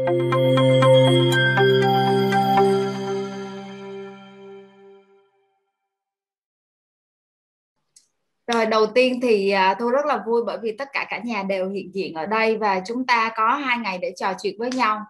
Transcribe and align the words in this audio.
Rồi, 0.00 0.08
đầu 8.66 8.86
tiên 8.86 9.20
thì 9.22 9.50
à, 9.50 9.74
tôi 9.78 9.90
rất 9.90 10.06
là 10.06 10.22
vui 10.26 10.42
bởi 10.46 10.58
vì 10.62 10.72
tất 10.72 10.88
cả 10.92 11.06
cả 11.10 11.20
nhà 11.24 11.42
đều 11.42 11.70
hiện 11.70 11.94
diện 11.94 12.14
ở 12.14 12.26
đây 12.26 12.56
và 12.56 12.82
chúng 12.86 13.06
ta 13.06 13.32
có 13.36 13.54
hai 13.54 13.78
ngày 13.78 13.98
để 13.98 14.12
trò 14.16 14.32
chuyện 14.42 14.54
với 14.58 14.70
nhau. 14.70 15.00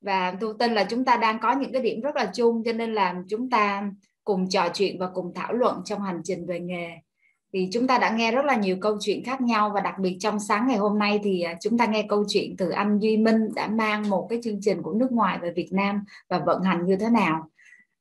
Và 0.00 0.34
tôi 0.40 0.54
tin 0.58 0.74
là 0.74 0.84
chúng 0.84 1.04
ta 1.04 1.16
đang 1.16 1.38
có 1.40 1.52
những 1.52 1.72
cái 1.72 1.82
điểm 1.82 2.00
rất 2.00 2.16
là 2.16 2.30
chung, 2.34 2.62
cho 2.64 2.72
nên 2.72 2.94
là 2.94 3.14
chúng 3.28 3.50
ta 3.50 3.90
cùng 4.24 4.48
trò 4.48 4.68
chuyện 4.74 4.98
và 4.98 5.08
cùng 5.14 5.32
thảo 5.34 5.52
luận 5.52 5.82
trong 5.84 6.02
hành 6.02 6.20
trình 6.24 6.46
về 6.46 6.60
nghề 6.60 6.90
thì 7.54 7.68
chúng 7.72 7.86
ta 7.86 7.98
đã 7.98 8.10
nghe 8.10 8.32
rất 8.32 8.44
là 8.44 8.56
nhiều 8.56 8.76
câu 8.80 8.96
chuyện 9.00 9.24
khác 9.24 9.40
nhau 9.40 9.70
và 9.74 9.80
đặc 9.80 9.94
biệt 9.98 10.16
trong 10.20 10.40
sáng 10.40 10.68
ngày 10.68 10.76
hôm 10.76 10.98
nay 10.98 11.20
thì 11.24 11.42
à, 11.42 11.54
chúng 11.60 11.78
ta 11.78 11.86
nghe 11.86 12.06
câu 12.08 12.24
chuyện 12.28 12.56
từ 12.56 12.70
anh 12.70 12.98
Duy 12.98 13.16
Minh 13.16 13.54
đã 13.54 13.68
mang 13.68 14.10
một 14.10 14.26
cái 14.30 14.38
chương 14.42 14.60
trình 14.60 14.82
của 14.82 14.92
nước 14.92 15.12
ngoài 15.12 15.38
về 15.42 15.52
Việt 15.56 15.68
Nam 15.72 16.04
và 16.28 16.38
vận 16.38 16.62
hành 16.62 16.86
như 16.86 16.96
thế 16.96 17.10
nào. 17.10 17.50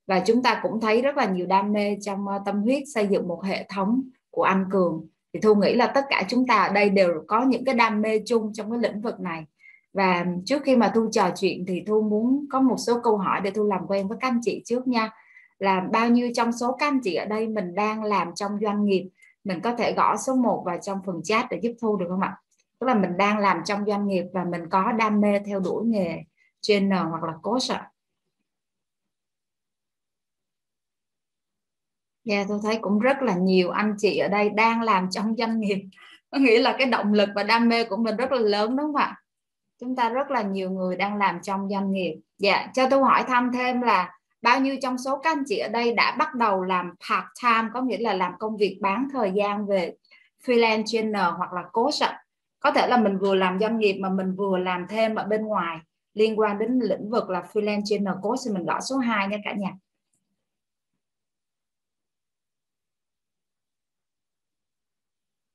Và 0.08 0.20
chúng 0.20 0.44
ta 0.44 0.60
cũng 0.64 0.82
thấy 0.82 1.02
rất 1.02 1.18
là 1.18 1.26
nhiều 1.26 1.46
đam 1.46 1.74
mê 1.74 1.98
trong 2.02 2.28
ờ, 2.28 2.40
tâm 2.46 2.62
huyết 2.62 2.84
xây 2.94 3.08
dựng 3.08 3.28
một 3.28 3.44
hệ 3.44 3.66
thống 3.70 4.02
của 4.32 4.44
anh 4.44 4.66
Cường. 4.72 5.08
Thì 5.34 5.40
Thu 5.40 5.56
nghĩ 5.56 5.74
là 5.74 5.88
tất 5.88 6.06
cả 6.10 6.24
chúng 6.28 6.48
ta 6.48 6.56
ở 6.56 6.74
đây 6.74 6.90
đều 6.90 7.24
có 7.28 7.46
những 7.46 7.66
cái 7.66 7.76
đam 7.76 8.02
mê 8.02 8.20
chung 8.26 8.54
trong 8.54 8.72
cái 8.72 8.80
lĩnh 8.80 9.02
vực 9.02 9.20
này. 9.20 9.46
Và 9.94 10.26
trước 10.46 10.64
khi 10.64 10.76
mà 10.76 10.92
Thu 10.96 11.10
trò 11.12 11.30
chuyện 11.36 11.66
thì 11.68 11.84
Thu 11.88 12.02
muốn 12.02 12.46
có 12.52 12.62
một 12.62 12.78
số 12.78 13.00
câu 13.04 13.18
hỏi 13.18 13.42
để 13.44 13.52
Thu 13.52 13.64
làm 13.64 13.82
quen 13.88 14.08
với 14.08 14.18
các 14.22 14.28
anh 14.28 14.40
chị 14.44 14.62
trước 14.66 14.88
nha. 14.88 15.12
Là 15.60 15.82
bao 15.92 16.10
nhiêu 16.10 16.30
trong 16.36 16.52
số 16.52 16.76
các 16.80 16.88
anh 16.88 17.00
chị 17.04 17.16
ở 17.16 17.26
đây 17.26 17.48
mình 17.48 17.76
đang 17.76 18.04
làm 18.04 18.28
trong 18.36 18.52
doanh 18.62 18.86
nghiệp? 18.86 19.10
Mình 19.44 19.62
có 19.62 19.76
thể 19.76 19.94
gõ 19.94 20.18
số 20.18 20.36
1 20.36 20.64
vào 20.66 20.78
trong 20.82 21.00
phần 21.06 21.24
chat 21.24 21.46
để 21.50 21.60
giúp 21.62 21.72
Thu 21.82 21.98
được 21.98 22.06
không 22.10 22.22
ạ? 22.22 22.38
Tức 22.80 22.88
là 22.88 22.94
mình 22.94 23.18
đang 23.18 23.40
làm 23.40 23.62
trong 23.66 23.86
doanh 23.86 24.08
nghiệp 24.08 24.26
và 24.34 24.44
mình 24.44 24.70
có 24.70 24.92
đam 24.92 25.22
mê 25.22 25.40
theo 25.46 25.60
đuổi 25.60 25.86
nghề 25.86 26.24
trainer 26.62 27.00
hoặc 27.10 27.24
là 27.24 27.34
coach 27.42 27.72
ạ. 27.72 27.90
Dạ 32.26 32.36
yeah, 32.36 32.48
tôi 32.50 32.60
thấy 32.64 32.80
cũng 32.82 33.00
rất 33.00 33.22
là 33.22 33.36
nhiều 33.36 33.70
anh 33.70 33.96
chị 33.98 34.18
ở 34.18 34.28
đây 34.28 34.50
đang 34.50 34.82
làm 34.82 35.10
trong 35.12 35.36
doanh 35.38 35.60
nghiệp. 35.60 35.86
Có 36.32 36.38
nghĩa 36.38 36.60
là 36.60 36.76
cái 36.78 36.88
động 36.88 37.14
lực 37.14 37.30
và 37.36 37.44
đam 37.44 37.70
mê 37.70 37.84
của 37.84 37.98
mình 37.98 38.16
rất 38.16 38.32
là 38.32 38.40
lớn 38.40 38.70
đúng 38.78 38.86
không 38.86 38.96
ạ? 38.96 39.16
Chúng 39.80 39.96
ta 39.96 40.10
rất 40.10 40.32
là 40.32 40.42
nhiều 40.42 40.72
người 40.72 40.96
đang 40.96 41.18
làm 41.18 41.42
trong 41.42 41.70
doanh 41.70 41.92
nghiệp. 41.92 42.20
Dạ 42.38 42.68
cho 42.74 42.90
tôi 42.90 43.04
hỏi 43.04 43.24
thăm 43.28 43.52
thêm 43.54 43.82
là 43.82 44.18
bao 44.44 44.60
nhiêu 44.62 44.76
trong 44.82 44.98
số 44.98 45.18
các 45.18 45.30
anh 45.38 45.44
chị 45.48 45.58
ở 45.58 45.70
đây 45.70 45.94
đã 45.94 46.16
bắt 46.20 46.36
đầu 46.36 46.64
làm 46.64 46.86
part 47.10 47.26
time, 47.44 47.70
có 47.74 47.82
nghĩa 47.82 47.98
là 47.98 48.14
làm 48.14 48.34
công 48.40 48.58
việc 48.58 48.80
bán 48.82 49.08
thời 49.14 49.32
gian 49.36 49.66
về 49.68 49.94
freelance 50.46 50.84
trainer 50.86 51.26
hoặc 51.38 51.54
là 51.54 51.64
coach 51.74 52.04
ạ? 52.04 52.24
Có 52.60 52.72
thể 52.72 52.88
là 52.88 52.98
mình 52.98 53.18
vừa 53.18 53.36
làm 53.36 53.60
doanh 53.60 53.80
nghiệp 53.80 53.94
mà 53.94 54.10
mình 54.10 54.36
vừa 54.36 54.58
làm 54.58 54.88
thêm 54.90 55.16
ở 55.16 55.24
bên 55.24 55.46
ngoài 55.46 55.80
liên 56.14 56.40
quan 56.40 56.60
đến 56.60 56.80
lĩnh 56.84 57.10
vực 57.10 57.30
là 57.30 57.44
freelance 57.54 57.82
trainer, 57.86 58.14
coach 58.22 58.40
thì 58.46 58.52
mình 58.54 58.66
gõ 58.66 58.82
số 58.82 58.98
2 58.98 59.28
nha 59.28 59.38
cả 59.44 59.54
nhà. 59.54 59.70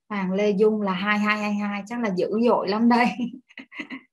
Hoàng 0.08 0.32
Lê 0.32 0.50
Dung 0.50 0.82
là 0.82 0.92
2222 0.92 1.82
chắc 1.86 2.00
là 2.00 2.10
dữ 2.16 2.30
dội 2.46 2.68
lắm 2.68 2.88
đây. 2.88 3.08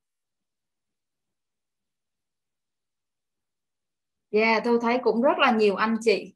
Yeah, 4.35 4.63
tôi 4.63 4.79
thấy 4.81 4.97
cũng 5.03 5.21
rất 5.21 5.39
là 5.39 5.51
nhiều 5.51 5.75
anh 5.75 5.97
chị 6.01 6.33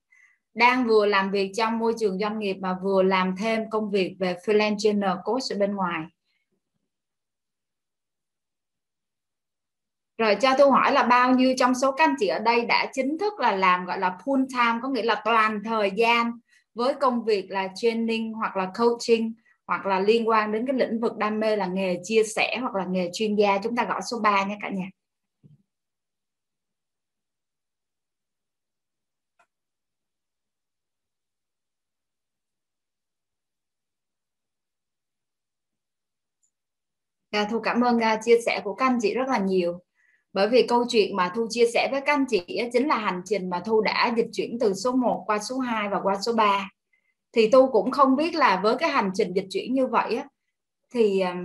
đang 0.53 0.87
vừa 0.87 1.05
làm 1.05 1.31
việc 1.31 1.51
trong 1.57 1.79
môi 1.79 1.93
trường 1.99 2.19
doanh 2.19 2.39
nghiệp 2.39 2.53
mà 2.53 2.77
vừa 2.83 3.03
làm 3.03 3.35
thêm 3.37 3.69
công 3.69 3.91
việc 3.91 4.15
về 4.19 4.35
freelance 4.45 4.77
trainer 4.77 5.11
coach 5.23 5.43
ở 5.49 5.57
bên 5.59 5.75
ngoài. 5.75 6.03
Rồi 10.17 10.35
cho 10.41 10.49
tôi 10.57 10.71
hỏi 10.71 10.91
là 10.91 11.03
bao 11.03 11.35
nhiêu 11.35 11.53
trong 11.57 11.75
số 11.75 11.91
các 11.91 12.03
anh 12.03 12.15
chị 12.19 12.27
ở 12.27 12.39
đây 12.39 12.65
đã 12.65 12.87
chính 12.93 13.17
thức 13.17 13.39
là 13.39 13.51
làm 13.51 13.85
gọi 13.85 13.99
là 13.99 14.17
full 14.25 14.45
time 14.49 14.79
có 14.81 14.89
nghĩa 14.89 15.03
là 15.03 15.21
toàn 15.25 15.61
thời 15.63 15.91
gian 15.91 16.31
với 16.73 16.93
công 16.93 17.23
việc 17.23 17.51
là 17.51 17.67
training 17.75 18.33
hoặc 18.33 18.57
là 18.57 18.71
coaching 18.79 19.33
hoặc 19.67 19.85
là 19.85 19.99
liên 19.99 20.29
quan 20.29 20.51
đến 20.51 20.65
cái 20.67 20.75
lĩnh 20.75 20.99
vực 20.99 21.17
đam 21.17 21.39
mê 21.39 21.55
là 21.55 21.65
nghề 21.65 21.99
chia 22.03 22.23
sẻ 22.23 22.57
hoặc 22.61 22.75
là 22.75 22.85
nghề 22.85 23.09
chuyên 23.13 23.35
gia 23.35 23.57
chúng 23.57 23.75
ta 23.75 23.85
gõ 23.85 24.01
số 24.01 24.19
3 24.19 24.43
nhé 24.43 24.57
cả 24.61 24.69
nhà. 24.69 24.89
À, 37.31 37.47
Thu 37.51 37.59
cảm 37.59 37.81
ơn 37.81 37.97
uh, 37.97 38.19
chia 38.23 38.41
sẻ 38.45 38.61
của 38.63 38.73
các 38.73 38.85
anh 38.85 38.99
chị 39.01 39.13
rất 39.13 39.27
là 39.27 39.37
nhiều. 39.37 39.79
Bởi 40.33 40.47
vì 40.47 40.63
câu 40.67 40.85
chuyện 40.89 41.15
mà 41.15 41.31
Thu 41.35 41.47
chia 41.49 41.65
sẻ 41.73 41.87
với 41.91 42.01
các 42.01 42.13
anh 42.13 42.25
chị 42.29 42.61
chính 42.73 42.87
là 42.87 42.97
hành 42.97 43.21
trình 43.25 43.49
mà 43.49 43.61
Thu 43.65 43.81
đã 43.81 44.13
dịch 44.17 44.27
chuyển 44.33 44.57
từ 44.59 44.73
số 44.73 44.91
1 44.91 45.23
qua 45.27 45.39
số 45.39 45.57
2 45.57 45.89
và 45.89 45.99
qua 46.03 46.15
số 46.21 46.33
3 46.33 46.69
thì 47.33 47.49
Thu 47.49 47.69
cũng 47.71 47.91
không 47.91 48.15
biết 48.15 48.35
là 48.35 48.59
với 48.63 48.75
cái 48.77 48.89
hành 48.89 49.11
trình 49.13 49.33
dịch 49.33 49.47
chuyển 49.49 49.73
như 49.73 49.87
vậy 49.87 50.15
á, 50.15 50.25
thì 50.93 51.19
à, 51.19 51.35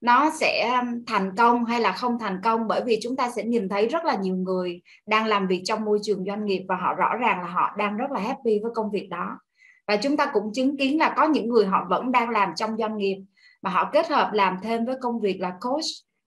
nó 0.00 0.30
sẽ 0.40 0.82
thành 1.06 1.36
công 1.36 1.64
hay 1.64 1.80
là 1.80 1.92
không 1.92 2.18
thành 2.18 2.40
công. 2.44 2.68
Bởi 2.68 2.82
vì 2.86 2.98
chúng 3.02 3.16
ta 3.16 3.30
sẽ 3.30 3.44
nhìn 3.44 3.68
thấy 3.68 3.88
rất 3.88 4.04
là 4.04 4.16
nhiều 4.16 4.36
người 4.36 4.82
đang 5.06 5.26
làm 5.26 5.46
việc 5.46 5.62
trong 5.64 5.84
môi 5.84 5.98
trường 6.02 6.24
doanh 6.24 6.44
nghiệp 6.44 6.64
và 6.68 6.76
họ 6.76 6.94
rõ 6.94 7.16
ràng 7.16 7.40
là 7.40 7.46
họ 7.46 7.74
đang 7.78 7.96
rất 7.96 8.10
là 8.10 8.20
happy 8.20 8.58
với 8.62 8.72
công 8.74 8.90
việc 8.90 9.08
đó. 9.10 9.38
Và 9.86 9.96
chúng 9.96 10.16
ta 10.16 10.30
cũng 10.32 10.52
chứng 10.54 10.76
kiến 10.76 10.98
là 10.98 11.14
có 11.16 11.24
những 11.24 11.48
người 11.48 11.66
họ 11.66 11.86
vẫn 11.90 12.12
đang 12.12 12.30
làm 12.30 12.52
trong 12.56 12.76
doanh 12.76 12.96
nghiệp 12.96 13.16
mà 13.62 13.70
họ 13.70 13.90
kết 13.92 14.08
hợp 14.08 14.30
làm 14.32 14.56
thêm 14.62 14.84
với 14.84 14.96
công 15.00 15.20
việc 15.20 15.40
là 15.40 15.52
coach 15.60 15.84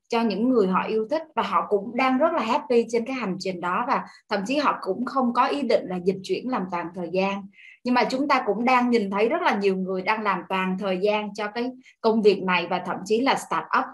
cho 0.09 0.21
những 0.21 0.49
người 0.49 0.67
họ 0.67 0.83
yêu 0.83 1.07
thích. 1.09 1.21
Và 1.35 1.43
họ 1.43 1.65
cũng 1.69 1.95
đang 1.95 2.17
rất 2.17 2.33
là 2.33 2.41
happy 2.41 2.85
trên 2.89 3.05
cái 3.05 3.15
hành 3.15 3.35
trình 3.39 3.61
đó. 3.61 3.85
Và 3.87 4.03
thậm 4.29 4.39
chí 4.47 4.57
họ 4.57 4.77
cũng 4.81 5.05
không 5.05 5.33
có 5.33 5.45
ý 5.45 5.61
định 5.61 5.85
là 5.87 5.99
dịch 6.03 6.19
chuyển 6.23 6.49
làm 6.49 6.63
toàn 6.71 6.87
thời 6.95 7.09
gian. 7.11 7.47
Nhưng 7.83 7.93
mà 7.93 8.03
chúng 8.03 8.27
ta 8.27 8.43
cũng 8.45 8.65
đang 8.65 8.89
nhìn 8.89 9.09
thấy 9.09 9.29
rất 9.29 9.41
là 9.41 9.55
nhiều 9.55 9.75
người 9.75 10.01
đang 10.01 10.23
làm 10.23 10.41
toàn 10.49 10.77
thời 10.79 10.99
gian 11.01 11.33
cho 11.33 11.47
cái 11.47 11.71
công 12.01 12.21
việc 12.21 12.43
này 12.43 12.67
và 12.69 12.81
thậm 12.85 12.97
chí 13.05 13.21
là 13.21 13.35
start 13.35 13.65
up. 13.79 13.85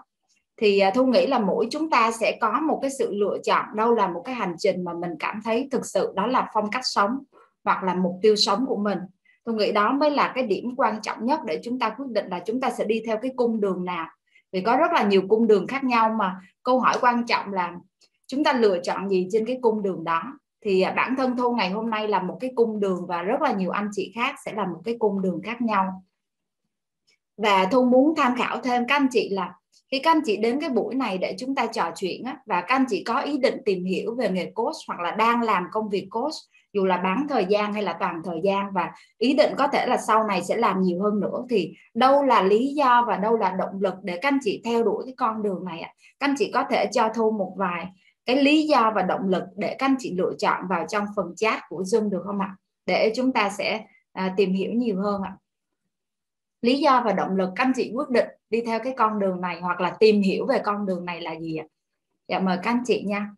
Thì 0.60 0.78
à, 0.78 0.90
thu 0.94 1.06
nghĩ 1.06 1.26
là 1.26 1.38
mỗi 1.38 1.68
chúng 1.70 1.90
ta 1.90 2.10
sẽ 2.10 2.38
có 2.40 2.60
một 2.60 2.78
cái 2.82 2.90
sự 2.98 3.14
lựa 3.14 3.38
chọn 3.44 3.64
đâu 3.76 3.94
là 3.94 4.08
một 4.08 4.22
cái 4.24 4.34
hành 4.34 4.54
trình 4.58 4.84
mà 4.84 4.92
mình 4.92 5.10
cảm 5.18 5.40
thấy 5.44 5.68
thực 5.70 5.86
sự 5.86 6.12
đó 6.16 6.26
là 6.26 6.50
phong 6.54 6.70
cách 6.70 6.84
sống 6.84 7.10
hoặc 7.64 7.84
là 7.84 7.94
mục 7.94 8.18
tiêu 8.22 8.36
sống 8.36 8.66
của 8.66 8.76
mình 8.76 8.98
tôi 9.48 9.56
nghĩ 9.56 9.72
đó 9.72 9.92
mới 9.92 10.10
là 10.10 10.32
cái 10.34 10.44
điểm 10.44 10.74
quan 10.76 11.02
trọng 11.02 11.26
nhất 11.26 11.40
để 11.46 11.60
chúng 11.64 11.78
ta 11.78 11.90
quyết 11.90 12.06
định 12.08 12.26
là 12.30 12.40
chúng 12.46 12.60
ta 12.60 12.70
sẽ 12.70 12.84
đi 12.84 13.02
theo 13.06 13.18
cái 13.22 13.30
cung 13.36 13.60
đường 13.60 13.84
nào. 13.84 14.06
Vì 14.52 14.60
có 14.60 14.76
rất 14.76 14.92
là 14.92 15.02
nhiều 15.02 15.22
cung 15.28 15.46
đường 15.46 15.66
khác 15.66 15.84
nhau 15.84 16.16
mà 16.18 16.36
câu 16.62 16.80
hỏi 16.80 16.94
quan 17.00 17.26
trọng 17.26 17.52
là 17.52 17.74
chúng 18.26 18.44
ta 18.44 18.52
lựa 18.52 18.78
chọn 18.82 19.08
gì 19.08 19.28
trên 19.32 19.46
cái 19.46 19.58
cung 19.62 19.82
đường 19.82 20.04
đó. 20.04 20.22
Thì 20.64 20.80
à, 20.80 20.92
bản 20.92 21.16
thân 21.16 21.36
thu 21.36 21.54
ngày 21.54 21.70
hôm 21.70 21.90
nay 21.90 22.08
là 22.08 22.22
một 22.22 22.36
cái 22.40 22.50
cung 22.54 22.80
đường 22.80 23.06
và 23.06 23.22
rất 23.22 23.42
là 23.42 23.52
nhiều 23.52 23.70
anh 23.70 23.88
chị 23.92 24.12
khác 24.14 24.34
sẽ 24.44 24.52
là 24.52 24.66
một 24.66 24.80
cái 24.84 24.96
cung 24.98 25.22
đường 25.22 25.40
khác 25.44 25.62
nhau. 25.62 26.02
Và 27.36 27.68
thu 27.72 27.84
muốn 27.84 28.14
tham 28.16 28.34
khảo 28.38 28.60
thêm 28.60 28.86
các 28.88 28.94
anh 28.96 29.08
chị 29.10 29.28
là 29.28 29.54
khi 29.92 29.98
các 29.98 30.10
anh 30.10 30.20
chị 30.24 30.36
đến 30.36 30.60
cái 30.60 30.70
buổi 30.70 30.94
này 30.94 31.18
để 31.18 31.36
chúng 31.38 31.54
ta 31.54 31.66
trò 31.66 31.90
chuyện 31.96 32.24
á, 32.24 32.36
và 32.46 32.60
các 32.60 32.74
anh 32.74 32.84
chị 32.88 33.02
có 33.04 33.20
ý 33.20 33.38
định 33.38 33.62
tìm 33.64 33.84
hiểu 33.84 34.14
về 34.14 34.30
nghề 34.30 34.50
coach 34.54 34.76
hoặc 34.88 35.00
là 35.00 35.10
đang 35.10 35.42
làm 35.42 35.64
công 35.72 35.88
việc 35.88 36.08
coach 36.10 36.34
dù 36.72 36.84
là 36.84 36.96
bán 36.96 37.26
thời 37.28 37.46
gian 37.48 37.72
hay 37.72 37.82
là 37.82 37.96
toàn 38.00 38.22
thời 38.24 38.40
gian 38.44 38.66
và 38.72 38.92
ý 39.18 39.34
định 39.34 39.54
có 39.58 39.68
thể 39.68 39.86
là 39.86 39.96
sau 39.96 40.24
này 40.24 40.42
sẽ 40.42 40.56
làm 40.56 40.82
nhiều 40.82 41.02
hơn 41.02 41.20
nữa 41.20 41.44
thì 41.50 41.74
đâu 41.94 42.22
là 42.22 42.42
lý 42.42 42.74
do 42.74 43.04
và 43.08 43.16
đâu 43.16 43.36
là 43.36 43.56
động 43.58 43.80
lực 43.80 43.94
để 44.02 44.18
các 44.22 44.28
anh 44.28 44.38
chị 44.42 44.62
theo 44.64 44.84
đuổi 44.84 45.02
cái 45.04 45.14
con 45.16 45.42
đường 45.42 45.64
này 45.64 45.80
ạ? 45.80 45.92
Các 46.20 46.28
anh 46.28 46.34
chị 46.38 46.50
có 46.54 46.64
thể 46.70 46.86
cho 46.92 47.08
thu 47.14 47.30
một 47.30 47.54
vài 47.56 47.86
cái 48.26 48.42
lý 48.42 48.66
do 48.66 48.92
và 48.94 49.02
động 49.02 49.28
lực 49.28 49.42
để 49.56 49.76
các 49.78 49.86
anh 49.86 49.96
chị 49.98 50.14
lựa 50.18 50.32
chọn 50.38 50.68
vào 50.68 50.86
trong 50.88 51.04
phần 51.16 51.34
chat 51.36 51.62
của 51.68 51.82
Zoom 51.82 52.10
được 52.10 52.22
không 52.24 52.40
ạ? 52.40 52.56
Để 52.86 53.12
chúng 53.16 53.32
ta 53.32 53.50
sẽ 53.50 53.84
à, 54.12 54.34
tìm 54.36 54.52
hiểu 54.52 54.72
nhiều 54.72 55.00
hơn 55.00 55.22
ạ. 55.22 55.36
Lý 56.62 56.78
do 56.78 57.02
và 57.04 57.12
động 57.12 57.36
lực 57.36 57.50
các 57.56 57.64
anh 57.64 57.72
chị 57.76 57.92
quyết 57.94 58.10
định 58.10 58.26
đi 58.50 58.60
theo 58.60 58.78
cái 58.84 58.94
con 58.96 59.18
đường 59.18 59.40
này 59.40 59.60
hoặc 59.60 59.80
là 59.80 59.96
tìm 60.00 60.20
hiểu 60.20 60.46
về 60.46 60.58
con 60.64 60.86
đường 60.86 61.04
này 61.04 61.20
là 61.20 61.38
gì 61.40 61.56
ạ? 61.56 61.66
Dạ 62.28 62.38
mời 62.38 62.58
các 62.62 62.70
anh 62.70 62.82
chị 62.86 63.02
nha. 63.06 63.30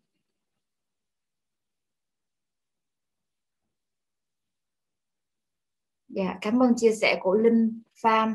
Dạ, 6.10 6.38
cảm 6.40 6.62
ơn 6.62 6.74
chia 6.76 6.92
sẻ 6.92 7.18
của 7.20 7.34
Linh 7.34 7.82
Phạm. 8.02 8.34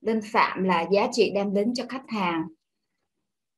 Linh 0.00 0.20
Phạm 0.32 0.64
là 0.64 0.86
giá 0.92 1.08
trị 1.12 1.32
đem 1.34 1.54
đến 1.54 1.74
cho 1.74 1.84
khách 1.88 2.04
hàng. 2.08 2.42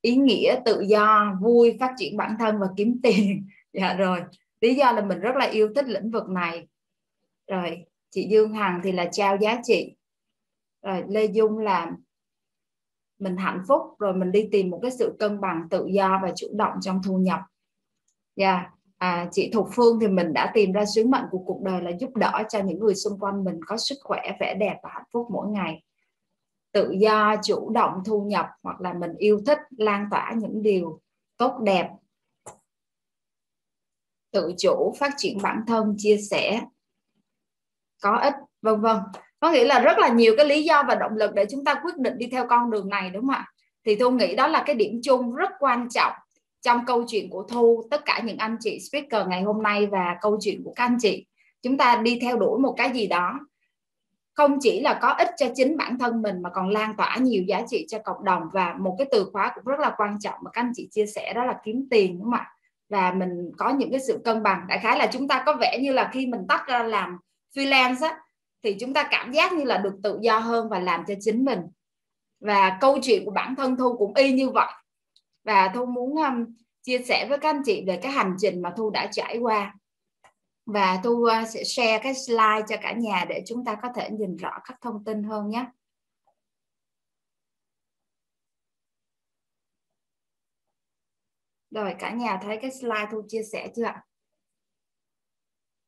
Ý 0.00 0.16
nghĩa 0.16 0.60
tự 0.64 0.80
do, 0.80 1.36
vui, 1.40 1.76
phát 1.80 1.94
triển 1.96 2.16
bản 2.16 2.36
thân 2.38 2.58
và 2.58 2.66
kiếm 2.76 3.00
tiền. 3.02 3.46
Dạ 3.72 3.94
rồi. 3.94 4.20
Lý 4.60 4.74
do 4.74 4.92
là 4.92 5.04
mình 5.04 5.20
rất 5.20 5.36
là 5.36 5.44
yêu 5.44 5.72
thích 5.74 5.88
lĩnh 5.88 6.10
vực 6.10 6.28
này. 6.28 6.66
Rồi, 7.46 7.84
chị 8.10 8.28
Dương 8.30 8.52
Hằng 8.52 8.80
thì 8.84 8.92
là 8.92 9.08
trao 9.12 9.36
giá 9.40 9.60
trị. 9.64 9.96
Rồi, 10.82 11.04
Lê 11.08 11.24
Dung 11.24 11.58
là 11.58 11.92
mình 13.18 13.36
hạnh 13.36 13.62
phúc 13.68 13.82
rồi 13.98 14.14
mình 14.14 14.32
đi 14.32 14.48
tìm 14.52 14.70
một 14.70 14.78
cái 14.82 14.90
sự 14.90 15.16
cân 15.18 15.40
bằng 15.40 15.68
tự 15.70 15.86
do 15.86 16.20
và 16.22 16.32
chủ 16.36 16.46
động 16.52 16.72
trong 16.80 17.00
thu 17.06 17.18
nhập. 17.18 17.40
Dạ, 18.36 18.70
à, 18.98 19.28
chị 19.32 19.50
Thục 19.52 19.68
Phương 19.72 20.00
thì 20.00 20.08
mình 20.08 20.32
đã 20.32 20.50
tìm 20.54 20.72
ra 20.72 20.84
sứ 20.94 21.06
mệnh 21.06 21.24
của 21.30 21.38
cuộc 21.38 21.62
đời 21.62 21.82
là 21.82 21.90
giúp 22.00 22.16
đỡ 22.16 22.42
cho 22.48 22.62
những 22.62 22.78
người 22.78 22.94
xung 22.94 23.18
quanh 23.18 23.44
mình 23.44 23.60
có 23.66 23.76
sức 23.76 23.98
khỏe 24.02 24.20
vẻ 24.40 24.54
đẹp 24.54 24.76
và 24.82 24.90
hạnh 24.92 25.06
phúc 25.12 25.26
mỗi 25.30 25.48
ngày. 25.48 25.82
Tự 26.72 26.90
do 26.90 27.36
chủ 27.44 27.70
động 27.70 27.92
thu 28.06 28.22
nhập 28.22 28.46
hoặc 28.62 28.80
là 28.80 28.92
mình 28.92 29.14
yêu 29.18 29.40
thích 29.46 29.58
lan 29.76 30.06
tỏa 30.10 30.34
những 30.36 30.62
điều 30.62 31.00
tốt 31.36 31.58
đẹp. 31.62 31.90
Tự 34.30 34.52
chủ 34.58 34.94
phát 34.98 35.12
triển 35.16 35.38
bản 35.42 35.62
thân 35.66 35.94
chia 35.98 36.16
sẻ 36.16 36.60
có 38.02 38.16
ích 38.16 38.34
vân 38.62 38.80
vân. 38.80 38.96
Có 39.40 39.52
nghĩa 39.52 39.64
là 39.64 39.80
rất 39.80 39.98
là 39.98 40.08
nhiều 40.08 40.34
cái 40.36 40.46
lý 40.46 40.62
do 40.62 40.82
và 40.88 40.94
động 40.94 41.12
lực 41.12 41.34
để 41.34 41.46
chúng 41.50 41.64
ta 41.64 41.74
quyết 41.74 41.96
định 41.98 42.18
đi 42.18 42.28
theo 42.32 42.46
con 42.48 42.70
đường 42.70 42.88
này 42.88 43.10
đúng 43.10 43.22
không 43.22 43.34
ạ? 43.34 43.46
Thì 43.84 43.96
tôi 43.96 44.12
nghĩ 44.12 44.34
đó 44.34 44.46
là 44.46 44.62
cái 44.66 44.74
điểm 44.74 45.00
chung 45.02 45.34
rất 45.34 45.50
quan 45.58 45.88
trọng 45.88 46.12
trong 46.60 46.84
câu 46.86 47.04
chuyện 47.08 47.30
của 47.30 47.42
thu 47.42 47.82
tất 47.90 48.04
cả 48.04 48.20
những 48.24 48.38
anh 48.38 48.56
chị 48.60 48.80
speaker 48.80 49.28
ngày 49.28 49.42
hôm 49.42 49.62
nay 49.62 49.86
và 49.86 50.16
câu 50.20 50.38
chuyện 50.40 50.62
của 50.64 50.72
các 50.76 50.84
anh 50.84 50.96
chị 51.00 51.26
chúng 51.62 51.76
ta 51.76 51.96
đi 51.96 52.18
theo 52.22 52.38
đuổi 52.38 52.58
một 52.58 52.74
cái 52.76 52.90
gì 52.92 53.06
đó. 53.06 53.40
Không 54.34 54.58
chỉ 54.60 54.80
là 54.80 54.98
có 55.02 55.08
ích 55.08 55.28
cho 55.36 55.46
chính 55.54 55.76
bản 55.76 55.98
thân 55.98 56.22
mình 56.22 56.42
mà 56.42 56.50
còn 56.50 56.68
lan 56.68 56.94
tỏa 56.96 57.16
nhiều 57.16 57.42
giá 57.42 57.62
trị 57.68 57.86
cho 57.88 57.98
cộng 58.04 58.24
đồng. 58.24 58.42
Và 58.52 58.74
một 58.78 58.94
cái 58.98 59.08
từ 59.10 59.30
khóa 59.32 59.52
cũng 59.54 59.64
rất 59.64 59.80
là 59.80 59.94
quan 59.96 60.16
trọng 60.20 60.34
mà 60.42 60.50
các 60.50 60.60
anh 60.60 60.72
chị 60.74 60.88
chia 60.90 61.06
sẻ 61.06 61.32
đó 61.34 61.44
là 61.44 61.58
kiếm 61.64 61.86
tiền 61.90 62.18
đúng 62.18 62.24
không 62.24 62.32
ạ? 62.32 62.52
Và 62.88 63.12
mình 63.12 63.52
có 63.58 63.70
những 63.70 63.90
cái 63.90 64.00
sự 64.00 64.20
cân 64.24 64.42
bằng. 64.42 64.64
Đại 64.68 64.78
khái 64.78 64.98
là 64.98 65.06
chúng 65.12 65.28
ta 65.28 65.42
có 65.46 65.52
vẻ 65.60 65.78
như 65.82 65.92
là 65.92 66.10
khi 66.12 66.26
mình 66.26 66.40
tắt 66.48 66.64
ra 66.66 66.82
làm 66.82 67.18
freelance 67.54 68.08
á, 68.08 68.18
thì 68.64 68.76
chúng 68.80 68.94
ta 68.94 69.08
cảm 69.10 69.32
giác 69.32 69.52
như 69.52 69.64
là 69.64 69.78
được 69.78 69.94
tự 70.02 70.18
do 70.22 70.38
hơn 70.38 70.68
và 70.68 70.78
làm 70.78 71.04
cho 71.08 71.14
chính 71.20 71.44
mình. 71.44 71.60
Và 72.40 72.78
câu 72.80 72.98
chuyện 73.02 73.24
của 73.24 73.30
bản 73.30 73.54
thân 73.56 73.76
thu 73.76 73.96
cũng 73.96 74.14
y 74.14 74.32
như 74.32 74.50
vậy 74.50 74.72
và 75.48 75.70
thu 75.74 75.86
muốn 75.86 76.14
um, 76.16 76.54
chia 76.82 76.98
sẻ 76.98 77.26
với 77.28 77.38
các 77.38 77.48
anh 77.48 77.62
chị 77.64 77.84
về 77.86 77.98
cái 78.02 78.12
hành 78.12 78.36
trình 78.38 78.62
mà 78.62 78.72
thu 78.76 78.90
đã 78.90 79.08
trải 79.12 79.38
qua. 79.38 79.74
Và 80.66 81.00
thu 81.04 81.10
uh, 81.10 81.48
sẽ 81.48 81.64
share 81.64 81.98
cái 82.02 82.14
slide 82.14 82.62
cho 82.68 82.76
cả 82.82 82.92
nhà 82.92 83.24
để 83.28 83.42
chúng 83.46 83.64
ta 83.64 83.74
có 83.82 83.88
thể 83.96 84.10
nhìn 84.10 84.36
rõ 84.36 84.50
các 84.64 84.78
thông 84.80 85.04
tin 85.04 85.22
hơn 85.22 85.50
nhé. 85.50 85.66
Rồi 91.70 91.94
cả 91.98 92.10
nhà 92.10 92.38
thấy 92.42 92.58
cái 92.62 92.70
slide 92.70 93.06
thu 93.10 93.22
chia 93.28 93.42
sẻ 93.42 93.68
chưa 93.76 93.84
ạ? 93.84 94.04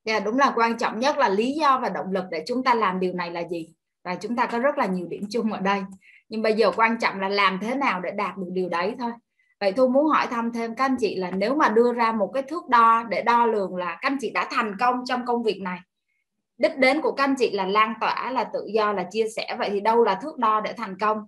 Yeah, 0.04 0.24
đúng 0.24 0.38
là 0.38 0.52
quan 0.56 0.78
trọng 0.78 1.00
nhất 1.00 1.18
là 1.18 1.28
lý 1.28 1.52
do 1.52 1.78
và 1.82 1.88
động 1.88 2.12
lực 2.12 2.24
để 2.30 2.44
chúng 2.46 2.64
ta 2.64 2.74
làm 2.74 3.00
điều 3.00 3.12
này 3.12 3.30
là 3.30 3.48
gì. 3.48 3.74
Và 4.04 4.14
chúng 4.14 4.36
ta 4.36 4.46
có 4.46 4.58
rất 4.58 4.78
là 4.78 4.86
nhiều 4.86 5.06
điểm 5.08 5.22
chung 5.30 5.52
ở 5.52 5.60
đây. 5.60 5.82
Nhưng 6.28 6.42
bây 6.42 6.54
giờ 6.54 6.72
quan 6.76 6.98
trọng 7.00 7.20
là 7.20 7.28
làm 7.28 7.58
thế 7.62 7.74
nào 7.74 8.00
để 8.00 8.10
đạt 8.10 8.36
được 8.36 8.48
điều 8.52 8.68
đấy 8.68 8.94
thôi 8.98 9.12
vậy 9.60 9.72
thu 9.72 9.88
muốn 9.88 10.06
hỏi 10.06 10.26
thăm 10.26 10.52
thêm, 10.52 10.74
các 10.74 10.84
anh 10.84 10.96
chị 11.00 11.16
là 11.16 11.30
nếu 11.30 11.54
mà 11.54 11.68
đưa 11.68 11.92
ra 11.92 12.12
một 12.12 12.30
cái 12.34 12.42
thước 12.42 12.68
đo 12.68 13.04
để 13.08 13.22
đo 13.22 13.46
lường 13.46 13.76
là 13.76 13.98
các 14.00 14.08
anh 14.08 14.16
chị 14.20 14.30
đã 14.30 14.48
thành 14.50 14.76
công 14.80 15.04
trong 15.06 15.26
công 15.26 15.42
việc 15.42 15.60
này, 15.62 15.78
đích 16.58 16.78
đến 16.78 17.00
của 17.00 17.12
các 17.12 17.24
anh 17.24 17.34
chị 17.38 17.50
là 17.50 17.66
lan 17.66 17.94
tỏa, 18.00 18.30
là 18.30 18.44
tự 18.44 18.66
do, 18.66 18.92
là 18.92 19.06
chia 19.10 19.28
sẻ, 19.36 19.56
vậy 19.58 19.70
thì 19.70 19.80
đâu 19.80 20.04
là 20.04 20.14
thước 20.14 20.38
đo 20.38 20.60
để 20.60 20.72
thành 20.72 20.98
công? 20.98 21.18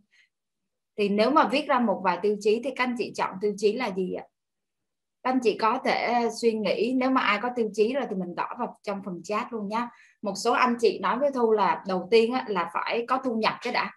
Thì 0.98 1.08
nếu 1.08 1.30
mà 1.30 1.48
viết 1.48 1.66
ra 1.66 1.78
một 1.78 2.00
vài 2.04 2.18
tiêu 2.22 2.36
chí 2.40 2.60
thì 2.64 2.70
các 2.76 2.84
anh 2.84 2.94
chị 2.98 3.12
chọn 3.16 3.34
tiêu 3.40 3.54
chí 3.56 3.72
là 3.72 3.90
gì 3.90 4.14
ạ? 4.14 4.24
Các 5.22 5.30
anh 5.30 5.40
chị 5.40 5.58
có 5.58 5.78
thể 5.84 6.28
suy 6.40 6.52
nghĩ, 6.52 6.94
nếu 6.96 7.10
mà 7.10 7.20
ai 7.20 7.38
có 7.42 7.50
tiêu 7.56 7.68
chí 7.72 7.92
rồi 7.92 8.04
thì 8.10 8.16
mình 8.16 8.34
gõ 8.34 8.56
vào 8.58 8.78
trong 8.82 9.02
phần 9.04 9.20
chat 9.24 9.52
luôn 9.52 9.68
nhé 9.68 9.88
một 10.22 10.34
số 10.36 10.52
anh 10.52 10.76
chị 10.80 10.98
nói 10.98 11.18
với 11.18 11.30
thu 11.34 11.52
là 11.52 11.82
đầu 11.86 12.08
tiên 12.10 12.34
là 12.46 12.70
phải 12.74 13.04
có 13.08 13.18
thu 13.24 13.34
nhập 13.34 13.54
cái 13.60 13.72
đã 13.72 13.90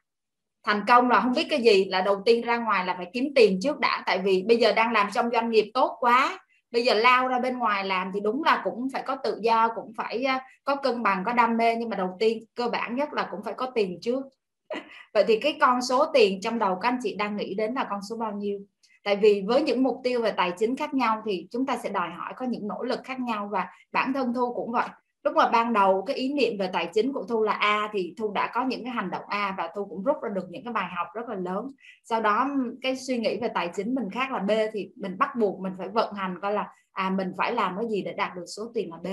thành 0.66 0.82
công 0.88 1.10
là 1.10 1.20
không 1.20 1.34
biết 1.34 1.48
cái 1.50 1.62
gì, 1.62 1.86
là 1.86 2.02
đầu 2.02 2.22
tiên 2.26 2.42
ra 2.42 2.58
ngoài 2.58 2.86
là 2.86 2.94
phải 2.98 3.08
kiếm 3.14 3.32
tiền 3.36 3.60
trước 3.62 3.80
đã. 3.80 4.04
Tại 4.06 4.20
vì 4.20 4.44
bây 4.48 4.58
giờ 4.58 4.74
đang 4.74 4.92
làm 4.92 5.08
trong 5.14 5.30
doanh 5.34 5.50
nghiệp 5.50 5.72
tốt 5.74 5.98
quá, 6.00 6.40
bây 6.72 6.84
giờ 6.84 6.94
lao 6.94 7.28
ra 7.28 7.40
bên 7.40 7.58
ngoài 7.58 7.84
làm 7.84 8.12
thì 8.14 8.20
đúng 8.20 8.44
là 8.44 8.62
cũng 8.64 8.88
phải 8.94 9.04
có 9.06 9.16
tự 9.16 9.40
do, 9.42 9.70
cũng 9.76 9.94
phải 9.98 10.24
à, 10.24 10.42
có 10.64 10.76
cân 10.76 11.04
bằng, 11.04 11.24
có 11.26 11.34
đam 11.34 11.58
mê. 11.58 11.76
Nhưng 11.76 11.90
mà 11.90 11.98
đầu 11.98 12.10
tiên, 12.20 12.44
cơ 12.56 12.68
bản 12.68 12.96
nhất 12.96 13.14
là 13.14 13.28
cũng 13.32 13.44
phải 13.44 13.54
có 13.54 13.66
tiền 13.76 14.00
trước. 14.02 14.24
Vậy 15.14 15.24
thì 15.28 15.40
cái 15.40 15.58
con 15.62 15.82
số 15.82 16.06
tiền 16.14 16.42
trong 16.42 16.60
đầu 16.60 16.76
các 16.82 16.90
anh 16.90 17.00
chị 17.04 17.16
đang 17.16 17.38
nghĩ 17.38 17.54
đến 17.54 17.74
là 17.74 17.88
con 17.90 18.00
số 18.10 18.18
bao 18.18 18.32
nhiêu? 18.32 18.60
Tại 19.04 19.16
vì 19.16 19.44
với 19.48 19.62
những 19.62 19.84
mục 19.84 19.98
tiêu 20.04 20.22
về 20.22 20.32
tài 20.32 20.52
chính 20.58 20.76
khác 20.76 20.94
nhau 20.94 21.22
thì 21.26 21.48
chúng 21.52 21.66
ta 21.66 21.78
sẽ 21.78 21.90
đòi 21.90 22.10
hỏi 22.10 22.34
có 22.36 22.46
những 22.46 22.68
nỗ 22.68 22.84
lực 22.84 23.00
khác 23.04 23.20
nhau 23.20 23.50
và 23.52 23.68
bản 23.92 24.14
thân 24.14 24.34
thu 24.34 24.54
cũng 24.54 24.72
vậy 24.72 24.88
lúc 25.26 25.36
mà 25.36 25.50
ban 25.50 25.74
đầu 25.74 26.02
cái 26.02 26.16
ý 26.16 26.34
niệm 26.34 26.58
về 26.60 26.70
tài 26.74 26.90
chính 26.94 27.14
của 27.14 27.24
thu 27.30 27.44
là 27.44 27.52
a 27.52 27.90
thì 27.94 28.14
thu 28.18 28.32
đã 28.32 28.52
có 28.54 28.66
những 28.66 28.84
cái 28.84 28.94
hành 28.94 29.10
động 29.10 29.24
a 29.28 29.56
và 29.58 29.70
thu 29.76 29.86
cũng 29.86 30.04
rút 30.04 30.16
ra 30.22 30.30
được 30.30 30.46
những 30.50 30.64
cái 30.64 30.74
bài 30.74 30.90
học 30.96 31.08
rất 31.14 31.30
là 31.30 31.36
lớn. 31.36 31.72
Sau 32.04 32.22
đó 32.22 32.50
cái 32.82 32.96
suy 32.96 33.18
nghĩ 33.18 33.38
về 33.42 33.48
tài 33.48 33.70
chính 33.76 33.96
mình 33.96 34.10
khác 34.10 34.32
là 34.32 34.40
b 34.40 34.52
thì 34.74 34.90
mình 34.96 35.18
bắt 35.18 35.30
buộc 35.40 35.60
mình 35.60 35.74
phải 35.78 35.90
vận 35.90 36.14
hành 36.14 36.40
coi 36.42 36.54
là 36.54 36.68
à 36.92 37.10
mình 37.10 37.32
phải 37.38 37.54
làm 37.54 37.76
cái 37.78 37.90
gì 37.90 38.02
để 38.02 38.14
đạt 38.14 38.36
được 38.36 38.46
số 38.58 38.72
tiền 38.74 38.92
là 38.92 38.98
b. 38.98 39.08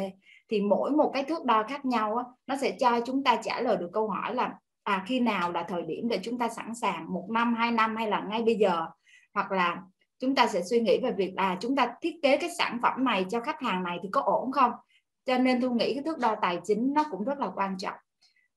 Thì 0.50 0.60
mỗi 0.60 0.90
một 0.90 1.10
cái 1.14 1.24
thước 1.24 1.44
đo 1.44 1.62
khác 1.62 1.84
nhau 1.84 2.16
á, 2.16 2.24
nó 2.46 2.56
sẽ 2.56 2.76
cho 2.80 3.00
chúng 3.06 3.24
ta 3.24 3.36
trả 3.42 3.60
lời 3.60 3.76
được 3.76 3.90
câu 3.92 4.08
hỏi 4.08 4.34
là 4.34 4.54
à 4.82 5.04
khi 5.06 5.20
nào 5.20 5.52
là 5.52 5.62
thời 5.62 5.82
điểm 5.82 6.08
để 6.08 6.18
chúng 6.22 6.38
ta 6.38 6.48
sẵn 6.48 6.74
sàng 6.74 7.12
một 7.12 7.28
năm 7.30 7.54
hai 7.54 7.70
năm 7.70 7.96
hay 7.96 8.08
là 8.08 8.20
ngay 8.20 8.42
bây 8.42 8.54
giờ? 8.54 8.86
Hoặc 9.34 9.52
là 9.52 9.82
chúng 10.20 10.34
ta 10.34 10.46
sẽ 10.46 10.62
suy 10.62 10.80
nghĩ 10.80 11.00
về 11.02 11.12
việc 11.12 11.32
là 11.36 11.56
chúng 11.60 11.76
ta 11.76 11.94
thiết 12.02 12.14
kế 12.22 12.36
cái 12.36 12.50
sản 12.58 12.78
phẩm 12.82 13.04
này 13.04 13.26
cho 13.30 13.40
khách 13.40 13.60
hàng 13.62 13.82
này 13.82 13.98
thì 14.02 14.08
có 14.12 14.20
ổn 14.20 14.52
không? 14.52 14.72
Cho 15.24 15.38
nên 15.38 15.60
tôi 15.60 15.70
nghĩ 15.70 15.94
cái 15.94 16.02
thước 16.04 16.18
đo 16.18 16.36
tài 16.42 16.58
chính 16.64 16.94
nó 16.94 17.04
cũng 17.10 17.24
rất 17.24 17.38
là 17.38 17.50
quan 17.54 17.78
trọng. 17.78 17.94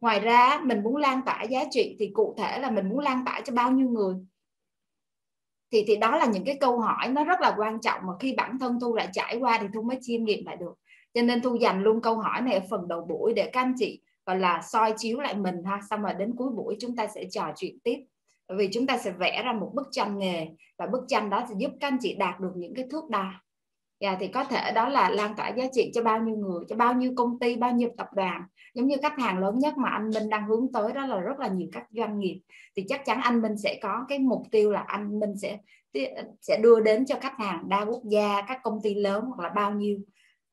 Ngoài 0.02 0.20
ra, 0.20 0.62
mình 0.64 0.84
muốn 0.84 0.96
lan 0.96 1.22
tỏa 1.26 1.44
giá 1.44 1.64
trị 1.72 1.96
thì 2.00 2.12
cụ 2.14 2.36
thể 2.38 2.60
là 2.60 2.70
mình 2.70 2.90
muốn 2.90 3.00
lan 3.00 3.26
tỏa 3.26 3.42
cho 3.42 3.54
bao 3.54 3.72
nhiêu 3.72 3.90
người? 3.90 4.16
Thì 5.72 5.84
thì 5.88 5.96
đó 5.96 6.18
là 6.18 6.26
những 6.26 6.46
cái 6.46 6.58
câu 6.62 6.80
hỏi 6.80 7.10
nó 7.10 7.24
rất 7.24 7.42
là 7.42 7.54
quan 7.58 7.82
trọng 7.82 8.02
mà 8.08 8.14
khi 8.20 8.34
bản 8.38 8.60
thân 8.60 8.80
thu 8.80 8.96
lại 8.96 9.10
trải 9.14 9.38
qua 9.38 9.58
thì 9.62 9.68
thu 9.74 9.82
mới 9.82 9.98
chiêm 10.02 10.24
nghiệm 10.24 10.46
lại 10.46 10.56
được. 10.56 10.74
Cho 11.14 11.22
nên 11.22 11.42
thu 11.42 11.56
dành 11.56 11.84
luôn 11.84 12.02
câu 12.02 12.18
hỏi 12.18 12.42
này 12.42 12.54
ở 12.54 12.62
phần 12.70 12.88
đầu 12.88 13.06
buổi 13.06 13.34
để 13.34 13.50
các 13.54 13.62
anh 13.62 13.74
chị, 13.78 14.02
gọi 14.26 14.40
là, 14.40 14.62
soi 14.62 14.94
chiếu 14.98 15.20
lại 15.20 15.36
mình 15.36 15.64
ha. 15.64 15.80
Xong 15.90 16.02
rồi 16.02 16.14
đến 16.14 16.36
cuối 16.36 16.50
buổi 16.50 16.78
chúng 16.80 16.96
ta 16.96 17.08
sẽ 17.08 17.24
trò 17.32 17.52
chuyện 17.56 17.80
tiếp. 17.84 17.98
Bởi 18.48 18.58
vì 18.58 18.70
chúng 18.74 18.88
ta 18.88 18.98
sẽ 18.98 19.12
vẽ 19.12 19.44
ra 19.46 19.54
một 19.54 19.72
bức 19.74 19.88
tranh 19.92 20.18
nghề 20.18 20.48
và 20.78 20.88
bức 20.88 21.02
tranh 21.08 21.30
đó 21.30 21.46
sẽ 21.50 21.56
giúp 21.58 21.72
các 21.80 21.88
anh 21.88 21.98
chị 22.02 22.16
đạt 22.16 22.40
được 22.40 22.52
những 22.56 22.74
cái 22.76 22.86
thước 22.92 23.10
đo 23.10 23.32
dạ 24.06 24.18
thì 24.20 24.28
có 24.28 24.44
thể 24.44 24.72
đó 24.72 24.90
là 24.90 25.10
lan 25.10 25.36
tỏa 25.38 25.50
giá 25.50 25.66
trị 25.74 25.92
cho 25.94 26.04
bao 26.04 26.20
nhiêu 26.20 26.36
người, 26.36 26.64
cho 26.70 26.76
bao 26.76 26.94
nhiêu 26.94 27.14
công 27.16 27.40
ty, 27.40 27.56
bao 27.56 27.72
nhiêu 27.72 27.90
tập 27.98 28.08
đoàn, 28.16 28.44
giống 28.74 28.88
như 28.88 28.96
khách 29.02 29.20
hàng 29.20 29.40
lớn 29.40 29.60
nhất 29.60 29.78
mà 29.78 29.90
anh 29.90 30.10
Minh 30.10 30.30
đang 30.30 30.48
hướng 30.48 30.72
tới, 30.74 30.94
đó 30.94 31.06
là 31.06 31.20
rất 31.20 31.40
là 31.40 31.48
nhiều 31.48 31.68
các 31.72 31.84
doanh 31.92 32.20
nghiệp. 32.20 32.42
Thì 32.76 32.86
chắc 32.90 33.06
chắn 33.06 33.22
anh 33.22 33.42
Minh 33.42 33.58
sẽ 33.58 33.80
có 33.82 34.06
cái 34.10 34.20
mục 34.20 34.44
tiêu 34.52 34.72
là 34.72 34.84
anh 34.88 35.20
Minh 35.20 35.38
sẽ 35.38 35.58
sẽ 36.42 36.60
đưa 36.64 36.80
đến 36.80 37.06
cho 37.06 37.16
khách 37.22 37.38
hàng 37.38 37.70
đa 37.70 37.86
quốc 37.86 38.02
gia, 38.04 38.42
các 38.48 38.60
công 38.64 38.80
ty 38.84 38.96
lớn 38.96 39.26
hoặc 39.26 39.44
là 39.44 39.50
bao 39.50 39.72
nhiêu. 39.72 39.98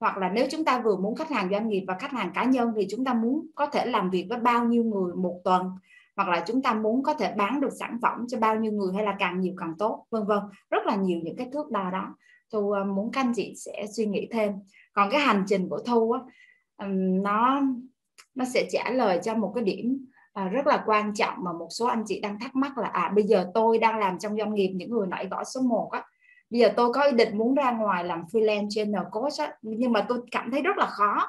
Hoặc 0.00 0.16
là 0.18 0.30
nếu 0.30 0.46
chúng 0.50 0.64
ta 0.64 0.80
vừa 0.80 0.96
muốn 0.96 1.14
khách 1.14 1.30
hàng 1.30 1.48
doanh 1.50 1.68
nghiệp 1.68 1.84
và 1.88 1.96
khách 1.98 2.12
hàng 2.12 2.30
cá 2.34 2.44
nhân 2.44 2.72
thì 2.76 2.86
chúng 2.90 3.04
ta 3.04 3.14
muốn 3.14 3.46
có 3.54 3.66
thể 3.66 3.86
làm 3.86 4.10
việc 4.10 4.26
với 4.28 4.38
bao 4.38 4.64
nhiêu 4.64 4.84
người 4.84 5.14
một 5.14 5.40
tuần, 5.44 5.70
hoặc 6.16 6.28
là 6.28 6.44
chúng 6.46 6.62
ta 6.62 6.74
muốn 6.74 7.02
có 7.02 7.14
thể 7.14 7.34
bán 7.36 7.60
được 7.60 7.72
sản 7.80 7.98
phẩm 8.02 8.26
cho 8.28 8.38
bao 8.38 8.56
nhiêu 8.56 8.72
người 8.72 8.94
hay 8.94 9.04
là 9.04 9.16
càng 9.18 9.40
nhiều 9.40 9.54
càng 9.58 9.74
tốt, 9.78 10.06
vân 10.10 10.26
vân. 10.26 10.38
Rất 10.70 10.86
là 10.86 10.96
nhiều 10.96 11.20
những 11.22 11.36
cái 11.36 11.48
thước 11.52 11.70
đo 11.70 11.90
đó 11.90 12.14
thu 12.52 12.70
à, 12.70 12.84
muốn 12.84 13.12
các 13.12 13.20
anh 13.20 13.32
chị 13.36 13.54
sẽ 13.56 13.86
suy 13.96 14.06
nghĩ 14.06 14.28
thêm. 14.30 14.52
Còn 14.92 15.10
cái 15.10 15.20
hành 15.20 15.44
trình 15.46 15.68
của 15.68 15.80
thu 15.86 16.12
á, 16.12 16.20
nó 17.22 17.62
nó 18.34 18.44
sẽ 18.44 18.66
trả 18.70 18.90
lời 18.90 19.20
cho 19.24 19.34
một 19.34 19.52
cái 19.54 19.64
điểm 19.64 20.06
à, 20.32 20.48
rất 20.48 20.66
là 20.66 20.82
quan 20.86 21.14
trọng 21.14 21.34
mà 21.44 21.52
một 21.52 21.68
số 21.70 21.86
anh 21.86 22.04
chị 22.06 22.20
đang 22.20 22.40
thắc 22.40 22.56
mắc 22.56 22.78
là 22.78 22.88
à 22.88 23.12
bây 23.14 23.24
giờ 23.24 23.50
tôi 23.54 23.78
đang 23.78 23.98
làm 23.98 24.18
trong 24.18 24.36
doanh 24.38 24.54
nghiệp 24.54 24.68
những 24.74 24.90
người 24.90 25.06
nãy 25.06 25.26
gõ 25.30 25.44
số 25.44 25.60
1 25.60 25.88
á. 25.92 26.04
Bây 26.50 26.60
giờ 26.60 26.72
tôi 26.76 26.92
có 26.92 27.02
ý 27.02 27.12
định 27.12 27.38
muốn 27.38 27.54
ra 27.54 27.70
ngoài 27.70 28.04
làm 28.04 28.24
freelance 28.32 28.68
channel 28.70 29.02
coach 29.10 29.38
á, 29.38 29.54
nhưng 29.62 29.92
mà 29.92 30.06
tôi 30.08 30.18
cảm 30.30 30.50
thấy 30.50 30.62
rất 30.62 30.76
là 30.76 30.86
khó 30.86 31.28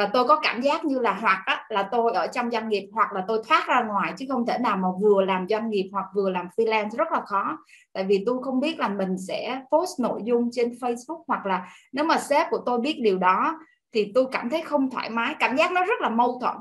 và 0.00 0.10
tôi 0.12 0.24
có 0.28 0.40
cảm 0.42 0.60
giác 0.60 0.84
như 0.84 0.98
là 0.98 1.18
hoặc 1.20 1.42
á, 1.46 1.66
là 1.68 1.88
tôi 1.92 2.12
ở 2.12 2.26
trong 2.26 2.50
doanh 2.50 2.68
nghiệp 2.68 2.88
hoặc 2.92 3.12
là 3.12 3.24
tôi 3.28 3.42
thoát 3.48 3.64
ra 3.68 3.82
ngoài 3.82 4.12
chứ 4.18 4.26
không 4.28 4.46
thể 4.46 4.58
nào 4.58 4.76
mà 4.76 4.88
vừa 5.00 5.22
làm 5.22 5.46
doanh 5.48 5.70
nghiệp 5.70 5.90
hoặc 5.92 6.04
vừa 6.14 6.30
làm 6.30 6.48
freelance 6.56 6.90
rất 6.90 7.12
là 7.12 7.20
khó. 7.26 7.58
Tại 7.92 8.04
vì 8.04 8.22
tôi 8.26 8.42
không 8.42 8.60
biết 8.60 8.78
là 8.78 8.88
mình 8.88 9.18
sẽ 9.28 9.60
post 9.72 10.00
nội 10.00 10.20
dung 10.24 10.50
trên 10.52 10.70
Facebook 10.70 11.22
hoặc 11.26 11.46
là 11.46 11.68
nếu 11.92 12.04
mà 12.04 12.18
sếp 12.18 12.46
của 12.50 12.58
tôi 12.66 12.80
biết 12.80 12.98
điều 13.02 13.18
đó 13.18 13.58
thì 13.92 14.12
tôi 14.14 14.26
cảm 14.32 14.50
thấy 14.50 14.62
không 14.62 14.90
thoải 14.90 15.10
mái 15.10 15.34
cảm 15.38 15.56
giác 15.56 15.72
nó 15.72 15.84
rất 15.84 16.00
là 16.00 16.08
mâu 16.08 16.38
thuẫn. 16.40 16.56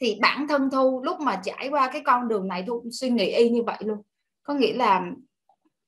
Thì 0.00 0.18
bản 0.20 0.48
thân 0.48 0.70
thu 0.70 1.00
lúc 1.04 1.20
mà 1.20 1.40
trải 1.44 1.68
qua 1.70 1.90
cái 1.92 2.02
con 2.04 2.28
đường 2.28 2.48
này 2.48 2.64
thu 2.66 2.84
suy 2.92 3.10
nghĩ 3.10 3.26
y 3.26 3.50
như 3.50 3.62
vậy 3.62 3.78
luôn. 3.80 3.98
Có 4.42 4.54
nghĩa 4.54 4.74
là 4.74 5.02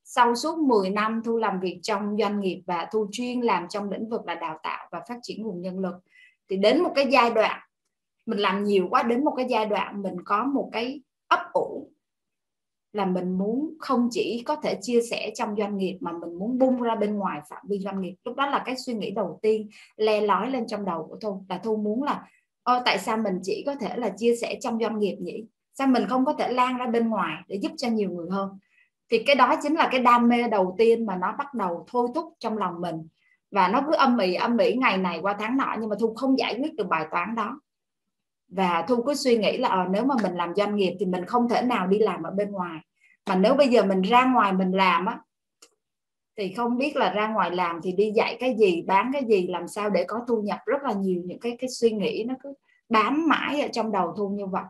sau 0.03 0.35
suốt 0.35 0.57
10 0.57 0.89
năm 0.89 1.21
thu 1.25 1.37
làm 1.37 1.59
việc 1.59 1.79
trong 1.83 2.17
doanh 2.19 2.39
nghiệp 2.39 2.63
và 2.67 2.87
thu 2.91 3.07
chuyên 3.11 3.41
làm 3.41 3.67
trong 3.69 3.91
lĩnh 3.91 4.09
vực 4.09 4.21
là 4.25 4.35
đào 4.35 4.59
tạo 4.63 4.87
và 4.91 5.01
phát 5.09 5.17
triển 5.21 5.43
nguồn 5.43 5.61
nhân 5.61 5.79
lực 5.79 5.93
thì 6.49 6.57
đến 6.57 6.83
một 6.83 6.91
cái 6.95 7.07
giai 7.11 7.29
đoạn 7.29 7.59
mình 8.25 8.39
làm 8.39 8.63
nhiều 8.63 8.87
quá 8.89 9.03
đến 9.03 9.23
một 9.23 9.33
cái 9.37 9.45
giai 9.49 9.65
đoạn 9.65 10.01
mình 10.01 10.15
có 10.25 10.43
một 10.43 10.69
cái 10.73 11.01
ấp 11.27 11.39
ủ 11.53 11.89
là 12.93 13.05
mình 13.05 13.37
muốn 13.37 13.73
không 13.79 14.07
chỉ 14.11 14.43
có 14.45 14.55
thể 14.55 14.77
chia 14.81 15.01
sẻ 15.01 15.31
trong 15.35 15.55
doanh 15.57 15.77
nghiệp 15.77 15.97
mà 16.01 16.11
mình 16.11 16.39
muốn 16.39 16.59
bung 16.59 16.81
ra 16.81 16.95
bên 16.95 17.15
ngoài 17.15 17.41
phạm 17.49 17.65
vi 17.69 17.79
doanh 17.79 18.01
nghiệp. 18.01 18.15
Lúc 18.23 18.35
đó 18.35 18.49
là 18.49 18.63
cái 18.65 18.75
suy 18.77 18.93
nghĩ 18.93 19.11
đầu 19.11 19.39
tiên 19.41 19.69
le 19.97 20.21
lói 20.21 20.51
lên 20.51 20.67
trong 20.67 20.85
đầu 20.85 21.07
của 21.09 21.17
thu 21.21 21.45
là 21.49 21.57
thu 21.57 21.77
muốn 21.77 22.03
là 22.03 22.25
Ô, 22.63 22.73
tại 22.85 22.99
sao 22.99 23.17
mình 23.17 23.39
chỉ 23.43 23.63
có 23.65 23.75
thể 23.75 23.97
là 23.97 24.09
chia 24.09 24.35
sẻ 24.35 24.57
trong 24.61 24.79
doanh 24.81 24.99
nghiệp 24.99 25.15
nhỉ? 25.19 25.45
Sao 25.73 25.87
mình 25.87 26.05
không 26.09 26.25
có 26.25 26.33
thể 26.33 26.53
lan 26.53 26.77
ra 26.77 26.87
bên 26.87 27.09
ngoài 27.09 27.43
để 27.47 27.55
giúp 27.61 27.71
cho 27.77 27.89
nhiều 27.89 28.11
người 28.11 28.27
hơn? 28.31 28.59
Thì 29.11 29.23
cái 29.23 29.35
đó 29.35 29.55
chính 29.61 29.73
là 29.73 29.89
cái 29.91 29.99
đam 29.99 30.29
mê 30.29 30.43
đầu 30.51 30.75
tiên 30.77 31.05
mà 31.05 31.15
nó 31.15 31.35
bắt 31.37 31.53
đầu 31.53 31.85
thôi 31.87 32.07
thúc 32.15 32.33
trong 32.39 32.57
lòng 32.57 32.81
mình 32.81 33.07
và 33.53 33.67
nó 33.67 33.81
cứ 33.87 33.95
âm 33.95 34.17
ỉ 34.17 34.33
âm 34.33 34.57
ỉ 34.57 34.73
ngày 34.73 34.97
này 34.97 35.19
qua 35.21 35.35
tháng 35.39 35.57
nọ 35.57 35.75
nhưng 35.79 35.89
mà 35.89 35.95
thu 35.99 36.13
không 36.13 36.37
giải 36.37 36.59
quyết 36.59 36.75
được 36.75 36.87
bài 36.87 37.07
toán 37.11 37.35
đó. 37.35 37.59
Và 38.47 38.85
thu 38.87 39.03
cứ 39.03 39.13
suy 39.13 39.37
nghĩ 39.37 39.57
là 39.57 39.69
à, 39.69 39.87
nếu 39.91 40.05
mà 40.05 40.15
mình 40.23 40.35
làm 40.35 40.55
doanh 40.55 40.75
nghiệp 40.75 40.95
thì 40.99 41.05
mình 41.05 41.25
không 41.25 41.49
thể 41.49 41.61
nào 41.61 41.87
đi 41.87 41.99
làm 41.99 42.23
ở 42.23 42.31
bên 42.31 42.51
ngoài. 42.51 42.79
Mà 43.29 43.35
nếu 43.35 43.53
bây 43.55 43.67
giờ 43.67 43.83
mình 43.83 44.01
ra 44.01 44.25
ngoài 44.25 44.53
mình 44.53 44.71
làm 44.71 45.05
á 45.05 45.19
thì 46.37 46.53
không 46.53 46.77
biết 46.77 46.95
là 46.95 47.13
ra 47.13 47.27
ngoài 47.27 47.51
làm 47.51 47.79
thì 47.83 47.91
đi 47.91 48.11
dạy 48.15 48.37
cái 48.39 48.55
gì 48.59 48.81
bán 48.81 49.09
cái 49.13 49.25
gì 49.25 49.47
làm 49.47 49.67
sao 49.67 49.89
để 49.89 50.03
có 50.07 50.25
thu 50.27 50.41
nhập. 50.41 50.59
Rất 50.65 50.83
là 50.83 50.93
nhiều 50.93 51.21
những 51.25 51.39
cái 51.39 51.55
cái 51.59 51.69
suy 51.69 51.91
nghĩ 51.91 52.23
nó 52.27 52.35
cứ 52.43 52.53
bám 52.89 53.27
mãi 53.27 53.61
ở 53.61 53.67
trong 53.71 53.91
đầu 53.91 54.13
thu 54.17 54.29
như 54.29 54.45
vậy. 54.45 54.63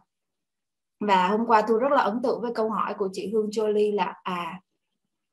Và 0.99 1.27
hôm 1.27 1.45
qua 1.45 1.61
tôi 1.67 1.79
rất 1.79 1.91
là 1.91 2.01
ấn 2.01 2.21
tượng 2.23 2.41
với 2.41 2.51
câu 2.55 2.69
hỏi 2.69 2.93
của 2.97 3.09
chị 3.13 3.29
Hương 3.33 3.49
Jolie 3.49 3.95
là 3.95 4.15
à 4.23 4.61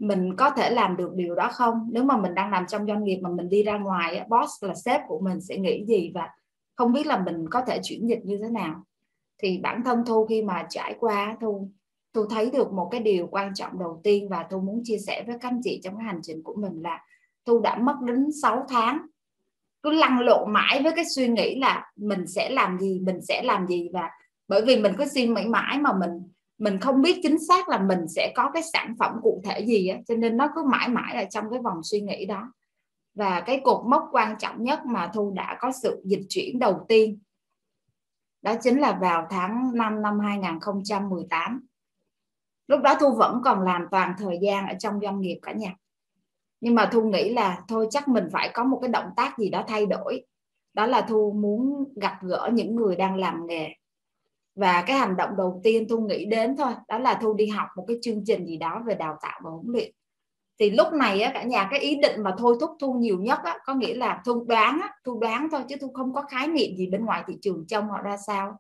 mình 0.01 0.37
có 0.37 0.51
thể 0.51 0.71
làm 0.71 0.97
được 0.97 1.15
điều 1.15 1.35
đó 1.35 1.49
không? 1.53 1.89
Nếu 1.93 2.05
mà 2.05 2.17
mình 2.17 2.35
đang 2.35 2.51
làm 2.51 2.67
trong 2.67 2.87
doanh 2.87 3.05
nghiệp 3.05 3.17
mà 3.17 3.31
mình 3.31 3.49
đi 3.49 3.63
ra 3.63 3.79
ngoài 3.79 4.27
boss 4.29 4.65
là 4.65 4.75
sếp 4.75 5.01
của 5.09 5.21
mình 5.21 5.41
sẽ 5.41 5.57
nghĩ 5.57 5.85
gì 5.87 6.11
và 6.15 6.29
không 6.77 6.93
biết 6.93 7.07
là 7.07 7.19
mình 7.19 7.49
có 7.51 7.63
thể 7.67 7.81
chuyển 7.83 8.09
dịch 8.09 8.25
như 8.25 8.39
thế 8.43 8.49
nào? 8.49 8.85
Thì 9.39 9.59
bản 9.63 9.83
thân 9.85 10.05
thu 10.07 10.27
khi 10.27 10.43
mà 10.43 10.67
trải 10.71 10.97
qua 11.01 11.37
thu 11.41 11.69
thu 12.15 12.27
thấy 12.27 12.51
được 12.51 12.73
một 12.73 12.89
cái 12.91 13.01
điều 13.01 13.27
quan 13.27 13.55
trọng 13.55 13.79
đầu 13.79 14.01
tiên 14.05 14.29
và 14.29 14.47
thu 14.51 14.61
muốn 14.61 14.81
chia 14.85 14.99
sẻ 14.99 15.25
với 15.27 15.37
các 15.41 15.49
anh 15.49 15.61
chị 15.65 15.81
trong 15.85 15.97
cái 15.97 16.05
hành 16.05 16.21
trình 16.23 16.43
của 16.43 16.55
mình 16.55 16.83
là 16.83 17.05
thu 17.47 17.61
đã 17.61 17.77
mất 17.77 17.97
đến 18.07 18.27
6 18.43 18.67
tháng. 18.69 19.07
Cứ 19.83 19.91
lăn 19.91 20.21
lộn 20.21 20.53
mãi 20.53 20.83
với 20.83 20.93
cái 20.97 21.05
suy 21.15 21.29
nghĩ 21.29 21.59
là 21.59 21.93
mình 21.97 22.27
sẽ 22.27 22.51
làm 22.51 22.79
gì, 22.79 23.01
mình 23.05 23.21
sẽ 23.23 23.43
làm 23.43 23.67
gì 23.67 23.89
và 23.93 24.11
bởi 24.49 24.65
vì 24.67 24.81
mình 24.81 24.93
cứ 24.99 25.05
suy 25.15 25.27
nghĩ 25.27 25.45
mãi 25.45 25.79
mà 25.79 25.93
mình 25.93 26.11
mình 26.61 26.79
không 26.81 27.03
biết 27.03 27.21
chính 27.23 27.39
xác 27.49 27.69
là 27.69 27.79
mình 27.79 28.09
sẽ 28.09 28.33
có 28.37 28.51
cái 28.55 28.63
sản 28.63 28.95
phẩm 28.99 29.17
cụ 29.23 29.43
thể 29.45 29.61
gì 29.61 29.89
á, 29.89 29.99
cho 30.09 30.15
nên 30.15 30.37
nó 30.37 30.49
cứ 30.55 30.63
mãi 30.63 30.89
mãi 30.89 31.15
là 31.15 31.25
trong 31.25 31.45
cái 31.51 31.61
vòng 31.61 31.83
suy 31.83 32.01
nghĩ 32.01 32.27
đó. 32.27 32.53
Và 33.15 33.41
cái 33.41 33.61
cột 33.65 33.87
mốc 33.87 34.09
quan 34.13 34.39
trọng 34.39 34.65
nhất 34.65 34.87
mà 34.87 35.11
thu 35.15 35.33
đã 35.37 35.57
có 35.61 35.73
sự 35.83 36.03
dịch 36.05 36.27
chuyển 36.29 36.59
đầu 36.59 36.85
tiên, 36.89 37.19
đó 38.43 38.55
chính 38.63 38.81
là 38.81 38.99
vào 39.01 39.27
tháng 39.31 39.71
5 39.75 40.03
năm 40.03 40.21
2018 40.21 41.67
lúc 42.71 42.83
đó 42.83 42.95
thu 43.01 43.13
vẫn 43.13 43.41
còn 43.45 43.63
làm 43.63 43.87
toàn 43.91 44.15
thời 44.19 44.39
gian 44.43 44.69
ở 44.69 44.75
trong 44.79 45.01
doanh 45.03 45.21
nghiệp 45.21 45.39
cả 45.43 45.53
nhà. 45.53 45.75
Nhưng 46.61 46.75
mà 46.75 46.89
thu 46.93 47.03
nghĩ 47.03 47.35
là 47.35 47.63
thôi, 47.69 47.87
chắc 47.91 48.09
mình 48.09 48.29
phải 48.33 48.51
có 48.55 48.65
một 48.65 48.79
cái 48.83 48.89
động 48.89 49.11
tác 49.17 49.39
gì 49.39 49.49
đó 49.49 49.65
thay 49.69 49.87
đổi. 49.87 50.27
Đó 50.75 50.87
là 50.87 51.01
thu 51.09 51.33
muốn 51.33 51.85
gặp 51.97 52.19
gỡ 52.23 52.51
những 52.53 52.77
người 52.77 52.97
đang 52.97 53.17
làm 53.17 53.47
nghề 53.47 53.75
và 54.61 54.85
cái 54.87 54.97
hành 54.97 55.17
động 55.17 55.31
đầu 55.37 55.61
tiên 55.65 55.87
thu 55.89 56.01
nghĩ 56.01 56.25
đến 56.25 56.57
thôi 56.57 56.73
đó 56.89 56.99
là 56.99 57.19
thu 57.23 57.35
đi 57.35 57.47
học 57.47 57.69
một 57.77 57.85
cái 57.89 57.97
chương 58.03 58.23
trình 58.27 58.47
gì 58.47 58.57
đó 58.57 58.83
về 58.87 58.95
đào 58.95 59.17
tạo 59.23 59.41
và 59.45 59.51
huấn 59.51 59.67
luyện. 59.67 59.93
Thì 60.59 60.71
lúc 60.71 60.93
này 60.93 61.21
á, 61.21 61.31
cả 61.35 61.43
nhà 61.43 61.69
cái 61.71 61.81
ý 61.81 61.97
định 62.03 62.23
mà 62.23 62.35
thôi 62.39 62.57
thúc 62.61 62.71
thu 62.81 62.93
nhiều 62.93 63.19
nhất 63.19 63.39
á, 63.45 63.59
có 63.65 63.75
nghĩa 63.75 63.95
là 63.95 64.23
thu 64.25 64.45
đoán 64.49 64.81
á, 64.81 64.89
thu 65.05 65.21
đoán 65.21 65.49
thôi 65.51 65.61
chứ 65.69 65.77
thu 65.81 65.93
không 65.95 66.13
có 66.15 66.23
khái 66.23 66.49
niệm 66.49 66.77
gì 66.77 66.87
bên 66.87 67.05
ngoài 67.05 67.25
thị 67.27 67.35
trường 67.43 67.65
trong 67.69 67.89
họ 67.89 68.03
ra 68.03 68.17
sao. 68.17 68.59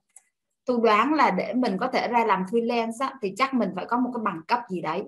Thu 0.68 0.80
đoán 0.80 1.14
là 1.14 1.30
để 1.30 1.54
mình 1.54 1.76
có 1.80 1.86
thể 1.86 2.08
ra 2.08 2.24
làm 2.24 2.44
freelance 2.50 2.92
á, 3.00 3.14
thì 3.22 3.32
chắc 3.36 3.54
mình 3.54 3.70
phải 3.76 3.84
có 3.84 3.98
một 3.98 4.10
cái 4.14 4.22
bằng 4.24 4.40
cấp 4.48 4.60
gì 4.70 4.80
đấy. 4.80 5.02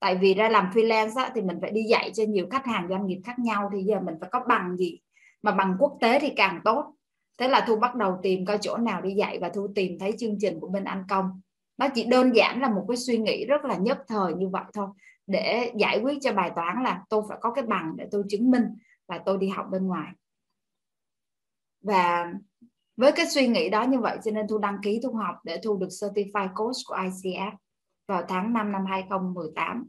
Tại 0.00 0.16
vì 0.16 0.34
ra 0.34 0.48
làm 0.48 0.70
freelance 0.74 1.12
á, 1.16 1.30
thì 1.34 1.42
mình 1.42 1.58
phải 1.60 1.70
đi 1.70 1.82
dạy 1.82 2.10
cho 2.14 2.24
nhiều 2.28 2.46
khách 2.50 2.66
hàng 2.66 2.86
doanh 2.90 3.06
nghiệp 3.06 3.20
khác 3.24 3.38
nhau 3.38 3.70
thì 3.72 3.82
giờ 3.82 4.00
mình 4.00 4.14
phải 4.20 4.30
có 4.32 4.40
bằng 4.48 4.76
gì? 4.76 4.98
Mà 5.42 5.52
bằng 5.52 5.76
quốc 5.78 5.98
tế 6.00 6.18
thì 6.20 6.32
càng 6.36 6.60
tốt 6.64 6.94
thế 7.40 7.48
là 7.48 7.64
thu 7.66 7.76
bắt 7.76 7.94
đầu 7.94 8.18
tìm 8.22 8.46
coi 8.46 8.58
chỗ 8.60 8.76
nào 8.76 9.02
đi 9.02 9.14
dạy 9.14 9.38
và 9.40 9.48
thu 9.48 9.68
tìm 9.74 9.98
thấy 9.98 10.12
chương 10.18 10.36
trình 10.40 10.60
của 10.60 10.68
bên 10.68 10.84
anh 10.84 11.04
công. 11.08 11.40
Nó 11.78 11.88
chỉ 11.94 12.04
đơn 12.04 12.36
giản 12.36 12.60
là 12.60 12.68
một 12.68 12.84
cái 12.88 12.96
suy 12.96 13.18
nghĩ 13.18 13.44
rất 13.46 13.64
là 13.64 13.76
nhất 13.76 13.98
thời 14.08 14.34
như 14.34 14.48
vậy 14.48 14.64
thôi. 14.72 14.88
Để 15.26 15.72
giải 15.76 16.00
quyết 16.00 16.18
cho 16.20 16.32
bài 16.32 16.50
toán 16.56 16.82
là 16.82 17.02
tôi 17.08 17.22
phải 17.28 17.38
có 17.40 17.52
cái 17.52 17.64
bằng 17.64 17.92
để 17.96 18.08
tôi 18.10 18.24
chứng 18.28 18.50
minh 18.50 18.64
và 19.08 19.18
tôi 19.18 19.38
đi 19.38 19.48
học 19.48 19.66
bên 19.70 19.86
ngoài. 19.86 20.12
Và 21.82 22.32
với 22.96 23.12
cái 23.12 23.26
suy 23.26 23.48
nghĩ 23.48 23.68
đó 23.68 23.82
như 23.82 24.00
vậy 24.00 24.18
cho 24.24 24.30
nên 24.30 24.48
thu 24.48 24.58
đăng 24.58 24.78
ký 24.82 25.00
thu 25.02 25.12
học 25.12 25.36
để 25.44 25.60
thu 25.64 25.76
được 25.76 25.88
certified 25.88 26.48
coach 26.54 26.76
của 26.88 26.94
ICF 26.94 27.52
vào 28.08 28.22
tháng 28.28 28.52
5 28.52 28.72
năm 28.72 28.86
2018 28.86 29.88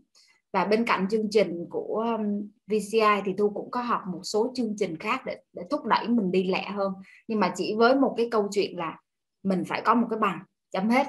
và 0.53 0.65
bên 0.65 0.85
cạnh 0.85 1.07
chương 1.09 1.27
trình 1.31 1.67
của 1.69 2.15
um, 2.17 2.49
VCI 2.67 3.21
thì 3.25 3.33
thu 3.37 3.49
cũng 3.49 3.71
có 3.71 3.81
học 3.81 4.01
một 4.07 4.21
số 4.23 4.51
chương 4.55 4.73
trình 4.77 4.97
khác 4.97 5.21
để 5.25 5.37
để 5.53 5.63
thúc 5.69 5.85
đẩy 5.85 6.07
mình 6.07 6.31
đi 6.31 6.43
lẹ 6.43 6.69
hơn. 6.69 6.93
Nhưng 7.27 7.39
mà 7.39 7.53
chỉ 7.55 7.75
với 7.77 7.95
một 7.95 8.13
cái 8.17 8.27
câu 8.31 8.47
chuyện 8.51 8.77
là 8.77 8.99
mình 9.43 9.63
phải 9.67 9.81
có 9.85 9.95
một 9.95 10.07
cái 10.09 10.19
bằng 10.19 10.39
chấm 10.71 10.89
hết. 10.89 11.07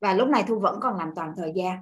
Và 0.00 0.14
lúc 0.14 0.28
này 0.28 0.44
thu 0.48 0.58
vẫn 0.58 0.80
còn 0.80 0.96
làm 0.96 1.10
toàn 1.16 1.32
thời 1.36 1.52
gian. 1.56 1.78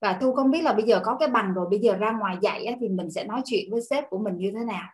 Và 0.00 0.18
thu 0.20 0.34
không 0.34 0.50
biết 0.50 0.62
là 0.62 0.72
bây 0.72 0.84
giờ 0.84 1.00
có 1.04 1.16
cái 1.16 1.28
bằng 1.28 1.54
rồi 1.54 1.66
bây 1.70 1.78
giờ 1.78 1.94
ra 1.94 2.12
ngoài 2.12 2.36
dạy 2.42 2.64
á, 2.64 2.74
thì 2.80 2.88
mình 2.88 3.10
sẽ 3.10 3.24
nói 3.24 3.42
chuyện 3.44 3.70
với 3.70 3.82
sếp 3.90 4.10
của 4.10 4.18
mình 4.18 4.36
như 4.36 4.52
thế 4.58 4.64
nào. 4.64 4.88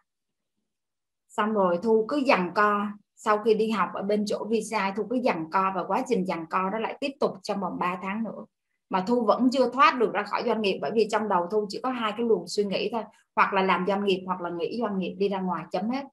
Xong 1.28 1.52
rồi 1.52 1.78
thu 1.82 2.04
cứ 2.08 2.16
dằn 2.16 2.50
co. 2.54 2.86
Sau 3.16 3.38
khi 3.44 3.54
đi 3.54 3.70
học 3.70 3.88
ở 3.94 4.02
bên 4.02 4.24
chỗ 4.26 4.44
visa 4.50 4.94
thu 4.96 5.06
cứ 5.10 5.16
dằn 5.16 5.50
co 5.50 5.72
và 5.74 5.84
quá 5.84 6.02
trình 6.08 6.24
dằn 6.26 6.46
co 6.50 6.70
đó 6.70 6.78
lại 6.78 6.96
tiếp 7.00 7.10
tục 7.20 7.30
trong 7.42 7.60
vòng 7.60 7.78
3 7.78 7.98
tháng 8.02 8.24
nữa 8.24 8.44
mà 8.90 9.04
thu 9.06 9.24
vẫn 9.24 9.48
chưa 9.52 9.70
thoát 9.70 9.98
được 9.98 10.12
ra 10.12 10.22
khỏi 10.22 10.42
doanh 10.46 10.62
nghiệp, 10.62 10.78
bởi 10.82 10.90
vì 10.94 11.08
trong 11.10 11.28
đầu 11.28 11.46
thu 11.50 11.66
chỉ 11.68 11.80
có 11.82 11.90
hai 11.90 12.12
cái 12.16 12.26
luồng 12.26 12.48
suy 12.48 12.64
nghĩ 12.64 12.88
thôi. 12.92 13.02
Hoặc 13.36 13.52
là 13.52 13.62
làm 13.62 13.84
doanh 13.88 14.04
nghiệp, 14.04 14.22
hoặc 14.26 14.40
là 14.40 14.50
nghỉ 14.50 14.78
doanh 14.80 14.98
nghiệp, 14.98 15.14
đi 15.18 15.28
ra 15.28 15.40
ngoài, 15.40 15.64
chấm 15.70 15.90
hết. 15.90 16.04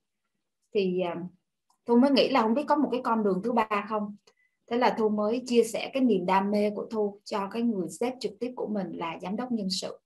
Thì 0.74 1.02
à, 1.02 1.16
thu 1.86 1.98
mới 1.98 2.12
nghĩ 2.12 2.30
là 2.30 2.42
không 2.42 2.54
biết 2.54 2.64
có 2.68 2.76
một 2.76 2.90
cái 2.92 3.02
con 3.04 3.24
đường 3.24 3.42
thứ 3.44 3.52
ba 3.52 3.86
không. 3.90 4.16
Thế 4.72 4.78
là 4.78 4.96
thu 4.98 5.10
mới 5.10 5.44
chia 5.46 5.64
sẻ 5.64 5.90
cái 5.94 6.04
niềm 6.04 6.26
đam 6.26 6.52
mê 6.52 6.70
của 6.70 6.88
thu 6.92 7.20
cho 7.24 7.48
cái 7.52 7.62
người 7.62 7.88
sếp 7.90 8.14
trực 8.20 8.32
tiếp 8.40 8.54
của 8.56 8.68
mình 8.68 8.92
là 8.92 9.18
giám 9.22 9.36
đốc 9.36 9.52
nhân 9.52 9.68
sự. 9.70 10.00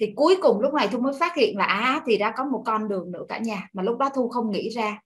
Thì 0.00 0.12
cuối 0.16 0.36
cùng 0.42 0.60
lúc 0.60 0.74
này 0.74 0.88
thu 0.92 0.98
mới 0.98 1.12
phát 1.20 1.36
hiện 1.36 1.56
là 1.56 1.64
à 1.64 2.02
thì 2.06 2.18
đã 2.18 2.34
có 2.36 2.44
một 2.44 2.62
con 2.66 2.88
đường 2.88 3.10
nữa 3.10 3.24
cả 3.28 3.38
nhà. 3.38 3.68
Mà 3.72 3.82
lúc 3.82 3.98
đó 3.98 4.10
thu 4.14 4.28
không 4.28 4.50
nghĩ 4.50 4.68
ra. 4.68 5.00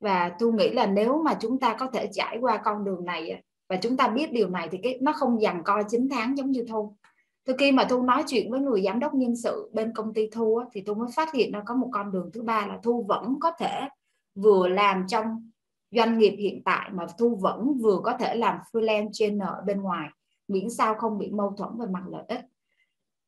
Và 0.00 0.32
thu 0.40 0.52
nghĩ 0.52 0.70
là 0.70 0.86
nếu 0.86 1.22
mà 1.22 1.36
chúng 1.40 1.60
ta 1.60 1.76
có 1.78 1.86
thể 1.86 2.08
trải 2.12 2.38
qua 2.40 2.56
con 2.64 2.84
đường 2.84 3.04
này 3.04 3.42
và 3.68 3.76
chúng 3.76 3.96
ta 3.96 4.08
biết 4.08 4.32
điều 4.32 4.48
này 4.48 4.68
thì 4.70 4.78
cái 4.82 4.98
nó 5.00 5.12
không 5.12 5.42
dằn 5.42 5.62
co 5.64 5.82
9 5.88 6.08
tháng 6.10 6.38
giống 6.38 6.50
như 6.50 6.64
thu. 6.68 6.96
Từ 7.44 7.54
khi 7.58 7.72
mà 7.72 7.84
thu 7.84 8.02
nói 8.02 8.24
chuyện 8.26 8.50
với 8.50 8.60
người 8.60 8.82
giám 8.82 9.00
đốc 9.00 9.14
nhân 9.14 9.36
sự 9.36 9.70
bên 9.72 9.92
công 9.94 10.14
ty 10.14 10.28
thu 10.32 10.56
á, 10.56 10.66
thì 10.72 10.80
thu 10.80 10.94
mới 10.94 11.08
phát 11.16 11.34
hiện 11.34 11.52
ra 11.52 11.62
có 11.66 11.74
một 11.74 11.88
con 11.92 12.12
đường 12.12 12.30
thứ 12.34 12.42
ba 12.42 12.66
là 12.66 12.78
thu 12.82 13.04
vẫn 13.08 13.36
có 13.40 13.52
thể 13.58 13.88
vừa 14.34 14.68
làm 14.68 15.06
trong 15.08 15.50
doanh 15.90 16.18
nghiệp 16.18 16.36
hiện 16.38 16.62
tại 16.64 16.90
mà 16.92 17.06
thu 17.18 17.36
vẫn 17.36 17.78
vừa 17.78 18.00
có 18.04 18.16
thể 18.18 18.34
làm 18.34 18.58
freelance 18.72 19.10
trên 19.12 19.38
ở 19.38 19.62
bên 19.66 19.80
ngoài 19.80 20.08
miễn 20.48 20.70
sao 20.70 20.94
không 20.94 21.18
bị 21.18 21.30
mâu 21.30 21.54
thuẫn 21.58 21.70
về 21.78 21.86
mặt 21.86 22.02
lợi 22.10 22.24
ích. 22.28 22.40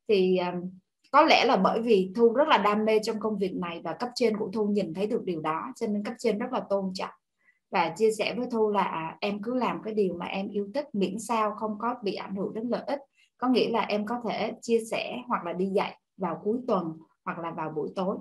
Thì 0.07 0.37
um, 0.37 0.69
có 1.11 1.21
lẽ 1.21 1.45
là 1.45 1.57
bởi 1.57 1.81
vì 1.81 2.11
thu 2.15 2.33
rất 2.33 2.47
là 2.47 2.57
đam 2.57 2.85
mê 2.85 2.99
trong 3.03 3.19
công 3.19 3.37
việc 3.37 3.55
này 3.55 3.81
và 3.83 3.93
cấp 3.93 4.09
trên 4.15 4.37
của 4.37 4.49
thu 4.53 4.67
nhìn 4.67 4.93
thấy 4.93 5.07
được 5.07 5.23
điều 5.23 5.41
đó 5.41 5.73
cho 5.75 5.87
nên 5.87 6.03
cấp 6.03 6.13
trên 6.17 6.37
rất 6.37 6.53
là 6.53 6.59
tôn 6.69 6.91
trọng 6.93 7.09
và 7.71 7.93
chia 7.97 8.11
sẻ 8.11 8.33
với 8.37 8.47
thu 8.51 8.69
là 8.69 8.83
à, 8.83 9.17
em 9.21 9.41
cứ 9.41 9.53
làm 9.53 9.81
cái 9.83 9.93
điều 9.93 10.13
mà 10.13 10.25
em 10.25 10.49
yêu 10.49 10.67
thích, 10.73 10.95
miễn 10.95 11.19
sao 11.19 11.51
không 11.51 11.77
có 11.79 11.95
bị 12.03 12.15
ảnh 12.15 12.35
hưởng 12.35 12.53
đến 12.53 12.67
lợi 12.67 12.83
ích. 12.87 12.99
Có 13.37 13.47
nghĩa 13.47 13.69
là 13.69 13.81
em 13.81 14.05
có 14.05 14.21
thể 14.29 14.53
chia 14.61 14.79
sẻ 14.91 15.17
hoặc 15.27 15.43
là 15.45 15.53
đi 15.53 15.65
dạy 15.65 15.97
vào 16.17 16.41
cuối 16.43 16.59
tuần 16.67 16.97
hoặc 17.25 17.39
là 17.39 17.51
vào 17.51 17.69
buổi 17.69 17.89
tối. 17.95 18.17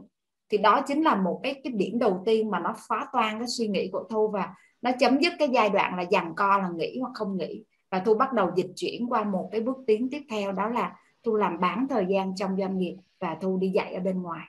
Thì 0.51 0.59
đó 0.59 0.83
chính 0.87 1.03
là 1.03 1.17
một 1.17 1.41
cái 1.43 1.61
cái 1.65 1.73
điểm 1.73 1.99
đầu 1.99 2.23
tiên 2.27 2.51
mà 2.51 2.59
nó 2.61 2.75
phá 2.89 3.07
toan 3.13 3.39
cái 3.39 3.49
suy 3.49 3.69
nghĩ 3.69 3.89
của 3.93 4.05
thu 4.11 4.29
và 4.29 4.55
nó 4.83 4.91
chấm 4.99 5.19
dứt 5.21 5.33
cái 5.39 5.49
giai 5.49 5.71
đoạn 5.71 5.97
là 5.97 6.03
dằn 6.03 6.35
co 6.35 6.59
là 6.59 6.71
nghĩ 6.77 6.99
hoặc 7.01 7.11
không 7.15 7.37
nghĩ 7.37 7.65
và 7.91 7.99
thu 7.99 8.15
bắt 8.15 8.33
đầu 8.33 8.51
dịch 8.57 8.71
chuyển 8.77 9.07
qua 9.09 9.25
một 9.25 9.49
cái 9.53 9.61
bước 9.61 9.77
tiến 9.87 10.09
tiếp 10.11 10.23
theo, 10.31 10.53
đó 10.53 10.69
là 10.69 10.97
thu 11.25 11.37
làm 11.37 11.61
bán 11.61 11.87
thời 11.91 12.07
gian 12.09 12.35
trong 12.37 12.57
doanh 12.57 12.79
nghiệp 12.79 12.97
và 13.21 13.37
thu 13.41 13.59
đi 13.59 13.69
dạy 13.69 13.95
ở 13.95 14.01
bên 14.01 14.23
ngoài 14.23 14.47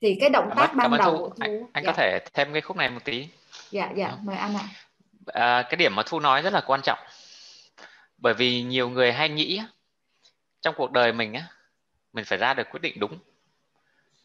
thì 0.00 0.16
cái 0.20 0.30
động 0.30 0.50
tác 0.56 0.74
ban 0.74 0.90
đầu 0.90 1.16
thu, 1.16 1.18
của 1.18 1.28
thu 1.28 1.36
anh, 1.40 1.66
anh 1.72 1.84
dạ. 1.84 1.90
có 1.90 1.96
thể 1.96 2.18
thêm 2.34 2.52
cái 2.52 2.60
khúc 2.60 2.76
này 2.76 2.90
một 2.90 3.04
tí. 3.04 3.28
Dạ 3.70 3.90
dạ 3.96 4.16
mời 4.22 4.36
anh 4.36 4.56
ạ. 4.56 4.64
À, 5.26 5.62
cái 5.62 5.76
điểm 5.76 5.94
mà 5.94 6.02
thu 6.06 6.20
nói 6.20 6.42
rất 6.42 6.52
là 6.52 6.60
quan 6.60 6.80
trọng. 6.82 6.98
Bởi 8.18 8.34
vì 8.34 8.62
nhiều 8.62 8.88
người 8.88 9.12
hay 9.12 9.28
nghĩ 9.28 9.62
trong 10.62 10.74
cuộc 10.78 10.92
đời 10.92 11.12
mình 11.12 11.34
á 11.34 11.42
mình 12.12 12.24
phải 12.24 12.38
ra 12.38 12.54
được 12.54 12.70
quyết 12.70 12.80
định 12.82 13.00
đúng. 13.00 13.18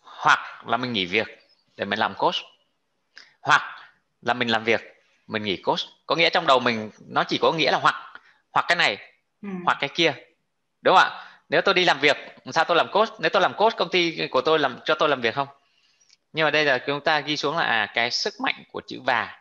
Hoặc 0.01 0.67
là 0.67 0.77
mình 0.77 0.93
nghỉ 0.93 1.05
việc 1.05 1.27
để 1.77 1.85
mình 1.85 1.99
làm 1.99 2.13
coach. 2.13 2.35
Hoặc 3.41 3.61
là 4.21 4.33
mình 4.33 4.51
làm 4.51 4.63
việc 4.63 4.81
mình 5.27 5.43
nghỉ 5.43 5.57
coach. 5.57 5.79
Có 6.05 6.15
nghĩa 6.15 6.29
trong 6.29 6.47
đầu 6.47 6.59
mình 6.59 6.91
nó 7.07 7.23
chỉ 7.23 7.37
có 7.41 7.51
nghĩa 7.51 7.71
là 7.71 7.79
hoặc. 7.81 7.95
Hoặc 8.51 8.65
cái 8.67 8.75
này 8.75 8.97
ừ. 9.41 9.49
hoặc 9.65 9.77
cái 9.79 9.89
kia. 9.89 10.13
Đúng 10.81 10.95
không 10.95 11.03
ạ? 11.03 11.29
Nếu 11.49 11.61
tôi 11.61 11.73
đi 11.73 11.85
làm 11.85 11.99
việc 11.99 12.17
sao 12.53 12.63
tôi 12.63 12.77
làm 12.77 12.87
coach? 12.91 13.09
Nếu 13.19 13.29
tôi 13.29 13.41
làm 13.41 13.53
coach 13.53 13.77
công 13.77 13.89
ty 13.89 14.27
của 14.27 14.41
tôi 14.41 14.59
làm 14.59 14.79
cho 14.85 14.95
tôi 14.95 15.09
làm 15.09 15.21
việc 15.21 15.35
không 15.35 15.47
nhưng 16.33 16.45
mà 16.45 16.51
đây 16.51 16.65
là 16.65 16.77
chúng 16.77 17.01
ta 17.01 17.19
ghi 17.19 17.37
xuống 17.37 17.57
là 17.57 17.63
à, 17.63 17.91
cái 17.93 18.11
sức 18.11 18.33
mạnh 18.43 18.63
của 18.71 18.81
chữ 18.87 19.01
và 19.05 19.39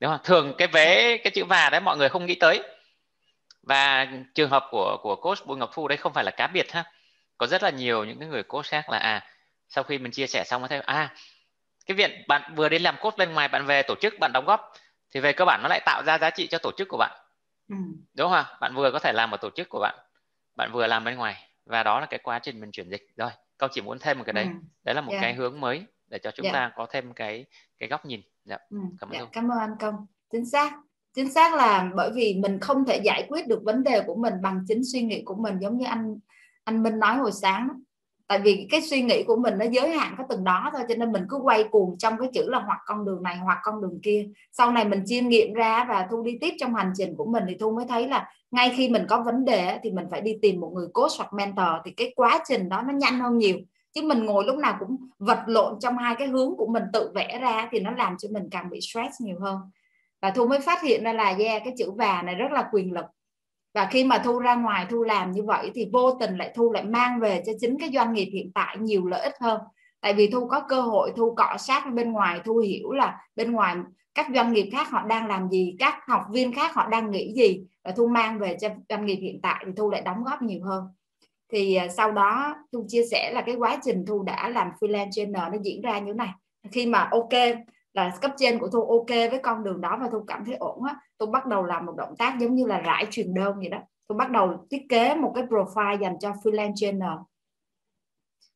đúng 0.00 0.10
không? 0.10 0.20
Thường 0.24 0.54
cái 0.58 0.68
vế 0.68 1.18
cái 1.24 1.30
chữ 1.30 1.44
và 1.44 1.70
đấy 1.70 1.80
mọi 1.80 1.96
người 1.96 2.08
không 2.08 2.26
nghĩ 2.26 2.34
tới. 2.34 2.62
Và 3.62 4.06
trường 4.34 4.50
hợp 4.50 4.68
của 4.70 4.98
của 5.02 5.16
coach 5.16 5.46
Bùi 5.46 5.56
Ngọc 5.56 5.70
Thu 5.72 5.88
đấy 5.88 5.98
không 5.98 6.12
phải 6.12 6.24
là 6.24 6.30
cá 6.30 6.46
biệt 6.46 6.72
ha. 6.72 6.84
Có 7.38 7.46
rất 7.46 7.62
là 7.62 7.70
nhiều 7.70 8.04
những 8.04 8.18
cái 8.18 8.28
người 8.28 8.42
coach 8.42 8.66
khác 8.66 8.90
là 8.90 8.98
à 8.98 9.26
sau 9.68 9.84
khi 9.84 9.98
mình 9.98 10.12
chia 10.12 10.26
sẻ 10.26 10.44
xong 10.44 10.68
thấy 10.68 10.80
à 10.80 11.14
cái 11.86 11.94
viện 11.94 12.24
bạn 12.28 12.54
vừa 12.54 12.68
đi 12.68 12.78
làm 12.78 12.96
coach 13.00 13.16
bên 13.16 13.32
ngoài 13.32 13.48
bạn 13.48 13.66
về 13.66 13.82
tổ 13.82 13.94
chức 14.00 14.14
bạn 14.20 14.30
đóng 14.34 14.44
góp 14.44 14.72
thì 15.14 15.20
về 15.20 15.32
cơ 15.32 15.44
bản 15.44 15.60
nó 15.62 15.68
lại 15.68 15.80
tạo 15.86 16.02
ra 16.06 16.18
giá 16.18 16.30
trị 16.30 16.46
cho 16.46 16.58
tổ 16.58 16.72
chức 16.76 16.88
của 16.88 16.96
bạn. 16.96 17.10
Ừ. 17.68 17.76
đúng 18.14 18.30
không 18.30 18.44
bạn 18.60 18.74
vừa 18.74 18.90
có 18.90 18.98
thể 18.98 19.12
làm 19.12 19.30
ở 19.30 19.36
tổ 19.36 19.50
chức 19.50 19.68
của 19.68 19.80
bạn 19.80 19.94
bạn 20.56 20.72
vừa 20.72 20.86
làm 20.86 21.04
bên 21.04 21.16
ngoài 21.16 21.48
và 21.66 21.82
đó 21.82 22.00
là 22.00 22.06
cái 22.06 22.20
quá 22.22 22.38
trình 22.38 22.60
mình 22.60 22.70
chuyển 22.72 22.90
dịch. 22.90 23.06
Rồi 23.16 23.30
câu 23.62 23.68
chỉ 23.72 23.80
muốn 23.80 23.98
thêm 24.00 24.18
một 24.18 24.24
cái 24.26 24.32
đấy 24.32 24.44
ừ. 24.44 24.50
đấy 24.84 24.94
là 24.94 25.00
một 25.00 25.12
yeah. 25.12 25.22
Cái 25.22 25.34
hướng 25.34 25.60
mới 25.60 25.86
để 26.06 26.18
cho 26.18 26.30
chúng 26.30 26.44
yeah. 26.44 26.54
Ta 26.54 26.72
có 26.76 26.86
thêm 26.90 27.12
cái 27.12 27.46
cái 27.78 27.88
góc 27.88 28.06
nhìn 28.06 28.20
dạ. 28.44 28.58
ừ. 28.70 28.78
cảm 29.00 29.10
ơn 29.10 29.20
dạ. 29.20 29.26
cảm 29.32 29.48
ơn 29.48 29.58
anh 29.58 29.74
công 29.80 30.06
chính 30.32 30.46
xác 30.46 30.72
chính 31.14 31.32
xác 31.32 31.54
là 31.54 31.90
bởi 31.94 32.10
vì 32.14 32.38
mình 32.42 32.58
không 32.60 32.84
thể 32.84 33.00
giải 33.04 33.26
quyết 33.28 33.48
được 33.48 33.62
vấn 33.64 33.82
đề 33.82 34.02
của 34.06 34.14
mình 34.14 34.34
bằng 34.42 34.64
chính 34.68 34.84
suy 34.92 35.02
nghĩ 35.02 35.22
của 35.24 35.34
mình 35.34 35.58
giống 35.60 35.78
như 35.78 35.84
anh 35.86 36.18
anh 36.64 36.82
Minh 36.82 36.98
nói 36.98 37.16
hồi 37.16 37.32
sáng 37.32 37.68
tại 38.32 38.40
vì 38.44 38.66
cái 38.70 38.80
suy 38.82 39.02
nghĩ 39.02 39.22
của 39.22 39.36
mình 39.36 39.58
nó 39.58 39.64
giới 39.70 39.90
hạn 39.90 40.14
có 40.18 40.24
từng 40.28 40.44
đó 40.44 40.70
thôi, 40.72 40.82
cho 40.88 40.94
nên 40.94 41.12
mình 41.12 41.22
cứ 41.28 41.36
quay 41.36 41.64
cuồng 41.64 41.98
trong 41.98 42.18
cái 42.18 42.28
chữ 42.34 42.48
là 42.48 42.58
hoặc 42.58 42.78
con 42.86 43.04
đường 43.04 43.22
này, 43.22 43.36
hoặc 43.36 43.58
con 43.62 43.82
đường 43.82 44.00
kia. 44.02 44.26
Sau 44.52 44.72
này 44.72 44.84
mình 44.84 45.02
chiêm 45.06 45.28
nghiệm 45.28 45.52
ra 45.52 45.84
và 45.88 46.06
thu 46.10 46.22
đi 46.22 46.38
tiếp 46.40 46.54
trong 46.58 46.74
hành 46.74 46.92
trình 46.96 47.16
của 47.16 47.24
mình 47.24 47.44
thì 47.48 47.56
thu 47.60 47.70
mới 47.70 47.86
thấy 47.88 48.08
là 48.08 48.30
ngay 48.50 48.72
khi 48.76 48.88
mình 48.88 49.06
có 49.08 49.22
vấn 49.22 49.44
đề 49.44 49.78
thì 49.82 49.90
mình 49.90 50.06
phải 50.10 50.20
đi 50.20 50.36
tìm 50.42 50.60
một 50.60 50.72
người 50.74 50.86
coach 50.94 51.10
hoặc 51.18 51.32
mentor 51.32 51.66
thì 51.84 51.90
cái 51.90 52.12
quá 52.16 52.42
trình 52.48 52.68
đó 52.68 52.82
nó 52.86 52.92
nhanh 52.92 53.20
hơn 53.20 53.38
nhiều. 53.38 53.56
Chứ 53.94 54.02
mình 54.02 54.24
ngồi 54.24 54.44
lúc 54.44 54.56
nào 54.56 54.76
cũng 54.78 54.96
vật 55.18 55.42
lộn 55.46 55.80
trong 55.80 55.98
hai 55.98 56.14
cái 56.18 56.28
hướng 56.28 56.56
của 56.56 56.66
mình 56.66 56.84
tự 56.92 57.10
vẽ 57.14 57.38
ra 57.38 57.68
thì 57.72 57.80
nó 57.80 57.90
làm 57.90 58.16
cho 58.18 58.28
mình 58.32 58.48
càng 58.50 58.70
bị 58.70 58.80
stress 58.80 59.20
nhiều 59.20 59.36
hơn. 59.40 59.58
Và 60.22 60.30
thu 60.30 60.46
mới 60.46 60.60
phát 60.60 60.82
hiện 60.82 61.04
ra 61.04 61.12
là, 61.12 61.34
yeah, 61.38 61.62
cái 61.64 61.74
chữ 61.78 61.90
và 61.96 62.22
này 62.22 62.34
rất 62.34 62.52
là 62.52 62.68
quyền 62.72 62.92
lực 62.92 63.04
và 63.74 63.88
khi 63.90 64.04
mà 64.04 64.18
thu 64.24 64.38
ra 64.38 64.54
ngoài 64.54 64.86
thu 64.90 65.02
làm 65.02 65.32
như 65.32 65.42
vậy 65.42 65.70
thì 65.74 65.88
vô 65.92 66.10
tình 66.20 66.36
lại 66.36 66.52
thu 66.54 66.72
lại 66.72 66.84
mang 66.84 67.20
về 67.20 67.42
cho 67.46 67.52
chính 67.60 67.78
cái 67.78 67.90
doanh 67.94 68.12
nghiệp 68.12 68.28
hiện 68.32 68.50
tại 68.54 68.76
nhiều 68.80 69.06
lợi 69.06 69.20
ích 69.20 69.34
hơn. 69.40 69.60
Tại 70.00 70.14
vì 70.14 70.30
thu 70.30 70.46
có 70.48 70.60
cơ 70.68 70.80
hội, 70.80 71.12
thu 71.16 71.34
cọ 71.34 71.56
sát 71.58 71.92
bên 71.94 72.12
ngoài, 72.12 72.40
thu 72.44 72.58
hiểu 72.58 72.92
là 72.92 73.18
bên 73.36 73.52
ngoài 73.52 73.76
các 74.14 74.26
doanh 74.34 74.52
nghiệp 74.52 74.68
khác 74.72 74.90
họ 74.90 75.02
đang 75.06 75.26
làm 75.26 75.48
gì, 75.48 75.76
các 75.78 75.94
học 76.06 76.22
viên 76.32 76.54
khác 76.54 76.74
họ 76.74 76.88
đang 76.88 77.10
nghĩ 77.10 77.32
gì 77.36 77.60
và 77.84 77.92
thu 77.96 78.06
mang 78.06 78.38
về 78.38 78.56
cho 78.60 78.68
doanh 78.88 79.06
nghiệp 79.06 79.16
hiện 79.16 79.40
tại 79.42 79.64
thì 79.66 79.72
thu 79.76 79.90
lại 79.90 80.02
đóng 80.02 80.24
góp 80.24 80.42
nhiều 80.42 80.60
hơn. 80.64 80.84
Thì 81.52 81.74
à, 81.74 81.88
sau 81.88 82.12
đó 82.12 82.54
thu 82.72 82.84
chia 82.88 83.04
sẻ 83.10 83.30
là 83.34 83.42
cái 83.42 83.54
quá 83.54 83.78
trình 83.82 84.04
thu 84.06 84.22
đã 84.22 84.48
làm 84.48 84.68
freelance 84.80 85.10
trainer 85.10 85.42
nó 85.52 85.58
diễn 85.62 85.82
ra 85.82 85.98
như 85.98 86.12
thế 86.12 86.16
này. 86.16 86.30
Khi 86.70 86.86
mà 86.86 87.08
ok 87.10 87.56
là 87.94 88.16
cấp 88.20 88.30
trên 88.36 88.58
của 88.58 88.68
thu 88.68 88.82
ok 88.88 89.08
với 89.08 89.40
con 89.42 89.64
đường 89.64 89.80
đó 89.80 89.98
và 90.00 90.08
thu 90.12 90.24
cảm 90.26 90.44
thấy 90.44 90.54
ổn 90.54 90.84
á, 90.84 90.96
thu 91.18 91.26
bắt 91.26 91.46
đầu 91.46 91.64
làm 91.64 91.86
một 91.86 91.96
động 91.96 92.14
tác 92.18 92.38
giống 92.40 92.54
như 92.54 92.66
là 92.66 92.78
rải 92.78 93.06
truyền 93.10 93.34
đơn 93.34 93.56
vậy 93.58 93.68
đó. 93.68 93.78
Thu 94.08 94.14
bắt 94.14 94.30
đầu 94.30 94.66
thiết 94.70 94.82
kế 94.88 95.14
một 95.14 95.32
cái 95.34 95.44
profile 95.44 96.00
dành 96.00 96.18
cho 96.18 96.30
freelance 96.30 96.74
trainer 96.76 97.10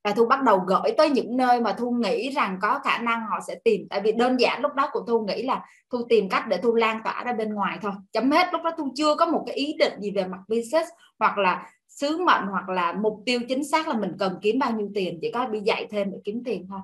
và 0.06 0.12
thu 0.12 0.26
bắt 0.26 0.42
đầu 0.42 0.58
gửi 0.66 0.92
tới 0.96 1.10
những 1.10 1.36
nơi 1.36 1.60
mà 1.60 1.72
thu 1.78 1.90
nghĩ 1.90 2.30
rằng 2.30 2.58
có 2.62 2.80
khả 2.84 2.98
năng 2.98 3.26
họ 3.26 3.38
sẽ 3.46 3.54
tìm, 3.64 3.86
tại 3.90 4.00
vì 4.00 4.12
đơn 4.12 4.40
giản 4.40 4.62
lúc 4.62 4.74
đó 4.74 4.88
của 4.92 5.00
thu 5.06 5.20
nghĩ 5.20 5.42
là 5.42 5.64
thu 5.90 5.98
tìm 6.08 6.28
cách 6.28 6.44
để 6.48 6.58
thu 6.62 6.74
lan 6.74 7.00
tỏa 7.04 7.24
ra 7.24 7.32
bên 7.32 7.54
ngoài 7.54 7.78
thôi. 7.82 7.92
Chấm 8.12 8.30
hết 8.30 8.48
lúc 8.52 8.62
đó 8.64 8.70
thu 8.78 8.92
chưa 8.96 9.14
có 9.14 9.26
một 9.26 9.42
cái 9.46 9.56
ý 9.56 9.74
định 9.78 9.92
gì 10.00 10.10
về 10.10 10.26
mặt 10.26 10.38
business 10.48 10.88
hoặc 11.18 11.38
là 11.38 11.70
sứ 11.88 12.18
mệnh 12.18 12.46
hoặc 12.46 12.68
là 12.68 12.92
mục 12.92 13.22
tiêu 13.26 13.40
chính 13.48 13.64
xác 13.64 13.88
là 13.88 13.94
mình 13.94 14.12
cần 14.18 14.38
kiếm 14.42 14.58
bao 14.58 14.72
nhiêu 14.72 14.88
tiền, 14.94 15.18
chỉ 15.22 15.30
có 15.30 15.46
đi 15.46 15.60
dạy 15.60 15.86
thêm 15.90 16.10
để 16.10 16.18
kiếm 16.24 16.42
tiền 16.44 16.66
thôi 16.70 16.80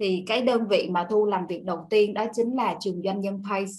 thì 0.00 0.24
cái 0.26 0.42
đơn 0.42 0.68
vị 0.68 0.88
mà 0.90 1.06
thu 1.10 1.26
làm 1.26 1.46
việc 1.46 1.64
đầu 1.64 1.86
tiên 1.90 2.14
đó 2.14 2.24
chính 2.32 2.56
là 2.56 2.76
trường 2.80 3.02
doanh 3.04 3.20
nhân 3.20 3.42
Pace. 3.50 3.72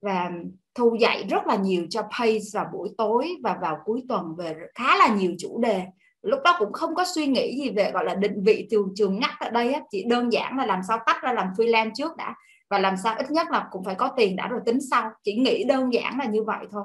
Và 0.00 0.30
thu 0.74 0.96
dạy 1.00 1.24
rất 1.30 1.46
là 1.46 1.56
nhiều 1.56 1.86
cho 1.90 2.02
Pace 2.02 2.44
vào 2.52 2.66
buổi 2.72 2.88
tối 2.98 3.28
và 3.42 3.58
vào 3.62 3.78
cuối 3.84 4.02
tuần 4.08 4.36
về 4.36 4.54
khá 4.74 4.96
là 4.96 5.14
nhiều 5.14 5.34
chủ 5.38 5.60
đề. 5.60 5.82
Lúc 6.22 6.40
đó 6.44 6.56
cũng 6.58 6.72
không 6.72 6.94
có 6.94 7.04
suy 7.14 7.26
nghĩ 7.26 7.60
gì 7.60 7.70
về, 7.70 7.90
gọi 7.90 8.04
là, 8.04 8.14
định 8.14 8.42
vị 8.44 8.66
trường 8.70 8.92
trường 8.94 9.18
ngắt 9.20 9.30
ở 9.40 9.50
đây 9.50 9.74
chỉ 9.90 10.04
đơn 10.04 10.32
giản 10.32 10.56
là 10.56 10.66
làm 10.66 10.80
sao 10.88 10.98
tách 11.06 11.22
ra 11.22 11.32
làm 11.32 11.48
freelance 11.56 11.90
trước 11.94 12.16
đã. 12.16 12.34
Và 12.70 12.78
làm 12.78 12.94
sao 12.96 13.16
ít 13.18 13.30
nhất 13.30 13.46
là 13.50 13.68
cũng 13.70 13.84
phải 13.84 13.94
có 13.94 14.10
tiền 14.16 14.36
đã 14.36 14.48
rồi 14.48 14.60
tính 14.66 14.78
sau. 14.90 15.10
Chỉ 15.24 15.34
nghĩ 15.34 15.64
đơn 15.64 15.92
giản 15.92 16.18
là 16.18 16.24
như 16.24 16.42
vậy 16.42 16.66
thôi. 16.70 16.84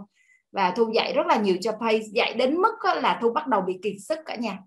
Và 0.51 0.71
thu 0.71 0.91
dạy 0.93 1.13
rất 1.13 1.27
là 1.27 1.37
nhiều 1.37 1.55
cho 1.61 1.71
Pace. 1.71 2.05
Dạy 2.13 2.33
đến 2.33 2.55
mức 2.55 2.75
là 3.01 3.19
thu 3.21 3.31
bắt 3.31 3.47
đầu 3.47 3.61
bị 3.61 3.79
kiệt 3.83 3.95
sức 3.99 4.19
cả 4.25 4.35
nhà 4.35 4.59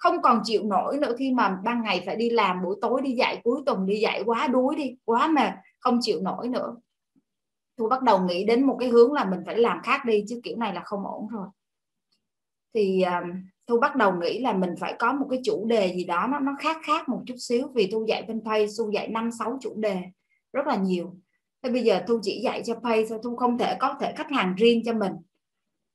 không 0.00 0.22
còn 0.22 0.40
chịu 0.44 0.62
nổi 0.64 0.98
nữa 0.98 1.14
khi 1.18 1.32
mà 1.32 1.58
ban 1.64 1.82
ngày 1.82 2.02
phải 2.06 2.16
đi 2.16 2.30
làm 2.30 2.62
buổi 2.62 2.76
tối 2.80 3.00
đi 3.02 3.10
dạy 3.10 3.40
cuối 3.44 3.62
tuần 3.66 3.86
đi 3.86 4.00
dạy 4.00 4.22
quá 4.26 4.46
đuối 4.46 4.76
đi 4.76 4.96
quá 5.04 5.28
mệt 5.28 5.52
không 5.78 5.98
chịu 6.02 6.20
nổi 6.22 6.48
nữa. 6.48 6.76
Thu 7.78 7.88
bắt 7.88 8.02
đầu 8.02 8.20
nghĩ 8.22 8.44
đến 8.44 8.66
một 8.66 8.76
cái 8.80 8.88
hướng 8.88 9.12
là 9.12 9.24
mình 9.24 9.40
phải 9.46 9.58
làm 9.58 9.78
khác 9.82 10.04
đi 10.04 10.24
chứ 10.28 10.40
kiểu 10.44 10.56
này 10.56 10.74
là 10.74 10.80
không 10.84 11.06
ổn 11.06 11.28
rồi. 11.28 11.48
Thì 12.74 13.02
à, 13.02 13.20
um, 13.20 13.30
thu 13.66 13.80
bắt 13.80 13.96
đầu 13.96 14.12
nghĩ 14.14 14.38
là 14.38 14.52
mình 14.52 14.74
phải 14.80 14.96
có 14.98 15.12
một 15.12 15.26
cái 15.30 15.40
chủ 15.44 15.66
đề 15.66 15.94
gì 15.94 16.04
đó 16.04 16.26
nó 16.30 16.38
nó 16.38 16.52
khác 16.58 16.76
khác 16.82 17.08
một 17.08 17.22
chút 17.26 17.36
xíu 17.38 17.68
vì 17.74 17.88
thu 17.92 18.04
dạy 18.08 18.22
bên 18.22 18.44
pay 18.44 18.66
thu 18.78 18.90
dạy 18.90 19.08
năm 19.08 19.30
sáu 19.38 19.58
chủ 19.60 19.74
đề 19.76 20.02
rất 20.52 20.66
là 20.66 20.76
nhiều. 20.76 21.16
Thế 21.62 21.70
bây 21.70 21.82
giờ 21.82 22.00
thu 22.06 22.18
chỉ 22.22 22.40
dạy 22.44 22.62
cho 22.64 22.74
pay 22.74 23.06
thôi 23.08 23.18
thu 23.22 23.36
không 23.36 23.58
thể 23.58 23.76
có 23.80 23.94
thể 24.00 24.12
khách 24.16 24.30
hàng 24.30 24.54
riêng 24.54 24.82
cho 24.84 24.92
mình 24.92 25.12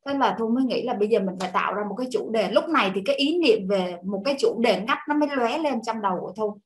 thế 0.06 0.13
là 0.18 0.36
thu 0.39 0.48
mới 0.48 0.63
nghĩ 0.63 0.84
là 0.84 0.94
bây 0.94 1.08
giờ 1.08 1.20
mình 1.20 1.36
phải 1.39 1.50
tạo 1.54 1.74
ra 1.74 1.84
một 1.89 1.96
cái 1.96 2.08
chủ 2.12 2.30
đề. 2.32 2.52
Lúc 2.52 2.70
này 2.70 2.91
thì 2.96 3.02
cái 3.06 3.15
ý 3.15 3.38
niệm 3.38 3.68
về 3.68 3.98
một 4.04 4.22
cái 4.26 4.36
chủ 4.39 4.60
đề 4.60 4.82
ngắt 4.88 4.98
nó 5.10 5.15
mới 5.15 5.30
lóe 5.36 5.58
lên 5.58 5.82
trong 5.82 6.02
đầu 6.02 6.18
của 6.22 6.34
thu. 6.38 6.58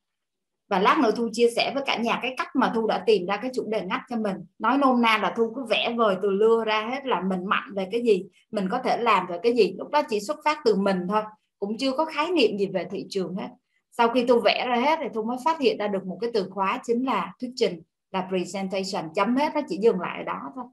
Và 0.70 0.80
lát 0.80 1.00
nữa 1.00 1.12
thu 1.16 1.30
chia 1.32 1.50
sẻ 1.56 1.72
với 1.74 1.84
cả 1.86 1.98
nhà 1.98 2.20
cái 2.22 2.34
cách 2.38 2.56
mà 2.56 2.72
thu 2.76 2.88
đã 2.88 3.04
tìm 3.06 3.26
ra 3.26 3.38
cái 3.38 3.52
chủ 3.54 3.64
đề 3.68 3.82
ngắt 3.82 4.02
cho 4.10 4.16
mình. 4.16 4.36
Nói 4.60 4.78
nôm 4.78 5.02
na 5.02 5.18
là 5.18 5.34
thu 5.38 5.54
cứ 5.56 5.66
vẽ 5.70 5.94
vời 5.98 6.16
từ 6.22 6.30
lưa 6.30 6.64
ra 6.66 6.90
hết 6.92 7.06
là 7.06 7.22
mình 7.22 7.46
mạnh 7.46 7.74
về 7.76 7.88
cái 7.92 8.02
gì, 8.02 8.26
mình 8.52 8.68
có 8.72 8.80
thể 8.84 8.98
làm 8.98 9.28
về 9.28 9.40
cái 9.44 9.54
gì. 9.54 9.76
Lúc 9.78 9.90
đó 9.90 10.02
chỉ 10.10 10.20
xuất 10.20 10.38
phát 10.46 10.58
từ 10.66 10.76
mình 10.76 11.08
thôi, 11.10 11.22
cũng 11.60 11.78
chưa 11.78 11.92
có 11.92 12.06
khái 12.06 12.32
niệm 12.32 12.58
gì 12.58 12.68
về 12.68 12.88
thị 12.92 13.06
trường 13.10 13.36
hết. 13.36 13.48
Sau 13.92 14.10
khi 14.10 14.26
thu 14.26 14.40
vẽ 14.40 14.66
ra 14.68 14.76
hết 14.76 15.00
thì 15.02 15.10
thu 15.14 15.24
mới 15.24 15.38
phát 15.46 15.60
hiện 15.60 15.78
ra 15.78 15.88
được 15.88 16.06
một 16.06 16.18
cái 16.22 16.30
từ 16.34 16.50
khóa 16.50 16.80
chính 16.84 17.06
là 17.06 17.34
thuyết 17.42 17.52
trình, 17.56 17.82
là 18.12 18.28
presentation. 18.30 19.14
Chấm 19.16 19.36
hết 19.36 19.52
nó 19.56 19.62
chỉ 19.70 19.78
dừng 19.78 20.00
lại 20.00 20.18
ở 20.18 20.24
đó 20.24 20.52
thôi 20.56 20.66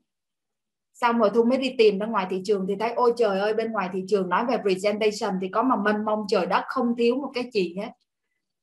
xong 1.00 1.18
rồi 1.18 1.30
thu 1.34 1.44
mới 1.44 1.58
đi 1.58 1.74
tìm 1.78 1.98
ra 1.98 2.06
ngoài 2.06 2.26
thị 2.30 2.40
trường 2.44 2.66
thì 2.68 2.74
thấy, 2.80 2.92
ôi 2.92 3.12
trời 3.16 3.40
ơi, 3.40 3.54
bên 3.54 3.72
ngoài 3.72 3.90
thị 3.92 4.04
trường 4.08 4.28
nói 4.28 4.46
về 4.46 4.56
presentation 4.62 5.34
thì 5.42 5.48
có 5.48 5.62
mà 5.62 5.76
mênh 5.76 6.04
mông, 6.04 6.20
trời 6.28 6.46
đất, 6.46 6.64
không 6.68 6.96
thiếu 6.98 7.16
một 7.16 7.30
cái 7.34 7.50
gì 7.52 7.74
hết. 7.76 7.90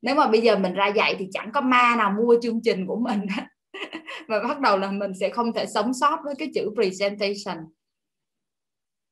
Nếu 0.02 0.15
mà 0.15 0.28
bây 0.28 0.41
giờ 0.41 0.58
mình 0.58 0.74
ra 0.74 0.88
dạy 0.88 1.15
thì 1.19 1.28
chẳng 1.32 1.52
có 1.54 1.62
ma 1.62 1.96
nào 1.98 2.13
mua 2.17 2.36
chương 2.41 2.62
trình 2.63 2.88
của 2.88 2.96
mình 2.96 3.19
và 4.28 4.39
bắt 4.48 4.60
đầu 4.60 4.78
là 4.78 4.91
mình 4.91 5.12
sẽ 5.19 5.30
không 5.30 5.54
thể 5.54 5.65
sống 5.65 5.93
sót 5.93 6.19
với 6.26 6.36
cái 6.36 6.52
chữ 6.56 6.69
presentation. 6.76 7.58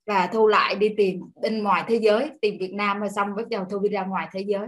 Và 0.07 0.27
thu 0.27 0.47
lại 0.47 0.75
đi 0.75 0.89
tìm 0.97 1.21
bên 1.41 1.63
ngoài 1.63 1.83
thế 1.87 1.95
giới, 1.95 2.29
tìm 2.41 2.57
Việt 2.59 2.73
Nam 2.73 2.99
rồi 2.99 3.09
xong 3.15 3.35
bắt 3.35 3.49
đầu 3.49 3.65
thu 3.71 3.79
đi 3.79 3.89
ra 3.89 4.05
ngoài 4.05 4.27
thế 4.31 4.41
giới. 4.47 4.67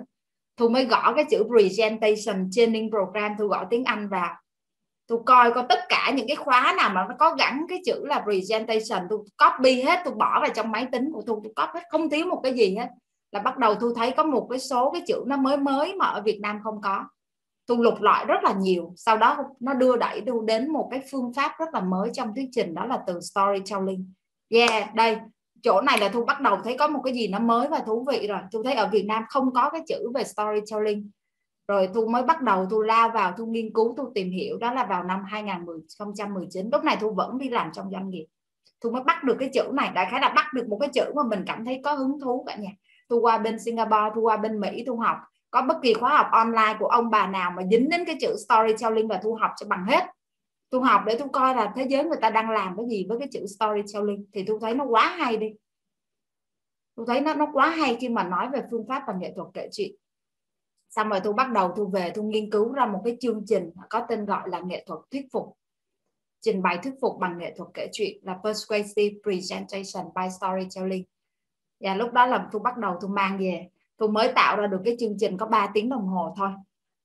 Thu 0.58 0.70
mới 0.70 0.86
gõ 0.86 1.14
cái 1.16 1.26
chữ 1.30 1.44
presentation 1.48 2.50
training 2.52 2.90
program, 2.90 3.32
thu 3.40 3.48
gõ 3.48 3.68
tiếng 3.70 3.84
Anh 3.84 4.10
vào 4.10 4.36
tôi 5.08 5.20
coi 5.26 5.54
coi 5.54 5.66
tất 5.70 5.80
cả 5.90 6.12
những 6.16 6.28
cái 6.28 6.36
khóa 6.36 6.74
nào 6.78 6.90
mà 6.90 7.06
nó 7.10 7.16
có 7.20 7.36
gắn 7.36 7.66
cái 7.70 7.82
chữ 7.86 8.06
là 8.06 8.24
presentation, 8.24 9.08
tôi 9.10 9.20
copy 9.38 9.82
hết, 9.82 10.00
tôi 10.06 10.14
bỏ 10.14 10.40
vào 10.42 10.50
trong 10.56 10.72
máy 10.72 10.88
tính 10.92 11.12
của 11.14 11.24
tôi 11.26 11.40
tôi 11.44 11.54
copy 11.56 11.80
hết, 11.80 11.84
không 11.90 12.10
thiếu 12.10 12.26
một 12.26 12.40
cái 12.44 12.54
gì 12.54 12.76
hết. 12.76 12.88
Là 13.32 13.40
bắt 13.40 13.58
đầu 13.58 13.76
tôi 13.76 13.94
thấy 13.96 14.12
có 14.12 14.24
một 14.24 14.48
cái 14.50 14.60
số 14.60 14.92
cái 14.92 15.02
chữ 15.08 15.24
nó 15.28 15.38
mới 15.38 15.58
mới 15.58 15.96
mà 15.96 16.06
ở 16.06 16.22
Việt 16.22 16.40
Nam 16.42 16.60
không 16.64 16.82
có. 16.82 17.06
Tôi 17.66 17.78
lục 17.82 18.02
loại 18.02 18.26
rất 18.26 18.44
là 18.44 18.54
nhiều, 18.54 18.94
sau 18.96 19.18
đó 19.18 19.38
nó 19.60 19.74
đưa 19.74 19.98
đẩy 19.98 20.22
tôi 20.26 20.40
đến 20.46 20.70
một 20.70 20.88
cái 20.92 21.02
phương 21.12 21.34
pháp 21.34 21.52
rất 21.60 21.74
là 21.74 21.80
mới 21.80 22.10
trong 22.14 22.36
thuyết 22.36 22.50
trình, 22.52 22.74
đó 22.74 22.86
là 22.86 23.00
từ 23.08 23.20
storytelling. 23.22 24.14
Yeah, 24.50 24.96
đây, 24.96 25.18
chỗ 25.64 25.82
này 25.82 26.00
là 26.00 26.10
tôi 26.14 26.26
bắt 26.26 26.42
đầu 26.42 26.58
thấy 26.64 26.78
có 26.78 26.88
một 26.88 27.02
cái 27.04 27.14
gì 27.14 27.28
nó 27.28 27.40
mới 27.40 27.68
và 27.68 27.80
thú 27.80 28.06
vị 28.12 28.28
rồi. 28.28 28.40
Tôi 28.52 28.64
thấy 28.66 28.74
ở 28.74 28.90
Việt 28.92 29.06
Nam 29.08 29.24
không 29.30 29.54
có 29.54 29.70
cái 29.70 29.82
chữ 29.88 30.12
về 30.16 30.24
storytelling 30.24 31.10
rồi 31.68 31.90
thu 31.94 32.08
mới 32.08 32.24
bắt 32.24 32.42
đầu 32.42 32.66
thu 32.66 32.82
lao 32.82 33.10
vào 33.10 33.34
thu 33.38 33.46
nghiên 33.46 33.74
cứu 33.74 33.96
thu 33.98 34.12
tìm 34.16 34.32
hiểu, 34.32 34.58
đó 34.58 34.74
là 34.74 34.86
vào 34.86 35.04
năm 35.04 35.24
2019 35.28 36.70
lúc 36.72 36.84
này 36.84 36.98
thu 37.02 37.14
vẫn 37.14 37.38
đi 37.38 37.50
làm 37.50 37.72
trong 37.74 37.92
doanh 37.92 38.10
nghiệp. 38.10 38.26
Thu 38.82 38.90
mới 38.92 39.04
bắt 39.04 39.24
được 39.24 39.36
cái 39.40 39.50
chữ 39.54 39.64
này. 39.74 39.92
Đại 39.96 40.08
khái 40.12 40.22
là 40.22 40.30
bắt 40.36 40.54
được 40.54 40.68
một 40.68 40.78
cái 40.80 40.90
chữ 40.94 41.04
mà 41.16 41.24
mình 41.24 41.44
cảm 41.48 41.66
thấy 41.66 41.82
có 41.84 41.94
hứng 41.94 42.20
thú 42.20 42.44
cả 42.48 42.56
nhà. 42.56 42.70
Thu 43.10 43.20
qua 43.22 43.38
bên 43.38 43.60
Singapore 43.60 44.10
thu 44.16 44.22
qua 44.22 44.38
bên 44.38 44.60
Mỹ 44.60 44.84
thu 44.88 44.98
học. 44.98 45.18
Có 45.52 45.62
bất 45.62 45.78
kỳ 45.82 45.94
khóa 45.94 46.18
học 46.18 46.28
online 46.32 46.76
của 46.80 46.88
ông 46.88 47.10
bà 47.10 47.28
nào 47.28 47.52
mà 47.56 47.64
dính 47.72 47.90
đến 47.90 48.06
cái 48.06 48.16
chữ 48.22 48.36
storytelling 48.48 49.08
và 49.08 49.20
thu 49.24 49.36
học 49.36 49.52
cho 49.58 49.68
bằng 49.68 49.86
hết. 49.86 50.04
Thu 50.72 50.80
học 50.80 51.02
để 51.06 51.18
thu 51.20 51.28
coi 51.28 51.56
là 51.56 51.74
thế 51.76 51.86
giới 51.90 52.04
người 52.04 52.18
ta 52.22 52.30
đang 52.30 52.50
làm 52.50 52.78
cái 52.78 52.86
gì 52.90 53.06
với 53.10 53.20
cái 53.20 53.28
chữ 53.32 53.46
storytelling. 53.46 54.26
Thì 54.34 54.44
thu 54.44 54.60
thấy 54.60 54.74
nó 54.74 54.86
quá 54.86 55.16
hay 55.18 55.38
đi. 55.38 55.48
Tôi 56.96 57.06
thấy 57.10 57.22
nó 57.22 57.34
nó 57.34 57.48
quá 57.54 57.70
hay 57.70 57.98
khi 58.00 58.10
mà 58.10 58.24
nói 58.24 58.50
về 58.54 58.64
phương 58.72 58.86
pháp 58.88 59.04
và 59.08 59.14
nghệ 59.14 59.34
thuật 59.36 59.48
kể 59.54 59.70
chuyện 59.72 59.92
xong 60.96 61.10
rồi 61.10 61.20
tôi 61.24 61.34
bắt 61.34 61.52
đầu 61.52 61.72
tôi 61.76 61.86
về 61.94 62.12
tôi 62.16 62.26
nghiên 62.26 62.52
cứu 62.52 62.74
ra 62.74 62.86
một 62.86 63.02
cái 63.06 63.18
chương 63.20 63.44
trình 63.48 63.72
có 63.90 64.06
tên 64.10 64.26
gọi 64.26 64.50
là 64.50 64.60
nghệ 64.60 64.84
thuật 64.88 65.00
thuyết 65.12 65.26
phục. 65.32 65.58
Trình 66.42 66.62
bày 66.62 66.78
thuyết 66.84 66.94
phục 67.02 67.18
bằng 67.20 67.38
nghệ 67.38 67.54
thuật 67.58 67.70
kể 67.74 67.90
chuyện 67.92 68.18
là 68.22 68.40
persuasive 68.44 69.16
presentation 69.24 70.06
by 70.16 70.30
storytelling. 70.40 71.04
Và 71.80 71.96
lúc 71.96 72.14
đó 72.14 72.26
là 72.26 72.48
tôi 72.52 72.62
bắt 72.64 72.78
đầu 72.78 72.98
tôi 73.02 73.10
mang 73.10 73.38
về. 73.38 73.70
Tôi 73.98 74.10
mới 74.10 74.32
tạo 74.36 74.58
ra 74.58 74.68
được 74.68 74.82
cái 74.86 74.96
chương 75.00 75.16
trình 75.20 75.38
có 75.38 75.46
3 75.46 75.72
tiếng 75.74 75.90
đồng 75.90 76.08
hồ 76.08 76.34
thôi. 76.38 76.50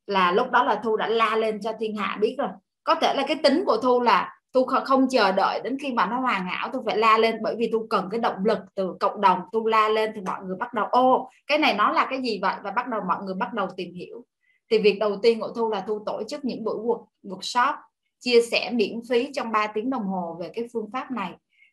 Là 0.06 0.32
lúc 0.32 0.50
đó 0.50 0.64
là 0.64 0.80
thu 0.84 0.96
đã 0.96 1.08
la 1.08 1.36
lên 1.36 1.60
cho 1.60 1.72
thiên 1.78 1.96
hạ 1.96 2.18
biết 2.20 2.34
rồi. 2.38 2.48
Có 2.84 2.94
thể 2.94 3.14
là 3.14 3.24
cái 3.28 3.36
tính 3.42 3.64
của 3.66 3.76
thu 3.82 4.00
là 4.00 4.37
tôi 4.52 4.64
không 4.84 5.08
chờ 5.10 5.32
đợi 5.32 5.60
đến 5.64 5.76
khi 5.78 5.92
mà 5.92 6.06
nó 6.06 6.20
hoàn 6.20 6.44
hảo, 6.44 6.70
tôi 6.72 6.82
phải 6.86 6.98
la 6.98 7.18
lên 7.18 7.36
bởi 7.42 7.56
vì 7.58 7.68
tôi 7.72 7.82
cần 7.90 8.08
cái 8.10 8.20
động 8.20 8.44
lực 8.44 8.58
từ 8.74 8.94
cộng 9.00 9.20
đồng, 9.20 9.38
tôi 9.52 9.62
la 9.66 9.88
lên 9.88 10.12
thì 10.14 10.20
mọi 10.20 10.44
người 10.44 10.56
bắt 10.56 10.74
đầu, 10.74 10.86
ô, 10.90 11.30
cái 11.46 11.58
này 11.58 11.74
nó 11.74 11.92
là 11.92 12.06
cái 12.10 12.22
gì 12.22 12.38
vậy? 12.42 12.54
Và 12.62 12.70
bắt 12.70 12.88
đầu 12.88 13.00
mọi 13.08 13.24
người 13.24 13.34
bắt 13.34 13.52
đầu 13.54 13.66
tìm 13.76 13.94
hiểu. 13.94 14.24
Thì 14.70 14.78
việc 14.78 14.98
đầu 14.98 15.16
tiên 15.22 15.40
của 15.40 15.52
thu 15.56 15.70
là 15.70 15.84
thu 15.86 16.02
tổ 16.06 16.22
chức 16.28 16.44
những 16.44 16.64
buổi 16.64 16.76
workshop, 17.22 17.74
chia 18.18 18.42
sẻ 18.42 18.70
miễn 18.74 19.00
phí 19.08 19.32
trong 19.32 19.52
3 19.52 19.66
tiếng 19.66 19.90
đồng 19.90 20.04
hồ 20.04 20.36
về 20.40 20.50
cái 20.54 20.68
phương 20.72 20.90
pháp 20.92 21.10
này. 21.10 21.32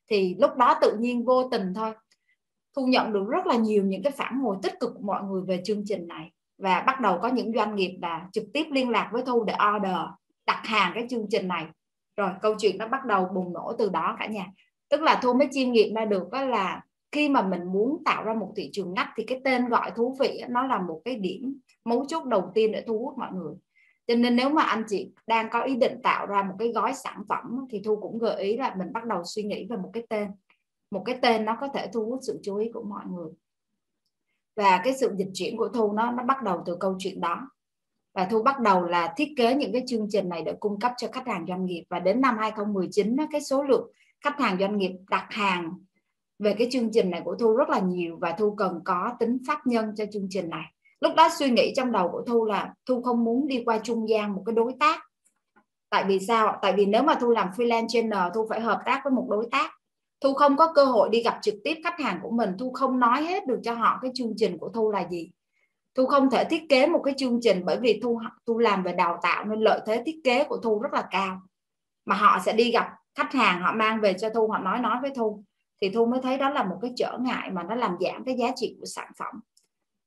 Thì 0.10 0.36
lúc 0.40 0.56
đó 0.56 0.76
tự 0.82 0.98
nhiên 0.98 1.26
vô 1.26 1.50
tình 1.50 1.74
thôi, 1.74 1.94
thu 2.76 2.86
nhận 2.86 3.14
được 3.14 3.26
rất 3.30 3.48
là 3.48 3.56
nhiều 3.56 3.84
những 3.84 4.04
cái 4.04 4.12
phản 4.12 4.40
hồi 4.40 4.58
tích 4.64 4.74
cực 4.80 4.92
của 4.94 5.04
mọi 5.04 5.24
người 5.24 5.42
về 5.48 5.62
chương 5.64 5.84
trình 5.86 6.08
này. 6.08 6.32
Và 6.58 6.84
bắt 6.88 7.02
đầu 7.02 7.20
có 7.22 7.28
những 7.28 7.54
doanh 7.56 7.76
nghiệp 7.76 7.98
là 8.02 8.28
trực 8.32 8.44
tiếp 8.54 8.66
liên 8.72 8.90
lạc 8.90 9.10
với 9.14 9.24
thu 9.26 9.44
để 9.44 9.54
order, 9.76 9.98
đặt 10.48 10.62
hàng 10.64 10.92
cái 10.96 11.08
chương 11.10 11.26
trình 11.30 11.48
này 11.48 11.66
rồi, 12.17 12.30
câu 12.41 12.56
chuyện 12.60 12.78
nó 12.78 12.88
bắt 12.88 13.06
đầu 13.06 13.25
bùng 13.25 13.54
nổ 13.54 13.73
từ 13.78 13.89
đó 13.89 14.15
cả 14.19 14.25
nhà. 14.25 14.45
Tức 14.89 15.01
là 15.01 15.19
thu 15.23 15.34
mới 15.34 15.47
chiêm 15.51 15.71
nghiệm 15.71 15.93
ra 15.93 16.06
được 16.06 16.30
đó 16.32 16.45
là 16.45 16.82
khi 17.12 17.30
mà 17.30 17.41
mình 17.41 17.63
muốn 17.63 18.04
tạo 18.06 18.23
ra 18.23 18.34
một 18.34 18.54
thị 18.56 18.69
trường 18.73 18.93
ngách 18.93 19.10
thì 19.15 19.23
cái 19.23 19.41
tên 19.43 19.69
gọi 19.69 19.91
thú 19.95 20.15
vị 20.19 20.41
nó 20.49 20.67
là 20.67 20.82
một 20.82 21.01
cái 21.06 21.15
điểm 21.15 21.60
mấu 21.86 22.06
chốt 22.08 22.25
đầu 22.25 22.51
tiên 22.54 22.71
để 22.71 22.84
thu 22.88 22.99
hút 22.99 23.17
mọi 23.17 23.32
người. 23.34 23.54
Cho 24.08 24.15
nên 24.15 24.36
nếu 24.36 24.49
mà 24.49 24.62
anh 24.62 24.84
chị 24.88 25.12
đang 25.28 25.49
có 25.51 25.62
ý 25.62 25.75
định 25.75 26.01
tạo 26.04 26.25
ra 26.25 26.43
một 26.43 26.56
cái 26.60 26.71
gói 26.71 26.93
sản 26.93 27.23
phẩm 27.30 27.65
thì 27.69 27.82
thu 27.86 27.95
cũng 27.95 28.19
gợi 28.19 28.43
ý 28.43 28.58
là 28.58 28.75
mình 28.78 28.93
bắt 28.93 29.06
đầu 29.06 29.21
suy 29.25 29.43
nghĩ 29.43 29.67
về 29.69 29.78
một 29.78 29.89
cái 29.93 30.04
tên. 30.10 30.28
Một 30.91 31.04
cái 31.06 31.19
tên 31.21 31.45
nó 31.45 31.58
có 31.62 31.67
thể 31.67 31.88
thu 31.93 32.06
hút 32.06 32.19
sự 32.21 32.39
chú 32.43 32.56
ý 32.56 32.71
của 32.73 32.84
mọi 32.84 33.06
người. 33.06 33.32
Và 34.56 34.82
cái 34.84 34.93
sự 34.93 35.15
dịch 35.17 35.30
chuyển 35.34 35.58
của 35.58 35.69
thu 35.69 35.93
nó 35.93 36.12
nó 36.12 36.23
bắt 36.23 36.43
đầu 36.43 36.63
từ 36.65 36.78
câu 36.80 36.95
chuyện 36.99 37.21
đó 37.21 37.49
và 38.15 38.25
thu 38.25 38.43
bắt 38.43 38.60
đầu 38.60 38.86
là 38.86 39.13
thiết 39.17 39.34
kế 39.38 39.56
những 39.56 39.73
cái 39.73 39.84
chương 39.88 40.08
trình 40.10 40.30
này 40.30 40.41
để 40.41 40.54
cung 40.60 40.80
cấp 40.80 40.91
cho 40.97 41.08
khách 41.12 41.28
hàng 41.28 41.45
doanh 41.47 41.65
nghiệp. 41.65 41.84
Và 41.89 41.99
đến 41.99 42.21
năm 42.21 42.38
2019 42.38 43.17
cái 43.32 43.41
số 43.41 43.63
lượng 43.63 43.91
khách 44.21 44.39
hàng 44.39 44.58
doanh 44.60 44.78
nghiệp 44.78 44.91
đặt 45.10 45.28
hàng 45.30 45.73
về 46.39 46.54
cái 46.54 46.67
chương 46.71 46.89
trình 46.93 47.10
này 47.10 47.21
của 47.25 47.36
thu 47.36 47.56
rất 47.56 47.69
là 47.69 47.80
nhiều. 47.80 48.17
Và 48.21 48.32
thu 48.32 48.56
cần 48.56 48.80
có 48.86 49.12
tính 49.19 49.38
pháp 49.47 49.67
nhân 49.67 49.93
cho 49.97 50.06
chương 50.13 50.28
trình 50.30 50.49
này. 50.49 50.63
Lúc 51.01 51.13
đó 51.15 51.30
suy 51.39 51.49
nghĩ 51.49 51.73
trong 51.75 51.91
đầu 51.91 52.10
của 52.12 52.23
thu 52.28 52.45
là 52.45 52.73
thu 52.86 53.01
không 53.04 53.23
muốn 53.23 53.47
đi 53.47 53.63
qua 53.65 53.80
trung 53.84 54.10
gian 54.10 54.36
một 54.36 54.43
cái 54.45 54.56
đối 54.56 54.73
tác. 54.80 54.99
Tại 55.89 56.04
vì 56.08 56.19
sao? 56.19 56.60
Tại 56.62 56.73
vì 56.78 56.86
nếu 56.86 57.04
mà 57.04 57.15
thu 57.15 57.30
làm 57.30 57.49
freelance 57.58 57.88
trainer 57.88 58.19
thu 58.36 58.47
phải 58.49 58.62
hợp 58.62 58.82
tác 58.86 59.01
với 59.04 59.13
một 59.13 59.28
đối 59.30 59.47
tác. 59.51 59.71
Thu 60.21 60.34
không 60.34 60.58
có 60.58 60.73
cơ 60.73 60.86
hội 60.86 61.10
đi 61.10 61.23
gặp 61.23 61.39
trực 61.41 61.56
tiếp 61.63 61.78
khách 61.84 61.99
hàng 61.99 62.19
của 62.23 62.32
mình. 62.32 62.49
Thu 62.60 62.71
không 62.71 62.99
nói 62.99 63.23
hết 63.23 63.47
được 63.47 63.60
cho 63.63 63.73
họ 63.73 63.99
cái 64.01 64.12
chương 64.13 64.34
trình 64.36 64.58
của 64.58 64.69
thu 64.69 64.91
là 64.91 65.08
gì 65.10 65.32
thu 65.96 66.06
không 66.06 66.30
thể 66.30 66.46
thiết 66.46 66.70
kế 66.70 66.88
một 66.88 67.02
cái 67.04 67.14
chương 67.18 67.40
trình 67.42 67.66
bởi 67.66 67.80
vì 67.80 68.00
thu 68.04 68.20
thu 68.48 68.58
làm 68.58 68.84
về 68.84 68.94
đào 68.94 69.20
tạo 69.22 69.46
nên 69.46 69.60
lợi 69.60 69.82
thế 69.86 70.04
thiết 70.06 70.22
kế 70.24 70.44
của 70.44 70.58
thu 70.58 70.80
rất 70.80 70.94
là 70.94 71.08
cao. 71.12 71.42
Mà 72.06 72.16
họ 72.16 72.40
sẽ 72.46 72.54
đi 72.54 72.72
gặp 72.72 72.88
khách 73.16 73.34
hàng, 73.34 73.62
họ 73.62 73.74
mang 73.76 74.02
về 74.02 74.14
cho 74.14 74.30
thu, 74.30 74.48
họ 74.48 74.58
nói 74.58 74.80
nói 74.80 74.98
với 75.02 75.12
thu. 75.16 75.44
Thì 75.82 75.90
thu 75.90 76.06
mới 76.06 76.22
thấy 76.22 76.38
đó 76.38 76.50
là 76.50 76.64
một 76.64 76.78
cái 76.82 76.94
trở 76.96 77.18
ngại 77.22 77.52
mà 77.52 77.64
nó 77.64 77.76
làm 77.76 77.98
giảm 78.00 78.24
cái 78.26 78.36
giá 78.38 78.48
trị 78.56 78.76
của 78.80 78.86
sản 78.86 79.12
phẩm. 79.20 79.40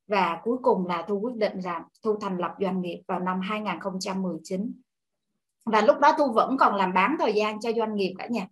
Và 0.07 0.41
cuối 0.45 0.57
cùng 0.63 0.87
là 0.87 1.05
thu 1.09 1.21
quyết 1.21 1.35
định 1.35 1.61
rằng 1.61 1.83
thu 2.05 2.19
thành 2.21 2.39
lập 2.39 2.53
doanh 2.61 2.81
nghiệp 2.81 3.03
vào 3.07 3.21
năm 3.21 3.41
2019 3.41 4.73
và 5.65 5.81
lúc 5.81 5.99
đó 6.01 6.15
thu 6.19 6.33
vẫn 6.33 6.57
còn 6.57 6.75
làm 6.75 6.95
bán 6.95 7.17
thời 7.19 7.33
gian 7.33 7.61
cho 7.61 7.71
doanh 7.77 7.95
nghiệp 7.95 8.15
cả 8.19 8.27
nhà. 8.27 8.47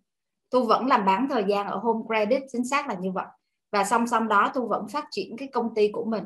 Thu 0.52 0.64
vẫn 0.64 0.86
làm 0.86 1.04
bán 1.04 1.28
thời 1.30 1.44
gian 1.48 1.66
ở 1.66 1.78
home 1.78 2.00
credit, 2.06 2.42
chính 2.52 2.64
xác 2.64 2.88
là 2.88 2.94
như 2.94 3.12
vậy. 3.12 3.26
Và 3.72 3.84
song 3.84 4.06
song 4.06 4.28
đó 4.28 4.50
thu 4.54 4.68
vẫn 4.68 4.88
phát 4.88 5.04
triển 5.10 5.36
cái 5.36 5.48
công 5.48 5.74
ty 5.74 5.90
của 5.92 6.04
mình 6.04 6.24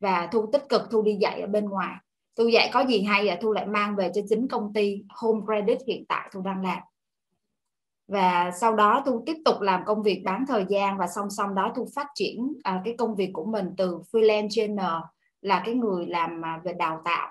và 0.00 0.28
thu 0.32 0.46
tích 0.52 0.68
cực 0.68 0.82
thu 0.90 1.02
đi 1.02 1.16
dạy 1.20 1.40
ở 1.40 1.46
bên 1.46 1.64
ngoài. 1.64 1.96
Thu 2.38 2.46
dạy 2.46 2.70
có 2.72 2.80
gì 2.80 3.02
hay 3.02 3.24
là 3.24 3.38
thu 3.42 3.52
lại 3.52 3.66
mang 3.66 3.96
về 3.96 4.10
cho 4.14 4.20
chính 4.28 4.48
công 4.48 4.72
ty 4.72 5.04
home 5.08 5.40
credit 5.46 5.78
hiện 5.86 6.04
tại 6.08 6.30
thu 6.32 6.40
đang 6.40 6.62
làm. 6.62 6.78
Và 8.08 8.50
sau 8.60 8.76
đó 8.76 9.02
thu 9.06 9.22
tiếp 9.26 9.36
tục 9.44 9.60
làm 9.60 9.84
công 9.86 10.02
việc 10.02 10.22
bán 10.24 10.44
thời 10.48 10.64
gian 10.68 10.98
và 10.98 11.06
song 11.06 11.30
song 11.30 11.54
đó 11.54 11.72
thu 11.76 11.86
phát 11.94 12.06
triển 12.14 12.52
à, 12.62 12.82
cái 12.84 12.94
công 12.98 13.14
việc 13.14 13.30
của 13.32 13.44
mình 13.44 13.74
từ 13.76 14.00
freelance 14.12 14.48
trainer 14.50 14.92
là 15.40 15.62
cái 15.64 15.74
người 15.74 16.06
làm 16.06 16.44
à, 16.44 16.60
về 16.64 16.72
đào 16.72 17.02
tạo 17.04 17.28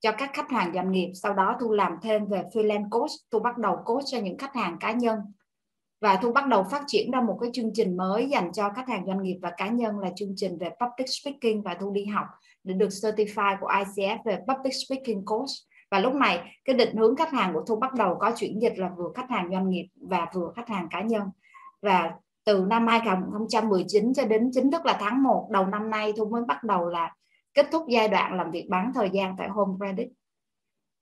cho 0.00 0.12
các 0.12 0.30
khách 0.32 0.50
hàng 0.50 0.72
doanh 0.74 0.92
nghiệp. 0.92 1.12
Sau 1.14 1.34
đó 1.34 1.56
thu 1.60 1.72
làm 1.72 1.92
thêm 2.02 2.26
về 2.26 2.42
freelance 2.52 2.90
coach 2.90 3.10
thu 3.30 3.38
bắt 3.38 3.58
đầu 3.58 3.76
coach 3.84 4.04
cho 4.06 4.18
những 4.18 4.38
khách 4.38 4.54
hàng 4.54 4.76
cá 4.80 4.92
nhân 4.92 5.18
và 6.04 6.16
thu 6.16 6.32
bắt 6.32 6.46
đầu 6.48 6.64
phát 6.64 6.82
triển 6.86 7.10
ra 7.10 7.20
một 7.20 7.38
cái 7.40 7.50
chương 7.52 7.70
trình 7.74 7.96
mới 7.96 8.28
dành 8.28 8.52
cho 8.52 8.70
khách 8.70 8.88
hàng 8.88 9.06
doanh 9.06 9.22
nghiệp 9.22 9.38
và 9.42 9.50
cá 9.56 9.68
nhân 9.68 9.98
là 9.98 10.10
chương 10.16 10.32
trình 10.36 10.58
về 10.58 10.68
public 10.68 11.08
speaking. 11.08 11.62
Và 11.62 11.74
thu 11.74 11.90
đi 11.90 12.04
học 12.04 12.26
để 12.64 12.74
được 12.74 12.88
certify 12.88 13.56
của 13.60 13.66
ICF 13.66 14.18
về 14.24 14.38
public 14.48 14.72
speaking 14.86 15.24
coach 15.24 15.48
và 15.90 15.98
lúc 15.98 16.14
này, 16.14 16.58
cái 16.64 16.76
định 16.76 16.96
hướng 16.96 17.16
khách 17.16 17.32
hàng 17.32 17.54
của 17.54 17.62
thu 17.66 17.76
bắt 17.76 17.94
đầu 17.94 18.16
có 18.20 18.32
chuyển 18.36 18.62
dịch 18.62 18.72
là 18.76 18.90
vừa 18.96 19.12
khách 19.14 19.30
hàng 19.30 19.48
doanh 19.52 19.68
nghiệp 19.68 19.86
và 20.00 20.26
vừa 20.34 20.52
khách 20.56 20.68
hàng 20.68 20.88
cá 20.90 21.02
nhân. 21.02 21.22
Và 21.82 22.10
từ 22.44 22.64
năm 22.68 22.86
2019 22.86 24.14
cho 24.14 24.24
đến 24.24 24.50
chính 24.52 24.70
thức 24.70 24.86
là 24.86 24.96
tháng 25.00 25.22
1 25.22 25.48
đầu 25.50 25.66
năm 25.66 25.90
nay, 25.90 26.12
thu 26.16 26.28
mới 26.28 26.42
bắt 26.48 26.64
đầu 26.64 26.88
là 26.88 27.14
kết 27.54 27.66
thúc 27.72 27.84
giai 27.88 28.08
đoạn 28.08 28.36
làm 28.36 28.50
việc 28.50 28.66
bán 28.70 28.92
thời 28.94 29.10
gian 29.10 29.34
tại 29.38 29.48
Home 29.48 29.72
Credit. 29.78 30.08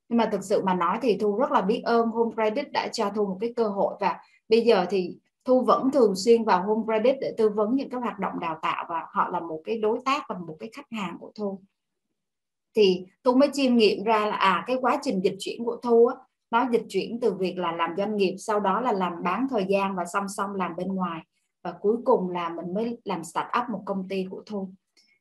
Nhưng 0.08 0.18
mà 0.18 0.28
thực 0.32 0.44
sự 0.44 0.62
mà 0.64 0.74
nói 0.74 0.98
thì 1.02 1.18
thu 1.20 1.36
rất 1.36 1.52
là 1.52 1.60
biết 1.60 1.82
ơn 1.84 2.08
Home 2.08 2.34
Credit 2.34 2.72
đã 2.72 2.88
cho 2.88 3.10
thu 3.10 3.26
một 3.26 3.38
cái 3.40 3.52
cơ 3.56 3.68
hội 3.68 3.94
và 4.00 4.18
bây 4.52 4.60
giờ 4.60 4.86
thì 4.90 5.16
thu 5.44 5.64
vẫn 5.64 5.90
thường 5.90 6.14
xuyên 6.16 6.44
vào 6.44 6.66
Home 6.66 6.82
Credit 6.84 7.16
để 7.20 7.34
tư 7.36 7.48
vấn 7.48 7.76
những 7.76 7.90
cái 7.90 8.00
hoạt 8.00 8.18
động 8.18 8.40
đào 8.40 8.58
tạo 8.62 8.86
và 8.88 9.06
họ 9.12 9.28
là 9.28 9.40
một 9.40 9.60
cái 9.64 9.78
đối 9.78 9.98
tác 10.04 10.22
và 10.28 10.38
một 10.38 10.56
cái 10.60 10.70
khách 10.72 10.86
hàng 10.90 11.16
của 11.20 11.32
thu. 11.34 11.60
Thì 12.76 13.06
thu 13.24 13.34
mới 13.34 13.48
chiêm 13.52 13.76
nghiệm 13.76 14.04
ra 14.04 14.26
là 14.26 14.36
à 14.36 14.64
cái 14.66 14.76
quá 14.80 14.98
trình 15.02 15.20
dịch 15.24 15.36
chuyển 15.38 15.64
của 15.64 15.76
thu 15.82 16.06
á, 16.06 16.16
nó 16.50 16.68
dịch 16.72 16.82
chuyển 16.88 17.20
từ 17.20 17.34
việc 17.34 17.58
là 17.58 17.72
làm 17.72 17.90
doanh 17.96 18.16
nghiệp 18.16 18.34
sau 18.38 18.60
đó 18.60 18.80
là 18.80 18.92
làm 18.92 19.12
bán 19.22 19.46
thời 19.50 19.64
gian 19.68 19.96
và 19.96 20.04
song 20.12 20.28
song 20.28 20.54
làm 20.54 20.76
bên 20.76 20.88
ngoài. 20.88 21.20
Và 21.62 21.72
cuối 21.80 21.96
cùng 22.04 22.30
là 22.30 22.48
mình 22.48 22.74
mới 22.74 22.98
làm 23.04 23.24
start 23.24 23.46
up 23.62 23.70
một 23.70 23.82
công 23.84 24.08
ty 24.08 24.26
của 24.30 24.42
thu. 24.46 24.70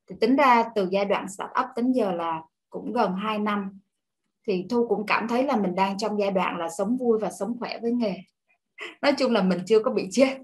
Thì 0.09 0.15
tính 0.21 0.35
ra 0.35 0.63
từ 0.75 0.87
giai 0.91 1.05
đoạn 1.05 1.27
start 1.29 1.51
up 1.61 1.67
tính 1.75 1.91
giờ 1.91 2.11
là 2.11 2.41
cũng 2.69 2.93
gần 2.93 3.13
2 3.15 3.39
năm. 3.39 3.79
Thì 4.47 4.65
thu 4.69 4.87
cũng 4.87 5.05
cảm 5.05 5.27
thấy 5.27 5.43
là 5.43 5.55
mình 5.55 5.75
đang 5.75 5.97
trong 5.97 6.19
giai 6.19 6.31
đoạn 6.31 6.57
là 6.57 6.69
sống 6.69 6.97
vui 6.97 7.19
và 7.19 7.31
sống 7.31 7.55
khỏe 7.59 7.79
với 7.81 7.91
nghề 7.91 8.15
nói 9.01 9.13
chung 9.17 9.31
là 9.31 9.41
mình 9.41 9.59
chưa 9.65 9.79
có 9.79 9.91
bị 9.91 10.07
chết. 10.11 10.37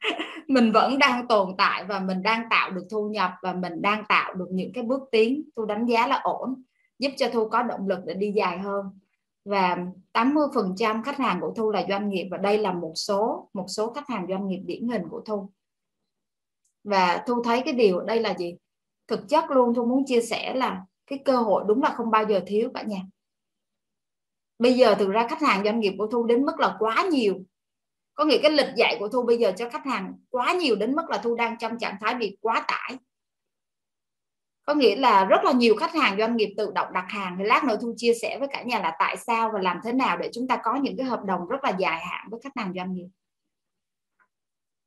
Mình 0.48 0.72
vẫn 0.72 0.98
đang 0.98 1.28
tồn 1.28 1.54
tại 1.58 1.84
và 1.84 2.00
mình 2.00 2.22
đang 2.22 2.42
tạo 2.50 2.70
được 2.70 2.86
thu 2.90 3.08
nhập 3.08 3.30
và 3.42 3.52
mình 3.52 3.82
đang 3.82 4.04
tạo 4.08 4.34
được 4.34 4.48
những 4.50 4.72
cái 4.72 4.84
bước 4.84 5.02
tiến. 5.12 5.42
Thu 5.56 5.64
đánh 5.64 5.86
giá 5.86 6.06
là 6.06 6.20
ổn, 6.22 6.62
giúp 6.98 7.10
cho 7.16 7.28
thu 7.32 7.48
có 7.48 7.62
động 7.62 7.88
lực 7.88 7.98
để 8.04 8.14
đi 8.14 8.32
dài 8.32 8.58
hơn. 8.58 8.86
Và 9.44 9.78
80% 10.12 11.02
khách 11.02 11.18
hàng 11.18 11.40
của 11.40 11.52
thu 11.56 11.70
là 11.70 11.84
doanh 11.88 12.08
nghiệp 12.08 12.28
và 12.30 12.36
đây 12.36 12.58
là 12.58 12.72
một 12.72 12.92
số 12.94 13.50
một 13.54 13.66
số 13.68 13.92
khách 13.92 14.08
hàng 14.08 14.26
doanh 14.28 14.48
nghiệp 14.48 14.60
điển 14.64 14.88
hình 14.88 15.02
của 15.10 15.22
thu. 15.26 15.50
Và 16.84 17.24
thu 17.26 17.42
thấy 17.42 17.62
cái 17.64 17.74
điều 17.74 18.00
đây 18.00 18.20
là 18.20 18.34
gì? 18.38 18.54
Thực 19.08 19.28
chất 19.28 19.50
luôn, 19.50 19.74
thu 19.74 19.84
muốn 19.84 20.04
chia 20.06 20.20
sẻ 20.20 20.54
là 20.54 20.84
cái 21.06 21.18
cơ 21.24 21.36
hội 21.36 21.64
đúng 21.66 21.82
là 21.82 21.90
không 21.96 22.10
bao 22.10 22.24
giờ 22.28 22.40
thiếu 22.46 22.70
cả 22.74 22.82
nhà. 22.82 23.00
Bây 24.58 24.74
giờ 24.74 24.94
thực 24.94 25.10
ra 25.10 25.28
khách 25.28 25.42
hàng 25.42 25.64
doanh 25.64 25.80
nghiệp 25.80 25.94
của 25.98 26.06
thu 26.06 26.26
đến 26.26 26.44
mức 26.44 26.60
là 26.60 26.76
quá 26.78 27.04
nhiều 27.10 27.34
có 28.14 28.24
nghĩa 28.24 28.38
cái 28.42 28.50
lịch 28.50 28.74
dạy 28.76 28.96
của 28.98 29.08
thu 29.08 29.22
bây 29.22 29.38
giờ 29.38 29.52
cho 29.56 29.68
khách 29.68 29.86
hàng 29.86 30.14
quá 30.30 30.52
nhiều 30.52 30.76
đến 30.76 30.94
mức 30.94 31.10
là 31.10 31.18
thu 31.18 31.34
đang 31.34 31.58
trong 31.58 31.78
trạng 31.78 31.96
thái 32.00 32.14
bị 32.14 32.38
quá 32.40 32.64
tải. 32.68 32.98
Có 34.66 34.74
nghĩa 34.74 34.96
là 34.96 35.24
rất 35.24 35.44
là 35.44 35.52
nhiều 35.52 35.76
khách 35.76 35.94
hàng, 35.94 36.18
doanh 36.18 36.36
nghiệp 36.36 36.54
tự 36.56 36.72
động 36.74 36.92
đặt 36.92 37.06
hàng. 37.08 37.36
Thì 37.38 37.44
lát 37.44 37.64
nữa 37.64 37.76
thu 37.80 37.94
chia 37.96 38.14
sẻ 38.22 38.38
với 38.38 38.48
cả 38.48 38.62
nhà 38.62 38.78
là 38.78 38.96
tại 38.98 39.16
sao 39.16 39.50
và 39.54 39.60
làm 39.60 39.80
thế 39.84 39.92
nào 39.92 40.16
để 40.16 40.30
chúng 40.32 40.48
ta 40.48 40.60
có 40.64 40.74
những 40.74 40.96
cái 40.96 41.06
hợp 41.06 41.24
đồng 41.24 41.48
rất 41.48 41.64
là 41.64 41.76
dài 41.78 42.00
hạn 42.00 42.28
với 42.30 42.40
khách 42.44 42.56
hàng, 42.56 42.72
doanh 42.76 42.92
nghiệp. 42.92 43.08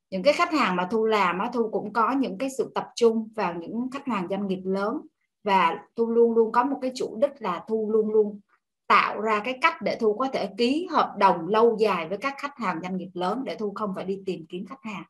Những 0.10 0.24
cái 0.24 0.34
khách 0.34 0.52
hàng 0.52 0.76
mà 0.76 0.88
thu 0.92 1.06
làm 1.06 1.40
á, 1.40 1.50
thu 1.54 1.70
cũng 1.72 1.94
có 1.94 2.12
những 2.12 2.38
cái 2.38 2.50
sự 2.58 2.72
tập 2.76 2.88
trung 2.96 3.30
vào 3.36 3.54
những 3.54 3.90
khách 3.92 4.08
hàng, 4.08 4.28
doanh 4.30 4.48
nghiệp 4.48 4.62
lớn. 4.64 5.02
Và 5.44 5.78
thu 5.96 6.12
luôn 6.12 6.36
luôn 6.36 6.52
có 6.52 6.64
một 6.64 6.80
cái 6.82 6.92
chủ 6.96 7.18
đích 7.22 7.32
là 7.40 7.64
thu 7.68 7.90
luôn 7.92 8.10
luôn 8.10 8.40
tạo 8.88 9.22
ra 9.22 9.42
cái 9.46 9.58
cách 9.62 9.82
để 9.82 9.98
thu 10.00 10.14
có 10.14 10.28
thể 10.34 10.50
ký 10.58 10.88
hợp 10.92 11.14
đồng 11.18 11.48
lâu 11.48 11.78
dài 11.80 12.10
với 12.10 12.18
các 12.18 12.34
khách 12.38 12.58
hàng 12.58 12.80
doanh 12.82 12.98
nghiệp 12.98 13.10
lớn 13.14 13.44
để 13.46 13.56
thu 13.56 13.72
không 13.76 13.92
phải 13.96 14.06
đi 14.06 14.20
tìm 14.26 14.46
kiếm 14.50 14.66
khách 14.66 14.84
hàng. 14.84 15.04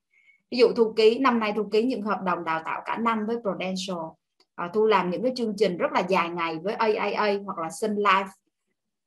Ví 0.52 0.58
dụ 0.58 0.68
thu 0.76 0.94
ký 0.96 1.20
năm 1.20 1.40
nay 1.40 1.54
thu 1.56 1.64
ký 1.72 1.84
những 1.84 2.02
hợp 2.02 2.22
đồng 2.26 2.44
đào 2.44 2.62
tạo 2.66 2.82
cả 2.86 2.98
năm 2.98 3.26
với 3.28 3.38
Prudential. 3.42 3.98
À, 4.56 4.70
thu 4.74 4.86
làm 4.86 5.10
những 5.10 5.24
cái 5.24 5.32
chương 5.36 5.54
trình 5.58 5.78
rất 5.78 5.92
là 5.92 6.00
dài 6.00 6.30
ngày 6.30 6.58
với 6.64 6.74
AAA 6.74 7.34
hoặc 7.46 7.58
là 7.58 7.70
Sun 7.70 7.96
Life. 7.96 8.28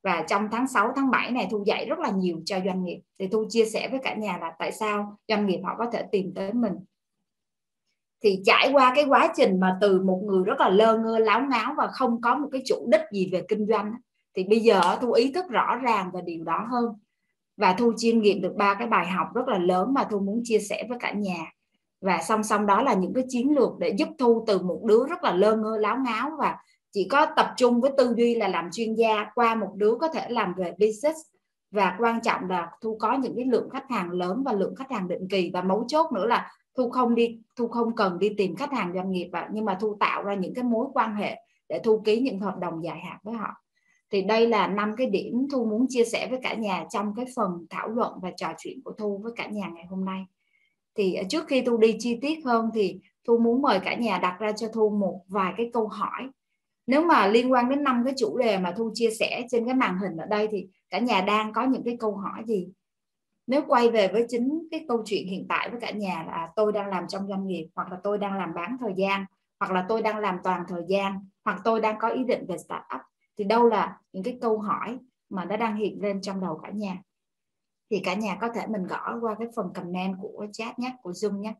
Và 0.03 0.25
trong 0.29 0.49
tháng 0.53 0.69
6 0.69 0.93
tháng 0.97 1.11
7 1.11 1.31
này 1.31 1.49
thu 1.51 1.65
dạy 1.67 1.87
rất 1.87 1.99
là 1.99 2.11
nhiều 2.11 2.41
cho 2.45 2.61
doanh 2.65 2.85
nghiệp. 2.85 3.01
Thì 3.19 3.29
thu 3.29 3.45
chia 3.49 3.65
sẻ 3.65 3.89
với 3.89 4.01
cả 4.03 4.15
nhà 4.15 4.39
là 4.41 4.53
tại 4.59 4.73
sao 4.73 5.19
doanh 5.29 5.47
nghiệp 5.47 5.61
họ 5.65 5.75
có 5.79 5.87
thể 5.93 6.05
tìm 6.13 6.33
tới 6.35 6.53
mình. 6.53 6.73
Thì 8.23 8.41
trải 8.45 8.71
qua 8.73 8.93
cái 8.95 9.05
quá 9.09 9.33
trình 9.37 9.61
mà 9.61 9.79
từ 9.81 10.03
một 10.03 10.23
người 10.27 10.45
rất 10.45 10.61
là 10.61 10.69
lơ 10.69 10.99
ngơ 10.99 11.19
láo 11.19 11.47
ngáo 11.51 11.75
và 11.77 11.87
không 11.87 12.21
có 12.21 12.35
một 12.35 12.49
cái 12.53 12.63
chủ 12.65 12.89
đích 12.93 13.01
gì 13.13 13.29
về 13.33 13.45
kinh 13.49 13.67
doanh 13.67 13.93
thì 14.39 14.45
bây 14.45 14.61
giờ 14.61 14.81
thu 15.01 15.13
ý 15.13 15.33
thức 15.33 15.45
rõ 15.49 15.77
ràng 15.77 16.11
về 16.15 16.21
điều 16.25 16.45
đó 16.45 16.67
hơn. 16.71 16.87
Và 17.57 17.73
thu 17.73 17.93
chiêm 17.97 18.21
nghiệm 18.21 18.41
được 18.41 18.55
ba 18.57 18.75
cái 18.75 18.87
bài 18.87 19.07
học 19.07 19.27
rất 19.35 19.49
là 19.49 19.59
lớn 19.59 19.95
mà 19.95 20.05
thu 20.11 20.19
muốn 20.21 20.41
chia 20.45 20.59
sẻ 20.59 20.87
với 20.89 20.99
cả 21.01 21.13
nhà. 21.13 21.53
Và 22.01 22.23
song 22.23 22.43
song 22.43 22.67
đó 22.67 22.83
là 22.83 22.95
những 22.95 23.15
cái 23.15 23.25
chiến 23.29 23.55
lược 23.55 23.79
để 23.79 23.89
giúp 23.99 24.09
thu 24.19 24.45
từ 24.47 24.59
một 24.59 24.81
đứa 24.85 25.07
rất 25.09 25.25
là 25.25 25.33
lơ 25.33 25.57
ngơ, 25.57 25.77
láo 25.79 25.97
ngáo 26.05 26.31
và 26.39 26.57
chỉ 26.93 27.09
có 27.11 27.27
tập 27.37 27.55
trung 27.57 27.81
với 27.81 27.91
tư 27.99 28.15
duy 28.17 28.35
là 28.35 28.49
làm 28.49 28.71
chuyên 28.73 28.95
gia 28.95 29.27
qua 29.35 29.55
một 29.55 29.73
đứa 29.75 29.95
có 30.01 30.09
thể 30.09 30.29
làm 30.29 30.55
về 30.57 30.71
business. 30.71 31.19
Và 31.71 31.97
quan 31.99 32.21
trọng 32.21 32.51
là 32.51 32.71
thu 32.81 32.97
có 33.01 33.13
những 33.13 33.37
cái 33.37 33.45
lượng 33.45 33.71
khách 33.71 33.91
hàng 33.91 34.11
lớn 34.11 34.43
và 34.45 34.53
lượng 34.53 34.75
khách 34.75 34.91
hàng 34.91 35.09
định 35.09 35.29
kỳ. 35.31 35.51
Và 35.55 35.63
mấu 35.63 35.85
chốt 35.89 36.13
nữa 36.13 36.27
là 36.27 36.53
thu 36.77 36.91
không 36.91 37.15
đi, 37.15 37.39
thu 37.57 37.69
không 37.69 37.97
cần 37.97 38.19
đi 38.19 38.35
tìm 38.37 38.57
khách 38.57 38.73
hàng 38.73 38.93
doanh 38.95 39.11
nghiệp 39.11 39.29
và 39.33 39.49
nhưng 39.53 39.65
mà 39.65 39.79
thu 39.81 39.97
tạo 40.01 40.23
ra 40.23 40.35
những 40.35 40.55
cái 40.55 40.65
mối 40.65 40.87
quan 40.95 41.15
hệ 41.15 41.37
để 41.69 41.81
thu 41.85 42.03
ký 42.05 42.21
những 42.21 42.41
hợp 42.41 42.59
đồng 42.61 42.85
dài 42.85 43.01
hạn 43.01 43.19
với 43.23 43.35
họ 43.35 43.49
thì 44.11 44.23
đây 44.23 44.47
là 44.47 44.67
năm 44.67 44.95
cái 44.97 45.07
điểm 45.07 45.47
thu 45.53 45.65
muốn 45.65 45.87
chia 45.89 46.05
sẻ 46.05 46.27
với 46.31 46.39
cả 46.43 46.55
nhà 46.55 46.85
trong 46.91 47.15
cái 47.17 47.27
phần 47.37 47.67
thảo 47.71 47.89
luận 47.89 48.13
và 48.23 48.31
trò 48.37 48.49
chuyện 48.59 48.81
của 48.85 48.93
thu 48.93 49.21
với 49.23 49.33
cả 49.37 49.47
nhà 49.47 49.71
ngày 49.75 49.85
hôm 49.91 50.05
nay. 50.05 50.25
Thì 50.95 51.15
ờ, 51.15 51.25
trước 51.29 51.47
khi 51.49 51.63
thu 51.63 51.77
đi 51.77 51.97
chi 51.99 52.19
tiết 52.23 52.39
hơn 52.45 52.71
thì 52.75 53.01
thu 53.27 53.39
muốn 53.39 53.63
mời 53.63 53.81
cả 53.81 53.95
nhà 53.95 54.19
đặt 54.19 54.37
ra 54.41 54.53
cho 54.53 54.69
thu 54.69 54.91
một 54.91 55.21
vài 55.29 55.55
cái 55.57 55.71
câu 55.73 55.89
hỏi. 55.89 56.29
Nếu 56.87 57.05
mà 57.05 57.27
liên 57.27 57.53
quan 57.53 57.69
đến 57.69 57.83
năm 57.83 58.03
cái 58.05 58.15
chủ 58.17 58.39
đề 58.39 58.59
mà 58.59 58.75
thu 58.77 58.91
chia 58.95 59.11
sẻ 59.11 59.47
trên 59.51 59.65
cái 59.65 59.75
màn 59.75 59.99
hình 59.99 60.17
ở 60.17 60.27
đây 60.27 60.49
thì 60.51 60.67
cả 60.91 60.99
nhà 60.99 61.21
đang 61.21 61.53
có 61.53 61.65
những 61.65 61.83
cái 61.85 61.97
câu 62.01 62.17
hỏi 62.17 62.43
gì? 62.47 62.69
Nếu 63.47 63.63
quay 63.69 63.91
về 63.91 64.09
với 64.09 64.27
chính 64.29 64.69
cái 64.71 64.85
câu 64.89 65.03
chuyện 65.07 65.27
hiện 65.27 65.47
tại 65.49 65.71
với 65.71 65.81
cả 65.81 65.91
nhà 65.91 66.25
là 66.27 66.49
tôi 66.57 66.73
đang 66.73 66.89
làm 66.89 67.05
trong 67.09 67.29
doanh 67.29 67.47
nghiệp 67.47 67.69
hoặc 67.75 67.93
là 67.93 67.99
tôi 68.05 68.19
đang 68.19 68.39
làm 68.39 68.55
bán 68.55 68.77
thời 68.81 68.93
gian 68.97 69.25
hoặc 69.61 69.73
là 69.73 69.87
tôi 69.89 70.03
đang 70.03 70.19
làm 70.19 70.39
toàn 70.45 70.63
thời 70.69 70.83
gian 70.89 71.13
hoặc 71.45 71.61
tôi 71.65 71.81
đang 71.81 71.97
có 72.01 72.09
ý 72.09 72.25
định 72.25 72.47
về 72.49 72.59
start 72.59 72.83
up 72.95 73.01
thì 73.39 73.45
đâu 73.45 73.69
là 73.69 73.99
những 74.13 74.23
cái 74.23 74.39
câu 74.41 74.59
hỏi 74.59 74.99
mà 75.29 75.45
nó 75.45 75.57
đang 75.57 75.77
hiện 75.77 76.03
lên 76.03 76.21
trong 76.21 76.41
đầu 76.41 76.61
cả 76.63 76.71
nhà? 76.71 77.03
Thì 77.91 78.01
cả 78.05 78.15
nhà 78.15 78.39
có 78.41 78.49
thể 78.55 78.67
mình 78.67 78.87
gõ 78.87 79.19
qua 79.21 79.35
cái 79.39 79.49
phần 79.57 79.73
comment 79.75 80.17
của 80.21 80.47
chat 80.53 80.79
nhé 80.79 80.97
của 81.03 81.11
zoom 81.11 81.39
nhé. 81.39 81.55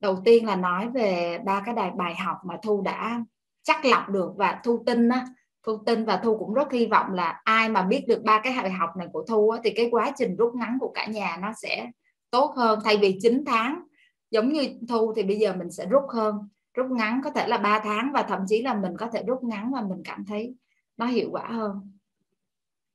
Đầu 0.00 0.22
tiên 0.24 0.46
là 0.46 0.56
nói 0.56 0.88
về 0.88 1.38
ba 1.44 1.62
cái 1.66 1.74
đài 1.74 1.90
bài 1.90 2.14
học 2.14 2.36
mà 2.44 2.58
thu 2.62 2.82
đã 2.82 3.24
chắc 3.62 3.84
lọc 3.84 4.08
được 4.08 4.32
và 4.36 4.60
thu 4.64 4.82
tin 4.86 5.08
á. 5.08 5.26
Thu 5.62 5.76
tin 5.86 6.04
và 6.04 6.20
thu 6.24 6.38
cũng 6.38 6.54
rất 6.54 6.72
hy 6.72 6.86
vọng 6.86 7.12
là 7.12 7.40
ai 7.44 7.68
mà 7.68 7.82
biết 7.82 8.04
được 8.08 8.22
ba 8.24 8.40
cái 8.44 8.56
bài 8.62 8.70
học 8.70 8.90
này 8.96 9.08
của 9.12 9.24
thu 9.28 9.50
á, 9.50 9.60
thì 9.64 9.72
cái 9.76 9.88
quá 9.90 10.12
trình 10.16 10.36
rút 10.36 10.54
ngắn 10.54 10.78
của 10.80 10.90
cả 10.94 11.06
nhà 11.06 11.38
nó 11.42 11.52
sẽ 11.62 11.90
tốt 12.30 12.54
hơn. 12.56 12.78
Thay 12.84 12.96
vì 12.96 13.18
9 13.22 13.44
tháng 13.46 13.82
giống 14.30 14.48
như 14.48 14.68
thu 14.88 15.12
thì 15.16 15.22
bây 15.22 15.38
giờ 15.38 15.54
mình 15.54 15.70
sẽ 15.70 15.86
rút 15.86 16.02
hơn 16.08 16.48
rút 16.74 16.90
ngắn 16.90 17.20
có 17.24 17.30
thể 17.30 17.48
là 17.48 17.58
3 17.58 17.80
tháng 17.84 18.12
và 18.12 18.22
thậm 18.22 18.44
chí 18.46 18.62
là 18.62 18.74
mình 18.74 18.96
có 18.98 19.08
thể 19.12 19.22
rút 19.26 19.44
ngắn 19.44 19.72
và 19.72 19.82
mình 19.82 20.02
cảm 20.04 20.24
thấy 20.24 20.54
nó 20.96 21.06
hiệu 21.06 21.28
quả 21.32 21.46
hơn. 21.46 21.98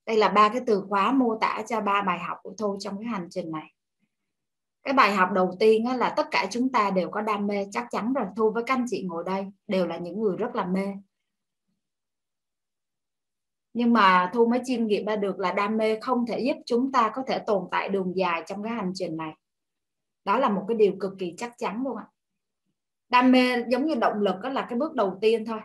Đây 0.05 0.17
là 0.17 0.29
ba 0.29 0.49
cái 0.49 0.61
từ 0.67 0.85
khóa 0.89 1.11
mô 1.11 1.37
tả 1.41 1.63
cho 1.67 1.81
ba 1.81 2.01
bài 2.01 2.19
học 2.19 2.37
của 2.43 2.53
thu 2.57 2.77
trong 2.79 2.97
cái 2.97 3.05
hành 3.05 3.27
trình 3.29 3.51
này. 3.51 3.73
Cái 4.83 4.93
bài 4.93 5.15
học 5.15 5.29
đầu 5.33 5.55
tiên 5.59 5.97
là 5.97 6.13
tất 6.17 6.27
cả 6.31 6.47
chúng 6.51 6.71
ta 6.71 6.91
đều 6.91 7.09
có 7.09 7.21
đam 7.21 7.47
mê, 7.47 7.67
chắc 7.71 7.87
chắn 7.91 8.13
rồi, 8.13 8.25
thu 8.37 8.51
với 8.51 8.63
các 8.63 8.73
anh 8.73 8.85
chị 8.89 9.03
ngồi 9.03 9.23
đây 9.25 9.45
đều 9.67 9.87
là 9.87 9.97
những 9.97 10.21
người 10.21 10.37
rất 10.37 10.55
là 10.55 10.65
mê. 10.65 10.87
Nhưng 13.73 13.93
mà 13.93 14.31
thu 14.33 14.45
mới 14.45 14.61
chiêm 14.63 14.87
nghiệm 14.87 15.05
ra 15.05 15.15
được 15.15 15.39
là 15.39 15.53
đam 15.53 15.77
mê 15.77 15.99
không 15.99 16.25
thể 16.25 16.39
giúp 16.39 16.57
chúng 16.65 16.91
ta 16.91 17.11
có 17.13 17.23
thể 17.27 17.39
tồn 17.39 17.67
tại 17.71 17.89
đường 17.89 18.13
dài 18.15 18.43
trong 18.47 18.63
cái 18.63 18.73
hành 18.73 18.91
trình 18.95 19.17
này. 19.17 19.33
Đó 20.25 20.39
là 20.39 20.49
một 20.49 20.65
cái 20.67 20.77
điều 20.77 20.93
cực 20.99 21.13
kỳ 21.19 21.33
chắc 21.37 21.53
chắn 21.57 21.83
luôn 21.83 21.97
ạ 21.97 22.07
đam 23.09 23.31
mê 23.31 23.63
giống 23.67 23.85
như 23.85 23.95
động 23.95 24.21
lực 24.21 24.35
đó 24.43 24.49
là 24.49 24.61
cái 24.69 24.79
bước 24.79 24.93
đầu 24.93 25.17
tiên 25.21 25.45
thôi. 25.45 25.59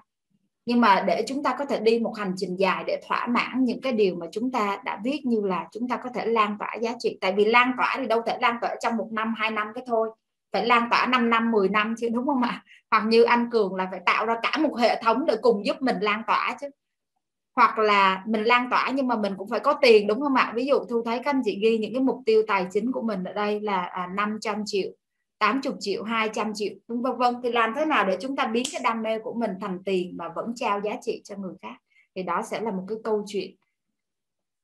Nhưng 0.67 0.81
mà 0.81 1.05
để 1.07 1.25
chúng 1.27 1.43
ta 1.43 1.57
có 1.59 1.65
thể 1.65 1.81
đi 1.81 1.99
một 1.99 2.13
hành 2.17 2.33
trình 2.37 2.57
dài 2.59 2.85
để 2.87 3.01
thỏa 3.09 3.27
mãn 3.27 3.65
những 3.65 3.81
cái 3.81 3.93
điều 3.93 4.17
mà 4.17 4.27
chúng 4.33 4.53
ta 4.53 4.79
đã 4.85 5.01
viết 5.05 5.21
như 5.25 5.41
là 5.41 5.69
chúng 5.73 5.89
ta 5.89 5.97
có 5.97 6.11
thể 6.15 6.27
lan 6.27 6.57
tỏa 6.59 6.75
giá 6.81 6.93
trị. 6.99 7.19
Tại 7.21 7.33
vì 7.33 7.45
lan 7.45 7.73
tỏa 7.77 7.95
thì 7.99 8.07
đâu 8.07 8.23
thể 8.27 8.39
lan 8.41 8.57
tỏa 8.61 8.75
trong 8.81 8.97
một 8.97 9.09
năm, 9.13 9.35
hai 9.37 9.51
năm 9.51 9.69
cái 9.75 9.85
thôi. 9.87 10.11
Phải 10.53 10.67
lan 10.67 10.89
tỏa 10.91 11.07
5 11.07 11.31
năm 11.31 11.51
10 11.51 11.69
năm 11.69 11.95
chứ, 11.99 12.09
đúng 12.09 12.27
không 12.27 12.43
ạ? 12.43 12.65
Hoặc 12.91 13.05
như 13.07 13.23
anh 13.23 13.51
Cường 13.51 13.75
là 13.75 13.89
phải 13.91 14.01
tạo 14.07 14.27
ra 14.27 14.37
cả 14.43 14.59
một 14.59 14.77
hệ 14.79 15.03
thống 15.03 15.27
để 15.27 15.37
cùng 15.43 15.67
giúp 15.67 15.77
mình 15.81 15.97
lan 16.01 16.23
tỏa 16.27 16.57
chứ. 16.61 16.69
Hoặc 17.57 17.79
là 17.79 18.23
mình 18.27 18.45
lan 18.45 18.71
tỏa 18.71 18.91
nhưng 18.95 19.09
mà 19.09 19.17
mình 19.17 19.35
cũng 19.37 19.49
phải 19.49 19.61
có 19.61 19.73
tiền, 19.73 20.07
đúng 20.07 20.21
không 20.21 20.35
ạ? 20.35 20.53
Ví 20.55 20.67
dụ 20.67 20.79
thu 20.91 21.03
thấy 21.05 21.19
các 21.19 21.31
anh 21.31 21.43
chị 21.45 21.59
ghi 21.63 21.79
những 21.79 21.93
cái 21.93 22.03
mục 22.03 22.21
tiêu 22.27 22.43
tài 22.47 22.67
chính 22.73 22.93
của 22.93 23.03
mình 23.03 23.25
ở 23.25 23.33
đây 23.33 23.61
là 23.61 23.83
à, 23.83 24.07
500 24.07 24.63
triệu. 24.67 24.91
80 25.39 25.75
triệu 25.81 26.03
200 26.03 26.53
triệu 26.55 26.73
vân 26.89 27.17
vân 27.19 27.35
thì 27.43 27.53
làm 27.53 27.73
thế 27.77 27.85
nào 27.85 28.07
để 28.07 28.17
chúng 28.21 28.37
ta 28.37 28.47
biến 28.47 28.65
cái 28.73 28.81
đam 28.85 29.03
mê 29.03 29.19
của 29.19 29.35
mình 29.35 29.51
thành 29.61 29.79
tiền 29.85 30.17
mà 30.17 30.29
vẫn 30.37 30.53
trao 30.57 30.81
giá 30.85 30.97
trị 31.03 31.21
cho 31.25 31.37
người 31.37 31.55
khác? 31.63 31.77
Thì 32.17 32.23
đó 32.23 32.43
sẽ 32.51 32.61
là 32.61 32.71
một 32.71 32.85
cái 32.89 32.99
câu 33.05 33.25
chuyện. 33.27 33.51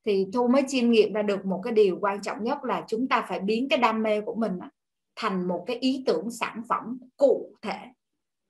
Thì 0.07 0.27
thu 0.33 0.49
mới 0.49 0.63
chiêm 0.69 0.91
nghiệm 0.91 1.13
ra 1.13 1.23
được 1.23 1.47
một 1.47 1.61
cái 1.65 1.73
điều 1.73 1.99
quan 2.01 2.23
trọng 2.23 2.45
nhất 2.45 2.59
là 2.65 2.85
chúng 2.87 3.09
ta 3.09 3.25
phải 3.29 3.41
biến 3.41 3.69
cái 3.71 3.79
đam 3.79 4.03
mê 4.03 4.21
của 4.21 4.35
mình 4.35 4.59
thành 5.17 5.49
một 5.49 5.65
cái 5.67 5.77
ý 5.77 6.05
tưởng 6.07 6.31
sản 6.31 6.63
phẩm 6.69 6.99
cụ 7.17 7.55
thể. 7.63 7.79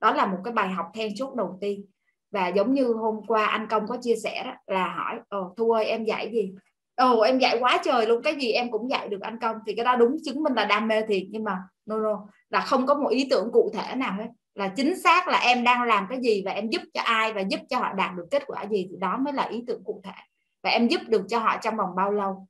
Đó 0.01 0.13
là 0.13 0.25
một 0.25 0.37
cái 0.43 0.53
bài 0.53 0.69
học 0.69 0.85
then 0.93 1.15
chốt 1.15 1.35
đầu 1.35 1.57
tiên. 1.61 1.85
Và 2.31 2.47
giống 2.47 2.73
như 2.73 2.93
hôm 2.93 3.15
qua 3.27 3.45
anh 3.45 3.67
công 3.69 3.87
có 3.87 3.97
chia 4.01 4.15
sẻ 4.15 4.43
đó, 4.45 4.53
là 4.67 4.93
hỏi 4.95 5.19
ồ 5.29 5.53
thu 5.57 5.71
ơi 5.71 5.85
em 5.85 6.05
dạy 6.05 6.31
gì? 6.33 6.53
Ồ 6.95 7.19
em 7.19 7.39
dạy 7.39 7.57
quá 7.59 7.81
trời 7.83 8.07
luôn 8.07 8.21
cái 8.23 8.35
gì 8.35 8.51
em 8.51 8.71
cũng 8.71 8.89
dạy 8.89 9.07
được 9.07 9.21
anh 9.21 9.39
công. 9.41 9.55
Thì 9.67 9.75
cái 9.75 9.85
đó 9.85 9.95
đúng 9.95 10.17
chứng 10.25 10.43
minh 10.43 10.53
là 10.53 10.65
đam 10.65 10.87
mê 10.87 11.01
thiệt. 11.07 11.23
Nhưng 11.29 11.43
mà 11.43 11.57
no 11.85 11.97
no 11.97 12.27
là 12.49 12.61
không 12.61 12.85
có 12.85 12.95
một 12.95 13.09
ý 13.09 13.27
tưởng 13.29 13.51
cụ 13.53 13.71
thể 13.73 13.95
nào 13.95 14.13
hết. 14.13 14.27
Là 14.55 14.67
chính 14.67 15.01
xác 15.01 15.27
là 15.27 15.37
em 15.37 15.63
đang 15.63 15.83
làm 15.83 16.07
cái 16.09 16.19
gì 16.21 16.41
và 16.45 16.51
em 16.51 16.69
giúp 16.69 16.81
cho 16.93 17.01
ai 17.01 17.33
và 17.33 17.41
giúp 17.41 17.59
cho 17.69 17.79
họ 17.79 17.93
đạt 17.93 18.15
được 18.15 18.25
kết 18.31 18.43
quả 18.47 18.65
gì 18.65 18.87
thì 18.89 18.97
đó 18.99 19.17
mới 19.17 19.33
là 19.33 19.43
ý 19.43 19.63
tưởng 19.67 19.83
cụ 19.83 20.01
thể. 20.03 20.11
Và 20.63 20.69
em 20.69 20.87
giúp 20.87 21.01
được 21.07 21.25
cho 21.29 21.39
họ 21.39 21.57
trong 21.57 21.77
vòng 21.77 21.95
bao 21.95 22.11
lâu? 22.11 22.47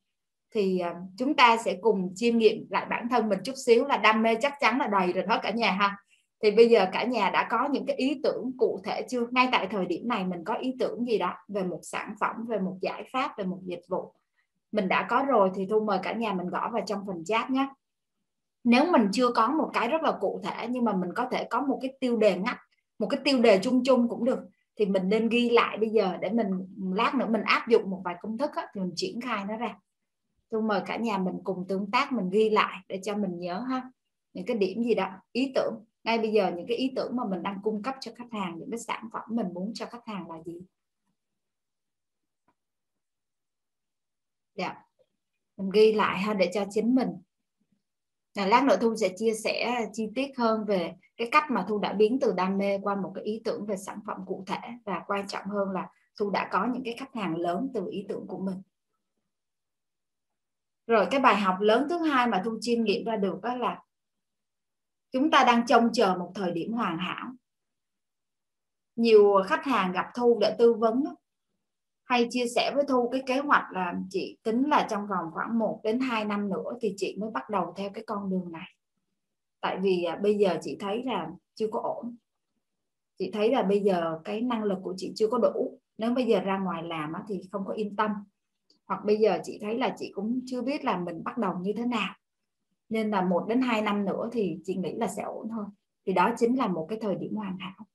Thì 0.53 0.79
à, 0.79 0.95
chúng 1.17 1.35
ta 1.35 1.57
sẽ 1.57 1.77
cùng 1.81 2.11
chiêm 2.15 2.37
nghiệm 2.37 2.67
lại 2.69 2.85
bản 2.89 3.07
thân 3.09 3.29
mình 3.29 3.39
chút 3.43 3.53
xíu 3.65 3.85
là 3.85 3.97
đam 3.97 4.23
mê 4.23 4.35
chắc 4.35 4.53
chắn 4.59 4.79
là 4.79 4.87
đầy 4.87 5.13
rồi 5.13 5.23
đó 5.23 5.39
cả 5.43 5.51
nhà 5.51 5.71
ha. 5.71 5.97
Thì 6.43 6.51
bây 6.51 6.69
giờ 6.69 6.85
cả 6.91 7.03
nhà 7.03 7.29
đã 7.29 7.47
có 7.49 7.67
những 7.71 7.85
cái 7.85 7.95
ý 7.95 8.19
tưởng 8.23 8.51
cụ 8.57 8.79
thể 8.83 9.05
chưa? 9.09 9.27
Ngay 9.31 9.49
tại 9.51 9.67
thời 9.71 9.85
điểm 9.85 10.07
này 10.07 10.25
mình 10.25 10.43
có 10.43 10.53
ý 10.53 10.75
tưởng 10.79 11.05
gì 11.05 11.17
đó 11.17 11.33
về 11.47 11.63
một 11.63 11.79
sản 11.83 12.15
phẩm, 12.19 12.45
về 12.49 12.59
một 12.59 12.77
giải 12.81 13.03
pháp, 13.13 13.37
về 13.37 13.43
một 13.43 13.59
dịch 13.63 13.81
vụ? 13.89 14.13
Mình 14.71 14.87
đã 14.87 15.07
có 15.09 15.25
rồi 15.27 15.51
thì 15.55 15.65
thu 15.69 15.79
mời 15.79 15.99
cả 16.03 16.13
nhà 16.13 16.33
mình 16.33 16.49
gõ 16.49 16.69
vào 16.73 16.83
trong 16.87 17.03
phần 17.07 17.25
chat 17.25 17.49
nhé 17.49 17.67
nếu 18.63 18.91
mình 18.91 19.07
chưa 19.13 19.31
có 19.31 19.47
một 19.47 19.69
cái 19.73 19.87
rất 19.87 20.01
là 20.01 20.11
cụ 20.21 20.41
thể 20.43 20.67
nhưng 20.69 20.85
mà 20.85 20.93
mình 20.93 21.09
có 21.15 21.27
thể 21.31 21.47
có 21.49 21.61
một 21.61 21.79
cái 21.81 21.93
tiêu 21.99 22.17
đề 22.17 22.37
ngắt 22.37 22.57
một 22.99 23.07
cái 23.09 23.19
tiêu 23.23 23.41
đề 23.41 23.59
chung 23.63 23.83
chung 23.83 24.09
cũng 24.09 24.25
được 24.25 24.39
thì 24.75 24.85
mình 24.85 25.09
nên 25.09 25.29
ghi 25.29 25.49
lại 25.49 25.77
bây 25.77 25.89
giờ 25.89 26.17
để 26.17 26.29
mình 26.29 26.67
lát 26.95 27.15
nữa 27.15 27.27
mình 27.29 27.41
áp 27.41 27.67
dụng 27.67 27.89
một 27.89 28.01
vài 28.05 28.15
công 28.21 28.37
thức 28.37 28.51
á, 28.55 28.67
thì 28.73 28.81
mình 28.81 28.93
triển 28.95 29.21
khai 29.21 29.45
nó 29.45 29.57
ra. 29.57 29.79
Tôi 30.49 30.61
mời 30.61 30.81
cả 30.85 30.97
nhà 30.97 31.17
mình 31.17 31.35
cùng 31.43 31.65
tương 31.67 31.91
tác 31.91 32.11
mình 32.11 32.29
ghi 32.29 32.49
lại 32.49 32.77
để 32.87 32.99
cho 33.03 33.15
mình 33.15 33.39
nhớ 33.39 33.59
ha. 33.59 33.91
Những 34.33 34.45
cái 34.45 34.57
điểm 34.57 34.83
gì 34.83 34.95
đó 34.95 35.09
ý 35.31 35.51
tưởng. 35.55 35.85
Ngay 36.03 36.17
bây 36.17 36.31
giờ 36.31 36.51
những 36.55 36.67
cái 36.67 36.77
ý 36.77 36.91
tưởng 36.95 37.15
mà 37.15 37.25
mình 37.25 37.43
đang 37.43 37.59
cung 37.63 37.83
cấp 37.83 37.95
cho 37.99 38.11
khách 38.15 38.31
hàng 38.31 38.57
những 38.59 38.71
cái 38.71 38.79
sản 38.79 39.09
phẩm 39.13 39.23
mình 39.29 39.47
muốn 39.53 39.71
cho 39.73 39.85
khách 39.85 40.05
hàng 40.05 40.31
là 40.31 40.43
gì? 40.45 40.61
Dạ. 44.55 44.75
Mình 45.57 45.69
ghi 45.69 45.93
lại 45.93 46.19
ha 46.19 46.33
để 46.33 46.51
cho 46.53 46.65
chính 46.69 46.95
mình 46.95 47.09
à, 48.33 48.45
lát 48.45 48.63
nữa 48.63 48.77
thu 48.81 48.95
sẽ 48.95 49.09
chia 49.17 49.33
sẻ 49.33 49.87
chi 49.93 50.09
tiết 50.15 50.31
hơn 50.37 50.65
về 50.65 50.93
cái 51.17 51.29
cách 51.31 51.51
mà 51.51 51.65
thu 51.67 51.79
đã 51.79 51.93
biến 51.93 52.17
từ 52.21 52.31
đam 52.31 52.57
mê 52.57 52.79
qua 52.81 52.95
một 52.95 53.11
cái 53.15 53.23
ý 53.23 53.41
tưởng 53.45 53.65
về 53.65 53.77
sản 53.77 53.99
phẩm 54.07 54.17
cụ 54.25 54.43
thể. 54.47 54.59
Và 54.85 55.03
quan 55.07 55.27
trọng 55.27 55.45
hơn 55.45 55.71
là 55.71 55.89
thu 56.19 56.29
đã 56.29 56.49
có 56.51 56.67
những 56.73 56.83
cái 56.83 56.95
khách 56.99 57.13
hàng 57.13 57.35
lớn 57.35 57.71
từ 57.73 57.87
ý 57.91 58.05
tưởng 58.09 58.27
của 58.27 58.39
mình. 58.39 58.61
Rồi 60.87 61.07
cái 61.11 61.19
bài 61.19 61.35
học 61.35 61.55
lớn 61.59 61.87
thứ 61.89 61.97
hai 61.97 62.27
mà 62.27 62.41
thu 62.45 62.57
chiêm 62.61 62.83
nghiệm 62.83 63.05
ra 63.05 63.15
được 63.15 63.41
đó 63.41 63.55
là 63.55 63.83
chúng 65.11 65.31
ta 65.31 65.43
đang 65.43 65.65
trông 65.65 65.89
chờ 65.93 66.15
một 66.19 66.31
thời 66.35 66.51
điểm 66.51 66.73
hoàn 66.73 66.97
hảo. 66.97 67.31
Nhiều 68.95 69.33
khách 69.47 69.65
hàng 69.65 69.91
gặp 69.91 70.05
thu 70.15 70.37
để 70.41 70.55
tư 70.59 70.73
vấn 70.73 71.03
hay 72.11 72.27
chia 72.29 72.45
sẻ 72.55 72.71
với 72.75 72.83
thu 72.87 73.09
cái 73.09 73.23
kế 73.25 73.39
hoạch 73.39 73.71
là 73.71 73.93
chị 74.09 74.37
tính 74.43 74.69
là 74.69 74.87
trong 74.89 75.07
vòng 75.07 75.25
khoảng 75.33 75.59
1 75.59 75.79
đến 75.83 75.99
2 75.99 76.25
năm 76.25 76.49
nữa 76.49 76.73
thì 76.81 76.93
chị 76.97 77.17
mới 77.19 77.31
bắt 77.31 77.49
đầu 77.49 77.73
theo 77.77 77.89
cái 77.93 78.03
con 78.07 78.29
đường 78.29 78.51
này? 78.51 78.67
Tại 79.61 79.79
vì 79.81 80.03
à, 80.03 80.15
bây 80.15 80.37
giờ 80.37 80.57
chị 80.61 80.77
thấy 80.79 81.03
là 81.03 81.29
chưa 81.55 81.67
có 81.71 81.79
ổn. 81.79 82.15
Chị 83.19 83.31
thấy 83.33 83.51
là 83.51 83.63
bây 83.63 83.79
giờ 83.79 84.19
cái 84.23 84.41
năng 84.41 84.63
lực 84.63 84.77
của 84.83 84.93
chị 84.97 85.11
chưa 85.15 85.27
có 85.27 85.37
đủ. 85.37 85.79
Nếu 85.97 86.13
bây 86.13 86.25
giờ 86.25 86.39
ra 86.39 86.59
ngoài 86.59 86.83
làm 86.83 87.13
thì 87.27 87.41
không 87.51 87.65
có 87.65 87.73
yên 87.73 87.95
tâm. 87.95 88.11
Hoặc 88.87 89.05
bây 89.05 89.17
giờ 89.17 89.39
chị 89.43 89.59
thấy 89.61 89.77
là 89.77 89.95
chị 89.97 90.11
cũng 90.15 90.39
chưa 90.45 90.61
biết 90.61 90.85
là 90.85 90.97
mình 90.97 91.23
bắt 91.23 91.37
đầu 91.37 91.53
như 91.61 91.73
thế 91.77 91.85
nào. 91.85 92.13
Nên 92.89 93.09
là 93.09 93.21
một 93.21 93.45
đến 93.47 93.61
hai 93.61 93.81
năm 93.81 94.05
nữa 94.05 94.29
thì 94.31 94.57
chị 94.63 94.75
nghĩ 94.75 94.93
là 94.93 95.07
sẽ 95.07 95.23
ổn 95.23 95.47
thôi. 95.49 95.65
thì 96.05 96.13
đó 96.13 96.33
chính 96.37 96.57
là 96.57 96.67
một 96.67 96.85
cái 96.89 96.99
thời 97.01 97.15
điểm 97.15 97.35
hoàn 97.35 97.57
hảo 97.57 97.85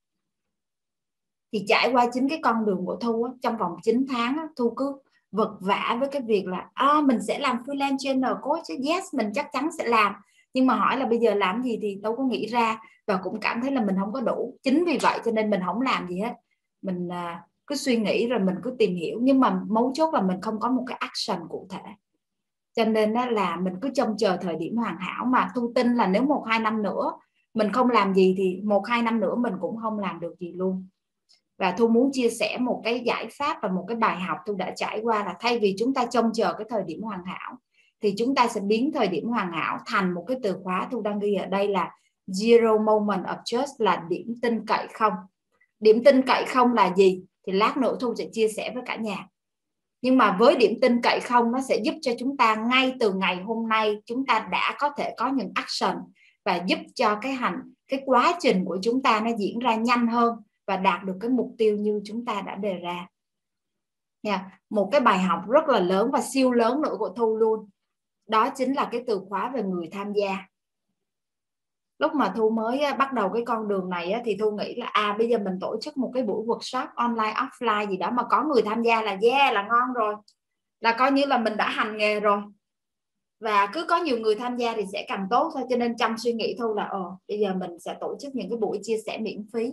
thì 1.57 1.65
trải 1.69 1.91
qua 1.93 2.07
chính 2.13 2.29
cái 2.29 2.41
con 2.43 2.67
đường 2.67 2.87
của 2.87 2.97
thu 2.97 3.23
á, 3.23 3.33
trong 3.43 3.57
vòng 3.57 3.77
9 3.83 4.07
tháng 4.09 4.37
á, 4.37 4.49
thu 4.57 4.71
cứ 4.71 4.99
vật 5.33 5.57
vả 5.61 5.97
với 6.01 6.09
cái 6.09 6.23
việc 6.23 6.47
là 6.47 6.71
à, 6.75 7.01
mình 7.05 7.23
sẽ 7.23 7.39
làm 7.39 7.63
freelance 7.67 7.97
channel 7.99 8.33
coach 8.43 8.69
yes 8.89 9.15
mình 9.15 9.31
chắc 9.35 9.53
chắn 9.53 9.69
sẽ 9.79 9.89
làm. 9.89 10.13
Nhưng 10.55 10.67
mà 10.67 10.75
hỏi 10.75 10.99
là 10.99 11.07
bây 11.07 11.19
giờ 11.19 11.35
làm 11.35 11.63
gì 11.63 11.79
thì 11.83 11.99
đâu 12.03 12.17
có 12.17 12.25
nghĩ 12.25 12.47
ra 12.47 12.81
và 13.07 13.17
cũng 13.23 13.41
cảm 13.41 13.61
thấy 13.63 13.71
là 13.71 13.85
mình 13.85 13.97
không 14.01 14.13
có 14.13 14.21
đủ. 14.21 14.59
Chính 14.63 14.85
vì 14.85 14.99
vậy 15.03 15.19
cho 15.25 15.31
nên 15.31 15.51
mình 15.51 15.61
không 15.67 15.81
làm 15.81 16.09
gì 16.09 16.19
hết. 16.19 16.33
Mình 16.83 17.09
à, 17.09 17.43
cứ 17.67 17.75
suy 17.75 17.97
nghĩ 17.97 18.27
rồi 18.27 18.41
mình 18.41 18.55
cứ 18.63 18.75
tìm 18.79 18.95
hiểu. 18.95 19.19
Nhưng 19.23 19.41
mà 19.41 19.61
mấu 19.69 19.93
chốt 19.95 20.15
là 20.15 20.23
mình 20.23 20.41
không 20.41 20.61
có 20.61 20.71
một 20.71 20.85
cái 20.87 20.97
action 21.01 21.49
cụ 21.49 21.67
thể. 21.71 21.93
Cho 22.77 22.85
nên 22.85 23.13
là 23.13 23.57
mình 23.57 23.75
cứ 23.83 23.91
trông 23.95 24.17
chờ 24.19 24.37
thời 24.37 24.57
điểm 24.57 24.77
hoàn 24.77 24.97
hảo. 24.99 25.25
Mà 25.25 25.49
thu 25.55 25.73
tin 25.75 25.95
là 25.95 26.07
nếu 26.07 26.23
một 26.23 26.45
hai 26.47 26.61
năm 26.61 26.83
nữa 26.83 27.13
mình 27.55 27.73
không 27.73 27.91
làm 27.91 28.15
gì 28.15 28.35
thì 28.39 28.61
một 28.65 28.87
hai 28.87 29.03
năm 29.03 29.21
nữa 29.21 29.35
mình 29.35 29.55
cũng 29.61 29.77
không 29.77 29.99
làm 29.99 30.21
được 30.21 30.35
gì 30.39 30.53
luôn 30.53 30.87
và 31.59 31.73
thu 31.73 31.89
muốn 31.89 32.11
chia 32.13 32.31
sẻ 32.31 32.59
một 32.61 32.81
cái 32.85 33.01
giải 33.01 33.27
pháp 33.39 33.57
và 33.63 33.69
một 33.69 33.85
cái 33.89 33.97
bài 33.97 34.21
học 34.21 34.39
thu 34.47 34.55
đã 34.55 34.73
trải 34.77 35.01
qua 35.03 35.25
là 35.25 35.35
thay 35.41 35.59
vì 35.59 35.75
chúng 35.79 35.95
ta 35.95 36.07
trông 36.07 36.31
chờ 36.35 36.53
cái 36.53 36.67
thời 36.71 36.83
điểm 36.87 37.03
hoàn 37.03 37.25
hảo, 37.25 37.57
thì 38.03 38.15
chúng 38.19 38.35
ta 38.35 38.49
sẽ 38.49 38.61
biến 38.61 38.91
thời 38.95 39.09
điểm 39.09 39.29
hoàn 39.29 39.53
hảo 39.53 39.79
thành 39.87 40.15
một 40.15 40.25
cái 40.29 40.37
từ 40.43 40.57
khóa 40.63 40.89
thu 40.91 41.01
đang 41.01 41.19
ghi 41.19 41.35
ở 41.35 41.47
đây 41.47 41.69
là 41.69 41.91
zero 42.29 42.85
moment 42.85 43.25
of 43.25 43.37
trust, 43.45 43.71
là 43.79 44.05
điểm 44.09 44.35
tin 44.43 44.67
cậy 44.67 44.87
không. 44.93 45.13
Điểm 45.81 46.05
tin 46.05 46.23
cậy 46.23 46.45
không 46.45 46.73
là 46.75 46.95
gì? 46.97 47.23
Thì 47.47 47.53
lát 47.53 47.77
nữa 47.77 47.97
thu 48.01 48.15
sẽ 48.15 48.25
chia 48.33 48.49
sẻ 48.49 48.71
với 48.75 48.83
cả 48.87 48.97
nhà. 48.97 49.29
Nhưng 50.03 50.19
mà 50.19 50.37
với 50.39 50.57
điểm 50.57 50.73
tin 50.83 51.01
cậy 51.03 51.21
không, 51.21 51.53
nó 51.53 51.61
sẽ 51.69 51.77
giúp 51.77 51.95
cho 52.03 52.13
chúng 52.19 52.37
ta 52.37 52.55
ngay 52.55 52.95
từ 53.01 53.13
ngày 53.13 53.37
hôm 53.37 53.69
nay, 53.69 53.97
chúng 54.07 54.27
ta 54.27 54.49
đã 54.51 54.77
có 54.79 54.91
thể 54.97 55.15
có 55.17 55.29
những 55.29 55.53
action 55.55 55.97
và 56.45 56.61
giúp 56.67 56.79
cho 56.95 57.19
cái 57.23 57.33
hành, 57.33 57.61
cái 57.89 58.03
quá 58.05 58.35
trình 58.41 58.65
của 58.65 58.79
chúng 58.83 59.03
ta 59.03 59.21
nó 59.21 59.31
diễn 59.39 59.59
ra 59.59 59.75
nhanh 59.75 60.07
hơn 60.07 60.35
và 60.67 60.77
đạt 60.77 61.05
được 61.05 61.17
cái 61.21 61.31
mục 61.31 61.55
tiêu 61.59 61.77
như 61.77 62.01
chúng 62.05 62.25
ta 62.25 62.41
đã 62.41 62.55
đề 62.55 62.75
ra. 62.75 63.07
Nha, 64.23 64.61
một 64.71 64.89
cái 64.93 65.01
bài 65.01 65.19
học 65.19 65.49
rất 65.49 65.69
là 65.69 65.81
lớn 65.81 66.11
và 66.13 66.21
siêu 66.21 66.51
lớn 66.51 66.83
nữa 66.83 66.97
của 66.99 67.09
thu 67.09 67.37
luôn. 67.37 67.71
Đó 68.29 68.51
chính 68.57 68.73
là 68.73 68.89
cái 68.93 69.05
từ 69.07 69.21
khóa 69.29 69.51
về 69.55 69.63
người 69.63 69.89
tham 69.93 70.13
gia. 70.13 70.47
Lúc 71.99 72.15
mà 72.15 72.33
thu 72.37 72.51
mới 72.51 72.81
bắt 72.99 73.13
đầu 73.13 73.31
cái 73.35 73.43
con 73.47 73.69
đường 73.69 73.89
này 73.89 74.23
thì 74.25 74.37
thu 74.41 74.51
nghĩ 74.51 74.75
là 74.75 74.87
à 74.87 75.15
bây 75.19 75.29
giờ 75.29 75.39
mình 75.39 75.59
tổ 75.61 75.77
chức 75.81 75.97
một 75.97 76.11
cái 76.15 76.23
buổi 76.23 76.47
workshop 76.47 76.87
online, 76.95 77.35
offline 77.35 77.91
gì 77.91 77.97
đó 77.97 78.11
mà 78.11 78.23
có 78.31 78.45
người 78.45 78.63
tham 78.63 78.83
gia 78.83 79.03
là 79.03 79.19
yeah, 79.23 79.53
là 79.55 79.63
ngon 79.63 79.93
rồi. 79.95 80.15
Là 80.81 80.97
coi 80.99 81.13
như 81.13 81.25
là 81.27 81.39
mình 81.39 81.57
đã 81.57 81.69
hành 81.69 81.97
nghề 81.97 82.21
rồi. 82.21 82.43
Và 83.41 83.67
cứ 83.73 83.87
có 83.89 83.97
nhiều 83.97 84.19
người 84.19 84.35
tham 84.35 84.57
gia 84.57 84.75
thì 84.75 84.83
sẽ 84.93 85.05
càng 85.09 85.27
tốt 85.31 85.51
thôi. 85.55 85.63
Cho 85.71 85.77
nên 85.77 85.97
trong 85.97 86.19
suy 86.19 86.33
nghĩ 86.33 86.57
thu 86.59 86.75
là 86.75 86.85
ờ 86.85 87.17
bây 87.29 87.39
giờ 87.39 87.55
mình 87.55 87.79
sẽ 87.79 87.97
tổ 88.01 88.17
chức 88.21 88.35
những 88.35 88.51
cái 88.51 88.59
buổi 88.59 88.81
chia 88.83 88.97
sẻ 89.07 89.19
miễn 89.19 89.47
phí 89.53 89.73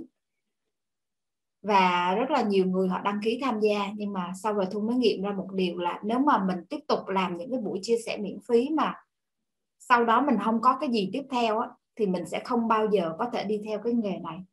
và 1.63 2.15
rất 2.15 2.31
là 2.31 2.41
nhiều 2.41 2.65
người 2.65 2.87
họ 2.87 3.01
đăng 3.01 3.19
ký 3.23 3.39
tham 3.43 3.59
gia 3.59 3.91
nhưng 3.95 4.13
mà 4.13 4.31
sau 4.43 4.53
rồi 4.53 4.65
thu 4.71 4.81
mới 4.81 4.95
nghiệm 4.95 5.21
ra 5.21 5.31
một 5.31 5.47
điều 5.53 5.77
là 5.77 5.99
nếu 6.03 6.19
mà 6.19 6.43
mình 6.43 6.57
tiếp 6.69 6.79
tục 6.87 6.99
làm 7.07 7.37
những 7.37 7.51
cái 7.51 7.59
buổi 7.59 7.79
chia 7.81 7.97
sẻ 8.05 8.17
miễn 8.17 8.39
phí 8.47 8.69
mà 8.69 8.93
sau 9.79 10.05
đó 10.05 10.21
mình 10.21 10.35
không 10.43 10.61
có 10.61 10.77
cái 10.81 10.89
gì 10.89 11.09
tiếp 11.13 11.23
theo 11.31 11.59
á, 11.59 11.69
thì 11.95 12.05
mình 12.05 12.25
sẽ 12.25 12.41
không 12.45 12.67
bao 12.67 12.87
giờ 12.91 13.15
có 13.19 13.29
thể 13.33 13.43
đi 13.43 13.61
theo 13.65 13.79
cái 13.83 13.93
nghề 13.93 14.19
này. 14.19 14.43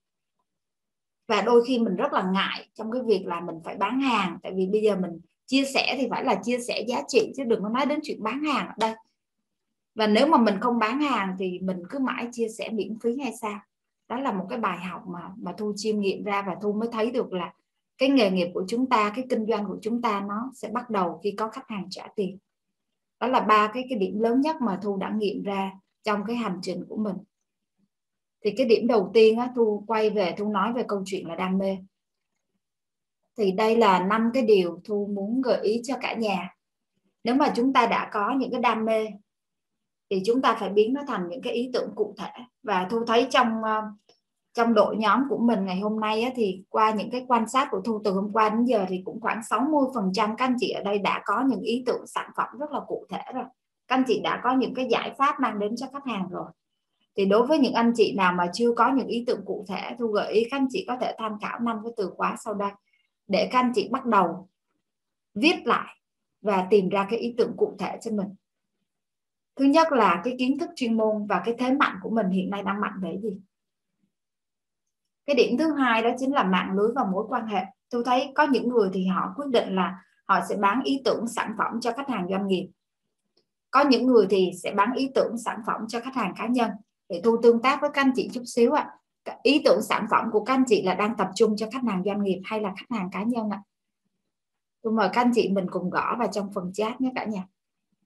Và 1.29 1.42
đôi 1.42 1.64
khi 1.66 1.79
mình 1.79 1.96
rất 1.96 2.12
là 2.12 2.31
ngại 2.33 2.68
trong 2.75 2.90
cái 2.90 3.03
việc 3.03 3.27
là 3.27 3.40
mình 3.40 3.57
phải 3.64 3.77
bán 3.77 4.01
hàng 4.01 4.38
tại 4.42 4.53
vì 4.57 4.66
bây 4.66 4.83
giờ 4.83 4.96
mình 4.96 5.20
chia 5.46 5.64
sẻ 5.64 5.94
thì 5.99 6.07
phải 6.11 6.25
là 6.25 6.35
chia 6.35 6.59
sẻ 6.59 6.85
giá 6.88 7.03
trị 7.09 7.33
chứ 7.37 7.44
đừng 7.44 7.62
có 7.62 7.68
nói 7.68 7.87
đến 7.87 8.01
chuyện 8.03 8.23
bán 8.23 8.44
hàng 8.44 8.66
ở 8.66 8.75
đây. 8.79 8.94
Và 9.94 10.07
nếu 10.07 10.27
mà 10.27 10.38
mình 10.38 10.55
không 10.61 10.79
bán 10.79 11.01
hàng 11.01 11.37
thì 11.38 11.59
mình 11.59 11.83
cứ 11.90 11.99
mãi 11.99 12.29
chia 12.33 12.49
sẻ 12.49 12.68
miễn 12.73 12.99
phí 12.99 13.18
hay 13.23 13.33
sao? 13.40 13.61
Đó 14.11 14.20
là 14.20 14.33
một 14.33 14.46
cái 14.49 14.59
bài 14.59 14.79
học 14.79 15.03
mà 15.07 15.33
mà 15.37 15.55
thu 15.59 15.73
chiêm 15.77 16.01
nghiệm 16.01 16.25
ra 16.25 16.44
và 16.46 16.57
thu 16.62 16.73
mới 16.73 16.88
thấy 16.92 17.11
được 17.11 17.33
là 17.33 17.53
cái 17.99 18.09
nghề 18.09 18.31
nghiệp 18.31 18.51
của 18.55 18.64
chúng 18.68 18.88
ta 18.88 19.12
cái 19.16 19.27
kinh 19.31 19.46
doanh 19.46 19.66
của 19.66 19.79
chúng 19.83 20.03
ta 20.03 20.20
nó 20.20 20.51
sẽ 20.55 20.68
bắt 20.68 20.90
đầu 20.90 21.20
khi 21.25 21.31
có 21.31 21.49
khách 21.49 21.68
hàng 21.68 21.87
trả 21.90 22.09
tiền. 22.16 22.38
Đó 23.20 23.27
là 23.27 23.40
ba 23.40 23.70
cái 23.75 23.87
cái 23.88 23.99
điểm 23.99 24.20
lớn 24.20 24.40
nhất 24.40 24.57
mà 24.61 24.79
thu 24.83 24.96
đã 24.96 25.11
nghiệm 25.11 25.42
ra 25.42 25.73
trong 26.03 26.25
cái 26.27 26.37
hành 26.37 26.59
trình 26.62 26.85
của 26.88 26.96
mình. 26.96 27.16
Thì 28.44 28.51
cái 28.57 28.66
điểm 28.66 28.87
đầu 28.87 29.11
tiên 29.14 29.38
á, 29.38 29.53
thu 29.57 29.85
quay 29.87 30.11
về 30.11 30.35
thu 30.38 30.49
nói 30.49 30.73
về 30.73 30.85
câu 30.88 31.03
chuyện 31.07 31.29
là 31.29 31.35
đam 31.35 31.59
mê. 31.59 31.79
Thì 33.38 33.53
đây 33.53 33.77
là 33.77 34.01
năm 34.01 34.31
cái 34.35 34.42
điều 34.42 34.81
thu 34.85 35.11
muốn 35.14 35.42
gợi 35.42 35.61
ý 35.62 35.81
cho 35.85 35.94
cả 36.01 36.14
nhà. 36.14 36.55
Nếu 37.25 37.35
mà 37.35 37.53
chúng 37.57 37.73
ta 37.73 37.87
đã 37.87 38.11
có 38.12 38.35
những 38.38 38.51
cái 38.51 38.61
đam 38.61 38.85
mê 38.85 39.07
thì 40.11 40.23
chúng 40.27 40.42
ta 40.42 40.57
phải 40.61 40.68
biến 40.68 40.92
nó 40.92 41.03
thành 41.09 41.29
những 41.29 41.42
cái 41.42 41.53
ý 41.53 41.70
tưởng 41.73 41.92
cụ 41.94 42.14
thể. 42.18 42.31
Và 42.62 42.87
thu 42.90 43.05
thấy 43.07 43.27
trong 43.31 43.62
ờ, 43.64 43.83
trong 44.55 44.75
đội 44.75 44.96
nhóm 44.96 45.23
của 45.29 45.38
mình 45.38 45.64
ngày 45.64 45.81
hôm 45.81 46.01
nay 46.01 46.23
á, 46.23 46.31
thì 46.35 46.62
qua 46.68 46.90
những 46.90 47.11
cái 47.11 47.25
quan 47.29 47.49
sát 47.49 47.68
của 47.70 47.81
thu 47.85 48.01
từ 48.05 48.12
hôm 48.12 48.33
qua 48.33 48.49
đến 48.49 48.64
giờ 48.64 48.87
thì 48.88 49.03
cũng 49.05 49.20
khoảng 49.20 49.42
60 49.42 49.85
phần 49.94 50.11
trăm 50.14 50.37
các 50.37 50.44
anh 50.44 50.57
chị 50.61 50.70
ở 50.70 50.83
đây 50.83 50.99
đã 50.99 51.23
có 51.25 51.44
những 51.49 51.61
ý 51.61 51.83
tưởng 51.87 52.07
sản 52.07 52.31
phẩm 52.37 52.49
rất 52.61 52.70
là 52.73 52.81
cụ 52.87 53.07
thể 53.11 53.23
rồi. 53.35 53.44
Các 53.88 53.96
anh 53.96 54.05
chị 54.07 54.20
đã 54.20 54.40
có 54.44 54.55
những 54.55 54.75
cái 54.75 54.87
giải 54.90 55.14
pháp 55.18 55.40
mang 55.40 55.59
đến 55.59 55.77
cho 55.77 55.87
khách 55.92 56.07
hàng 56.07 56.29
rồi. 56.31 56.46
Thì 57.16 57.25
đối 57.25 57.46
với 57.46 57.59
những 57.59 57.75
anh 57.75 57.92
chị 57.96 58.14
nào 58.16 58.33
mà 58.33 58.51
chưa 58.53 58.73
có 58.77 58.92
những 58.92 59.07
ý 59.07 59.25
tưởng 59.27 59.44
cụ 59.46 59.64
thể 59.68 59.96
thu 59.99 60.07
gợi 60.07 60.33
ý 60.33 60.44
các 60.51 60.57
anh 60.57 60.66
chị 60.70 60.85
có 60.88 60.96
thể 61.01 61.14
tham 61.18 61.33
khảo 61.40 61.61
năm 61.61 61.77
cái 61.85 61.92
từ 61.96 62.11
khóa 62.16 62.37
sau 62.44 62.55
đây. 62.55 62.70
Để 63.27 63.49
các 63.53 63.59
anh 63.59 63.73
chị 63.75 63.88
bắt 63.92 64.05
đầu 64.07 64.49
viết 65.35 65.57
lại 65.64 65.96
và 66.42 66.66
tìm 66.70 66.88
ra 66.88 67.07
cái 67.11 67.18
ý 67.18 67.35
tưởng 67.38 67.53
cụ 67.57 67.77
thể 67.79 67.99
cho 68.03 68.11
mình 68.11 68.29
thứ 69.56 69.64
nhất 69.64 69.92
là 69.92 70.20
cái 70.24 70.34
kiến 70.38 70.58
thức 70.58 70.70
chuyên 70.76 70.96
môn 70.96 71.26
và 71.26 71.42
cái 71.44 71.54
thế 71.58 71.72
mạnh 71.72 71.96
của 72.02 72.10
mình 72.10 72.28
hiện 72.28 72.50
nay 72.50 72.62
đang 72.62 72.80
mạnh 72.80 72.92
về 73.02 73.18
gì? 73.22 73.40
Cái 75.26 75.36
điểm 75.36 75.56
thứ 75.58 75.72
hai 75.72 76.02
đó 76.02 76.10
chính 76.18 76.34
là 76.34 76.42
mạng 76.42 76.72
lưới 76.76 76.90
và 76.94 77.04
mối 77.04 77.24
quan 77.28 77.46
hệ. 77.46 77.64
Tôi 77.90 78.02
thấy 78.04 78.32
có 78.34 78.46
những 78.46 78.68
người 78.68 78.90
thì 78.92 79.06
họ 79.06 79.32
quyết 79.36 79.46
định 79.48 79.74
là 79.74 80.02
họ 80.28 80.40
sẽ 80.48 80.56
bán 80.56 80.82
ý 80.84 81.02
tưởng 81.04 81.28
sản 81.28 81.54
phẩm 81.58 81.80
cho 81.80 81.92
khách 81.92 82.08
hàng 82.08 82.26
doanh 82.30 82.46
nghiệp. 82.46 82.68
Có 83.70 83.84
những 83.84 84.06
người 84.06 84.26
thì 84.30 84.50
sẽ 84.62 84.72
bán 84.72 84.92
ý 84.92 85.10
tưởng 85.14 85.38
sản 85.38 85.60
phẩm 85.66 85.80
cho 85.88 86.00
khách 86.00 86.14
hàng 86.14 86.34
cá 86.36 86.46
nhân. 86.46 86.70
Để 87.08 87.20
thu 87.24 87.36
tương 87.42 87.62
tác 87.62 87.80
với 87.80 87.90
các 87.94 88.02
anh 88.02 88.12
chị 88.16 88.30
chút 88.32 88.42
xíu 88.46 88.72
ạ. 88.72 88.90
À. 89.24 89.36
ý 89.42 89.62
tưởng 89.64 89.82
sản 89.82 90.06
phẩm 90.10 90.24
của 90.32 90.44
các 90.44 90.54
anh 90.54 90.64
chị 90.66 90.82
là 90.82 90.94
đang 90.94 91.16
tập 91.16 91.28
trung 91.34 91.56
cho 91.56 91.66
khách 91.72 91.84
hàng 91.88 92.02
doanh 92.06 92.22
nghiệp 92.22 92.40
hay 92.44 92.60
là 92.60 92.72
khách 92.76 92.96
hàng 92.96 93.08
cá 93.12 93.22
nhân 93.22 93.50
ạ? 93.50 93.62
À? 93.66 93.66
tôi 94.82 94.92
mời 94.92 95.08
các 95.12 95.20
anh 95.20 95.32
chị 95.34 95.48
mình 95.48 95.66
cùng 95.70 95.90
gõ 95.90 96.16
vào 96.18 96.28
trong 96.32 96.52
phần 96.52 96.72
chat 96.72 97.00
nhé 97.00 97.12
cả 97.14 97.24
nhà 97.24 97.46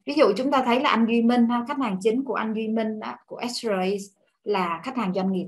ví 0.06 0.14
dụ 0.14 0.24
chúng 0.36 0.50
ta 0.50 0.62
thấy 0.64 0.80
là 0.80 0.90
anh 0.90 1.06
Duy 1.06 1.22
Minh 1.22 1.48
khách 1.68 1.78
hàng 1.78 1.98
chính 2.00 2.24
của 2.24 2.34
anh 2.34 2.54
Duy 2.54 2.68
Minh 2.68 3.00
của 3.26 3.40
x 3.54 3.66
là 4.44 4.80
khách 4.84 4.96
hàng 4.96 5.14
doanh 5.14 5.32
nghiệp. 5.32 5.46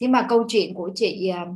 Nhưng 0.00 0.12
mà 0.12 0.26
câu 0.28 0.44
chuyện 0.48 0.74
của 0.74 0.90
chị 0.94 1.28
à, 1.28 1.46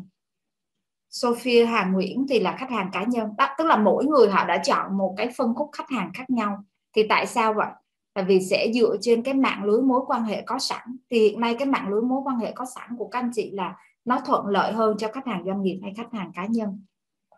Sophia 1.11 1.65
Hà 1.65 1.85
Nguyễn 1.85 2.27
thì 2.29 2.41
là 2.41 2.57
khách 2.59 2.71
hàng 2.71 2.91
cá 2.93 3.05
nhân. 3.05 3.29
Đó 3.39 3.49
tức 3.59 3.65
là 3.65 3.77
mỗi 3.77 4.05
người 4.05 4.29
họ 4.29 4.45
đã 4.45 4.63
chọn 4.65 4.97
một 4.97 5.15
cái 5.17 5.29
phân 5.37 5.55
khúc 5.55 5.71
khách 5.73 5.91
hàng 5.91 6.11
khác 6.15 6.31
nhau. 6.31 6.65
Thì 6.97 7.03
tại 7.09 7.27
sao 7.27 7.55
vậy? 7.55 7.69
Là 8.15 8.23
vì 8.23 8.41
sẽ 8.41 8.73
dựa 8.75 8.97
trên 9.01 9.23
cái 9.23 9.35
mạng 9.35 9.65
lưới 9.65 9.81
mối 9.83 10.01
quan 10.07 10.23
hệ 10.23 10.43
có 10.43 10.59
sẵn. 10.59 10.97
Thì 11.11 11.19
hiện 11.19 11.41
nay 11.41 11.57
cái 11.59 11.69
mạng 11.69 11.89
lưới 11.89 12.01
mối 12.01 12.21
quan 12.25 12.39
hệ 12.39 12.53
có 12.53 12.65
sẵn 12.75 12.97
của 12.99 13.09
các 13.09 13.19
anh 13.19 13.31
chị 13.35 13.51
là 13.51 13.77
nó 14.05 14.21
thuận 14.27 14.47
lợi 14.47 14.73
hơn 14.73 14.97
cho 14.99 15.09
khách 15.13 15.27
hàng 15.27 15.45
doanh 15.47 15.63
nghiệp 15.63 15.81
hay 15.83 15.93
khách 15.97 16.13
hàng 16.13 16.33
cá 16.35 16.47
nhân. 16.47 16.85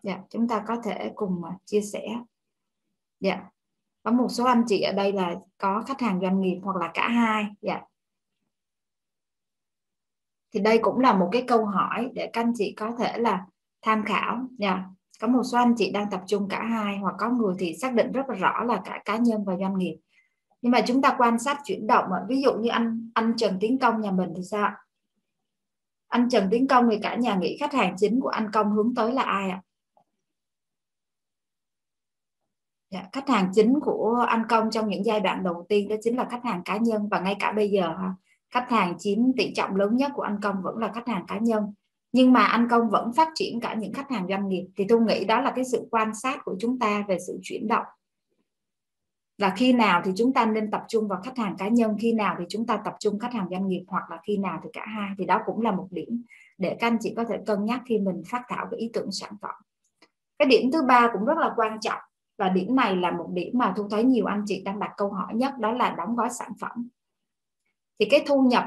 Dạ, 0.02 0.18
chúng 0.30 0.48
ta 0.48 0.64
có 0.66 0.76
thể 0.84 1.12
cùng 1.14 1.44
à, 1.44 1.52
chia 1.64 1.80
sẻ. 1.80 2.08
Dạ 3.20 3.42
có 4.06 4.12
một 4.12 4.28
số 4.28 4.44
anh 4.44 4.64
chị 4.66 4.80
ở 4.80 4.92
đây 4.92 5.12
là 5.12 5.34
có 5.58 5.82
khách 5.86 6.00
hàng 6.00 6.20
doanh 6.22 6.40
nghiệp 6.40 6.58
hoặc 6.62 6.76
là 6.76 6.90
cả 6.94 7.08
hai 7.08 7.46
dạ. 7.60 7.80
Thì 10.54 10.60
đây 10.60 10.78
cũng 10.82 11.00
là 11.00 11.12
một 11.12 11.28
cái 11.32 11.44
câu 11.48 11.64
hỏi 11.64 12.10
để 12.14 12.30
các 12.32 12.40
anh 12.40 12.52
chị 12.56 12.74
có 12.76 12.92
thể 12.98 13.18
là 13.18 13.46
tham 13.82 14.04
khảo 14.04 14.46
nha 14.58 14.88
có 15.20 15.26
một 15.26 15.42
số 15.42 15.58
anh 15.58 15.74
chị 15.76 15.90
đang 15.90 16.10
tập 16.10 16.20
trung 16.26 16.48
cả 16.48 16.62
hai 16.62 16.98
hoặc 16.98 17.14
có 17.18 17.30
người 17.30 17.54
thì 17.58 17.74
xác 17.74 17.94
định 17.94 18.12
rất 18.12 18.28
là 18.28 18.34
rõ 18.34 18.64
là 18.64 18.82
cả 18.84 19.02
cá 19.04 19.16
nhân 19.16 19.44
và 19.44 19.56
doanh 19.56 19.78
nghiệp. 19.78 19.96
Nhưng 20.62 20.72
mà 20.72 20.80
chúng 20.86 21.02
ta 21.02 21.14
quan 21.18 21.38
sát 21.38 21.58
chuyển 21.64 21.86
động 21.86 22.04
ví 22.28 22.42
dụ 22.42 22.52
như 22.52 22.68
anh 22.68 23.10
anh 23.14 23.34
Trần 23.36 23.58
Tiến 23.60 23.78
Công 23.78 24.00
nhà 24.00 24.10
mình 24.10 24.32
thì 24.36 24.42
sao 24.50 24.70
anh 26.08 26.28
Trần 26.28 26.48
Tiến 26.50 26.68
Công 26.68 26.90
thì 26.90 26.98
cả 27.02 27.14
nhà 27.14 27.34
nghĩ 27.34 27.56
khách 27.60 27.72
hàng 27.72 27.94
chính 27.98 28.20
của 28.20 28.28
anh 28.28 28.50
Công 28.52 28.72
hướng 28.72 28.94
tới 28.94 29.12
là 29.12 29.22
ai 29.22 29.50
ạ? 29.50 29.62
Dạ, 32.90 33.04
khách 33.12 33.28
hàng 33.28 33.50
chính 33.54 33.80
của 33.80 34.24
anh 34.28 34.42
Công 34.48 34.70
trong 34.70 34.88
những 34.88 35.04
giai 35.04 35.20
đoạn 35.20 35.42
đầu 35.42 35.66
tiên 35.68 35.88
đó 35.88 35.96
chính 36.02 36.16
là 36.16 36.26
khách 36.30 36.44
hàng 36.44 36.62
cá 36.64 36.76
nhân 36.76 37.08
và 37.08 37.20
ngay 37.20 37.36
cả 37.40 37.52
bây 37.52 37.70
giờ 37.70 37.94
khách 38.50 38.70
hàng 38.70 38.94
chiếm 38.98 39.18
tỷ 39.36 39.52
trọng 39.54 39.76
lớn 39.76 39.96
nhất 39.96 40.12
của 40.14 40.22
anh 40.22 40.38
Công 40.42 40.62
vẫn 40.62 40.78
là 40.78 40.92
khách 40.94 41.08
hàng 41.08 41.24
cá 41.28 41.38
nhân. 41.38 41.74
Nhưng 42.12 42.32
mà 42.32 42.44
anh 42.44 42.68
Công 42.70 42.90
vẫn 42.90 43.12
phát 43.12 43.28
triển 43.34 43.60
cả 43.60 43.74
những 43.74 43.92
khách 43.92 44.10
hàng 44.10 44.26
doanh 44.28 44.48
nghiệp 44.48 44.66
thì 44.76 44.84
tôi 44.88 45.00
nghĩ 45.00 45.24
đó 45.24 45.40
là 45.40 45.52
cái 45.56 45.64
sự 45.64 45.88
quan 45.90 46.14
sát 46.14 46.44
của 46.44 46.56
chúng 46.60 46.78
ta 46.78 47.04
về 47.08 47.18
sự 47.26 47.38
chuyển 47.42 47.68
động. 47.68 47.84
Là 49.38 49.54
khi 49.56 49.72
nào 49.72 50.02
thì 50.04 50.10
chúng 50.16 50.32
ta 50.32 50.46
nên 50.46 50.70
tập 50.70 50.84
trung 50.88 51.08
vào 51.08 51.20
khách 51.24 51.38
hàng 51.38 51.56
cá 51.58 51.68
nhân 51.68 51.96
khi 52.00 52.12
nào 52.12 52.36
thì 52.38 52.44
chúng 52.48 52.66
ta 52.66 52.76
tập 52.84 52.94
trung 53.00 53.18
khách 53.18 53.32
hàng 53.32 53.48
doanh 53.50 53.68
nghiệp 53.68 53.84
hoặc 53.88 54.10
là 54.10 54.18
khi 54.26 54.36
nào 54.36 54.60
thì 54.64 54.68
cả 54.72 54.84
hai 54.86 55.10
thì 55.18 55.24
đó 55.24 55.40
cũng 55.46 55.60
là 55.60 55.72
một 55.72 55.86
điểm 55.90 56.22
để 56.58 56.76
các 56.80 56.86
anh 56.86 56.98
chị 57.00 57.14
có 57.16 57.24
thể 57.24 57.38
cân 57.46 57.64
nhắc 57.64 57.82
khi 57.86 57.98
mình 57.98 58.22
phát 58.26 58.42
thảo 58.48 58.66
cái 58.70 58.80
ý 58.80 58.90
tưởng 58.92 59.12
sản 59.12 59.32
phẩm. 59.42 59.54
Cái 60.38 60.48
điểm 60.48 60.70
thứ 60.72 60.82
ba 60.82 61.10
cũng 61.12 61.24
rất 61.24 61.38
là 61.38 61.52
quan 61.56 61.80
trọng 61.80 61.98
và 62.38 62.48
điểm 62.48 62.76
này 62.76 62.96
là 62.96 63.10
một 63.10 63.28
điểm 63.32 63.58
mà 63.58 63.74
thu 63.76 63.88
thấy 63.88 64.04
nhiều 64.04 64.26
anh 64.26 64.42
chị 64.46 64.62
đang 64.64 64.78
đặt 64.78 64.90
câu 64.96 65.10
hỏi 65.10 65.34
nhất, 65.34 65.58
đó 65.58 65.72
là 65.72 65.94
đóng 65.98 66.16
gói 66.16 66.30
sản 66.30 66.50
phẩm. 66.60 66.88
Thì 68.00 68.06
cái 68.10 68.24
thu 68.26 68.42
nhập 68.42 68.64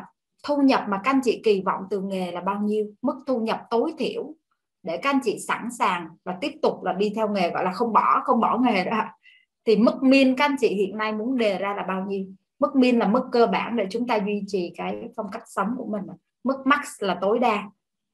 thu 0.47 0.57
nhập 0.61 0.83
mà 0.87 1.01
các 1.03 1.11
anh 1.11 1.21
chị 1.23 1.41
kỳ 1.43 1.61
vọng 1.61 1.83
từ 1.89 2.01
nghề 2.01 2.31
là 2.31 2.41
bao 2.41 2.59
nhiêu? 2.59 2.85
Mức 3.01 3.23
thu 3.27 3.39
nhập 3.39 3.61
tối 3.69 3.93
thiểu 3.97 4.33
để 4.83 4.97
các 4.97 5.09
anh 5.09 5.19
chị 5.23 5.39
sẵn 5.47 5.71
sàng 5.71 6.07
và 6.23 6.37
tiếp 6.41 6.51
tục 6.61 6.83
là 6.83 6.93
đi 6.93 7.11
theo 7.15 7.29
nghề, 7.29 7.49
gọi 7.49 7.63
là 7.63 7.71
không 7.71 7.93
bỏ 7.93 8.21
không 8.23 8.39
bỏ 8.39 8.57
nghề 8.57 8.83
đó. 8.83 9.03
Thì 9.65 9.75
mức 9.75 10.03
min 10.03 10.35
các 10.35 10.45
anh 10.45 10.55
chị 10.59 10.67
hiện 10.67 10.97
nay 10.97 11.13
muốn 11.13 11.37
đề 11.37 11.57
ra 11.57 11.73
là 11.73 11.83
bao 11.83 12.05
nhiêu? 12.05 12.25
Mức 12.59 12.75
min 12.75 12.99
là 12.99 13.07
mức 13.07 13.23
cơ 13.31 13.47
bản 13.47 13.75
để 13.75 13.87
chúng 13.89 14.07
ta 14.07 14.15
duy 14.25 14.43
trì 14.47 14.73
cái 14.77 15.09
phong 15.15 15.31
cách 15.31 15.43
sống 15.45 15.73
của 15.77 15.85
mình. 15.85 16.03
Mức 16.43 16.57
max 16.65 16.85
là 16.99 17.17
tối 17.21 17.39
đa 17.39 17.69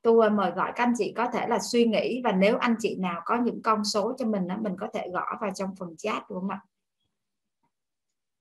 tôi 0.05 0.29
mời 0.29 0.51
gọi 0.51 0.71
các 0.75 0.83
anh 0.83 0.93
chị 0.97 1.13
có 1.17 1.27
thể 1.33 1.47
là 1.47 1.59
suy 1.59 1.85
nghĩ 1.85 2.21
và 2.23 2.31
nếu 2.31 2.57
anh 2.57 2.75
chị 2.79 2.95
nào 2.99 3.21
có 3.25 3.37
những 3.43 3.61
con 3.61 3.83
số 3.83 4.13
cho 4.17 4.25
mình 4.25 4.47
mình 4.61 4.75
có 4.79 4.87
thể 4.93 5.07
gõ 5.13 5.37
vào 5.41 5.51
trong 5.55 5.75
phần 5.79 5.95
chat, 5.97 6.29
đúng 6.29 6.39
không 6.39 6.49
ạ? 6.49 6.61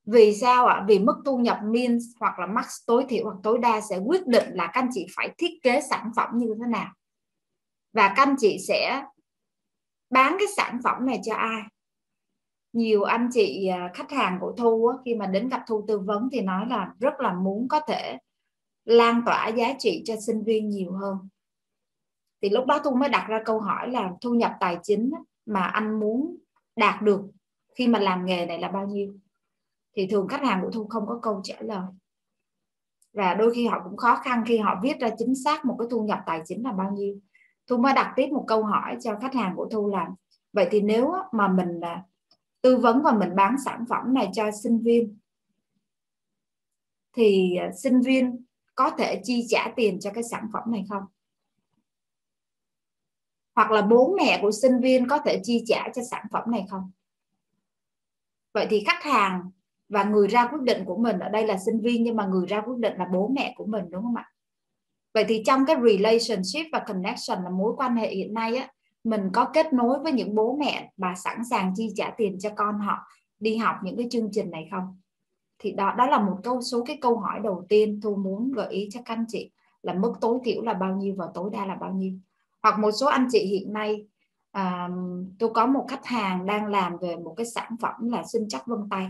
Vì 0.06 0.34
sao 0.34 0.66
ạ? 0.66 0.84
Vì 0.88 0.98
mức 0.98 1.22
thu 1.24 1.38
nhập 1.38 1.58
min 1.64 1.98
hoặc 2.20 2.38
là 2.38 2.46
max 2.46 2.66
tối 2.86 3.04
thiểu 3.08 3.24
hoặc 3.24 3.36
tối 3.42 3.58
đa 3.58 3.80
sẽ 3.80 3.98
quyết 3.98 4.26
định 4.26 4.44
là 4.52 4.66
các 4.66 4.80
anh 4.80 4.88
chị 4.92 5.06
phải 5.16 5.34
thiết 5.38 5.62
kế 5.62 5.80
sản 5.80 6.10
phẩm 6.16 6.30
như 6.34 6.54
thế 6.60 6.66
nào. 6.70 6.92
Và 7.92 8.14
các 8.16 8.22
anh 8.26 8.36
chị 8.38 8.58
sẽ 8.68 9.04
bán 10.10 10.36
cái 10.38 10.48
sản 10.56 10.80
phẩm 10.84 11.06
này 11.06 11.20
cho 11.24 11.34
ai? 11.34 11.62
Nhiều 12.72 13.02
anh 13.02 13.28
chị 13.32 13.66
à, 13.66 13.90
khách 13.94 14.10
hàng 14.10 14.38
của 14.40 14.54
thu 14.56 14.92
khi 15.04 15.14
mà 15.14 15.26
đến 15.26 15.48
gặp 15.48 15.62
thu 15.66 15.84
tư 15.88 15.98
vấn 15.98 16.28
thì 16.32 16.40
nói 16.40 16.66
là 16.68 16.92
rất 17.00 17.14
là 17.18 17.34
muốn 17.34 17.68
có 17.68 17.80
thể 17.80 18.18
lan 18.84 19.22
tỏa 19.26 19.48
giá 19.48 19.74
trị 19.78 20.02
cho 20.06 20.14
sinh 20.26 20.44
viên 20.44 20.68
nhiều 20.68 20.92
hơn 20.92 21.28
thì 22.44 22.50
lúc 22.50 22.66
đó 22.66 22.78
thu 22.84 22.94
mới 22.94 23.08
đặt 23.08 23.26
ra 23.28 23.42
câu 23.44 23.60
hỏi 23.60 23.90
là 23.90 24.12
thu 24.20 24.34
nhập 24.34 24.52
tài 24.60 24.78
chính 24.82 25.10
mà 25.46 25.62
anh 25.62 26.00
muốn 26.00 26.36
đạt 26.76 27.02
được 27.02 27.20
khi 27.74 27.88
mà 27.88 27.98
làm 27.98 28.26
nghề 28.26 28.46
này 28.46 28.58
là 28.58 28.68
bao 28.68 28.86
nhiêu? 28.86 29.14
Thì 29.96 30.06
thường 30.06 30.28
khách 30.28 30.42
hàng 30.42 30.62
của 30.62 30.70
thu 30.70 30.86
không 30.86 31.06
có 31.06 31.18
câu 31.22 31.40
trả 31.44 31.54
lời. 31.60 31.86
Và 33.12 33.34
đôi 33.34 33.54
khi 33.54 33.66
họ 33.66 33.80
cũng 33.84 33.96
khó 33.96 34.16
khăn 34.16 34.44
khi 34.46 34.58
họ 34.58 34.80
viết 34.82 35.00
ra 35.00 35.08
chính 35.18 35.34
xác 35.34 35.64
một 35.64 35.76
cái 35.78 35.88
thu 35.90 36.02
nhập 36.02 36.18
tài 36.26 36.42
chính 36.44 36.64
là 36.64 36.72
bao 36.72 36.90
nhiêu. 36.90 37.18
Thu 37.66 37.76
mới 37.76 37.92
đặt 37.94 38.12
tiếp 38.16 38.28
một 38.32 38.44
câu 38.46 38.64
hỏi 38.64 38.96
cho 39.00 39.18
khách 39.20 39.34
hàng 39.34 39.56
của 39.56 39.68
thu 39.70 39.90
là, 39.90 40.08
vậy 40.52 40.68
thì 40.70 40.80
nếu 40.80 41.12
mà 41.32 41.48
mình 41.48 41.80
à, 41.80 42.02
tư 42.62 42.76
vấn 42.76 43.02
và 43.02 43.12
mình 43.12 43.36
bán 43.36 43.56
sản 43.64 43.84
phẩm 43.88 44.14
này 44.14 44.30
cho 44.32 44.50
sinh 44.62 44.78
viên, 44.78 45.18
thì 47.16 47.56
à, 47.56 47.70
sinh 47.82 48.00
viên 48.00 48.44
có 48.74 48.90
thể 48.90 49.20
chi 49.24 49.46
trả 49.48 49.72
tiền 49.76 50.00
cho 50.00 50.10
cái 50.10 50.22
sản 50.22 50.48
phẩm 50.52 50.62
này 50.66 50.84
không? 50.88 51.02
Hoặc 53.54 53.70
là 53.70 53.82
bố 53.82 54.14
mẹ 54.16 54.38
của 54.42 54.50
sinh 54.50 54.80
viên 54.80 55.08
có 55.08 55.18
thể 55.18 55.40
chi 55.42 55.64
trả 55.66 55.88
cho 55.94 56.02
sản 56.10 56.26
phẩm 56.32 56.50
này 56.50 56.66
không? 56.70 56.90
Vậy 58.54 58.66
thì 58.70 58.84
khách 58.86 59.02
hàng 59.02 59.50
và 59.88 60.04
người 60.04 60.28
ra 60.28 60.46
quyết 60.46 60.62
định 60.62 60.84
của 60.84 60.96
mình, 60.96 61.18
ở 61.18 61.28
đây 61.28 61.46
là 61.46 61.58
sinh 61.58 61.80
viên 61.80 62.02
nhưng 62.02 62.16
mà 62.16 62.26
người 62.26 62.46
ra 62.46 62.60
quyết 62.60 62.78
định 62.78 62.92
là 62.98 63.08
bố 63.12 63.28
mẹ 63.28 63.54
của 63.56 63.66
mình, 63.66 63.84
đúng 63.90 64.02
không 64.02 64.16
ạ? 64.16 64.30
Vậy 65.14 65.24
thì 65.28 65.42
trong 65.46 65.66
cái 65.66 65.76
relationship 65.76 66.66
và 66.72 66.78
connection 66.78 67.44
là 67.44 67.50
mối 67.50 67.72
quan 67.76 67.96
hệ 67.96 68.14
hiện 68.14 68.34
nay 68.34 68.56
á, 68.56 68.68
mình 69.04 69.30
có 69.32 69.44
kết 69.44 69.72
nối 69.72 69.98
với 69.98 70.12
những 70.12 70.34
bố 70.34 70.56
mẹ 70.60 70.92
và 70.96 71.14
sẵn 71.14 71.44
sàng 71.50 71.72
chi 71.76 71.88
trả 71.96 72.10
tiền 72.16 72.38
cho 72.38 72.50
con 72.56 72.78
họ 72.78 72.98
đi 73.40 73.56
học 73.56 73.76
những 73.82 73.96
cái 73.96 74.06
chương 74.10 74.28
trình 74.32 74.50
này 74.50 74.68
không? 74.70 75.00
Thì 75.58 75.72
đó 75.72 75.94
đó 75.98 76.06
là 76.06 76.18
một 76.18 76.36
câu 76.42 76.60
số, 76.60 76.84
cái 76.84 76.98
câu 77.00 77.18
hỏi 77.18 77.40
đầu 77.44 77.66
tiên 77.68 78.00
thu 78.02 78.16
muốn 78.16 78.52
gợi 78.52 78.72
ý 78.72 78.88
cho 78.92 79.00
các 79.04 79.14
anh 79.14 79.24
chị 79.28 79.50
là 79.82 79.94
mức 79.94 80.12
tối 80.20 80.38
thiểu 80.44 80.62
là 80.62 80.74
bao 80.74 80.96
nhiêu 80.96 81.14
và 81.18 81.26
tối 81.34 81.50
đa 81.52 81.66
là 81.66 81.74
bao 81.74 81.92
nhiêu? 81.92 82.12
Hoặc 82.64 82.78
một 82.78 82.90
số 82.92 83.06
anh 83.06 83.28
chị 83.30 83.46
hiện 83.46 83.72
nay 83.72 84.06
à, 84.52 84.88
tôi 85.38 85.50
có 85.54 85.66
một 85.66 85.86
khách 85.88 86.06
hàng 86.06 86.46
đang 86.46 86.66
làm 86.66 86.96
về 86.98 87.16
một 87.16 87.34
cái 87.36 87.46
sản 87.46 87.76
phẩm 87.80 87.94
là 88.00 88.22
sinh 88.32 88.48
chắc 88.48 88.66
vân 88.66 88.78
tay. 88.90 89.08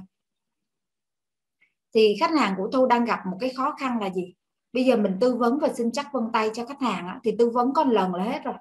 Thì 1.94 2.16
khách 2.20 2.30
hàng 2.30 2.54
của 2.56 2.68
tôi 2.72 2.88
đang 2.88 3.04
gặp 3.04 3.20
một 3.30 3.36
cái 3.40 3.52
khó 3.56 3.74
khăn 3.80 4.00
là 4.00 4.10
gì? 4.10 4.34
Bây 4.72 4.84
giờ 4.84 4.96
mình 4.96 5.16
tư 5.20 5.36
vấn 5.36 5.58
về 5.58 5.68
sinh 5.74 5.92
chắc 5.92 6.12
vân 6.12 6.24
tay 6.32 6.50
cho 6.54 6.66
khách 6.66 6.80
hàng 6.80 7.18
thì 7.24 7.36
tư 7.38 7.50
vấn 7.50 7.72
có 7.72 7.84
lần 7.84 8.14
là 8.14 8.24
hết 8.24 8.44
rồi. 8.44 8.54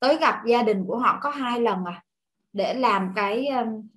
Tới 0.00 0.18
gặp 0.18 0.42
gia 0.46 0.62
đình 0.62 0.84
của 0.86 0.98
họ 0.98 1.18
có 1.22 1.30
hai 1.30 1.60
lần 1.60 1.84
à 1.84 2.04
để 2.52 2.74
làm 2.74 3.12
cái 3.16 3.46
um, 3.46 3.88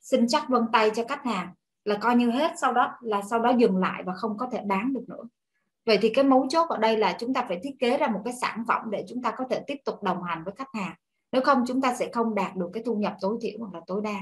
sinh 0.00 0.26
chắc 0.28 0.48
vân 0.48 0.62
tay 0.72 0.90
cho 0.94 1.04
khách 1.08 1.24
hàng 1.24 1.54
là 1.84 1.98
coi 2.00 2.16
như 2.16 2.30
hết 2.30 2.52
sau 2.60 2.72
đó 2.72 2.98
là 3.00 3.22
sau 3.22 3.38
đó 3.38 3.50
dừng 3.58 3.76
lại 3.76 4.02
và 4.06 4.14
không 4.14 4.38
có 4.38 4.48
thể 4.52 4.60
bán 4.66 4.92
được 4.92 5.04
nữa 5.08 5.24
vậy 5.86 5.98
thì 6.02 6.10
cái 6.14 6.24
mấu 6.24 6.46
chốt 6.48 6.68
ở 6.68 6.78
đây 6.78 6.98
là 6.98 7.16
chúng 7.18 7.34
ta 7.34 7.44
phải 7.48 7.60
thiết 7.62 7.76
kế 7.78 7.96
ra 7.98 8.06
một 8.06 8.20
cái 8.24 8.34
sản 8.40 8.64
phẩm 8.68 8.82
để 8.90 9.04
chúng 9.08 9.22
ta 9.22 9.30
có 9.36 9.44
thể 9.50 9.64
tiếp 9.66 9.76
tục 9.84 10.02
đồng 10.02 10.22
hành 10.22 10.44
với 10.44 10.54
khách 10.56 10.74
hàng 10.74 10.94
nếu 11.32 11.42
không 11.42 11.64
chúng 11.66 11.80
ta 11.80 11.94
sẽ 11.94 12.10
không 12.12 12.34
đạt 12.34 12.56
được 12.56 12.70
cái 12.72 12.82
thu 12.86 12.94
nhập 12.94 13.16
tối 13.20 13.38
thiểu 13.40 13.58
hoặc 13.58 13.74
là 13.74 13.80
tối 13.86 14.00
đa 14.04 14.16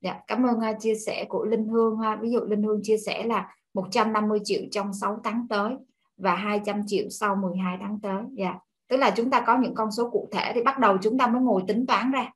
dạ, 0.00 0.20
cảm 0.26 0.46
ơn 0.46 0.56
uh, 0.56 0.80
chia 0.80 0.94
sẻ 0.94 1.24
của 1.28 1.44
Linh 1.44 1.68
Hương 1.68 1.98
ha. 1.98 2.16
ví 2.16 2.30
dụ 2.30 2.40
Linh 2.40 2.62
Hương 2.62 2.80
chia 2.82 2.96
sẻ 2.98 3.24
là 3.24 3.54
150 3.74 4.38
triệu 4.44 4.62
trong 4.70 4.92
6 4.92 5.20
tháng 5.24 5.46
tới 5.48 5.76
và 6.16 6.34
200 6.34 6.82
triệu 6.86 7.08
sau 7.08 7.36
12 7.36 7.78
tháng 7.80 8.00
tới 8.00 8.22
dạ. 8.32 8.54
tức 8.88 8.96
là 8.96 9.10
chúng 9.10 9.30
ta 9.30 9.44
có 9.46 9.58
những 9.58 9.74
con 9.74 9.92
số 9.92 10.10
cụ 10.10 10.28
thể 10.32 10.52
thì 10.54 10.62
bắt 10.62 10.78
đầu 10.78 10.98
chúng 11.02 11.18
ta 11.18 11.26
mới 11.26 11.42
ngồi 11.42 11.62
tính 11.66 11.86
toán 11.86 12.10
ra 12.10 12.30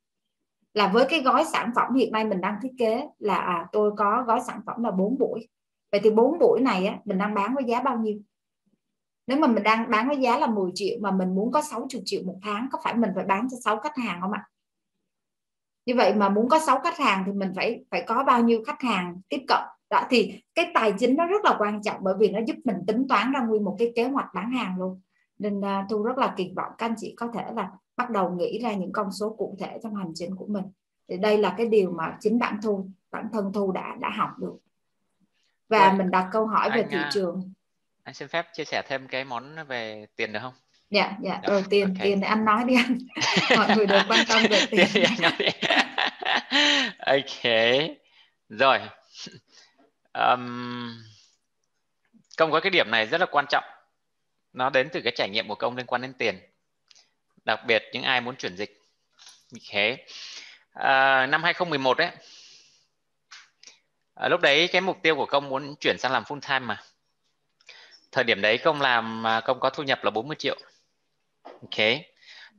là 0.74 0.88
với 0.88 1.06
cái 1.08 1.20
gói 1.22 1.44
sản 1.44 1.70
phẩm 1.76 1.94
hiện 1.94 2.12
nay 2.12 2.24
mình 2.24 2.40
đang 2.40 2.54
thiết 2.62 2.72
kế 2.78 3.08
là 3.18 3.36
à, 3.36 3.66
tôi 3.72 3.92
có 3.96 4.24
gói 4.26 4.40
sản 4.46 4.60
phẩm 4.66 4.82
là 4.84 4.90
4 4.90 5.18
buổi 5.18 5.48
vậy 5.92 6.00
thì 6.04 6.10
4 6.10 6.38
buổi 6.38 6.60
này 6.60 6.86
á, 6.86 6.98
mình 7.04 7.18
đang 7.18 7.34
bán 7.34 7.54
với 7.54 7.64
giá 7.64 7.82
bao 7.82 7.98
nhiêu? 7.98 8.18
Nếu 9.26 9.38
mà 9.38 9.46
mình 9.46 9.62
đang 9.62 9.90
bán 9.90 10.08
với 10.08 10.16
giá 10.16 10.38
là 10.38 10.46
10 10.46 10.70
triệu 10.74 10.98
mà 11.00 11.10
mình 11.10 11.34
muốn 11.34 11.52
có 11.52 11.62
60 11.62 12.02
triệu 12.04 12.22
một 12.24 12.38
tháng 12.42 12.68
có 12.72 12.78
phải 12.84 12.94
mình 12.94 13.10
phải 13.14 13.24
bán 13.24 13.48
cho 13.50 13.56
6 13.64 13.80
khách 13.80 13.96
hàng 13.96 14.20
không 14.20 14.32
ạ? 14.32 14.48
Như 15.86 15.94
vậy 15.96 16.14
mà 16.14 16.28
muốn 16.28 16.48
có 16.48 16.58
6 16.58 16.80
khách 16.84 16.98
hàng 16.98 17.22
thì 17.26 17.32
mình 17.32 17.52
phải 17.56 17.84
phải 17.90 18.04
có 18.06 18.24
bao 18.24 18.42
nhiêu 18.42 18.62
khách 18.66 18.82
hàng 18.82 19.20
tiếp 19.28 19.44
cận? 19.48 19.60
Đó 19.90 20.02
thì 20.10 20.42
cái 20.54 20.70
tài 20.74 20.94
chính 20.98 21.16
nó 21.16 21.26
rất 21.26 21.44
là 21.44 21.56
quan 21.58 21.82
trọng 21.82 21.96
bởi 22.00 22.14
vì 22.18 22.30
nó 22.30 22.40
giúp 22.46 22.56
mình 22.64 22.76
tính 22.86 23.06
toán 23.08 23.32
ra 23.32 23.40
nguyên 23.40 23.64
một 23.64 23.76
cái 23.78 23.92
kế 23.96 24.04
hoạch 24.04 24.34
bán 24.34 24.50
hàng 24.50 24.78
luôn. 24.78 25.00
Nên 25.38 25.58
uh, 25.58 25.64
thu 25.90 26.02
rất 26.02 26.18
là 26.18 26.34
kỳ 26.36 26.52
vọng 26.56 26.72
các 26.78 26.86
anh 26.86 26.94
chị 26.98 27.14
có 27.16 27.28
thể 27.34 27.44
là 27.54 27.70
bắt 27.96 28.10
đầu 28.10 28.30
nghĩ 28.30 28.58
ra 28.62 28.72
những 28.72 28.92
con 28.92 29.12
số 29.12 29.34
cụ 29.38 29.56
thể 29.58 29.78
trong 29.82 29.94
hành 29.94 30.12
trình 30.14 30.36
của 30.36 30.46
mình. 30.46 30.64
Thì 31.08 31.16
đây 31.16 31.38
là 31.38 31.54
cái 31.58 31.68
điều 31.68 31.90
mà 31.90 32.16
chính 32.20 32.38
bản 32.38 32.58
thu 32.62 32.86
bản 33.10 33.28
thân 33.32 33.52
thu 33.52 33.72
đã 33.72 33.96
đã 34.00 34.10
học 34.10 34.30
được 34.38 34.56
và 35.68 35.88
Vậy, 35.88 35.98
mình 35.98 36.10
đặt 36.10 36.28
câu 36.32 36.46
hỏi 36.46 36.70
về 36.70 36.84
thị 36.90 36.96
à, 36.96 37.10
trường. 37.12 37.52
anh 38.04 38.14
xin 38.14 38.28
phép 38.28 38.46
chia 38.52 38.64
sẻ 38.64 38.82
thêm 38.88 39.08
cái 39.08 39.24
món 39.24 39.56
về 39.68 40.06
tiền 40.16 40.32
được 40.32 40.40
không? 40.42 40.54
Dạ 40.90 41.12
dạ. 41.22 41.40
Rồi 41.46 41.64
tiền 41.70 41.88
okay. 41.88 42.06
tiền 42.06 42.20
anh 42.20 42.44
nói 42.44 42.64
đi 42.66 42.74
anh. 42.74 42.98
Mọi 43.56 43.76
người 43.76 43.86
đều 43.86 44.00
quan 44.08 44.26
tâm 44.28 44.42
về 44.50 44.66
tiền 44.70 44.86
ok. 46.98 47.52
Rồi. 48.48 48.78
Um, 50.12 50.88
công 52.38 52.52
có 52.52 52.60
cái 52.60 52.70
điểm 52.70 52.90
này 52.90 53.06
rất 53.06 53.20
là 53.20 53.26
quan 53.30 53.46
trọng. 53.48 53.64
Nó 54.52 54.70
đến 54.70 54.88
từ 54.92 55.00
cái 55.04 55.12
trải 55.16 55.28
nghiệm 55.28 55.48
của 55.48 55.54
công 55.54 55.76
liên 55.76 55.86
quan 55.86 56.02
đến 56.02 56.12
tiền. 56.12 56.38
Đặc 57.44 57.60
biệt 57.66 57.82
những 57.92 58.02
ai 58.02 58.20
muốn 58.20 58.36
chuyển 58.36 58.56
dịch. 58.56 58.80
Ok 59.52 59.98
à, 60.78 61.26
năm 61.26 61.42
2011 61.42 61.98
đấy 61.98 62.10
à, 64.18 64.28
lúc 64.28 64.40
đấy 64.40 64.68
cái 64.72 64.80
mục 64.80 64.98
tiêu 65.02 65.16
của 65.16 65.26
công 65.26 65.48
muốn 65.48 65.74
chuyển 65.80 65.98
sang 65.98 66.12
làm 66.12 66.22
full 66.22 66.40
time 66.40 66.58
mà. 66.58 66.82
Thời 68.12 68.24
điểm 68.24 68.40
đấy 68.40 68.58
công 68.58 68.80
làm 68.80 69.26
à, 69.26 69.40
công 69.40 69.60
có 69.60 69.70
thu 69.70 69.82
nhập 69.82 70.04
là 70.04 70.10
40 70.10 70.36
triệu. 70.38 70.56
Ok. 71.42 71.86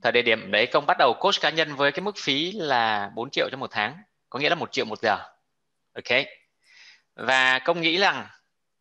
Thời 0.02 0.12
điểm 0.12 0.52
đấy 0.52 0.68
công 0.68 0.86
bắt 0.86 0.98
đầu 1.00 1.14
coach 1.20 1.42
cá 1.42 1.50
nhân 1.50 1.76
với 1.76 1.92
cái 1.92 2.02
mức 2.02 2.16
phí 2.18 2.52
là 2.52 3.12
4 3.16 3.30
triệu 3.30 3.50
cho 3.52 3.58
một 3.58 3.72
tháng. 3.72 3.98
Có 4.30 4.40
nghĩa 4.40 4.50
là 4.50 4.56
một 4.56 4.72
triệu 4.72 4.86
một 4.86 5.00
giờ. 5.02 5.18
Ok. 5.94 6.26
Và 7.16 7.60
công 7.60 7.82
nghĩ 7.82 7.98
rằng 7.98 8.28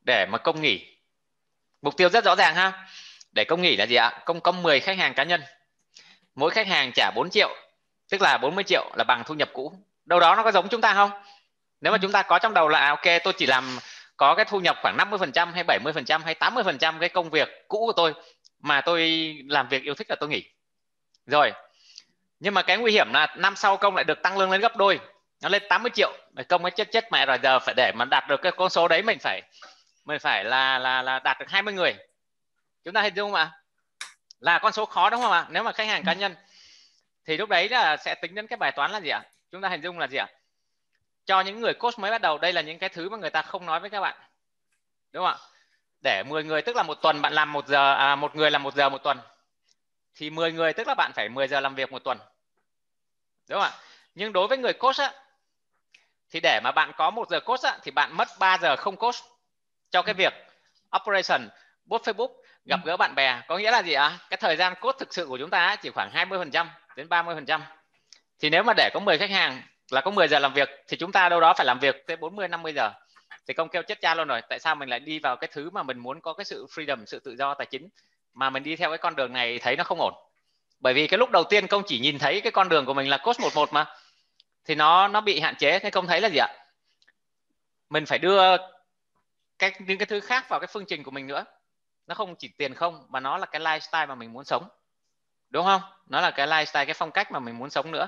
để 0.06 0.26
mà 0.26 0.38
công 0.38 0.62
nghỉ 0.62 0.96
mục 1.82 1.96
tiêu 1.96 2.08
rất 2.08 2.24
rõ 2.24 2.36
ràng 2.36 2.54
ha. 2.54 2.88
Để 3.32 3.44
công 3.44 3.62
nghỉ 3.62 3.76
là 3.76 3.86
gì 3.86 3.94
ạ? 3.94 4.22
Công 4.24 4.40
có 4.40 4.52
10 4.52 4.80
khách 4.80 4.98
hàng 4.98 5.14
cá 5.14 5.24
nhân. 5.24 5.42
Mỗi 6.34 6.50
khách 6.50 6.66
hàng 6.66 6.92
trả 6.94 7.10
4 7.14 7.30
triệu 7.30 7.56
tức 8.10 8.22
là 8.22 8.38
40 8.38 8.64
triệu 8.64 8.92
là 8.96 9.04
bằng 9.04 9.22
thu 9.26 9.34
nhập 9.34 9.50
cũ. 9.52 9.72
Đâu 10.04 10.20
đó 10.20 10.34
nó 10.34 10.42
có 10.42 10.52
giống 10.52 10.68
chúng 10.68 10.80
ta 10.80 10.94
không? 10.94 11.10
Nếu 11.80 11.92
mà 11.92 11.98
chúng 11.98 12.12
ta 12.12 12.22
có 12.22 12.38
trong 12.38 12.54
đầu 12.54 12.68
là 12.68 12.78
à, 12.78 12.88
ok 12.88 13.22
tôi 13.24 13.32
chỉ 13.32 13.46
làm 13.46 13.78
có 14.16 14.34
cái 14.34 14.44
thu 14.44 14.60
nhập 14.60 14.76
khoảng 14.82 14.96
50% 14.96 15.52
hay 15.52 15.64
70% 15.64 16.20
hay 16.24 16.34
80% 16.34 16.98
cái 17.00 17.08
công 17.08 17.30
việc 17.30 17.48
cũ 17.68 17.78
của 17.86 17.92
tôi 17.92 18.14
mà 18.60 18.80
tôi 18.80 19.34
làm 19.48 19.68
việc 19.68 19.82
yêu 19.82 19.94
thích 19.94 20.10
là 20.10 20.16
tôi 20.20 20.28
nghỉ. 20.28 20.44
Rồi 21.26 21.52
nhưng 22.40 22.54
mà 22.54 22.62
cái 22.62 22.76
nguy 22.78 22.92
hiểm 22.92 23.12
là 23.12 23.34
năm 23.36 23.56
sau 23.56 23.76
công 23.76 23.94
lại 23.94 24.04
được 24.04 24.22
tăng 24.22 24.38
lương 24.38 24.50
lên 24.50 24.60
gấp 24.60 24.76
đôi. 24.76 25.00
Nó 25.42 25.48
lên 25.48 25.62
80 25.68 25.90
triệu. 25.94 26.12
Công 26.48 26.64
ấy 26.64 26.70
chết 26.70 26.92
chết 26.92 27.12
mẹ 27.12 27.26
rồi 27.26 27.38
giờ 27.42 27.58
phải 27.58 27.74
để 27.76 27.92
mà 27.94 28.04
đạt 28.04 28.28
được 28.28 28.42
cái 28.42 28.52
con 28.52 28.70
số 28.70 28.88
đấy 28.88 29.02
mình 29.02 29.18
phải 29.18 29.42
mình 30.04 30.18
phải 30.18 30.44
là 30.44 30.78
là 30.78 31.02
là 31.02 31.18
đạt 31.18 31.38
được 31.40 31.46
20 31.48 31.74
người. 31.74 31.94
Chúng 32.84 32.94
ta 32.94 33.02
hình 33.02 33.14
dung 33.14 33.32
mà 33.32 33.52
là 34.40 34.58
con 34.58 34.72
số 34.72 34.84
khó 34.84 35.10
đúng 35.10 35.20
không 35.20 35.32
ạ? 35.32 35.46
Nếu 35.50 35.62
mà 35.62 35.72
khách 35.72 35.86
hàng 35.86 36.04
cá 36.04 36.12
nhân 36.12 36.34
thì 37.26 37.36
lúc 37.36 37.48
đấy 37.48 37.68
là 37.68 37.96
sẽ 37.96 38.14
tính 38.14 38.34
đến 38.34 38.46
cái 38.46 38.56
bài 38.56 38.72
toán 38.72 38.90
là 38.90 39.00
gì 39.00 39.08
ạ? 39.08 39.22
Chúng 39.52 39.60
ta 39.60 39.68
hình 39.68 39.80
dung 39.80 39.98
là 39.98 40.06
gì 40.06 40.16
ạ? 40.16 40.26
Cho 41.28 41.40
những 41.40 41.60
người 41.60 41.74
coach 41.74 41.98
mới 41.98 42.10
bắt 42.10 42.20
đầu. 42.20 42.38
Đây 42.38 42.52
là 42.52 42.60
những 42.60 42.78
cái 42.78 42.88
thứ 42.88 43.08
mà 43.08 43.16
người 43.16 43.30
ta 43.30 43.42
không 43.42 43.66
nói 43.66 43.80
với 43.80 43.90
các 43.90 44.00
bạn. 44.00 44.16
Đúng 45.12 45.24
không 45.24 45.32
ạ? 45.32 45.46
Để 46.00 46.22
10 46.22 46.44
người 46.44 46.62
tức 46.62 46.76
là 46.76 46.82
một 46.82 46.94
tuần 46.94 47.22
bạn 47.22 47.32
làm 47.32 47.52
một 47.52 47.66
giờ 47.66 47.94
à, 47.94 48.16
một 48.16 48.36
người 48.36 48.50
làm 48.50 48.62
một 48.62 48.74
giờ 48.74 48.88
một 48.88 48.98
tuần. 48.98 49.18
Thì 50.14 50.30
10 50.30 50.52
người 50.52 50.72
tức 50.72 50.86
là 50.88 50.94
bạn 50.94 51.12
phải 51.14 51.28
10 51.28 51.48
giờ 51.48 51.60
làm 51.60 51.74
việc 51.74 51.92
một 51.92 52.04
tuần. 52.04 52.18
Đúng 53.48 53.60
không 53.60 53.70
ạ? 53.72 53.78
Nhưng 54.14 54.32
đối 54.32 54.48
với 54.48 54.58
người 54.58 54.72
coach 54.72 54.96
á 54.96 55.12
thì 56.30 56.40
để 56.40 56.60
mà 56.64 56.72
bạn 56.72 56.92
có 56.96 57.10
một 57.10 57.28
giờ 57.28 57.40
coach 57.40 57.62
á, 57.62 57.78
thì 57.82 57.90
bạn 57.90 58.16
mất 58.16 58.28
3 58.38 58.58
giờ 58.58 58.76
không 58.76 58.96
coach 58.96 59.16
cho 59.90 60.02
cái 60.02 60.14
việc 60.14 60.32
operation 60.96 61.48
post 61.88 62.02
Facebook 62.02 62.32
gặp 62.64 62.80
gỡ 62.84 62.96
bạn 62.96 63.14
bè. 63.14 63.42
Có 63.48 63.58
nghĩa 63.58 63.70
là 63.70 63.82
gì 63.82 63.92
ạ? 63.92 64.08
À? 64.08 64.18
cái 64.30 64.36
thời 64.36 64.56
gian 64.56 64.74
cốt 64.80 64.96
thực 64.98 65.14
sự 65.14 65.26
của 65.26 65.38
chúng 65.38 65.50
ta 65.50 65.76
chỉ 65.76 65.90
khoảng 65.90 66.10
20% 66.12 66.66
đến 66.96 67.08
30% 67.08 67.60
thì 68.38 68.50
nếu 68.50 68.62
mà 68.62 68.72
để 68.76 68.90
có 68.94 69.00
10 69.00 69.18
khách 69.18 69.30
hàng 69.30 69.62
là 69.90 70.00
có 70.00 70.10
10 70.10 70.28
giờ 70.28 70.38
làm 70.38 70.52
việc 70.54 70.68
thì 70.88 70.96
chúng 70.96 71.12
ta 71.12 71.28
đâu 71.28 71.40
đó 71.40 71.54
phải 71.56 71.66
làm 71.66 71.78
việc 71.78 72.06
tới 72.06 72.16
40 72.16 72.48
50 72.48 72.72
giờ. 72.72 72.90
Thì 73.46 73.54
công 73.54 73.68
kêu 73.68 73.82
chết 73.82 74.00
cha 74.00 74.14
luôn 74.14 74.28
rồi. 74.28 74.42
Tại 74.48 74.58
sao 74.58 74.74
mình 74.74 74.88
lại 74.88 75.00
đi 75.00 75.18
vào 75.18 75.36
cái 75.36 75.48
thứ 75.52 75.70
mà 75.70 75.82
mình 75.82 75.98
muốn 75.98 76.20
có 76.20 76.32
cái 76.32 76.44
sự 76.44 76.66
freedom, 76.70 77.04
sự 77.04 77.18
tự 77.18 77.36
do 77.36 77.54
tài 77.54 77.66
chính, 77.66 77.88
mà 78.34 78.50
mình 78.50 78.62
đi 78.62 78.76
theo 78.76 78.90
cái 78.90 78.98
con 78.98 79.16
đường 79.16 79.32
này 79.32 79.58
thấy 79.58 79.76
nó 79.76 79.84
không 79.84 80.00
ổn? 80.00 80.14
Bởi 80.80 80.94
vì 80.94 81.06
cái 81.06 81.18
lúc 81.18 81.30
đầu 81.30 81.44
tiên 81.44 81.66
công 81.66 81.82
chỉ 81.86 81.98
nhìn 81.98 82.18
thấy 82.18 82.40
cái 82.40 82.52
con 82.52 82.68
đường 82.68 82.86
của 82.86 82.94
mình 82.94 83.08
là 83.08 83.16
coach 83.16 83.40
11 83.40 83.72
mà, 83.72 83.86
thì 84.64 84.74
nó 84.74 85.08
nó 85.08 85.20
bị 85.20 85.40
hạn 85.40 85.54
chế, 85.56 85.78
thế 85.78 85.90
công 85.90 86.06
thấy 86.06 86.20
là 86.20 86.28
gì 86.28 86.38
ạ? 86.38 86.48
Mình 87.90 88.06
phải 88.06 88.18
đưa 88.18 88.56
cái, 89.58 89.72
những 89.78 89.98
cái 89.98 90.06
thứ 90.06 90.20
khác 90.20 90.48
vào 90.48 90.60
cái 90.60 90.66
phương 90.66 90.84
trình 90.88 91.02
của 91.02 91.10
mình 91.10 91.26
nữa. 91.26 91.44
Nó 92.06 92.14
không 92.14 92.36
chỉ 92.36 92.48
tiền 92.48 92.74
không, 92.74 93.06
mà 93.08 93.20
nó 93.20 93.38
là 93.38 93.46
cái 93.46 93.60
lifestyle 93.60 94.08
mà 94.08 94.14
mình 94.14 94.32
muốn 94.32 94.44
sống. 94.44 94.68
Đúng 95.50 95.66
không? 95.66 95.80
Nó 96.06 96.20
là 96.20 96.30
cái 96.30 96.46
lifestyle, 96.46 96.84
cái 96.84 96.94
phong 96.94 97.10
cách 97.10 97.32
mà 97.32 97.38
mình 97.38 97.58
muốn 97.58 97.70
sống 97.70 97.90
nữa 97.90 98.06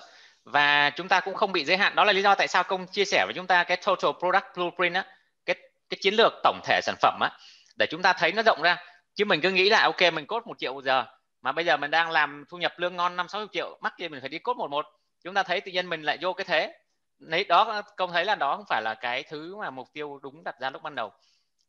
và 0.52 0.90
chúng 0.90 1.08
ta 1.08 1.20
cũng 1.20 1.34
không 1.34 1.52
bị 1.52 1.64
giới 1.64 1.76
hạn. 1.76 1.94
Đó 1.94 2.04
là 2.04 2.12
lý 2.12 2.22
do 2.22 2.34
tại 2.34 2.48
sao 2.48 2.64
công 2.64 2.86
chia 2.86 3.04
sẻ 3.04 3.24
với 3.24 3.34
chúng 3.34 3.46
ta 3.46 3.64
cái 3.64 3.76
total 3.76 4.10
product 4.18 4.44
blueprint 4.56 4.94
á, 4.94 5.04
cái 5.46 5.56
cái 5.90 5.98
chiến 6.00 6.14
lược 6.14 6.32
tổng 6.42 6.60
thể 6.64 6.80
sản 6.82 6.94
phẩm 7.00 7.18
á, 7.20 7.30
để 7.78 7.86
chúng 7.90 8.02
ta 8.02 8.12
thấy 8.12 8.32
nó 8.32 8.42
rộng 8.42 8.62
ra. 8.62 8.76
Chứ 9.14 9.24
mình 9.24 9.40
cứ 9.40 9.50
nghĩ 9.50 9.70
là, 9.70 9.82
ok, 9.82 10.12
mình 10.12 10.26
cốt 10.26 10.46
một 10.46 10.58
triệu 10.58 10.74
một 10.74 10.84
giờ, 10.84 11.04
mà 11.42 11.52
bây 11.52 11.64
giờ 11.64 11.76
mình 11.76 11.90
đang 11.90 12.10
làm 12.10 12.44
thu 12.48 12.58
nhập 12.58 12.72
lương 12.76 12.96
ngon 12.96 13.16
năm 13.16 13.28
sáu 13.28 13.46
triệu, 13.52 13.78
mắc 13.80 13.94
gì 13.98 14.08
mình 14.08 14.20
phải 14.20 14.28
đi 14.28 14.38
cốt 14.38 14.56
một 14.56 14.70
một. 14.70 14.86
Chúng 15.24 15.34
ta 15.34 15.42
thấy 15.42 15.60
tự 15.60 15.72
nhiên 15.72 15.88
mình 15.88 16.02
lại 16.02 16.18
vô 16.20 16.32
cái 16.32 16.44
thế. 16.44 16.74
Đấy, 17.18 17.44
đó, 17.44 17.82
công 17.96 18.12
thấy 18.12 18.24
là 18.24 18.34
đó 18.34 18.56
không 18.56 18.66
phải 18.68 18.82
là 18.82 18.94
cái 18.94 19.22
thứ 19.22 19.56
mà 19.56 19.70
mục 19.70 19.88
tiêu 19.92 20.18
đúng 20.22 20.44
đặt 20.44 20.54
ra 20.60 20.70
lúc 20.70 20.82
ban 20.82 20.94
đầu. 20.94 21.12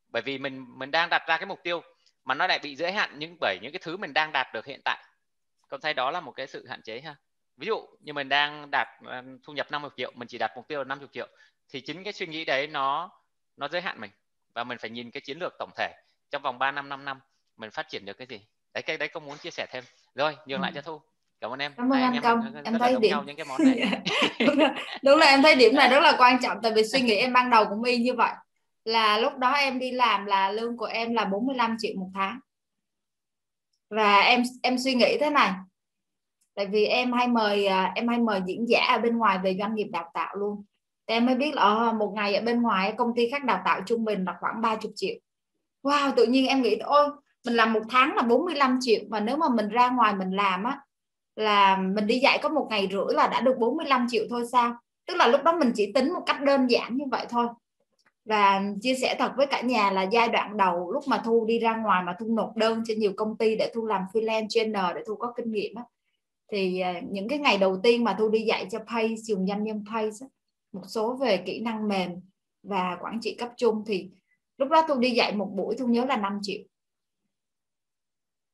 Bởi 0.07 0.21
vì 0.21 0.38
mình 0.38 0.65
mình 0.77 0.91
đang 0.91 1.09
đặt 1.09 1.23
ra 1.27 1.38
cái 1.38 1.45
mục 1.45 1.59
tiêu 1.63 1.84
mà 2.25 2.36
nó 2.36 2.47
lại 2.47 2.59
bị 2.59 2.75
giới 2.75 2.91
hạn 2.91 3.19
những, 3.19 3.38
bởi 3.39 3.57
những 3.61 3.71
cái 3.71 3.79
thứ 3.84 3.97
mình 3.97 4.13
đang 4.13 4.32
đạt 4.32 4.53
được 4.53 4.65
hiện 4.65 4.82
tại. 4.86 5.03
Công 5.67 5.82
thấy 5.82 5.93
đó 5.93 6.11
là 6.11 6.19
một 6.19 6.32
cái 6.32 6.47
sự 6.47 6.67
hạn 6.67 6.82
chế 6.82 7.01
ha 7.01 7.15
ví 7.62 7.68
dụ 7.68 7.88
như 7.99 8.14
mình 8.14 8.30
đang 8.30 8.72
đạt 8.72 8.88
ờ, 9.05 9.24
thu 9.43 9.53
nhập 9.53 9.72
50 9.72 9.91
triệu 9.97 10.12
mình 10.16 10.28
chỉ 10.28 10.38
đặt 10.38 10.51
mục 10.55 10.68
tiêu 10.68 10.80
là 10.80 10.84
50 10.84 11.07
triệu 11.12 11.28
thì 11.70 11.82
chính 11.82 12.03
cái 12.03 12.14
suy 12.14 12.28
nghĩ 12.28 12.45
đấy 12.45 12.68
nó 12.68 13.09
nó 13.57 13.68
giới 13.68 13.82
hạn 13.82 14.01
mình 14.01 14.12
và 14.53 14.64
mình 14.64 14.78
phải 14.78 14.89
nhìn 14.89 15.12
cái 15.12 15.22
chiến 15.22 15.38
lược 15.39 15.53
tổng 15.59 15.70
thể 15.76 15.93
trong 16.32 16.41
vòng 16.41 16.59
3 16.59 16.72
năm 16.72 16.89
5 16.89 17.05
năm 17.05 17.20
mình 17.57 17.72
phát 17.72 17.89
triển 17.89 18.05
được 18.05 18.18
cái 18.18 18.28
gì. 18.28 18.41
Đấy 18.74 18.82
cái 18.82 18.97
đấy 18.97 19.07
có 19.07 19.20
muốn 19.20 19.38
chia 19.38 19.49
sẻ 19.49 19.66
thêm. 19.72 19.84
Rồi 20.16 20.36
nhường 20.45 20.59
ừ. 20.59 20.64
lại 20.64 20.72
cho 20.76 20.82
thu. 20.82 21.01
Cảm 21.41 21.51
ơn 21.51 21.59
em. 21.59 21.74
Cảm 21.78 21.86
ơn 21.86 21.91
Hai 21.91 22.03
anh, 22.03 22.14
anh 22.14 22.24
công. 22.24 22.64
em 22.64 22.80
thấy 22.80 22.95
điểm 23.01 23.18
những 23.26 23.36
cái 23.36 23.45
món 23.45 23.62
này. 23.64 24.01
Đúng, 24.47 24.59
là, 24.59 24.76
đúng 25.03 25.20
là 25.20 25.26
em 25.26 25.41
thấy 25.41 25.55
điểm 25.55 25.76
này 25.76 25.89
rất 25.89 25.99
là 25.99 26.16
quan 26.18 26.38
trọng 26.41 26.57
tại 26.64 26.72
vì 26.76 26.84
suy 26.84 27.01
nghĩ 27.01 27.16
em 27.16 27.34
ban 27.34 27.49
đầu 27.49 27.66
cũng 27.70 27.84
y 27.84 27.97
như 27.97 28.14
vậy. 28.14 28.34
Là 28.86 29.18
lúc 29.18 29.38
đó 29.38 29.51
em 29.51 29.80
đi 29.80 29.91
làm 29.91 30.26
là 30.26 30.51
lương 30.51 30.78
của 30.78 30.86
em 30.86 31.14
là 31.14 31.26
45 31.26 31.76
triệu 31.80 31.91
một 31.97 32.09
tháng. 32.14 32.39
Và 33.89 34.20
em 34.20 34.43
em 34.64 34.78
suy 34.78 34.93
nghĩ 34.93 35.18
thế 35.20 35.30
này 35.30 35.51
tại 36.56 36.66
vì 36.66 36.86
em 36.86 37.12
hay 37.14 37.28
mời 37.28 37.66
à, 37.66 37.91
em 37.95 38.08
hay 38.08 38.20
mời 38.20 38.41
diễn 38.45 38.70
giả 38.70 38.86
ở 38.89 38.97
bên 38.97 39.18
ngoài 39.18 39.39
về 39.43 39.56
doanh 39.60 39.76
nghiệp 39.76 39.88
đào 39.91 40.12
tạo 40.14 40.36
luôn. 40.36 40.64
Thì 41.08 41.14
em 41.14 41.26
mới 41.26 41.36
biết 41.36 41.54
là 41.54 41.62
ờ, 41.62 41.93
một 41.93 42.14
ngày 42.16 42.36
ở 42.36 42.41
bên 42.41 42.62
ngoài 42.62 42.93
công 42.97 43.16
ty 43.16 43.30
khác 43.30 43.43
đào 43.43 43.62
tạo 43.66 43.82
trung 43.86 44.06
bình 44.06 44.26
là 44.26 44.38
khoảng 44.39 44.62
30 44.62 44.91
triệu. 44.95 45.16
Wow 45.84 46.12
tự 46.16 46.26
nhiên 46.26 46.47
em 46.47 46.62
nghĩ 46.62 46.78
ôi 46.78 47.10
mình 47.45 47.56
làm 47.56 47.74
một 47.74 47.82
tháng 47.89 48.16
là 48.16 48.22
45 48.22 48.78
triệu 48.82 49.02
mà 49.10 49.20
nếu 49.20 49.38
mà 49.38 49.49
mình 49.49 49.70
ra 49.70 49.89
ngoài 49.89 50.16
mình 50.16 50.32
làm 50.32 50.64
á 50.64 50.80
là 51.36 51.78
mình 51.78 52.08
đi 52.08 52.20
dạy 52.20 52.39
có 52.43 52.49
một 52.49 52.68
ngày 52.70 52.89
rưỡi 52.91 53.16
là 53.16 53.28
đã 53.28 53.41
được 53.41 53.58
45 53.58 54.08
triệu 54.10 54.24
thôi 54.30 54.43
sao? 54.52 54.76
Tức 55.08 55.18
là 55.18 55.28
lúc 55.28 55.43
đó 55.43 55.58
mình 55.58 55.72
chỉ 55.76 55.91
tính 55.93 56.14
một 56.14 56.22
cách 56.26 56.41
đơn 56.41 56.68
giản 56.68 56.97
như 56.97 57.06
vậy 57.12 57.26
thôi. 57.30 57.47
Và 58.26 58.62
chia 58.82 58.95
sẻ 58.95 59.16
thật 59.20 59.32
với 59.38 59.45
cả 59.45 59.62
nhà 59.62 59.91
là 59.91 60.04
giai 60.04 60.30
đoạn 60.30 60.58
đầu 60.58 60.91
lúc 60.91 61.04
mà 61.08 61.22
thu 61.26 61.45
đi 61.45 61.60
ra 61.60 61.76
ngoài 61.76 62.04
mà 62.04 62.16
thu 62.20 62.26
nộp 62.30 62.58
đơn 62.58 62.84
cho 62.88 62.93
nhiều 62.97 63.14
công 63.18 63.38
ty 63.38 63.56
để 63.56 63.72
thu 63.74 63.86
làm 63.86 64.02
freelance 64.14 64.47
trainer 64.49 64.86
để 64.95 65.02
thu 65.08 65.16
có 65.16 65.34
kinh 65.38 65.52
nghiệm 65.52 65.76
á 65.76 65.84
thì 66.52 66.80
à, 66.80 67.02
những 67.10 67.28
cái 67.28 67.39
ngày 67.39 67.58
đầu 67.58 67.80
tiên 67.84 68.04
mà 68.04 68.16
thu 68.20 68.30
đi 68.30 68.39
dạy 68.39 68.68
cho 68.72 68.80
Pace 68.80 69.16
dùng 69.16 69.47
doanh 69.47 69.64
nhân 69.64 69.84
Pace 69.91 70.28
một 70.72 70.84
số 70.88 71.18
về 71.22 71.38
kỹ 71.38 71.60
năng 71.60 71.88
mềm 71.88 72.12
và 72.64 72.97
quản 73.02 73.20
trị 73.22 73.36
cấp 73.36 73.49
trung 73.58 73.84
thì 73.88 74.10
lúc 74.58 74.70
đó 74.70 74.86
thu 74.88 74.99
đi 74.99 75.10
dạy 75.10 75.36
một 75.36 75.49
buổi 75.56 75.76
thu 75.76 75.88
nhớ 75.88 76.06
là 76.06 76.18
5 76.18 76.39
triệu. 76.41 76.62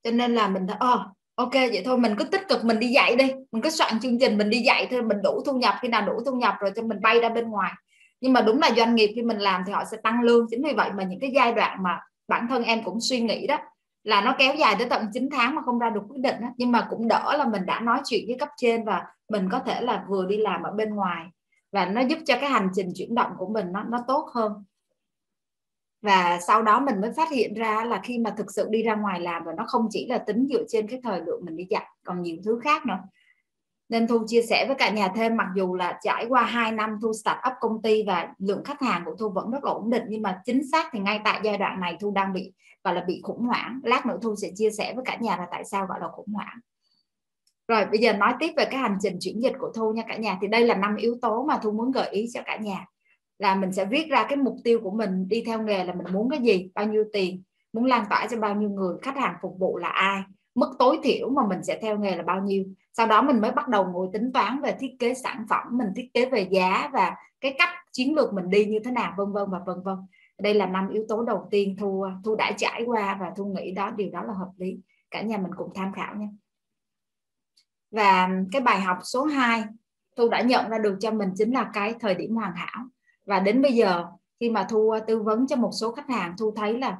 Cho 0.03 0.11
nên 0.11 0.35
là 0.35 0.47
mình 0.47 0.67
thấy 0.67 0.77
oh, 0.93 0.99
ok 1.35 1.53
vậy 1.53 1.81
thôi 1.85 1.97
mình 1.97 2.15
cứ 2.17 2.23
tích 2.23 2.41
cực 2.49 2.65
mình 2.65 2.79
đi 2.79 2.87
dạy 2.87 3.15
đi 3.15 3.31
mình 3.51 3.61
cứ 3.61 3.69
soạn 3.69 3.99
chương 3.99 4.19
trình 4.19 4.37
mình 4.37 4.49
đi 4.49 4.59
dạy 4.59 4.87
thôi 4.91 5.01
mình 5.01 5.17
đủ 5.23 5.41
thu 5.45 5.57
nhập 5.57 5.75
khi 5.81 5.87
nào 5.87 6.05
đủ 6.05 6.13
thu 6.25 6.35
nhập 6.35 6.55
rồi 6.59 6.71
cho 6.75 6.81
mình 6.81 7.01
bay 7.01 7.19
ra 7.19 7.29
bên 7.29 7.49
ngoài. 7.49 7.73
Nhưng 8.21 8.33
mà 8.33 8.41
đúng 8.41 8.59
là 8.59 8.71
doanh 8.77 8.95
nghiệp 8.95 9.11
khi 9.15 9.21
mình 9.21 9.37
làm 9.37 9.63
thì 9.67 9.73
họ 9.73 9.83
sẽ 9.91 9.97
tăng 10.03 10.21
lương 10.21 10.47
chính 10.49 10.63
vì 10.63 10.73
vậy 10.73 10.89
mà 10.97 11.03
những 11.03 11.19
cái 11.19 11.31
giai 11.35 11.51
đoạn 11.51 11.83
mà 11.83 11.99
bản 12.27 12.47
thân 12.49 12.63
em 12.63 12.83
cũng 12.83 13.01
suy 13.01 13.19
nghĩ 13.19 13.47
đó 13.47 13.57
là 14.03 14.21
nó 14.21 14.35
kéo 14.39 14.55
dài 14.55 14.75
tới 14.79 14.87
tận 14.89 15.05
9 15.13 15.29
tháng 15.31 15.55
mà 15.55 15.61
không 15.61 15.79
ra 15.79 15.89
được 15.89 16.01
quyết 16.09 16.19
định 16.21 16.35
đó. 16.41 16.47
nhưng 16.57 16.71
mà 16.71 16.87
cũng 16.89 17.07
đỡ 17.07 17.35
là 17.37 17.45
mình 17.45 17.65
đã 17.65 17.79
nói 17.79 18.01
chuyện 18.05 18.23
với 18.27 18.35
cấp 18.39 18.49
trên 18.57 18.85
và 18.85 19.05
mình 19.29 19.49
có 19.51 19.59
thể 19.59 19.81
là 19.81 20.05
vừa 20.09 20.25
đi 20.25 20.37
làm 20.37 20.63
ở 20.63 20.71
bên 20.71 20.95
ngoài 20.95 21.25
và 21.71 21.85
nó 21.85 22.01
giúp 22.01 22.19
cho 22.25 22.35
cái 22.41 22.49
hành 22.49 22.69
trình 22.73 22.91
chuyển 22.95 23.15
động 23.15 23.31
của 23.37 23.47
mình 23.47 23.71
nó 23.71 23.83
nó 23.83 23.97
tốt 24.07 24.29
hơn 24.33 24.63
và 26.01 26.39
sau 26.47 26.61
đó 26.61 26.79
mình 26.79 27.01
mới 27.01 27.11
phát 27.17 27.31
hiện 27.31 27.53
ra 27.53 27.85
là 27.85 28.01
khi 28.03 28.17
mà 28.17 28.33
thực 28.37 28.51
sự 28.51 28.67
đi 28.69 28.83
ra 28.83 28.95
ngoài 28.95 29.19
làm 29.19 29.43
và 29.45 29.53
nó 29.57 29.63
không 29.67 29.87
chỉ 29.89 30.07
là 30.07 30.17
tính 30.17 30.47
dựa 30.49 30.63
trên 30.67 30.87
cái 30.87 30.99
thời 31.03 31.21
lượng 31.21 31.45
mình 31.45 31.55
đi 31.55 31.67
dạy 31.69 31.85
còn 32.03 32.21
nhiều 32.21 32.37
thứ 32.45 32.59
khác 32.63 32.85
nữa 32.85 32.99
nên 33.89 34.07
thu 34.07 34.23
chia 34.27 34.41
sẻ 34.41 34.65
với 34.67 34.75
cả 34.75 34.89
nhà 34.89 35.07
thêm, 35.15 35.37
mặc 35.37 35.47
dù 35.55 35.75
là 35.75 35.99
trải 36.01 36.25
qua 36.29 36.43
2 36.43 36.71
năm 36.71 36.97
thu 37.01 37.13
start 37.13 37.37
up 37.47 37.53
công 37.59 37.81
ty 37.81 38.03
và 38.03 38.33
lượng 38.37 38.63
khách 38.63 38.81
hàng 38.81 39.01
của 39.05 39.15
thu 39.19 39.29
vẫn 39.29 39.51
rất 39.51 39.63
là 39.63 39.71
ổn 39.71 39.89
định, 39.89 40.03
nhưng 40.07 40.21
mà 40.21 40.41
chính 40.45 40.71
xác 40.71 40.89
thì 40.91 40.99
ngay 40.99 41.21
tại 41.23 41.39
giai 41.43 41.57
đoạn 41.57 41.79
này 41.79 41.97
thu 41.99 42.11
đang 42.11 42.33
bị, 42.33 42.53
gọi 42.83 42.95
là 42.95 43.03
bị 43.07 43.21
khủng 43.23 43.41
hoảng. 43.41 43.79
Lát 43.83 44.05
nữa 44.05 44.17
thu 44.21 44.35
sẽ 44.35 44.47
chia 44.55 44.69
sẻ 44.71 44.93
với 44.95 45.05
cả 45.05 45.17
nhà 45.21 45.37
là 45.37 45.47
tại 45.51 45.63
sao 45.65 45.85
gọi 45.85 45.99
là 46.01 46.07
khủng 46.07 46.33
hoảng. 46.33 46.59
Rồi, 47.67 47.85
bây 47.85 47.99
giờ 47.99 48.13
nói 48.13 48.33
tiếp 48.39 48.53
về 48.57 48.65
cái 48.65 48.79
hành 48.79 48.97
trình 49.01 49.17
chuyển 49.19 49.39
dịch 49.43 49.53
của 49.59 49.71
thu 49.75 49.93
nha 49.93 50.03
cả 50.07 50.17
nhà. 50.17 50.37
Thì 50.41 50.47
đây 50.47 50.65
là 50.65 50.75
năm 50.75 50.95
yếu 50.95 51.15
tố 51.21 51.43
mà 51.43 51.59
thu 51.63 51.71
muốn 51.71 51.91
gợi 51.91 52.09
ý 52.09 52.27
cho 52.33 52.41
cả 52.45 52.57
nhà. 52.57 52.85
Là 53.39 53.55
mình 53.55 53.71
sẽ 53.71 53.85
viết 53.85 54.07
ra 54.09 54.25
cái 54.29 54.37
mục 54.37 54.55
tiêu 54.63 54.79
của 54.83 54.91
mình, 54.91 55.27
đi 55.27 55.43
theo 55.45 55.61
nghề 55.61 55.83
là 55.83 55.93
mình 55.93 56.13
muốn 56.13 56.29
cái 56.29 56.39
gì, 56.39 56.69
bao 56.75 56.85
nhiêu 56.85 57.03
tiền, 57.13 57.43
muốn 57.73 57.85
lan 57.85 58.05
tỏa 58.09 58.27
cho 58.31 58.37
bao 58.37 58.55
nhiêu 58.55 58.69
người, 58.69 58.95
khách 59.01 59.17
hàng 59.17 59.35
phục 59.41 59.59
vụ 59.59 59.77
là 59.77 59.89
ai, 59.89 60.21
mức 60.55 60.75
tối 60.79 60.99
thiểu 61.03 61.29
mà 61.29 61.47
mình 61.47 61.63
sẽ 61.63 61.79
theo 61.81 61.99
nghề 61.99 62.15
là 62.15 62.23
bao 62.23 62.41
nhiêu 62.41 62.65
sau 62.97 63.07
đó 63.07 63.21
mình 63.21 63.41
mới 63.41 63.51
bắt 63.51 63.67
đầu 63.67 63.85
ngồi 63.85 64.09
tính 64.13 64.31
toán 64.33 64.61
về 64.61 64.75
thiết 64.79 64.95
kế 64.99 65.13
sản 65.13 65.45
phẩm, 65.49 65.67
mình 65.71 65.87
thiết 65.95 66.13
kế 66.13 66.25
về 66.25 66.47
giá 66.51 66.89
và 66.93 67.15
cái 67.41 67.55
cách 67.57 67.69
chiến 67.91 68.15
lược 68.15 68.33
mình 68.33 68.49
đi 68.49 68.65
như 68.65 68.79
thế 68.85 68.91
nào, 68.91 69.13
vân 69.17 69.31
vân 69.31 69.49
và 69.49 69.59
vân 69.65 69.83
vân. 69.83 69.95
Đây 70.39 70.53
là 70.53 70.65
năm 70.65 70.89
yếu 70.89 71.03
tố 71.07 71.23
đầu 71.23 71.47
tiên 71.51 71.75
thu 71.79 72.05
thu 72.23 72.35
đã 72.35 72.51
trải 72.57 72.83
qua 72.85 73.17
và 73.19 73.31
thu 73.37 73.45
nghĩ 73.45 73.71
đó, 73.71 73.91
điều 73.91 74.09
đó 74.09 74.23
là 74.23 74.33
hợp 74.33 74.51
lý. 74.57 74.79
Cả 75.11 75.21
nhà 75.21 75.37
mình 75.37 75.51
cùng 75.57 75.69
tham 75.75 75.93
khảo 75.93 76.15
nhé 76.15 76.27
và 77.91 78.29
cái 78.51 78.61
bài 78.61 78.81
học 78.81 78.97
số 79.03 79.23
2 79.23 79.63
thu 80.15 80.29
đã 80.29 80.41
nhận 80.41 80.69
ra 80.69 80.77
được 80.77 80.97
cho 81.01 81.11
mình 81.11 81.29
chính 81.35 81.51
là 81.53 81.69
cái 81.73 81.95
thời 81.99 82.15
điểm 82.15 82.35
hoàn 82.35 82.55
hảo. 82.55 82.85
Và 83.25 83.39
đến 83.39 83.61
bây 83.61 83.73
giờ, 83.73 84.05
khi 84.39 84.49
mà 84.49 84.67
thu 84.69 84.77
uh, 84.79 85.07
tư 85.07 85.21
vấn 85.21 85.47
cho 85.47 85.55
một 85.55 85.71
số 85.81 85.91
khách 85.91 86.09
hàng, 86.09 86.35
thu 86.37 86.53
thấy 86.55 86.77
là 86.77 86.97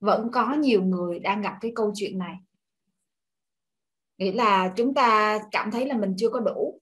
vẫn 0.00 0.30
có 0.32 0.54
nhiều 0.54 0.82
người 0.82 1.18
đang 1.18 1.42
gặp 1.42 1.58
cái 1.60 1.72
câu 1.74 1.92
chuyện 1.94 2.18
này 2.18 2.36
nghĩa 4.18 4.32
là 4.32 4.72
chúng 4.76 4.94
ta 4.94 5.38
cảm 5.50 5.70
thấy 5.70 5.86
là 5.86 5.96
mình 5.96 6.14
chưa 6.16 6.28
có 6.28 6.40
đủ. 6.40 6.80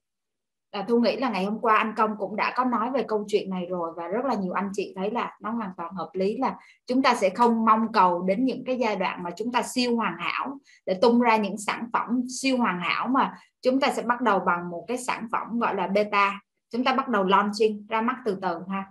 À, 0.71 0.85
thu 0.89 1.01
nghĩ 1.01 1.17
là 1.17 1.31
ngày 1.31 1.45
hôm 1.45 1.59
qua 1.61 1.77
anh 1.77 1.95
công 1.97 2.11
cũng 2.19 2.37
đã 2.37 2.53
có 2.57 2.65
nói 2.65 2.91
về 2.91 3.05
câu 3.09 3.25
chuyện 3.29 3.51
này 3.51 3.67
rồi 3.67 3.93
và 3.97 4.09
rất 4.09 4.25
là 4.25 4.35
nhiều 4.35 4.53
anh 4.53 4.71
chị 4.73 4.93
thấy 4.97 5.11
là 5.11 5.37
nó 5.41 5.51
hoàn 5.51 5.71
toàn 5.77 5.95
hợp 5.95 6.11
lý 6.13 6.37
là 6.37 6.57
chúng 6.87 7.03
ta 7.03 7.15
sẽ 7.15 7.31
không 7.31 7.65
mong 7.65 7.93
cầu 7.93 8.23
đến 8.23 8.45
những 8.45 8.65
cái 8.65 8.79
giai 8.79 8.97
đoạn 8.97 9.23
mà 9.23 9.31
chúng 9.37 9.53
ta 9.53 9.63
siêu 9.63 9.97
hoàn 9.97 10.17
hảo 10.19 10.59
để 10.87 10.95
tung 10.95 11.21
ra 11.21 11.37
những 11.37 11.59
sản 11.59 11.89
phẩm 11.93 12.23
siêu 12.41 12.57
hoàn 12.57 12.81
hảo 12.81 13.09
mà 13.09 13.35
chúng 13.63 13.81
ta 13.81 13.93
sẽ 13.93 14.03
bắt 14.03 14.21
đầu 14.21 14.41
bằng 14.41 14.71
một 14.71 14.85
cái 14.89 14.97
sản 14.97 15.29
phẩm 15.33 15.59
gọi 15.59 15.75
là 15.75 15.87
beta. 15.87 16.41
Chúng 16.71 16.85
ta 16.85 16.95
bắt 16.95 17.09
đầu 17.09 17.25
launching 17.25 17.87
ra 17.87 18.01
mắt 18.01 18.17
từ 18.25 18.39
từ 18.43 18.59
ha. 18.69 18.85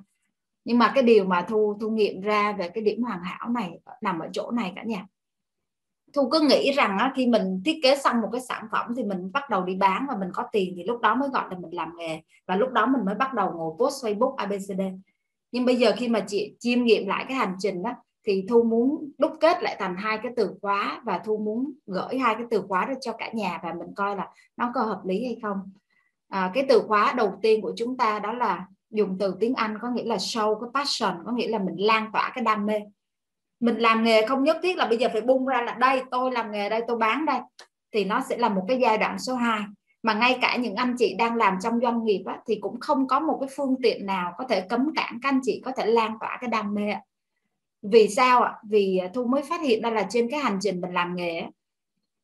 Nhưng 0.65 0.77
mà 0.77 0.91
cái 0.95 1.03
điều 1.03 1.25
mà 1.25 1.41
thu 1.41 1.77
thu 1.81 1.89
nghiệm 1.89 2.21
ra 2.21 2.51
về 2.51 2.69
cái 2.69 2.83
điểm 2.83 3.03
hoàn 3.03 3.23
hảo 3.23 3.49
này 3.49 3.79
nằm 4.01 4.19
ở 4.19 4.29
chỗ 4.33 4.51
này 4.51 4.73
cả 4.75 4.83
nhà 4.83 5.05
thu 6.13 6.29
cứ 6.29 6.39
nghĩ 6.39 6.71
rằng 6.71 6.97
á, 6.97 7.13
khi 7.15 7.27
mình 7.27 7.61
thiết 7.65 7.79
kế 7.83 7.97
xong 7.97 8.21
một 8.21 8.29
cái 8.31 8.41
sản 8.41 8.67
phẩm 8.71 8.93
thì 8.97 9.03
mình 9.03 9.31
bắt 9.31 9.49
đầu 9.49 9.63
đi 9.63 9.75
bán 9.75 10.05
và 10.09 10.15
mình 10.19 10.29
có 10.33 10.43
tiền 10.51 10.73
thì 10.75 10.83
lúc 10.83 11.01
đó 11.01 11.15
mới 11.15 11.29
gọi 11.29 11.45
là 11.51 11.57
mình 11.59 11.73
làm 11.73 11.91
nghề 11.97 12.21
và 12.47 12.55
lúc 12.55 12.71
đó 12.71 12.85
mình 12.85 13.05
mới 13.05 13.15
bắt 13.15 13.33
đầu 13.33 13.51
ngồi 13.51 13.73
post 13.79 14.05
Facebook 14.05 14.35
ABCD 14.35 14.81
nhưng 15.51 15.65
bây 15.65 15.75
giờ 15.75 15.91
khi 15.97 16.07
mà 16.07 16.19
chị 16.19 16.55
chiêm 16.59 16.83
nghiệm 16.83 17.07
lại 17.07 17.25
cái 17.27 17.37
hành 17.37 17.55
trình 17.59 17.83
đó 17.83 17.91
thì 18.27 18.45
thu 18.49 18.63
muốn 18.63 19.11
đúc 19.17 19.31
kết 19.39 19.63
lại 19.63 19.75
thành 19.79 19.95
hai 19.97 20.19
cái 20.23 20.31
từ 20.35 20.55
khóa 20.61 21.01
và 21.03 21.21
thu 21.25 21.37
muốn 21.37 21.73
gửi 21.85 22.19
hai 22.19 22.35
cái 22.35 22.43
từ 22.51 22.61
khóa 22.67 22.85
đó 22.85 22.93
cho 23.01 23.11
cả 23.11 23.31
nhà 23.33 23.59
và 23.63 23.73
mình 23.73 23.87
coi 23.95 24.15
là 24.15 24.29
nó 24.57 24.71
có 24.75 24.81
hợp 24.81 25.01
lý 25.05 25.25
hay 25.25 25.37
không. 25.41 25.57
À, 26.29 26.51
cái 26.53 26.65
từ 26.69 26.83
khóa 26.87 27.13
đầu 27.17 27.39
tiên 27.41 27.61
của 27.61 27.73
chúng 27.77 27.97
ta 27.97 28.19
đó 28.19 28.33
là 28.33 28.67
dùng 28.89 29.17
từ 29.19 29.35
tiếng 29.39 29.53
Anh 29.53 29.77
có 29.81 29.89
nghĩa 29.89 30.03
là 30.03 30.15
show 30.15 30.59
cái 30.59 30.69
passion 30.73 31.17
có 31.25 31.31
nghĩa 31.31 31.47
là 31.47 31.59
mình 31.59 31.75
lan 31.77 32.09
tỏa 32.13 32.31
cái 32.35 32.43
đam 32.43 32.65
mê 32.65 32.79
mình 33.63 33.77
làm 33.77 34.03
nghề 34.03 34.27
không 34.27 34.43
nhất 34.43 34.57
thiết 34.63 34.77
là 34.77 34.85
bây 34.85 34.97
giờ 34.97 35.07
phải 35.11 35.21
bung 35.21 35.45
ra 35.45 35.61
là 35.61 35.73
đây 35.73 36.01
tôi 36.11 36.31
làm 36.31 36.51
nghề 36.51 36.69
đây 36.69 36.81
tôi 36.87 36.97
bán 36.97 37.25
đây. 37.25 37.39
Thì 37.91 38.05
nó 38.05 38.21
sẽ 38.29 38.37
là 38.37 38.49
một 38.49 38.65
cái 38.67 38.79
giai 38.81 38.97
đoạn 38.97 39.19
số 39.19 39.35
2 39.35 39.61
mà 40.03 40.13
ngay 40.13 40.37
cả 40.41 40.57
những 40.57 40.75
anh 40.75 40.95
chị 40.97 41.15
đang 41.19 41.35
làm 41.35 41.57
trong 41.61 41.79
doanh 41.79 42.03
nghiệp 42.03 42.23
á, 42.25 42.39
thì 42.47 42.57
cũng 42.61 42.79
không 42.79 43.07
có 43.07 43.19
một 43.19 43.37
cái 43.39 43.49
phương 43.55 43.75
tiện 43.83 44.05
nào 44.05 44.33
có 44.37 44.45
thể 44.49 44.61
cấm 44.61 44.89
cản 44.95 45.19
các 45.21 45.29
anh 45.29 45.39
chị 45.43 45.61
có 45.65 45.71
thể 45.77 45.85
lan 45.85 46.17
tỏa 46.19 46.37
cái 46.41 46.49
đam 46.49 46.73
mê 46.73 46.93
vì 47.81 48.07
sao 48.07 48.41
ạ? 48.41 48.53
Vì 48.69 48.97
à, 48.97 49.09
thu 49.13 49.25
mới 49.25 49.41
phát 49.41 49.61
hiện 49.61 49.81
ra 49.81 49.89
là 49.89 50.07
trên 50.09 50.29
cái 50.31 50.39
hành 50.39 50.57
trình 50.61 50.81
mình 50.81 50.93
làm 50.93 51.15
nghề 51.15 51.43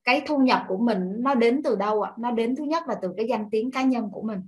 cái 0.03 0.21
thu 0.25 0.37
nhập 0.37 0.65
của 0.67 0.77
mình 0.77 1.13
nó 1.19 1.35
đến 1.35 1.61
từ 1.63 1.75
đâu 1.75 2.01
ạ? 2.01 2.11
Nó 2.17 2.31
đến 2.31 2.55
thứ 2.55 2.63
nhất 2.63 2.83
là 2.87 2.95
từ 3.01 3.13
cái 3.17 3.27
danh 3.29 3.49
tiếng 3.51 3.71
cá 3.71 3.81
nhân 3.81 4.09
của 4.11 4.21
mình. 4.21 4.41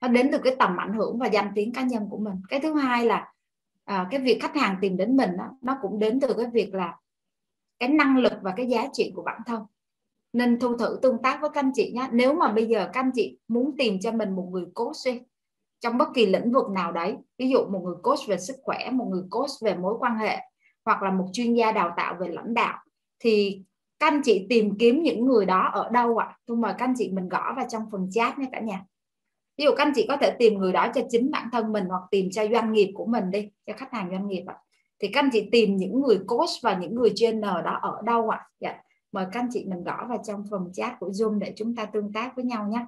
Nó 0.00 0.08
đến 0.08 0.28
từ 0.32 0.38
cái 0.38 0.56
tầm 0.58 0.76
ảnh 0.76 0.92
hưởng 0.92 1.18
và 1.18 1.26
danh 1.26 1.52
tiếng 1.54 1.72
cá 1.72 1.82
nhân 1.82 2.06
của 2.10 2.18
mình. 2.18 2.34
Cái 2.48 2.60
thứ 2.60 2.74
hai 2.74 3.06
là 3.06 3.32
à, 3.88 4.08
cái 4.10 4.20
việc 4.20 4.38
khách 4.42 4.56
hàng 4.56 4.76
tìm 4.80 4.96
đến 4.96 5.16
mình 5.16 5.36
đó, 5.36 5.44
nó 5.60 5.78
cũng 5.82 5.98
đến 5.98 6.20
từ 6.20 6.34
cái 6.34 6.46
việc 6.52 6.74
là 6.74 6.96
cái 7.78 7.88
năng 7.88 8.18
lực 8.18 8.32
và 8.42 8.54
cái 8.56 8.66
giá 8.66 8.86
trị 8.92 9.12
của 9.16 9.22
bản 9.22 9.40
thân. 9.46 9.62
Nên 10.32 10.58
thu 10.60 10.76
thử 10.76 10.98
tương 11.02 11.22
tác 11.22 11.40
với 11.40 11.50
các 11.50 11.60
anh 11.60 11.72
chị 11.74 11.92
nhé 11.94 12.08
nếu 12.12 12.34
mà 12.34 12.52
bây 12.52 12.66
giờ 12.66 12.90
các 12.92 13.00
anh 13.00 13.10
chị 13.14 13.38
muốn 13.48 13.76
tìm 13.78 14.00
cho 14.00 14.12
mình 14.12 14.36
một 14.36 14.48
người 14.52 14.64
coach 14.74 14.96
đi 15.04 15.20
trong 15.80 15.98
bất 15.98 16.08
kỳ 16.14 16.26
lĩnh 16.26 16.52
vực 16.52 16.70
nào 16.70 16.92
đấy 16.92 17.16
ví 17.38 17.48
dụ 17.48 17.58
một 17.68 17.80
người 17.84 17.94
coach 18.02 18.18
về 18.28 18.38
sức 18.38 18.56
khỏe 18.62 18.90
một 18.90 19.08
người 19.10 19.22
coach 19.30 19.50
về 19.60 19.74
mối 19.74 19.94
quan 19.98 20.16
hệ 20.16 20.38
hoặc 20.84 21.02
là 21.02 21.10
một 21.10 21.26
chuyên 21.32 21.54
gia 21.54 21.72
đào 21.72 21.94
tạo 21.96 22.16
về 22.20 22.28
lãnh 22.28 22.54
đạo 22.54 22.78
thì 23.18 23.62
các 23.98 24.12
anh 24.12 24.20
chị 24.24 24.46
tìm 24.48 24.78
kiếm 24.78 25.02
những 25.02 25.26
người 25.26 25.46
đó 25.46 25.70
ở 25.72 25.88
đâu 25.88 26.16
ạ? 26.16 26.26
À? 26.26 26.36
tôi 26.46 26.56
mời 26.56 26.74
các 26.78 26.84
anh 26.84 26.94
chị 26.98 27.10
mình 27.12 27.28
gõ 27.28 27.52
vào 27.56 27.66
trong 27.68 27.82
phần 27.92 28.08
chat 28.10 28.38
nhé 28.38 28.46
cả 28.52 28.60
nhà 28.60 28.84
ví 29.58 29.64
dụ 29.64 29.70
các 29.76 29.84
anh 29.84 29.92
chị 29.94 30.06
có 30.08 30.16
thể 30.16 30.30
tìm 30.38 30.58
người 30.58 30.72
đó 30.72 30.88
cho 30.94 31.00
chính 31.10 31.30
bản 31.30 31.48
thân 31.52 31.72
mình 31.72 31.84
hoặc 31.84 32.02
tìm 32.10 32.28
cho 32.32 32.42
doanh 32.52 32.72
nghiệp 32.72 32.92
của 32.94 33.06
mình 33.06 33.30
đi, 33.30 33.48
cho 33.66 33.72
khách 33.76 33.92
hàng 33.92 34.08
doanh 34.10 34.28
nghiệp 34.28 34.44
ạ 34.46 34.56
thì 35.00 35.08
các 35.08 35.24
anh 35.24 35.30
chị 35.32 35.48
tìm 35.52 35.76
những 35.76 36.00
người 36.00 36.18
coach 36.26 36.50
và 36.62 36.78
những 36.80 36.94
người 36.94 37.12
trainer 37.14 37.54
đó 37.64 37.78
ở 37.82 38.02
đâu 38.04 38.30
ạ 38.30 38.48
dạ. 38.60 38.76
mời 39.12 39.26
các 39.32 39.40
anh 39.40 39.48
chị 39.52 39.64
mình 39.68 39.84
gõ 39.84 40.06
vào 40.08 40.18
trong 40.26 40.44
phần 40.50 40.70
chat 40.72 40.92
của 41.00 41.08
zoom 41.08 41.38
để 41.38 41.52
chúng 41.56 41.76
ta 41.76 41.84
tương 41.84 42.12
tác 42.12 42.36
với 42.36 42.44
nhau 42.44 42.68
nhé 42.68 42.86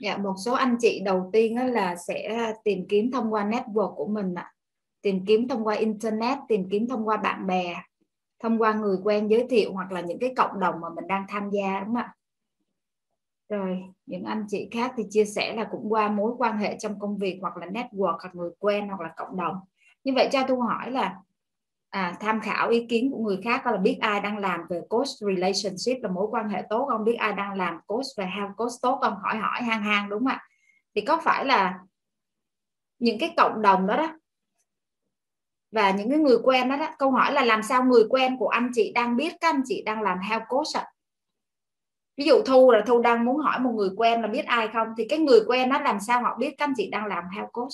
dạ 0.00 0.16
một 0.16 0.34
số 0.44 0.52
anh 0.52 0.76
chị 0.80 1.00
đầu 1.04 1.30
tiên 1.32 1.56
là 1.72 1.96
sẽ 1.96 2.52
tìm 2.64 2.86
kiếm 2.88 3.10
thông 3.10 3.32
qua 3.32 3.44
network 3.44 3.94
của 3.94 4.06
mình 4.06 4.34
ạ. 4.34 4.52
Tìm 5.02 5.24
kiếm 5.26 5.48
thông 5.48 5.66
qua 5.66 5.74
internet, 5.74 6.38
tìm 6.48 6.68
kiếm 6.70 6.88
thông 6.88 7.08
qua 7.08 7.16
bạn 7.16 7.46
bè, 7.46 7.76
thông 8.42 8.58
qua 8.58 8.72
người 8.72 8.96
quen 9.04 9.28
giới 9.28 9.46
thiệu 9.50 9.72
hoặc 9.72 9.92
là 9.92 10.00
những 10.00 10.18
cái 10.18 10.34
cộng 10.36 10.60
đồng 10.60 10.74
mà 10.80 10.88
mình 10.96 11.06
đang 11.06 11.24
tham 11.28 11.50
gia, 11.50 11.80
đúng 11.80 11.94
không 11.94 11.96
ạ? 11.96 12.14
Rồi, 13.48 13.84
những 14.06 14.24
anh 14.24 14.44
chị 14.48 14.68
khác 14.72 14.92
thì 14.96 15.04
chia 15.10 15.24
sẻ 15.24 15.54
là 15.56 15.68
cũng 15.70 15.92
qua 15.92 16.08
mối 16.08 16.32
quan 16.38 16.58
hệ 16.58 16.76
trong 16.78 16.98
công 16.98 17.18
việc 17.18 17.38
hoặc 17.40 17.56
là 17.56 17.66
network 17.66 18.18
hoặc 18.22 18.34
người 18.34 18.50
quen 18.58 18.88
hoặc 18.88 19.00
là 19.00 19.12
cộng 19.16 19.36
đồng. 19.36 19.56
Như 20.04 20.12
vậy 20.14 20.28
cho 20.32 20.44
tôi 20.48 20.58
hỏi 20.60 20.90
là 20.90 21.16
à, 21.90 22.16
tham 22.20 22.40
khảo 22.40 22.68
ý 22.68 22.86
kiến 22.86 23.10
của 23.12 23.18
người 23.18 23.38
khác 23.44 23.66
là 23.66 23.76
biết 23.76 23.98
ai 24.00 24.20
đang 24.20 24.38
làm 24.38 24.60
về 24.70 24.80
coach 24.88 25.08
relationship 25.08 26.02
là 26.02 26.10
mối 26.10 26.26
quan 26.30 26.48
hệ 26.48 26.62
tốt 26.70 26.86
không 26.90 27.04
biết 27.04 27.14
ai 27.14 27.32
đang 27.32 27.54
làm 27.54 27.78
coach 27.86 28.06
về 28.16 28.26
health 28.36 28.56
coach 28.56 28.72
tốt 28.82 28.98
không 29.02 29.14
hỏi 29.22 29.36
hỏi 29.36 29.62
hang 29.62 29.82
hang 29.82 30.08
đúng 30.08 30.18
không 30.18 30.28
ạ? 30.28 30.42
Thì 30.94 31.00
có 31.00 31.20
phải 31.24 31.44
là 31.44 31.78
những 32.98 33.18
cái 33.18 33.34
cộng 33.36 33.62
đồng 33.62 33.86
đó 33.86 33.96
đó 33.96 34.18
và 35.70 35.90
những 35.90 36.10
cái 36.10 36.18
người 36.18 36.36
quen 36.44 36.68
đó, 36.68 36.76
đó 36.76 36.88
câu 36.98 37.10
hỏi 37.10 37.32
là 37.32 37.44
làm 37.44 37.62
sao 37.62 37.84
người 37.84 38.04
quen 38.10 38.36
của 38.38 38.48
anh 38.48 38.70
chị 38.74 38.92
đang 38.94 39.16
biết 39.16 39.32
các 39.40 39.54
anh 39.54 39.62
chị 39.64 39.82
đang 39.82 40.02
làm 40.02 40.18
health 40.18 40.44
coach 40.48 40.74
ạ? 40.74 40.86
Ví 42.16 42.24
dụ 42.24 42.42
thu 42.46 42.70
là 42.70 42.82
thu 42.86 43.02
đang 43.02 43.24
muốn 43.24 43.36
hỏi 43.36 43.60
một 43.60 43.72
người 43.76 43.90
quen 43.96 44.22
là 44.22 44.28
biết 44.28 44.46
ai 44.46 44.68
không 44.72 44.88
thì 44.96 45.06
cái 45.08 45.18
người 45.18 45.40
quen 45.46 45.68
đó 45.68 45.80
làm 45.80 46.00
sao 46.00 46.22
họ 46.22 46.36
biết 46.38 46.54
các 46.58 46.64
anh 46.64 46.74
chị 46.76 46.90
đang 46.90 47.06
làm 47.06 47.24
health 47.36 47.52
coach 47.52 47.72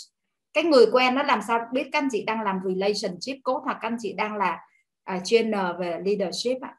cái 0.54 0.64
người 0.64 0.86
quen 0.92 1.14
nó 1.14 1.22
làm 1.22 1.40
sao 1.48 1.68
biết 1.72 1.88
các 1.92 1.98
anh 1.98 2.08
chị 2.12 2.24
đang 2.24 2.42
làm 2.42 2.60
relationship 2.64 3.42
coach 3.44 3.62
hoặc 3.64 3.78
các 3.80 3.88
anh 3.88 3.96
chị 4.00 4.12
đang 4.12 4.36
là 4.36 4.60
uh, 5.14 5.20
trainer 5.24 5.66
về 5.78 6.00
leadership 6.04 6.62
ạ? 6.62 6.76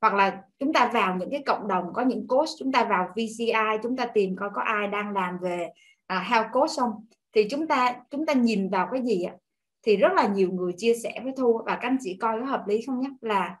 Hoặc 0.00 0.14
là 0.14 0.42
chúng 0.58 0.72
ta 0.72 0.90
vào 0.94 1.16
những 1.16 1.30
cái 1.30 1.42
cộng 1.46 1.68
đồng 1.68 1.92
có 1.92 2.02
những 2.02 2.28
coach 2.28 2.48
chúng 2.58 2.72
ta 2.72 2.84
vào 2.84 3.08
VCI 3.16 3.78
chúng 3.82 3.96
ta 3.96 4.06
tìm 4.06 4.36
coi 4.36 4.50
có 4.54 4.62
ai 4.62 4.88
đang 4.88 5.12
làm 5.12 5.38
về 5.42 5.68
uh, 6.16 6.22
health 6.22 6.48
coach 6.52 6.70
không? 6.76 7.06
Thì 7.34 7.48
chúng 7.50 7.66
ta 7.66 7.96
chúng 8.10 8.26
ta 8.26 8.32
nhìn 8.32 8.68
vào 8.68 8.88
cái 8.92 9.02
gì 9.02 9.22
ạ? 9.22 9.34
Thì 9.82 9.96
rất 9.96 10.12
là 10.12 10.28
nhiều 10.28 10.50
người 10.52 10.72
chia 10.76 10.94
sẻ 10.94 11.20
với 11.24 11.32
thu 11.36 11.60
và 11.66 11.74
các 11.76 11.88
anh 11.88 11.98
chị 12.00 12.16
coi 12.20 12.40
có 12.40 12.46
hợp 12.46 12.64
lý 12.68 12.82
không 12.86 13.00
nhé? 13.00 13.10
Là 13.20 13.56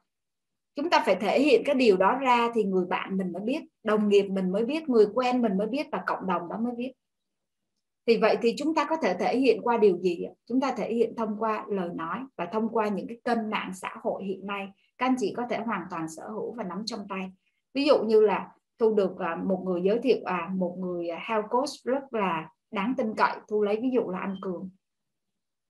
chúng 0.74 0.90
ta 0.90 1.02
phải 1.06 1.14
thể 1.14 1.40
hiện 1.40 1.62
cái 1.64 1.74
điều 1.74 1.96
đó 1.96 2.16
ra 2.16 2.50
thì 2.54 2.64
người 2.64 2.86
bạn 2.86 3.16
mình 3.16 3.32
mới 3.32 3.42
biết 3.42 3.60
đồng 3.84 4.08
nghiệp 4.08 4.22
mình 4.22 4.52
mới 4.52 4.64
biết 4.64 4.88
người 4.88 5.06
quen 5.14 5.42
mình 5.42 5.58
mới 5.58 5.66
biết 5.66 5.86
và 5.92 6.02
cộng 6.06 6.26
đồng 6.26 6.48
đó 6.48 6.56
mới 6.60 6.72
biết 6.76 6.92
thì 8.08 8.16
vậy 8.16 8.38
thì 8.42 8.54
chúng 8.58 8.74
ta 8.74 8.84
có 8.84 8.96
thể 9.02 9.14
thể 9.14 9.38
hiện 9.38 9.62
qua 9.62 9.76
điều 9.76 9.98
gì 9.98 10.26
chúng 10.46 10.60
ta 10.60 10.72
thể 10.72 10.94
hiện 10.94 11.14
thông 11.16 11.36
qua 11.38 11.64
lời 11.68 11.88
nói 11.94 12.18
và 12.36 12.46
thông 12.52 12.68
qua 12.68 12.88
những 12.88 13.06
cái 13.06 13.18
kênh 13.24 13.50
mạng 13.50 13.70
xã 13.74 13.90
hội 14.02 14.24
hiện 14.24 14.46
nay. 14.46 14.68
Các 14.98 15.06
anh 15.06 15.14
chị 15.18 15.34
có 15.36 15.42
thể 15.50 15.58
hoàn 15.58 15.82
toàn 15.90 16.08
sở 16.08 16.28
hữu 16.28 16.54
và 16.54 16.64
nắm 16.64 16.82
trong 16.86 17.00
tay. 17.08 17.32
Ví 17.74 17.84
dụ 17.84 17.98
như 18.04 18.20
là 18.20 18.48
thu 18.78 18.94
được 18.94 19.18
à, 19.18 19.36
một 19.44 19.62
người 19.64 19.82
giới 19.84 19.98
thiệu 19.98 20.18
à 20.24 20.50
một 20.54 20.76
người 20.78 21.08
à, 21.08 21.20
health 21.28 21.46
coach 21.50 21.68
rất 21.84 22.14
là 22.14 22.48
đáng 22.70 22.94
tin 22.96 23.14
cậy. 23.14 23.36
Thu 23.48 23.62
lấy 23.62 23.78
ví 23.82 23.90
dụ 23.94 24.10
là 24.10 24.18
anh 24.18 24.36
cường. 24.42 24.70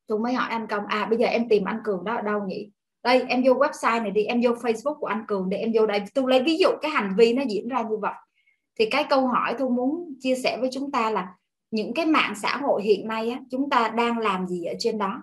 Thu 0.09 0.18
mới 0.18 0.34
hỏi 0.34 0.49
anh 0.51 0.66
công 0.66 0.86
à 0.86 1.07
bây 1.07 1.18
giờ 1.18 1.26
em 1.26 1.49
tìm 1.49 1.64
anh 1.64 1.80
cường 1.84 2.05
đó 2.05 2.14
ở 2.14 2.22
đâu 2.22 2.41
nhỉ? 2.47 2.70
Đây, 3.03 3.22
em 3.28 3.43
vô 3.47 3.53
website 3.53 4.03
này 4.03 4.11
đi, 4.11 4.24
em 4.24 4.41
vô 4.45 4.51
facebook 4.51 4.95
của 4.95 5.07
anh 5.07 5.24
cường 5.28 5.49
để 5.49 5.57
em 5.57 5.70
vô 5.74 5.86
đây. 5.86 6.03
Tôi 6.14 6.24
lấy 6.30 6.43
ví 6.43 6.57
dụ 6.59 6.68
cái 6.82 6.91
hành 6.91 7.14
vi 7.18 7.32
nó 7.32 7.43
diễn 7.49 7.68
ra 7.68 7.82
như 7.82 7.97
vậy. 7.97 8.14
Thì 8.78 8.91
cái 8.91 9.05
câu 9.11 9.26
hỏi 9.26 9.55
tôi 9.59 9.70
muốn 9.70 10.14
chia 10.20 10.34
sẻ 10.34 10.59
với 10.61 10.68
chúng 10.72 10.91
ta 10.91 11.11
là 11.11 11.34
những 11.71 11.95
cái 11.95 12.07
mạng 12.07 12.35
xã 12.43 12.57
hội 12.57 12.83
hiện 12.83 13.09
nay 13.09 13.31
á, 13.31 13.41
chúng 13.51 13.71
ta 13.71 13.89
đang 13.89 14.19
làm 14.19 14.47
gì 14.47 14.64
ở 14.64 14.75
trên 14.79 14.99
đó? 14.99 15.23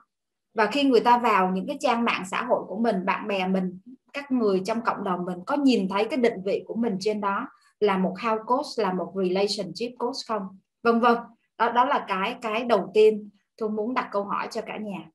Và 0.54 0.66
khi 0.66 0.84
người 0.84 1.00
ta 1.00 1.18
vào 1.18 1.52
những 1.52 1.68
cái 1.68 1.78
trang 1.80 2.04
mạng 2.04 2.24
xã 2.32 2.43
hội 2.43 2.64
của 2.68 2.78
mình 2.78 3.06
bạn 3.06 3.28
bè 3.28 3.48
mình 3.48 3.80
các 4.14 4.32
người 4.32 4.62
trong 4.66 4.82
cộng 4.82 5.04
đồng 5.04 5.26
mình 5.26 5.39
có 5.46 5.56
nhìn 5.56 5.89
thấy 5.89 6.06
cái 6.06 6.18
định 6.18 6.41
vị 6.46 6.64
của 6.68 6.76
mình 6.76 6.98
trên 7.00 7.22
đó 7.22 7.48
là 7.80 7.98
một 7.98 8.16
health 8.20 8.41
coach 8.46 8.66
là 8.78 8.93
một 8.93 9.14
relationship 9.16 9.98
coach 10.00 10.16
không? 10.28 10.60
Vân 10.84 11.00
vân. 11.00 11.18
Đó 11.58 11.72
đó 11.72 11.86
là 11.86 12.06
cái 12.08 12.36
cái 12.41 12.64
đầu 12.64 12.91
tiên 12.93 13.30
thu 13.58 13.68
muốn 13.68 13.93
đặt 13.93 14.10
câu 14.12 14.24
hỏi 14.24 14.48
cho 14.52 14.62
cả 14.62 14.78
nhà. 14.78 15.10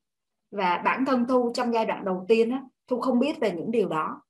Và 0.50 0.82
bản 0.84 1.04
thân 1.04 1.26
thu 1.28 1.50
trong 1.54 1.74
giai 1.74 1.86
đoạn 1.86 2.04
đầu 2.04 2.24
tiên 2.28 2.50
á, 2.50 2.62
thu 2.88 3.00
không 3.00 3.18
biết 3.18 3.40
về 3.40 3.52
những 3.52 3.70
điều 3.70 3.88
đó. 3.88 4.22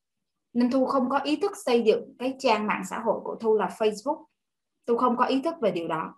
Nên 0.53 0.71
thu 0.71 0.87
không 0.87 1.09
có 1.09 1.19
ý 1.19 1.37
thức 1.37 1.53
xây 1.65 1.83
dựng 1.83 2.15
cái 2.19 2.35
trang 2.39 2.67
mạng 2.67 2.83
xã 2.91 2.99
hội 2.99 3.21
của 3.25 3.37
thu 3.41 3.59
là 3.59 3.71
facebook. 3.79 4.25
Thu 4.87 4.97
không 4.97 5.17
có 5.17 5.25
ý 5.25 5.43
thức 5.43 5.55
về 5.61 5.71
điều 5.71 5.89
đó 5.89 6.15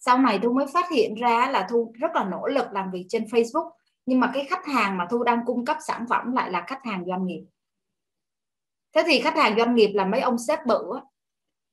sau 0.00 0.18
này 0.18 0.38
thu 0.42 0.52
mới 0.52 0.66
phát 0.66 0.90
hiện 0.90 1.14
ra 1.14 1.50
là 1.50 1.66
thu 1.70 1.92
rất 2.00 2.10
là 2.14 2.24
nỗ 2.24 2.46
lực 2.46 2.66
làm 2.72 2.90
việc 2.90 3.06
trên 3.08 3.24
facebook, 3.24 3.70
nhưng 4.06 4.20
mà 4.20 4.30
cái 4.34 4.44
khách 4.44 4.66
hàng 4.66 4.98
mà 4.98 5.06
thu 5.10 5.24
đang 5.24 5.40
cung 5.46 5.64
cấp 5.64 5.76
sản 5.86 6.04
phẩm 6.10 6.32
lại 6.32 6.50
là 6.50 6.64
khách 6.66 6.84
hàng 6.84 7.04
doanh 7.06 7.26
nghiệp. 7.26 7.44
Thế 8.94 9.02
thì 9.06 9.20
khách 9.20 9.36
hàng 9.36 9.54
doanh 9.58 9.74
nghiệp 9.74 9.90
là 9.94 10.04
mấy 10.04 10.20
ông 10.20 10.38
sếp 10.38 10.66
bự 10.66 10.78
á. 10.94 11.02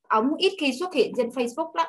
Ông 0.08 0.36
ít 0.36 0.54
khi 0.60 0.74
xuất 0.80 0.94
hiện 0.94 1.14
trên 1.18 1.30
facebook 1.30 1.74
đó 1.74 1.86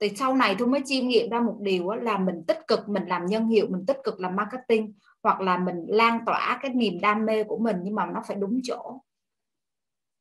thì 0.00 0.08
sau 0.16 0.36
này 0.36 0.56
tôi 0.58 0.68
mới 0.68 0.80
chiêm 0.84 1.08
nghiệm 1.08 1.30
ra 1.30 1.40
một 1.40 1.56
điều 1.60 1.90
là 1.90 2.18
mình 2.18 2.44
tích 2.46 2.58
cực, 2.68 2.88
mình 2.88 3.04
làm 3.06 3.26
nhân 3.26 3.48
hiệu, 3.48 3.66
mình 3.70 3.86
tích 3.86 3.98
cực 4.04 4.20
làm 4.20 4.36
marketing, 4.36 4.94
hoặc 5.22 5.40
là 5.40 5.58
mình 5.58 5.84
lan 5.88 6.18
tỏa 6.26 6.58
cái 6.62 6.74
niềm 6.74 7.00
đam 7.00 7.26
mê 7.26 7.44
của 7.44 7.58
mình, 7.58 7.76
nhưng 7.82 7.94
mà 7.94 8.06
nó 8.06 8.22
phải 8.26 8.36
đúng 8.36 8.60
chỗ. 8.62 9.00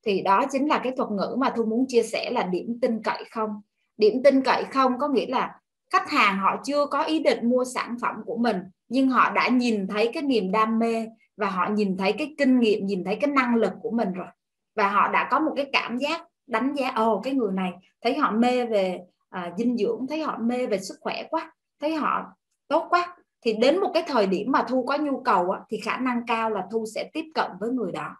Thì 0.05 0.21
đó 0.21 0.45
chính 0.51 0.67
là 0.67 0.81
cái 0.83 0.93
thuật 0.97 1.09
ngữ 1.11 1.35
mà 1.37 1.53
thu 1.55 1.65
muốn 1.65 1.85
chia 1.87 2.03
sẻ 2.03 2.29
là 2.31 2.43
điểm 2.43 2.79
tin 2.81 3.03
cậy 3.03 3.23
không? 3.31 3.61
Điểm 3.99 4.23
tin 4.23 4.43
cậy 4.43 4.63
không 4.71 4.99
có 4.99 5.07
nghĩa 5.07 5.27
là 5.27 5.59
khách 5.93 6.09
hàng 6.09 6.37
họ 6.37 6.61
chưa 6.65 6.85
có 6.85 7.03
ý 7.03 7.19
định 7.19 7.49
mua 7.49 7.65
sản 7.65 7.95
phẩm 8.01 8.15
của 8.25 8.37
mình 8.37 8.57
nhưng 8.89 9.09
họ 9.09 9.31
đã 9.31 9.47
nhìn 9.47 9.87
thấy 9.87 10.11
cái 10.13 10.23
niềm 10.23 10.51
đam 10.51 10.79
mê 10.79 11.07
và 11.37 11.49
họ 11.49 11.69
nhìn 11.69 11.97
thấy 11.97 12.13
cái 12.13 12.35
kinh 12.37 12.59
nghiệm 12.59 12.85
nhìn 12.85 13.03
thấy 13.03 13.17
cái 13.21 13.31
năng 13.31 13.55
lực 13.55 13.73
của 13.81 13.91
mình 13.91 14.13
rồi. 14.13 14.27
Và 14.75 14.89
họ 14.89 15.11
đã 15.11 15.27
có 15.31 15.39
một 15.39 15.53
cái 15.55 15.69
cảm 15.73 15.97
giác 15.97 16.21
đánh 16.47 16.73
giá 16.73 16.89
ồ 16.95 17.13
oh, 17.13 17.23
cái 17.23 17.33
người 17.33 17.51
này 17.51 17.73
thấy 18.01 18.17
họ 18.17 18.31
mê 18.31 18.65
về 18.65 18.99
à, 19.29 19.51
dinh 19.57 19.77
dưỡng 19.77 20.05
thấy 20.09 20.21
họ 20.21 20.37
mê 20.41 20.67
về 20.67 20.79
sức 20.79 20.95
khỏe 21.01 21.23
quá 21.29 21.51
thấy 21.81 21.95
họ 21.95 22.25
tốt 22.67 22.87
quá. 22.89 23.15
Thì 23.41 23.53
đến 23.53 23.79
một 23.79 23.91
cái 23.93 24.03
thời 24.07 24.27
điểm 24.27 24.51
mà 24.51 24.65
thu 24.69 24.83
có 24.83 24.97
nhu 24.97 25.21
cầu 25.21 25.51
á, 25.51 25.59
thì 25.69 25.79
khả 25.79 25.97
năng 25.97 26.25
cao 26.27 26.49
là 26.49 26.67
thu 26.71 26.85
sẽ 26.95 27.09
tiếp 27.13 27.25
cận 27.35 27.51
với 27.59 27.69
người 27.69 27.91
đó. 27.91 28.15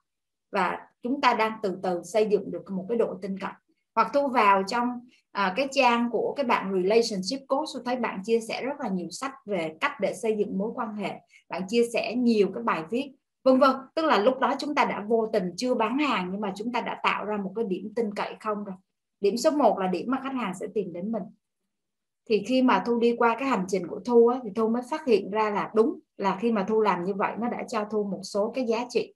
Và 0.52 0.88
chúng 1.04 1.22
ta 1.22 1.34
đang 1.34 1.52
từ 1.64 1.78
từ 1.84 2.02
xây 2.04 2.28
dựng 2.30 2.52
được 2.52 2.72
một 2.72 2.86
cái 2.90 2.98
độ 2.98 3.16
tin 3.22 3.40
cậy. 3.40 3.52
Hoặc 3.96 4.10
thu 4.14 4.28
vào 4.28 4.64
trong 4.64 5.00
à, 5.32 5.54
cái 5.56 5.68
trang 5.72 6.10
của 6.12 6.34
cái 6.38 6.46
bạn 6.46 6.72
relationship 6.74 7.48
coach 7.48 7.68
tôi 7.74 7.84
thấy 7.86 7.96
bạn 7.96 8.22
chia 8.26 8.40
sẻ 8.40 8.62
rất 8.64 8.80
là 8.80 8.90
nhiều 8.90 9.10
sách 9.10 9.34
về 9.46 9.76
cách 9.80 9.92
để 10.02 10.14
xây 10.14 10.36
dựng 10.38 10.58
mối 10.58 10.72
quan 10.76 10.96
hệ. 10.96 11.12
Bạn 11.50 11.62
chia 11.68 11.84
sẻ 11.94 12.16
nhiều 12.16 12.52
cái 12.54 12.64
bài 12.64 12.84
viết 12.90 13.12
vân 13.44 13.60
vân. 13.60 13.72
Tức 13.96 14.06
là 14.06 14.20
lúc 14.20 14.40
đó 14.40 14.54
chúng 14.60 14.76
ta 14.76 14.86
đã 14.86 15.06
vô 15.08 15.30
tình 15.34 15.54
chưa 15.58 15.74
bán 15.74 15.98
hàng 15.98 16.30
nhưng 16.32 16.42
mà 16.42 16.54
chúng 16.56 16.72
ta 16.72 16.82
đã 16.82 17.00
tạo 17.04 17.26
ra 17.26 17.38
một 17.38 17.52
cái 17.56 17.66
điểm 17.66 17.94
tin 17.96 18.14
cậy 18.16 18.36
không 18.40 18.64
rồi. 18.64 18.76
Điểm 19.22 19.38
số 19.38 19.52
1 19.52 19.80
là 19.80 19.88
điểm 19.88 20.06
mà 20.12 20.20
khách 20.24 20.34
hàng 20.34 20.54
sẽ 20.60 20.68
tìm 20.74 20.94
đến 20.94 21.12
mình. 21.12 21.24
Thì 22.30 22.44
khi 22.48 22.62
mà 22.62 22.84
thu 22.86 23.00
đi 23.00 23.16
qua 23.18 23.36
cái 23.40 23.48
hành 23.48 23.66
trình 23.68 23.88
của 23.88 24.00
thu 24.06 24.28
á, 24.28 24.40
thì 24.44 24.50
thu 24.56 24.70
mới 24.70 24.82
phát 24.90 25.06
hiện 25.06 25.32
ra 25.32 25.50
là 25.50 25.72
đúng 25.76 26.00
là 26.18 26.38
khi 26.42 26.52
mà 26.52 26.66
thu 26.70 26.82
làm 26.82 27.04
như 27.04 27.14
vậy 27.14 27.34
nó 27.40 27.50
đã 27.50 27.64
cho 27.68 27.86
thu 27.92 28.04
một 28.04 28.22
số 28.24 28.52
cái 28.56 28.66
giá 28.66 28.86
trị. 28.90 29.14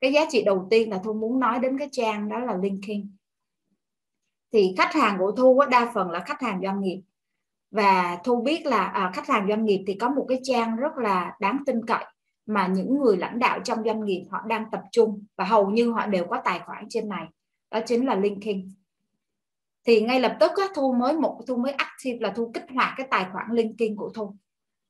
Cái 0.00 0.12
giá 0.12 0.20
trị 0.30 0.42
đầu 0.42 0.66
tiên 0.70 0.90
là 0.90 1.00
thu 1.04 1.12
muốn 1.12 1.40
nói 1.40 1.58
đến 1.58 1.78
cái 1.78 1.88
trang 1.92 2.28
đó 2.28 2.38
là 2.38 2.56
linking 2.62 3.16
thì 4.52 4.74
khách 4.78 4.94
hàng 4.94 5.18
của 5.18 5.32
thu 5.32 5.58
á, 5.58 5.68
đa 5.70 5.90
phần 5.94 6.10
là 6.10 6.20
khách 6.20 6.40
hàng 6.40 6.60
doanh 6.62 6.80
nghiệp. 6.80 7.00
Và 7.70 8.18
thu 8.24 8.42
biết 8.42 8.66
là 8.66 8.84
à, 8.84 9.10
khách 9.14 9.28
hàng 9.28 9.48
doanh 9.48 9.64
nghiệp 9.64 9.84
thì 9.86 9.94
có 9.94 10.08
một 10.08 10.26
cái 10.28 10.40
trang 10.42 10.76
rất 10.76 10.96
là 10.96 11.36
đáng 11.40 11.62
tin 11.66 11.86
cậy 11.86 12.04
mà 12.46 12.66
những 12.66 12.98
người 12.98 13.16
lãnh 13.16 13.38
đạo 13.38 13.60
trong 13.64 13.84
doanh 13.84 14.04
nghiệp 14.04 14.24
họ 14.30 14.38
đang 14.46 14.64
tập 14.72 14.82
trung 14.92 15.24
và 15.36 15.44
hầu 15.44 15.70
như 15.70 15.92
họ 15.92 16.06
đều 16.06 16.24
có 16.24 16.40
tài 16.44 16.60
khoản 16.66 16.86
trên 16.88 17.08
này 17.08 17.26
đó 17.70 17.80
chính 17.86 18.06
là 18.06 18.14
linkedin 18.14 18.68
thì 19.86 20.00
ngay 20.00 20.20
lập 20.20 20.36
tức 20.40 20.50
á, 20.56 20.66
thu 20.74 20.92
mới 20.92 21.12
một 21.12 21.40
thu 21.46 21.56
mới 21.56 21.72
active 21.72 22.18
là 22.20 22.32
thu 22.36 22.50
kích 22.54 22.64
hoạt 22.74 22.94
cái 22.96 23.06
tài 23.10 23.26
khoản 23.32 23.46
linkedin 23.50 23.96
của 23.96 24.10
thu. 24.14 24.36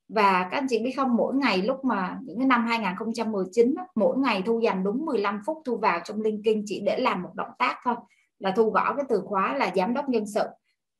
Và 0.09 0.49
các 0.51 0.59
anh 0.59 0.67
chị 0.71 0.79
biết 0.79 0.93
không 0.97 1.17
mỗi 1.17 1.35
ngày 1.35 1.63
lúc 1.63 1.85
mà 1.85 2.19
những 2.23 2.39
cái 2.39 2.47
năm 2.47 2.67
2019 2.67 3.75
á, 3.77 3.85
mỗi 3.95 4.19
ngày 4.19 4.43
thu 4.47 4.61
dành 4.61 4.85
đúng 4.85 5.05
15 5.07 5.41
phút 5.47 5.59
thu 5.65 5.77
vào 5.77 6.01
trong 6.05 6.23
LinkedIn 6.23 6.63
chỉ 6.67 6.83
để 6.87 6.99
làm 6.99 7.23
một 7.23 7.31
động 7.35 7.51
tác 7.59 7.79
thôi 7.85 7.95
là 8.43 8.51
thu 8.51 8.71
gõ 8.71 8.95
cái 8.97 9.07
từ 9.09 9.23
khóa 9.25 9.55
là 9.57 9.71
giám 9.75 9.95
đốc 9.95 10.09
nhân 10.09 10.27
sự. 10.27 10.43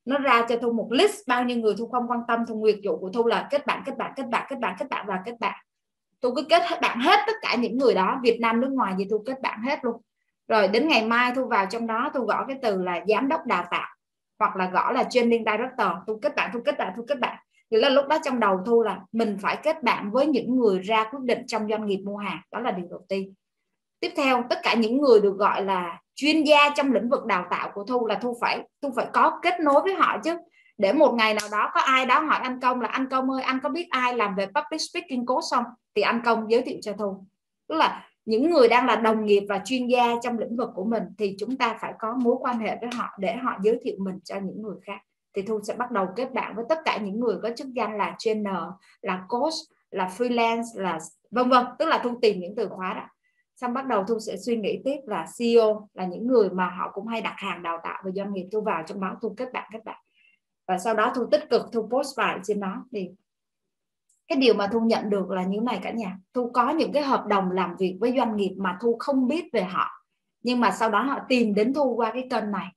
Nó 0.05 0.17
ra 0.17 0.45
cho 0.49 0.57
thu 0.57 0.71
một 0.71 0.87
list 0.91 1.15
bao 1.27 1.43
nhiêu 1.43 1.57
người 1.57 1.75
thu 1.77 1.87
không 1.87 2.07
quan 2.07 2.19
tâm, 2.27 2.45
thu 2.47 2.55
nguyệt 2.55 2.75
vụ 2.83 2.97
của 2.97 3.09
thu 3.09 3.27
là 3.27 3.47
kết 3.51 3.65
bạn 3.65 3.83
kết 3.85 3.97
bạn 3.97 4.13
kết 4.15 4.27
bạn 4.29 4.45
kết 4.49 4.59
bạn 4.59 4.75
kết 4.79 4.89
bạn 4.89 5.05
và 5.07 5.21
kết 5.25 5.39
bạn. 5.39 5.63
Thu 6.21 6.33
cứ 6.35 6.43
kết 6.49 6.63
bạn 6.81 6.99
hết 6.99 7.19
tất 7.27 7.33
cả 7.41 7.55
những 7.55 7.77
người 7.77 7.93
đó, 7.93 8.19
Việt 8.23 8.37
Nam 8.41 8.61
nước 8.61 8.71
ngoài 8.71 8.93
gì 8.97 9.07
thu 9.09 9.23
kết 9.25 9.41
bạn 9.41 9.61
hết 9.61 9.85
luôn. 9.85 10.01
Rồi 10.47 10.67
đến 10.67 10.87
ngày 10.87 11.05
mai 11.05 11.31
thu 11.35 11.45
vào 11.45 11.65
trong 11.65 11.87
đó, 11.87 12.11
thu 12.13 12.25
gõ 12.25 12.45
cái 12.47 12.57
từ 12.61 12.83
là 12.83 12.99
giám 13.07 13.27
đốc 13.27 13.45
đào 13.45 13.65
tạo, 13.71 13.87
hoặc 14.39 14.55
là 14.55 14.69
gõ 14.69 14.91
là 14.91 15.03
training 15.03 15.43
director. 15.45 15.91
Thu 16.07 16.19
kết 16.21 16.35
bạn, 16.35 16.49
thu 16.53 16.59
kết 16.65 16.77
bạn, 16.77 16.93
thu 16.97 17.05
kết 17.07 17.19
bạn. 17.19 17.37
Thì 17.71 17.77
là 17.77 17.89
lúc 17.89 18.07
đó 18.07 18.17
trong 18.23 18.39
đầu 18.39 18.59
thu 18.65 18.83
là 18.83 18.99
mình 19.11 19.37
phải 19.41 19.57
kết 19.63 19.83
bạn 19.83 20.11
với 20.11 20.27
những 20.27 20.55
người 20.55 20.79
ra 20.79 21.03
quyết 21.11 21.19
định 21.23 21.47
trong 21.47 21.67
doanh 21.69 21.85
nghiệp 21.85 22.03
mua 22.05 22.17
hàng. 22.17 22.39
Đó 22.51 22.59
là 22.59 22.71
điều 22.71 22.87
đầu 22.89 23.05
tiên. 23.09 23.33
Tiếp 23.99 24.11
theo, 24.15 24.43
tất 24.49 24.59
cả 24.63 24.73
những 24.73 25.01
người 25.01 25.21
được 25.21 25.37
gọi 25.37 25.65
là 25.65 25.99
chuyên 26.15 26.43
gia 26.43 26.69
trong 26.69 26.93
lĩnh 26.93 27.09
vực 27.09 27.25
đào 27.25 27.45
tạo 27.49 27.71
của 27.73 27.83
thu 27.83 28.07
là 28.07 28.15
thu 28.15 28.37
phải 28.41 28.67
thu 28.81 28.89
phải 28.95 29.07
có 29.13 29.39
kết 29.41 29.59
nối 29.59 29.81
với 29.81 29.93
họ 29.93 30.17
chứ. 30.23 30.37
Để 30.77 30.93
một 30.93 31.13
ngày 31.13 31.33
nào 31.33 31.49
đó 31.51 31.71
có 31.73 31.81
ai 31.81 32.05
đó 32.05 32.19
hỏi 32.19 32.39
anh 32.43 32.59
công 32.59 32.81
là, 32.81 32.89
anh 32.89 33.09
công 33.09 33.31
ơi, 33.31 33.43
anh 33.43 33.59
có 33.63 33.69
biết 33.69 33.87
ai 33.89 34.17
làm 34.17 34.35
về 34.35 34.45
public 34.45 34.81
speaking 34.81 35.25
course 35.25 35.55
không? 35.55 35.65
Thì 35.95 36.01
anh 36.01 36.21
công 36.25 36.51
giới 36.51 36.61
thiệu 36.61 36.77
cho 36.81 36.93
thu. 36.93 37.25
Tức 37.67 37.75
là 37.75 38.07
những 38.25 38.49
người 38.49 38.67
đang 38.67 38.85
là 38.85 38.95
đồng 38.95 39.25
nghiệp 39.25 39.43
và 39.49 39.61
chuyên 39.65 39.87
gia 39.87 40.15
trong 40.23 40.39
lĩnh 40.39 40.55
vực 40.57 40.69
của 40.75 40.83
mình 40.83 41.03
thì 41.17 41.35
chúng 41.39 41.57
ta 41.57 41.77
phải 41.81 41.93
có 41.99 42.15
mối 42.17 42.35
quan 42.39 42.59
hệ 42.59 42.77
với 42.81 42.89
họ 42.93 43.09
để 43.17 43.35
họ 43.35 43.57
giới 43.63 43.79
thiệu 43.83 43.95
mình 43.99 44.19
cho 44.23 44.35
những 44.35 44.61
người 44.61 44.75
khác. 44.85 44.97
Thì 45.35 45.41
thu 45.41 45.59
sẽ 45.63 45.73
bắt 45.73 45.91
đầu 45.91 46.07
kết 46.15 46.33
bạn 46.33 46.55
với 46.55 46.65
tất 46.69 46.79
cả 46.85 46.97
những 46.97 47.19
người 47.19 47.35
có 47.43 47.49
chức 47.55 47.67
danh 47.73 47.97
là 47.97 48.15
trainer, 48.17 48.63
là 49.01 49.25
coach, 49.29 49.53
là 49.91 50.11
freelance, 50.17 50.63
là 50.75 50.99
vân 51.31 51.49
vân. 51.49 51.65
Tức 51.79 51.85
là 51.85 51.99
thu 52.03 52.19
tìm 52.21 52.39
những 52.39 52.55
từ 52.55 52.69
khóa 52.69 52.93
đó 52.93 53.07
xong 53.63 53.73
bắt 53.73 53.87
đầu 53.87 54.03
thu 54.07 54.19
sẽ 54.19 54.37
suy 54.37 54.57
nghĩ 54.57 54.81
tiếp 54.85 54.97
là 55.05 55.25
CEO 55.37 55.89
là 55.93 56.05
những 56.05 56.27
người 56.27 56.49
mà 56.49 56.69
họ 56.69 56.91
cũng 56.93 57.07
hay 57.07 57.21
đặt 57.21 57.33
hàng 57.37 57.63
đào 57.63 57.79
tạo 57.83 58.03
về 58.05 58.11
doanh 58.15 58.33
nghiệp 58.33 58.47
thu 58.51 58.61
vào 58.61 58.83
trong 58.87 59.01
đó 59.01 59.15
thu 59.21 59.33
kết 59.37 59.53
bạn 59.53 59.69
kết 59.73 59.79
bạn. 59.85 60.03
Và 60.67 60.77
sau 60.77 60.93
đó 60.93 61.11
thu 61.15 61.25
tích 61.25 61.49
cực, 61.49 61.61
thu 61.73 61.89
post 61.91 62.17
bài 62.17 62.39
trên 62.43 62.59
đó 62.59 62.85
thì 62.91 63.09
cái 64.27 64.37
điều 64.37 64.53
mà 64.53 64.67
thu 64.67 64.79
nhận 64.79 65.09
được 65.09 65.29
là 65.29 65.43
như 65.43 65.59
này 65.59 65.79
cả 65.83 65.91
nhà. 65.91 66.17
Thu 66.33 66.51
có 66.53 66.69
những 66.69 66.91
cái 66.91 67.03
hợp 67.03 67.25
đồng 67.27 67.51
làm 67.51 67.75
việc 67.79 67.97
với 67.99 68.13
doanh 68.17 68.35
nghiệp 68.35 68.55
mà 68.57 68.77
thu 68.81 68.95
không 68.99 69.27
biết 69.27 69.49
về 69.53 69.63
họ. 69.63 69.87
Nhưng 70.43 70.59
mà 70.59 70.71
sau 70.71 70.89
đó 70.89 71.01
họ 71.01 71.19
tìm 71.29 71.53
đến 71.53 71.73
thu 71.73 71.95
qua 71.95 72.11
cái 72.13 72.27
kênh 72.29 72.51
này. 72.51 72.67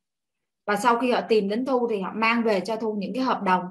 Và 0.67 0.77
sau 0.77 0.99
khi 0.99 1.13
họ 1.13 1.21
tìm 1.29 1.49
đến 1.49 1.67
thu 1.67 1.89
thì 1.91 2.01
họ 2.01 2.13
mang 2.15 2.43
về 2.43 2.61
cho 2.61 2.77
thu 2.77 2.95
những 2.95 3.15
cái 3.15 3.23
hợp 3.23 3.43
đồng. 3.43 3.65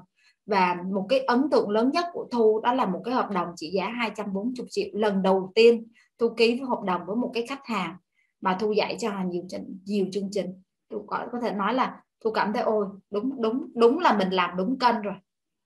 Và 0.46 0.76
một 0.92 1.06
cái 1.08 1.20
ấn 1.20 1.50
tượng 1.50 1.70
lớn 1.70 1.90
nhất 1.90 2.04
của 2.12 2.28
thu 2.32 2.60
đó 2.60 2.72
là 2.72 2.86
một 2.86 3.02
cái 3.04 3.14
hợp 3.14 3.30
đồng 3.30 3.48
trị 3.56 3.70
giá 3.70 3.88
240 3.88 4.66
triệu 4.70 4.88
lần 4.92 5.22
đầu 5.22 5.52
tiên 5.54 5.86
thu 6.18 6.28
ký 6.36 6.60
hợp 6.60 6.82
đồng 6.84 7.06
với 7.06 7.16
một 7.16 7.30
cái 7.34 7.46
khách 7.46 7.66
hàng 7.66 7.96
mà 8.40 8.56
thu 8.60 8.72
dạy 8.72 8.96
cho 9.00 9.10
nhiều 9.26 9.42
nhiều 9.84 10.06
chương 10.12 10.28
trình. 10.32 10.62
Thu 10.90 11.04
có 11.06 11.26
có 11.32 11.40
thể 11.40 11.52
nói 11.52 11.74
là 11.74 12.02
thu 12.24 12.30
cảm 12.30 12.52
thấy, 12.52 12.62
ôi, 12.62 12.86
đúng 13.10 13.42
đúng 13.42 13.70
đúng 13.74 13.98
là 13.98 14.18
mình 14.18 14.30
làm 14.30 14.56
đúng 14.56 14.78
kênh 14.78 15.02
rồi. 15.02 15.14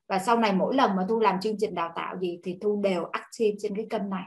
Và 0.09 0.19
sau 0.19 0.37
này 0.37 0.53
mỗi 0.53 0.75
lần 0.75 0.97
mà 0.97 1.07
thu 1.09 1.21
làm 1.21 1.41
chương 1.41 1.57
trình 1.59 1.75
đào 1.75 1.93
tạo 1.97 2.19
gì 2.19 2.41
thì 2.45 2.59
thu 2.61 2.81
đều 2.83 3.05
active 3.05 3.57
trên 3.59 3.77
cái 3.77 3.87
kênh 3.91 4.11
này. 4.11 4.25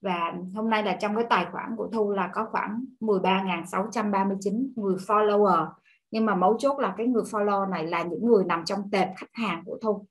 Và 0.00 0.34
hôm 0.54 0.70
nay 0.70 0.82
là 0.82 0.96
trong 1.00 1.14
cái 1.14 1.24
tài 1.30 1.46
khoản 1.52 1.76
của 1.76 1.88
thu 1.92 2.10
là 2.10 2.30
có 2.34 2.46
khoảng 2.50 2.84
13.639 3.00 4.68
người 4.76 4.96
follower. 4.96 5.68
Nhưng 6.10 6.26
mà 6.26 6.34
mấu 6.34 6.58
chốt 6.58 6.78
là 6.78 6.94
cái 6.96 7.06
người 7.06 7.22
follow 7.22 7.70
này 7.70 7.86
là 7.86 8.02
những 8.02 8.26
người 8.26 8.44
nằm 8.44 8.64
trong 8.64 8.90
tệp 8.90 9.08
khách 9.16 9.30
hàng 9.32 9.62
của 9.66 9.78
thu. 9.82 10.06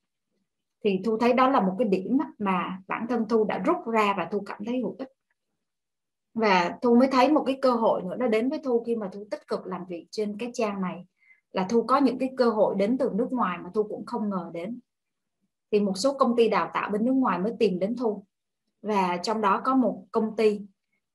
Thì 0.83 1.01
thu 1.05 1.17
thấy 1.17 1.33
đó 1.33 1.49
là 1.49 1.61
một 1.61 1.75
cái 1.79 1.87
điểm 1.87 2.17
mà 2.39 2.79
bản 2.87 3.07
thân 3.09 3.25
thu 3.29 3.43
đã 3.43 3.57
rút 3.57 3.77
ra 3.93 4.13
và 4.17 4.27
thu 4.31 4.43
cảm 4.45 4.65
thấy 4.65 4.79
hữu 4.79 4.95
ích 4.99 5.09
và 6.33 6.77
thu 6.81 6.95
mới 6.95 7.07
thấy 7.07 7.31
một 7.31 7.43
cái 7.45 7.59
cơ 7.61 7.71
hội 7.71 8.01
nữa 8.01 8.15
nó 8.19 8.27
đến 8.27 8.49
với 8.49 8.59
thu 8.63 8.83
khi 8.87 8.95
mà 8.95 9.09
thu 9.13 9.25
tích 9.31 9.47
cực 9.47 9.65
làm 9.65 9.85
việc 9.89 10.07
trên 10.11 10.37
cái 10.37 10.51
trang 10.53 10.81
này. 10.81 11.05
Là 11.51 11.65
thu 11.69 11.83
có 11.83 11.97
những 11.97 12.17
cái 12.19 12.29
cơ 12.37 12.49
hội 12.49 12.75
đến 12.77 12.97
từ 12.97 13.11
nước 13.13 13.27
ngoài 13.31 13.57
mà 13.57 13.69
thu 13.73 13.83
cũng 13.83 14.05
không 14.05 14.29
ngờ 14.29 14.49
đến. 14.53 14.79
Thì 15.71 15.79
một 15.79 15.97
số 15.97 16.13
công 16.13 16.35
ty 16.35 16.49
đào 16.49 16.71
tạo 16.73 16.89
bên 16.89 17.05
nước 17.05 17.13
ngoài 17.13 17.39
mới 17.39 17.53
tìm 17.59 17.79
đến 17.79 17.95
thu. 17.95 18.25
Và 18.81 19.17
trong 19.17 19.41
đó 19.41 19.61
có 19.65 19.75
một 19.75 20.05
công 20.11 20.35
ty 20.35 20.61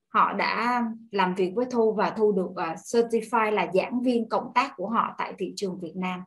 họ 0.08 0.32
đã 0.32 0.84
làm 1.10 1.34
việc 1.34 1.52
với 1.54 1.66
thu 1.70 1.92
và 1.92 2.10
thu 2.10 2.32
được 2.32 2.50
à, 2.56 2.70
uh, 2.72 2.78
certify 2.78 3.50
là 3.50 3.70
giảng 3.74 4.02
viên 4.02 4.28
cộng 4.28 4.52
tác 4.54 4.72
của 4.76 4.88
họ 4.88 5.14
tại 5.18 5.34
thị 5.38 5.52
trường 5.56 5.80
Việt 5.80 5.96
Nam. 5.96 6.20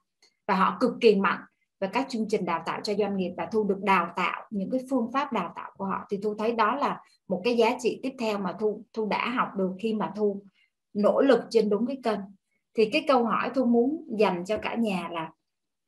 Và 0.48 0.56
họ 0.56 0.78
cực 0.80 0.92
kỳ 1.02 1.16
mạnh 1.16 1.40
về 1.80 1.90
các 1.94 2.06
chương 2.10 2.26
trình 2.30 2.46
đào 2.46 2.64
tạo 2.66 2.80
cho 2.84 2.94
doanh 2.94 3.18
nghiệp 3.18 3.34
và 3.38 3.46
thu 3.46 3.64
được 3.64 3.80
đào 3.84 4.14
tạo 4.16 4.46
những 4.50 4.70
cái 4.72 4.82
phương 4.90 5.12
pháp 5.12 5.34
đào 5.34 5.54
tạo 5.56 5.72
của 5.78 5.86
họ. 5.86 6.06
Thì 6.10 6.20
thu 6.24 6.36
thấy 6.36 6.52
đó 6.52 6.76
là 6.76 7.02
một 7.30 7.42
cái 7.44 7.58
giá 7.58 7.78
trị 7.80 8.00
tiếp 8.04 8.16
theo 8.20 8.38
mà 8.38 8.56
thu 8.60 8.84
thu 8.94 9.06
đã 9.06 9.30
học 9.30 9.50
được 9.58 9.72
khi 9.80 9.94
mà 9.94 10.14
thu 10.16 10.42
nỗ 10.94 11.22
lực 11.22 11.40
trên 11.50 11.70
đúng 11.70 11.86
cái 11.86 11.98
kênh. 12.04 12.20
Thì 12.74 12.90
cái 12.92 13.06
câu 13.08 13.26
hỏi 13.26 13.52
thu 13.56 13.66
muốn 13.66 14.06
dành 14.20 14.46
cho 14.46 14.58
cả 14.58 14.76
nhà 14.76 15.10
là, 15.12 15.32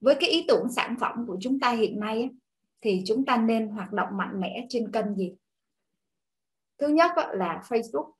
với 0.01 0.15
cái 0.19 0.29
ý 0.29 0.45
tưởng 0.47 0.71
sản 0.71 0.95
phẩm 0.99 1.25
của 1.27 1.37
chúng 1.41 1.59
ta 1.59 1.71
hiện 1.71 1.99
nay 1.99 2.29
thì 2.81 3.03
chúng 3.05 3.25
ta 3.25 3.37
nên 3.37 3.67
hoạt 3.67 3.93
động 3.93 4.09
mạnh 4.11 4.39
mẽ 4.39 4.65
trên 4.69 4.91
kênh 4.91 5.15
gì? 5.15 5.33
Thứ 6.77 6.87
nhất 6.87 7.11
là 7.31 7.63
Facebook. 7.67 8.11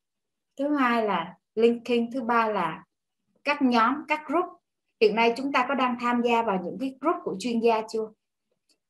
Thứ 0.57 0.76
hai 0.76 1.05
là 1.05 1.36
LinkedIn. 1.55 2.11
Thứ 2.11 2.22
ba 2.22 2.47
là 2.47 2.84
các 3.43 3.61
nhóm, 3.61 3.95
các 4.07 4.22
group. 4.28 4.45
Hiện 5.01 5.15
nay 5.15 5.34
chúng 5.38 5.51
ta 5.51 5.65
có 5.67 5.76
đang 5.76 5.97
tham 5.99 6.22
gia 6.22 6.43
vào 6.43 6.61
những 6.63 6.78
cái 6.80 6.97
group 7.01 7.15
của 7.24 7.36
chuyên 7.39 7.59
gia 7.59 7.82
chưa? 7.89 8.11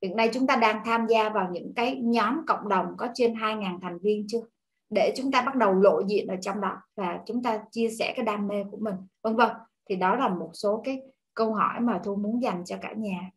Hiện 0.02 0.16
nay 0.16 0.30
chúng 0.34 0.48
ta 0.48 0.56
đang 0.56 0.82
tham 0.86 1.08
gia 1.08 1.30
vào 1.30 1.50
những 1.52 1.74
cái 1.76 1.96
nhóm 1.96 2.46
cộng 2.48 2.70
đồng 2.70 2.86
có 2.98 3.08
trên 3.14 3.34
2.000 3.34 3.80
thành 3.82 3.98
viên 4.00 4.26
chưa? 4.28 4.42
Để 4.90 5.14
chúng 5.18 5.32
ta 5.32 5.42
bắt 5.42 5.56
đầu 5.56 5.74
lộ 5.74 6.02
diện 6.08 6.28
ở 6.28 6.36
trong 6.42 6.62
đó 6.62 6.78
và 6.96 7.20
chúng 7.26 7.44
ta 7.44 7.60
chia 7.72 7.90
sẻ 7.90 8.14
cái 8.16 8.26
đam 8.26 8.48
mê 8.48 8.64
của 8.72 8.78
mình 8.78 8.96
vân 9.24 9.36
vân. 9.36 9.50
Thì 9.90 9.96
đó 9.96 10.16
là 10.16 10.30
một 10.30 10.50
số 10.54 10.82
cái 10.86 11.02
câu 11.34 11.54
hỏi 11.54 11.80
mà 11.80 12.00
thu 12.04 12.16
muốn 12.16 12.42
dành 12.42 12.66
cho 12.66 12.78
cả 12.82 12.94
nhà. 12.94 13.32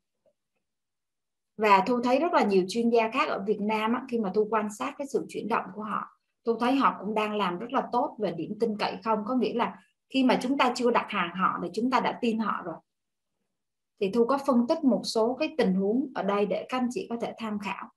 Và 1.57 1.85
thu 1.87 2.01
thấy 2.01 2.19
rất 2.19 2.33
là 2.33 2.45
nhiều 2.45 2.65
chuyên 2.69 2.91
gia 2.91 3.11
khác 3.11 3.29
ở 3.29 3.45
Việt 3.47 3.61
Nam 3.61 3.95
á, 3.95 4.03
khi 4.09 4.19
mà 4.19 4.31
thu 4.35 4.47
quan 4.51 4.69
sát 4.73 4.95
cái 4.99 5.07
sự 5.07 5.27
chuyển 5.29 5.49
động 5.49 5.65
của 5.75 5.83
họ 5.83 6.15
thu 6.45 6.57
thấy 6.61 6.77
họ 6.77 6.97
cũng 7.01 7.15
đang 7.15 7.37
làm 7.37 7.59
rất 7.59 7.73
là 7.73 7.89
tốt 7.93 8.17
về 8.19 8.33
điểm 8.37 8.57
tin 8.61 8.77
cậy 8.79 8.97
không? 9.05 9.25
Có 9.27 9.35
nghĩa 9.35 9.55
là 9.55 9.79
khi 10.11 10.25
mà 10.25 10.39
chúng 10.43 10.59
ta 10.59 10.73
chưa 10.75 10.91
đặt 10.91 11.07
hàng 11.09 11.37
họ 11.37 11.59
thì 11.63 11.69
chúng 11.73 11.91
ta 11.91 12.01
đã 12.01 12.19
tin 12.21 12.39
họ 12.39 12.63
rồi 12.65 12.75
thì 14.01 14.11
thu 14.15 14.27
có 14.27 14.39
phân 14.47 14.67
tích 14.69 14.85
một 14.85 15.03
số 15.05 15.37
cái 15.41 15.55
tình 15.59 15.75
huống 15.75 16.13
ở 16.15 16.23
đây 16.23 16.47
để 16.47 16.67
các 16.69 16.79
anh 16.79 16.89
chị 16.91 17.07
có 17.11 17.17
thể 17.21 17.35
tham 17.39 17.59
khảo. 17.59 17.89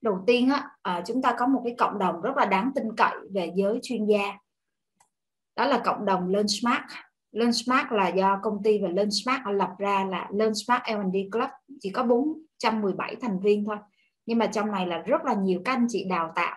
Đầu 0.00 0.24
tiên 0.26 0.48
á, 0.48 0.70
à, 0.82 1.02
chúng 1.06 1.22
ta 1.22 1.36
có 1.38 1.46
một 1.46 1.60
cái 1.64 1.74
cộng 1.78 1.98
đồng 1.98 2.20
rất 2.20 2.36
là 2.36 2.44
đáng 2.44 2.70
tin 2.74 2.96
cậy 2.96 3.14
về 3.34 3.52
giới 3.54 3.78
chuyên 3.82 4.06
gia. 4.06 4.38
Đó 5.56 5.66
là 5.66 5.82
cộng 5.84 6.04
đồng 6.04 6.28
Learnsmart 6.28 6.82
Learnsmart 7.32 7.92
là 7.92 8.08
do 8.08 8.40
công 8.42 8.62
ty 8.62 8.78
và 8.82 8.88
Learnsmart 8.88 9.42
lập 9.52 9.70
ra 9.78 10.04
là 10.04 10.28
Learnsmart 10.32 10.82
L&D 10.88 11.16
Club. 11.32 11.50
Chỉ 11.80 11.90
có 11.90 12.02
417 12.02 13.16
thành 13.16 13.40
viên 13.40 13.64
thôi. 13.64 13.76
Nhưng 14.26 14.38
mà 14.38 14.46
trong 14.46 14.70
này 14.70 14.86
là 14.86 14.98
rất 14.98 15.24
là 15.24 15.34
nhiều 15.34 15.62
các 15.64 15.72
anh 15.72 15.86
chị 15.88 16.04
đào 16.04 16.32
tạo. 16.34 16.56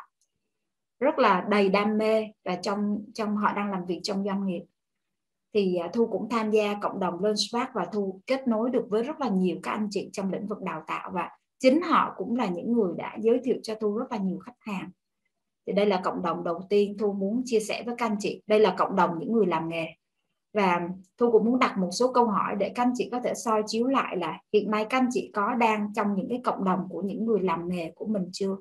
Rất 1.00 1.20
là 1.20 1.46
đầy 1.50 1.70
đam 1.70 1.98
mê 1.98 2.28
và 2.46 2.56
trong 2.56 3.06
trong 3.14 3.38
họ 3.38 3.54
đang 3.54 3.72
làm 3.72 3.86
việc 3.86 4.00
trong 4.04 4.24
doanh 4.24 4.46
nghiệp 4.46 4.64
thì 5.56 5.76
à, 5.76 5.90
thu 5.94 6.08
cũng 6.08 6.30
tham 6.30 6.52
gia 6.52 6.74
cộng 6.82 7.00
đồng 7.00 7.24
LearnSpark 7.24 7.70
và 7.74 7.86
thu 7.94 8.20
kết 8.28 8.48
nối 8.48 8.70
được 8.70 8.86
với 8.90 9.04
rất 9.04 9.22
là 9.22 9.30
nhiều 9.30 9.58
các 9.64 9.72
anh 9.72 9.88
chị 9.92 10.10
trong 10.14 10.32
lĩnh 10.32 10.48
vực 10.48 10.62
đào 10.62 10.84
tạo 10.88 11.12
và 11.14 11.30
chính 11.60 11.82
họ 11.82 12.14
cũng 12.18 12.36
là 12.36 12.46
những 12.46 12.74
người 12.74 12.94
đã 12.98 13.18
giới 13.22 13.40
thiệu 13.44 13.56
cho 13.64 13.76
thu 13.76 13.98
rất 13.98 14.06
là 14.12 14.18
nhiều 14.18 14.40
khách 14.40 14.56
hàng. 14.60 14.90
Thì 15.68 15.74
đây 15.74 15.86
là 15.86 16.02
cộng 16.04 16.22
đồng 16.22 16.44
đầu 16.44 16.62
tiên 16.70 16.98
thu 17.00 17.14
muốn 17.14 17.42
chia 17.46 17.60
sẻ 17.60 17.84
với 17.86 17.96
các 17.98 18.06
anh 18.06 18.16
chị. 18.20 18.42
Đây 18.48 18.60
là 18.60 18.76
cộng 18.78 18.96
đồng 18.96 19.20
những 19.20 19.32
người 19.32 19.46
làm 19.46 19.70
nghề. 19.70 19.86
Và 20.54 20.90
thu 21.18 21.32
cũng 21.32 21.46
muốn 21.46 21.60
đặt 21.60 21.78
một 21.78 21.90
số 21.92 22.14
câu 22.14 22.26
hỏi 22.26 22.56
để 22.60 22.72
các 22.76 22.84
anh 22.84 22.94
chị 22.96 23.10
có 23.12 23.20
thể 23.24 23.34
soi 23.36 23.64
chiếu 23.68 23.88
lại 23.88 24.18
là 24.18 24.40
hiện 24.54 24.72
nay 24.72 24.86
các 24.90 24.98
anh 24.98 25.10
chị 25.12 25.32
có 25.34 25.54
đang 25.54 25.94
trong 25.96 26.16
những 26.16 26.30
cái 26.30 26.42
cộng 26.44 26.64
đồng 26.64 26.80
của 26.90 27.02
những 27.02 27.26
người 27.26 27.40
làm 27.40 27.70
nghề 27.70 27.92
của 27.96 28.06
mình 28.06 28.30
chưa? 28.34 28.56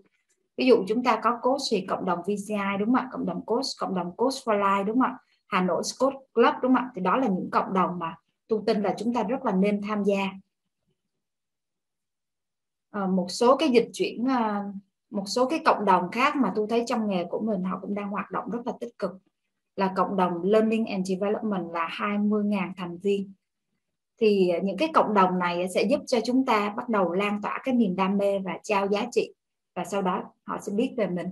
Ví 0.56 0.66
dụ 0.66 0.84
chúng 0.88 1.04
ta 1.04 1.20
có 1.22 1.38
coach 1.42 1.60
thì 1.70 1.86
cộng 1.88 2.04
đồng 2.04 2.22
VCI 2.22 2.78
đúng 2.78 2.88
không 2.88 2.94
ạ? 2.94 3.08
Cộng 3.12 3.26
đồng 3.26 3.44
coach, 3.46 3.66
cộng 3.78 3.94
đồng 3.94 4.16
coach 4.16 4.34
for 4.34 4.58
life, 4.58 4.84
đúng 4.84 5.00
không 5.00 5.10
ạ? 5.10 5.18
Hà 5.54 5.62
Nội 5.62 5.82
Scott 5.84 6.14
Club 6.32 6.54
đúng 6.62 6.74
không 6.74 6.84
ạ? 6.84 6.90
Thì 6.94 7.02
đó 7.02 7.16
là 7.16 7.26
những 7.26 7.50
cộng 7.50 7.72
đồng 7.72 7.98
mà 7.98 8.16
tôi 8.48 8.60
tin 8.66 8.82
là 8.82 8.94
chúng 8.98 9.14
ta 9.14 9.22
rất 9.22 9.44
là 9.44 9.52
nên 9.52 9.82
tham 9.82 10.04
gia. 10.04 10.30
À, 12.90 13.06
một 13.06 13.26
số 13.28 13.56
cái 13.56 13.68
dịch 13.68 13.90
chuyển 13.92 14.28
à, 14.28 14.64
một 15.10 15.24
số 15.26 15.48
cái 15.48 15.62
cộng 15.64 15.84
đồng 15.84 16.10
khác 16.10 16.36
mà 16.36 16.52
tôi 16.56 16.66
thấy 16.70 16.84
trong 16.86 17.08
nghề 17.08 17.24
của 17.24 17.40
mình 17.40 17.62
họ 17.62 17.78
cũng 17.82 17.94
đang 17.94 18.10
hoạt 18.10 18.30
động 18.30 18.50
rất 18.50 18.66
là 18.66 18.72
tích 18.80 18.98
cực. 18.98 19.10
Là 19.76 19.92
cộng 19.96 20.16
đồng 20.16 20.42
Learning 20.42 20.86
and 20.86 21.08
Development 21.08 21.72
là 21.72 21.88
20.000 21.92 22.72
thành 22.76 22.98
viên. 22.98 23.32
Thì 24.20 24.52
những 24.62 24.76
cái 24.76 24.88
cộng 24.94 25.14
đồng 25.14 25.38
này 25.38 25.68
sẽ 25.68 25.82
giúp 25.82 26.00
cho 26.06 26.18
chúng 26.24 26.46
ta 26.46 26.74
bắt 26.76 26.88
đầu 26.88 27.12
lan 27.12 27.42
tỏa 27.42 27.60
cái 27.64 27.74
niềm 27.74 27.96
đam 27.96 28.18
mê 28.18 28.38
và 28.38 28.58
trao 28.62 28.88
giá 28.88 29.06
trị. 29.12 29.34
Và 29.74 29.84
sau 29.84 30.02
đó 30.02 30.22
họ 30.44 30.58
sẽ 30.60 30.72
biết 30.72 30.94
về 30.96 31.06
mình 31.06 31.26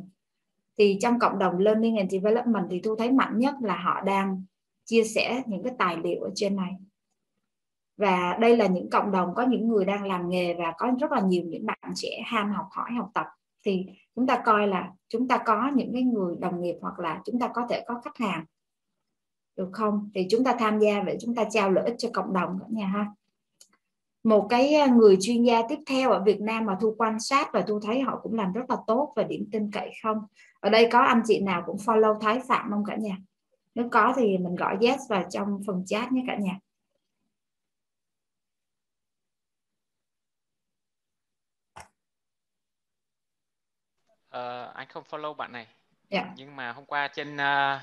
thì 0.79 0.99
trong 1.01 1.19
cộng 1.19 1.39
đồng 1.39 1.59
learning 1.59 1.97
and 1.97 2.13
development 2.13 2.67
thì 2.71 2.81
tôi 2.83 2.97
thấy 2.99 3.13
mạnh 3.13 3.39
nhất 3.39 3.55
là 3.63 3.77
họ 3.77 4.01
đang 4.01 4.45
chia 4.85 5.05
sẻ 5.05 5.43
những 5.47 5.63
cái 5.63 5.73
tài 5.79 5.97
liệu 5.97 6.21
ở 6.21 6.31
trên 6.35 6.57
này. 6.57 6.73
Và 7.97 8.39
đây 8.41 8.57
là 8.57 8.67
những 8.67 8.91
cộng 8.91 9.13
đồng 9.13 9.35
có 9.35 9.43
những 9.43 9.69
người 9.69 9.85
đang 9.85 10.07
làm 10.07 10.29
nghề 10.29 10.55
và 10.55 10.75
có 10.79 10.93
rất 11.01 11.13
là 11.13 11.21
nhiều 11.21 11.43
những 11.45 11.67
bạn 11.67 11.93
trẻ 11.95 12.23
ham 12.27 12.53
học 12.53 12.67
hỏi 12.71 12.93
học 12.93 13.11
tập. 13.15 13.27
Thì 13.65 13.87
chúng 14.15 14.27
ta 14.27 14.43
coi 14.45 14.69
là 14.69 14.91
chúng 15.09 15.29
ta 15.29 15.39
có 15.47 15.71
những 15.75 15.93
cái 15.93 16.03
người 16.03 16.37
đồng 16.41 16.63
nghiệp 16.63 16.77
hoặc 16.81 16.99
là 16.99 17.23
chúng 17.25 17.39
ta 17.39 17.49
có 17.49 17.67
thể 17.71 17.85
có 17.87 18.01
khách 18.05 18.17
hàng, 18.19 18.45
được 19.57 19.69
không? 19.73 20.11
Thì 20.15 20.27
chúng 20.31 20.45
ta 20.45 20.57
tham 20.59 20.79
gia 20.79 21.01
để 21.01 21.17
chúng 21.21 21.35
ta 21.35 21.45
trao 21.51 21.71
lợi 21.71 21.85
ích 21.85 21.95
cho 21.99 22.09
cộng 22.13 22.33
đồng 22.33 22.59
cả 22.61 22.67
nhà 22.71 22.87
ha 22.87 23.07
một 24.25 24.47
cái 24.51 24.75
à, 24.75 24.87
người 24.87 25.17
chuyên 25.21 25.43
gia 25.43 25.63
tiếp 25.69 25.79
theo 25.87 26.11
ở 26.11 26.23
Việt 26.25 26.41
Nam 26.41 26.67
mà 26.67 26.77
thu 26.81 26.95
quan 26.99 27.21
sát 27.21 27.53
và 27.53 27.65
thu 27.69 27.81
thấy 27.81 28.01
họ 28.01 28.21
cũng 28.23 28.35
làm 28.35 28.53
rất 28.53 28.71
là 28.71 28.77
tốt 28.87 29.13
và 29.17 29.23
điểm 29.23 29.49
tin 29.53 29.71
cậy 29.71 29.91
không? 30.03 30.19
Ở 30.61 30.71
đây 30.71 30.89
có 30.93 31.01
anh 31.01 31.23
chị 31.27 31.41
nào 31.41 31.63
cũng 31.67 31.77
follow 31.77 32.19
Thái 32.21 32.41
Phạm 32.49 32.71
không 32.71 32.85
cả 32.85 32.97
nhà? 32.97 33.17
Nếu 33.75 33.89
có 33.93 34.15
thì 34.17 34.39
mình 34.39 34.55
gọi 34.57 34.77
yes 34.81 35.01
vào 35.09 35.25
trong 35.31 35.61
phần 35.67 35.85
chat 35.87 36.13
nhé 36.13 36.25
cả 36.27 36.37
nhà. 36.37 36.59
Uh, 44.37 44.75
anh 44.75 44.89
không 44.89 45.05
follow 45.11 45.35
bạn 45.35 45.53
này. 45.53 45.67
Yeah. 46.09 46.27
Dạ. 46.27 46.35
nhưng 46.37 46.57
mà 46.57 46.73
hôm 46.73 46.85
qua 46.85 47.09
trên 47.09 47.35
uh, 47.35 47.81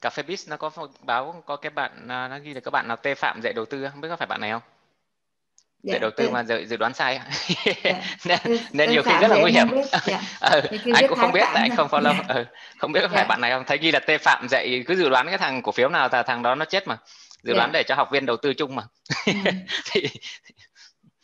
cà 0.00 0.10
phê 0.10 0.22
biz 0.22 0.50
nó 0.50 0.56
có 0.56 0.70
báo 1.02 1.42
có 1.46 1.56
cái 1.56 1.70
bạn 1.70 1.92
uh, 2.02 2.08
nó 2.08 2.38
ghi 2.38 2.54
là 2.54 2.60
các 2.60 2.70
bạn 2.70 2.88
nào 2.88 2.96
tê 2.96 3.14
phạm 3.14 3.40
dạy 3.42 3.52
đầu 3.52 3.64
tư 3.64 3.88
không? 3.88 4.00
Biết 4.00 4.08
có 4.08 4.16
phải 4.16 4.26
bạn 4.26 4.40
này 4.40 4.50
không 4.50 4.62
dạ, 5.82 5.98
đầu 5.98 6.10
tư 6.16 6.30
mà 6.30 6.44
dự, 6.44 6.64
dự 6.66 6.76
đoán 6.76 6.94
sai 6.94 7.20
dạ. 7.84 8.02
nên, 8.24 8.38
nên 8.72 8.90
nhiều 8.90 9.02
khi 9.02 9.12
rất 9.20 9.28
là 9.30 9.36
nguy 9.40 9.52
hiểm 9.52 9.68
dạ. 10.06 10.20
ừ, 10.40 10.60
anh 10.94 11.04
cũng 11.08 11.18
không 11.18 11.32
biết 11.32 11.44
tại 11.54 11.68
anh 11.68 11.76
không 11.76 11.88
follow 11.88 12.14
dạ. 12.18 12.24
ừ, 12.34 12.44
không 12.78 12.92
biết 12.92 13.00
có 13.02 13.08
phải 13.08 13.22
dạ. 13.22 13.28
bạn 13.28 13.40
này 13.40 13.50
không 13.50 13.64
thấy 13.66 13.78
ghi 13.78 13.92
là 13.92 13.98
tê 13.98 14.18
phạm 14.18 14.48
dạy 14.48 14.84
cứ 14.86 14.96
dự 14.96 15.08
đoán 15.08 15.26
cái 15.26 15.38
thằng 15.38 15.62
cổ 15.62 15.72
phiếu 15.72 15.88
nào 15.88 16.08
là 16.12 16.22
thằng 16.22 16.42
đó 16.42 16.54
nó 16.54 16.64
chết 16.64 16.88
mà 16.88 16.98
dự 17.42 17.52
dạ. 17.52 17.56
đoán 17.56 17.70
để 17.72 17.82
cho 17.82 17.94
học 17.94 18.08
viên 18.12 18.26
đầu 18.26 18.36
tư 18.36 18.54
chung 18.54 18.76
mà 18.76 18.82
ừ. 19.26 19.32
thì 19.90 20.06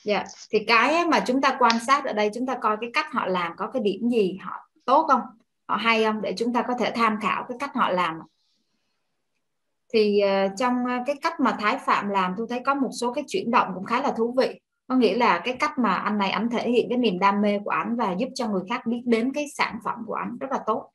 dạ 0.05 0.25
thì 0.51 0.59
cái 0.67 1.05
mà 1.05 1.21
chúng 1.27 1.41
ta 1.41 1.57
quan 1.59 1.79
sát 1.87 2.05
ở 2.05 2.13
đây 2.13 2.31
chúng 2.35 2.47
ta 2.47 2.55
coi 2.61 2.77
cái 2.81 2.91
cách 2.95 3.07
họ 3.13 3.27
làm 3.27 3.53
có 3.57 3.71
cái 3.73 3.83
điểm 3.83 4.09
gì 4.09 4.39
họ 4.43 4.53
tốt 4.85 5.07
không 5.09 5.21
họ 5.69 5.77
hay 5.77 6.05
không 6.05 6.23
để 6.23 6.35
chúng 6.39 6.53
ta 6.53 6.63
có 6.63 6.75
thể 6.81 6.93
tham 6.95 7.19
khảo 7.23 7.45
cái 7.49 7.57
cách 7.61 7.71
họ 7.75 7.91
làm 7.91 8.19
thì 9.93 10.23
uh, 10.25 10.53
trong 10.59 10.87
ờ, 10.87 10.99
cái 11.07 11.17
cách 11.23 11.41
mà 11.41 11.57
Thái 11.61 11.79
Phạm 11.79 12.09
làm 12.09 12.35
tôi 12.37 12.47
thấy 12.51 12.61
có 12.61 12.75
một 12.75 12.91
số 12.93 13.13
cái 13.13 13.25
chuyển 13.27 13.51
động 13.51 13.69
cũng 13.75 13.85
khá 13.85 14.03
là 14.03 14.13
thú 14.13 14.35
vị. 14.37 14.61
Có 14.89 14.95
nghĩa 14.95 15.17
là 15.17 15.41
cái 15.45 15.57
cách 15.61 15.79
mà 15.79 15.95
anh 15.95 16.19
này 16.19 16.31
anh 16.31 16.51
thể 16.51 16.71
hiện 16.71 16.87
cái 16.89 16.99
niềm 16.99 17.19
đam 17.19 17.43
mê 17.43 17.59
của 17.65 17.71
anh 17.71 17.97
và 17.97 18.13
giúp 18.13 18.29
cho 18.35 18.49
người 18.49 18.63
khác 18.69 18.87
biết 18.87 19.03
đến 19.05 19.33
cái 19.33 19.47
sản 19.55 19.79
phẩm 19.85 19.99
của 20.07 20.15
anh 20.15 20.37
rất 20.41 20.51
là 20.51 20.59
tốt. 20.67 20.91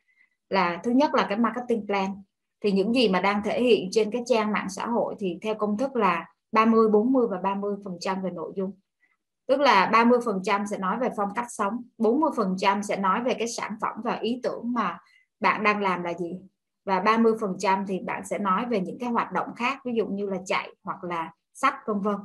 Là 0.49 0.79
thứ 0.83 0.91
nhất 0.91 1.13
là 1.13 1.25
cái 1.29 1.37
marketing 1.37 1.85
plan. 1.87 2.23
Thì 2.63 2.71
những 2.71 2.93
gì 2.93 3.09
mà 3.09 3.21
đang 3.21 3.41
thể 3.43 3.61
hiện 3.61 3.89
trên 3.91 4.11
cái 4.11 4.21
trang 4.25 4.51
mạng 4.51 4.67
xã 4.69 4.85
hội 4.85 5.15
thì 5.19 5.37
theo 5.41 5.55
công 5.55 5.77
thức 5.77 5.95
là 5.95 6.25
30 6.51 6.89
40 6.89 7.27
và 7.31 7.37
30 7.37 7.75
phần 7.85 7.97
trăm 7.99 8.21
về 8.21 8.31
nội 8.31 8.53
dung. 8.55 8.71
Tức 9.47 9.59
là 9.59 9.85
30 9.85 10.19
phần 10.25 10.39
trăm 10.43 10.67
sẽ 10.67 10.77
nói 10.77 10.97
về 11.01 11.09
phong 11.17 11.29
cách 11.35 11.47
sống 11.49 11.83
40 11.97 12.31
phần 12.37 12.55
trăm 12.57 12.83
sẽ 12.83 12.97
nói 12.97 13.23
về 13.23 13.33
cái 13.33 13.47
sản 13.47 13.71
phẩm 13.81 13.95
và 14.03 14.15
ý 14.15 14.39
tưởng 14.43 14.73
mà 14.73 14.99
bạn 15.39 15.63
đang 15.63 15.81
làm 15.81 16.03
là 16.03 16.13
gì 16.13 16.39
và 16.85 16.99
30 16.99 17.33
phần 17.41 17.55
trăm 17.59 17.85
thì 17.87 17.99
bạn 17.99 18.25
sẽ 18.25 18.37
nói 18.37 18.65
về 18.65 18.79
những 18.79 18.99
cái 18.99 19.09
hoạt 19.09 19.31
động 19.31 19.47
khác 19.55 19.79
ví 19.85 19.93
dụ 19.95 20.07
như 20.07 20.29
là 20.29 20.37
chạy 20.45 20.75
hoặc 20.83 21.03
là 21.03 21.31
sách 21.53 21.75
vân 21.87 21.99
vân. 21.99 22.15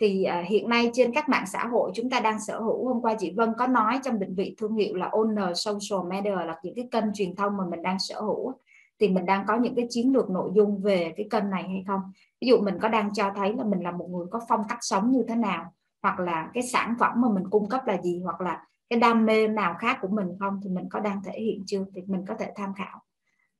Thì 0.00 0.26
uh, 0.40 0.48
hiện 0.48 0.68
nay 0.68 0.90
trên 0.92 1.12
các 1.14 1.28
mạng 1.28 1.44
xã 1.46 1.64
hội 1.64 1.90
chúng 1.94 2.10
ta 2.10 2.20
đang 2.20 2.40
sở 2.40 2.60
hữu 2.60 2.88
hôm 2.88 3.02
qua 3.02 3.14
chị 3.18 3.32
Vân 3.36 3.52
có 3.58 3.66
nói 3.66 4.00
trong 4.04 4.18
định 4.18 4.34
vị 4.34 4.54
thương 4.58 4.74
hiệu 4.74 4.94
là 4.94 5.08
owner 5.08 5.54
social 5.54 6.10
media 6.10 6.30
là 6.30 6.60
những 6.62 6.74
cái 6.74 6.88
kênh 6.90 7.04
truyền 7.14 7.36
thông 7.36 7.56
mà 7.56 7.64
mình 7.70 7.82
đang 7.82 7.98
sở 7.98 8.20
hữu 8.20 8.52
thì 9.00 9.08
mình 9.08 9.26
đang 9.26 9.44
có 9.46 9.56
những 9.56 9.74
cái 9.74 9.86
chiến 9.90 10.12
lược 10.12 10.30
nội 10.30 10.50
dung 10.54 10.82
về 10.82 11.12
cái 11.16 11.26
kênh 11.30 11.50
này 11.50 11.62
hay 11.62 11.84
không? 11.86 12.00
Ví 12.40 12.48
dụ 12.48 12.58
mình 12.58 12.78
có 12.82 12.88
đang 12.88 13.12
cho 13.12 13.32
thấy 13.36 13.54
là 13.54 13.64
mình 13.64 13.80
là 13.80 13.90
một 13.90 14.08
người 14.10 14.26
có 14.30 14.40
phong 14.48 14.62
cách 14.68 14.78
sống 14.80 15.10
như 15.10 15.24
thế 15.28 15.34
nào 15.34 15.72
hoặc 16.02 16.20
là 16.20 16.50
cái 16.54 16.62
sản 16.62 16.94
phẩm 17.00 17.12
mà 17.16 17.28
mình 17.28 17.44
cung 17.50 17.68
cấp 17.68 17.86
là 17.86 18.02
gì 18.02 18.20
hoặc 18.24 18.40
là 18.40 18.64
cái 18.90 19.00
đam 19.00 19.26
mê 19.26 19.48
nào 19.48 19.74
khác 19.78 19.98
của 20.00 20.08
mình 20.08 20.28
không 20.40 20.60
thì 20.64 20.70
mình 20.70 20.88
có 20.90 21.00
đang 21.00 21.22
thể 21.22 21.40
hiện 21.40 21.62
chưa? 21.66 21.84
Thì 21.94 22.02
mình 22.06 22.24
có 22.28 22.34
thể 22.38 22.52
tham 22.56 22.74
khảo 22.74 23.02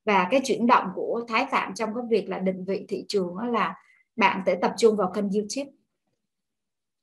và 0.06 0.28
cái 0.30 0.40
chuyển 0.44 0.66
động 0.66 0.88
của 0.94 1.24
Thái 1.28 1.46
Phạm 1.50 1.74
trong 1.74 1.94
cái 1.94 2.04
việc 2.10 2.28
là 2.28 2.38
định 2.38 2.64
vị 2.64 2.84
thị 2.88 3.04
trường 3.08 3.36
đó 3.38 3.46
là 3.46 3.74
bạn 4.16 4.42
sẽ 4.46 4.54
tập 4.54 4.74
trung 4.78 4.96
vào 4.96 5.12
kênh 5.14 5.30
YouTube. 5.30 5.70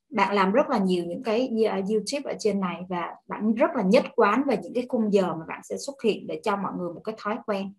Bạn 0.09 0.35
làm 0.35 0.51
rất 0.51 0.69
là 0.69 0.77
nhiều 0.77 1.05
những 1.05 1.23
cái 1.23 1.49
ờ, 1.69 1.81
YouTube 1.89 2.31
ở 2.31 2.35
trên 2.39 2.59
này 2.59 2.81
và 2.89 3.15
bạn 3.27 3.53
rất 3.53 3.71
là 3.75 3.83
nhất 3.83 4.03
quán 4.15 4.43
về 4.47 4.57
những 4.63 4.73
cái 4.73 4.85
khung 4.89 5.13
giờ 5.13 5.35
mà 5.35 5.45
bạn 5.47 5.61
sẽ 5.63 5.77
xuất 5.77 6.01
hiện 6.03 6.27
để 6.27 6.41
cho 6.43 6.55
mọi 6.55 6.71
người 6.77 6.93
một 6.93 7.01
cái 7.03 7.15
thói 7.17 7.37
quen. 7.45 7.73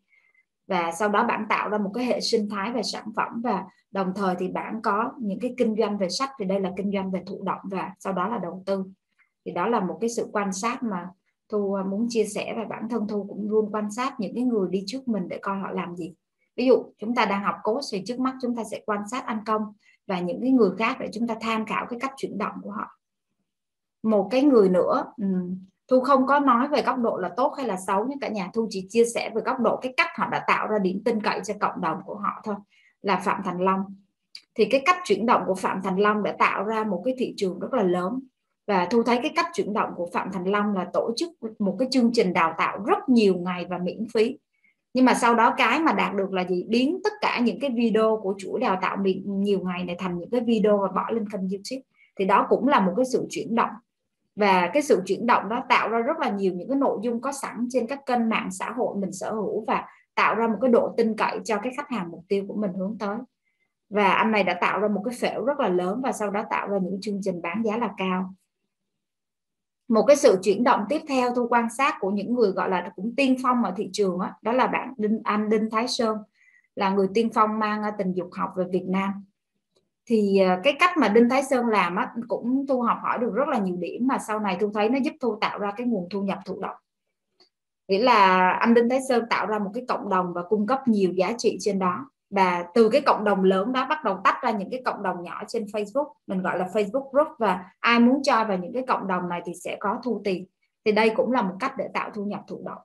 Và 0.67 0.93
sau 0.93 1.09
đó 1.09 1.25
bạn 1.25 1.47
tạo 1.49 1.69
ra 1.69 1.79
một 1.79 1.91
cái 1.95 2.05
hệ 2.05 2.21
sinh 2.21 2.49
thái 2.49 2.73
về 2.73 2.83
sản 2.83 3.05
phẩm 3.17 3.43
và 3.45 3.65
đồng 3.91 4.13
thời 4.17 4.35
thì 4.39 4.49
bạn 4.49 4.81
có 4.83 5.13
những 5.21 5.41
cái 5.41 5.55
kinh 5.59 5.77
doanh 5.79 5.99
về 5.99 6.09
sách, 6.09 6.31
thì 6.39 6.45
đây 6.45 6.61
là 6.61 6.73
kinh 6.77 6.93
doanh 6.93 7.11
về 7.11 7.23
thụ 7.27 7.43
động 7.43 7.61
và 7.71 7.91
sau 7.99 8.13
đó 8.13 8.29
là 8.29 8.39
đầu 8.39 8.63
tư. 8.67 8.85
Thì 9.45 9.53
đó 9.53 9.67
là 9.67 9.81
một 9.81 9.99
cái 10.01 10.11
sự 10.11 10.29
quan 10.33 10.53
sát 10.53 10.83
mà 10.83 11.09
thu 11.49 11.75
à, 11.75 11.85
muốn 11.85 12.07
chia 12.09 12.25
sẻ 12.25 12.55
và 12.57 12.65
bản 12.65 12.89
thân 12.91 13.09
thu 13.09 13.27
cũng 13.29 13.51
luôn 13.51 13.69
quan 13.73 13.91
sát 13.91 14.21
những 14.21 14.35
cái 14.35 14.45
người 14.45 14.69
đi 14.71 14.85
trước 14.87 15.09
mình 15.09 15.29
để 15.29 15.39
coi 15.43 15.59
họ 15.59 15.71
làm 15.71 15.97
gì. 15.97 16.15
Ví 16.57 16.67
dụ, 16.67 16.93
chúng 16.99 17.15
ta 17.15 17.25
đang 17.25 17.43
học 17.43 17.55
cốt 17.63 17.81
thì 17.93 18.03
trước 18.07 18.21
mắt 18.21 18.35
chúng 18.43 18.57
ta 18.57 18.65
sẽ 18.71 18.83
quan 18.87 19.01
sát 19.11 19.27
anh 19.27 19.39
công 19.47 19.63
và 20.07 20.21
những 20.21 20.41
cái 20.41 20.51
người 20.51 20.71
khác 20.79 20.97
để 21.01 21.09
chúng 21.13 21.27
ta 21.27 21.35
tham 21.41 21.67
khảo 21.67 21.87
cái 21.91 22.01
cách 22.01 22.13
chuyển 22.17 22.39
động 22.39 22.55
của 22.63 22.71
họ. 22.71 22.99
Một 24.03 24.29
cái 24.31 24.43
người 24.43 24.69
nữa 24.69 25.13
thu 25.89 26.01
không 26.01 26.27
có 26.27 26.41
nói 26.41 26.69
về 26.69 26.83
góc 26.83 26.99
độ 26.99 27.17
là 27.17 27.31
tốt 27.37 27.55
hay 27.57 27.67
là 27.67 27.77
xấu, 27.87 28.07
nhưng 28.09 28.21
cả 28.21 28.29
nhà 28.29 28.51
thu 28.55 28.67
chỉ 28.71 28.87
chia 28.89 29.05
sẻ 29.15 29.31
về 29.35 29.43
góc 29.45 29.61
độ 29.61 29.77
cái 29.83 29.95
cách 29.97 30.11
họ 30.15 30.29
đã 30.31 30.45
tạo 30.47 30.67
ra 30.67 30.79
điểm 30.79 31.03
tin 31.05 31.23
cậy 31.23 31.41
cho 31.45 31.55
cộng 31.61 31.81
đồng 31.81 31.99
của 32.05 32.15
họ 32.15 32.41
thôi, 32.45 32.55
là 33.03 33.17
phạm 33.17 33.43
thành 33.45 33.61
long. 33.61 33.81
Thì 34.55 34.65
cái 34.65 34.83
cách 34.85 34.97
chuyển 35.05 35.27
động 35.27 35.43
của 35.47 35.55
phạm 35.55 35.83
thành 35.83 36.01
long 36.01 36.23
đã 36.23 36.37
tạo 36.39 36.65
ra 36.65 36.85
một 36.85 37.03
cái 37.05 37.15
thị 37.19 37.35
trường 37.37 37.59
rất 37.59 37.73
là 37.73 37.83
lớn 37.83 38.21
và 38.67 38.87
thu 38.91 39.03
thấy 39.03 39.19
cái 39.23 39.33
cách 39.37 39.47
chuyển 39.53 39.73
động 39.73 39.91
của 39.97 40.09
phạm 40.13 40.33
thành 40.33 40.49
long 40.49 40.75
là 40.75 40.87
tổ 40.93 41.13
chức 41.17 41.31
một 41.59 41.77
cái 41.79 41.89
chương 41.91 42.11
trình 42.13 42.33
đào 42.33 42.55
tạo 42.59 42.79
rất 42.87 43.09
nhiều 43.09 43.35
ngày 43.35 43.67
và 43.71 43.79
miễn 43.79 44.07
phí. 44.15 44.39
Nhưng 44.95 45.05
mà 45.05 45.15
sau 45.15 45.35
đó 45.35 45.55
cái 45.57 45.81
mà 45.81 45.93
đạt 45.93 46.15
được 46.15 46.33
là 46.33 46.45
gì? 46.45 46.65
Biến 46.69 47.01
tất 47.05 47.13
cả 47.21 47.39
những 47.39 47.61
cái 47.61 47.71
video 47.71 48.21
của 48.23 48.35
chuỗi 48.39 48.61
đào 48.61 48.79
tạo 48.83 48.97
nhiều 49.25 49.61
ngày 49.61 49.85
này 49.85 49.97
thành 49.99 50.19
những 50.19 50.31
cái 50.31 50.41
video 50.41 50.79
và 50.79 50.89
bỏ 50.89 51.11
lên 51.11 51.29
kênh 51.29 51.41
youtube. 51.41 51.83
Thì 52.19 52.25
đó 52.25 52.47
cũng 52.49 52.69
là 52.69 52.81
một 52.81 52.93
cái 52.97 53.05
sự 53.05 53.27
chuyển 53.31 53.55
động. 53.55 53.71
Và 54.37 54.71
cái 54.73 54.83
sự 54.83 55.03
chuyển 55.07 55.27
động 55.27 55.49
đó 55.49 55.65
tạo 55.69 55.89
ra 55.89 55.99
rất 55.99 56.19
là 56.19 56.31
nhiều 56.31 56.53
những 56.55 56.69
cái 56.69 56.79
nội 56.79 56.99
dung 57.03 57.21
có 57.21 57.33
sẵn 57.33 57.67
trên 57.71 57.87
các 57.87 58.07
kênh 58.07 58.29
mạng 58.29 58.49
xã 58.51 58.71
hội 58.71 58.97
mình 58.97 59.13
sở 59.13 59.35
hữu 59.35 59.65
và 59.65 59.85
tạo 60.15 60.35
ra 60.35 60.49
một 60.49 60.59
cái 60.61 60.71
độ 60.71 60.95
tin 60.97 61.17
cậy 61.17 61.39
cho 61.45 61.59
cái 61.59 61.73
khách 61.77 61.91
hàng 61.91 62.11
mục 62.11 62.25
tiêu 62.29 62.45
của 62.49 62.55
mình 62.55 62.73
hướng 62.73 62.97
tới. 62.99 63.17
Và 63.91 64.13
anh 64.13 64.31
này 64.31 64.45
đã 64.45 64.55
tạo 64.61 64.81
ra 64.81 64.89
một 64.89 65.03
cái 65.05 65.15
phễu 65.21 65.45
rất 65.45 65.61
là 65.61 65.69
lớn 65.69 66.01
và 66.03 66.13
sau 66.13 66.31
đó 66.31 66.45
tạo 66.51 66.69
ra 66.69 66.79
những 66.83 66.99
chương 67.01 67.19
trình 67.23 67.43
bán 67.43 67.63
giá 67.65 67.77
là 67.77 67.91
cao 67.97 68.35
một 69.89 70.05
cái 70.07 70.17
sự 70.17 70.39
chuyển 70.43 70.65
động 70.65 70.85
tiếp 70.89 71.01
theo 71.09 71.35
thu 71.35 71.47
quan 71.51 71.71
sát 71.79 71.95
của 72.01 72.11
những 72.11 72.35
người 72.35 72.51
gọi 72.51 72.71
là 72.71 72.93
cũng 72.97 73.15
tiên 73.17 73.37
phong 73.43 73.65
ở 73.65 73.73
thị 73.77 73.89
trường 73.93 74.19
đó, 74.19 74.31
đó 74.43 74.53
là 74.53 74.67
bạn 74.67 74.95
Đinh 74.97 75.21
Anh 75.25 75.49
Đinh 75.49 75.71
Thái 75.71 75.89
Sơn 75.89 76.19
là 76.75 76.91
người 76.91 77.09
tiên 77.15 77.31
phong 77.35 77.59
mang 77.59 77.83
à, 77.83 77.93
tình 77.99 78.13
dục 78.13 78.29
học 78.33 78.51
về 78.57 78.65
Việt 78.73 78.85
Nam. 78.89 79.25
Thì 80.07 80.39
à, 80.39 80.61
cái 80.65 80.77
cách 80.81 80.99
mà 80.99 81.09
Đinh 81.09 81.29
Thái 81.29 81.43
Sơn 81.43 81.67
làm 81.67 81.97
á, 81.97 82.13
cũng 82.29 82.67
thu 82.69 82.83
học 82.83 82.99
hỏi 83.03 83.19
được 83.19 83.35
rất 83.35 83.49
là 83.49 83.59
nhiều 83.59 83.77
điểm 83.77 84.07
mà 84.07 84.19
sau 84.19 84.41
này 84.41 84.57
thu 84.61 84.71
thấy 84.75 84.89
nó 84.89 84.99
giúp 84.99 85.15
thu 85.21 85.39
tạo 85.41 85.59
ra 85.59 85.73
cái 85.77 85.87
nguồn 85.87 86.09
thu 86.11 86.23
nhập 86.23 86.39
thụ 86.45 86.61
động. 86.61 86.77
Nghĩa 87.89 88.03
là 88.03 88.51
anh 88.51 88.75
Đinh 88.75 88.89
Thái 88.89 89.01
Sơn 89.09 89.25
tạo 89.31 89.47
ra 89.47 89.59
một 89.59 89.71
cái 89.75 89.85
cộng 89.89 90.09
đồng 90.09 90.33
và 90.33 90.43
cung 90.43 90.67
cấp 90.67 90.89
nhiều 90.89 91.13
giá 91.13 91.33
trị 91.39 91.57
trên 91.61 91.79
đó 91.79 92.11
và 92.35 92.65
từ 92.75 92.89
cái 92.89 93.01
cộng 93.01 93.25
đồng 93.25 93.45
lớn 93.45 93.73
đó 93.73 93.87
bắt 93.89 94.05
đầu 94.05 94.21
tách 94.25 94.37
ra 94.43 94.51
những 94.51 94.71
cái 94.71 94.83
cộng 94.85 95.03
đồng 95.03 95.23
nhỏ 95.23 95.43
trên 95.49 95.65
Facebook, 95.65 96.13
mình 96.27 96.43
gọi 96.43 96.59
là 96.59 96.67
Facebook 96.67 97.11
group. 97.11 97.29
Và 97.39 97.65
ai 97.81 98.01
muốn 98.01 98.23
cho 98.23 98.45
vào 98.45 98.59
những 98.59 98.73
cái 98.73 98.85
cộng 98.89 99.07
đồng 99.07 99.29
này 99.29 99.43
thì 99.45 99.53
sẽ 99.55 99.77
có 99.81 100.01
thu 100.05 100.21
tiền. 100.25 100.47
Thì 100.85 100.93
đây 100.93 101.11
cũng 101.11 101.33
là 101.33 101.43
một 101.43 101.55
cách 101.61 101.73
để 101.79 101.89
tạo 101.95 102.11
thu 102.15 102.25
nhập 102.25 102.41
thụ 102.49 102.63
động. 102.65 102.83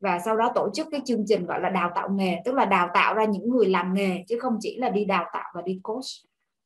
Và 0.00 0.18
sau 0.18 0.36
đó 0.36 0.52
tổ 0.54 0.70
chức 0.74 0.86
cái 0.90 1.00
chương 1.04 1.24
trình 1.26 1.46
gọi 1.46 1.60
là 1.60 1.70
đào 1.70 1.90
tạo 1.94 2.08
nghề, 2.10 2.42
tức 2.44 2.54
là 2.54 2.64
đào 2.64 2.88
tạo 2.94 3.14
ra 3.14 3.24
những 3.24 3.50
người 3.50 3.66
làm 3.66 3.94
nghề, 3.94 4.24
chứ 4.28 4.38
không 4.38 4.56
chỉ 4.60 4.78
là 4.78 4.88
đi 4.88 5.04
đào 5.04 5.24
tạo 5.32 5.52
và 5.54 5.62
đi 5.62 5.80
coach 5.82 6.04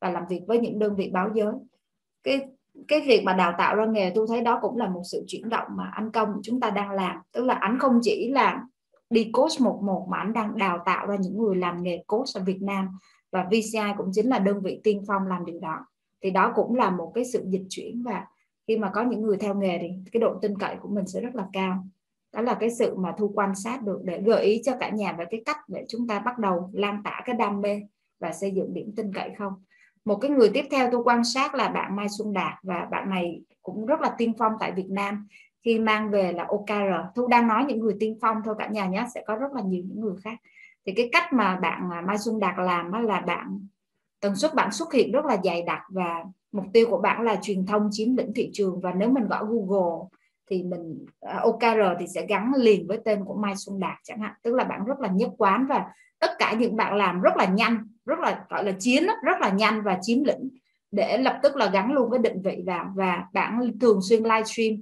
và 0.01 0.11
làm 0.11 0.27
việc 0.29 0.41
với 0.47 0.59
những 0.59 0.79
đơn 0.79 0.97
vị 0.97 1.11
báo 1.13 1.31
giới. 1.35 1.53
Cái 2.23 2.41
cái 2.89 3.01
việc 3.01 3.23
mà 3.25 3.33
đào 3.33 3.53
tạo 3.59 3.77
ra 3.77 3.87
nghề, 3.87 4.13
tôi 4.15 4.27
thấy 4.29 4.43
đó 4.43 4.59
cũng 4.63 4.77
là 4.77 4.89
một 4.89 5.03
sự 5.05 5.25
chuyển 5.27 5.49
động 5.49 5.67
mà 5.71 5.91
anh 5.95 6.11
công 6.11 6.41
chúng 6.43 6.61
ta 6.61 6.71
đang 6.71 6.91
làm. 6.91 7.17
Tức 7.33 7.45
là 7.45 7.55
anh 7.55 7.79
không 7.79 7.99
chỉ 8.03 8.31
là 8.33 8.63
đi 9.11 9.31
coach 9.33 9.61
một 9.61 9.81
một 9.83 10.07
mà 10.11 10.19
anh 10.19 10.33
đang 10.33 10.59
đào 10.59 10.79
tạo 10.87 11.07
ra 11.07 11.17
những 11.17 11.39
người 11.39 11.57
làm 11.57 11.83
nghề 11.83 12.05
coach 12.07 12.29
ở 12.35 12.41
Việt 12.45 12.63
Nam 12.63 12.89
và 13.33 13.45
VCI 13.45 13.93
cũng 13.97 14.11
chính 14.13 14.29
là 14.29 14.39
đơn 14.39 14.61
vị 14.61 14.81
tiên 14.85 15.03
phong 15.07 15.27
làm 15.27 15.45
điều 15.45 15.61
đó. 15.61 15.87
Thì 16.23 16.31
đó 16.31 16.53
cũng 16.55 16.75
là 16.75 16.91
một 16.91 17.13
cái 17.15 17.25
sự 17.25 17.45
dịch 17.49 17.67
chuyển 17.69 18.03
và 18.03 18.27
khi 18.69 18.79
mà 18.79 18.91
có 18.95 19.03
những 19.03 19.23
người 19.23 19.37
theo 19.37 19.55
nghề 19.55 19.79
thì 19.79 19.89
cái 20.13 20.21
độ 20.21 20.39
tin 20.43 20.59
cậy 20.59 20.77
của 20.81 20.89
mình 20.89 21.07
sẽ 21.07 21.21
rất 21.21 21.35
là 21.35 21.47
cao. 21.53 21.85
Đó 22.33 22.41
là 22.41 22.55
cái 22.55 22.71
sự 22.71 22.97
mà 22.97 23.15
thu 23.19 23.33
quan 23.35 23.55
sát 23.55 23.83
được 23.83 24.01
để 24.05 24.23
gợi 24.23 24.45
ý 24.45 24.63
cho 24.65 24.73
cả 24.81 24.91
nhà 24.91 25.13
về 25.13 25.25
cái 25.31 25.43
cách 25.47 25.59
để 25.69 25.85
chúng 25.89 26.09
ta 26.09 26.19
bắt 26.19 26.39
đầu 26.39 26.71
lan 26.73 27.03
tỏa 27.05 27.23
cái 27.25 27.37
đam 27.37 27.61
mê 27.61 27.83
và 28.21 28.33
xây 28.33 28.51
dựng 28.51 28.75
điểm 28.75 28.93
tin 28.97 29.13
cậy 29.13 29.31
không. 29.39 29.53
Một 30.05 30.17
cái 30.17 30.31
người 30.31 30.51
tiếp 30.55 30.65
theo 30.71 30.89
tôi 30.93 31.03
quan 31.05 31.25
sát 31.25 31.55
là 31.55 31.69
bạn 31.69 31.97
Mai 31.97 32.07
Xuân 32.19 32.33
Đạt 32.33 32.55
và 32.63 32.89
bạn 32.91 33.11
này 33.11 33.43
cũng 33.63 33.87
rất 33.87 34.01
là 34.01 34.15
tiên 34.19 34.33
phong 34.39 34.53
tại 34.61 34.73
Việt 34.73 34.91
Nam 34.91 35.29
khi 35.67 35.79
mang 35.79 36.11
về 36.11 36.33
là 36.33 36.47
OKR 36.49 37.15
thu 37.15 37.27
đang 37.27 37.49
nói 37.49 37.65
những 37.69 37.81
người 37.81 37.97
tiên 38.01 38.19
phong 38.21 38.37
thôi, 38.45 38.55
cả 38.59 38.69
nhà 38.69 38.87
nhé, 38.87 39.07
sẽ 39.15 39.23
có 39.27 39.35
rất 39.35 39.53
là 39.53 39.63
nhiều 39.63 39.83
những 39.87 40.01
người 40.01 40.15
khác. 40.25 40.39
Thì 40.87 40.93
cái 40.93 41.09
cách 41.13 41.33
mà 41.33 41.57
bạn 41.57 41.91
à, 41.93 42.01
Mai 42.01 42.19
Xuân 42.19 42.41
Đạt 42.41 42.55
làm 42.59 42.93
đó 42.93 43.01
là 43.01 43.21
bạn, 43.21 43.67
tần 44.21 44.37
suất 44.37 44.55
bạn 44.55 44.73
xuất 44.73 44.93
hiện 44.93 45.13
rất 45.13 45.25
là 45.25 45.37
dày 45.45 45.63
đặc 45.63 45.83
và 45.89 46.25
mục 46.53 46.65
tiêu 46.73 46.87
của 46.91 46.99
bạn 46.99 47.23
là 47.23 47.39
truyền 47.43 47.67
thông 47.67 47.89
chiếm 47.91 48.17
lĩnh 48.17 48.33
thị 48.35 48.51
trường. 48.53 48.81
Và 48.81 48.93
nếu 48.93 49.11
mình 49.11 49.29
gõ 49.29 49.45
Google 49.45 50.07
thì 50.51 50.63
mình 50.63 51.07
à, 51.21 51.39
OKR 51.43 51.99
thì 52.01 52.07
sẽ 52.15 52.27
gắn 52.29 52.53
liền 52.57 52.87
với 52.87 52.99
tên 53.05 53.25
của 53.25 53.35
Mai 53.35 53.55
Xuân 53.57 53.81
Đạt 53.81 53.99
chẳng 54.03 54.21
hạn. 54.21 54.33
Tức 54.43 54.55
là 54.55 54.65
bạn 54.65 54.85
rất 54.85 55.01
là 55.01 55.09
nhất 55.09 55.31
quán 55.39 55.67
và 55.67 55.87
tất 56.19 56.31
cả 56.39 56.55
những 56.59 56.77
bạn 56.77 56.97
làm 56.97 57.21
rất 57.21 57.37
là 57.37 57.47
nhanh, 57.47 57.89
rất 58.05 58.19
là, 58.19 58.45
gọi 58.51 58.65
là 58.65 58.73
chiến 58.79 59.07
rất 59.23 59.41
là 59.41 59.51
nhanh 59.51 59.83
và 59.83 59.99
chiếm 60.03 60.25
lĩnh 60.25 60.49
để 60.91 61.19
lập 61.19 61.41
tức 61.43 61.57
là 61.57 61.67
gắn 61.67 61.93
luôn 61.93 62.11
cái 62.11 62.19
định 62.19 62.43
vị 62.43 62.63
vào. 62.67 62.93
Và 62.97 63.25
bạn 63.33 63.79
thường 63.81 64.01
xuyên 64.03 64.23
livestream 64.23 64.77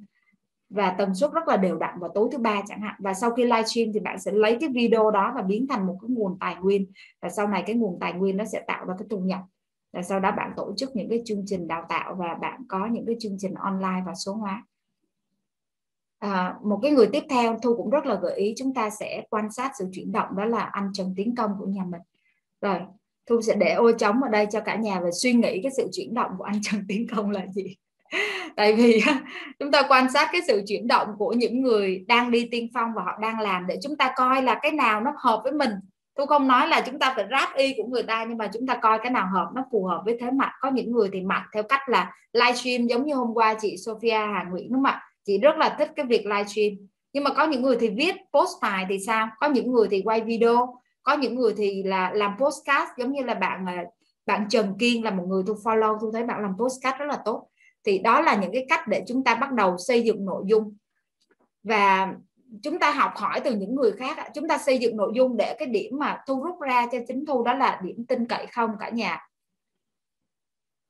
và 0.74 0.94
tần 0.98 1.14
suất 1.14 1.32
rất 1.32 1.48
là 1.48 1.56
đều 1.56 1.76
đặn 1.76 1.98
vào 2.00 2.10
tối 2.14 2.28
thứ 2.32 2.38
ba 2.38 2.62
chẳng 2.66 2.80
hạn. 2.80 2.94
Và 2.98 3.14
sau 3.14 3.30
khi 3.30 3.44
livestream 3.44 3.92
thì 3.94 4.00
bạn 4.00 4.18
sẽ 4.20 4.32
lấy 4.32 4.56
cái 4.60 4.68
video 4.68 5.10
đó 5.10 5.32
và 5.34 5.42
biến 5.42 5.66
thành 5.68 5.86
một 5.86 5.98
cái 6.02 6.08
nguồn 6.10 6.38
tài 6.40 6.56
nguyên. 6.56 6.86
Và 7.22 7.28
sau 7.28 7.48
này 7.48 7.62
cái 7.66 7.76
nguồn 7.76 7.98
tài 8.00 8.12
nguyên 8.12 8.36
nó 8.36 8.44
sẽ 8.44 8.64
tạo 8.66 8.84
ra 8.86 8.94
cái 8.98 9.06
thu 9.10 9.18
nhập. 9.18 9.40
Và 9.92 10.02
sau 10.02 10.20
đó 10.20 10.32
bạn 10.36 10.52
tổ 10.56 10.74
chức 10.76 10.96
những 10.96 11.08
cái 11.08 11.22
chương 11.24 11.42
trình 11.46 11.68
đào 11.68 11.86
tạo 11.88 12.14
và 12.14 12.34
bạn 12.34 12.62
có 12.68 12.86
những 12.86 13.06
cái 13.06 13.16
chương 13.20 13.36
trình 13.38 13.54
online 13.54 14.02
và 14.06 14.14
số 14.14 14.32
hóa. 14.32 14.66
À, 16.18 16.54
một 16.64 16.78
cái 16.82 16.90
người 16.90 17.08
tiếp 17.12 17.22
theo 17.30 17.58
thu 17.62 17.76
cũng 17.76 17.90
rất 17.90 18.06
là 18.06 18.14
gợi 18.14 18.36
ý 18.36 18.54
chúng 18.56 18.74
ta 18.74 18.90
sẽ 18.90 19.24
quan 19.30 19.50
sát 19.50 19.72
sự 19.78 19.88
chuyển 19.92 20.12
động 20.12 20.28
đó 20.36 20.44
là 20.44 20.70
anh 20.72 20.90
Trần 20.92 21.14
Tiến 21.16 21.34
Công 21.36 21.50
của 21.58 21.66
nhà 21.66 21.84
mình. 21.84 22.02
Rồi 22.60 22.80
thu 23.26 23.40
sẽ 23.40 23.54
để 23.54 23.74
ô 23.74 23.92
trống 23.92 24.22
ở 24.22 24.28
đây 24.28 24.46
cho 24.50 24.60
cả 24.60 24.76
nhà 24.76 25.00
và 25.00 25.10
suy 25.10 25.32
nghĩ 25.32 25.60
cái 25.62 25.72
sự 25.76 25.88
chuyển 25.92 26.14
động 26.14 26.30
của 26.38 26.44
anh 26.44 26.62
trần 26.62 26.84
tiến 26.88 27.06
công 27.16 27.30
là 27.30 27.46
gì? 27.46 27.76
tại 28.56 28.72
vì 28.72 29.02
chúng 29.58 29.70
ta 29.70 29.82
quan 29.88 30.12
sát 30.12 30.28
cái 30.32 30.40
sự 30.46 30.62
chuyển 30.66 30.86
động 30.86 31.08
của 31.18 31.32
những 31.32 31.62
người 31.62 32.04
đang 32.08 32.30
đi 32.30 32.48
tiên 32.50 32.68
phong 32.74 32.90
và 32.96 33.02
họ 33.02 33.18
đang 33.20 33.40
làm 33.40 33.66
để 33.66 33.78
chúng 33.82 33.96
ta 33.96 34.12
coi 34.16 34.42
là 34.42 34.58
cái 34.62 34.72
nào 34.72 35.00
nó 35.00 35.12
hợp 35.18 35.40
với 35.44 35.52
mình. 35.52 35.70
Tôi 36.14 36.26
không 36.26 36.48
nói 36.48 36.68
là 36.68 36.80
chúng 36.80 36.98
ta 36.98 37.12
phải 37.16 37.26
ráp 37.30 37.54
y 37.56 37.74
của 37.76 37.86
người 37.86 38.02
ta, 38.02 38.24
nhưng 38.28 38.38
mà 38.38 38.50
chúng 38.52 38.66
ta 38.66 38.74
coi 38.74 38.98
cái 38.98 39.10
nào 39.10 39.28
hợp, 39.34 39.50
nó 39.54 39.64
phù 39.72 39.84
hợp 39.84 40.02
với 40.04 40.16
thế 40.20 40.30
mạnh. 40.30 40.52
Có 40.60 40.70
những 40.70 40.92
người 40.92 41.08
thì 41.12 41.20
mạnh 41.20 41.42
theo 41.54 41.62
cách 41.62 41.88
là 41.88 42.12
livestream 42.32 42.86
giống 42.86 43.06
như 43.06 43.14
hôm 43.14 43.34
qua 43.34 43.54
chị 43.60 43.76
Sophia 43.86 44.10
Hà 44.10 44.44
Nguyễn, 44.50 44.72
đúng 44.72 44.84
không 44.84 44.92
ạ? 44.92 45.02
Chị 45.26 45.38
rất 45.38 45.56
là 45.56 45.74
thích 45.78 45.90
cái 45.96 46.06
việc 46.06 46.26
livestream 46.26 46.72
nhưng 47.14 47.24
mà 47.24 47.30
có 47.30 47.46
những 47.46 47.62
người 47.62 47.76
thì 47.80 47.88
viết 47.88 48.14
post 48.32 48.50
bài 48.62 48.86
thì 48.88 48.98
sao? 49.06 49.28
Có 49.40 49.48
những 49.48 49.72
người 49.72 49.88
thì 49.90 50.02
quay 50.04 50.20
video. 50.20 50.76
Có 51.02 51.12
những 51.12 51.34
người 51.34 51.54
thì 51.56 51.82
là 51.82 52.10
làm 52.14 52.36
postcard, 52.38 52.90
giống 52.98 53.12
như 53.12 53.22
là 53.22 53.34
bạn 53.34 53.66
à, 53.68 53.84
bạn 54.26 54.46
Trần 54.50 54.74
Kiên 54.78 55.04
là 55.04 55.10
một 55.10 55.24
người 55.28 55.42
tôi 55.46 55.56
follow, 55.64 55.98
tôi 56.00 56.10
thấy 56.12 56.22
bạn 56.22 56.42
làm 56.42 56.52
postcard 56.58 56.98
rất 56.98 57.04
là 57.04 57.18
tốt 57.24 57.48
thì 57.84 57.98
đó 57.98 58.20
là 58.20 58.34
những 58.34 58.52
cái 58.52 58.66
cách 58.68 58.88
để 58.88 59.04
chúng 59.08 59.24
ta 59.24 59.34
bắt 59.34 59.52
đầu 59.52 59.76
xây 59.78 60.02
dựng 60.02 60.24
nội 60.24 60.42
dung. 60.46 60.76
Và 61.62 62.14
chúng 62.62 62.78
ta 62.78 62.90
học 62.90 63.12
hỏi 63.16 63.40
từ 63.44 63.54
những 63.54 63.74
người 63.74 63.92
khác 63.92 64.18
chúng 64.34 64.48
ta 64.48 64.58
xây 64.58 64.78
dựng 64.78 64.96
nội 64.96 65.12
dung 65.14 65.36
để 65.36 65.56
cái 65.58 65.68
điểm 65.68 65.98
mà 65.98 66.22
thu 66.26 66.42
rút 66.42 66.60
ra 66.60 66.86
cho 66.92 66.98
chính 67.08 67.26
thu 67.26 67.44
đó 67.44 67.54
là 67.54 67.80
điểm 67.84 68.06
tin 68.08 68.26
cậy 68.26 68.46
không 68.46 68.70
cả 68.80 68.88
nhà. 68.90 69.20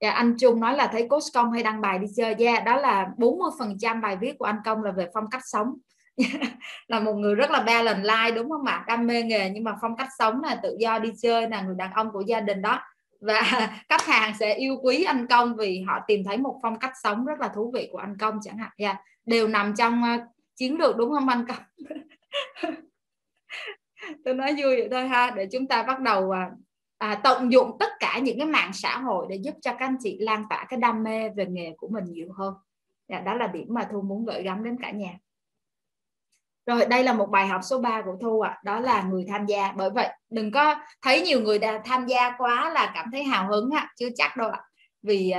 Dạ, 0.00 0.10
anh 0.10 0.36
Trung 0.38 0.60
nói 0.60 0.76
là 0.76 0.86
thấy 0.92 1.08
coach 1.08 1.22
công 1.34 1.52
hay 1.52 1.62
đăng 1.62 1.80
bài 1.80 1.98
đi 1.98 2.06
chơi. 2.16 2.34
Yeah, 2.38 2.64
đó 2.64 2.76
là 2.76 3.08
40 3.16 3.50
phần 3.58 3.78
trăm 3.78 4.00
bài 4.00 4.16
viết 4.16 4.38
của 4.38 4.44
anh 4.44 4.58
công 4.64 4.82
là 4.82 4.92
về 4.92 5.08
phong 5.14 5.30
cách 5.30 5.42
sống. 5.44 5.74
Là 6.88 7.00
một 7.00 7.12
người 7.12 7.34
rất 7.34 7.50
là 7.50 7.60
ba 7.60 7.82
lần 7.82 8.02
like 8.02 8.30
đúng 8.34 8.50
không 8.50 8.64
ạ? 8.64 8.84
Đam 8.86 9.06
mê 9.06 9.22
nghề 9.22 9.50
nhưng 9.50 9.64
mà 9.64 9.76
phong 9.80 9.96
cách 9.96 10.08
sống 10.18 10.42
là 10.42 10.60
tự 10.62 10.76
do 10.80 10.98
đi 10.98 11.12
chơi 11.22 11.48
là 11.50 11.62
người 11.62 11.74
đàn 11.78 11.92
ông 11.92 12.10
của 12.12 12.20
gia 12.20 12.40
đình 12.40 12.62
đó 12.62 12.80
và 13.24 13.42
khách 13.88 14.06
hàng 14.06 14.34
sẽ 14.38 14.54
yêu 14.54 14.76
quý 14.82 15.04
anh 15.04 15.26
công 15.26 15.56
vì 15.56 15.80
họ 15.80 16.00
tìm 16.06 16.24
thấy 16.24 16.38
một 16.38 16.58
phong 16.62 16.78
cách 16.78 16.92
sống 17.02 17.24
rất 17.24 17.40
là 17.40 17.48
thú 17.48 17.70
vị 17.74 17.88
của 17.92 17.98
anh 17.98 18.16
công 18.18 18.38
chẳng 18.42 18.58
hạn. 18.58 18.70
Yeah. 18.76 18.96
đều 19.26 19.48
nằm 19.48 19.74
trong 19.78 20.02
uh, 20.02 20.20
chiến 20.56 20.78
lược 20.78 20.96
đúng 20.96 21.10
không 21.10 21.28
anh 21.28 21.46
công? 21.48 21.88
Tôi 24.24 24.34
nói 24.34 24.52
vui 24.52 24.76
vậy 24.76 24.88
thôi 24.90 25.08
ha 25.08 25.30
để 25.30 25.48
chúng 25.52 25.66
ta 25.66 25.82
bắt 25.82 26.00
đầu 26.00 26.24
uh, 26.24 26.34
à, 26.98 27.20
tận 27.24 27.52
dụng 27.52 27.76
tất 27.78 27.92
cả 28.00 28.18
những 28.18 28.38
cái 28.38 28.46
mạng 28.46 28.70
xã 28.74 28.98
hội 28.98 29.26
để 29.28 29.36
giúp 29.36 29.54
cho 29.60 29.70
các 29.70 29.86
anh 29.86 29.96
chị 30.00 30.18
lan 30.20 30.44
tỏa 30.50 30.66
cái 30.68 30.80
đam 30.80 31.02
mê 31.02 31.28
về 31.28 31.46
nghề 31.46 31.74
của 31.76 31.88
mình 31.88 32.04
nhiều 32.04 32.32
hơn. 32.32 32.54
Dạ, 33.08 33.20
đó 33.20 33.34
là 33.34 33.46
điểm 33.46 33.66
mà 33.70 33.88
thu 33.92 34.02
muốn 34.02 34.24
gửi 34.24 34.42
gắm 34.42 34.64
đến 34.64 34.76
cả 34.82 34.90
nhà 34.90 35.18
rồi, 36.66 36.86
đây 36.86 37.04
là 37.04 37.12
một 37.12 37.26
bài 37.30 37.46
học 37.46 37.60
số 37.64 37.78
3 37.78 38.02
của 38.02 38.16
Thu 38.20 38.40
ạ 38.40 38.50
à. 38.50 38.60
đó 38.64 38.80
là 38.80 39.02
người 39.02 39.24
tham 39.28 39.46
gia 39.46 39.72
bởi 39.76 39.90
vậy, 39.90 40.08
đừng 40.30 40.52
có 40.52 40.74
thấy 41.02 41.20
nhiều 41.22 41.40
người 41.40 41.58
đã 41.58 41.82
tham 41.84 42.06
gia 42.06 42.30
quá 42.38 42.70
là 42.70 42.92
cảm 42.94 43.06
thấy 43.12 43.24
hào 43.24 43.48
hứng 43.48 43.70
ạ 43.70 43.80
à. 43.80 43.92
chưa 43.98 44.08
chắc 44.14 44.36
đâu 44.36 44.50
ạ 44.50 44.60
à. 44.62 44.66
vì 45.02 45.32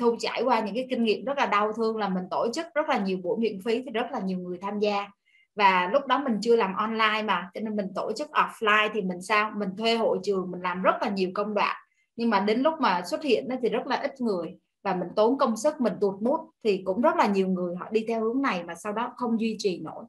Thu 0.00 0.16
trải 0.18 0.42
qua 0.42 0.60
những 0.60 0.74
cái 0.74 0.86
kinh 0.90 1.04
nghiệm 1.04 1.24
rất 1.24 1.38
là 1.38 1.46
đau 1.46 1.72
thương 1.72 1.96
là 1.96 2.08
mình 2.08 2.24
tổ 2.30 2.46
chức 2.54 2.66
rất 2.74 2.88
là 2.88 2.98
nhiều 2.98 3.18
buổi 3.22 3.38
miễn 3.38 3.60
phí 3.64 3.82
thì 3.84 3.90
rất 3.92 4.06
là 4.12 4.20
nhiều 4.20 4.38
người 4.38 4.58
tham 4.62 4.78
gia 4.78 5.08
và 5.56 5.88
lúc 5.92 6.06
đó 6.06 6.18
mình 6.18 6.38
chưa 6.42 6.56
làm 6.56 6.74
online 6.74 7.22
mà, 7.22 7.50
cho 7.54 7.60
nên 7.60 7.76
mình 7.76 7.86
tổ 7.94 8.12
chức 8.16 8.30
offline 8.30 8.90
thì 8.94 9.02
mình 9.02 9.22
sao 9.22 9.52
mình 9.56 9.68
thuê 9.78 9.96
hội 9.96 10.18
trường, 10.22 10.50
mình 10.50 10.60
làm 10.60 10.82
rất 10.82 10.94
là 11.02 11.08
nhiều 11.08 11.30
công 11.34 11.54
đoạn 11.54 11.76
nhưng 12.16 12.30
mà 12.30 12.40
đến 12.40 12.60
lúc 12.60 12.74
mà 12.80 13.02
xuất 13.02 13.22
hiện 13.22 13.48
thì 13.62 13.68
rất 13.68 13.86
là 13.86 13.96
ít 13.96 14.20
người 14.20 14.56
và 14.84 14.94
mình 14.94 15.08
tốn 15.16 15.38
công 15.38 15.56
sức, 15.56 15.80
mình 15.80 15.92
tuột 16.00 16.22
mút 16.22 16.40
thì 16.64 16.82
cũng 16.84 17.00
rất 17.00 17.16
là 17.16 17.26
nhiều 17.26 17.48
người 17.48 17.76
họ 17.76 17.86
đi 17.90 18.04
theo 18.08 18.20
hướng 18.20 18.42
này 18.42 18.64
mà 18.64 18.74
sau 18.74 18.92
đó 18.92 19.12
không 19.16 19.40
duy 19.40 19.56
trì 19.58 19.80
nổi 19.80 20.04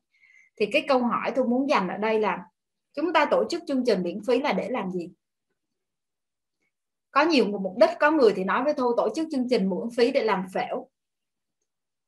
thì 0.58 0.66
cái 0.66 0.86
câu 0.88 1.04
hỏi 1.04 1.32
tôi 1.36 1.48
muốn 1.48 1.70
dành 1.70 1.88
ở 1.88 1.98
đây 1.98 2.20
là, 2.20 2.46
chúng 2.94 3.14
ta 3.14 3.26
tổ 3.26 3.44
chức 3.50 3.64
chương 3.68 3.84
trình 3.86 4.04
miễn 4.04 4.20
phí 4.28 4.42
là 4.42 4.54
để 4.54 4.70
làm 4.70 4.92
gì? 4.92 5.10
Có 7.12 7.22
nhiều 7.22 7.46
mục 7.46 7.78
đích 7.78 7.90
có 8.00 8.12
người 8.12 8.34
thì 8.36 8.44
nói 8.44 8.64
với 8.64 8.74
tôi, 8.74 8.94
tổ 8.98 9.10
chức 9.16 9.28
chương 9.32 9.50
trình 9.50 9.70
miễn 9.70 9.90
phí 9.98 10.12
để 10.12 10.24
làm 10.24 10.46
phễu. 10.54 10.90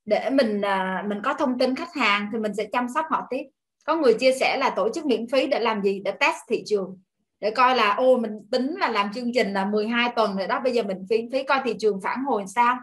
Để 0.05 0.29
mình 0.29 0.61
à, 0.61 1.05
mình 1.07 1.21
có 1.23 1.33
thông 1.33 1.59
tin 1.59 1.75
khách 1.75 1.93
hàng 1.95 2.29
thì 2.31 2.39
mình 2.39 2.53
sẽ 2.53 2.65
chăm 2.71 2.87
sóc 2.93 3.05
họ 3.09 3.27
tiếp. 3.29 3.43
Có 3.85 3.95
người 3.95 4.13
chia 4.13 4.31
sẻ 4.39 4.57
là 4.57 4.69
tổ 4.69 4.89
chức 4.93 5.05
miễn 5.05 5.27
phí 5.27 5.47
để 5.47 5.59
làm 5.59 5.81
gì? 5.81 6.01
Để 6.05 6.11
test 6.11 6.37
thị 6.47 6.63
trường. 6.65 6.99
Để 7.39 7.51
coi 7.51 7.75
là, 7.75 7.95
ô, 7.95 8.17
mình 8.17 8.47
tính 8.51 8.75
là 8.79 8.89
làm 8.89 9.13
chương 9.13 9.31
trình 9.33 9.53
là 9.53 9.65
12 9.65 10.09
tuần 10.15 10.37
rồi 10.37 10.47
đó, 10.47 10.59
bây 10.63 10.73
giờ 10.73 10.83
mình 10.83 11.05
phí 11.09 11.29
phí 11.31 11.43
coi 11.43 11.59
thị 11.63 11.75
trường 11.79 12.01
phản 12.01 12.23
hồi 12.23 12.43
sao? 12.47 12.77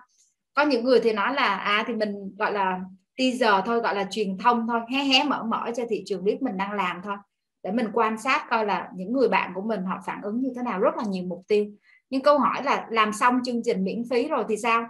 Có 0.54 0.64
những 0.64 0.84
người 0.84 1.00
thì 1.00 1.12
nói 1.12 1.34
là 1.34 1.56
à 1.56 1.84
thì 1.86 1.94
mình 1.94 2.34
gọi 2.38 2.52
là 2.52 2.80
teaser 3.20 3.64
thôi, 3.66 3.80
gọi 3.80 3.94
là 3.94 4.06
truyền 4.10 4.38
thông 4.38 4.66
thôi, 4.68 4.80
hé 4.92 5.04
hé 5.04 5.24
mở 5.24 5.42
mở 5.42 5.70
cho 5.76 5.84
thị 5.88 6.02
trường 6.06 6.24
biết 6.24 6.42
mình 6.42 6.56
đang 6.56 6.72
làm 6.72 7.00
thôi. 7.04 7.16
Để 7.62 7.70
mình 7.72 7.88
quan 7.92 8.18
sát 8.18 8.46
coi 8.50 8.66
là 8.66 8.90
những 8.94 9.12
người 9.12 9.28
bạn 9.28 9.52
của 9.54 9.62
mình 9.62 9.84
họ 9.84 10.00
phản 10.06 10.22
ứng 10.22 10.40
như 10.40 10.52
thế 10.56 10.62
nào, 10.62 10.80
rất 10.80 10.96
là 10.96 11.04
nhiều 11.08 11.24
mục 11.24 11.42
tiêu. 11.48 11.66
Nhưng 12.10 12.22
câu 12.22 12.38
hỏi 12.38 12.62
là 12.64 12.86
làm 12.90 13.12
xong 13.12 13.40
chương 13.44 13.62
trình 13.64 13.84
miễn 13.84 14.02
phí 14.10 14.28
rồi 14.28 14.44
thì 14.48 14.56
sao? 14.56 14.86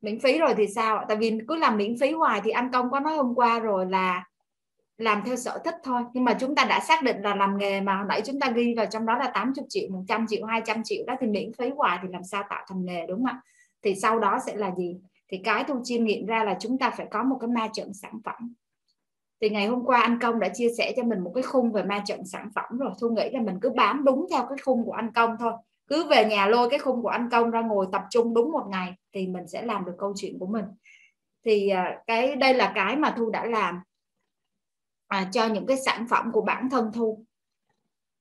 Miễn 0.00 0.20
phí 0.20 0.38
rồi 0.38 0.54
thì 0.56 0.66
sao 0.66 1.04
tại 1.08 1.16
vì 1.16 1.38
cứ 1.48 1.56
làm 1.56 1.76
miễn 1.76 1.98
phí 2.00 2.12
hoài 2.12 2.40
thì 2.44 2.50
anh 2.50 2.70
công 2.72 2.90
có 2.90 3.00
nói 3.00 3.16
hôm 3.16 3.34
qua 3.34 3.58
rồi 3.58 3.86
là 3.86 4.24
làm 4.98 5.22
theo 5.26 5.36
sở 5.36 5.58
thích 5.64 5.74
thôi. 5.84 6.02
Nhưng 6.14 6.24
mà 6.24 6.36
chúng 6.40 6.54
ta 6.54 6.64
đã 6.64 6.80
xác 6.80 7.02
định 7.02 7.16
là 7.22 7.34
làm 7.34 7.58
nghề 7.58 7.80
mà 7.80 7.96
hồi 7.96 8.06
nãy 8.08 8.22
chúng 8.24 8.40
ta 8.40 8.50
ghi 8.50 8.74
vào 8.76 8.86
trong 8.86 9.06
đó 9.06 9.18
là 9.18 9.30
80 9.34 9.64
triệu 9.68 9.88
100 9.90 10.26
triệu 10.28 10.46
200 10.46 10.82
triệu 10.84 11.04
đó 11.06 11.14
thì 11.20 11.26
miễn 11.26 11.52
phí 11.52 11.70
hoài 11.76 11.98
thì 12.02 12.08
làm 12.12 12.24
sao 12.24 12.42
tạo 12.50 12.64
thành 12.68 12.84
nghề, 12.84 13.06
đúng 13.06 13.18
không 13.18 13.26
ạ? 13.26 13.40
Thì 13.82 13.94
sau 13.94 14.18
đó 14.18 14.38
sẽ 14.46 14.56
là 14.56 14.74
gì? 14.76 14.96
Thì 15.28 15.38
cái 15.44 15.64
thu 15.64 15.80
chiêm 15.84 16.04
nghiệm 16.04 16.26
ra 16.26 16.44
là 16.44 16.56
chúng 16.60 16.78
ta 16.78 16.90
phải 16.90 17.06
có 17.10 17.22
một 17.22 17.36
cái 17.40 17.48
ma 17.48 17.68
trận 17.72 17.94
sản 17.94 18.20
phẩm. 18.24 18.54
Thì 19.40 19.50
ngày 19.50 19.66
hôm 19.66 19.84
qua 19.84 20.00
anh 20.00 20.18
công 20.22 20.40
đã 20.40 20.48
chia 20.48 20.68
sẻ 20.78 20.92
cho 20.96 21.02
mình 21.02 21.20
một 21.20 21.32
cái 21.34 21.42
khung 21.42 21.72
về 21.72 21.82
ma 21.82 22.02
trận 22.06 22.26
sản 22.26 22.50
phẩm 22.54 22.78
rồi. 22.78 22.90
Thu 23.00 23.08
nghĩ 23.08 23.30
là 23.32 23.40
mình 23.40 23.58
cứ 23.62 23.70
bám 23.70 24.04
đúng 24.04 24.26
theo 24.30 24.46
cái 24.48 24.58
khung 24.64 24.84
của 24.84 24.92
anh 24.92 25.12
công 25.12 25.36
thôi. 25.38 25.52
Cứ 25.86 26.08
về 26.08 26.24
nhà 26.24 26.46
lôi 26.46 26.70
cái 26.70 26.78
khung 26.78 27.02
của 27.02 27.08
anh 27.08 27.28
công 27.30 27.50
ra 27.50 27.60
ngồi 27.60 27.86
tập 27.92 28.02
trung 28.10 28.34
đúng 28.34 28.52
một 28.52 28.66
ngày 28.68 28.94
thì 29.12 29.26
mình 29.26 29.48
sẽ 29.48 29.62
làm 29.62 29.84
được 29.84 29.94
câu 29.98 30.12
chuyện 30.16 30.38
của 30.38 30.46
mình. 30.46 30.64
Thì 31.44 31.68
à, 31.68 32.02
cái 32.06 32.36
đây 32.36 32.54
là 32.54 32.72
cái 32.74 32.96
mà 32.96 33.14
thu 33.16 33.30
đã 33.30 33.46
làm 33.46 33.80
à, 35.06 35.28
cho 35.32 35.46
những 35.46 35.66
cái 35.66 35.76
sản 35.76 36.06
phẩm 36.10 36.32
của 36.32 36.42
bản 36.42 36.70
thân 36.70 36.90
thu. 36.94 37.24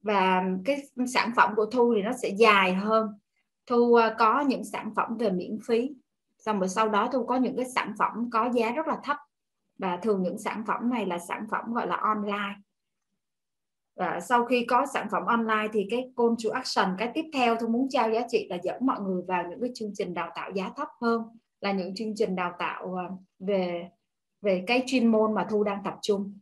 Và 0.01 0.43
cái 0.65 0.83
sản 1.13 1.31
phẩm 1.35 1.53
của 1.55 1.65
thu 1.65 1.93
thì 1.95 2.01
nó 2.01 2.11
sẽ 2.21 2.29
dài 2.29 2.73
hơn. 2.73 3.19
Thu 3.67 3.93
à, 3.95 4.15
có 4.19 4.41
những 4.41 4.63
sản 4.63 4.93
phẩm 4.95 5.17
về 5.17 5.31
miễn 5.31 5.59
phí 5.67 5.91
xong 6.45 6.59
rồi 6.59 6.69
sau 6.69 6.89
đó 6.89 7.09
thu 7.13 7.25
có 7.25 7.35
những 7.35 7.55
cái 7.55 7.65
sản 7.65 7.93
phẩm 7.99 8.29
có 8.31 8.49
giá 8.53 8.71
rất 8.71 8.87
là 8.87 8.97
thấp. 9.03 9.17
Và 9.77 9.97
thường 9.97 10.23
những 10.23 10.37
sản 10.37 10.63
phẩm 10.67 10.89
này 10.89 11.05
là 11.05 11.19
sản 11.19 11.45
phẩm 11.51 11.73
gọi 11.73 11.87
là 11.87 11.95
online. 11.95 12.55
Và 13.95 14.19
sau 14.19 14.45
khi 14.45 14.65
có 14.65 14.85
sản 14.93 15.07
phẩm 15.11 15.25
online 15.25 15.67
thì 15.73 15.87
cái 15.89 16.11
call 16.17 16.33
to 16.43 16.49
action 16.53 16.95
cái 16.97 17.11
tiếp 17.13 17.25
theo 17.33 17.55
tôi 17.59 17.69
muốn 17.69 17.89
trao 17.89 18.11
giá 18.11 18.21
trị 18.29 18.47
là 18.49 18.57
dẫn 18.63 18.85
mọi 18.85 18.99
người 18.99 19.21
vào 19.27 19.43
những 19.49 19.61
cái 19.61 19.69
chương 19.75 19.91
trình 19.93 20.13
đào 20.13 20.31
tạo 20.35 20.51
giá 20.51 20.71
thấp 20.75 20.87
hơn. 21.01 21.21
Là 21.61 21.71
những 21.71 21.95
chương 21.95 22.13
trình 22.15 22.35
đào 22.35 22.53
tạo 22.59 22.95
ờ, 22.95 23.03
về 23.39 23.89
về 24.41 24.63
cái 24.67 24.83
chuyên 24.87 25.07
môn 25.07 25.33
mà 25.33 25.47
thu 25.49 25.63
đang 25.63 25.83
tập 25.83 25.95
trung. 26.01 26.39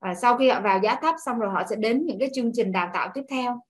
À, 0.00 0.14
sau 0.14 0.36
khi 0.36 0.48
họ 0.48 0.60
vào 0.60 0.80
giá 0.82 0.98
thấp 1.02 1.14
xong 1.24 1.38
rồi 1.38 1.50
họ 1.50 1.62
sẽ 1.70 1.76
đến 1.76 2.06
những 2.06 2.18
cái 2.18 2.30
chương 2.34 2.50
trình 2.54 2.72
đào 2.72 2.90
tạo 2.94 3.10
tiếp 3.14 3.22
theo 3.30 3.60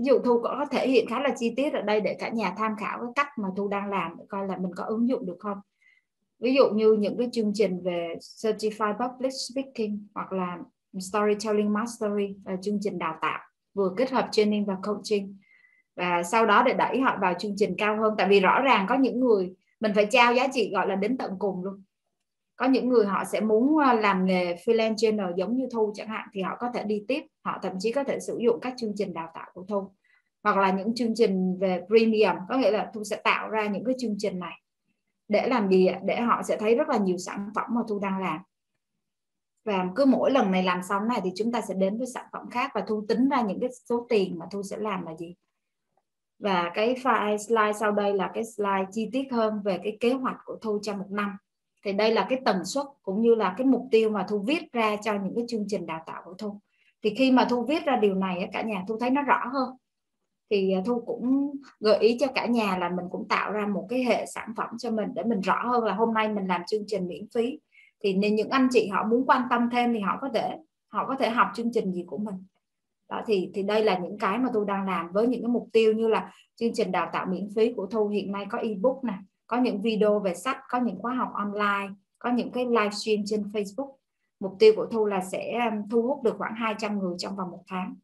ví 0.00 0.06
dụ 0.06 0.18
thu 0.18 0.40
có 0.42 0.66
thể 0.70 0.88
hiện 0.88 1.06
khá 1.08 1.20
là 1.20 1.30
chi 1.36 1.54
tiết 1.56 1.72
ở 1.72 1.82
đây 1.82 2.00
để 2.00 2.16
cả 2.18 2.28
nhà 2.28 2.54
tham 2.58 2.76
khảo 2.76 2.98
cái 2.98 3.08
cách 3.14 3.38
mà 3.38 3.48
thu 3.56 3.68
đang 3.68 3.90
làm 3.90 4.16
để 4.18 4.24
coi 4.28 4.48
là 4.48 4.56
mình 4.56 4.72
có 4.76 4.84
ứng 4.84 5.08
dụng 5.08 5.26
được 5.26 5.36
không? 5.38 5.58
Ví 6.38 6.54
dụ 6.54 6.70
như 6.74 6.92
những 6.92 7.18
cái 7.18 7.28
chương 7.32 7.52
trình 7.54 7.82
về 7.84 8.14
certified 8.20 8.94
public 8.94 9.32
speaking 9.32 10.06
hoặc 10.14 10.32
là 10.32 10.58
storytelling 10.98 11.72
mastery 11.72 12.34
là 12.44 12.56
chương 12.62 12.78
trình 12.80 12.98
đào 12.98 13.14
tạo 13.20 13.38
vừa 13.74 13.94
kết 13.96 14.10
hợp 14.10 14.28
training 14.30 14.64
và 14.64 14.76
coaching. 14.82 15.36
Và 15.96 16.22
sau 16.22 16.46
đó 16.46 16.62
để 16.66 16.72
đẩy 16.72 17.00
họ 17.00 17.18
vào 17.20 17.34
chương 17.38 17.54
trình 17.56 17.74
cao 17.78 17.96
hơn, 18.00 18.14
tại 18.18 18.28
vì 18.28 18.40
rõ 18.40 18.60
ràng 18.60 18.86
có 18.88 18.94
những 18.94 19.20
người, 19.20 19.52
mình 19.80 19.92
phải 19.94 20.06
trao 20.06 20.34
giá 20.34 20.48
trị 20.52 20.70
gọi 20.72 20.86
là 20.86 20.94
đến 20.94 21.18
tận 21.18 21.32
cùng 21.38 21.64
luôn. 21.64 21.82
Có 22.56 22.66
những 22.66 22.88
người 22.88 23.06
họ 23.06 23.24
sẽ 23.24 23.40
muốn 23.40 23.78
à, 23.78 23.94
làm 23.94 24.26
nghề 24.26 24.54
freelancer 24.54 25.36
giống 25.36 25.56
như 25.56 25.68
thu 25.72 25.92
chẳng 25.94 26.08
hạn, 26.08 26.28
thì 26.32 26.42
họ 26.42 26.56
có 26.58 26.70
thể 26.74 26.84
đi 26.84 27.04
tiếp 27.08 27.22
họ 27.44 27.58
thậm 27.62 27.72
chí 27.78 27.92
có 27.92 28.04
thể 28.04 28.20
sử 28.20 28.38
dụng 28.38 28.60
các 28.60 28.74
chương 28.76 28.92
trình 28.96 29.12
đào 29.12 29.30
tạo 29.34 29.50
của 29.54 29.64
thu 29.68 29.90
hoặc 30.42 30.56
là 30.56 30.70
những 30.70 30.94
chương 30.94 31.14
trình 31.14 31.58
về 31.60 31.82
premium. 31.86 32.36
Có 32.48 32.56
nghĩa 32.56 32.70
là 32.70 32.90
thu 32.94 33.04
sẽ 33.04 33.16
tạo 33.16 33.48
ra 33.48 33.66
những 33.66 33.84
cái 33.84 33.94
chương 33.98 34.14
trình 34.18 34.38
này 34.38 34.62
để 35.28 35.48
làm 35.48 35.68
gì 35.68 35.88
để 36.04 36.20
họ 36.20 36.42
sẽ 36.42 36.56
thấy 36.56 36.74
rất 36.74 36.88
là 36.88 36.96
nhiều 36.98 37.18
sản 37.18 37.50
phẩm 37.54 37.66
mà 37.74 37.80
thu 37.88 37.98
đang 37.98 38.18
làm. 38.18 38.40
Và 39.64 39.88
cứ 39.96 40.04
mỗi 40.04 40.30
lần 40.30 40.50
này 40.50 40.62
làm 40.62 40.82
xong 40.82 41.08
này 41.08 41.20
thì 41.24 41.30
chúng 41.36 41.52
ta 41.52 41.60
sẽ 41.60 41.74
đến 41.74 41.98
với 41.98 42.06
sản 42.06 42.24
phẩm 42.32 42.50
khác 42.50 42.70
và 42.74 42.84
thu 42.86 43.04
tính 43.08 43.28
ra 43.28 43.42
những 43.42 43.60
cái 43.60 43.70
số 43.88 44.06
tiền 44.08 44.38
mà 44.38 44.46
thu 44.50 44.62
sẽ 44.62 44.76
làm 44.76 45.06
là 45.06 45.16
gì? 45.16 45.34
Và 46.38 46.70
cái 46.74 46.94
file, 46.94 47.36
slide 47.36 47.72
sau 47.80 47.92
đây 47.92 48.14
là 48.14 48.30
cái 48.34 48.44
slide 48.44 48.86
chi 48.92 49.08
tiết 49.12 49.28
hơn 49.30 49.62
về 49.64 49.78
cái 49.82 49.96
kế 50.00 50.12
hoạch 50.12 50.36
của 50.44 50.56
thu 50.62 50.78
trong 50.82 50.98
một 50.98 51.10
năm. 51.10 51.36
Thì 51.84 51.92
đây 51.92 52.12
là 52.14 52.26
cái 52.28 52.40
tần 52.44 52.64
suất 52.64 52.86
cũng 53.02 53.22
như 53.22 53.34
là 53.34 53.54
cái 53.58 53.66
mục 53.66 53.88
tiêu 53.90 54.10
mà 54.10 54.26
thu 54.28 54.38
viết 54.38 54.72
ra 54.72 54.96
cho 54.96 55.14
những 55.14 55.34
cái 55.34 55.44
chương 55.48 55.64
trình 55.68 55.86
đào 55.86 56.02
tạo 56.06 56.22
của 56.24 56.34
thu 56.34 56.60
thì 57.04 57.14
khi 57.14 57.30
mà 57.30 57.46
thu 57.50 57.64
viết 57.64 57.84
ra 57.84 57.96
điều 57.96 58.14
này 58.14 58.48
cả 58.52 58.62
nhà 58.62 58.84
thu 58.88 58.98
thấy 59.00 59.10
nó 59.10 59.22
rõ 59.22 59.40
hơn. 59.52 59.76
Thì 60.50 60.72
à, 60.72 60.80
thu 60.86 61.00
cũng 61.06 61.54
gợi 61.80 61.98
ý 61.98 62.16
cho 62.20 62.26
cả 62.34 62.46
nhà 62.46 62.78
là 62.78 62.88
mình 62.88 63.06
cũng 63.10 63.28
tạo 63.28 63.52
ra 63.52 63.66
một 63.66 63.86
cái 63.88 64.04
hệ 64.04 64.26
sản 64.26 64.52
phẩm 64.56 64.68
cho 64.78 64.90
mình 64.90 65.08
để 65.14 65.22
mình 65.22 65.40
rõ 65.40 65.62
hơn 65.64 65.84
là 65.84 65.94
hôm 65.94 66.14
nay 66.14 66.28
mình 66.28 66.46
làm 66.46 66.62
chương 66.66 66.84
trình 66.86 67.08
miễn 67.08 67.26
phí. 67.34 67.58
Thì 68.02 68.14
nên 68.14 68.34
những 68.34 68.50
anh 68.50 68.68
chị 68.70 68.88
họ 68.88 69.04
muốn 69.04 69.26
quan 69.26 69.42
tâm 69.50 69.68
thêm 69.72 69.92
thì 69.92 70.00
họ 70.00 70.18
có 70.20 70.28
thể, 70.34 70.56
họ 70.88 71.06
có 71.06 71.16
thể 71.18 71.30
học 71.30 71.48
chương 71.54 71.72
trình 71.72 71.92
gì 71.92 72.04
của 72.06 72.18
mình. 72.18 72.44
Đó, 73.08 73.22
thì 73.26 73.50
thì 73.54 73.62
đây 73.62 73.84
là 73.84 73.98
những 73.98 74.18
cái 74.18 74.38
mà 74.38 74.48
tôi 74.52 74.64
đang 74.68 74.86
làm 74.86 75.12
với 75.12 75.26
những 75.26 75.42
cái 75.42 75.48
mục 75.48 75.68
tiêu 75.72 75.92
như 75.92 76.08
là 76.08 76.32
chương 76.56 76.72
trình 76.74 76.92
đào 76.92 77.10
tạo 77.12 77.26
miễn 77.26 77.48
phí 77.56 77.72
của 77.72 77.86
thu. 77.86 78.08
Hiện 78.08 78.32
nay 78.32 78.46
có 78.50 78.58
ebook 78.58 79.04
này 79.04 79.18
có 79.46 79.56
những 79.56 79.82
video 79.82 80.18
về 80.18 80.34
sách, 80.34 80.58
có 80.68 80.80
những 80.80 80.98
khóa 80.98 81.14
học 81.14 81.28
online, 81.34 81.94
có 82.18 82.30
những 82.30 82.52
cái 82.52 82.66
livestream 82.66 83.22
trên 83.26 83.42
Facebook 83.42 83.92
mục 84.40 84.56
tiêu 84.58 84.72
của 84.76 84.86
Thu 84.86 85.06
là 85.06 85.20
sẽ 85.20 85.68
um, 85.70 85.88
thu 85.88 86.02
hút 86.02 86.22
được 86.22 86.34
khoảng 86.38 86.54
200 86.54 86.98
người 86.98 87.14
trong 87.18 87.36
vòng 87.36 87.50
một 87.50 87.62
tháng. 87.66 87.94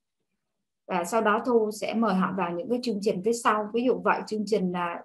Và 0.89 1.05
sau 1.05 1.21
đó 1.21 1.43
Thu 1.47 1.71
sẽ 1.81 1.95
mời 1.95 2.15
họ 2.15 2.35
vào 2.37 2.51
những 2.51 2.71
cái 2.71 2.79
chương 2.83 2.99
trình 3.01 3.23
phía 3.25 3.33
sau. 3.33 3.71
Ví 3.75 3.83
dụ 3.85 4.01
vậy, 4.05 4.21
chương 4.27 4.45
trình 4.47 4.73
là 4.73 5.03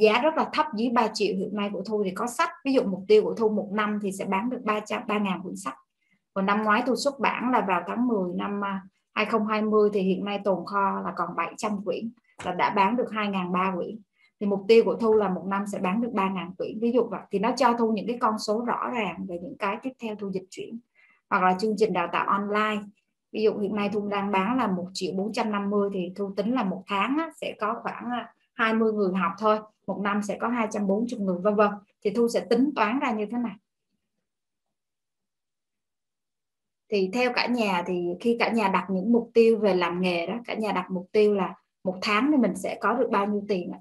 giá 0.00 0.20
rất 0.22 0.34
là 0.36 0.50
thấp 0.52 0.66
dưới 0.76 0.88
3 0.94 1.08
triệu 1.14 1.36
hiện 1.36 1.56
nay 1.56 1.70
của 1.72 1.82
Thu 1.86 2.02
thì 2.04 2.10
có 2.10 2.26
sách. 2.26 2.50
Ví 2.64 2.72
dụ 2.72 2.82
mục 2.82 3.04
tiêu 3.08 3.22
của 3.22 3.34
Thu 3.34 3.48
một 3.48 3.68
năm 3.72 3.98
thì 4.02 4.12
sẽ 4.12 4.24
bán 4.24 4.50
được 4.50 4.60
300 4.64 5.02
3 5.08 5.18
ngàn 5.18 5.42
quyển 5.42 5.56
sách. 5.56 5.74
Còn 6.34 6.46
năm 6.46 6.64
ngoái 6.64 6.82
Thu 6.86 6.96
xuất 6.96 7.20
bản 7.20 7.50
là 7.50 7.64
vào 7.68 7.82
tháng 7.86 8.08
10 8.08 8.32
năm 8.34 8.64
à, 8.64 8.82
2020 9.14 9.90
thì 9.92 10.00
hiện 10.00 10.24
nay 10.24 10.40
tồn 10.44 10.66
kho 10.66 11.00
là 11.04 11.12
còn 11.16 11.36
700 11.36 11.84
quyển 11.84 12.10
là 12.44 12.52
đã 12.52 12.70
bán 12.70 12.96
được 12.96 13.06
2.300 13.10 13.76
quyển 13.76 14.00
thì 14.40 14.46
mục 14.46 14.64
tiêu 14.68 14.84
của 14.84 14.94
thu 14.94 15.14
là 15.14 15.28
một 15.28 15.44
năm 15.46 15.64
sẽ 15.72 15.78
bán 15.78 16.00
được 16.00 16.10
3.000 16.12 16.54
quyển 16.58 16.78
ví 16.80 16.92
dụ 16.92 17.04
vậy. 17.10 17.20
Thì 17.30 17.38
nó 17.38 17.52
cho 17.56 17.74
thu 17.78 17.92
những 17.92 18.06
cái 18.06 18.16
con 18.20 18.38
số 18.38 18.64
rõ 18.64 18.90
ràng 18.90 19.26
về 19.28 19.38
những 19.42 19.56
cái 19.58 19.76
tiếp 19.82 19.90
theo 20.02 20.14
thu 20.16 20.30
dịch 20.30 20.44
chuyển. 20.50 20.78
Hoặc 21.30 21.42
là 21.42 21.56
chương 21.60 21.74
trình 21.78 21.92
đào 21.92 22.08
tạo 22.12 22.26
online. 22.26 22.82
Ví 23.32 23.42
dụ 23.42 23.58
hiện 23.58 23.74
nay 23.74 23.90
thu 23.92 24.08
đang 24.08 24.30
bán 24.30 24.56
là 24.56 24.66
một 24.66 24.86
triệu 24.92 25.12
450 25.16 25.90
thì 25.94 26.12
thu 26.16 26.32
tính 26.36 26.54
là 26.54 26.64
một 26.64 26.82
tháng 26.86 27.16
á, 27.18 27.30
sẽ 27.40 27.54
có 27.60 27.80
khoảng 27.82 28.10
à, 28.10 28.34
20 28.54 28.92
người 28.92 29.12
học 29.14 29.32
thôi. 29.38 29.58
Một 29.86 30.00
năm 30.02 30.22
sẽ 30.22 30.38
có 30.40 30.48
240 30.48 31.18
người 31.18 31.38
vân 31.42 31.54
vân. 31.54 31.70
Thì 32.04 32.10
thu 32.10 32.28
sẽ 32.28 32.40
tính 32.40 32.70
toán 32.76 32.98
ra 32.98 33.12
như 33.12 33.26
thế 33.26 33.38
này 33.38 33.54
thì 36.94 37.10
theo 37.12 37.32
cả 37.34 37.46
nhà 37.46 37.84
thì 37.86 38.08
khi 38.20 38.36
cả 38.38 38.52
nhà 38.52 38.68
đặt 38.68 38.86
những 38.90 39.12
mục 39.12 39.30
tiêu 39.34 39.58
về 39.58 39.74
làm 39.74 40.00
nghề 40.00 40.26
đó 40.26 40.34
cả 40.44 40.54
nhà 40.54 40.72
đặt 40.72 40.90
mục 40.90 41.08
tiêu 41.12 41.34
là 41.34 41.54
một 41.84 41.98
tháng 42.02 42.30
thì 42.32 42.36
mình 42.36 42.56
sẽ 42.56 42.78
có 42.80 42.92
được 42.92 43.08
bao 43.10 43.26
nhiêu 43.26 43.42
tiền 43.48 43.70
ạ? 43.72 43.80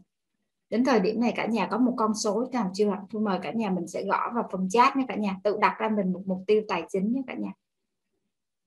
Đến 0.73 0.83
thời 0.83 0.99
điểm 0.99 1.21
này 1.21 1.33
cả 1.35 1.45
nhà 1.45 1.67
có 1.71 1.77
một 1.77 1.93
con 1.97 2.13
số 2.15 2.47
nào 2.51 2.71
chưa 2.73 2.89
ạ 2.89 3.01
tôi 3.11 3.21
mời 3.21 3.39
cả 3.41 3.51
nhà 3.51 3.69
mình 3.69 3.87
sẽ 3.87 4.03
gõ 4.03 4.31
vào 4.35 4.49
phần 4.51 4.69
chat 4.69 4.97
nhé 4.97 5.05
cả 5.07 5.15
nhà. 5.15 5.37
Tự 5.43 5.57
đặt 5.61 5.75
ra 5.79 5.89
mình 5.89 6.13
một 6.13 6.21
mục 6.25 6.43
tiêu 6.47 6.61
tài 6.67 6.83
chính 6.89 7.13
nhé 7.13 7.21
cả 7.27 7.33
nhà. 7.33 7.51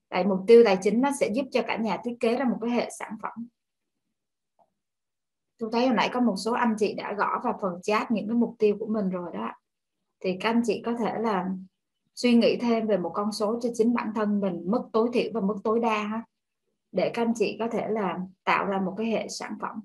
Tại 0.09 0.23
mục 0.23 0.39
tiêu 0.47 0.63
tài 0.65 0.77
chính 0.81 1.01
nó 1.01 1.09
sẽ 1.19 1.29
giúp 1.33 1.45
cho 1.51 1.61
cả 1.67 1.77
nhà 1.77 1.97
thiết 2.03 2.17
kế 2.19 2.35
ra 2.35 2.45
một 2.45 2.57
cái 2.61 2.69
hệ 2.69 2.89
sản 2.99 3.15
phẩm. 3.21 3.47
Tôi 5.57 5.69
thấy 5.73 5.87
hồi 5.87 5.95
nãy 5.95 6.09
có 6.13 6.19
một 6.19 6.35
số 6.37 6.53
anh 6.53 6.75
chị 6.79 6.93
đã 6.93 7.13
gõ 7.13 7.41
vào 7.43 7.59
phần 7.61 7.81
chat 7.81 8.11
những 8.11 8.27
cái 8.27 8.35
mục 8.35 8.55
tiêu 8.59 8.75
của 8.79 8.87
mình 8.87 9.09
rồi 9.09 9.31
đó. 9.33 9.51
Thì 10.19 10.37
các 10.39 10.49
anh 10.49 10.61
chị 10.65 10.81
có 10.85 10.93
thể 10.93 11.19
là 11.19 11.49
suy 12.15 12.33
nghĩ 12.33 12.57
thêm 12.61 12.87
về 12.87 12.97
một 12.97 13.11
con 13.13 13.31
số 13.31 13.59
cho 13.61 13.69
chính 13.73 13.93
bản 13.93 14.11
thân 14.15 14.39
mình, 14.39 14.63
mức 14.65 14.81
tối 14.93 15.09
thiểu 15.13 15.31
và 15.33 15.41
mức 15.41 15.57
tối 15.63 15.79
đa 15.79 16.23
để 16.91 17.11
các 17.13 17.21
anh 17.21 17.33
chị 17.35 17.57
có 17.59 17.67
thể 17.67 17.87
là 17.89 18.19
tạo 18.43 18.65
ra 18.65 18.81
một 18.81 18.93
cái 18.97 19.07
hệ 19.07 19.27
sản 19.29 19.53
phẩm 19.61 19.81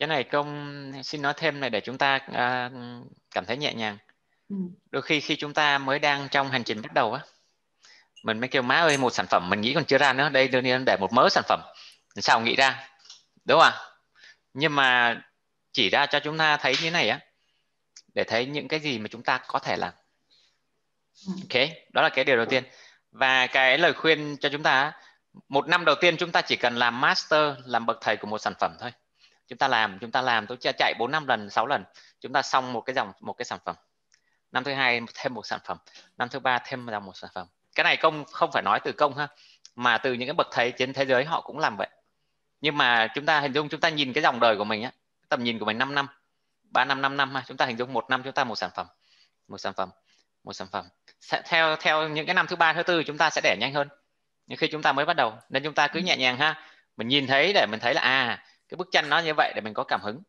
cái 0.00 0.06
này 0.06 0.24
công 0.24 0.92
xin 1.04 1.22
nói 1.22 1.34
thêm 1.36 1.60
này 1.60 1.70
để 1.70 1.80
chúng 1.80 1.98
ta 1.98 2.16
uh, 2.16 2.72
cảm 3.30 3.44
thấy 3.46 3.56
nhẹ 3.56 3.74
nhàng. 3.74 3.98
Ừ. 4.48 4.56
đôi 4.90 5.02
khi 5.02 5.20
khi 5.20 5.36
chúng 5.36 5.54
ta 5.54 5.78
mới 5.78 5.98
đang 5.98 6.28
trong 6.30 6.50
hành 6.50 6.64
trình 6.64 6.82
bắt 6.82 6.92
đầu 6.92 7.12
á 7.12 7.20
mình 8.22 8.40
mới 8.40 8.48
kêu 8.48 8.62
má 8.62 8.76
ơi 8.76 8.96
một 8.96 9.10
sản 9.10 9.26
phẩm 9.26 9.50
mình 9.50 9.60
nghĩ 9.60 9.74
còn 9.74 9.84
chưa 9.84 9.98
ra 9.98 10.12
nữa. 10.12 10.28
Đây 10.28 10.48
đương 10.48 10.64
nhiên 10.64 10.84
để 10.84 10.96
một 10.96 11.12
mớ 11.12 11.28
sản 11.30 11.44
phẩm. 11.48 11.60
Sao 12.16 12.40
nghĩ 12.40 12.56
ra? 12.56 12.88
Đúng 13.44 13.60
không 13.60 13.72
ạ? 13.72 13.78
Nhưng 14.54 14.74
mà 14.74 15.20
chỉ 15.72 15.90
ra 15.90 16.06
cho 16.06 16.20
chúng 16.20 16.38
ta 16.38 16.56
thấy 16.56 16.74
như 16.82 16.90
này 16.90 17.08
á 17.08 17.20
để 18.14 18.24
thấy 18.24 18.46
những 18.46 18.68
cái 18.68 18.80
gì 18.80 18.98
mà 18.98 19.08
chúng 19.08 19.22
ta 19.22 19.40
có 19.46 19.58
thể 19.58 19.76
làm. 19.76 19.92
Ừ. 21.26 21.32
ok 21.42 21.68
đó 21.92 22.02
là 22.02 22.08
cái 22.08 22.24
điều 22.24 22.36
đầu 22.36 22.46
tiên. 22.46 22.64
Và 23.12 23.46
cái 23.46 23.78
lời 23.78 23.92
khuyên 23.92 24.36
cho 24.40 24.48
chúng 24.48 24.62
ta 24.62 24.92
một 25.48 25.68
năm 25.68 25.84
đầu 25.84 25.94
tiên 26.00 26.16
chúng 26.16 26.32
ta 26.32 26.42
chỉ 26.42 26.56
cần 26.56 26.76
làm 26.76 27.00
master 27.00 27.54
làm 27.64 27.86
bậc 27.86 27.98
thầy 28.00 28.16
của 28.16 28.26
một 28.26 28.38
sản 28.38 28.54
phẩm 28.60 28.76
thôi 28.80 28.92
chúng 29.50 29.58
ta 29.58 29.68
làm 29.68 29.98
chúng 30.00 30.10
ta 30.10 30.22
làm. 30.22 30.46
Tôi 30.46 30.58
chạy 30.78 30.94
4 30.98 31.10
năm 31.10 31.26
lần 31.26 31.50
6 31.50 31.66
lần. 31.66 31.84
Chúng 32.20 32.32
ta 32.32 32.42
xong 32.42 32.72
một 32.72 32.80
cái 32.80 32.94
dòng 32.94 33.12
một 33.20 33.32
cái 33.32 33.44
sản 33.44 33.58
phẩm. 33.64 33.76
Năm 34.52 34.64
thứ 34.64 34.72
hai 34.72 35.00
thêm 35.14 35.34
một 35.34 35.46
sản 35.46 35.60
phẩm. 35.64 35.78
Năm 36.18 36.28
thứ 36.28 36.38
ba 36.40 36.58
thêm 36.64 36.86
dòng 36.90 37.04
một 37.04 37.16
sản 37.16 37.30
phẩm. 37.34 37.46
Cái 37.74 37.84
này 37.84 37.96
công 37.96 38.24
không 38.24 38.50
phải 38.52 38.62
nói 38.62 38.80
từ 38.84 38.92
công 38.92 39.16
ha 39.16 39.28
mà 39.76 39.98
từ 39.98 40.12
những 40.12 40.28
cái 40.28 40.34
bậc 40.34 40.46
thầy 40.52 40.72
trên 40.72 40.92
thế 40.92 41.06
giới 41.06 41.24
họ 41.24 41.40
cũng 41.40 41.58
làm 41.58 41.76
vậy. 41.76 41.88
Nhưng 42.60 42.76
mà 42.76 43.08
chúng 43.14 43.26
ta 43.26 43.40
hình 43.40 43.52
dung 43.52 43.68
chúng 43.68 43.80
ta 43.80 43.88
nhìn 43.88 44.12
cái 44.12 44.22
dòng 44.22 44.40
đời 44.40 44.56
của 44.56 44.64
mình 44.64 44.82
á 44.82 44.92
tầm 45.28 45.44
nhìn 45.44 45.58
của 45.58 45.64
mình 45.64 45.78
5 45.78 45.94
năm 45.94 46.08
3 46.62 46.84
năm 46.84 47.02
5 47.02 47.16
năm 47.16 47.34
ha. 47.34 47.44
Chúng 47.46 47.56
ta 47.56 47.66
hình 47.66 47.78
dung 47.78 47.92
một 47.92 48.10
năm 48.10 48.22
chúng 48.22 48.32
ta 48.32 48.44
một 48.44 48.56
sản 48.56 48.70
phẩm 48.74 48.86
một 49.48 49.58
sản 49.58 49.72
phẩm 49.72 49.90
một 50.44 50.52
sản 50.52 50.68
phẩm. 50.72 50.88
Theo 51.44 51.76
theo 51.76 52.08
những 52.08 52.26
cái 52.26 52.34
năm 52.34 52.46
thứ 52.46 52.56
ba 52.56 52.72
thứ 52.72 52.82
tư 52.82 53.02
chúng 53.04 53.18
ta 53.18 53.30
sẽ 53.30 53.40
đẻ 53.44 53.56
nhanh 53.60 53.74
hơn. 53.74 53.88
Nhưng 54.46 54.58
khi 54.58 54.68
chúng 54.72 54.82
ta 54.82 54.92
mới 54.92 55.04
bắt 55.04 55.16
đầu 55.16 55.34
nên 55.48 55.62
chúng 55.62 55.74
ta 55.74 55.88
cứ 55.88 56.00
nhẹ 56.00 56.16
nhàng 56.16 56.36
ha. 56.36 56.62
Mình 56.96 57.08
nhìn 57.08 57.26
thấy 57.26 57.52
để 57.52 57.66
mình 57.66 57.80
thấy 57.80 57.94
là 57.94 58.00
à 58.00 58.44
cái 58.70 58.76
bức 58.76 58.88
tranh 58.90 59.08
nó 59.08 59.18
như 59.18 59.32
vậy 59.36 59.52
để 59.54 59.60
mình 59.60 59.74
có 59.74 59.84
cảm 59.84 60.00
hứng. 60.02 60.22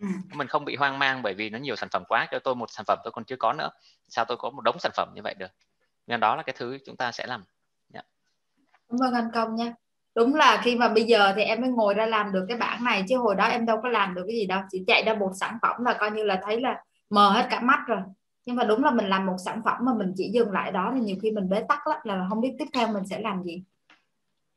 Ừ. 0.00 0.06
mình 0.34 0.46
không 0.46 0.64
bị 0.64 0.76
hoang 0.76 0.98
mang 0.98 1.22
bởi 1.22 1.34
vì 1.34 1.50
nó 1.50 1.58
nhiều 1.58 1.76
sản 1.76 1.88
phẩm 1.92 2.02
quá 2.08 2.26
cho 2.30 2.38
tôi 2.38 2.54
một 2.54 2.70
sản 2.70 2.84
phẩm 2.86 2.98
tôi 3.04 3.12
còn 3.12 3.24
chưa 3.24 3.36
có 3.36 3.52
nữa. 3.52 3.68
Sao 4.08 4.24
tôi 4.24 4.36
có 4.36 4.50
một 4.50 4.60
đống 4.60 4.78
sản 4.78 4.92
phẩm 4.96 5.08
như 5.14 5.22
vậy 5.24 5.34
được? 5.38 5.50
Nên 6.06 6.20
đó 6.20 6.36
là 6.36 6.42
cái 6.42 6.54
thứ 6.58 6.78
chúng 6.86 6.96
ta 6.96 7.12
sẽ 7.12 7.26
làm. 7.26 7.44
Yeah. 7.94 8.06
cảm 8.88 8.98
ơn 9.02 9.14
anh 9.14 9.30
công 9.34 9.56
nha. 9.56 9.74
Đúng 10.14 10.34
là 10.34 10.60
khi 10.64 10.76
mà 10.76 10.88
bây 10.88 11.04
giờ 11.04 11.32
thì 11.36 11.42
em 11.42 11.60
mới 11.60 11.70
ngồi 11.70 11.94
ra 11.94 12.06
làm 12.06 12.32
được 12.32 12.44
cái 12.48 12.56
bảng 12.56 12.84
này 12.84 13.04
chứ 13.08 13.18
hồi 13.18 13.34
đó 13.34 13.44
em 13.44 13.66
đâu 13.66 13.80
có 13.82 13.88
làm 13.88 14.14
được 14.14 14.24
cái 14.26 14.36
gì 14.36 14.46
đâu. 14.46 14.60
Chỉ 14.70 14.84
chạy 14.86 15.02
ra 15.06 15.14
một 15.14 15.32
sản 15.40 15.58
phẩm 15.62 15.84
là 15.84 15.96
coi 16.00 16.10
như 16.10 16.24
là 16.24 16.40
thấy 16.44 16.60
là 16.60 16.82
mờ 17.10 17.30
hết 17.30 17.46
cả 17.50 17.60
mắt 17.60 17.80
rồi. 17.86 18.00
Nhưng 18.46 18.56
mà 18.56 18.64
đúng 18.64 18.84
là 18.84 18.90
mình 18.90 19.08
làm 19.08 19.26
một 19.26 19.36
sản 19.44 19.62
phẩm 19.64 19.76
mà 19.80 19.94
mình 19.94 20.12
chỉ 20.16 20.30
dừng 20.32 20.52
lại 20.52 20.72
đó 20.72 20.92
thì 20.94 21.00
nhiều 21.00 21.16
khi 21.22 21.30
mình 21.30 21.48
bế 21.48 21.64
tắc 21.68 21.86
lắm 21.86 21.98
là 22.04 22.26
không 22.28 22.40
biết 22.40 22.54
tiếp 22.58 22.66
theo 22.72 22.88
mình 22.88 23.06
sẽ 23.06 23.18
làm 23.18 23.42
gì 23.42 23.62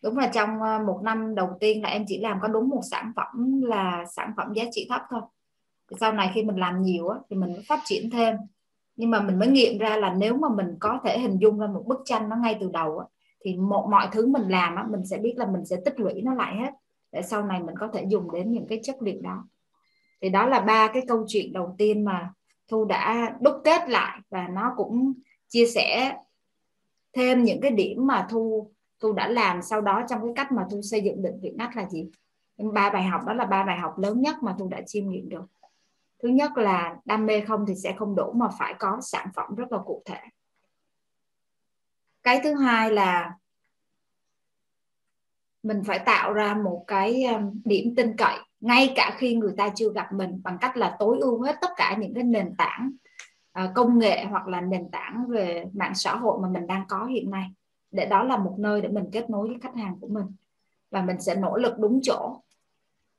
đúng 0.01 0.17
là 0.17 0.31
trong 0.33 0.61
ờ, 0.61 0.79
một 0.79 0.99
năm 1.03 1.35
đầu 1.35 1.49
tiên 1.59 1.81
là 1.81 1.89
em 1.89 2.05
chỉ 2.07 2.19
làm 2.19 2.39
có 2.41 2.47
đúng 2.47 2.69
một 2.69 2.81
sản 2.91 3.11
phẩm 3.15 3.61
là 3.61 4.05
sản 4.15 4.33
phẩm 4.37 4.53
giá 4.53 4.63
trị 4.71 4.85
thấp 4.89 5.01
thôi. 5.09 5.21
Thì 5.91 5.97
sau 5.99 6.13
này 6.13 6.31
khi 6.33 6.43
mình 6.43 6.55
làm 6.55 6.81
nhiều 6.81 7.07
á, 7.07 7.19
thì 7.29 7.35
mình 7.35 7.55
phát 7.67 7.79
triển 7.85 8.09
thêm. 8.09 8.35
Nhưng 8.95 9.09
mà 9.09 9.21
mình 9.21 9.39
mới 9.39 9.47
nghiệm 9.47 9.77
ra 9.77 9.97
là 9.97 10.13
nếu 10.13 10.37
mà 10.37 10.49
mình 10.49 10.67
có 10.79 10.99
thể 11.03 11.19
hình 11.19 11.37
dung 11.37 11.59
ra 11.59 11.67
một 11.67 11.83
bức 11.87 11.99
tranh 12.05 12.29
nó 12.29 12.35
ngay 12.35 12.57
từ 12.59 12.69
đầu 12.73 12.99
á, 12.99 13.05
thì 13.43 13.55
một 13.55 13.87
mọi 13.91 14.07
thứ 14.11 14.27
mình 14.27 14.47
làm 14.47 14.75
á, 14.75 14.85
mình 14.89 15.05
sẽ 15.05 15.17
biết 15.17 15.33
là 15.37 15.45
mình 15.45 15.65
sẽ 15.65 15.75
tích 15.85 15.99
lũy 15.99 16.21
nó 16.21 16.33
lại 16.33 16.55
hết 16.55 16.71
để 17.11 17.21
sau 17.21 17.45
này 17.45 17.63
mình 17.63 17.75
có 17.79 17.87
thể 17.93 18.05
dùng 18.07 18.31
đến 18.31 18.51
những 18.51 18.67
cái 18.67 18.79
chất 18.83 19.01
liệu 19.01 19.21
đó. 19.21 19.47
Thì 20.21 20.29
đó 20.29 20.45
là 20.45 20.59
ba 20.59 20.87
cái 20.93 21.03
câu 21.07 21.25
chuyện 21.27 21.53
đầu 21.53 21.75
tiên 21.77 22.05
mà 22.05 22.33
thu 22.67 22.85
đã 22.85 23.33
đúc 23.41 23.55
kết 23.63 23.89
lại 23.89 24.19
và 24.29 24.47
nó 24.47 24.73
cũng 24.77 25.13
chia 25.47 25.65
sẻ 25.65 26.17
thêm 27.13 27.43
những 27.43 27.61
cái 27.61 27.71
điểm 27.71 28.07
mà 28.07 28.27
thu 28.29 28.71
thu 29.01 29.13
đã 29.13 29.27
làm 29.27 29.61
sau 29.61 29.81
đó 29.81 30.03
trong 30.09 30.21
cái 30.21 30.33
cách 30.35 30.51
mà 30.51 30.67
thu 30.71 30.81
xây 30.81 31.01
dựng 31.01 31.21
định 31.23 31.39
vị 31.41 31.51
ngách 31.57 31.77
là 31.77 31.89
gì? 31.89 32.09
Ba 32.73 32.89
bài 32.89 33.03
học, 33.03 33.21
đó 33.27 33.33
là 33.33 33.45
ba 33.45 33.63
bài 33.63 33.77
học 33.77 33.99
lớn 33.99 34.21
nhất 34.21 34.35
mà 34.43 34.55
thu 34.59 34.67
đã 34.67 34.81
chiêm 34.85 35.09
nghiệm 35.09 35.29
được. 35.29 35.45
Thứ 36.23 36.29
nhất 36.29 36.57
là 36.57 36.95
đam 37.05 37.25
mê 37.25 37.41
không 37.41 37.65
thì 37.67 37.75
sẽ 37.75 37.95
không 37.97 38.15
đủ 38.15 38.31
mà 38.31 38.47
phải 38.59 38.73
có 38.79 38.97
sản 39.01 39.27
phẩm 39.35 39.55
rất 39.55 39.71
là 39.71 39.77
cụ 39.85 40.03
thể. 40.05 40.19
Cái 42.23 42.41
thứ 42.43 42.53
hai 42.53 42.91
là 42.91 43.33
mình 45.63 45.83
phải 45.83 45.99
tạo 45.99 46.33
ra 46.33 46.53
một 46.53 46.83
cái 46.87 47.23
um, 47.23 47.61
điểm 47.65 47.95
tin 47.95 48.17
cậy 48.17 48.37
ngay 48.59 48.93
cả 48.95 49.15
khi 49.17 49.35
người 49.35 49.53
ta 49.57 49.69
chưa 49.75 49.93
gặp 49.93 50.13
mình 50.13 50.41
bằng 50.43 50.57
cách 50.61 50.77
là 50.77 50.95
tối 50.99 51.17
ưu 51.21 51.41
hết 51.41 51.55
tất 51.61 51.69
cả 51.77 51.95
những 51.99 52.13
cái 52.13 52.23
nền 52.23 52.55
tảng 52.57 52.91
à, 53.51 53.71
công 53.75 53.99
nghệ 53.99 54.25
hoặc 54.25 54.47
là 54.47 54.61
nền 54.61 54.91
tảng 54.91 55.25
về 55.27 55.65
mạng 55.73 55.95
xã 55.95 56.15
hội 56.15 56.39
mà 56.41 56.49
mình 56.49 56.67
đang 56.67 56.85
có 56.87 57.05
hiện 57.05 57.29
nay 57.29 57.51
để 57.91 58.05
đó 58.05 58.23
là 58.23 58.37
một 58.37 58.55
nơi 58.57 58.81
để 58.81 58.89
mình 58.89 59.05
kết 59.11 59.29
nối 59.29 59.47
với 59.47 59.57
khách 59.61 59.75
hàng 59.75 59.97
của 60.01 60.07
mình. 60.07 60.25
Và 60.91 61.01
mình 61.01 61.21
sẽ 61.21 61.35
nỗ 61.35 61.57
lực 61.57 61.79
đúng 61.79 61.99
chỗ. 62.03 62.41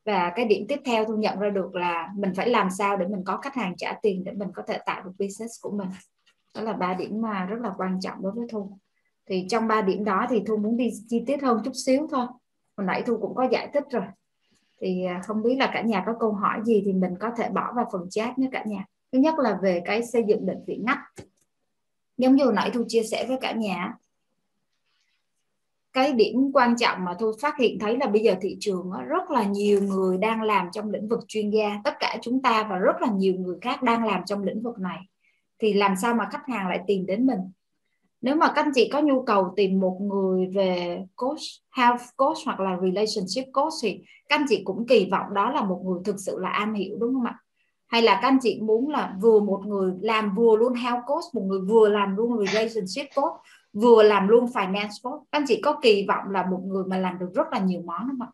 Và 0.04 0.32
cái 0.36 0.44
điểm 0.44 0.66
tiếp 0.68 0.80
theo 0.84 1.04
tôi 1.04 1.18
nhận 1.18 1.38
ra 1.38 1.50
được 1.50 1.74
là 1.74 2.08
mình 2.16 2.32
phải 2.36 2.48
làm 2.48 2.70
sao 2.70 2.96
để 2.96 3.06
mình 3.06 3.24
có 3.24 3.36
khách 3.36 3.54
hàng 3.54 3.76
trả 3.76 3.92
tiền 4.02 4.24
để 4.24 4.32
mình 4.32 4.48
có 4.54 4.62
thể 4.66 4.78
tạo 4.86 5.02
được 5.02 5.12
business 5.18 5.62
của 5.62 5.70
mình. 5.70 5.88
Đó 6.54 6.62
là 6.62 6.72
ba 6.72 6.94
điểm 6.94 7.20
mà 7.20 7.44
rất 7.44 7.60
là 7.60 7.74
quan 7.76 8.00
trọng 8.00 8.22
đối 8.22 8.32
với 8.32 8.46
thu. 8.50 8.78
Thì 9.26 9.46
trong 9.48 9.68
ba 9.68 9.82
điểm 9.82 10.04
đó 10.04 10.26
thì 10.30 10.42
thu 10.46 10.56
muốn 10.56 10.76
đi 10.76 10.90
chi 11.08 11.24
tiết 11.26 11.42
hơn 11.42 11.60
chút 11.64 11.72
xíu 11.74 12.08
thôi. 12.10 12.26
Hồi 12.76 12.86
nãy 12.86 13.02
thu 13.06 13.18
cũng 13.20 13.34
có 13.34 13.48
giải 13.50 13.70
thích 13.74 13.84
rồi. 13.90 14.04
Thì 14.80 15.04
à, 15.04 15.20
không 15.24 15.42
biết 15.42 15.56
là 15.58 15.70
cả 15.74 15.82
nhà 15.82 16.02
có 16.06 16.14
câu 16.20 16.32
hỏi 16.32 16.60
gì 16.64 16.82
thì 16.84 16.92
mình 16.92 17.14
có 17.20 17.30
thể 17.36 17.48
bỏ 17.48 17.72
vào 17.76 17.88
phần 17.92 18.10
chat 18.10 18.38
nhé 18.38 18.48
cả 18.52 18.64
nhà. 18.66 18.84
Thứ 19.12 19.18
nhất 19.18 19.34
là 19.38 19.58
về 19.62 19.82
cái 19.84 20.02
xây 20.06 20.24
dựng 20.28 20.46
định 20.46 20.64
vị 20.66 20.80
ngách. 20.86 20.98
Giống 22.16 22.36
như 22.36 22.44
hồi 22.44 22.54
nãy 22.54 22.70
thu 22.74 22.84
chia 22.88 23.02
sẻ 23.02 23.26
với 23.28 23.38
cả 23.40 23.52
nhà 23.52 23.94
cái 25.92 26.12
điểm 26.12 26.50
quan 26.52 26.76
trọng 26.76 27.04
mà 27.04 27.14
tôi 27.18 27.32
phát 27.40 27.58
hiện 27.58 27.78
thấy 27.78 27.96
là 27.96 28.06
bây 28.06 28.22
giờ 28.22 28.34
thị 28.40 28.56
trường 28.60 28.90
rất 29.08 29.30
là 29.30 29.44
nhiều 29.44 29.82
người 29.82 30.18
đang 30.18 30.42
làm 30.42 30.68
trong 30.72 30.90
lĩnh 30.90 31.08
vực 31.08 31.20
chuyên 31.28 31.50
gia. 31.50 31.80
Tất 31.84 31.94
cả 32.00 32.18
chúng 32.22 32.42
ta 32.42 32.66
và 32.70 32.76
rất 32.78 32.96
là 33.00 33.08
nhiều 33.08 33.34
người 33.34 33.56
khác 33.60 33.82
đang 33.82 34.06
làm 34.06 34.22
trong 34.26 34.42
lĩnh 34.42 34.62
vực 34.62 34.78
này. 34.78 34.98
Thì 35.58 35.72
làm 35.72 35.96
sao 35.96 36.14
mà 36.14 36.28
khách 36.32 36.46
hàng 36.48 36.68
lại 36.68 36.80
tìm 36.86 37.06
đến 37.06 37.26
mình? 37.26 37.38
Nếu 38.20 38.36
mà 38.36 38.52
các 38.54 38.64
anh 38.64 38.72
chị 38.74 38.90
có 38.92 39.00
nhu 39.00 39.22
cầu 39.22 39.52
tìm 39.56 39.80
một 39.80 39.98
người 40.00 40.46
về 40.46 41.02
coach, 41.16 41.40
health 41.76 42.02
coach 42.16 42.36
hoặc 42.44 42.60
là 42.60 42.78
relationship 42.82 43.52
coach 43.52 43.72
thì 43.82 44.00
các 44.28 44.40
anh 44.40 44.46
chị 44.48 44.62
cũng 44.64 44.86
kỳ 44.86 45.08
vọng 45.10 45.34
đó 45.34 45.50
là 45.50 45.64
một 45.64 45.82
người 45.84 46.00
thực 46.04 46.16
sự 46.18 46.38
là 46.38 46.48
am 46.48 46.74
hiểu, 46.74 46.96
đúng 46.98 47.14
không 47.14 47.24
ạ? 47.24 47.38
Hay 47.86 48.02
là 48.02 48.18
các 48.22 48.28
anh 48.28 48.38
chị 48.42 48.60
muốn 48.62 48.88
là 48.88 49.16
vừa 49.22 49.40
một 49.40 49.62
người 49.66 49.92
làm 50.00 50.34
vừa 50.34 50.56
luôn 50.56 50.74
health 50.74 51.00
coach, 51.06 51.24
một 51.32 51.42
người 51.42 51.60
vừa 51.60 51.88
làm 51.88 52.16
luôn 52.16 52.46
relationship 52.46 53.06
coach 53.14 53.34
vừa 53.72 54.02
làm 54.02 54.28
luôn 54.28 54.44
finance 54.44 55.02
coach 55.02 55.22
anh 55.30 55.44
chị 55.48 55.60
có 55.60 55.78
kỳ 55.82 56.06
vọng 56.08 56.30
là 56.30 56.46
một 56.50 56.60
người 56.64 56.84
mà 56.84 56.98
làm 56.98 57.18
được 57.18 57.30
rất 57.34 57.46
là 57.52 57.58
nhiều 57.58 57.82
món 57.84 58.08
không 58.08 58.22
ạ? 58.22 58.28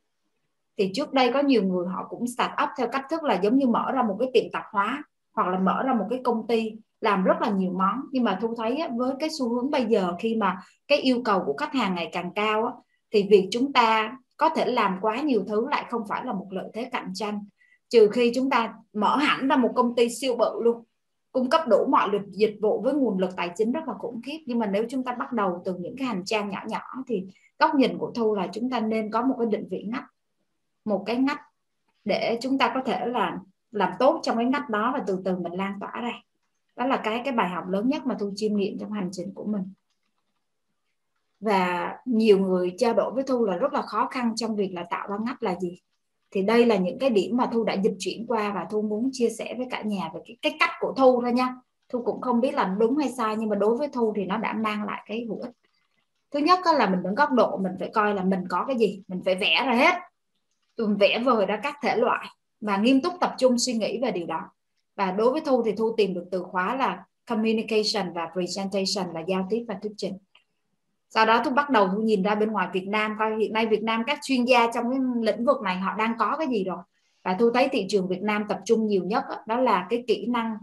Thì 0.78 0.90
trước 0.94 1.12
đây 1.12 1.32
có 1.32 1.40
nhiều 1.40 1.62
người 1.62 1.86
họ 1.86 2.06
cũng 2.08 2.26
start 2.26 2.50
up 2.62 2.68
theo 2.78 2.88
cách 2.92 3.04
thức 3.10 3.24
là 3.24 3.40
giống 3.42 3.58
như 3.58 3.66
mở 3.66 3.92
ra 3.92 4.02
một 4.02 4.16
cái 4.20 4.30
tiệm 4.32 4.44
tạp 4.52 4.64
hóa, 4.72 5.02
hoặc 5.34 5.48
là 5.48 5.58
mở 5.58 5.82
ra 5.82 5.94
một 5.94 6.06
cái 6.10 6.20
công 6.24 6.46
ty, 6.46 6.72
làm 7.00 7.24
rất 7.24 7.40
là 7.40 7.50
nhiều 7.50 7.72
món. 7.72 8.00
Nhưng 8.12 8.24
mà 8.24 8.38
thu 8.42 8.54
thấy 8.56 8.82
với 8.96 9.12
cái 9.18 9.28
xu 9.38 9.54
hướng 9.54 9.70
bây 9.70 9.84
giờ 9.84 10.14
khi 10.18 10.36
mà 10.36 10.58
cái 10.88 10.98
yêu 10.98 11.22
cầu 11.24 11.42
của 11.46 11.54
khách 11.56 11.72
hàng 11.72 11.94
ngày 11.94 12.08
càng 12.12 12.32
cao 12.34 12.84
thì 13.10 13.26
việc 13.30 13.48
chúng 13.50 13.72
ta 13.72 14.16
có 14.36 14.48
thể 14.48 14.66
làm 14.66 14.98
quá 15.00 15.20
nhiều 15.20 15.44
thứ 15.48 15.68
lại 15.70 15.84
không 15.90 16.02
phải 16.08 16.24
là 16.24 16.32
một 16.32 16.46
lợi 16.50 16.70
thế 16.74 16.88
cạnh 16.92 17.10
tranh. 17.14 17.44
Trừ 17.88 18.08
khi 18.12 18.32
chúng 18.34 18.50
ta 18.50 18.74
mở 18.92 19.16
hẳn 19.16 19.48
ra 19.48 19.56
một 19.56 19.70
công 19.76 19.94
ty 19.94 20.08
siêu 20.08 20.36
bự 20.36 20.62
luôn 20.62 20.84
cung 21.32 21.50
cấp 21.50 21.60
đủ 21.68 21.86
mọi 21.90 22.08
lực 22.08 22.22
dịch 22.30 22.58
vụ 22.62 22.80
với 22.80 22.94
nguồn 22.94 23.18
lực 23.18 23.36
tài 23.36 23.50
chính 23.56 23.72
rất 23.72 23.88
là 23.88 23.94
khủng 23.94 24.20
khiếp. 24.22 24.38
Nhưng 24.46 24.58
mà 24.58 24.66
nếu 24.66 24.84
chúng 24.88 25.04
ta 25.04 25.12
bắt 25.12 25.32
đầu 25.32 25.62
từ 25.64 25.74
những 25.74 25.96
cái 25.98 26.06
hành 26.06 26.24
trang 26.24 26.50
nhỏ 26.50 26.60
nhỏ 26.68 26.82
thì 27.06 27.26
góc 27.58 27.74
nhìn 27.74 27.98
của 27.98 28.12
thu 28.14 28.34
là 28.34 28.48
chúng 28.52 28.70
ta 28.70 28.80
nên 28.80 29.10
có 29.10 29.22
một 29.22 29.34
cái 29.38 29.46
định 29.46 29.68
vị 29.70 29.82
ngách, 29.92 30.04
một 30.84 31.02
cái 31.06 31.16
ngách 31.16 31.40
để 32.04 32.38
chúng 32.42 32.58
ta 32.58 32.72
có 32.74 32.82
thể 32.86 33.06
là 33.06 33.38
làm 33.70 33.92
tốt 33.98 34.20
trong 34.22 34.36
cái 34.36 34.46
ngách 34.46 34.70
đó 34.70 34.90
và 34.94 35.04
từ 35.06 35.22
từ 35.24 35.38
mình 35.38 35.52
lan 35.52 35.80
tỏa 35.80 36.00
ra. 36.00 36.12
Đó 36.76 36.86
là 36.86 37.00
cái 37.04 37.20
cái 37.24 37.32
bài 37.32 37.48
học 37.48 37.68
lớn 37.68 37.88
nhất 37.88 38.06
mà 38.06 38.16
thu 38.20 38.32
chiêm 38.36 38.56
nghiệm 38.56 38.78
trong 38.78 38.92
hành 38.92 39.08
trình 39.12 39.34
của 39.34 39.44
mình. 39.44 39.72
Và 41.40 41.94
nhiều 42.04 42.38
người 42.38 42.74
trao 42.78 42.94
đổi 42.94 43.12
với 43.14 43.24
thu 43.24 43.44
là 43.44 43.56
rất 43.56 43.72
là 43.72 43.82
khó 43.82 44.06
khăn 44.06 44.32
trong 44.36 44.56
việc 44.56 44.72
là 44.74 44.86
tạo 44.90 45.08
ra 45.08 45.16
ngách 45.26 45.42
là 45.42 45.54
gì 45.60 45.80
thì 46.30 46.42
đây 46.42 46.66
là 46.66 46.76
những 46.76 46.98
cái 46.98 47.10
điểm 47.10 47.36
mà 47.36 47.48
thu 47.52 47.64
đã 47.64 47.74
dịch 47.74 47.94
chuyển 47.98 48.26
qua 48.26 48.52
và 48.54 48.66
thu 48.70 48.82
muốn 48.82 49.08
chia 49.12 49.28
sẻ 49.28 49.54
với 49.58 49.66
cả 49.70 49.82
nhà 49.82 50.10
về 50.14 50.20
cái, 50.26 50.36
cái 50.42 50.56
cách 50.60 50.70
của 50.80 50.92
thu 50.96 51.20
thôi 51.22 51.32
nha. 51.32 51.54
Thu 51.88 52.02
cũng 52.02 52.20
không 52.20 52.40
biết 52.40 52.54
làm 52.54 52.78
đúng 52.78 52.96
hay 52.96 53.08
sai 53.08 53.36
nhưng 53.38 53.48
mà 53.48 53.56
đối 53.56 53.76
với 53.76 53.88
thu 53.92 54.12
thì 54.16 54.24
nó 54.24 54.36
đã 54.36 54.52
mang 54.52 54.84
lại 54.84 55.02
cái 55.06 55.24
hữu 55.28 55.40
ích. 55.40 55.50
Thứ 56.30 56.38
nhất 56.38 56.58
là 56.78 56.90
mình 56.90 57.02
đứng 57.02 57.14
góc 57.14 57.32
độ 57.32 57.56
mình 57.56 57.72
phải 57.78 57.90
coi 57.94 58.14
là 58.14 58.24
mình 58.24 58.44
có 58.48 58.64
cái 58.68 58.76
gì 58.78 59.02
mình 59.08 59.22
phải 59.24 59.34
vẽ 59.34 59.64
ra 59.66 59.74
hết. 59.74 59.94
Mình 60.78 60.96
vẽ 60.96 61.18
vời 61.18 61.46
ra 61.46 61.60
các 61.62 61.76
thể 61.82 61.96
loại 61.96 62.26
và 62.60 62.76
nghiêm 62.76 63.00
túc 63.00 63.12
tập 63.20 63.34
trung 63.38 63.58
suy 63.58 63.72
nghĩ 63.72 63.98
về 64.02 64.10
điều 64.10 64.26
đó. 64.26 64.40
Và 64.96 65.10
đối 65.12 65.32
với 65.32 65.40
thu 65.40 65.62
thì 65.62 65.72
thu 65.72 65.94
tìm 65.96 66.14
được 66.14 66.24
từ 66.30 66.42
khóa 66.42 66.76
là 66.76 67.04
communication 67.26 68.12
và 68.14 68.28
presentation 68.32 69.14
là 69.14 69.20
giao 69.26 69.46
tiếp 69.50 69.64
và 69.68 69.78
thuyết 69.82 69.92
trình 69.96 70.18
sau 71.10 71.26
đó 71.26 71.40
tôi 71.44 71.52
bắt 71.52 71.70
đầu 71.70 71.88
tôi 71.92 72.04
nhìn 72.04 72.22
ra 72.22 72.34
bên 72.34 72.50
ngoài 72.50 72.68
Việt 72.72 72.88
Nam 72.88 73.16
coi 73.18 73.36
hiện 73.38 73.52
nay 73.52 73.66
Việt 73.66 73.82
Nam 73.82 74.02
các 74.06 74.18
chuyên 74.22 74.44
gia 74.44 74.70
trong 74.74 74.90
cái 74.90 74.98
lĩnh 75.22 75.44
vực 75.44 75.62
này 75.62 75.76
họ 75.76 75.96
đang 75.98 76.12
có 76.18 76.36
cái 76.38 76.46
gì 76.48 76.64
rồi. 76.64 76.78
Và 77.24 77.36
tôi 77.38 77.50
thấy 77.54 77.68
thị 77.72 77.86
trường 77.88 78.08
Việt 78.08 78.22
Nam 78.22 78.44
tập 78.48 78.60
trung 78.64 78.86
nhiều 78.86 79.04
nhất 79.04 79.24
đó 79.46 79.60
là 79.60 79.86
cái 79.90 80.04
kỹ 80.06 80.26
năng 80.26 80.56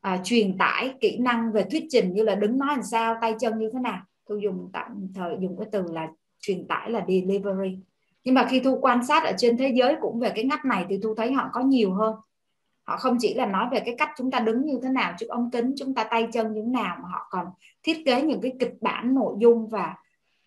à, 0.00 0.20
truyền 0.24 0.58
tải 0.58 0.94
kỹ 1.00 1.18
năng 1.18 1.52
về 1.52 1.64
thuyết 1.70 1.84
trình 1.88 2.12
như 2.12 2.22
là 2.22 2.34
đứng 2.34 2.58
nói 2.58 2.68
làm 2.68 2.82
sao 2.82 3.16
tay 3.20 3.34
chân 3.40 3.58
như 3.58 3.70
thế 3.72 3.78
nào. 3.78 4.02
Tôi 4.28 4.40
dùng 4.42 4.70
tạm 4.72 5.08
thời 5.14 5.36
dùng 5.40 5.58
cái 5.58 5.68
từ 5.72 5.84
là 5.92 6.08
truyền 6.40 6.66
tải 6.68 6.90
là 6.90 7.04
delivery. 7.08 7.78
Nhưng 8.24 8.34
mà 8.34 8.46
khi 8.50 8.60
thu 8.60 8.78
quan 8.80 9.06
sát 9.06 9.24
ở 9.24 9.32
trên 9.38 9.56
thế 9.56 9.72
giới 9.74 9.96
cũng 10.00 10.20
về 10.20 10.32
cái 10.34 10.44
ngách 10.44 10.64
này 10.64 10.86
thì 10.88 10.98
thu 11.02 11.14
thấy 11.14 11.32
họ 11.32 11.48
có 11.52 11.60
nhiều 11.60 11.94
hơn 11.94 12.14
họ 12.90 12.96
không 12.96 13.16
chỉ 13.20 13.34
là 13.34 13.46
nói 13.46 13.66
về 13.72 13.80
cái 13.80 13.94
cách 13.98 14.10
chúng 14.16 14.30
ta 14.30 14.40
đứng 14.40 14.64
như 14.64 14.78
thế 14.82 14.88
nào 14.88 15.14
trước 15.18 15.26
ống 15.28 15.50
kính 15.50 15.74
chúng 15.76 15.94
ta 15.94 16.04
tay 16.04 16.28
chân 16.32 16.52
như 16.52 16.62
thế 16.62 16.70
nào 16.70 16.96
mà 17.02 17.08
họ 17.08 17.26
còn 17.30 17.46
thiết 17.82 18.02
kế 18.06 18.22
những 18.22 18.40
cái 18.40 18.52
kịch 18.60 18.74
bản 18.80 19.14
nội 19.14 19.34
dung 19.38 19.68
và 19.68 19.94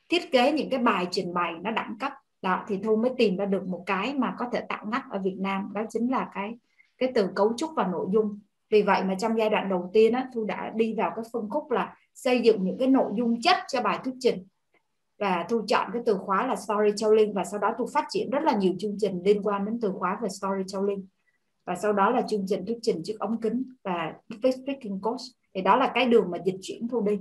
thiết 0.09 0.31
kế 0.31 0.51
những 0.51 0.69
cái 0.69 0.79
bài 0.79 1.07
trình 1.11 1.33
bày 1.33 1.53
nó 1.61 1.71
đẳng 1.71 1.95
cấp. 1.99 2.11
Đó 2.41 2.63
thì 2.67 2.77
thu 2.83 2.95
mới 2.95 3.11
tìm 3.17 3.37
ra 3.37 3.45
được 3.45 3.67
một 3.67 3.83
cái 3.85 4.13
mà 4.13 4.35
có 4.37 4.45
thể 4.51 4.61
tạo 4.69 4.85
ngắt 4.85 5.03
ở 5.09 5.19
Việt 5.19 5.35
Nam 5.39 5.71
đó 5.73 5.81
chính 5.89 6.11
là 6.11 6.29
cái 6.33 6.57
cái 6.97 7.11
từ 7.15 7.27
cấu 7.35 7.53
trúc 7.57 7.71
và 7.75 7.87
nội 7.87 8.07
dung. 8.13 8.39
Vì 8.69 8.81
vậy 8.81 9.03
mà 9.03 9.15
trong 9.15 9.37
giai 9.37 9.49
đoạn 9.49 9.69
đầu 9.69 9.89
tiên 9.93 10.13
á, 10.13 10.27
thu 10.33 10.45
đã 10.45 10.71
đi 10.75 10.93
vào 10.97 11.11
cái 11.15 11.25
phân 11.33 11.49
khúc 11.49 11.71
là 11.71 11.95
xây 12.13 12.41
dựng 12.41 12.63
những 12.63 12.77
cái 12.77 12.87
nội 12.87 13.11
dung 13.15 13.41
chất 13.41 13.57
cho 13.67 13.81
bài 13.81 13.99
thuyết 14.03 14.13
trình. 14.19 14.47
Và 15.19 15.45
thu 15.49 15.61
chọn 15.67 15.89
cái 15.93 16.01
từ 16.05 16.17
khóa 16.17 16.47
là 16.47 16.55
storytelling 16.55 17.33
và 17.33 17.43
sau 17.43 17.59
đó 17.59 17.73
thu 17.77 17.87
phát 17.93 18.05
triển 18.09 18.29
rất 18.29 18.43
là 18.43 18.55
nhiều 18.55 18.73
chương 18.79 18.95
trình 18.99 19.21
liên 19.25 19.43
quan 19.43 19.65
đến 19.65 19.79
từ 19.81 19.91
khóa 19.91 20.19
về 20.21 20.29
storytelling 20.29 21.07
và 21.65 21.75
sau 21.75 21.93
đó 21.93 22.09
là 22.09 22.21
chương 22.21 22.45
trình 22.47 22.65
thuyết 22.65 22.77
trình 22.81 23.01
trước 23.03 23.19
ống 23.19 23.41
kính 23.41 23.63
và 23.83 24.13
speaking 24.63 24.99
coach 25.01 25.21
thì 25.53 25.61
đó 25.61 25.75
là 25.75 25.91
cái 25.93 26.05
đường 26.05 26.31
mà 26.31 26.37
dịch 26.45 26.57
chuyển 26.61 26.87
thu 26.87 27.01
đi. 27.01 27.19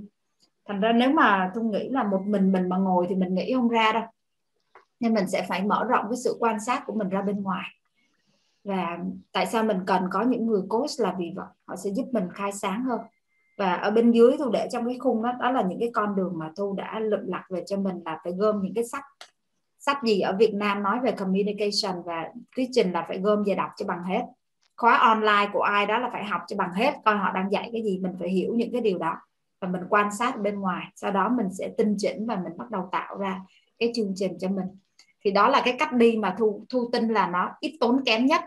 Thành 0.69 0.81
ra 0.81 0.93
nếu 0.93 1.11
mà 1.11 1.51
thu 1.55 1.63
nghĩ 1.63 1.89
là 1.89 2.03
một 2.03 2.23
mình 2.27 2.53
mình 2.53 2.69
mà 2.69 2.77
ngồi 2.77 3.07
thì 3.09 3.15
mình 3.15 3.35
nghĩ 3.35 3.53
không 3.55 3.69
ra 3.69 3.93
đâu. 3.93 4.03
Nên 5.01 5.15
mình 5.15 5.29
sẽ 5.29 5.47
phải 5.49 5.63
mở 5.63 5.85
rộng 5.85 6.05
cái 6.09 6.17
sự 6.25 6.37
quan 6.39 6.61
sát 6.61 6.83
của 6.87 6.95
mình 6.95 7.09
ra 7.09 7.23
bên 7.23 7.43
ngoài. 7.43 7.69
Và 8.65 8.99
tại 9.33 9.47
sao 9.47 9.65
mình 9.65 9.79
cần 9.87 10.03
có 10.11 10.23
những 10.23 10.47
người 10.47 10.63
coach 10.69 10.91
là 10.99 11.15
vì 11.19 11.33
vậy? 11.37 11.47
Họ 11.67 11.77
sẽ 11.77 11.91
giúp 11.91 12.07
mình 12.13 12.29
khai 12.35 12.53
sáng 12.53 12.85
hơn. 12.85 13.01
Và 13.59 13.75
ở 13.75 13.91
bên 13.91 14.11
dưới 14.11 14.37
thu 14.39 14.51
để 14.51 14.69
trong 14.73 14.87
cái 14.87 14.99
khung 14.99 15.23
đó 15.23 15.33
đó 15.41 15.51
là 15.51 15.63
những 15.63 15.81
cái 15.81 15.91
con 15.95 16.17
đường 16.17 16.39
mà 16.39 16.53
thu 16.57 16.75
đã 16.75 17.01
lượm 17.01 17.21
lặt 17.27 17.45
về 17.51 17.63
cho 17.67 17.77
mình 17.77 18.01
là 18.05 18.21
phải 18.25 18.33
gom 18.33 18.63
những 18.63 18.75
cái 18.75 18.85
sách 18.85 19.05
sách 19.87 19.99
gì 20.05 20.21
ở 20.21 20.37
Việt 20.39 20.55
Nam 20.55 20.83
nói 20.83 21.01
về 21.01 21.13
communication 21.13 22.03
và 22.05 22.29
thuyết 22.57 22.69
trình 22.73 22.93
là 22.93 23.05
phải 23.09 23.19
gom 23.19 23.45
về 23.45 23.55
đọc 23.55 23.71
cho 23.77 23.87
bằng 23.87 24.05
hết. 24.05 24.23
Khóa 24.77 24.99
online 24.99 25.51
của 25.53 25.63
ai 25.63 25.87
đó 25.87 25.99
là 25.99 26.11
phải 26.13 26.25
học 26.25 26.43
cho 26.47 26.57
bằng 26.57 26.73
hết, 26.73 26.95
coi 27.05 27.17
họ 27.17 27.33
đang 27.33 27.53
dạy 27.53 27.71
cái 27.73 27.83
gì, 27.83 27.99
mình 27.99 28.13
phải 28.21 28.29
hiểu 28.29 28.55
những 28.55 28.73
cái 28.73 28.81
điều 28.81 28.99
đó 28.99 29.17
và 29.61 29.69
mình 29.69 29.83
quan 29.91 30.13
sát 30.13 30.41
bên 30.41 30.61
ngoài. 30.61 30.87
Sau 30.95 31.11
đó 31.11 31.29
mình 31.29 31.47
sẽ 31.59 31.69
tinh 31.79 31.95
chỉnh 31.99 32.27
và 32.27 32.37
mình 32.37 32.53
bắt 32.57 32.71
đầu 32.71 32.89
tạo 32.93 33.19
ra 33.19 33.41
cái 33.79 33.93
chương 33.95 34.13
trình 34.17 34.39
cho 34.39 34.49
mình. 34.49 34.67
Thì 35.25 35.31
đó 35.31 35.49
là 35.49 35.63
cái 35.65 35.77
cách 35.79 35.93
đi 35.93 36.17
mà 36.17 36.35
thu 36.39 36.65
thu 36.69 36.91
tin 36.93 37.09
là 37.09 37.27
nó 37.27 37.51
ít 37.61 37.77
tốn 37.81 38.05
kém 38.05 38.27
nhất. 38.27 38.41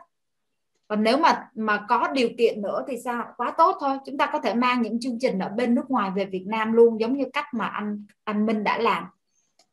Còn 0.87 1.03
nếu 1.03 1.17
mà 1.17 1.49
mà 1.55 1.85
có 1.89 2.07
điều 2.07 2.29
kiện 2.37 2.61
nữa 2.61 2.85
thì 2.87 2.97
sao? 3.03 3.25
Quá 3.37 3.53
tốt 3.57 3.77
thôi. 3.79 3.97
Chúng 4.05 4.17
ta 4.17 4.29
có 4.33 4.39
thể 4.39 4.53
mang 4.53 4.81
những 4.81 4.99
chương 4.99 5.19
trình 5.19 5.39
ở 5.39 5.49
bên 5.49 5.75
nước 5.75 5.91
ngoài 5.91 6.11
về 6.15 6.25
Việt 6.25 6.45
Nam 6.47 6.73
luôn, 6.73 6.99
giống 6.99 7.17
như 7.17 7.25
cách 7.33 7.45
mà 7.53 7.65
anh 7.65 8.05
anh 8.23 8.45
Minh 8.45 8.63
đã 8.63 8.77
làm 8.77 9.03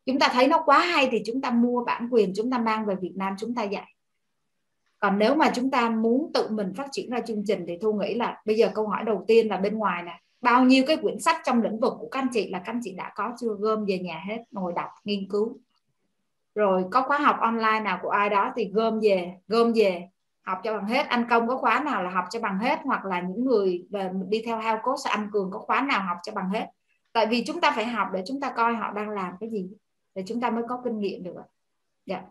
chúng 0.06 0.18
ta 0.18 0.28
thấy 0.32 0.48
nó 0.48 0.62
quá 0.64 0.78
hay 0.78 1.08
thì 1.12 1.22
chúng 1.26 1.40
ta 1.40 1.50
mua 1.50 1.84
bản 1.84 2.08
quyền, 2.10 2.32
chúng 2.36 2.50
ta 2.50 2.58
mang 2.58 2.86
về 2.86 2.94
Việt 2.94 3.12
Nam 3.16 3.34
chúng 3.38 3.54
ta 3.54 3.62
dạy. 3.62 3.94
Còn 4.98 5.18
nếu 5.18 5.34
mà 5.34 5.50
chúng 5.54 5.70
ta 5.70 5.90
muốn 5.90 6.30
tự 6.34 6.48
mình 6.50 6.74
phát 6.74 6.86
triển 6.92 7.10
ra 7.10 7.20
chương 7.20 7.44
trình 7.46 7.64
thì 7.68 7.78
thu 7.82 7.92
nghĩ 7.92 8.14
là 8.14 8.42
bây 8.46 8.56
giờ 8.56 8.70
câu 8.74 8.88
hỏi 8.88 9.04
đầu 9.04 9.24
tiên 9.26 9.48
là 9.48 9.56
bên 9.56 9.78
ngoài 9.78 10.02
nè. 10.02 10.20
Bao 10.40 10.64
nhiêu 10.64 10.84
cái 10.86 10.96
quyển 10.96 11.20
sách 11.20 11.36
trong 11.44 11.62
lĩnh 11.62 11.80
vực 11.80 11.92
của 11.98 12.08
các 12.08 12.20
anh 12.20 12.28
chị 12.32 12.50
là 12.50 12.58
các 12.58 12.72
anh 12.72 12.80
chị 12.82 12.94
đã 12.94 13.12
có 13.14 13.32
chưa? 13.40 13.54
Gom 13.58 13.84
về 13.84 13.98
nhà 13.98 14.22
hết, 14.28 14.38
ngồi 14.50 14.72
đọc, 14.76 14.88
nghiên 15.04 15.28
cứu. 15.28 15.58
Rồi 16.54 16.84
có 16.90 17.02
khóa 17.02 17.18
học 17.18 17.36
online 17.40 17.80
nào 17.80 17.98
của 18.02 18.08
ai 18.08 18.30
đó 18.30 18.52
thì 18.56 18.70
gom 18.74 19.00
về 19.00 19.34
gom 19.48 19.72
về, 19.72 20.08
học 20.42 20.58
cho 20.64 20.72
bằng 20.76 20.86
hết. 20.86 21.06
Anh 21.08 21.26
công 21.30 21.48
có 21.48 21.56
khóa 21.56 21.80
nào 21.80 22.02
là 22.02 22.10
học 22.10 22.24
cho 22.30 22.40
bằng 22.40 22.58
hết? 22.58 22.78
Hoặc 22.84 23.04
là 23.04 23.20
những 23.20 23.44
người 23.44 23.86
về 23.90 24.10
đi 24.28 24.42
theo 24.46 24.58
hao 24.58 24.78
cốt 24.82 24.96
anh 25.04 25.28
cường 25.32 25.50
có 25.50 25.58
khóa 25.58 25.80
nào 25.80 26.02
học 26.02 26.16
cho 26.22 26.32
bằng 26.32 26.50
hết? 26.50 26.66
Tại 27.12 27.26
vì 27.26 27.44
chúng 27.44 27.60
ta 27.60 27.70
phải 27.70 27.86
học 27.86 28.08
để 28.12 28.22
chúng 28.26 28.40
ta 28.40 28.52
coi 28.56 28.74
họ 28.74 28.92
đang 28.92 29.10
làm 29.10 29.34
cái 29.40 29.50
gì 29.50 29.70
để 30.14 30.22
chúng 30.26 30.40
ta 30.40 30.50
mới 30.50 30.64
có 30.68 30.80
kinh 30.84 30.98
nghiệm 30.98 31.22
được 31.22 31.34
dạ. 32.06 32.22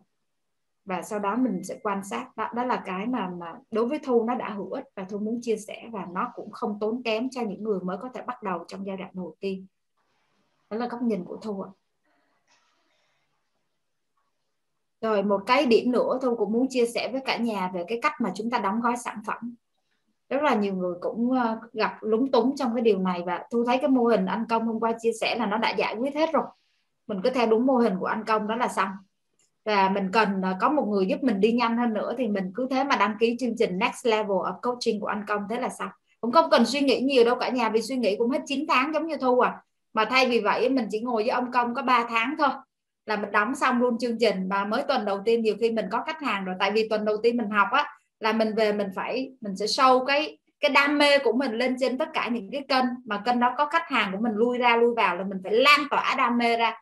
Và 0.85 1.01
sau 1.01 1.19
đó 1.19 1.35
mình 1.35 1.63
sẽ 1.63 1.79
quan 1.83 2.03
sát. 2.03 2.37
Đó, 2.37 2.49
đó 2.55 2.63
là 2.63 2.83
cái 2.85 3.07
mà 3.07 3.29
mà 3.29 3.59
đối 3.71 3.85
với 3.85 3.99
thu 4.03 4.25
nó 4.25 4.35
đã 4.35 4.49
hữu 4.49 4.71
ích 4.71 4.85
và 4.95 5.03
thu 5.03 5.19
muốn 5.19 5.39
chia 5.41 5.57
sẻ 5.57 5.89
và 5.91 6.07
nó 6.11 6.31
cũng 6.35 6.51
không 6.51 6.77
tốn 6.79 7.03
kém 7.03 7.29
cho 7.29 7.41
những 7.41 7.63
người 7.63 7.79
mới 7.79 7.97
có 7.97 8.09
thể 8.13 8.21
bắt 8.21 8.43
đầu 8.43 8.65
trong 8.67 8.85
giai 8.85 8.97
đoạn 8.97 9.11
đầu 9.13 9.35
tiên. 9.39 9.65
Đó 10.69 10.77
là 10.77 10.87
góc 10.87 11.01
nhìn 11.01 11.25
của 11.25 11.37
thu 11.37 11.61
ạ. 11.61 11.69
Rồi 15.01 15.23
một 15.23 15.43
cái 15.45 15.65
điểm 15.65 15.91
nữa 15.91 16.19
thu 16.21 16.35
cũng 16.35 16.51
muốn 16.51 16.67
chia 16.69 16.85
sẻ 16.85 17.09
với 17.11 17.21
cả 17.25 17.37
nhà 17.37 17.71
về 17.73 17.85
cái 17.87 17.99
cách 18.01 18.13
mà 18.21 18.31
chúng 18.35 18.49
ta 18.49 18.59
đóng 18.59 18.81
gói 18.81 18.97
sản 18.97 19.17
phẩm. 19.27 19.55
Rất 20.29 20.43
là 20.43 20.55
nhiều 20.55 20.75
người 20.75 20.95
cũng 21.01 21.31
ờ, 21.31 21.59
gặp 21.73 21.97
lúng 22.01 22.31
túng 22.31 22.55
trong 22.55 22.75
cái 22.75 22.81
điều 22.81 22.99
này 22.99 23.23
và 23.25 23.47
thu 23.51 23.63
thấy 23.65 23.77
cái 23.77 23.89
mô 23.89 24.03
hình 24.03 24.25
anh 24.25 24.45
công 24.49 24.67
hôm 24.67 24.79
qua 24.79 24.93
chia 24.99 25.11
sẻ 25.21 25.35
là 25.39 25.45
nó 25.45 25.57
đã 25.57 25.75
giải 25.77 25.95
quyết 25.95 26.15
hết 26.15 26.33
rồi 26.33 26.43
mình 27.07 27.21
cứ 27.23 27.29
theo 27.29 27.47
đúng 27.47 27.65
mô 27.65 27.77
hình 27.77 27.93
của 27.99 28.05
anh 28.05 28.25
công 28.25 28.47
đó 28.47 28.55
là 28.55 28.67
xong. 28.67 28.89
Và 29.65 29.89
mình 29.89 30.09
cần 30.13 30.41
à, 30.45 30.57
có 30.61 30.69
một 30.69 30.85
người 30.85 31.05
giúp 31.05 31.23
mình 31.23 31.39
đi 31.39 31.51
nhanh 31.51 31.77
hơn 31.77 31.93
nữa 31.93 32.13
thì 32.17 32.27
mình 32.27 32.51
cứ 32.55 32.67
thế 32.71 32.83
mà 32.83 32.95
đăng 32.95 33.15
ký 33.19 33.35
chương 33.39 33.57
trình 33.57 33.79
next 33.79 34.05
level 34.05 34.37
of 34.37 34.59
coaching 34.61 34.99
của 34.99 35.07
anh 35.07 35.23
công 35.27 35.41
thế 35.49 35.59
là 35.59 35.69
xong. 35.69 35.89
Cũng 36.21 36.31
không 36.31 36.49
cần 36.49 36.65
suy 36.65 36.81
nghĩ 36.81 36.99
nhiều 36.99 37.23
đâu 37.23 37.35
cả 37.35 37.49
nhà, 37.49 37.69
vì 37.69 37.81
suy 37.81 37.95
nghĩ 37.95 38.15
cũng 38.15 38.29
hết 38.29 38.41
9 38.45 38.65
tháng 38.69 38.93
giống 38.93 39.07
như 39.07 39.17
thu 39.17 39.39
à. 39.39 39.57
Mà 39.93 40.05
thay 40.05 40.27
vì 40.27 40.39
vậy 40.39 40.69
mình 40.69 40.87
chỉ 40.91 40.99
ngồi 40.99 41.23
với 41.23 41.29
ông 41.29 41.51
công 41.51 41.75
có 41.75 41.81
3 41.81 42.05
tháng 42.09 42.35
thôi. 42.37 42.49
Là 43.05 43.17
mình 43.17 43.31
đóng 43.31 43.55
xong 43.55 43.81
luôn 43.81 43.97
chương 43.97 44.17
trình. 44.19 44.49
Và 44.49 44.65
mới 44.65 44.83
tuần 44.87 45.05
đầu 45.05 45.21
tiên 45.25 45.41
nhiều 45.41 45.55
khi 45.59 45.71
mình 45.71 45.85
có 45.91 46.03
khách 46.05 46.21
hàng 46.21 46.45
rồi. 46.45 46.55
Tại 46.59 46.71
vì 46.71 46.89
tuần 46.89 47.05
đầu 47.05 47.17
tiên 47.23 47.37
mình 47.37 47.49
học 47.49 47.67
á, 47.71 47.87
là 48.19 48.33
mình 48.33 48.55
về 48.55 48.73
mình 48.73 48.87
phải, 48.95 49.31
mình 49.41 49.55
sẽ 49.55 49.67
sâu 49.67 50.05
cái 50.05 50.37
cái 50.59 50.71
đam 50.71 50.97
mê 50.97 51.19
của 51.19 51.33
mình 51.33 51.51
lên 51.51 51.75
trên 51.79 51.97
tất 51.97 52.09
cả 52.13 52.27
những 52.27 52.49
cái 52.51 52.65
kênh. 52.67 52.85
Mà 53.05 53.21
kênh 53.25 53.39
đó 53.39 53.53
có 53.57 53.65
khách 53.65 53.87
hàng 53.89 54.11
của 54.11 54.19
mình 54.21 54.33
lui 54.35 54.57
ra, 54.57 54.75
lui 54.75 54.95
vào 54.95 55.15
là 55.15 55.23
mình 55.23 55.37
phải 55.43 55.53
lan 55.53 55.79
tỏa 55.89 56.15
đam 56.17 56.37
mê 56.37 56.57
ra 56.57 56.81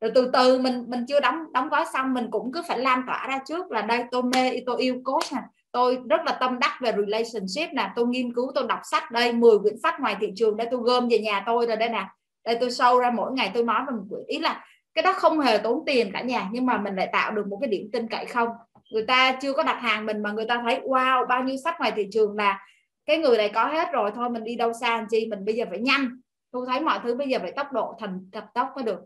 rồi 0.00 0.12
từ 0.14 0.30
từ 0.32 0.58
mình 0.58 0.84
mình 0.88 1.06
chưa 1.08 1.20
đóng 1.20 1.52
đóng 1.52 1.68
gói 1.68 1.84
xong 1.92 2.14
mình 2.14 2.28
cũng 2.30 2.52
cứ 2.52 2.62
phải 2.68 2.78
lan 2.78 3.02
tỏa 3.06 3.26
ra 3.28 3.38
trước 3.46 3.70
là 3.70 3.82
đây 3.82 4.04
tôi 4.10 4.22
mê, 4.22 4.60
tôi 4.66 4.82
yêu 4.82 5.00
coach 5.04 5.32
nè. 5.32 5.40
Tôi 5.72 5.98
rất 6.08 6.20
là 6.26 6.32
tâm 6.40 6.58
đắc 6.58 6.78
về 6.80 6.92
relationship 6.92 7.74
nè. 7.74 7.90
Tôi 7.96 8.06
nghiên 8.06 8.34
cứu, 8.34 8.52
tôi 8.54 8.66
đọc 8.68 8.80
sách 8.90 9.10
đây 9.10 9.32
10 9.32 9.58
quyển 9.58 9.78
sách 9.82 10.00
ngoài 10.00 10.16
thị 10.20 10.32
trường 10.36 10.56
đây 10.56 10.68
tôi 10.70 10.80
gom 10.80 11.08
về 11.08 11.18
nhà 11.18 11.42
tôi 11.46 11.66
rồi 11.66 11.76
đây 11.76 11.88
nè. 11.88 12.06
Đây 12.44 12.56
tôi 12.60 12.70
sâu 12.70 12.98
ra 12.98 13.10
mỗi 13.10 13.32
ngày 13.32 13.50
tôi 13.54 13.64
nói 13.64 13.80
về 13.86 13.92
một 13.96 14.04
quyển. 14.10 14.24
Ý 14.26 14.38
là 14.38 14.64
cái 14.94 15.02
đó 15.02 15.12
không 15.12 15.40
hề 15.40 15.58
tốn 15.58 15.82
tiền 15.86 16.10
cả 16.12 16.20
nhà, 16.20 16.48
nhưng 16.52 16.66
mà 16.66 16.78
mình 16.78 16.96
lại 16.96 17.08
tạo 17.12 17.32
được 17.32 17.46
một 17.46 17.58
cái 17.60 17.68
điểm 17.68 17.90
tin 17.92 18.08
cậy 18.08 18.26
không? 18.26 18.48
Người 18.92 19.04
ta 19.06 19.32
chưa 19.42 19.52
có 19.52 19.62
đặt 19.62 19.78
hàng 19.80 20.06
mình 20.06 20.22
mà 20.22 20.32
người 20.32 20.44
ta 20.48 20.60
thấy, 20.64 20.80
wow, 20.80 21.26
bao 21.26 21.42
nhiêu 21.42 21.56
sách 21.64 21.74
ngoài 21.78 21.92
thị 21.96 22.08
trường 22.12 22.36
là 22.36 22.60
cái 23.06 23.18
người 23.18 23.36
này 23.36 23.48
có 23.48 23.64
hết 23.64 23.92
rồi, 23.92 24.10
thôi 24.14 24.30
mình 24.30 24.44
đi 24.44 24.56
đâu 24.56 24.72
xa 24.80 24.96
làm 24.96 25.06
chi, 25.10 25.26
mình 25.30 25.44
bây 25.44 25.54
giờ 25.54 25.64
phải 25.70 25.78
nhanh. 25.78 26.20
Tôi 26.52 26.66
thấy 26.68 26.80
mọi 26.80 26.98
thứ 27.02 27.14
bây 27.14 27.28
giờ 27.28 27.38
phải 27.38 27.52
tốc 27.52 27.72
độ 27.72 27.96
thần 27.98 28.30
thật 28.32 28.44
tốc 28.54 28.68
mới 28.76 28.84
được 28.84 29.00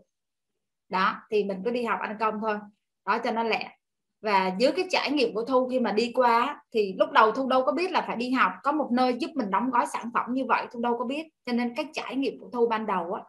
đó, 0.93 1.15
thì 1.31 1.43
mình 1.43 1.61
cứ 1.65 1.71
đi 1.71 1.83
học 1.83 1.99
ăn 2.01 2.17
công 2.19 2.39
thôi. 2.41 2.57
Đó, 3.05 3.17
cho 3.17 3.31
nó 3.31 3.43
lẹ. 3.43 3.77
Và 4.21 4.51
dưới 4.59 4.71
cái 4.71 4.85
trải 4.89 5.11
nghiệm 5.11 5.33
của 5.33 5.45
thu 5.45 5.67
khi 5.69 5.79
mà 5.79 5.91
đi 5.91 6.11
qua 6.15 6.61
thì 6.73 6.95
lúc 6.99 7.11
đầu 7.11 7.31
thu 7.31 7.47
đâu 7.47 7.63
có 7.65 7.71
biết 7.71 7.91
là 7.91 8.03
phải 8.07 8.15
đi 8.15 8.31
học. 8.31 8.51
Có 8.63 8.71
một 8.71 8.89
nơi 8.91 9.13
giúp 9.19 9.31
mình 9.35 9.51
đóng 9.51 9.69
gói 9.69 9.85
sản 9.93 10.09
phẩm 10.13 10.25
như 10.33 10.45
vậy, 10.45 10.67
thu 10.71 10.79
đâu 10.79 10.97
có 10.97 11.05
biết. 11.05 11.27
Cho 11.45 11.53
nên 11.53 11.75
cái 11.75 11.85
trải 11.93 12.15
nghiệm 12.15 12.39
của 12.39 12.49
thu 12.53 12.67
ban 12.67 12.85
đầu 12.85 13.13
á, 13.13 13.21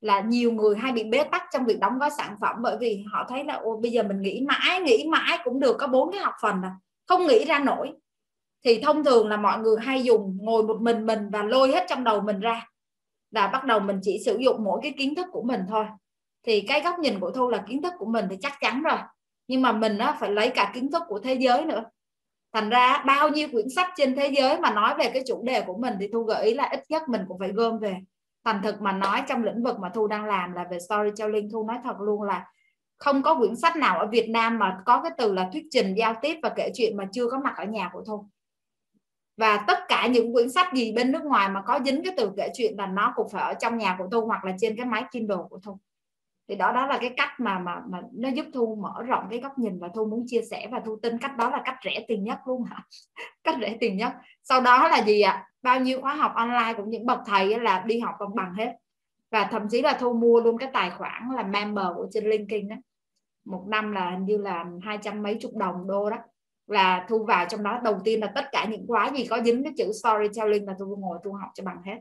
là 0.00 0.20
nhiều 0.20 0.52
người 0.52 0.76
hay 0.76 0.92
bị 0.92 1.04
bế 1.04 1.24
tắc 1.24 1.42
trong 1.52 1.64
việc 1.64 1.80
đóng 1.80 1.98
gói 1.98 2.10
sản 2.10 2.36
phẩm 2.40 2.56
bởi 2.62 2.76
vì 2.80 3.04
họ 3.12 3.26
thấy 3.28 3.44
là 3.44 3.54
ô 3.54 3.76
bây 3.82 3.90
giờ 3.90 4.02
mình 4.02 4.20
nghĩ 4.20 4.46
mãi 4.48 4.80
nghĩ 4.80 5.06
mãi 5.08 5.38
cũng 5.44 5.60
được, 5.60 5.76
có 5.78 5.86
bốn 5.86 6.12
cái 6.12 6.20
học 6.20 6.34
phần 6.42 6.62
à. 6.62 6.76
Không 7.08 7.26
nghĩ 7.26 7.44
ra 7.44 7.58
nổi. 7.58 7.92
Thì 8.64 8.80
thông 8.82 9.04
thường 9.04 9.28
là 9.28 9.36
mọi 9.36 9.58
người 9.58 9.76
hay 9.80 10.02
dùng 10.02 10.38
ngồi 10.40 10.62
một 10.62 10.80
mình 10.80 11.06
mình 11.06 11.30
và 11.32 11.42
lôi 11.42 11.72
hết 11.72 11.86
trong 11.88 12.04
đầu 12.04 12.20
mình 12.20 12.40
ra. 12.40 12.66
Là 13.30 13.46
bắt 13.46 13.64
đầu 13.64 13.80
mình 13.80 14.00
chỉ 14.02 14.22
sử 14.24 14.36
dụng 14.36 14.64
mỗi 14.64 14.80
cái 14.82 14.94
kiến 14.98 15.14
thức 15.14 15.26
của 15.32 15.42
mình 15.42 15.60
thôi 15.68 15.84
thì 16.46 16.60
cái 16.60 16.82
góc 16.82 16.98
nhìn 16.98 17.20
của 17.20 17.30
thu 17.30 17.48
là 17.48 17.64
kiến 17.68 17.82
thức 17.82 17.92
của 17.98 18.06
mình 18.06 18.26
thì 18.30 18.36
chắc 18.40 18.52
chắn 18.60 18.82
rồi. 18.82 18.98
Nhưng 19.48 19.62
mà 19.62 19.72
mình 19.72 19.98
á, 19.98 20.16
phải 20.20 20.30
lấy 20.30 20.50
cả 20.50 20.70
kiến 20.74 20.90
thức 20.90 21.02
của 21.08 21.18
thế 21.18 21.34
giới 21.34 21.64
nữa. 21.64 21.84
Thành 22.52 22.70
ra 22.70 23.02
bao 23.06 23.28
nhiêu 23.28 23.48
quyển 23.52 23.70
sách 23.70 23.90
trên 23.96 24.16
thế 24.16 24.26
giới 24.26 24.60
mà 24.60 24.70
nói 24.70 24.94
về 24.98 25.10
cái 25.10 25.22
chủ 25.26 25.42
đề 25.42 25.60
của 25.60 25.76
mình 25.78 25.94
thì 26.00 26.08
thu 26.12 26.22
gợi 26.22 26.46
ý 26.46 26.54
là 26.54 26.64
ít 26.64 26.80
nhất 26.88 27.02
mình 27.08 27.22
cũng 27.28 27.38
phải 27.38 27.52
gom 27.52 27.78
về. 27.78 27.96
Thành 28.44 28.60
thực 28.62 28.80
mà 28.80 28.92
nói 28.92 29.22
trong 29.28 29.44
lĩnh 29.44 29.62
vực 29.62 29.78
mà 29.78 29.90
thu 29.94 30.06
đang 30.06 30.24
làm 30.24 30.52
là 30.52 30.66
về 30.70 30.78
storytelling 30.78 31.50
thu 31.50 31.66
nói 31.68 31.76
thật 31.84 31.96
luôn 32.00 32.22
là 32.22 32.46
không 32.98 33.22
có 33.22 33.34
quyển 33.34 33.56
sách 33.56 33.76
nào 33.76 33.98
ở 33.98 34.06
Việt 34.06 34.28
Nam 34.28 34.58
mà 34.58 34.78
có 34.86 35.02
cái 35.02 35.12
từ 35.18 35.32
là 35.32 35.48
thuyết 35.52 35.64
trình 35.70 35.94
giao 35.94 36.14
tiếp 36.22 36.36
và 36.42 36.48
kể 36.56 36.70
chuyện 36.74 36.96
mà 36.96 37.08
chưa 37.12 37.30
có 37.30 37.38
mặt 37.38 37.54
ở 37.56 37.64
nhà 37.64 37.90
của 37.92 38.04
thu. 38.06 38.26
Và 39.36 39.64
tất 39.66 39.78
cả 39.88 40.06
những 40.06 40.32
quyển 40.32 40.50
sách 40.50 40.74
gì 40.74 40.92
bên 40.92 41.12
nước 41.12 41.22
ngoài 41.24 41.48
mà 41.48 41.62
có 41.62 41.80
dính 41.84 42.04
cái 42.04 42.14
từ 42.16 42.30
kể 42.36 42.48
chuyện 42.54 42.74
là 42.78 42.86
nó 42.86 43.12
cũng 43.16 43.28
phải 43.28 43.42
ở 43.42 43.54
trong 43.54 43.78
nhà 43.78 43.96
của 43.98 44.08
thu 44.12 44.26
hoặc 44.26 44.44
là 44.44 44.52
trên 44.58 44.76
cái 44.76 44.86
máy 44.86 45.04
Kindle 45.12 45.36
của 45.50 45.58
thu 45.64 45.78
thì 46.48 46.56
đó 46.56 46.72
đó 46.72 46.86
là 46.86 46.98
cái 47.00 47.14
cách 47.16 47.40
mà 47.40 47.58
mà 47.58 47.82
mà 47.88 48.00
nó 48.12 48.28
giúp 48.28 48.46
thu 48.54 48.78
mở 48.82 49.02
rộng 49.02 49.26
cái 49.30 49.40
góc 49.40 49.58
nhìn 49.58 49.78
và 49.78 49.88
thu 49.94 50.06
muốn 50.06 50.24
chia 50.26 50.42
sẻ 50.50 50.68
và 50.70 50.80
thu 50.86 50.98
tin 51.02 51.18
cách 51.18 51.36
đó 51.36 51.50
là 51.50 51.62
cách 51.64 51.76
rẻ 51.84 52.04
tiền 52.08 52.24
nhất 52.24 52.38
luôn 52.46 52.64
hả? 52.64 52.82
Cách 53.44 53.56
rẻ 53.60 53.76
tiền 53.80 53.96
nhất. 53.96 54.12
Sau 54.42 54.60
đó 54.60 54.88
là 54.88 55.04
gì 55.04 55.20
ạ? 55.20 55.32
À? 55.32 55.46
bao 55.62 55.80
nhiêu 55.80 56.00
khóa 56.00 56.14
học 56.14 56.32
online 56.34 56.74
của 56.76 56.84
những 56.84 57.06
bậc 57.06 57.18
thầy 57.26 57.60
là 57.60 57.84
đi 57.86 58.00
học 58.00 58.14
bằng 58.20 58.34
bằng 58.34 58.54
hết. 58.54 58.72
Và 59.30 59.48
thậm 59.50 59.68
chí 59.68 59.82
là 59.82 59.96
thu 60.00 60.12
mua 60.12 60.40
luôn 60.40 60.58
cái 60.58 60.70
tài 60.72 60.90
khoản 60.90 61.30
là 61.34 61.42
member 61.42 61.86
của 61.96 62.08
trên 62.12 62.24
LinkedIn 62.24 62.68
đó 62.68 62.76
một 63.46 63.64
năm 63.68 63.92
là 63.92 64.10
hình 64.10 64.24
như 64.24 64.38
là 64.38 64.64
hai 64.82 64.98
trăm 65.02 65.22
mấy 65.22 65.38
chục 65.40 65.56
đồng 65.56 65.86
đô 65.86 66.10
đó. 66.10 66.16
Là 66.66 67.06
thu 67.08 67.24
vào 67.24 67.46
trong 67.48 67.62
đó, 67.62 67.80
đầu 67.84 67.98
tiên 68.04 68.20
là 68.20 68.32
tất 68.34 68.44
cả 68.52 68.66
những 68.70 68.86
khóa 68.86 69.10
gì 69.16 69.26
có 69.30 69.42
dính 69.44 69.64
cái 69.64 69.72
chữ 69.76 69.92
storytelling 69.92 70.66
là 70.66 70.74
thu 70.78 70.96
ngồi 70.96 71.18
thu 71.24 71.32
học 71.32 71.48
cho 71.54 71.64
bằng 71.64 71.82
hết. 71.84 72.00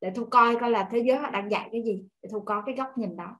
Để 0.00 0.10
thu 0.10 0.24
coi 0.24 0.56
coi 0.56 0.70
là 0.70 0.88
thế 0.90 0.98
giới 0.98 1.16
họ 1.16 1.30
đang 1.30 1.50
dạy 1.50 1.68
cái 1.72 1.82
gì, 1.82 2.04
để 2.22 2.28
thu 2.32 2.40
có 2.40 2.62
cái 2.66 2.74
góc 2.74 2.98
nhìn 2.98 3.16
đó 3.16 3.38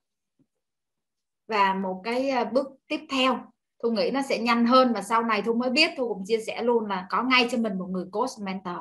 và 1.49 1.75
một 1.75 2.01
cái 2.05 2.31
ờ, 2.31 2.45
bước 2.45 2.67
tiếp 2.89 3.01
theo, 3.11 3.39
thu 3.83 3.91
nghĩ 3.91 4.11
nó 4.11 4.23
sẽ 4.23 4.39
nhanh 4.39 4.67
hơn 4.67 4.93
và 4.93 5.03
sau 5.03 5.23
này 5.23 5.43
thu 5.43 5.53
mới 5.53 5.71
biết, 5.71 5.91
thu 5.97 6.15
cũng 6.15 6.23
chia 6.27 6.39
sẻ 6.47 6.63
luôn 6.63 6.87
là 6.87 7.07
có 7.11 7.23
ngay 7.23 7.49
cho 7.51 7.59
mình 7.59 7.79
một 7.79 7.87
người 7.87 8.05
coach 8.13 8.31
mentor. 8.43 8.77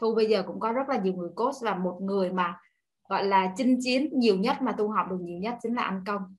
Thu 0.00 0.14
bây 0.14 0.26
giờ 0.26 0.42
cũng 0.46 0.60
có 0.60 0.72
rất 0.72 0.88
là 0.88 0.96
nhiều 0.96 1.12
người 1.14 1.30
coach 1.36 1.54
và 1.62 1.74
một 1.74 1.98
người 2.00 2.32
mà, 2.32 2.58
gọi 3.08 3.24
là, 3.24 3.52
chinh 3.56 3.78
chiến 3.80 4.08
nhiều 4.18 4.36
nhất 4.36 4.62
mà 4.62 4.74
thu 4.78 4.88
học 4.88 5.06
được 5.10 5.18
nhiều 5.20 5.38
nhất 5.38 5.54
chính 5.62 5.74
là 5.74 5.82
anh 5.82 6.02
công. 6.06 6.36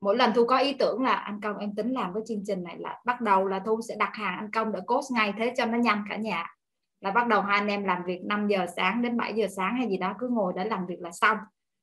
Mỗi 0.00 0.16
lần 0.16 0.32
thu 0.34 0.44
có 0.44 0.58
ý 0.58 0.72
tưởng 0.72 1.02
là, 1.02 1.12
anh 1.12 1.40
công, 1.40 1.58
em 1.58 1.74
tính 1.74 1.92
làm 1.92 2.14
cái 2.14 2.22
chương 2.26 2.42
trình 2.46 2.62
này 2.62 2.76
là 2.78 3.00
bắt 3.04 3.20
đầu 3.20 3.46
là 3.46 3.58
thu 3.58 3.80
sẽ 3.88 3.96
đặt 3.98 4.10
hàng 4.12 4.38
anh 4.38 4.50
công 4.50 4.72
để 4.72 4.80
coach 4.86 5.04
ngay 5.10 5.34
thế 5.38 5.54
cho 5.56 5.66
nó 5.66 5.78
nhanh 5.78 6.04
cả 6.08 6.16
nhà. 6.16 6.46
Là 7.00 7.10
bắt 7.10 7.28
đầu 7.28 7.42
hai 7.42 7.58
anh 7.58 7.68
em 7.68 7.84
làm 7.84 8.04
việc 8.04 8.20
5 8.24 8.48
giờ 8.48 8.66
sáng 8.76 9.02
đến 9.02 9.16
7 9.16 9.34
giờ 9.34 9.46
sáng 9.56 9.76
hay 9.76 9.88
gì 9.88 9.96
đó, 9.96 10.14
cứ 10.18 10.28
ngồi 10.28 10.52
để 10.56 10.64
làm 10.64 10.86
việc 10.86 11.00
là 11.00 11.10
xong. 11.12 11.38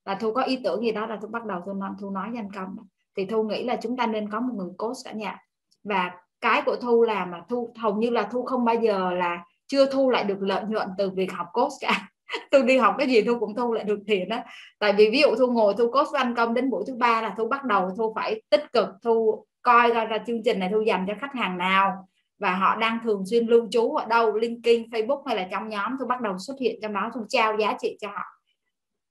Là 0.06 0.16
thu 0.16 0.34
có 0.34 0.44
ý 0.44 0.60
tưởng 0.64 0.82
gì 0.82 0.92
đó 0.92 1.06
là 1.06 1.18
thu 1.22 1.28
bắt 1.28 1.46
đầu 1.46 1.62
thu 1.66 1.74
nói 1.74 1.90
thu 2.00 2.10
nói 2.10 2.30
với 2.30 2.40
anh 2.40 2.52
công 2.52 2.76
thì 3.18 3.26
thu 3.26 3.44
nghĩ 3.44 3.64
là 3.64 3.76
chúng 3.82 3.98
ta 3.98 4.08
nên 4.08 4.30
có 4.30 4.40
một 4.40 4.54
người 4.56 4.70
coach 4.78 4.98
cả 5.06 5.12
nhà. 5.12 5.38
Và 5.84 6.12
cái 6.42 6.62
của 6.66 6.76
thu 6.76 7.04
là 7.04 7.26
mà 7.26 7.42
thu 7.50 7.74
hầu 7.78 7.96
như 7.96 8.10
là 8.10 8.24
thu 8.32 8.44
không 8.44 8.66
bao 8.66 8.76
giờ 8.76 9.12
là 9.12 9.44
chưa 9.68 9.92
thu 9.92 10.10
lại 10.10 10.24
được 10.24 10.38
lợi 10.42 10.64
nhuận 10.68 10.88
từ 10.98 11.10
việc 11.10 11.32
học 11.32 11.48
coach 11.54 11.72
cả. 11.82 12.10
Tôi 12.52 12.64
đi 12.64 12.78
học 12.78 12.96
cái 12.98 13.08
gì 13.08 13.22
thu 13.22 13.40
cũng 13.40 13.56
thu 13.56 13.74
lại 13.74 13.84
được 13.84 14.00
tiền 14.08 14.30
đó 14.30 14.38
tại 14.80 14.94
vì 14.94 15.10
ví 15.10 15.22
dụ 15.22 15.36
thu 15.36 15.48
ngồi 15.48 15.74
thu 15.78 15.92
coach 15.92 16.14
anh 16.14 16.36
công 16.36 16.54
đến 16.54 16.70
buổi 16.70 16.84
thứ 16.88 16.96
ba 16.96 17.22
là 17.22 17.34
thu 17.38 17.48
bắt 17.48 17.64
đầu 17.64 17.90
thu 17.98 18.14
phải 18.16 18.42
tích 18.50 18.74
cực 18.74 18.90
thu 19.04 19.46
coi 19.62 19.94
ra, 19.94 20.06
ra 20.06 20.18
chương 20.28 20.44
trình 20.44 20.60
này 20.60 20.70
thu 20.74 20.82
dành 20.82 21.06
cho 21.08 21.14
khách 21.22 21.34
hàng 21.34 21.58
nào. 21.58 22.08
Và 22.40 22.56
họ 22.56 22.76
đang 22.76 23.00
thường 23.04 23.24
xuyên 23.26 23.48
lưu 23.48 23.68
trú 23.72 23.96
ở 23.96 24.06
đâu 24.06 24.36
linkedin 24.36 24.90
facebook 24.90 25.24
hay 25.26 25.36
là 25.36 25.48
trong 25.52 25.70
nhóm 25.70 25.92
thu 26.00 26.06
bắt 26.06 26.22
đầu 26.22 26.38
xuất 26.38 26.56
hiện 26.60 26.80
trong 26.82 26.94
đó 26.94 27.12
thu 27.14 27.22
trao 27.30 27.58
giá 27.60 27.78
trị 27.80 27.98
cho 28.02 28.08
họ. 28.08 28.24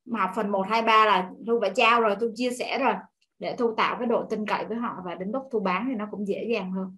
Mà 0.05 0.33
phần 0.37 0.49
1, 0.51 0.67
2, 0.69 0.83
3 0.83 1.07
là 1.07 1.31
thu 1.47 1.59
phải 1.61 1.71
trao 1.75 2.01
rồi 2.01 2.17
thu 2.21 2.27
chia 2.35 2.51
sẻ 2.51 2.79
rồi 2.79 2.95
để 3.39 3.55
thu 3.59 3.75
tạo 3.77 3.97
cái 3.99 4.07
độ 4.07 4.25
tin 4.31 4.47
cậy 4.47 4.65
với 4.65 4.77
họ 4.77 4.97
và 5.05 5.15
đến 5.15 5.31
lúc 5.33 5.49
thu 5.53 5.61
bán 5.61 5.87
thì 5.89 5.95
nó 5.95 6.07
cũng 6.11 6.29
dễ 6.29 6.47
dàng 6.53 6.73
hơn. 6.73 6.97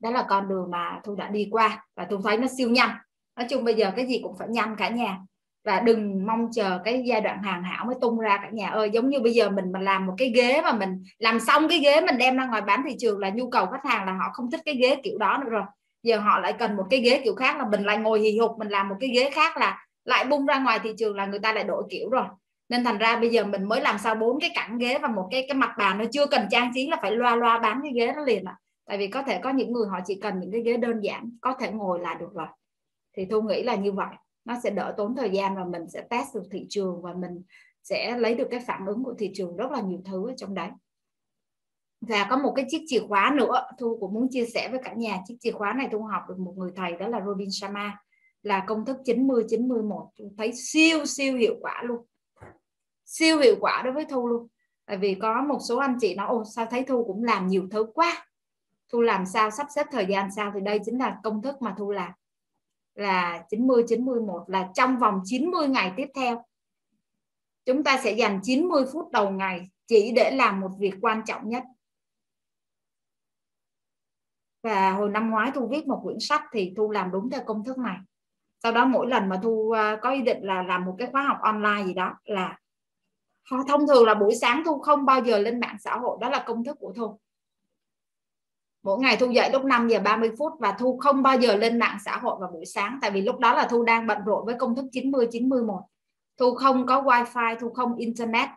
Đó 0.00 0.10
là 0.10 0.26
con 0.28 0.48
đường 0.48 0.70
mà 0.70 1.00
thu 1.04 1.14
đã 1.14 1.28
đi 1.28 1.48
qua 1.50 1.86
và 1.96 2.06
thu 2.10 2.16
thấy 2.24 2.36
nó 2.36 2.46
siêu 2.56 2.68
nhanh. 2.70 2.90
Nói 3.36 3.46
chung 3.50 3.64
bây 3.64 3.74
giờ 3.74 3.92
cái 3.96 4.06
gì 4.06 4.20
cũng 4.22 4.36
phải 4.38 4.48
nhanh 4.48 4.76
cả 4.76 4.88
nhà. 4.88 5.18
Và 5.64 5.80
đừng 5.80 6.26
mong 6.26 6.48
chờ 6.52 6.80
cái 6.84 7.02
giai 7.06 7.20
đoạn 7.20 7.42
hoàn 7.42 7.62
hảo 7.62 7.84
mới 7.84 7.94
tung 8.00 8.18
ra 8.18 8.38
cả 8.42 8.48
nhà 8.52 8.68
ơi. 8.68 8.90
Giống 8.92 9.08
như 9.08 9.20
bây 9.20 9.32
giờ 9.32 9.50
mình 9.50 9.72
mà 9.72 9.80
làm 9.80 10.06
một 10.06 10.14
cái 10.18 10.32
ghế 10.34 10.60
mà 10.62 10.72
mình 10.72 11.02
làm 11.18 11.40
xong 11.40 11.68
cái 11.68 11.78
ghế 11.78 12.00
mình 12.00 12.18
đem 12.18 12.36
ra 12.36 12.46
ngoài 12.46 12.62
bán 12.62 12.82
thị 12.88 12.96
trường 12.98 13.18
là 13.18 13.30
nhu 13.30 13.50
cầu 13.50 13.66
khách 13.66 13.84
hàng 13.84 14.06
là 14.06 14.12
họ 14.12 14.24
không 14.32 14.50
thích 14.50 14.60
cái 14.64 14.74
ghế 14.74 14.96
kiểu 15.02 15.18
đó 15.18 15.38
nữa 15.44 15.50
rồi. 15.50 15.62
Giờ 16.02 16.18
họ 16.18 16.38
lại 16.40 16.52
cần 16.52 16.76
một 16.76 16.84
cái 16.90 17.00
ghế 17.00 17.20
kiểu 17.24 17.34
khác 17.34 17.56
là 17.56 17.68
mình 17.68 17.84
lại 17.84 17.98
ngồi 17.98 18.20
hì 18.20 18.38
hục, 18.38 18.58
mình 18.58 18.68
làm 18.68 18.88
một 18.88 18.96
cái 19.00 19.10
ghế 19.10 19.30
khác 19.30 19.56
là 19.56 19.86
lại 20.04 20.24
bung 20.24 20.46
ra 20.46 20.58
ngoài 20.58 20.78
thị 20.82 20.94
trường 20.98 21.16
là 21.16 21.26
người 21.26 21.38
ta 21.38 21.52
lại 21.52 21.64
đổi 21.64 21.84
kiểu 21.90 22.10
rồi 22.10 22.24
nên 22.72 22.84
thành 22.84 22.98
ra 22.98 23.20
bây 23.20 23.30
giờ 23.30 23.44
mình 23.44 23.64
mới 23.64 23.80
làm 23.80 23.98
sao 23.98 24.14
bốn 24.14 24.40
cái 24.40 24.50
cẳng 24.54 24.78
ghế 24.78 24.98
và 24.98 25.08
một 25.08 25.28
cái 25.30 25.44
cái 25.48 25.56
mặt 25.56 25.74
bàn 25.78 25.98
nó 25.98 26.04
chưa 26.12 26.26
cần 26.26 26.46
trang 26.50 26.70
trí 26.74 26.88
là 26.88 26.98
phải 27.02 27.10
loa 27.10 27.36
loa 27.36 27.58
bán 27.58 27.80
cái 27.82 27.92
ghế 27.94 28.12
nó 28.16 28.24
liền 28.24 28.44
à 28.44 28.56
tại 28.84 28.98
vì 28.98 29.08
có 29.08 29.22
thể 29.22 29.40
có 29.42 29.50
những 29.50 29.72
người 29.72 29.88
họ 29.88 29.98
chỉ 30.06 30.14
cần 30.14 30.40
những 30.40 30.52
cái 30.52 30.62
ghế 30.62 30.76
đơn 30.76 31.00
giản, 31.00 31.36
có 31.40 31.54
thể 31.60 31.72
ngồi 31.72 32.00
là 32.00 32.14
được 32.14 32.32
rồi. 32.34 32.46
Thì 33.16 33.24
thu 33.24 33.42
nghĩ 33.42 33.62
là 33.62 33.74
như 33.74 33.92
vậy. 33.92 34.14
Nó 34.44 34.54
sẽ 34.62 34.70
đỡ 34.70 34.94
tốn 34.96 35.16
thời 35.16 35.30
gian 35.30 35.56
và 35.56 35.64
mình 35.64 35.88
sẽ 35.88 36.02
test 36.10 36.34
được 36.34 36.42
thị 36.50 36.66
trường 36.68 37.02
và 37.02 37.14
mình 37.14 37.42
sẽ 37.82 38.18
lấy 38.18 38.34
được 38.34 38.48
cái 38.50 38.60
phản 38.66 38.86
ứng 38.86 39.04
của 39.04 39.14
thị 39.18 39.30
trường 39.34 39.56
rất 39.56 39.70
là 39.70 39.80
nhiều 39.80 40.00
thứ 40.04 40.28
ở 40.28 40.34
trong 40.36 40.54
đấy. 40.54 40.68
Và 42.00 42.26
có 42.30 42.36
một 42.36 42.52
cái 42.56 42.64
chiếc 42.68 42.84
chìa 42.86 43.00
khóa 43.08 43.34
nữa, 43.36 43.66
thu 43.78 43.96
cũng 44.00 44.14
muốn 44.14 44.28
chia 44.30 44.46
sẻ 44.46 44.68
với 44.68 44.80
cả 44.84 44.92
nhà. 44.92 45.18
Chiếc 45.26 45.36
chìa 45.40 45.52
khóa 45.52 45.72
này 45.72 45.88
thu 45.92 46.02
học 46.02 46.22
được 46.28 46.38
một 46.38 46.54
người 46.56 46.70
thầy, 46.76 46.92
đó 46.92 47.08
là 47.08 47.20
Robin 47.26 47.48
Sharma. 47.50 47.98
Là 48.42 48.64
công 48.66 48.84
thức 48.84 48.96
90 49.04 49.44
91 49.48 50.06
thấy 50.38 50.52
siêu 50.52 51.06
siêu 51.06 51.36
hiệu 51.36 51.54
quả 51.60 51.82
luôn 51.84 52.06
siêu 53.12 53.38
hiệu 53.38 53.56
quả 53.60 53.82
đối 53.84 53.92
với 53.92 54.04
thu 54.04 54.28
luôn. 54.28 54.48
Tại 54.86 54.96
vì 54.96 55.14
có 55.14 55.42
một 55.42 55.58
số 55.68 55.78
anh 55.78 55.96
chị 56.00 56.14
nói 56.14 56.26
ô 56.26 56.44
sao 56.44 56.66
thấy 56.66 56.84
thu 56.84 57.04
cũng 57.04 57.24
làm 57.24 57.46
nhiều 57.46 57.68
thứ 57.70 57.86
quá. 57.94 58.26
Thu 58.88 59.00
làm 59.00 59.26
sao, 59.26 59.50
sắp 59.50 59.66
xếp 59.74 59.86
thời 59.90 60.06
gian 60.06 60.30
sao? 60.36 60.50
Thì 60.54 60.60
đây 60.60 60.80
chính 60.84 60.98
là 60.98 61.18
công 61.22 61.42
thức 61.42 61.62
mà 61.62 61.74
thu 61.78 61.90
làm. 61.90 62.12
Là 62.94 63.44
90 63.50 63.84
91 63.88 64.42
là 64.46 64.70
trong 64.74 64.98
vòng 64.98 65.20
90 65.24 65.68
ngày 65.68 65.92
tiếp 65.96 66.06
theo. 66.14 66.44
Chúng 67.64 67.84
ta 67.84 68.00
sẽ 68.04 68.12
dành 68.12 68.40
90 68.42 68.84
phút 68.92 69.10
đầu 69.10 69.30
ngày 69.30 69.70
chỉ 69.86 70.12
để 70.12 70.30
làm 70.30 70.60
một 70.60 70.70
việc 70.78 70.94
quan 71.00 71.22
trọng 71.26 71.48
nhất. 71.48 71.62
Và 74.62 74.92
hồi 74.92 75.10
năm 75.10 75.30
ngoái 75.30 75.50
thu 75.54 75.68
viết 75.68 75.86
một 75.86 76.00
quyển 76.04 76.20
sách 76.20 76.42
thì 76.52 76.72
thu 76.76 76.90
làm 76.90 77.10
đúng 77.10 77.30
theo 77.30 77.40
công 77.46 77.64
thức 77.64 77.78
này. 77.78 77.96
Sau 78.62 78.72
đó 78.72 78.84
mỗi 78.84 79.06
lần 79.06 79.28
mà 79.28 79.40
thu 79.42 79.70
à, 79.70 79.98
có 80.02 80.10
ý 80.10 80.22
định 80.22 80.42
là 80.42 80.62
làm 80.62 80.84
một 80.84 80.94
cái 80.98 81.08
khóa 81.12 81.22
học 81.22 81.38
online 81.42 81.84
gì 81.84 81.94
đó 81.94 82.14
là 82.24 82.58
thông 83.68 83.86
thường 83.86 84.04
là 84.04 84.14
buổi 84.14 84.34
sáng 84.34 84.62
thu 84.64 84.78
không 84.78 85.04
bao 85.04 85.20
giờ 85.24 85.38
lên 85.38 85.60
mạng 85.60 85.76
xã 85.80 85.96
hội, 85.96 86.18
đó 86.20 86.28
là 86.28 86.44
công 86.46 86.64
thức 86.64 86.76
của 86.80 86.92
thu. 86.96 87.18
Mỗi 88.82 88.98
ngày 88.98 89.16
thu 89.16 89.26
dậy 89.26 89.50
lúc 89.52 89.64
5 89.64 89.88
giờ 89.88 90.00
30 90.00 90.30
phút 90.38 90.52
và 90.58 90.72
thu 90.72 90.98
không 90.98 91.22
bao 91.22 91.40
giờ 91.40 91.56
lên 91.56 91.78
mạng 91.78 91.98
xã 92.04 92.16
hội 92.16 92.36
vào 92.40 92.50
buổi 92.52 92.66
sáng, 92.66 92.98
tại 93.02 93.10
vì 93.10 93.20
lúc 93.20 93.38
đó 93.38 93.54
là 93.54 93.66
thu 93.70 93.84
đang 93.84 94.06
bận 94.06 94.18
rộn 94.26 94.46
với 94.46 94.54
công 94.54 94.76
thức 94.76 94.84
90 94.92 95.26
91 95.30 95.80
thu 96.38 96.54
không 96.54 96.86
có 96.86 97.02
wifi, 97.02 97.56
thu 97.60 97.70
không 97.70 97.96
internet. 97.96 98.48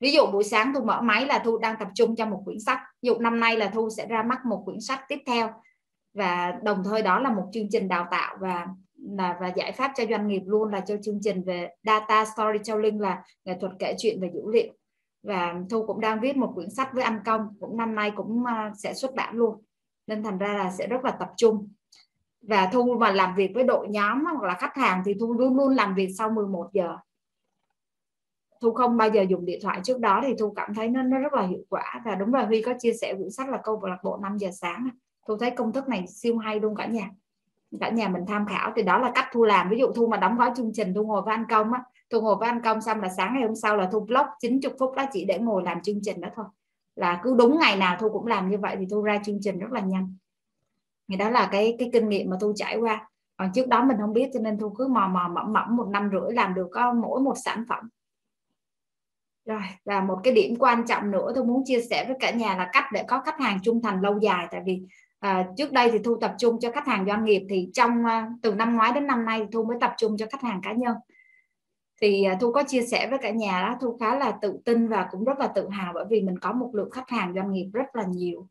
Ví 0.00 0.12
dụ 0.12 0.26
buổi 0.26 0.44
sáng 0.44 0.74
thu 0.74 0.84
mở 0.84 1.00
máy 1.00 1.26
là 1.26 1.38
thu 1.44 1.58
đang 1.58 1.76
tập 1.78 1.88
trung 1.94 2.16
cho 2.16 2.26
một 2.26 2.42
quyển 2.44 2.60
sách. 2.60 2.78
Ví 3.02 3.06
dụ 3.06 3.18
năm 3.18 3.40
nay 3.40 3.56
là 3.56 3.70
thu 3.74 3.90
sẽ 3.90 4.06
ra 4.06 4.22
mắt 4.22 4.38
một 4.44 4.62
quyển 4.64 4.80
sách 4.80 5.00
tiếp 5.08 5.18
theo. 5.26 5.50
Và 6.14 6.52
đồng 6.62 6.84
thời 6.84 7.02
đó 7.02 7.18
là 7.20 7.30
một 7.30 7.48
chương 7.52 7.66
trình 7.70 7.88
đào 7.88 8.06
tạo 8.10 8.36
và 8.40 8.66
là, 9.02 9.38
và 9.40 9.48
giải 9.56 9.72
pháp 9.72 9.92
cho 9.96 10.04
doanh 10.10 10.28
nghiệp 10.28 10.42
luôn 10.46 10.72
là 10.72 10.80
cho 10.80 10.96
chương 11.02 11.18
trình 11.22 11.42
về 11.42 11.68
data 11.82 12.24
storytelling 12.24 13.00
là 13.00 13.22
nghệ 13.44 13.56
thuật 13.60 13.72
kể 13.78 13.94
chuyện 13.98 14.20
về 14.20 14.30
dữ 14.34 14.50
liệu. 14.52 14.72
Và 15.22 15.54
thu 15.70 15.86
cũng 15.86 16.00
đang 16.00 16.20
viết 16.20 16.36
một 16.36 16.52
quyển 16.54 16.70
sách 16.70 16.90
với 16.92 17.04
anh 17.04 17.20
công, 17.24 17.40
cũng 17.60 17.76
năm 17.76 17.94
nay 17.94 18.12
cũng 18.16 18.44
ờ, 18.44 18.70
sẽ 18.78 18.94
xuất 18.94 19.14
bản 19.14 19.36
luôn. 19.36 19.62
Nên 20.06 20.22
thành 20.22 20.38
ra 20.38 20.54
là 20.54 20.70
sẽ 20.70 20.86
rất 20.86 21.04
là 21.04 21.10
tập 21.10 21.28
trung. 21.36 21.68
Và 22.42 22.70
thu 22.72 22.96
mà 23.00 23.12
làm 23.12 23.34
việc 23.34 23.50
với 23.54 23.64
đội 23.64 23.88
nhóm 23.88 24.24
hoặc 24.24 24.42
là 24.42 24.54
khách 24.54 24.76
hàng 24.76 25.02
thì 25.04 25.14
thu 25.20 25.32
luôn 25.32 25.56
luôn 25.56 25.74
làm 25.74 25.94
việc 25.94 26.08
sau 26.18 26.30
11 26.30 26.70
giờ. 26.72 26.96
Thu 28.62 28.72
không 28.72 28.96
bao 28.96 29.08
giờ 29.08 29.22
dùng 29.28 29.44
điện 29.44 29.60
thoại 29.62 29.80
trước 29.84 30.00
đó 30.00 30.20
thì 30.26 30.34
thu 30.38 30.50
cảm 30.50 30.74
thấy 30.74 30.88
nó 30.88 31.02
nó 31.02 31.18
rất 31.18 31.32
là 31.32 31.42
hiệu 31.42 31.64
quả. 31.68 32.02
Và 32.04 32.14
đúng 32.14 32.34
là 32.34 32.46
huy 32.46 32.62
có 32.62 32.74
chia 32.78 32.92
sẻ 32.92 33.14
quyển 33.14 33.30
sách 33.30 33.48
là 33.48 33.60
câu 33.64 33.84
lạc 33.84 33.98
bộ 34.04 34.16
5 34.22 34.38
giờ 34.38 34.48
sáng. 34.52 34.88
Thu 35.28 35.36
thấy 35.36 35.50
công 35.50 35.72
thức 35.72 35.88
này 35.88 36.06
siêu 36.06 36.38
hay 36.38 36.60
luôn 36.60 36.76
cả 36.76 36.86
nhà 36.86 37.10
cả 37.80 37.90
nhà 37.90 38.08
mình 38.08 38.22
tham 38.28 38.46
khảo. 38.46 38.72
Thì 38.76 38.82
đó 38.82 38.98
là 38.98 39.12
cách 39.14 39.28
thu 39.32 39.44
làm. 39.44 39.68
Ví 39.70 39.78
dụ 39.78 39.92
thu 39.92 40.06
mà 40.06 40.16
đóng 40.16 40.36
gói 40.38 40.50
chương 40.56 40.72
trình, 40.74 40.94
thu 40.94 41.02
ngồi 41.02 41.22
với 41.22 41.34
anh 41.34 41.44
công 41.50 41.72
á, 41.72 41.82
thu 42.10 42.20
ngồi 42.20 42.36
với 42.36 42.48
anh 42.48 42.62
công 42.62 42.80
xong 42.80 43.00
là 43.00 43.08
sáng 43.08 43.34
ngày 43.34 43.42
hôm 43.42 43.54
sau 43.54 43.76
là 43.76 43.88
thu 43.92 44.00
blog 44.00 44.26
90 44.40 44.72
phút 44.78 44.94
đó 44.96 45.04
chỉ 45.12 45.24
để 45.24 45.38
ngồi 45.38 45.62
làm 45.62 45.82
chương 45.82 46.00
trình 46.02 46.20
đó 46.20 46.28
thôi. 46.34 46.44
Là 46.96 47.20
cứ 47.22 47.34
đúng 47.38 47.58
ngày 47.58 47.76
nào 47.76 47.96
thu 48.00 48.10
cũng 48.10 48.26
làm 48.26 48.50
như 48.50 48.58
vậy 48.58 48.76
thì 48.78 48.86
thu 48.90 49.02
ra 49.02 49.20
chương 49.24 49.38
trình 49.40 49.58
rất 49.58 49.72
là 49.72 49.80
nhanh. 49.80 50.16
Thì 51.08 51.16
đó 51.16 51.30
là 51.30 51.48
cái 51.52 51.76
cái 51.78 51.90
kinh 51.92 52.08
nghiệm 52.08 52.30
mà 52.30 52.36
thu 52.40 52.52
trải 52.56 52.76
qua. 52.76 53.08
Còn 53.36 53.52
trước 53.52 53.68
đó 53.68 53.84
mình 53.84 53.96
không 54.00 54.12
biết 54.12 54.30
cho 54.34 54.40
nên 54.40 54.58
thu 54.58 54.70
cứ 54.70 54.86
mò 54.86 55.08
mò 55.08 55.28
mẫm 55.34 55.52
mẫm 55.52 55.76
một 55.76 55.88
năm 55.88 56.10
rưỡi 56.12 56.34
làm 56.34 56.54
được 56.54 56.68
có 56.72 56.92
mỗi 56.92 57.20
một 57.20 57.34
sản 57.44 57.64
phẩm. 57.68 57.88
Rồi 59.44 59.62
và 59.84 60.00
một 60.00 60.18
cái 60.22 60.34
điểm 60.34 60.56
quan 60.58 60.86
trọng 60.86 61.10
nữa 61.10 61.32
tôi 61.34 61.44
muốn 61.44 61.62
chia 61.64 61.80
sẻ 61.90 62.04
với 62.08 62.16
cả 62.20 62.30
nhà 62.30 62.56
là 62.56 62.70
cách 62.72 62.84
để 62.92 63.04
có 63.08 63.20
khách 63.20 63.40
hàng 63.40 63.58
trung 63.62 63.82
thành 63.82 64.00
lâu 64.00 64.18
dài. 64.18 64.48
Tại 64.50 64.60
vì 64.66 64.82
à, 65.20 65.48
trước 65.56 65.72
đây 65.72 65.90
thì 65.90 65.98
thu 66.04 66.16
tập 66.20 66.34
trung 66.38 66.60
cho 66.60 66.72
khách 66.72 66.86
hàng 66.86 67.06
doanh 67.06 67.24
nghiệp 67.24 67.46
thì 67.50 67.68
trong 67.72 68.04
à, 68.04 68.30
từ 68.42 68.54
năm 68.54 68.76
ngoái 68.76 68.92
đến 68.92 69.06
năm 69.06 69.24
nay 69.24 69.46
thu 69.52 69.64
mới 69.64 69.76
tập 69.80 69.94
trung 69.98 70.16
cho 70.16 70.26
khách 70.30 70.42
hàng 70.42 70.60
cá 70.62 70.72
nhân. 70.72 70.96
Thì 72.00 72.24
à, 72.24 72.36
thu 72.40 72.52
có 72.52 72.62
chia 72.62 72.82
sẻ 72.82 73.06
với 73.10 73.18
cả 73.22 73.30
nhà 73.30 73.62
đó 73.62 73.76
thu 73.80 73.96
khá 74.00 74.18
là 74.18 74.38
tự 74.42 74.58
tin 74.64 74.88
và 74.88 75.08
cũng 75.10 75.24
rất 75.24 75.38
là 75.38 75.46
tự 75.46 75.68
hào 75.68 75.92
bởi 75.92 76.04
vì 76.10 76.22
mình 76.22 76.38
có 76.38 76.52
một 76.52 76.70
lượng 76.74 76.90
khách 76.90 77.08
hàng 77.08 77.34
doanh 77.34 77.52
nghiệp 77.52 77.70
rất 77.72 77.96
là 77.96 78.04
nhiều. 78.04 78.48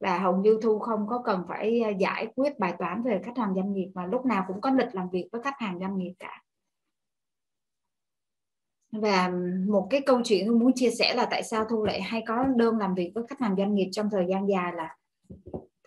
Và 0.00 0.18
hầu 0.18 0.36
như 0.36 0.58
thu 0.62 0.78
không 0.78 1.06
có 1.08 1.22
cần 1.24 1.44
phải 1.48 1.80
à, 1.80 1.90
giải 1.90 2.26
quyết 2.36 2.58
bài 2.58 2.74
toán 2.78 3.02
về 3.02 3.20
khách 3.24 3.38
hàng 3.38 3.54
doanh 3.54 3.72
nghiệp 3.72 3.90
mà 3.94 4.06
lúc 4.06 4.26
nào 4.26 4.44
cũng 4.48 4.60
có 4.60 4.70
lịch 4.70 4.94
làm 4.94 5.08
việc 5.10 5.28
với 5.32 5.42
khách 5.42 5.58
hàng 5.58 5.78
doanh 5.80 5.98
nghiệp 5.98 6.12
cả. 6.18 6.42
Và 8.92 9.32
một 9.68 9.86
cái 9.90 10.00
câu 10.00 10.20
chuyện 10.24 10.46
thu 10.46 10.58
muốn 10.58 10.72
chia 10.74 10.90
sẻ 10.90 11.14
là 11.14 11.26
tại 11.30 11.42
sao 11.42 11.64
thu 11.64 11.84
lại 11.84 12.02
hay 12.02 12.22
có 12.26 12.44
đơn 12.56 12.78
làm 12.78 12.94
việc 12.94 13.12
với 13.14 13.24
khách 13.28 13.40
hàng 13.40 13.56
doanh 13.58 13.74
nghiệp 13.74 13.88
trong 13.92 14.10
thời 14.10 14.26
gian 14.28 14.48
dài 14.48 14.72
là 14.72 14.96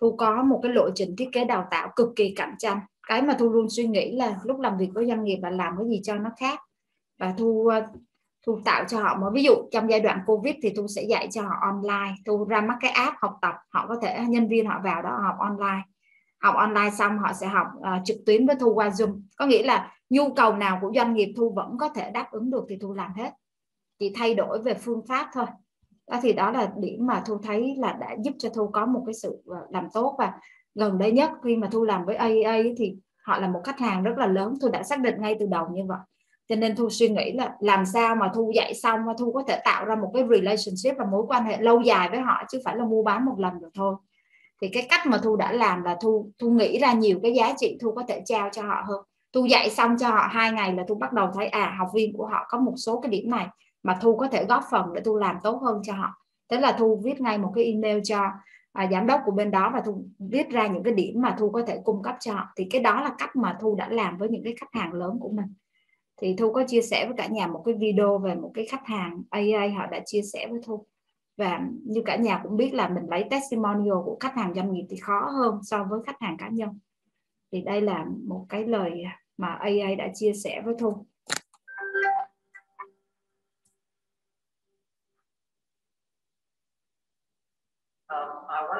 thu 0.01 0.15
có 0.15 0.43
một 0.43 0.59
cái 0.63 0.71
lộ 0.71 0.89
trình 0.95 1.15
thiết 1.17 1.29
kế 1.31 1.45
đào 1.45 1.67
tạo 1.71 1.89
cực 1.95 2.09
kỳ 2.15 2.33
cạnh 2.35 2.55
tranh. 2.59 2.79
Cái 3.07 3.21
mà 3.21 3.35
thu 3.39 3.49
luôn 3.49 3.69
suy 3.69 3.87
nghĩ 3.87 4.15
là 4.15 4.39
lúc 4.43 4.59
làm 4.59 4.77
việc 4.77 4.89
với 4.93 5.05
doanh 5.05 5.23
nghiệp 5.23 5.39
là 5.41 5.49
làm 5.49 5.73
cái 5.77 5.87
gì 5.89 6.01
cho 6.03 6.15
nó 6.15 6.29
khác. 6.37 6.59
Và 7.19 7.33
thu 7.37 7.67
ờ, 7.67 7.87
thu 8.45 8.59
tạo 8.65 8.85
cho 8.87 8.99
họ 8.99 9.15
một 9.15 9.29
ví 9.33 9.43
dụ 9.43 9.53
trong 9.71 9.89
giai 9.89 9.99
đoạn 9.99 10.19
covid 10.25 10.55
thì 10.61 10.73
thu 10.75 10.87
sẽ 10.87 11.03
dạy 11.03 11.27
cho 11.31 11.41
họ 11.41 11.55
online. 11.61 12.15
Thu 12.25 12.45
ra 12.45 12.61
mắt 12.61 12.77
cái 12.81 12.91
app 12.91 13.17
học 13.19 13.37
tập 13.41 13.55
họ 13.69 13.85
có 13.87 13.95
thể 14.01 14.25
nhân 14.27 14.47
viên 14.47 14.65
họ 14.65 14.81
vào 14.83 15.01
đó 15.01 15.19
học 15.23 15.35
online. 15.39 15.81
Học 16.41 16.55
online 16.55 16.89
xong 16.89 17.19
họ 17.19 17.33
sẽ 17.33 17.47
học 17.47 17.67
uh, 17.77 18.05
trực 18.05 18.17
tuyến 18.25 18.47
với 18.47 18.55
thu 18.55 18.73
qua 18.73 18.89
zoom. 18.89 19.21
Có 19.37 19.45
nghĩa 19.45 19.63
là 19.63 19.91
nhu 20.09 20.33
cầu 20.33 20.57
nào 20.57 20.79
của 20.81 20.91
doanh 20.95 21.13
nghiệp 21.13 21.33
thu 21.37 21.53
vẫn 21.55 21.77
có 21.79 21.89
thể 21.89 22.11
đáp 22.11 22.27
ứng 22.31 22.51
được 22.51 22.65
thì 22.69 22.77
thu 22.81 22.93
làm 22.93 23.13
hết. 23.13 23.31
Chỉ 23.99 24.13
thay 24.15 24.33
đổi 24.33 24.61
về 24.61 24.73
phương 24.73 25.01
pháp 25.07 25.29
thôi 25.33 25.45
đó, 26.11 26.19
thì 26.21 26.33
đó 26.33 26.51
là 26.51 26.71
điểm 26.77 27.07
mà 27.07 27.23
thu 27.25 27.37
thấy 27.37 27.75
là 27.77 27.93
đã 27.93 28.15
giúp 28.23 28.33
cho 28.39 28.49
thu 28.49 28.67
có 28.67 28.85
một 28.85 29.03
cái 29.05 29.13
sự 29.13 29.41
ờ, 29.45 29.67
làm 29.69 29.87
tốt. 29.93 30.15
Và 30.17 30.33
gần 30.75 30.97
đây 30.97 31.11
nhất, 31.11 31.31
khi 31.43 31.55
mà 31.55 31.69
thu 31.71 31.83
làm 31.83 32.05
với 32.05 32.15
AEA 32.15 32.63
thì 32.77 32.95
họ 33.23 33.39
là 33.39 33.47
một 33.47 33.61
khách 33.63 33.79
hàng 33.79 34.03
rất 34.03 34.17
là 34.17 34.27
lớn. 34.27 34.53
Thu 34.61 34.69
đã 34.69 34.83
xác 34.83 34.99
định 34.99 35.15
ngay 35.17 35.35
từ 35.39 35.45
đầu 35.45 35.67
như 35.71 35.81
vậy. 35.87 35.99
Cho 36.49 36.55
nên 36.55 36.75
thu 36.75 36.89
suy 36.89 37.09
nghĩ 37.09 37.31
là 37.31 37.55
làm 37.59 37.85
sao 37.85 38.15
mà 38.15 38.31
thu 38.35 38.51
dạy 38.55 38.73
xong 38.73 39.05
mà 39.05 39.13
thu 39.19 39.31
có 39.31 39.43
thể 39.47 39.59
tạo 39.63 39.85
ra 39.85 39.95
một 39.95 40.11
cái 40.13 40.23
relationship 40.29 40.97
và 40.97 41.05
mối 41.05 41.23
quan 41.27 41.45
hệ 41.45 41.61
lâu 41.61 41.81
dài 41.81 42.09
với 42.09 42.19
họ, 42.19 42.43
chứ 42.49 42.59
phải 42.65 42.77
là 42.77 42.85
mua 42.85 43.03
bán 43.03 43.25
một 43.25 43.35
lần 43.39 43.59
được 43.61 43.69
thôi. 43.73 43.95
Thì 44.61 44.69
cái 44.69 44.87
cách 44.89 45.07
mà 45.07 45.17
thu 45.23 45.35
đã 45.35 45.51
làm 45.51 45.83
là 45.83 45.97
thu 46.01 46.31
thu 46.39 46.49
nghĩ 46.49 46.79
ra 46.79 46.93
nhiều 46.93 47.19
cái 47.23 47.33
giá 47.33 47.53
trị 47.57 47.77
thu 47.81 47.91
có 47.91 48.03
thể 48.07 48.21
trao 48.25 48.49
cho 48.51 48.61
họ 48.61 48.83
hơn. 48.87 49.01
Thu 49.33 49.45
dạy 49.45 49.69
xong 49.69 49.95
cho 49.99 50.09
họ 50.09 50.27
hai 50.31 50.51
ngày 50.51 50.73
là 50.73 50.83
thu 50.87 50.95
bắt 50.95 51.13
đầu 51.13 51.29
thấy 51.35 51.47
à 51.47 51.75
học 51.79 51.87
viên 51.93 52.13
của 52.13 52.25
họ 52.25 52.45
có 52.49 52.57
một 52.57 52.73
số 52.77 52.99
cái 52.99 53.09
điểm 53.09 53.29
này 53.29 53.47
mà 53.83 53.99
thu 54.01 54.15
có 54.17 54.27
thể 54.27 54.45
góp 54.45 54.63
phần 54.71 54.93
để 54.93 55.01
thu 55.05 55.15
làm 55.17 55.35
tốt 55.43 55.61
hơn 55.61 55.81
cho 55.83 55.93
họ. 55.93 56.13
Thế 56.49 56.59
là 56.59 56.75
thu 56.79 57.01
viết 57.03 57.21
ngay 57.21 57.37
một 57.37 57.51
cái 57.55 57.65
email 57.65 57.99
cho 58.03 58.27
à, 58.71 58.89
giám 58.91 59.07
đốc 59.07 59.21
của 59.25 59.31
bên 59.31 59.51
đó 59.51 59.71
và 59.73 59.81
thu 59.85 60.05
viết 60.19 60.49
ra 60.49 60.67
những 60.67 60.83
cái 60.83 60.93
điểm 60.93 61.21
mà 61.21 61.35
thu 61.39 61.49
có 61.49 61.61
thể 61.67 61.79
cung 61.83 62.01
cấp 62.03 62.15
cho 62.19 62.33
họ. 62.33 62.47
Thì 62.55 62.67
cái 62.71 62.81
đó 62.81 63.01
là 63.01 63.15
cách 63.17 63.35
mà 63.35 63.57
thu 63.61 63.75
đã 63.75 63.89
làm 63.89 64.17
với 64.17 64.29
những 64.29 64.43
cái 64.43 64.55
khách 64.59 64.73
hàng 64.73 64.93
lớn 64.93 65.17
của 65.19 65.29
mình. 65.29 65.53
Thì 66.21 66.35
thu 66.37 66.53
có 66.53 66.63
chia 66.67 66.81
sẻ 66.81 67.05
với 67.07 67.17
cả 67.17 67.27
nhà 67.27 67.47
một 67.47 67.61
cái 67.65 67.73
video 67.73 68.17
về 68.17 68.35
một 68.35 68.51
cái 68.53 68.65
khách 68.65 68.85
hàng 68.85 69.21
AA 69.29 69.67
họ 69.77 69.85
đã 69.85 69.99
chia 70.05 70.21
sẻ 70.21 70.47
với 70.51 70.59
thu. 70.65 70.85
Và 71.37 71.61
như 71.83 72.01
cả 72.05 72.15
nhà 72.15 72.39
cũng 72.43 72.57
biết 72.57 72.73
là 72.73 72.89
mình 72.89 73.03
lấy 73.09 73.23
testimonial 73.29 73.97
của 74.05 74.17
khách 74.19 74.35
hàng 74.35 74.53
doanh 74.53 74.71
nghiệp 74.71 74.85
thì 74.89 74.97
khó 74.97 75.29
hơn 75.29 75.59
so 75.63 75.83
với 75.83 75.99
khách 76.05 76.19
hàng 76.19 76.37
cá 76.37 76.49
nhân. 76.49 76.79
Thì 77.51 77.61
đây 77.61 77.81
là 77.81 78.05
một 78.27 78.45
cái 78.49 78.65
lời 78.65 79.03
mà 79.37 79.47
AA 79.47 79.95
đã 79.97 80.07
chia 80.13 80.33
sẻ 80.33 80.61
với 80.65 80.75
thu. 80.79 81.05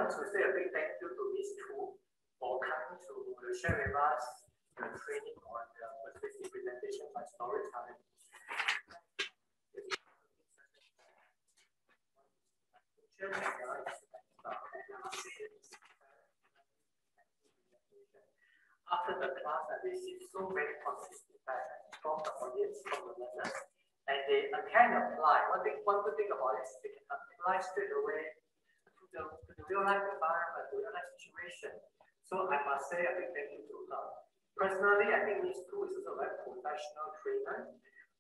Want 0.04 0.20
to 0.20 0.28
say 0.36 0.44
a 0.44 0.52
big 0.52 0.68
thank 0.76 1.00
you 1.00 1.08
to 1.16 1.24
these 1.32 1.56
two 1.56 1.96
for 2.36 2.60
coming 2.60 3.00
to 3.00 3.48
share 3.56 3.80
with 3.80 3.96
us 3.96 4.24
the 4.76 4.84
training 5.00 5.40
on 5.48 5.64
the 5.80 5.88
persuasive 6.20 6.52
presentation 6.52 7.08
by 7.16 7.24
storytelling. 7.24 7.96
After 18.92 19.16
the 19.24 19.30
class, 19.40 19.64
I 19.72 19.76
received 19.88 20.28
so 20.36 20.52
many 20.52 20.76
positive 20.84 21.16
feedback 21.32 21.64
from 22.04 22.20
the 22.28 22.32
audience, 22.44 22.76
from 22.92 23.08
the 23.08 23.16
learners, 23.24 23.56
and 24.12 24.20
they 24.28 24.52
can 24.52 25.00
apply. 25.00 25.48
One 25.48 25.64
thing, 25.64 25.80
one 25.88 26.04
good 26.04 26.20
thing 26.20 26.28
about 26.28 26.60
it 26.60 26.68
is 26.68 26.76
they 26.84 26.92
can 26.92 27.08
apply 27.08 27.64
straight 27.64 27.96
away 27.96 28.43
the, 29.14 29.22
real 29.70 29.86
life 29.86 30.02
environment, 30.02 30.66
the 30.74 30.82
real 30.82 30.92
life 30.92 31.10
situation. 31.16 31.74
So 32.26 32.50
I 32.50 32.60
must 32.66 32.90
say 32.90 33.06
a 33.06 33.14
big 33.14 33.30
thank 33.32 33.54
you 33.54 33.64
to 33.64 33.78
her. 33.94 34.06
Personally, 34.58 35.10
I 35.14 35.22
think 35.26 35.46
Miss 35.46 35.66
Tu 35.70 35.78
is 35.86 35.94
also 36.02 36.14
a 36.14 36.20
very 36.20 36.36
professional 36.46 37.08
trainer. 37.22 37.74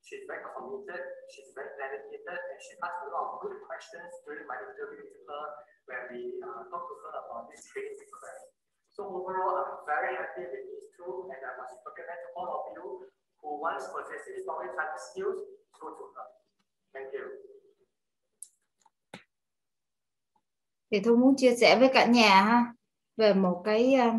She's 0.03 0.27
very 0.27 0.43
committed, 0.43 1.03
she's 1.31 1.55
very 1.55 1.71
dedicated, 1.79 2.27
and 2.27 2.59
she 2.59 2.75
asked 2.83 3.07
a 3.07 3.09
lot 3.09 3.23
of 3.23 3.33
good 3.39 3.55
questions 3.63 4.11
during 4.27 4.43
my 4.43 4.59
interview 4.59 4.99
with 4.99 5.23
her 5.31 5.45
when 5.87 6.01
we 6.11 6.21
uh, 6.43 6.67
talked 6.67 6.89
to 6.91 6.95
her 7.07 7.15
about 7.23 7.47
this 7.47 7.63
training 7.71 7.95
request. 7.95 8.51
So 8.91 9.07
overall, 9.07 9.63
I'm 9.63 9.87
very 9.87 10.19
happy 10.19 10.43
with 10.43 10.63
these 10.67 10.91
two, 10.99 11.31
and 11.31 11.39
I 11.39 11.53
must 11.55 11.79
recommend 11.87 12.19
to 12.19 12.29
all 12.35 12.49
of 12.51 12.63
you 12.75 12.85
who 13.39 13.63
wants 13.63 13.87
possessive 13.89 14.43
storytelling 14.43 14.99
skills, 14.99 15.39
go 15.79 15.95
to 15.95 16.05
her. 16.19 16.27
Thank 16.91 17.15
you. 17.15 17.62
Thì 20.93 20.99
thu 20.99 21.15
muốn 21.15 21.35
chia 21.37 21.55
sẻ 21.55 21.77
với 21.79 21.89
cả 21.93 22.05
nhà 22.05 22.41
ha, 22.41 22.73
về 23.17 23.33
một 23.33 23.61
cái 23.65 23.93
ờ, 23.93 24.11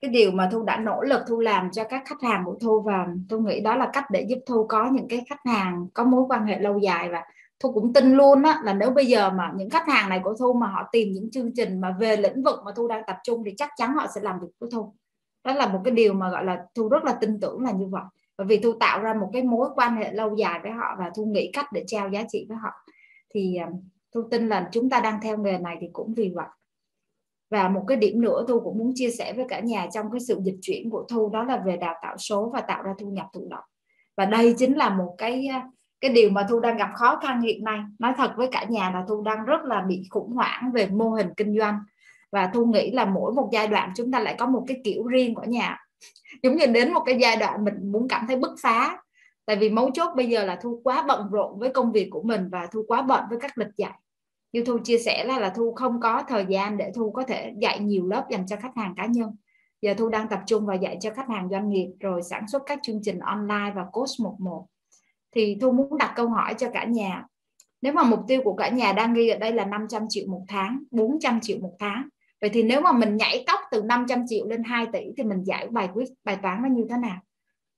cái 0.00 0.10
điều 0.10 0.30
mà 0.30 0.48
thu 0.52 0.62
đã 0.62 0.76
nỗ 0.76 1.02
lực 1.02 1.20
thu 1.28 1.40
làm 1.40 1.70
cho 1.70 1.84
các 1.84 2.02
khách 2.06 2.22
hàng 2.22 2.42
của 2.44 2.56
thu 2.60 2.82
và 2.82 3.06
thu 3.28 3.38
nghĩ 3.38 3.60
đó 3.60 3.76
là 3.76 3.90
cách 3.92 4.04
để 4.10 4.26
giúp 4.28 4.38
thu 4.46 4.66
có 4.66 4.90
những 4.92 5.08
cái 5.08 5.24
khách 5.28 5.40
hàng 5.46 5.86
có 5.94 6.04
mối 6.04 6.24
quan 6.28 6.46
hệ 6.46 6.58
lâu 6.58 6.78
dài 6.78 7.08
và 7.08 7.22
thu 7.60 7.72
cũng 7.72 7.92
tin 7.92 8.12
luôn 8.12 8.42
á 8.42 8.60
là 8.64 8.72
nếu 8.72 8.90
bây 8.90 9.06
giờ 9.06 9.30
mà 9.30 9.52
những 9.56 9.70
khách 9.70 9.88
hàng 9.88 10.08
này 10.08 10.20
của 10.24 10.34
thu 10.38 10.52
mà 10.52 10.66
họ 10.66 10.88
tìm 10.92 11.12
những 11.12 11.30
chương 11.30 11.50
trình 11.54 11.80
mà 11.80 11.96
về 12.00 12.16
lĩnh 12.16 12.42
vực 12.42 12.58
mà 12.64 12.72
thu 12.76 12.88
đang 12.88 13.02
tập 13.06 13.16
trung 13.24 13.42
thì 13.44 13.54
chắc 13.56 13.70
chắn 13.76 13.94
họ 13.94 14.06
sẽ 14.14 14.20
làm 14.20 14.40
việc 14.40 14.48
với 14.60 14.70
thu. 14.72 14.94
Đó 15.44 15.54
là 15.54 15.68
một 15.68 15.80
cái 15.84 15.94
điều 15.94 16.14
mà, 16.14 16.30
gọi 16.30 16.44
là, 16.44 16.64
thu 16.74 16.88
rất 16.88 17.04
là 17.04 17.12
tin 17.20 17.40
tưởng 17.40 17.62
là 17.62 17.72
như 17.72 17.86
vậy. 17.86 18.02
Bởi 18.38 18.46
vì 18.46 18.58
thu 18.58 18.72
tạo 18.80 19.00
ra 19.02 19.14
một 19.14 19.30
cái 19.32 19.42
mối 19.42 19.68
quan 19.74 19.96
hệ 19.96 20.12
lâu 20.12 20.36
dài 20.36 20.60
với 20.62 20.72
họ 20.72 20.96
và 20.98 21.10
thu 21.16 21.24
nghĩ 21.24 21.50
cách 21.52 21.66
để 21.72 21.84
trao 21.86 22.08
giá 22.08 22.22
trị 22.28 22.46
với 22.48 22.56
họ. 22.56 22.70
Thì 23.34 23.56
ờ, 23.56 23.66
thu 24.14 24.22
tin 24.30 24.48
là 24.48 24.68
chúng 24.72 24.90
ta 24.90 25.00
đang 25.00 25.20
theo 25.22 25.38
nghề 25.38 25.58
này 25.58 25.76
thì 25.80 25.88
cũng 25.92 26.14
vì 26.14 26.32
vậy. 26.34 26.48
Và 27.50 27.68
một 27.68 27.84
cái 27.88 27.96
điểm 27.96 28.20
nữa 28.20 28.44
thu 28.48 28.60
cũng 28.60 28.78
muốn 28.78 28.92
chia 28.94 29.10
sẻ 29.10 29.32
với 29.32 29.44
cả 29.48 29.60
nhà 29.60 29.86
trong 29.92 30.10
cái 30.10 30.20
sự 30.20 30.40
dịch 30.44 30.58
chuyển 30.62 30.90
của 30.90 31.06
thu, 31.08 31.30
đó 31.30 31.44
là 31.44 31.62
về 31.66 31.76
đào 31.76 31.94
tạo 32.02 32.16
số 32.18 32.50
và 32.54 32.60
tạo 32.60 32.82
ra 32.82 32.94
thu 32.98 33.10
nhập 33.10 33.26
thụ 33.32 33.46
động. 33.50 33.64
Và 34.16 34.24
đây 34.24 34.54
chính 34.58 34.76
là 34.76 34.90
một 34.90 35.14
cái 35.18 35.48
cái 36.00 36.12
điều 36.12 36.30
mà 36.30 36.46
thu 36.48 36.60
đang 36.60 36.76
gặp 36.76 36.90
khó 36.94 37.18
khăn 37.22 37.40
hiện 37.40 37.64
nay. 37.64 37.80
Nói 37.98 38.12
thật 38.16 38.30
với 38.36 38.48
cả 38.52 38.64
nhà 38.68 38.90
là 38.90 39.04
thu 39.08 39.22
đang 39.22 39.44
rất 39.44 39.64
là 39.64 39.80
bị 39.88 40.02
khủng 40.10 40.32
hoảng 40.32 40.70
về 40.74 40.86
mô 40.86 41.10
hình 41.10 41.28
kinh 41.36 41.58
doanh. 41.58 41.78
Và 42.32 42.50
thu 42.54 42.66
nghĩ 42.66 42.90
là 42.90 43.04
mỗi 43.04 43.32
một 43.32 43.48
giai 43.52 43.66
đoạn 43.66 43.92
chúng 43.96 44.12
ta 44.12 44.20
lại 44.20 44.36
có 44.38 44.46
một 44.46 44.64
cái 44.66 44.80
kiểu 44.84 45.06
riêng 45.06 45.34
của 45.34 45.44
nhà. 45.44 45.78
Giống 46.42 46.56
như 46.56 46.66
đến 46.66 46.92
một 46.92 47.02
cái 47.06 47.18
giai 47.20 47.36
đoạn 47.36 47.64
mình 47.64 47.92
muốn 47.92 48.08
cảm 48.08 48.24
thấy 48.26 48.36
bứt 48.36 48.54
phá. 48.62 48.98
Tại 49.46 49.56
vì 49.56 49.70
mấu 49.70 49.90
chốt 49.90 50.10
bây 50.16 50.26
giờ 50.26 50.44
là 50.44 50.58
thu 50.62 50.80
quá 50.84 51.04
bận 51.08 51.30
rộn 51.30 51.58
với 51.58 51.68
công 51.68 51.92
việc 51.92 52.08
của 52.10 52.22
mình 52.22 52.48
và 52.52 52.66
thu 52.72 52.84
quá 52.88 53.02
bận 53.02 53.24
với 53.30 53.38
các 53.40 53.58
lịch 53.58 53.76
dạy 53.76 53.92
như 54.54 54.64
thu 54.64 54.78
chia 54.78 54.98
sẻ 54.98 55.24
là 55.24 55.38
là 55.38 55.50
thu 55.50 55.72
không 55.72 56.00
có 56.00 56.22
thời 56.28 56.46
gian 56.48 56.76
để 56.76 56.92
thu 56.94 57.10
có 57.10 57.22
thể 57.22 57.52
dạy 57.60 57.80
nhiều 57.80 58.06
lớp 58.06 58.26
dành 58.30 58.46
cho 58.46 58.56
khách 58.56 58.76
hàng 58.76 58.94
cá 58.96 59.06
nhân. 59.06 59.36
Giờ 59.82 59.94
thu 59.98 60.08
đang 60.08 60.28
tập 60.28 60.40
trung 60.46 60.66
vào 60.66 60.76
dạy 60.76 60.98
cho 61.00 61.10
khách 61.14 61.28
hàng 61.28 61.48
doanh 61.50 61.68
nghiệp, 61.68 61.88
rồi 62.00 62.22
sản 62.22 62.48
xuất 62.48 62.62
các 62.66 62.78
chương 62.82 63.00
trình 63.02 63.18
online 63.18 63.72
và 63.74 63.84
coach 63.92 64.20
một 64.20 64.36
một. 64.38 64.66
Thì 65.34 65.58
thu 65.60 65.72
muốn 65.72 65.98
đặt 65.98 66.12
câu 66.16 66.28
hỏi 66.28 66.54
cho 66.58 66.70
cả 66.70 66.84
nhà. 66.84 67.24
Nếu 67.82 67.92
mà 67.92 68.02
mục 68.02 68.20
tiêu 68.28 68.40
của 68.44 68.54
cả 68.54 68.68
nhà 68.68 68.92
đang 68.92 69.14
ghi 69.14 69.28
ở 69.28 69.38
đây 69.38 69.52
là 69.52 69.64
500 69.64 70.06
triệu 70.08 70.24
một 70.28 70.42
tháng 70.48 70.82
400 70.90 71.40
triệu 71.42 71.58
một 71.58 71.72
tháng, 71.78 72.08
vậy 72.40 72.50
thì 72.52 72.62
nếu 72.62 72.80
mà 72.80 72.92
mình 72.92 73.16
nhảy 73.16 73.44
tóc 73.46 73.60
từ 73.70 73.82
500 73.82 74.24
triệu 74.28 74.46
lên 74.46 74.62
2 74.62 74.86
tỷ 74.92 75.00
thì 75.16 75.22
mình 75.22 75.42
giải 75.44 75.68
bài 75.68 75.88
quyết, 75.94 76.08
bài 76.24 76.36
toán 76.42 76.62
nó 76.62 76.68
như 76.68 76.86
thế 76.90 76.96
nào? 76.96 77.20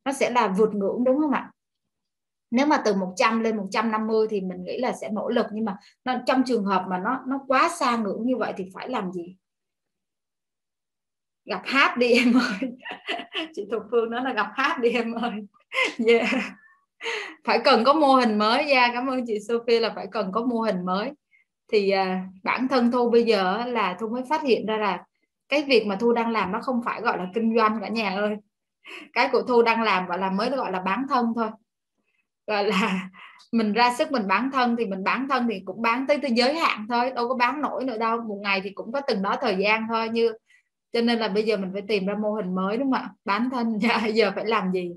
Nó 0.04 0.12
sẽ 0.12 0.30
là 0.30 0.48
vượt 0.48 0.74
ngưỡng 0.74 1.04
đúng 1.04 1.20
không 1.20 1.30
ạ? 1.30 1.50
Nếu 2.50 2.66
mà 2.66 2.82
từ 2.84 2.94
100 2.94 3.40
lên 3.40 3.56
150 3.56 4.26
thì 4.30 4.40
mình 4.40 4.64
nghĩ 4.64 4.78
là 4.78 4.92
sẽ 4.92 5.08
nỗ 5.08 5.28
lực 5.28 5.46
nhưng 5.52 5.64
mà 5.64 5.76
nó, 6.04 6.14
trong 6.26 6.42
trường 6.46 6.64
hợp 6.64 6.84
mà 6.90 6.98
nó 6.98 7.20
nó 7.28 7.40
quá 7.48 7.68
xa 7.68 7.96
ngưỡng 7.96 8.26
như 8.26 8.36
vậy 8.36 8.52
thì 8.56 8.64
phải 8.74 8.88
làm 8.88 9.12
gì? 9.12 9.36
Gặp 11.44 11.62
hát 11.64 11.96
đi 11.96 12.12
em 12.12 12.34
ơi. 12.34 12.70
Chị 13.54 13.66
Thục 13.70 13.82
Phương 13.90 14.10
nói 14.10 14.22
là 14.24 14.32
gặp 14.32 14.46
hát 14.54 14.78
đi 14.80 14.90
em 14.90 15.14
ơi. 15.14 15.32
Yeah. 16.06 16.28
phải 17.44 17.60
cần 17.64 17.84
có 17.84 17.92
mô 17.92 18.14
hình 18.14 18.38
mới 18.38 18.64
ra 18.64 18.80
yeah. 18.80 18.90
cảm 18.94 19.06
ơn 19.06 19.26
chị 19.26 19.38
Sophie 19.48 19.80
là 19.80 19.92
phải 19.94 20.06
cần 20.12 20.32
có 20.32 20.44
mô 20.44 20.60
hình 20.60 20.84
mới. 20.84 21.12
Thì 21.72 21.90
à, 21.90 22.26
bản 22.42 22.68
thân 22.68 22.92
thu 22.92 23.10
bây 23.10 23.24
giờ 23.24 23.64
là 23.66 23.96
thu 24.00 24.08
mới 24.08 24.22
phát 24.28 24.42
hiện 24.42 24.66
ra 24.66 24.76
là 24.76 25.04
cái 25.48 25.62
việc 25.62 25.86
mà 25.86 25.96
thu 26.00 26.12
đang 26.12 26.32
làm 26.32 26.52
nó 26.52 26.60
không 26.60 26.80
phải 26.84 27.00
gọi 27.00 27.18
là 27.18 27.26
kinh 27.34 27.56
doanh 27.56 27.78
cả 27.80 27.88
nhà 27.88 28.16
ơi. 28.16 28.36
Cái 29.12 29.28
của 29.32 29.42
thu 29.42 29.62
đang 29.62 29.82
làm 29.82 30.06
gọi 30.06 30.18
là 30.18 30.30
mới 30.30 30.50
gọi 30.50 30.72
là 30.72 30.80
bán 30.80 31.06
thân 31.08 31.32
thôi 31.36 31.48
gọi 32.46 32.64
là 32.64 33.10
mình 33.52 33.72
ra 33.72 33.94
sức 33.98 34.12
mình 34.12 34.26
bán 34.28 34.50
thân 34.52 34.76
thì 34.78 34.86
mình 34.86 35.04
bán 35.04 35.28
thân 35.28 35.46
thì 35.50 35.62
cũng 35.64 35.82
bán 35.82 36.06
tới 36.06 36.18
tới 36.22 36.30
giới 36.30 36.54
hạn 36.54 36.86
thôi, 36.88 37.10
đâu 37.10 37.28
có 37.28 37.34
bán 37.34 37.60
nổi 37.60 37.84
nữa 37.84 37.98
đâu. 37.98 38.20
Một 38.20 38.38
ngày 38.42 38.60
thì 38.64 38.70
cũng 38.70 38.92
có 38.92 39.00
từng 39.00 39.22
đó 39.22 39.36
thời 39.40 39.56
gian 39.56 39.86
thôi, 39.88 40.08
như 40.08 40.32
cho 40.92 41.00
nên 41.00 41.18
là 41.18 41.28
bây 41.28 41.42
giờ 41.42 41.56
mình 41.56 41.70
phải 41.72 41.82
tìm 41.88 42.06
ra 42.06 42.14
mô 42.14 42.34
hình 42.34 42.54
mới, 42.54 42.76
đúng 42.76 42.92
không 42.92 43.02
ạ? 43.02 43.10
Bán 43.24 43.50
thân 43.50 43.78
dạ, 43.82 44.06
giờ 44.06 44.32
phải 44.34 44.46
làm 44.46 44.72
gì? 44.72 44.92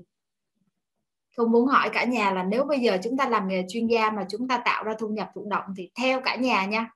Không 1.36 1.52
muốn 1.52 1.66
hỏi 1.66 1.90
cả 1.92 2.04
nhà 2.04 2.30
là 2.30 2.42
nếu 2.42 2.64
bây 2.64 2.80
giờ 2.80 2.98
chúng 3.02 3.16
ta 3.16 3.28
làm 3.28 3.48
nghề 3.48 3.64
chuyên 3.68 3.86
gia 3.86 4.10
mà 4.10 4.26
chúng 4.30 4.48
ta 4.48 4.62
tạo 4.64 4.84
ra 4.84 4.94
thu 4.98 5.08
nhập 5.08 5.28
thụ 5.34 5.46
động 5.50 5.64
thì 5.76 5.90
theo 5.98 6.20
cả 6.20 6.36
nhà 6.36 6.64
nha, 6.64 6.90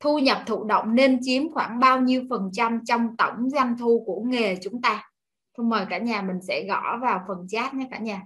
thu 0.00 0.18
nhập 0.18 0.42
thụ 0.46 0.64
động 0.64 0.94
nên 0.94 1.18
chiếm 1.22 1.52
khoảng 1.52 1.78
bao 1.80 2.00
nhiêu 2.00 2.22
phần 2.30 2.50
trăm 2.52 2.80
trong 2.84 3.16
tổng 3.16 3.50
doanh 3.50 3.78
thu 3.78 4.04
của 4.06 4.22
nghề 4.26 4.56
chúng 4.62 4.82
ta? 4.82 5.10
Thôi 5.56 5.66
mời 5.66 5.86
cả 5.90 5.98
nhà 5.98 6.22
mình 6.22 6.42
sẽ 6.48 6.64
gõ 6.68 6.98
vào 7.02 7.24
phần 7.28 7.46
chat 7.48 7.74
nhé 7.74 7.88
cả 7.90 7.98
nhà 7.98 8.22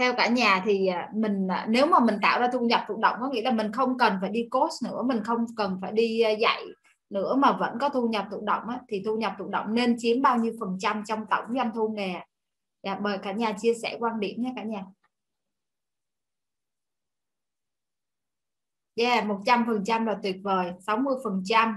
theo 0.00 0.14
cả 0.16 0.28
nhà 0.28 0.62
thì 0.64 0.86
à, 0.86 1.08
mình 1.14 1.48
à, 1.50 1.66
nếu 1.68 1.86
mà 1.86 2.00
mình 2.00 2.18
tạo 2.22 2.40
ra 2.40 2.48
thu 2.52 2.60
nhập 2.60 2.84
thụ 2.88 2.96
động 3.02 3.16
có 3.20 3.28
nghĩa 3.28 3.42
là 3.42 3.50
mình 3.50 3.72
không 3.72 3.98
cần 3.98 4.18
phải 4.20 4.30
đi 4.30 4.48
coach 4.50 4.72
nữa 4.84 5.02
mình 5.02 5.24
không 5.24 5.46
cần 5.56 5.78
phải 5.80 5.92
đi 5.92 6.20
à, 6.20 6.30
dạy 6.30 6.64
nữa 7.10 7.36
mà 7.36 7.52
vẫn 7.52 7.78
có 7.80 7.88
thu 7.88 8.08
nhập 8.08 8.26
thụ 8.30 8.40
động 8.46 8.68
á, 8.68 8.80
thì 8.88 9.02
thu 9.06 9.16
nhập 9.16 9.32
thụ 9.38 9.48
động 9.48 9.74
nên 9.74 9.96
chiếm 9.98 10.22
bao 10.22 10.36
nhiêu 10.38 10.52
phần 10.60 10.76
trăm 10.80 11.02
trong 11.06 11.26
tổng 11.30 11.44
doanh 11.56 11.70
thu 11.74 11.88
nghề 11.88 12.14
dạ, 12.82 12.98
mời 13.02 13.18
cả 13.18 13.32
nhà 13.32 13.52
chia 13.52 13.74
sẻ 13.82 13.96
quan 14.00 14.20
điểm 14.20 14.42
nhé 14.42 14.52
cả 14.56 14.62
nhà. 14.62 14.84
Yeah 18.94 19.26
một 19.26 19.40
trăm 19.46 19.64
phần 19.66 19.84
trăm 19.84 20.06
là 20.06 20.16
tuyệt 20.22 20.36
vời 20.42 20.72
60 20.86 21.14
phần 21.24 21.42
trăm. 21.44 21.76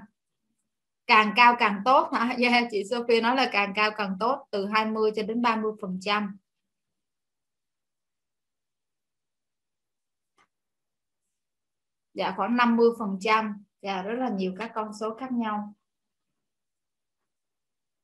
Càng 1.07 1.33
cao 1.35 1.55
càng 1.59 1.81
tốt 1.85 2.09
hả? 2.13 2.35
Yeah, 2.41 2.67
chị 2.71 2.83
Sophie 2.89 3.21
nói 3.21 3.35
là 3.35 3.49
càng 3.51 3.73
cao 3.75 3.91
càng 3.97 4.15
tốt 4.19 4.47
từ 4.51 4.65
20 4.65 5.11
cho 5.15 5.23
đến 5.23 5.41
30 5.41 5.71
phần 5.81 5.99
trăm 6.01 6.37
dạ 12.13 12.33
khoảng 12.37 12.57
50 12.57 12.89
phần 12.99 13.17
trăm. 13.21 13.63
Dạ 13.81 14.01
rất 14.01 14.15
là 14.19 14.29
nhiều 14.29 14.53
các 14.59 14.71
con 14.75 14.93
số 14.99 15.15
khác 15.19 15.31
nhau. 15.31 15.73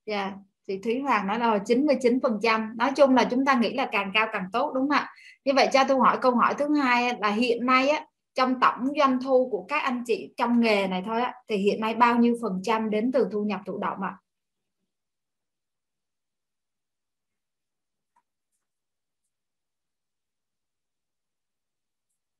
Dạ 0.05 0.33
chị 0.67 0.79
Thúy 0.83 0.99
Hoàng 0.99 1.27
nói 1.27 1.39
là 1.39 1.59
99 1.65 2.19
phần 2.23 2.39
trăm. 2.43 2.73
Nói 2.77 2.91
chung 2.95 3.15
là 3.15 3.27
chúng 3.31 3.45
ta 3.45 3.53
nghĩ 3.53 3.73
là 3.73 3.89
càng 3.91 4.11
cao 4.13 4.27
càng 4.33 4.45
tốt 4.53 4.71
đúng 4.75 4.89
không 4.89 4.97
ạ? 4.97 5.09
Như 5.45 5.51
vậy 5.55 5.69
cho 5.73 5.83
tôi 5.87 5.99
hỏi 5.99 6.17
câu 6.21 6.35
hỏi 6.35 6.53
thứ 6.57 6.75
hai 6.75 7.17
là 7.19 7.31
hiện 7.31 7.65
nay 7.65 7.89
á, 7.89 8.05
trong 8.33 8.59
tổng 8.59 8.87
doanh 8.99 9.19
thu 9.23 9.49
của 9.51 9.65
các 9.67 9.83
anh 9.83 10.03
chị 10.07 10.33
trong 10.37 10.59
nghề 10.59 10.87
này 10.87 11.03
thôi 11.05 11.21
á, 11.21 11.33
thì 11.47 11.57
hiện 11.57 11.81
nay 11.81 11.95
bao 11.95 12.17
nhiêu 12.17 12.35
phần 12.41 12.61
trăm 12.63 12.89
đến 12.89 13.11
từ 13.11 13.29
thu 13.31 13.43
nhập 13.43 13.61
thụ 13.65 13.77
động 13.77 14.01
ạ? 14.01 14.17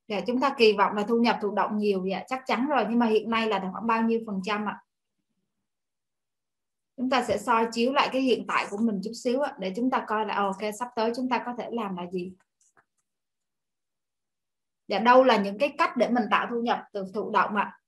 Dạ, 0.10 0.22
chúng 0.28 0.40
ta 0.40 0.56
kỳ 0.58 0.74
vọng 0.74 0.96
là 0.96 1.04
thu 1.04 1.20
nhập 1.20 1.38
thụ 1.42 1.52
động 1.52 1.78
nhiều 1.78 2.06
dạ 2.06 2.24
chắc 2.28 2.44
chắn 2.48 2.68
rồi 2.68 2.86
nhưng 2.90 3.00
mà 3.00 3.06
hiện 3.06 3.30
nay 3.30 3.48
là 3.48 3.70
khoảng 3.72 3.88
bao 3.88 4.02
nhiêu 4.02 4.20
phần 4.28 4.42
trăm 4.44 4.66
ạ? 4.66 4.82
Chúng 6.98 7.10
ta 7.10 7.24
sẽ 7.24 7.38
soi 7.38 7.68
chiếu 7.72 7.94
lại 7.94 8.10
cái 8.12 8.22
hiện 8.22 8.46
tại 8.48 8.68
của 8.70 8.78
mình 8.78 9.02
chút 9.04 9.12
xíu 9.14 9.42
ạ, 9.42 9.56
để 9.60 9.74
chúng 9.76 9.90
ta 9.90 10.06
coi 10.08 10.26
là 10.26 10.36
ok 10.36 10.58
sắp 10.80 10.88
tới 10.96 11.12
chúng 11.16 11.30
ta 11.30 11.44
có 11.46 11.54
thể 11.58 11.70
làm 11.72 11.98
là 11.98 12.06
gì. 12.12 12.34
Dạ 14.88 15.00
đâu 15.00 15.24
là 15.24 15.38
những 15.38 15.58
cái 15.58 15.74
cách 15.78 15.98
để 15.98 16.10
mình 16.10 16.24
tạo 16.32 16.48
thu 16.50 16.62
nhập 16.62 16.80
từ 16.94 17.06
thụ 17.14 17.32
động 17.32 17.56
ạ? 17.56 17.80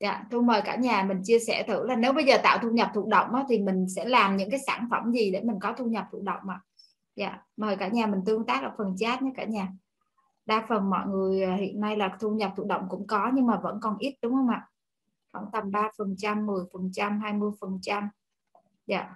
Dạ 0.00 0.24
tôi 0.30 0.42
mời 0.42 0.62
cả 0.64 0.76
nhà 0.76 1.02
mình 1.02 1.20
chia 1.24 1.38
sẻ 1.38 1.64
thử 1.68 1.86
là 1.86 1.96
nếu 1.96 2.12
bây 2.12 2.24
giờ 2.24 2.36
tạo 2.42 2.58
thu 2.62 2.70
nhập 2.70 2.90
thụ 2.94 3.06
động 3.08 3.34
á, 3.34 3.44
thì 3.48 3.58
mình 3.58 3.88
sẽ 3.88 4.04
làm 4.04 4.36
những 4.36 4.50
cái 4.50 4.60
sản 4.66 4.88
phẩm 4.90 5.12
gì 5.12 5.30
để 5.30 5.40
mình 5.40 5.56
có 5.60 5.74
thu 5.78 5.84
nhập 5.84 6.06
thụ 6.12 6.22
động 6.22 6.48
ạ? 6.48 6.60
Dạ 7.16 7.38
mời 7.56 7.76
cả 7.76 7.88
nhà 7.88 8.06
mình 8.06 8.20
tương 8.26 8.46
tác 8.46 8.62
ở 8.62 8.72
phần 8.78 8.94
chat 8.98 9.22
nhé 9.22 9.30
cả 9.36 9.44
nhà 9.44 9.68
đa 10.46 10.66
phần 10.68 10.90
mọi 10.90 11.06
người 11.06 11.42
à, 11.42 11.54
hiện 11.54 11.80
nay 11.80 11.96
là 11.96 12.16
thu 12.20 12.30
nhập 12.30 12.52
thụ 12.56 12.64
động 12.64 12.86
cũng 12.90 13.06
có 13.06 13.30
nhưng 13.34 13.46
mà 13.46 13.60
vẫn 13.62 13.78
còn 13.82 13.98
ít, 13.98 14.14
đúng 14.22 14.32
không 14.32 14.48
ạ? 14.48 14.68
Khoảng 15.32 15.46
tầm 15.52 15.70
3 15.70 15.90
phần 15.98 16.14
trăm 16.18 16.46
10 16.46 16.64
phần 16.72 16.90
trăm 16.92 17.20
20 17.20 17.50
phần 17.60 17.78
trăm. 17.82 18.08
Dạ. 18.86 19.10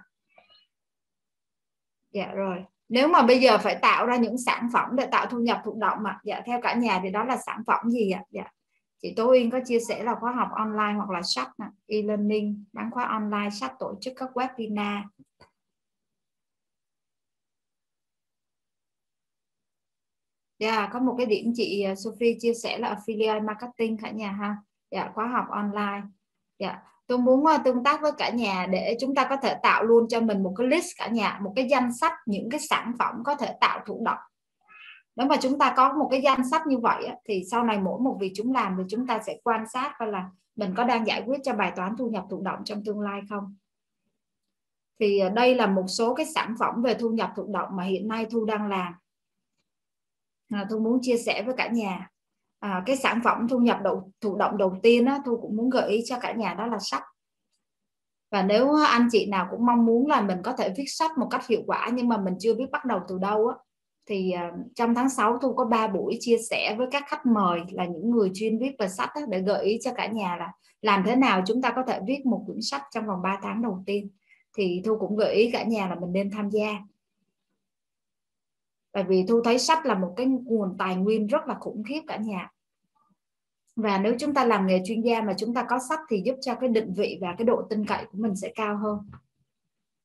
Dạ 2.11 2.31
rồi. 2.31 2.65
Nếu 2.89 3.07
mà 3.07 3.21
bây 3.21 3.39
giờ 3.39 3.57
phải 3.57 3.79
tạo 3.81 4.05
ra 4.05 4.15
những 4.15 4.37
sản 4.37 4.69
phẩm 4.73 4.95
để 4.95 5.07
tạo 5.11 5.25
thu 5.25 5.39
nhập 5.39 5.61
thụ 5.65 5.77
động 5.79 5.97
mà 6.01 6.19
dạ 6.23 6.41
theo 6.45 6.61
cả 6.61 6.73
nhà 6.73 6.99
thì 7.03 7.09
đó 7.09 7.23
là 7.23 7.37
sản 7.37 7.63
phẩm 7.67 7.89
gì 7.89 8.11
ạ? 8.11 8.23
Dạ. 8.29 8.43
Chị 9.01 9.13
Tố 9.15 9.31
Uyên 9.31 9.51
có 9.51 9.59
chia 9.65 9.79
sẻ 9.79 10.03
là 10.03 10.15
khóa 10.15 10.31
học 10.31 10.49
online 10.51 10.93
hoặc 10.93 11.09
là 11.09 11.21
sách 11.21 11.49
e-learning, 11.87 12.63
bán 12.73 12.91
khóa 12.91 13.03
online, 13.03 13.49
sách 13.49 13.73
tổ 13.79 13.95
chức 14.01 14.13
các 14.17 14.29
webinar. 14.33 15.01
Yeah, 20.57 20.89
có 20.93 20.99
một 20.99 21.15
cái 21.17 21.25
điểm 21.25 21.51
chị 21.55 21.81
à, 21.81 21.95
Sophie 21.95 22.37
chia 22.39 22.53
sẻ 22.53 22.77
là 22.77 22.95
affiliate 22.95 23.45
marketing 23.45 23.97
cả 23.97 24.11
nhà 24.11 24.31
ha. 24.31 24.57
Dạ, 24.91 25.11
khóa 25.13 25.27
học 25.27 25.45
online. 25.49 26.01
Dạ, 26.59 26.79
tôi 27.07 27.17
muốn 27.17 27.45
à, 27.45 27.57
tương 27.57 27.83
tác 27.83 28.01
với 28.01 28.11
cả 28.17 28.29
nhà 28.29 28.67
để 28.71 28.97
chúng 28.99 29.15
ta 29.15 29.27
có 29.29 29.35
thể 29.35 29.55
tạo 29.63 29.83
luôn 29.83 30.07
cho 30.09 30.19
mình 30.19 30.43
một 30.43 30.53
cái 30.57 30.67
list 30.67 30.87
cả 30.97 31.07
nhà, 31.07 31.39
một 31.43 31.53
cái 31.55 31.67
danh 31.69 31.93
sách 31.93 32.13
những 32.25 32.49
cái 32.49 32.59
sản 32.59 32.93
phẩm 32.99 33.15
có 33.25 33.35
thể 33.35 33.55
tạo 33.61 33.79
thụ 33.85 34.01
động. 34.05 34.17
Nếu 35.15 35.27
mà 35.27 35.35
chúng 35.41 35.59
ta 35.59 35.73
có 35.77 35.93
một 35.93 36.07
cái 36.11 36.21
danh 36.21 36.49
sách 36.49 36.67
như 36.67 36.77
vậy 36.77 37.09
thì 37.25 37.43
sau 37.51 37.63
này 37.63 37.79
mỗi 37.79 37.99
một 37.99 38.17
việc 38.19 38.31
chúng 38.35 38.53
làm 38.53 38.75
thì 38.77 38.83
chúng 38.89 39.07
ta 39.07 39.19
sẽ 39.25 39.37
quan 39.43 39.65
sát 39.73 39.93
coi 39.99 40.11
là 40.11 40.29
mình 40.55 40.73
có 40.77 40.83
đang 40.83 41.07
giải 41.07 41.23
quyết 41.25 41.39
cho 41.43 41.53
bài 41.53 41.71
toán 41.75 41.97
thu 41.97 42.09
nhập 42.09 42.25
thụ 42.29 42.41
động 42.41 42.59
trong 42.65 42.83
tương 42.85 42.99
lai 42.99 43.21
không. 43.29 43.55
Thì 44.99 45.19
à, 45.19 45.29
đây 45.29 45.55
là 45.55 45.67
một 45.67 45.85
số 45.87 46.13
cái 46.15 46.25
sản 46.25 46.55
phẩm 46.59 46.81
về 46.81 46.93
thu 46.93 47.09
nhập 47.09 47.31
thụ 47.35 47.47
động 47.53 47.69
mà 47.71 47.83
hiện 47.83 48.07
nay 48.07 48.25
Thu 48.31 48.45
đang 48.45 48.67
làm 48.67 48.93
à, 50.49 50.65
thu 50.69 50.79
muốn 50.79 50.99
chia 51.01 51.17
sẻ 51.17 51.43
với 51.45 51.55
cả 51.57 51.67
nhà. 51.67 52.09
À, 52.59 52.83
cái 52.85 52.97
sản 52.97 53.21
phẩm 53.23 53.47
thu 53.47 53.59
nhập 53.59 53.77
đầu 53.83 54.11
thụ 54.21 54.35
động 54.35 54.57
đầu 54.57 54.79
tiên 54.83 55.05
á, 55.05 55.19
thu 55.25 55.37
cũng 55.41 55.55
muốn 55.55 55.69
gợi 55.69 55.91
ý 55.91 56.01
cho 56.05 56.19
cả 56.19 56.31
nhà 56.31 56.53
đó 56.53 56.67
là 56.67 56.77
sách. 56.79 57.03
Và 58.31 58.43
nếu 58.43 58.75
anh 58.75 59.07
chị 59.11 59.25
nào 59.25 59.47
cũng 59.51 59.65
mong 59.65 59.85
muốn 59.85 60.07
là 60.07 60.21
mình 60.21 60.37
có 60.43 60.53
thể 60.53 60.73
viết 60.77 60.85
sách 60.87 61.11
một 61.17 61.27
cách 61.31 61.47
hiệu 61.47 61.61
quả 61.67 61.89
nhưng 61.93 62.07
mà 62.07 62.17
mình 62.17 62.33
chưa 62.39 62.53
biết 62.53 62.71
bắt 62.71 62.85
đầu 62.85 62.99
từ 63.07 63.17
đâu 63.17 63.47
á 63.47 63.55
thì 64.07 64.31
à, 64.31 64.51
trong 64.75 64.95
tháng 64.95 65.09
6 65.09 65.37
thu 65.41 65.53
có 65.53 65.65
3 65.65 65.87
buổi 65.87 66.17
chia 66.19 66.37
sẻ 66.49 66.75
với 66.77 66.87
các 66.91 67.03
khách 67.07 67.25
mời 67.25 67.59
là 67.71 67.85
những 67.85 68.11
người 68.11 68.31
chuyên 68.33 68.59
viết 68.59 68.71
về 68.79 68.87
sách 68.87 69.09
á, 69.13 69.21
để 69.29 69.41
gợi 69.41 69.65
ý 69.65 69.79
cho 69.81 69.93
cả 69.93 70.07
nhà 70.07 70.35
là 70.39 70.51
làm 70.81 71.03
thế 71.05 71.15
nào 71.15 71.41
chúng 71.47 71.61
ta 71.61 71.71
có 71.75 71.83
thể 71.87 71.99
viết 72.07 72.25
một 72.25 72.43
quyển 72.45 72.61
sách 72.61 72.81
trong 72.93 73.07
vòng 73.07 73.21
3 73.23 73.39
tháng 73.43 73.61
đầu 73.61 73.83
tiên. 73.85 74.09
Thì 74.57 74.81
thu 74.85 74.97
cũng 74.99 75.17
gợi 75.17 75.35
ý 75.35 75.51
cả 75.51 75.63
nhà 75.63 75.87
là 75.89 75.95
mình 75.95 76.11
nên 76.11 76.31
tham 76.31 76.49
gia 76.49 76.77
tại 78.97 79.03
vì 79.03 79.25
thu 79.27 79.41
thấy 79.43 79.59
sách 79.59 79.85
là 79.85 79.95
một 79.95 80.13
cái 80.17 80.25
nguồn 80.25 80.75
tài 80.77 80.95
nguyên 80.95 81.27
rất 81.27 81.47
là 81.47 81.55
khủng 81.59 81.83
khiếp 81.83 82.01
cả 82.07 82.17
nhà. 82.17 82.51
Và 83.75 83.97
nếu 83.97 84.15
chúng 84.19 84.33
ta 84.33 84.45
làm 84.45 84.67
nghề 84.67 84.81
chuyên 84.85 85.01
gia 85.01 85.21
mà 85.21 85.33
chúng 85.37 85.53
ta 85.53 85.63
có 85.69 85.79
sách 85.89 85.99
thì 86.09 86.21
giúp 86.25 86.35
cho 86.41 86.55
cái 86.55 86.69
định 86.69 86.93
vị 86.93 87.17
và 87.21 87.35
cái 87.37 87.45
độ 87.45 87.61
tin 87.69 87.85
cậy 87.85 88.05
của 88.11 88.17
mình 88.17 88.35
sẽ 88.35 88.51
cao 88.55 88.77
hơn. 88.77 88.97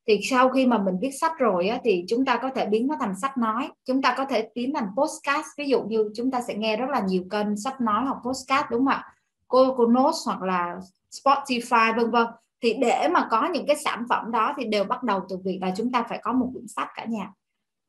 Thì 0.07 0.21
sau 0.23 0.49
khi 0.49 0.67
mà 0.67 0.79
mình 0.79 0.95
viết 1.01 1.11
sách 1.21 1.33
rồi 1.39 1.69
á, 1.69 1.81
thì 1.85 2.05
chúng 2.09 2.25
ta 2.25 2.39
có 2.43 2.51
thể 2.55 2.67
biến 2.67 2.87
nó 2.87 2.97
thành 3.01 3.15
sách 3.17 3.39
nói. 3.39 3.71
Chúng 3.85 4.03
ta 4.03 4.15
có 4.17 4.25
thể 4.25 4.51
biến 4.55 4.75
thành 4.75 4.89
podcast. 4.97 5.47
Ví 5.59 5.69
dụ 5.69 5.83
như 5.83 6.11
chúng 6.17 6.31
ta 6.31 6.43
sẽ 6.43 6.55
nghe 6.55 6.77
rất 6.77 6.91
là 6.91 7.01
nhiều 7.01 7.25
kênh 7.31 7.57
sách 7.57 7.81
nói 7.81 8.05
hoặc 8.05 8.19
podcast 8.25 8.71
đúng 8.71 8.81
không 8.81 8.95
ạ? 8.95 9.15
Cô 9.49 9.75
cô 9.77 9.87
notes 9.87 10.27
hoặc 10.27 10.43
là 10.43 10.77
Spotify 11.11 11.97
vân 11.97 12.11
vân. 12.11 12.27
Thì 12.63 12.75
để 12.81 13.09
mà 13.09 13.29
có 13.31 13.49
những 13.53 13.67
cái 13.67 13.77
sản 13.77 14.05
phẩm 14.09 14.31
đó 14.31 14.55
thì 14.57 14.65
đều 14.65 14.85
bắt 14.85 15.03
đầu 15.03 15.21
từ 15.29 15.37
việc 15.45 15.59
là 15.63 15.73
chúng 15.77 15.93
ta 15.93 16.03
phải 16.09 16.21
có 16.23 16.33
một 16.33 16.49
quyển 16.53 16.69
sách 16.69 16.89
cả 16.95 17.05
nhà 17.05 17.33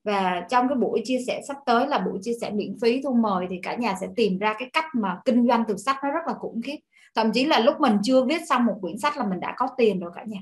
và 0.03 0.45
trong 0.49 0.67
cái 0.67 0.77
buổi 0.77 1.01
chia 1.03 1.19
sẻ 1.27 1.41
sắp 1.47 1.57
tới 1.65 1.87
là 1.87 1.99
buổi 1.99 2.19
chia 2.21 2.33
sẻ 2.41 2.51
miễn 2.51 2.75
phí 2.81 3.01
thu 3.01 3.13
mời 3.13 3.47
thì 3.49 3.59
cả 3.63 3.75
nhà 3.75 3.95
sẽ 4.01 4.07
tìm 4.15 4.37
ra 4.37 4.55
cái 4.59 4.69
cách 4.73 4.85
mà 4.95 5.17
kinh 5.25 5.47
doanh 5.47 5.63
từ 5.67 5.77
sách 5.77 5.97
nó 6.03 6.11
rất 6.11 6.21
là 6.27 6.33
khủng 6.33 6.61
khiếp. 6.61 6.77
Thậm 7.15 7.31
chí 7.31 7.45
là 7.45 7.59
lúc 7.59 7.79
mình 7.79 7.97
chưa 8.03 8.25
viết 8.25 8.41
xong 8.49 8.65
một 8.65 8.77
quyển 8.81 8.97
sách 8.97 9.17
là 9.17 9.25
mình 9.25 9.39
đã 9.39 9.53
có 9.57 9.67
tiền 9.77 9.99
rồi 9.99 10.11
cả 10.15 10.23
nhà. 10.27 10.39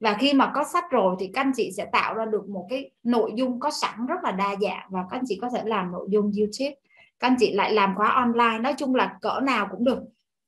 Và 0.00 0.16
khi 0.20 0.32
mà 0.32 0.52
có 0.54 0.64
sách 0.72 0.84
rồi 0.90 1.16
thì 1.18 1.30
các 1.32 1.40
anh 1.40 1.52
chị 1.56 1.70
sẽ 1.76 1.86
tạo 1.92 2.14
ra 2.14 2.24
được 2.24 2.48
một 2.48 2.66
cái 2.70 2.90
nội 3.02 3.32
dung 3.34 3.60
có 3.60 3.70
sẵn 3.70 4.06
rất 4.06 4.16
là 4.22 4.32
đa 4.32 4.54
dạng 4.60 4.86
và 4.90 5.00
các 5.10 5.16
anh 5.16 5.24
chị 5.26 5.38
có 5.42 5.50
thể 5.50 5.62
làm 5.64 5.92
nội 5.92 6.06
dung 6.10 6.32
YouTube. 6.38 6.74
Các 7.20 7.28
anh 7.28 7.36
chị 7.38 7.52
lại 7.52 7.72
làm 7.72 7.94
khóa 7.96 8.08
online 8.08 8.58
nói 8.58 8.74
chung 8.78 8.94
là 8.94 9.18
cỡ 9.20 9.40
nào 9.42 9.68
cũng 9.70 9.84
được. 9.84 9.98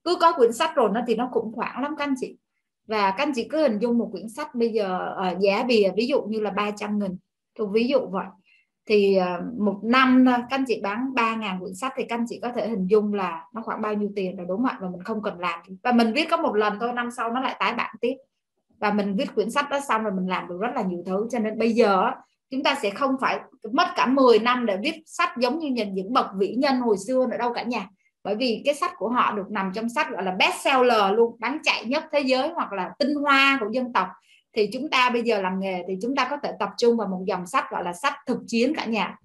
Cứ 0.04 0.16
có 0.20 0.32
quyển 0.32 0.52
sách 0.52 0.74
rồi 0.74 0.90
nó 0.92 1.00
thì 1.06 1.14
nó 1.14 1.28
cũng 1.32 1.52
khoảng 1.52 1.82
lắm 1.82 1.94
các 1.98 2.04
anh 2.04 2.14
chị. 2.20 2.36
Và 2.86 3.10
các 3.10 3.22
anh 3.22 3.32
chị 3.34 3.48
cứ 3.50 3.62
hình 3.62 3.78
dung 3.78 3.98
một 3.98 4.08
quyển 4.12 4.28
sách 4.28 4.54
bây 4.54 4.68
giờ 4.68 5.14
uh, 5.32 5.40
giá 5.40 5.62
bìa 5.62 5.92
ví 5.96 6.06
dụ 6.06 6.22
như 6.22 6.40
là 6.40 6.50
300 6.50 6.98
nghìn 6.98 7.16
tôi 7.60 7.68
ví 7.72 7.88
dụ 7.88 7.98
vậy. 8.10 8.26
Thì 8.86 9.16
à, 9.16 9.40
một 9.58 9.80
năm 9.82 10.24
các 10.26 10.46
anh 10.50 10.64
chị 10.68 10.80
bán 10.82 11.12
3.000 11.14 11.60
quyển 11.60 11.74
sách 11.74 11.92
thì 11.96 12.04
các 12.08 12.18
anh 12.18 12.24
chị 12.28 12.38
có 12.42 12.52
thể 12.52 12.68
hình 12.68 12.86
dung 12.86 13.14
là 13.14 13.44
nó 13.54 13.62
khoảng 13.62 13.82
bao 13.82 13.94
nhiêu 13.94 14.10
tiền 14.16 14.36
rồi, 14.36 14.46
đúng 14.48 14.56
không 14.56 14.66
ạ? 14.66 14.78
Và 14.80 14.88
mình 14.88 15.02
không 15.02 15.22
cần 15.22 15.38
làm. 15.38 15.60
Và 15.82 15.92
mình 15.92 16.12
viết 16.12 16.28
có 16.30 16.36
một 16.36 16.56
lần 16.56 16.78
thôi, 16.80 16.92
năm 16.92 17.10
sau 17.10 17.32
nó 17.32 17.40
lại 17.40 17.56
tái 17.58 17.74
bản 17.74 17.94
tiếp. 18.00 18.14
Và 18.80 18.92
mình 18.92 19.16
viết 19.16 19.34
quyển 19.34 19.50
sách 19.50 19.70
đó 19.70 19.80
xong 19.80 20.02
rồi 20.02 20.12
mình 20.16 20.26
làm 20.28 20.48
được 20.48 20.58
rất 20.60 20.70
là 20.74 20.82
nhiều 20.82 21.02
thứ. 21.06 21.28
Cho 21.30 21.38
nên 21.38 21.58
bây 21.58 21.72
giờ 21.72 22.10
chúng 22.50 22.62
ta 22.62 22.74
sẽ 22.82 22.90
không 22.90 23.16
phải 23.20 23.40
mất 23.72 23.88
cả 23.96 24.06
10 24.06 24.38
năm 24.38 24.66
để 24.66 24.76
viết 24.82 24.94
sách 25.06 25.30
giống 25.36 25.58
như 25.58 25.70
nhìn 25.70 25.94
những 25.94 26.12
bậc 26.12 26.26
vĩ 26.38 26.54
nhân 26.54 26.80
hồi 26.80 26.96
xưa 27.06 27.26
nữa 27.30 27.36
đâu 27.38 27.52
cả 27.52 27.62
nhà. 27.62 27.88
Bởi 28.24 28.36
vì 28.36 28.62
cái 28.64 28.74
sách 28.74 28.92
của 28.96 29.08
họ 29.08 29.32
được 29.32 29.50
nằm 29.50 29.72
trong 29.74 29.88
sách 29.88 30.10
gọi 30.10 30.22
là 30.22 30.34
best 30.38 30.54
seller 30.60 31.12
luôn 31.14 31.36
bán 31.40 31.58
chạy 31.62 31.84
nhất 31.84 32.04
thế 32.12 32.20
giới 32.20 32.48
hoặc 32.48 32.72
là 32.72 32.90
tinh 32.98 33.14
hoa 33.14 33.56
của 33.60 33.68
dân 33.72 33.92
tộc 33.92 34.08
thì 34.52 34.70
chúng 34.72 34.90
ta 34.90 35.10
bây 35.10 35.22
giờ 35.22 35.42
làm 35.42 35.60
nghề 35.60 35.84
thì 35.88 35.94
chúng 36.02 36.16
ta 36.16 36.28
có 36.30 36.36
thể 36.42 36.52
tập 36.58 36.70
trung 36.78 36.96
vào 36.96 37.08
một 37.08 37.22
dòng 37.26 37.46
sách 37.46 37.64
gọi 37.70 37.84
là 37.84 37.92
sách 37.92 38.14
thực 38.26 38.38
chiến 38.46 38.72
cả 38.76 38.84
nhà. 38.84 39.16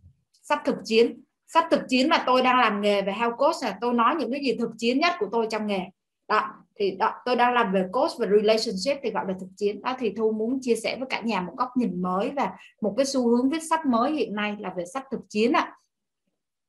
Sách 0.42 0.62
thực 0.66 0.76
chiến. 0.84 1.22
Sách 1.48 1.66
thực 1.72 1.82
chiến 1.88 2.10
mà 2.10 2.24
tôi 2.26 2.42
đang 2.42 2.60
làm 2.60 2.82
nghề 2.82 3.02
về 3.02 3.14
health 3.14 3.36
coach 3.38 3.56
là 3.62 3.78
tôi 3.82 3.94
nói 3.94 4.16
những 4.16 4.32
cái 4.32 4.42
gì 4.44 4.56
thực 4.60 4.70
chiến 4.78 5.00
nhất 5.00 5.14
của 5.20 5.28
tôi 5.32 5.48
trong 5.52 5.68
nghề. 5.68 5.82
Đó 6.28 6.50
thì 6.76 6.92
đó, 6.92 7.14
tôi 7.26 7.36
đang 7.36 7.54
làm 7.54 7.74
về 7.74 7.86
coach 7.92 8.12
và 8.20 8.26
relationship 8.26 9.04
thì 9.04 9.12
gọi 9.12 9.26
là 9.28 9.34
thực 9.40 9.50
chiến. 9.58 9.82
Đó 9.82 9.96
thì 10.00 10.14
thu 10.18 10.32
muốn 10.32 10.60
chia 10.62 10.76
sẻ 10.76 10.96
với 11.00 11.08
cả 11.10 11.22
nhà 11.22 11.42
một 11.42 11.54
góc 11.58 11.70
nhìn 11.78 12.02
mới 12.02 12.32
và 12.36 12.52
một 12.82 12.94
cái 12.98 13.06
xu 13.06 13.28
hướng 13.28 13.50
viết 13.50 13.64
sách 13.70 13.86
mới 13.86 14.12
hiện 14.12 14.36
nay 14.36 14.56
là 14.60 14.74
về 14.78 14.86
sách 14.86 15.04
thực 15.12 15.22
chiến 15.30 15.52
ạ. 15.52 15.74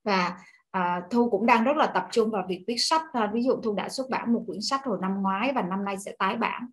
Và 0.05 0.39
à, 0.70 1.03
thu 1.11 1.31
cũng 1.31 1.47
đang 1.47 1.65
rất 1.65 1.77
là 1.77 1.87
tập 1.87 2.07
trung 2.11 2.31
vào 2.31 2.45
việc 2.49 2.65
viết 2.66 2.77
sách. 2.78 3.03
À, 3.12 3.31
ví 3.35 3.43
dụ 3.43 3.61
thu 3.62 3.74
đã 3.74 3.89
xuất 3.89 4.11
bản 4.11 4.33
một 4.33 4.43
quyển 4.47 4.61
sách 4.62 4.81
hồi 4.85 4.99
năm 5.01 5.23
ngoái 5.23 5.53
và 5.53 5.62
năm 5.62 5.85
nay 5.85 5.97
sẽ 5.99 6.12
tái 6.19 6.37
bản 6.37 6.66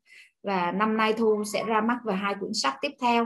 và 0.44 0.72
năm 0.72 0.98
nay 0.98 1.14
thu 1.14 1.44
sẽ 1.44 1.64
ra 1.64 1.82
mắt 1.82 2.00
về 2.06 2.14
hai 2.14 2.36
quyển 2.40 2.54
sách 2.54 2.76
tiếp 2.82 2.92
theo. 3.02 3.26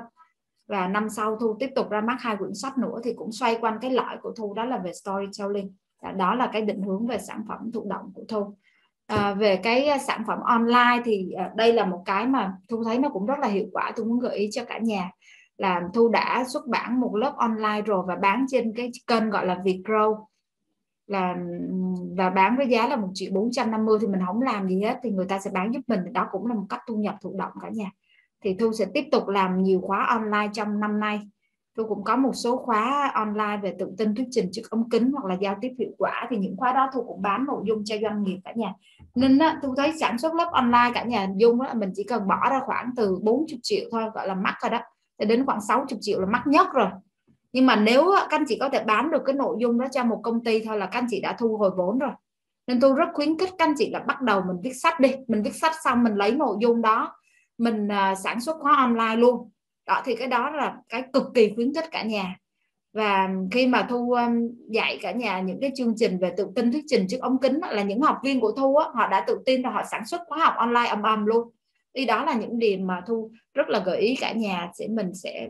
Và 0.68 0.88
năm 0.88 1.10
sau 1.10 1.38
thu 1.40 1.56
tiếp 1.60 1.70
tục 1.76 1.90
ra 1.90 2.02
mắt 2.02 2.18
hai 2.20 2.38
quyển 2.38 2.54
sách 2.54 2.78
nữa 2.78 3.00
thì 3.04 3.14
cũng 3.14 3.32
xoay 3.32 3.58
quanh 3.62 3.78
cái 3.82 3.92
lợi 3.92 4.18
của 4.22 4.34
thu 4.38 4.54
đó 4.54 4.66
là 4.66 4.78
về 4.78 4.94
storytelling. 4.94 5.74
Đó 6.16 6.36
là 6.36 6.50
cái 6.54 6.62
định 6.62 6.82
hướng 6.82 7.08
về 7.08 7.18
sản 7.18 7.44
phẩm 7.48 7.72
thụ 7.74 7.86
động 7.90 8.12
của 8.16 8.24
thu. 8.28 8.56
À, 9.08 9.34
về 9.34 9.56
cái 9.56 9.88
à, 9.88 9.98
sản 9.98 10.24
phẩm 10.28 10.40
online 10.40 11.02
thì 11.06 11.32
à, 11.32 11.52
đây 11.56 11.74
là 11.74 11.86
một 11.86 12.04
cái 12.06 12.28
mà 12.28 12.54
thu 12.70 12.84
thấy 12.84 12.98
nó 12.98 13.10
cũng 13.10 13.26
rất 13.26 13.40
là 13.40 13.48
hiệu 13.48 13.66
quả. 13.72 13.92
Tôi 13.96 14.06
muốn 14.06 14.20
gợi 14.20 14.38
ý 14.38 14.50
cho 14.52 14.66
cả 14.66 14.78
nhà 14.78 15.12
là 15.58 15.82
thu 15.94 16.10
đã 16.10 16.44
xuất 16.48 16.68
bản 16.68 17.00
một 17.00 17.16
lớp 17.16 17.34
online 17.38 17.82
rồi 17.86 18.04
và 18.08 18.16
bán 18.16 18.46
trên 18.50 18.74
cái 18.76 18.92
kênh 19.08 19.30
gọi 19.30 19.46
là 19.46 19.56
Vietgrow 19.64 20.26
là 21.08 21.36
và 22.18 22.30
bán 22.30 22.58
với 22.58 22.68
giá 22.68 22.88
là 22.88 22.96
một 22.96 23.10
triệu 23.14 23.32
bốn 23.34 23.52
trăm 23.52 23.72
năm 23.72 23.86
mươi 23.86 23.98
thì 24.02 24.08
mình 24.08 24.22
không 24.26 24.42
làm 24.42 24.68
gì 24.68 24.82
hết 24.82 25.00
thì 25.04 25.10
người 25.10 25.26
ta 25.26 25.40
sẽ 25.40 25.52
bán 25.54 25.74
giúp 25.74 25.82
mình. 25.88 26.14
Đó 26.14 26.28
cũng 26.32 26.48
là 26.48 26.56
một 26.56 26.66
cách 26.70 26.82
thu 26.88 26.96
nhập 26.96 27.16
thụ 27.22 27.36
động 27.38 27.52
cả 27.62 27.70
nhà. 27.70 27.92
Thì 28.44 28.56
thu 28.60 28.74
sẽ 28.74 28.86
tiếp 28.94 29.06
tục 29.12 29.28
làm 29.28 29.64
nhiều 29.64 29.82
khóa 29.82 30.06
online 30.06 30.50
trong 30.54 30.80
năm 30.80 31.00
nay. 31.00 31.22
Tôi 31.76 31.86
cũng 31.86 32.04
có 32.04 32.16
một 32.16 32.32
số 32.34 32.58
khóa 32.58 33.12
online 33.14 33.60
về 33.64 33.76
tự 33.80 33.94
tin 33.98 34.16
thuyết 34.16 34.28
trình 34.32 34.50
trước 34.52 34.62
ống 34.70 34.90
kính 34.90 35.12
hoặc 35.12 35.26
là 35.26 35.36
giao 35.42 35.56
tiếp 35.62 35.72
hiệu 35.80 35.92
quả. 35.98 36.28
Thì 36.30 36.38
những 36.38 36.58
khóa 36.58 36.74
đó 36.74 36.90
tôi 36.94 37.04
cũng 37.08 37.22
bán 37.22 37.46
nội 37.46 37.64
dung 37.68 37.84
cho 37.86 37.96
doanh 38.02 38.24
nghiệp 38.24 38.40
cả 38.44 38.54
nhà. 38.56 38.74
Nên 39.16 39.38
á, 39.38 39.60
tôi 39.62 39.72
thấy 39.78 39.94
sản 40.00 40.18
xuất 40.18 40.34
lớp 40.34 40.50
online 40.52 40.92
cả 40.94 41.04
nhà 41.04 41.28
dung 41.36 41.62
đó, 41.62 41.74
mình 41.74 41.92
chỉ 41.96 42.04
cần 42.04 42.28
bỏ 42.28 42.50
ra 42.50 42.62
khoảng 42.66 42.90
từ 42.96 43.18
40 43.22 43.60
triệu 43.64 43.86
thôi 43.92 44.04
gọi 44.14 44.28
là 44.28 44.36
mắc 44.36 44.56
rồi 44.62 44.70
đó. 44.70 44.80
Đến 45.28 45.46
khoảng 45.46 45.62
60 45.62 45.98
triệu 46.02 46.20
là 46.20 46.26
mắc 46.26 46.48
nhất 46.48 46.68
rồi 46.74 46.90
nhưng 47.54 47.66
mà 47.66 47.76
nếu 47.76 48.12
các 48.30 48.40
anh 48.40 48.46
chị 48.48 48.58
có 48.60 48.70
thể 48.70 48.84
bán 48.84 49.12
được 49.12 49.22
cái 49.26 49.36
nội 49.36 49.56
dung 49.60 49.80
đó 49.80 49.86
cho 49.92 50.04
một 50.04 50.20
công 50.24 50.44
ty 50.44 50.64
thôi 50.66 50.78
là 50.78 50.86
các 50.86 51.00
anh 51.00 51.08
chị 51.10 51.22
đã 51.22 51.36
thu 51.40 51.58
hồi 51.58 51.72
vốn 51.78 52.00
rồi. 52.00 52.12
Nên 52.68 52.80
tôi 52.80 52.94
rất 52.96 53.08
khuyến 53.14 53.38
khích 53.38 53.50
các 53.58 53.66
anh 53.66 53.74
chị 53.78 53.90
là 53.90 54.00
bắt 54.00 54.22
đầu 54.22 54.42
mình 54.48 54.58
viết 54.64 54.74
sách 54.74 55.00
đi. 55.00 55.16
Mình 55.28 55.44
viết 55.44 55.56
sách 55.56 55.74
xong 55.84 56.04
mình 56.04 56.16
lấy 56.16 56.32
nội 56.32 56.58
dung 56.60 56.82
đó 56.82 57.16
mình 57.58 57.88
à, 57.88 58.16
sản 58.16 58.42
xuất 58.42 58.58
khóa 58.60 58.76
online 58.76 59.16
luôn. 59.16 59.52
Đó 59.86 60.02
thì 60.06 60.16
cái 60.16 60.28
đó 60.28 60.50
là 60.50 60.78
cái 60.90 61.04
cực 61.14 61.24
kỳ 61.34 61.52
khuyến 61.56 61.74
khích 61.74 61.92
cả 61.92 62.04
nhà. 62.04 62.36
Và 62.94 63.30
khi 63.52 63.68
mà 63.68 63.88
thu 63.90 64.12
à, 64.12 64.32
dạy 64.70 65.00
cả 65.02 65.12
nhà 65.12 65.42
những 65.42 65.60
cái 65.62 65.72
chương 65.76 65.94
trình 65.98 66.20
về 66.20 66.34
tự 66.38 66.48
tin 66.56 66.72
thuyết 66.72 66.84
trình 66.88 67.08
trước 67.10 67.18
ống 67.22 67.38
kính 67.42 67.60
là 67.72 67.84
những 67.84 68.02
học 68.02 68.18
viên 68.24 68.40
của 68.40 68.52
thu 68.52 68.76
á, 68.76 68.90
họ 68.94 69.08
đã 69.08 69.24
tự 69.28 69.40
tin 69.46 69.64
và 69.64 69.70
họ 69.70 69.84
sản 69.92 70.06
xuất 70.06 70.22
khóa 70.28 70.40
học 70.40 70.54
online 70.58 70.88
ầm 70.88 71.04
ầm 71.04 71.26
luôn. 71.26 71.50
Thì 71.96 72.06
đó 72.06 72.26
là 72.26 72.34
những 72.34 72.60
điểm 72.60 72.88
mà 72.88 73.02
thu 73.08 73.32
rất 73.54 73.70
là 73.70 73.80
gợi 73.80 73.98
ý 73.98 74.16
cả 74.16 74.32
nhà 74.32 74.70
sẽ 74.74 74.88
mình 74.88 75.14
sẽ 75.14 75.50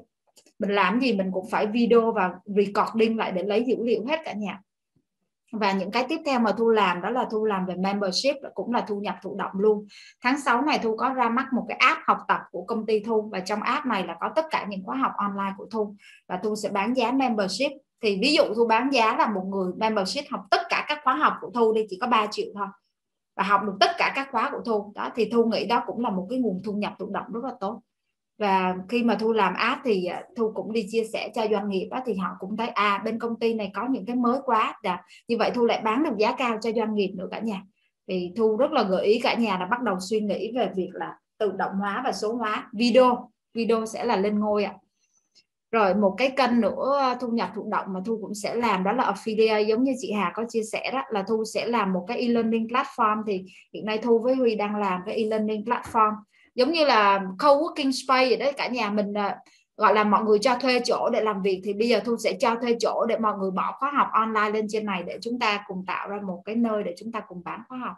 mình 0.60 0.70
làm 0.70 1.00
gì 1.00 1.14
mình 1.14 1.32
cũng 1.34 1.50
phải 1.50 1.68
video 1.68 2.12
và 2.12 2.32
recording 2.46 3.18
lại 3.18 3.32
để 3.32 3.44
lấy 3.44 3.64
dữ 3.68 3.76
liệu 3.84 4.06
hết 4.08 4.20
cả 4.26 4.34
nhà. 4.34 4.62
Và 5.52 5.72
những 5.72 5.92
cái 5.92 6.06
tiếp 6.10 6.18
theo 6.26 6.40
mà 6.40 6.52
thu 6.58 6.70
làm 6.70 7.02
đó 7.02 7.10
là 7.10 7.26
thu 7.32 7.46
làm 7.46 7.66
về 7.66 7.76
membership 7.76 8.36
cũng 8.54 8.74
là 8.74 8.82
thu 8.88 9.00
nhập 9.00 9.16
thụ 9.24 9.36
động 9.36 9.52
luôn. 9.54 9.88
Tháng 10.24 10.40
6 10.40 10.62
này 10.62 10.80
thu 10.84 10.98
có 10.98 11.14
ra 11.14 11.30
mắt 11.30 11.48
một 11.54 11.66
cái 11.70 11.78
app 11.78 12.02
học 12.06 12.18
tập 12.28 12.42
của 12.52 12.64
công 12.64 12.86
ty 12.86 13.00
thu 13.00 13.30
và 13.32 13.40
trong 13.40 13.62
app 13.62 13.86
này 13.86 14.08
là 14.08 14.16
có 14.20 14.30
tất 14.36 14.46
cả 14.50 14.66
những 14.70 14.84
khóa 14.86 14.96
học 14.96 15.12
online 15.18 15.54
của 15.58 15.68
thu 15.72 15.96
và 16.28 16.40
thu 16.44 16.56
sẽ 16.56 16.70
bán 16.70 16.94
giá 16.94 17.12
membership. 17.12 17.72
Thì 18.02 18.20
ví 18.22 18.34
dụ 18.34 18.44
thu 18.56 18.68
bán 18.68 18.90
giá 18.94 19.18
là 19.18 19.28
một 19.28 19.44
người 19.46 19.74
membership 19.78 20.26
học 20.32 20.42
tất 20.52 20.62
cả 20.70 20.86
các 20.88 21.00
khóa 21.04 21.16
học 21.16 21.34
của 21.42 21.52
thu 21.54 21.74
đi, 21.74 21.86
chỉ 21.90 21.98
có 22.02 22.08
3 22.08 22.28
triệu 22.32 22.48
thôi, 22.56 22.68
và 23.38 23.44
học 23.44 23.62
được 23.64 23.74
tất 23.80 23.92
cả 23.98 24.12
các 24.16 24.28
khóa 24.32 24.50
của 24.52 24.62
thu. 24.66 24.92
Đó, 24.96 25.10
thì 25.16 25.30
thu 25.32 25.46
nghĩ 25.46 25.68
đó 25.68 25.84
cũng 25.88 26.00
là 26.00 26.10
một 26.10 26.28
cái 26.30 26.40
nguồn 26.40 26.62
thu 26.66 26.74
nhập 26.74 26.94
thụ 27.00 27.10
động 27.10 27.26
rất 27.34 27.44
là 27.44 27.52
tốt 27.60 27.82
và 28.38 28.76
khi 28.90 29.04
mà 29.04 29.16
thu 29.16 29.34
làm 29.34 29.54
app 29.54 29.82
thì 29.86 30.06
à, 30.06 30.24
thu 30.36 30.52
cũng 30.56 30.74
đi 30.74 30.86
chia 30.90 31.04
sẻ 31.14 31.30
cho 31.36 31.48
doanh 31.52 31.70
nghiệp 31.70 31.88
đó 31.92 32.02
thì 32.06 32.14
họ 32.14 32.30
cũng 32.40 32.58
thấy 32.58 32.68
à 32.68 33.02
bên 33.06 33.20
công 33.20 33.40
ty 33.40 33.54
này 33.54 33.72
có 33.74 33.88
những 33.90 34.06
cái 34.06 34.16
mới 34.16 34.40
quá 34.46 34.80
đã 34.84 35.04
như 35.28 35.38
vậy 35.38 35.52
thu 35.54 35.66
lại 35.66 35.82
bán 35.84 36.04
được 36.04 36.18
giá 36.18 36.36
cao 36.38 36.58
cho 36.62 36.72
doanh 36.76 36.96
nghiệp 36.96 37.12
nữa 37.16 37.28
cả 37.32 37.40
nhà. 37.40 37.62
Thì 38.08 38.32
thu 38.38 38.58
rất 38.58 38.72
là 38.72 38.84
gợi 38.84 39.06
ý 39.06 39.20
cả 39.20 39.34
nhà 39.34 39.58
là 39.60 39.66
bắt 39.66 39.82
đầu 39.82 39.96
suy 40.00 40.20
nghĩ 40.20 40.52
về 40.56 40.70
việc 40.76 40.90
là 40.94 41.16
tự 41.38 41.52
động 41.52 41.72
hóa 41.80 42.02
và 42.06 42.12
số 42.12 42.34
hóa 42.34 42.70
video. 42.74 43.32
Video 43.54 43.86
sẽ 43.86 44.06
là 44.06 44.16
lên 44.16 44.40
ngôi 44.40 44.64
ạ. 44.64 44.74
Rồi 45.72 45.96
một 45.96 46.16
cái 46.18 46.30
kênh 46.30 46.62
nữa 46.62 46.98
à, 47.02 47.16
thu 47.22 47.28
nhập 47.28 47.50
thụ 47.56 47.70
động 47.72 47.86
mà 47.94 48.00
thu 48.06 48.20
cũng 48.22 48.34
sẽ 48.34 48.56
làm 48.56 48.84
đó 48.84 48.92
là 48.92 49.14
affiliate. 49.14 49.64
Giống 49.64 49.84
như 49.84 49.94
chị 50.00 50.12
Hà 50.12 50.32
có 50.36 50.46
chia 50.50 50.64
sẻ 50.64 50.92
đó, 50.94 51.02
là 51.10 51.24
thu 51.28 51.44
sẽ 51.54 51.68
làm 51.68 51.94
một 51.94 52.06
cái 52.08 52.18
e-learning 52.18 52.68
platform. 52.68 53.24
Thì 53.28 53.46
hiện 53.74 53.86
nay 53.86 53.98
thu 53.98 54.20
với 54.20 54.36
Huy 54.36 54.56
đang 54.56 54.76
làm 54.76 55.02
cái 55.06 55.16
e-learning 55.16 55.64
platform 55.64 56.14
giống 56.58 56.72
như 56.72 56.86
là 56.86 57.20
co-working 57.40 57.92
space 57.92 58.28
vậy 58.28 58.38
đấy, 58.38 58.54
cả 58.58 58.68
nhà 58.68 58.90
mình 58.90 59.14
à, 59.14 59.38
gọi 59.78 59.94
là 59.94 60.04
mọi 60.04 60.24
người 60.24 60.40
cho 60.40 60.56
thuê 60.56 60.80
chỗ 60.86 61.10
để 61.14 61.22
làm 61.22 61.42
việc 61.42 61.62
thì 61.64 61.74
bây 61.74 61.90
giờ 61.90 62.00
thu 62.06 62.18
sẽ 62.18 62.34
cho 62.40 62.56
thuê 62.62 62.76
chỗ 62.80 63.06
để 63.10 63.18
mọi 63.18 63.38
người 63.38 63.52
bỏ 63.52 63.76
khóa 63.80 63.92
học 63.98 64.08
online 64.12 64.50
lên 64.50 64.66
trên 64.70 64.86
này 64.86 65.04
để 65.04 65.18
chúng 65.22 65.40
ta 65.40 65.64
cùng 65.68 65.86
tạo 65.88 66.10
ra 66.10 66.18
một 66.28 66.42
cái 66.46 66.56
nơi 66.56 66.84
để 66.84 66.94
chúng 66.98 67.12
ta 67.12 67.20
cùng 67.28 67.42
bán 67.46 67.62
khóa 67.70 67.78
học. 67.78 67.96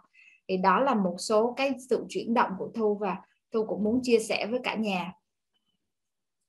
Thì 0.48 0.57
đó 0.57 0.80
là 0.80 0.95
một 0.95 1.15
số 1.19 1.53
cái 1.57 1.73
sự 1.90 2.06
chuyển 2.10 2.34
động 2.34 2.52
của 2.57 2.72
thu 2.76 2.98
và 3.02 3.18
thu 3.53 3.65
cũng 3.65 3.84
muốn 3.84 3.99
chia 4.03 4.19
sẻ 4.19 4.48
với 4.52 4.60
cả 4.64 4.76
nhà. 4.76 5.14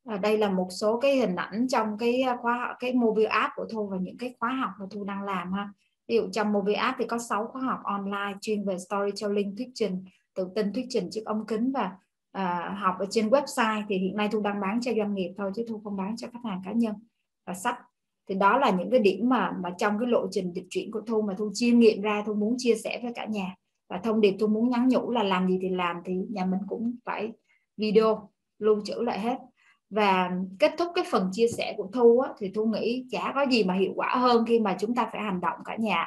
Và 0.04 0.16
đây 0.16 0.38
là 0.38 0.48
một 0.50 0.68
số 0.70 1.00
cái 1.00 1.16
hình 1.16 1.36
ảnh 1.36 1.68
trong 1.68 1.98
cái 1.98 2.22
à, 2.22 2.36
khóa 2.42 2.76
cái 2.80 2.92
mobile 2.92 3.28
app 3.28 3.52
của 3.56 3.66
thu 3.72 3.86
và 3.86 3.96
những 4.00 4.16
cái 4.18 4.34
khóa 4.40 4.50
học 4.50 4.70
mà 4.80 4.86
thu 4.90 5.04
đang 5.04 5.22
làm 5.22 5.52
ha. 5.52 5.68
Ví 6.08 6.16
dụ 6.16 6.28
trong 6.32 6.52
mobile 6.52 6.78
app 6.78 6.98
thì 6.98 7.04
có 7.06 7.18
6 7.18 7.46
khóa 7.46 7.62
học 7.62 7.80
online 7.84 8.38
chuyên 8.40 8.64
về 8.64 8.78
storytelling 8.78 9.56
thuyết 9.56 9.68
trình 9.74 10.04
tự 10.34 10.48
tin 10.54 10.72
thuyết 10.72 10.86
trình 10.88 11.08
trước 11.12 11.24
ống 11.24 11.46
kính 11.46 11.72
và 11.72 11.92
à, 12.32 12.76
học 12.80 12.94
ở 12.98 13.06
trên 13.10 13.28
website. 13.28 13.82
Thì 13.88 13.98
hiện 13.98 14.16
nay 14.16 14.28
thu 14.32 14.40
đang 14.40 14.60
bán 14.60 14.80
cho 14.80 14.92
doanh 14.96 15.14
nghiệp 15.14 15.34
thôi 15.38 15.52
chứ 15.54 15.64
thu 15.68 15.80
không 15.84 15.96
bán 15.96 16.16
cho 16.16 16.28
khách 16.32 16.44
hàng 16.44 16.62
cá 16.64 16.72
nhân 16.72 16.94
và 17.46 17.54
sách. 17.54 17.78
Thì 18.28 18.34
đó 18.34 18.58
là 18.58 18.70
những 18.70 18.90
cái 18.90 19.00
điểm 19.00 19.28
mà 19.28 19.52
mà 19.62 19.70
trong 19.78 19.98
cái 19.98 20.08
lộ 20.08 20.26
trình 20.30 20.52
dịch 20.52 20.66
chuyển 20.70 20.90
của 20.90 21.00
thu 21.00 21.22
mà 21.22 21.34
thu 21.38 21.50
chiêm 21.54 21.78
nghiệm 21.78 22.02
ra 22.02 22.22
thu 22.26 22.34
muốn 22.34 22.54
chia 22.58 22.74
sẻ 22.74 23.00
với 23.02 23.12
cả 23.14 23.24
nhà. 23.24 23.54
Và 23.88 23.98
thông 23.98 24.20
điệp 24.20 24.36
thu 24.40 24.46
muốn 24.46 24.70
nhắn 24.70 24.88
nhủ 24.88 25.10
là 25.10 25.22
làm 25.22 25.48
gì 25.48 25.58
thì 25.62 25.68
làm 25.68 25.96
thì 26.04 26.14
nhà 26.30 26.44
mình 26.44 26.60
cũng 26.68 26.96
phải 27.04 27.32
video 27.76 28.30
lưu 28.58 28.80
trữ 28.84 28.94
lại 28.94 29.20
hết. 29.20 29.38
Và 29.90 30.30
kết 30.58 30.74
thúc 30.78 30.88
cái 30.94 31.04
phần 31.10 31.28
chia 31.32 31.48
sẻ 31.48 31.74
của 31.76 31.88
thu 31.92 32.18
á, 32.20 32.30
thì 32.38 32.52
thu 32.54 32.64
nghĩ 32.64 33.06
chả 33.10 33.32
có 33.34 33.46
gì 33.50 33.64
mà 33.64 33.74
hiệu 33.74 33.92
quả 33.96 34.16
hơn 34.16 34.44
khi 34.46 34.60
mà 34.60 34.76
chúng 34.80 34.94
ta 34.94 35.08
phải 35.12 35.22
hành 35.22 35.40
động 35.40 35.58
cả 35.64 35.76
nhà 35.76 36.06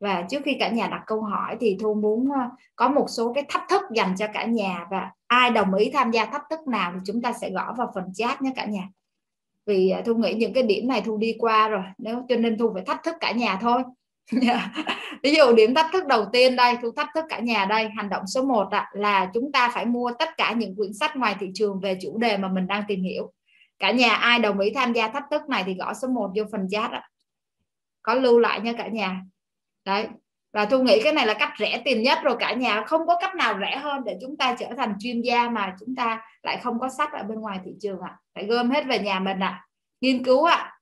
và 0.00 0.24
trước 0.30 0.42
khi 0.44 0.56
cả 0.60 0.68
nhà 0.68 0.88
đặt 0.88 1.02
câu 1.06 1.22
hỏi 1.22 1.56
thì 1.60 1.76
thu 1.80 1.94
muốn 1.94 2.28
ờ, 2.30 2.50
có 2.76 2.88
một 2.88 3.06
số 3.08 3.32
cái 3.34 3.44
thách 3.48 3.62
thức 3.68 3.82
dành 3.94 4.14
cho 4.18 4.26
cả 4.34 4.44
nhà 4.44 4.86
và 4.90 5.10
ai 5.26 5.50
đồng 5.50 5.74
ý 5.74 5.90
tham 5.90 6.10
gia 6.10 6.24
thách 6.24 6.42
thức 6.50 6.68
nào 6.68 6.92
thì 6.94 7.00
chúng 7.06 7.22
ta 7.22 7.32
sẽ 7.32 7.50
gõ 7.50 7.74
vào 7.78 7.92
phần 7.94 8.04
chat 8.14 8.42
nhé 8.42 8.52
cả 8.56 8.64
nhà. 8.64 8.88
Vì 9.66 9.90
ờ, 9.90 10.02
thu 10.04 10.14
nghĩ 10.14 10.34
những 10.34 10.52
cái 10.52 10.62
điểm 10.62 10.88
này 10.88 11.00
thu 11.00 11.16
đi 11.16 11.36
qua 11.38 11.68
rồi 11.68 11.82
nếu 11.98 12.22
cho 12.28 12.36
nên 12.36 12.58
thu 12.58 12.70
phải 12.74 12.82
thách 12.86 13.02
thức 13.04 13.14
cả 13.20 13.32
nhà 13.32 13.58
thôi. 13.60 13.82
Ví 15.22 15.34
dụ 15.34 15.52
điểm 15.56 15.74
thách 15.74 15.90
thức 15.92 16.06
đầu 16.06 16.26
tiên 16.32 16.56
đây 16.56 16.76
thu 16.82 16.90
thách 16.90 17.08
thức 17.14 17.24
cả 17.28 17.38
nhà 17.38 17.64
đây 17.64 17.88
hành 17.96 18.08
động 18.08 18.26
số 18.26 18.42
1 18.42 18.68
à, 18.70 18.90
là 18.92 19.30
chúng 19.34 19.52
ta 19.52 19.70
phải 19.74 19.86
mua 19.86 20.12
tất 20.18 20.28
cả 20.36 20.52
những 20.52 20.76
quyển 20.76 20.92
sách 20.92 21.16
ngoài 21.16 21.36
thị 21.40 21.46
trường 21.54 21.80
về 21.80 21.98
chủ 22.02 22.18
đề 22.18 22.36
mà 22.36 22.48
mình 22.48 22.66
đang 22.66 22.82
tìm 22.88 23.02
hiểu. 23.02 23.32
Cả 23.78 23.90
nhà 23.90 24.14
ai 24.14 24.38
đồng 24.38 24.58
ý 24.58 24.70
tham 24.74 24.92
gia 24.92 25.08
thách 25.08 25.24
thức 25.30 25.48
này 25.48 25.62
thì 25.66 25.74
gõ 25.74 25.94
số 25.94 26.08
1 26.08 26.30
vô 26.36 26.44
phần 26.52 26.66
chat 26.70 26.90
ạ. 26.90 27.08
Có 28.02 28.14
lưu 28.14 28.38
lại 28.38 28.60
nha 28.60 28.72
cả 28.72 28.88
nhà 28.88 29.22
đấy 29.88 30.06
và 30.52 30.64
tôi 30.64 30.82
nghĩ 30.82 31.00
cái 31.04 31.12
này 31.12 31.26
là 31.26 31.34
cách 31.34 31.52
rẻ 31.58 31.82
tiền 31.84 32.02
nhất 32.02 32.18
rồi, 32.22 32.36
cả 32.38 32.52
nhà 32.52 32.84
không 32.86 33.06
có 33.06 33.16
cách 33.20 33.34
nào 33.34 33.58
rẻ 33.60 33.76
hơn 33.76 34.04
để 34.04 34.18
chúng 34.20 34.36
ta 34.36 34.56
trở 34.58 34.66
thành 34.76 34.94
chuyên 35.00 35.20
gia 35.20 35.48
mà 35.48 35.76
chúng 35.80 35.94
ta 35.94 36.22
lại 36.42 36.60
không 36.62 36.78
có 36.78 36.88
sách 36.88 37.12
ở 37.12 37.22
bên 37.22 37.40
ngoài 37.40 37.60
thị 37.64 37.70
trường 37.80 38.00
ạ 38.00 38.10
à. 38.10 38.18
phải 38.34 38.46
gom 38.46 38.70
hết 38.70 38.84
về 38.86 38.98
nhà 38.98 39.20
mình 39.20 39.42
ạ 39.42 39.48
à. 39.48 39.64
nghiên 40.00 40.24
cứu 40.24 40.44
ạ 40.44 40.54
à. 40.54 40.78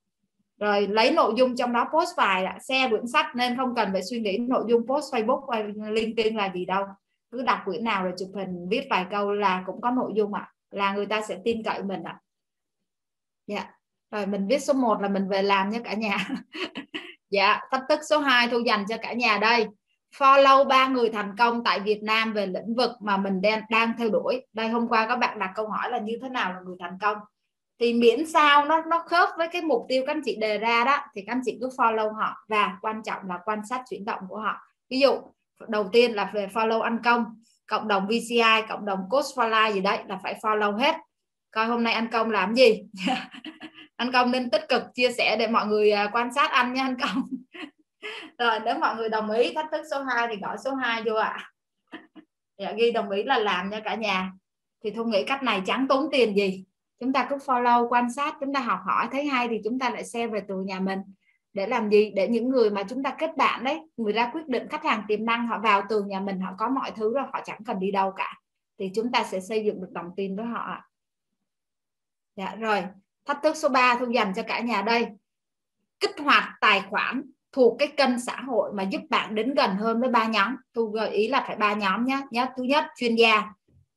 rồi 0.59 0.87
lấy 0.87 1.11
nội 1.11 1.33
dung 1.37 1.55
trong 1.55 1.73
đó 1.73 1.89
post 1.93 2.17
bài 2.17 2.45
ạ 2.45 2.53
à. 2.55 2.59
xe 2.59 2.87
quyển 2.89 3.07
sách 3.07 3.25
nên 3.35 3.57
không 3.57 3.75
cần 3.75 3.89
phải 3.93 4.03
suy 4.03 4.19
nghĩ 4.19 4.37
nội 4.37 4.63
dung 4.67 4.87
post 4.87 5.13
Facebook 5.13 5.49
hay 5.51 5.63
LinkedIn 5.91 6.35
là 6.35 6.51
gì 6.53 6.65
đâu 6.65 6.83
cứ 7.31 7.41
đặt 7.41 7.61
quyển 7.65 7.83
nào 7.83 8.03
rồi 8.03 8.13
chụp 8.19 8.29
hình, 8.35 8.69
viết 8.69 8.87
vài 8.89 9.05
câu 9.11 9.31
là 9.31 9.63
cũng 9.65 9.81
có 9.81 9.91
nội 9.91 10.11
dung 10.15 10.33
ạ 10.33 10.41
à. 10.41 10.53
là 10.71 10.93
người 10.93 11.05
ta 11.05 11.21
sẽ 11.21 11.37
tin 11.43 11.63
cậy 11.63 11.83
mình 11.83 12.03
ạ 12.03 12.11
à. 12.11 12.21
dạ 13.47 13.55
yeah. 13.55 13.73
rồi 14.11 14.25
mình 14.25 14.47
viết 14.47 14.59
số 14.59 14.73
1 14.73 15.01
là 15.01 15.07
mình 15.07 15.29
về 15.29 15.41
làm 15.41 15.69
nha 15.69 15.79
cả 15.83 15.93
nhà 15.93 16.27
dạ 17.29 17.59
thách 17.71 17.83
thức 17.89 17.99
số 18.09 18.19
2 18.19 18.47
thu 18.47 18.59
dành 18.59 18.85
cho 18.89 18.97
cả 19.01 19.13
nhà 19.13 19.37
đây. 19.37 19.67
Follow 20.17 20.67
ba 20.67 20.87
người 20.87 21.09
thành 21.09 21.35
công 21.37 21.63
tại 21.63 21.79
Việt 21.79 22.03
Nam 22.03 22.33
về 22.33 22.45
lĩnh 22.45 22.75
vực 22.75 22.91
mà 23.01 23.17
mình 23.17 23.41
đang 23.41 23.61
đang 23.69 23.93
theo 23.97 24.09
đuổi. 24.09 24.45
Đây, 24.53 24.69
hôm 24.69 24.87
qua 24.87 25.07
các 25.07 25.15
bạn 25.15 25.39
đặt 25.39 25.51
câu 25.55 25.67
hỏi 25.67 25.91
là 25.91 25.99
như 25.99 26.13
thế 26.21 26.29
nào 26.29 26.53
là 26.53 26.59
người 26.59 26.75
thành 26.79 26.97
công? 27.01 27.17
Thì 27.79 27.93
miễn 27.93 28.25
sao 28.25 28.65
nó 28.65 28.81
nó 28.81 28.99
khớp 28.99 29.29
với 29.37 29.47
cái 29.47 29.61
mục 29.61 29.85
tiêu 29.89 30.03
các 30.07 30.11
anh 30.11 30.21
chị 30.25 30.35
đề 30.35 30.57
ra 30.57 30.83
đó, 30.83 30.97
thì 31.15 31.23
các 31.27 31.33
anh 31.33 31.41
chị 31.45 31.57
cứ 31.61 31.69
follow 31.77 32.13
họ. 32.13 32.35
Và 32.47 32.77
quan 32.81 33.01
trọng 33.03 33.27
là 33.27 33.39
quan 33.45 33.59
sát 33.69 33.81
chuyển 33.89 34.05
động 34.05 34.19
của 34.29 34.37
họ. 34.37 34.57
Ví 34.89 34.99
dụ, 34.99 35.17
đầu 35.67 35.89
tiên 35.91 36.13
là 36.13 36.31
về 36.33 36.47
follow 36.53 36.81
ăn 36.81 36.99
công, 37.03 37.25
cộng 37.67 37.87
đồng 37.87 38.07
VCI 38.07 38.67
cộng 38.69 38.85
đồng 38.85 38.99
Coach 39.09 39.25
for 39.25 39.49
Life 39.49 39.73
gì 39.73 39.81
đấy, 39.81 39.99
là 40.07 40.19
phải 40.23 40.35
follow 40.41 40.77
hết. 40.77 40.95
Coi 41.51 41.65
hôm 41.65 41.83
nay 41.83 41.93
anh 41.93 42.07
công 42.11 42.31
làm 42.31 42.55
gì? 42.55 42.83
anh 43.97 44.11
công 44.11 44.31
nên 44.31 44.49
tích 44.49 44.65
cực 44.69 44.83
chia 44.93 45.11
sẻ 45.11 45.35
để 45.39 45.47
mọi 45.47 45.67
người 45.67 45.91
à, 45.91 46.09
quan 46.13 46.33
sát 46.33 46.51
anh 46.51 46.73
nha 46.73 46.83
anh 46.83 46.97
công 46.99 47.23
rồi 48.37 48.59
nếu 48.65 48.79
mọi 48.79 48.95
người 48.95 49.09
đồng 49.09 49.31
ý 49.31 49.53
thách 49.53 49.65
thức 49.71 49.81
số 49.91 50.03
2 50.03 50.27
thì 50.31 50.37
gọi 50.41 50.57
số 50.65 50.75
2 50.75 51.03
vô 51.05 51.15
ạ. 51.15 51.51
À. 51.89 52.01
dạ, 52.57 52.71
ghi 52.71 52.91
đồng 52.91 53.09
ý 53.09 53.23
là 53.23 53.39
làm 53.39 53.69
nha 53.69 53.79
cả 53.79 53.95
nhà. 53.95 54.31
Thì 54.83 54.91
thu 54.91 55.03
nghĩ 55.03 55.23
cách 55.23 55.43
này 55.43 55.61
chẳng 55.65 55.87
tốn 55.87 56.09
tiền 56.11 56.37
gì. 56.37 56.65
Chúng 56.99 57.13
ta 57.13 57.27
cứ 57.29 57.35
follow 57.35 57.87
quan 57.87 58.13
sát 58.13 58.35
chúng 58.39 58.53
ta 58.53 58.59
học 58.59 58.79
hỏi 58.85 59.07
thấy 59.11 59.25
hay 59.25 59.47
thì 59.47 59.61
chúng 59.63 59.79
ta 59.79 59.89
lại 59.89 60.03
share 60.03 60.27
về 60.27 60.41
từ 60.47 60.55
nhà 60.55 60.79
mình. 60.79 60.99
Để 61.53 61.67
làm 61.67 61.89
gì? 61.89 62.11
Để 62.15 62.27
những 62.27 62.49
người 62.49 62.69
mà 62.69 62.83
chúng 62.89 63.03
ta 63.03 63.15
kết 63.19 63.37
bạn 63.37 63.63
đấy 63.63 63.79
người 63.97 64.13
ra 64.13 64.29
quyết 64.33 64.47
định 64.47 64.67
khách 64.69 64.83
hàng 64.83 65.03
tiềm 65.07 65.25
năng 65.25 65.47
họ 65.47 65.59
vào 65.59 65.83
từ 65.89 66.03
nhà 66.03 66.19
mình 66.19 66.39
họ 66.39 66.53
có 66.57 66.69
mọi 66.69 66.91
thứ 66.91 67.13
rồi 67.13 67.25
họ 67.33 67.41
chẳng 67.45 67.59
cần 67.65 67.79
đi 67.79 67.91
đâu 67.91 68.11
cả. 68.15 68.33
Thì 68.79 68.91
chúng 68.95 69.11
ta 69.11 69.23
sẽ 69.23 69.39
xây 69.39 69.65
dựng 69.65 69.81
được 69.81 69.91
đồng 69.91 70.11
tin 70.15 70.35
với 70.35 70.45
họ 70.45 70.81
dạ 72.35 72.55
rồi 72.55 72.83
thách 73.27 73.39
thức 73.43 73.55
số 73.55 73.69
3 73.69 73.95
thu 73.99 74.05
dành 74.11 74.33
cho 74.35 74.43
cả 74.43 74.59
nhà 74.59 74.81
đây. 74.81 75.07
Kích 75.99 76.15
hoạt 76.23 76.49
tài 76.61 76.83
khoản 76.89 77.31
thuộc 77.51 77.75
cái 77.79 77.87
kênh 77.87 78.19
xã 78.19 78.41
hội 78.41 78.73
mà 78.73 78.83
giúp 78.83 79.01
bạn 79.09 79.35
đến 79.35 79.53
gần 79.53 79.75
hơn 79.75 79.99
với 79.99 80.09
ba 80.09 80.25
nhóm. 80.25 80.55
Thu 80.73 80.85
gợi 80.85 81.09
ý 81.09 81.27
là 81.27 81.43
phải 81.47 81.55
ba 81.55 81.73
nhóm 81.73 82.05
nhé 82.05 82.21
nhé 82.31 82.47
thứ 82.57 82.63
nhất, 82.63 82.85
chuyên 82.97 83.15
gia. 83.15 83.43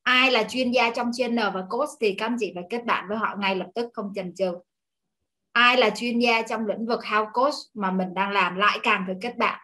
Ai 0.02 0.30
là 0.30 0.42
chuyên 0.42 0.70
gia 0.70 0.90
trong 0.90 1.10
channel 1.12 1.48
và 1.54 1.64
coach 1.70 1.88
thì 2.00 2.14
các 2.18 2.26
anh 2.26 2.36
chị 2.40 2.52
phải 2.54 2.64
kết 2.70 2.84
bạn 2.84 3.08
với 3.08 3.18
họ 3.18 3.36
ngay 3.38 3.56
lập 3.56 3.66
tức, 3.74 3.90
không 3.92 4.12
chần 4.14 4.34
chừ. 4.34 4.52
Ai 5.52 5.76
là 5.76 5.90
chuyên 5.90 6.18
gia 6.18 6.42
trong 6.42 6.66
lĩnh 6.66 6.86
vực 6.86 7.00
how 7.00 7.26
coach 7.32 7.54
mà 7.74 7.90
mình 7.90 8.14
đang 8.14 8.30
làm 8.30 8.56
lại 8.56 8.78
càng 8.82 9.04
phải 9.06 9.16
kết 9.20 9.36
bạn. 9.36 9.60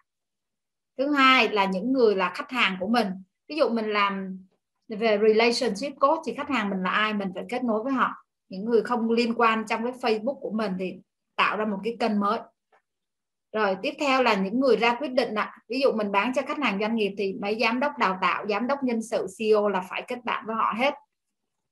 Thứ 0.99 1.13
hai 1.13 1.49
là 1.49 1.65
những 1.65 1.93
người 1.93 2.15
là 2.15 2.33
khách 2.35 2.51
hàng 2.51 2.77
của 2.81 2.89
mình. 2.89 3.09
Ví 3.49 3.57
dụ 3.57 3.69
mình 3.69 3.93
làm 3.93 4.39
về 4.89 5.19
relationship 5.29 5.99
coach 6.01 6.21
thì 6.27 6.35
khách 6.35 6.49
hàng 6.49 6.71
mình 6.71 6.83
là 6.83 6.91
ai, 6.91 7.15
mình 7.15 7.29
phải 7.35 7.45
kết 7.49 7.65
nối 7.65 7.83
với 7.83 7.93
họ 7.93 8.26
những 8.49 8.65
người 8.65 8.83
không 8.83 9.11
liên 9.11 9.35
quan 9.35 9.65
trong 9.69 9.85
cái 9.85 9.93
Facebook 9.93 10.41
của 10.41 10.51
mình 10.51 10.73
thì 10.79 10.97
tạo 11.37 11.57
ra 11.57 11.65
một 11.65 11.79
cái 11.85 11.97
kênh 12.01 12.21
mới. 12.21 12.39
Rồi 13.53 13.77
tiếp 13.83 13.95
theo 14.01 14.23
là 14.23 14.35
những 14.35 14.61
người 14.61 14.77
ra 14.77 14.95
quyết 14.95 15.13
định 15.13 15.35
ạ. 15.35 15.57
Ví 15.69 15.81
dụ 15.81 15.93
mình 15.93 16.13
bán 16.13 16.33
cho 16.35 16.43
khách 16.43 16.59
hàng 16.59 16.79
doanh 16.81 16.95
nghiệp 16.95 17.15
thì 17.19 17.35
mấy 17.41 17.59
giám 17.61 17.81
đốc 17.81 17.93
đào 17.99 18.19
tạo 18.23 18.47
giám 18.49 18.67
đốc 18.67 18.83
nhân 18.83 19.03
sự 19.03 19.27
CEO 19.39 19.69
là 19.69 19.81
phải 19.81 20.03
kết 20.09 20.25
bạn 20.25 20.47
với 20.47 20.57
họ 20.57 20.75
hết. 20.77 20.95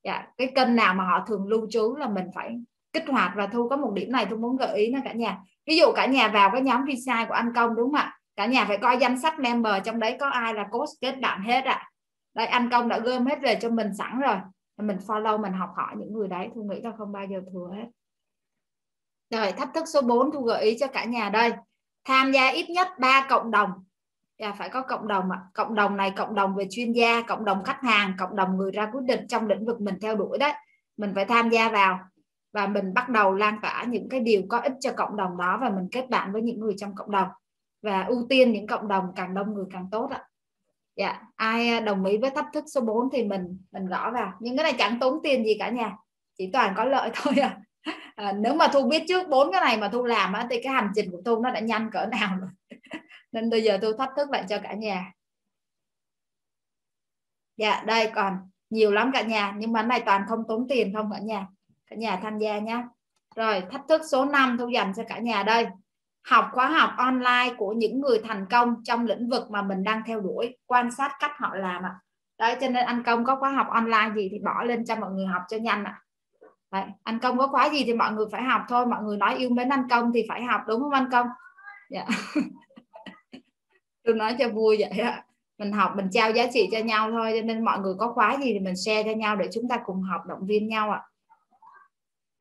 Dạ, 0.04 0.26
cái 0.36 0.52
kênh 0.54 0.76
nào 0.76 0.94
mà 0.94 1.04
họ 1.04 1.24
thường 1.26 1.46
lưu 1.46 1.66
trú 1.70 1.96
là 1.96 2.08
mình 2.08 2.26
phải 2.34 2.58
kích 2.92 3.04
hoạt 3.08 3.32
và 3.36 3.46
thu. 3.46 3.68
Có 3.68 3.76
một 3.76 3.92
điểm 3.94 4.12
này 4.12 4.26
tôi 4.30 4.38
muốn 4.38 4.56
gợi 4.56 4.78
ý 4.78 4.90
nó 4.90 5.00
cả 5.04 5.12
nhà. 5.12 5.38
Ví 5.66 5.76
dụ 5.76 5.92
cả 5.92 6.06
nhà 6.06 6.28
vào 6.28 6.50
cái 6.52 6.62
nhóm 6.62 6.84
visa 6.84 7.24
của 7.28 7.34
anh 7.34 7.52
công 7.54 7.76
đúng 7.76 7.84
không 7.84 8.00
ạ? 8.00 8.18
Cả 8.36 8.46
nhà 8.46 8.64
phải 8.64 8.78
coi 8.78 8.96
danh 8.96 9.20
sách 9.20 9.38
member 9.38 9.74
trong 9.84 9.98
đấy 9.98 10.16
có 10.20 10.28
ai 10.28 10.54
là 10.54 10.66
coach 10.70 10.88
kết 11.00 11.20
bạn 11.20 11.42
hết 11.42 11.64
ạ. 11.64 11.72
À. 11.72 11.90
đây 12.34 12.46
anh 12.46 12.70
công 12.70 12.88
đã 12.88 12.98
gom 12.98 13.26
hết 13.26 13.40
về 13.42 13.58
cho 13.62 13.70
mình 13.70 13.94
sẵn 13.98 14.20
rồi 14.20 14.36
mình 14.76 14.96
follow 15.06 15.40
mình 15.40 15.52
học 15.52 15.70
hỏi 15.76 15.94
những 15.96 16.12
người 16.12 16.28
đấy 16.28 16.48
tôi 16.54 16.64
nghĩ 16.64 16.80
là 16.82 16.92
không 16.98 17.12
bao 17.12 17.24
giờ 17.30 17.40
thừa 17.52 17.70
hết. 17.74 17.86
Rồi 19.30 19.52
thách 19.52 19.70
thức 19.74 19.84
số 19.88 20.02
4 20.02 20.32
thu 20.32 20.42
gợi 20.42 20.64
ý 20.64 20.76
cho 20.80 20.86
cả 20.86 21.04
nhà 21.04 21.28
đây. 21.28 21.52
Tham 22.04 22.32
gia 22.32 22.48
ít 22.48 22.70
nhất 22.70 22.88
3 22.98 23.26
cộng 23.28 23.50
đồng. 23.50 23.70
À, 24.38 24.54
phải 24.58 24.68
có 24.68 24.82
cộng 24.82 25.08
đồng 25.08 25.30
ạ. 25.30 25.40
cộng 25.54 25.74
đồng 25.74 25.96
này 25.96 26.12
cộng 26.16 26.34
đồng 26.34 26.54
về 26.54 26.66
chuyên 26.70 26.92
gia 26.92 27.22
cộng 27.22 27.44
đồng 27.44 27.64
khách 27.64 27.82
hàng 27.82 28.12
cộng 28.18 28.36
đồng 28.36 28.56
người 28.56 28.70
ra 28.70 28.90
quyết 28.92 29.02
định 29.04 29.26
trong 29.28 29.46
lĩnh 29.46 29.66
vực 29.66 29.80
mình 29.80 29.98
theo 30.00 30.16
đuổi 30.16 30.38
đấy. 30.38 30.52
Mình 30.96 31.12
phải 31.14 31.24
tham 31.24 31.48
gia 31.48 31.68
vào 31.68 31.98
và 32.52 32.66
mình 32.66 32.94
bắt 32.94 33.08
đầu 33.08 33.34
lan 33.34 33.58
tỏa 33.62 33.84
những 33.88 34.08
cái 34.08 34.20
điều 34.20 34.42
có 34.48 34.58
ích 34.58 34.72
cho 34.80 34.92
cộng 34.96 35.16
đồng 35.16 35.36
đó 35.36 35.58
và 35.60 35.70
mình 35.70 35.88
kết 35.92 36.10
bạn 36.10 36.32
với 36.32 36.42
những 36.42 36.60
người 36.60 36.74
trong 36.76 36.94
cộng 36.94 37.10
đồng. 37.10 37.28
Và 37.82 38.02
ưu 38.02 38.26
tiên 38.28 38.52
những 38.52 38.66
cộng 38.66 38.88
đồng 38.88 39.04
càng 39.16 39.34
đông 39.34 39.54
người 39.54 39.64
càng 39.72 39.88
tốt 39.90 40.10
ạ 40.10 40.24
dạ 40.96 41.20
ai 41.36 41.68
à, 41.68 41.80
đồng 41.80 42.04
ý 42.04 42.18
với 42.18 42.30
thách 42.30 42.46
thức 42.52 42.64
số 42.74 42.80
4 42.80 43.08
thì 43.12 43.24
mình 43.24 43.58
mình 43.72 43.86
gõ 43.86 44.10
vào. 44.10 44.32
Nhưng 44.40 44.56
cái 44.56 44.64
này 44.64 44.74
chẳng 44.78 44.98
tốn 45.00 45.20
tiền 45.22 45.44
gì 45.44 45.56
cả 45.58 45.68
nhà 45.68 45.96
chỉ 46.38 46.50
toàn 46.52 46.74
có 46.76 46.84
lợi 46.84 47.10
thôi 47.14 47.34
à, 47.42 47.58
à 48.14 48.32
nếu 48.32 48.54
mà 48.54 48.68
thu 48.72 48.88
biết 48.88 49.02
trước 49.08 49.28
bốn 49.28 49.52
cái 49.52 49.60
này 49.60 49.76
mà 49.76 49.88
thu 49.88 50.04
làm 50.04 50.32
á, 50.32 50.46
thì 50.50 50.62
cái 50.62 50.72
hành 50.72 50.90
trình 50.94 51.10
của 51.10 51.22
thu 51.24 51.40
nó 51.40 51.50
đã 51.50 51.60
nhanh 51.60 51.90
cỡ 51.92 52.06
nào 52.06 52.36
rồi. 52.40 52.50
Nên 53.32 53.50
bây 53.50 53.62
giờ 53.62 53.78
thu 53.82 53.92
thách 53.92 54.10
thức 54.16 54.30
lại 54.30 54.44
cho 54.48 54.58
cả 54.62 54.72
nhà. 54.72 55.12
Dạ 57.56 57.82
đây 57.86 58.10
còn 58.14 58.38
nhiều 58.70 58.92
lắm 58.92 59.10
cả 59.14 59.22
nhà. 59.22 59.54
Nhưng 59.58 59.72
mà 59.72 59.82
này 59.82 60.02
toàn 60.06 60.22
không 60.28 60.42
tốn 60.48 60.66
tiền 60.68 60.94
không 60.94 61.10
cả 61.12 61.18
nhà. 61.18 61.46
Cả 61.90 61.96
nhà 61.96 62.20
tham 62.22 62.38
gia 62.38 62.58
nhé 62.58 62.82
rồi 63.36 63.62
thách 63.70 63.82
thức 63.88 64.02
số 64.10 64.24
5 64.24 64.56
thu 64.58 64.68
dành 64.68 64.92
cho 64.96 65.02
cả 65.08 65.18
nhà 65.18 65.42
đây 65.42 65.66
học 66.24 66.48
khóa 66.52 66.68
học 66.68 66.90
online 66.96 67.54
của 67.56 67.72
những 67.72 68.00
người 68.00 68.20
thành 68.24 68.46
công 68.50 68.74
trong 68.84 69.06
lĩnh 69.06 69.28
vực 69.28 69.50
mà 69.50 69.62
mình 69.62 69.84
đang 69.84 70.02
theo 70.06 70.20
đuổi 70.20 70.56
quan 70.66 70.90
sát 70.90 71.12
cách 71.20 71.32
họ 71.36 71.54
làm 71.54 71.82
ạ. 71.82 71.94
Đấy 72.38 72.56
cho 72.60 72.68
nên 72.68 72.86
anh 72.86 73.02
công 73.02 73.24
có 73.24 73.36
khóa 73.36 73.50
học 73.50 73.66
online 73.70 74.10
gì 74.14 74.28
thì 74.32 74.38
bỏ 74.38 74.62
lên 74.62 74.84
cho 74.84 74.96
mọi 74.96 75.10
người 75.10 75.26
học 75.26 75.42
cho 75.48 75.56
nhanh 75.56 75.84
ạ. 75.84 76.00
Đấy, 76.72 76.84
anh 77.02 77.18
công 77.18 77.38
có 77.38 77.46
khóa 77.46 77.68
gì 77.70 77.84
thì 77.84 77.92
mọi 77.92 78.12
người 78.12 78.26
phải 78.32 78.42
học 78.42 78.62
thôi 78.68 78.86
mọi 78.86 79.02
người 79.02 79.16
nói 79.16 79.36
yêu 79.36 79.50
mến 79.50 79.68
anh 79.68 79.88
công 79.90 80.12
thì 80.12 80.24
phải 80.28 80.42
học 80.42 80.60
đúng 80.68 80.80
không 80.80 80.92
anh 80.92 81.10
công? 81.10 81.26
Dạ. 81.90 82.06
tôi 84.04 84.14
nói 84.14 84.36
cho 84.38 84.48
vui 84.48 84.76
vậy 84.80 84.98
ạ 84.98 85.24
mình 85.58 85.72
học 85.72 85.92
mình 85.96 86.08
trao 86.12 86.30
giá 86.30 86.46
trị 86.52 86.68
cho 86.72 86.78
nhau 86.78 87.10
thôi 87.10 87.32
cho 87.34 87.42
nên 87.42 87.64
mọi 87.64 87.78
người 87.78 87.94
có 87.98 88.12
khóa 88.12 88.36
gì 88.40 88.52
thì 88.52 88.58
mình 88.58 88.76
share 88.76 89.02
cho 89.02 89.12
nhau 89.12 89.36
để 89.36 89.48
chúng 89.52 89.68
ta 89.68 89.78
cùng 89.86 90.02
học 90.02 90.20
động 90.28 90.46
viên 90.46 90.68
nhau 90.68 90.90
ạ 90.90 91.02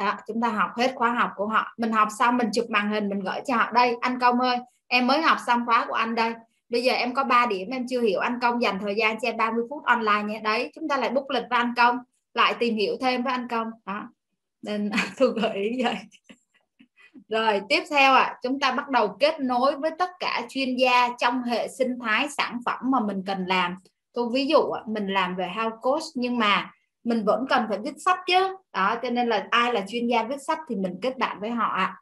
đó 0.06 0.18
chúng 0.28 0.42
ta 0.42 0.50
học 0.50 0.70
hết 0.78 0.92
khóa 0.96 1.12
học 1.12 1.32
của 1.36 1.48
họ. 1.48 1.74
Mình 1.78 1.92
học 1.92 2.08
xong 2.20 2.38
mình 2.38 2.50
chụp 2.54 2.66
màn 2.70 2.90
hình 2.90 3.10
mình 3.10 3.20
gửi 3.20 3.42
cho 3.48 3.56
họ. 3.56 3.72
Đây 3.72 3.96
anh 4.02 4.20
công 4.20 4.40
ơi 4.40 4.58
em 4.88 5.08
mới 5.08 5.22
học 5.22 5.38
xong 5.48 5.66
khóa 5.66 5.86
của 5.88 5.94
anh 5.94 6.16
đây. 6.16 6.34
Bây 6.70 6.84
giờ 6.84 6.94
em 6.94 7.14
có 7.14 7.24
3 7.24 7.46
điểm 7.46 7.70
em 7.70 7.86
chưa 7.90 8.02
hiểu 8.02 8.20
anh 8.20 8.40
công 8.42 8.62
dành 8.62 8.80
thời 8.80 8.96
gian 8.96 9.20
cho 9.20 9.28
em 9.28 9.38
30 9.38 9.64
phút 9.70 9.84
online 9.84 10.24
nhé 10.24 10.42
đấy 10.44 10.72
chúng 10.76 10.88
ta 10.88 10.98
lại 10.98 11.10
book 11.10 11.30
lịch 11.30 11.44
với 11.50 11.60
anh 11.60 11.74
công 11.78 11.98
lại 12.34 12.56
tìm 12.60 12.76
hiểu 12.76 12.96
thêm 13.02 13.24
với 13.24 13.34
anh 13.34 13.48
công. 13.48 13.68
Đó 13.86 14.10
nên 14.62 14.92
tôi 15.18 15.34
gợi 15.42 15.56
ý 15.56 15.84
vậy. 15.84 15.96
Rồi 17.30 17.62
tiếp 17.70 17.84
theo 17.90 18.14
ạ 18.14 18.24
à, 18.24 18.38
chúng 18.44 18.60
ta 18.60 18.72
bắt 18.72 18.90
đầu 18.90 19.16
kết 19.20 19.40
nối 19.40 19.76
với 19.76 19.92
tất 20.00 20.10
cả 20.20 20.42
chuyên 20.50 20.76
gia 20.76 21.10
trong 21.20 21.44
hệ 21.44 21.68
sinh 21.68 22.00
thái 22.00 22.30
sản 22.30 22.60
phẩm 22.66 22.80
mà 22.84 23.00
mình 23.00 23.24
cần 23.26 23.46
làm. 23.46 23.76
Tôi 24.14 24.30
ví 24.34 24.48
dụ 24.48 24.74
mình 24.88 25.08
làm 25.08 25.36
về 25.36 25.52
health 25.56 25.76
coach 25.82 26.04
nhưng 26.16 26.38
mà 26.38 26.72
mình 27.04 27.26
vẫn 27.26 27.46
cần 27.50 27.66
phải 27.70 27.80
viết 27.84 27.94
sách 28.06 28.20
chứ. 28.28 28.56
Đó, 28.74 28.96
cho 29.04 29.10
nên 29.10 29.30
là 29.30 29.48
ai 29.50 29.74
là 29.74 29.86
chuyên 29.88 30.08
gia 30.08 30.24
viết 30.24 30.42
sách 30.48 30.60
thì 30.70 30.76
mình 30.76 31.00
kết 31.02 31.18
bạn 31.18 31.40
với 31.40 31.50
họ 31.50 31.66
ạ. 31.66 31.96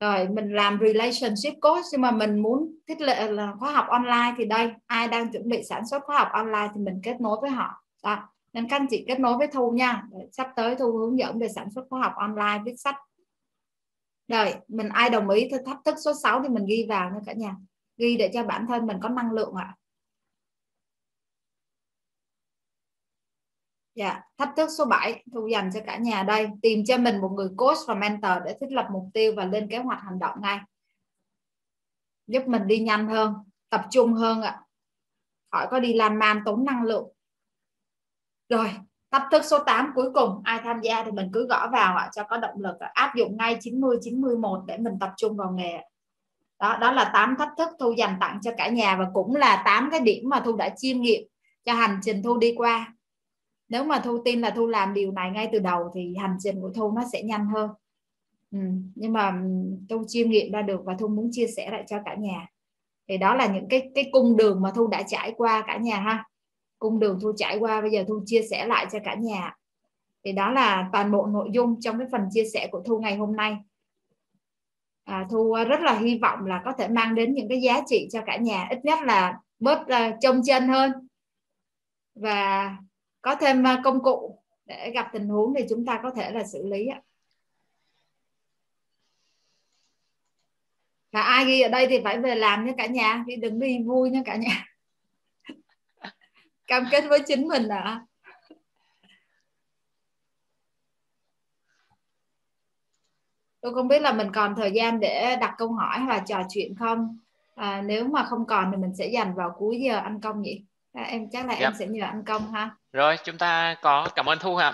Rồi, 0.00 0.28
mình 0.28 0.52
làm 0.52 0.78
relationship 0.80 1.60
coach, 1.60 1.84
nhưng 1.92 2.00
mà 2.00 2.10
mình 2.10 2.38
muốn 2.38 2.74
thiết 2.88 3.00
lệ 3.00 3.30
là 3.30 3.52
khóa 3.58 3.72
học 3.72 3.86
online 3.88 4.34
thì 4.36 4.44
đây, 4.44 4.72
ai 4.86 5.08
đang 5.08 5.32
chuẩn 5.32 5.48
bị 5.48 5.62
sản 5.68 5.86
xuất 5.86 6.02
khóa 6.04 6.18
học 6.18 6.28
online 6.32 6.68
thì 6.74 6.80
mình 6.80 7.00
kết 7.02 7.20
nối 7.20 7.38
với 7.40 7.50
họ. 7.50 7.82
Đó, 8.04 8.28
nên 8.52 8.68
các 8.68 8.76
anh 8.76 8.86
chị 8.90 9.04
kết 9.08 9.20
nối 9.20 9.36
với 9.36 9.46
thu 9.46 9.70
nha. 9.70 10.02
Sắp 10.32 10.48
tới 10.56 10.76
thu 10.76 10.92
hướng 10.92 11.18
dẫn 11.18 11.38
về 11.38 11.48
sản 11.48 11.70
xuất 11.70 11.86
khóa 11.90 12.00
học 12.00 12.12
online, 12.16 12.62
viết 12.64 12.74
sách. 12.78 12.96
Rồi, 14.28 14.54
mình 14.68 14.88
ai 14.88 15.10
đồng 15.10 15.28
ý 15.28 15.48
thách 15.66 15.78
thức 15.84 15.94
số 16.04 16.12
6 16.22 16.42
thì 16.42 16.48
mình 16.48 16.66
ghi 16.66 16.86
vào 16.88 17.10
nha 17.10 17.20
cả 17.26 17.32
nhà. 17.32 17.56
Ghi 17.96 18.16
để 18.16 18.30
cho 18.34 18.42
bản 18.42 18.66
thân 18.66 18.86
mình 18.86 18.96
có 19.02 19.08
năng 19.08 19.32
lượng 19.32 19.54
ạ. 19.54 19.64
à. 19.64 19.76
Dạ, 23.96 24.20
thách 24.38 24.52
thức 24.56 24.68
số 24.78 24.84
7 24.84 25.24
thu 25.32 25.46
dành 25.46 25.70
cho 25.74 25.80
cả 25.86 25.96
nhà 25.96 26.22
đây, 26.22 26.48
tìm 26.62 26.84
cho 26.84 26.98
mình 26.98 27.20
một 27.20 27.28
người 27.28 27.48
coach 27.56 27.78
và 27.86 27.94
mentor 27.94 28.32
để 28.44 28.56
thiết 28.60 28.66
lập 28.70 28.86
mục 28.92 29.04
tiêu 29.14 29.32
và 29.36 29.44
lên 29.44 29.68
kế 29.70 29.78
hoạch 29.78 30.00
hành 30.02 30.18
động 30.18 30.34
ngay. 30.42 30.60
Giúp 32.26 32.42
mình 32.46 32.66
đi 32.66 32.78
nhanh 32.78 33.08
hơn, 33.08 33.34
tập 33.70 33.84
trung 33.90 34.12
hơn 34.12 34.42
ạ. 34.42 34.62
Khỏi 35.50 35.66
có 35.70 35.80
đi 35.80 35.92
làm 35.92 36.18
man 36.18 36.42
tốn 36.44 36.64
năng 36.64 36.82
lượng. 36.82 37.08
Rồi, 38.48 38.70
thách 39.10 39.28
thức 39.30 39.44
số 39.44 39.58
8 39.58 39.92
cuối 39.94 40.10
cùng, 40.14 40.40
ai 40.44 40.60
tham 40.64 40.80
gia 40.80 41.04
thì 41.04 41.10
mình 41.10 41.30
cứ 41.32 41.46
gõ 41.46 41.68
vào 41.72 41.96
ạ 41.96 42.10
cho 42.12 42.22
có 42.24 42.36
động 42.36 42.60
lực 42.60 42.76
áp 42.78 43.12
dụng 43.16 43.36
ngay 43.36 43.56
90 43.60 43.98
91 44.02 44.60
để 44.66 44.78
mình 44.78 44.94
tập 45.00 45.12
trung 45.16 45.36
vào 45.36 45.50
nghề. 45.50 45.80
Đó, 46.58 46.76
đó 46.80 46.92
là 46.92 47.10
8 47.14 47.36
thách 47.38 47.52
thức 47.58 47.68
thu 47.80 47.92
dành 47.92 48.16
tặng 48.20 48.38
cho 48.42 48.50
cả 48.56 48.68
nhà 48.68 48.96
và 48.96 49.06
cũng 49.14 49.36
là 49.36 49.62
8 49.64 49.88
cái 49.90 50.00
điểm 50.00 50.28
mà 50.28 50.42
thu 50.44 50.56
đã 50.56 50.68
chiêm 50.76 51.00
nghiệm 51.00 51.22
cho 51.64 51.74
hành 51.74 52.00
trình 52.02 52.22
thu 52.22 52.38
đi 52.38 52.54
qua 52.56 52.95
nếu 53.68 53.84
mà 53.84 54.00
thu 54.04 54.18
tin 54.24 54.40
là 54.40 54.50
thu 54.50 54.66
làm 54.66 54.94
điều 54.94 55.12
này 55.12 55.30
ngay 55.30 55.48
từ 55.52 55.58
đầu 55.58 55.90
thì 55.94 56.14
hành 56.16 56.36
trình 56.40 56.60
của 56.60 56.70
thu 56.74 56.92
nó 56.92 57.02
sẽ 57.12 57.22
nhanh 57.22 57.46
hơn. 57.46 57.70
Ừ. 58.50 58.58
nhưng 58.94 59.12
mà 59.12 59.28
ừ, 59.28 59.48
thu 59.88 60.04
chiêm 60.06 60.30
nghiệm 60.30 60.52
ra 60.52 60.62
được 60.62 60.80
và 60.84 60.94
thu 60.98 61.08
muốn 61.08 61.28
chia 61.32 61.46
sẻ 61.46 61.70
lại 61.70 61.84
cho 61.86 61.98
cả 62.04 62.14
nhà. 62.14 62.46
Thì 63.08 63.18
đó 63.18 63.34
là 63.34 63.46
những 63.46 63.68
cái 63.68 63.90
cái 63.94 64.08
cung 64.12 64.36
đường 64.36 64.62
mà 64.62 64.72
thu 64.74 64.86
đã 64.86 65.02
trải 65.02 65.34
qua 65.36 65.64
cả 65.66 65.76
nhà 65.76 66.00
ha. 66.00 66.24
Cung 66.78 66.98
đường 66.98 67.18
thu 67.22 67.32
trải 67.36 67.58
qua 67.58 67.80
bây 67.80 67.90
giờ 67.90 68.04
thu 68.08 68.22
chia 68.26 68.42
sẻ 68.50 68.66
lại 68.66 68.86
cho 68.92 68.98
cả 69.04 69.14
nhà. 69.14 69.54
Thì 70.24 70.32
đó 70.32 70.50
là 70.50 70.88
toàn 70.92 71.12
bộ 71.12 71.26
nội 71.26 71.48
dung 71.52 71.80
trong 71.80 71.98
cái 71.98 72.08
phần 72.12 72.20
chia 72.30 72.44
sẻ 72.44 72.68
của 72.72 72.82
thu 72.86 72.98
ngày 72.98 73.16
hôm 73.16 73.36
nay. 73.36 73.56
À, 75.04 75.26
thu 75.30 75.56
rất 75.68 75.80
là 75.80 75.98
hy 75.98 76.18
vọng 76.18 76.46
là 76.46 76.62
có 76.64 76.72
thể 76.72 76.88
mang 76.88 77.14
đến 77.14 77.34
những 77.34 77.48
cái 77.48 77.60
giá 77.60 77.80
trị 77.86 78.08
cho 78.12 78.20
cả 78.26 78.36
nhà 78.36 78.66
ít 78.70 78.84
nhất 78.84 78.98
là 79.02 79.38
bớt 79.58 79.86
ờ, 79.88 80.08
uh, 80.08 80.14
trông 80.20 80.42
chân 80.44 80.68
hơn. 80.68 80.92
Và 82.14 82.76
có 83.26 83.36
thêm 83.40 83.66
à, 83.66 83.80
công 83.84 84.02
cụ 84.02 84.38
để 84.66 84.90
gặp 84.94 85.10
tình 85.12 85.28
huống 85.28 85.54
thì 85.58 85.64
chúng 85.68 85.86
ta 85.86 86.00
có 86.02 86.10
thể 86.10 86.30
là 86.30 86.44
xử 86.44 86.66
lý 86.66 86.86
ạ 86.86 87.00
và 91.12 91.20
ai 91.20 91.44
ghi 91.44 91.60
ở 91.60 91.68
đây 91.68 91.86
thì 91.90 92.00
phải 92.04 92.18
về 92.18 92.34
làm 92.34 92.64
nha 92.64 92.72
cả 92.78 92.86
nhà 92.86 93.24
đi 93.26 93.36
đừng 93.36 93.58
đi 93.58 93.78
vui 93.86 94.10
nha 94.10 94.22
cả 94.24 94.36
nhà. 94.36 94.66
Cam 96.66 96.86
kết 96.90 97.04
với 97.08 97.20
chính 97.26 97.48
mình 97.48 97.68
ạ. 97.68 97.80
À. 97.84 98.06
tôi 103.60 103.74
không 103.74 103.88
biết 103.88 104.02
là 104.02 104.12
mình 104.12 104.32
còn 104.34 104.54
thời 104.56 104.72
gian 104.72 105.00
để 105.00 105.36
đặt 105.40 105.54
câu 105.58 105.72
hỏi 105.72 105.98
hay 105.98 106.08
là 106.08 106.24
trò 106.26 106.42
chuyện 106.48 106.74
không? 106.74 107.18
À, 107.54 107.82
nếu 107.86 108.04
mà 108.04 108.24
không 108.24 108.46
còn 108.46 108.70
thì 108.72 108.76
mình 108.76 108.94
sẽ 108.94 109.06
dành 109.06 109.34
vào 109.34 109.54
cuối 109.58 109.80
giờ 109.80 109.96
ăn 109.96 110.20
công 110.20 110.42
nhỉ? 110.42 110.64
À, 110.96 111.02
em 111.02 111.30
chắc 111.32 111.46
là 111.46 111.52
yep. 111.52 111.62
em 111.62 111.72
dạ. 111.72 111.78
sẽ 111.78 111.86
nhờ 111.86 112.06
anh 112.06 112.24
công 112.24 112.52
ha 112.52 112.70
rồi 112.92 113.16
chúng 113.24 113.38
ta 113.38 113.76
có 113.82 114.08
cảm 114.14 114.28
ơn 114.28 114.38
thu 114.38 114.56
ạ 114.56 114.72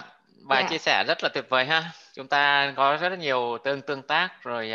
bài 0.48 0.60
yeah. 0.60 0.70
Dạ. 0.70 0.74
chia 0.74 0.78
sẻ 0.78 1.04
rất 1.08 1.22
là 1.22 1.28
tuyệt 1.34 1.44
vời 1.48 1.64
ha 1.64 1.92
chúng 2.14 2.28
ta 2.28 2.72
có 2.76 2.96
rất 2.96 3.08
là 3.08 3.16
nhiều 3.16 3.58
tương 3.64 3.82
tương 3.82 4.02
tác 4.02 4.42
rồi 4.42 4.72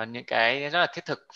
uh, 0.00 0.08
những 0.08 0.24
cái 0.24 0.70
rất 0.70 0.78
là 0.78 0.86
thiết 0.94 1.04
thực 1.04 1.26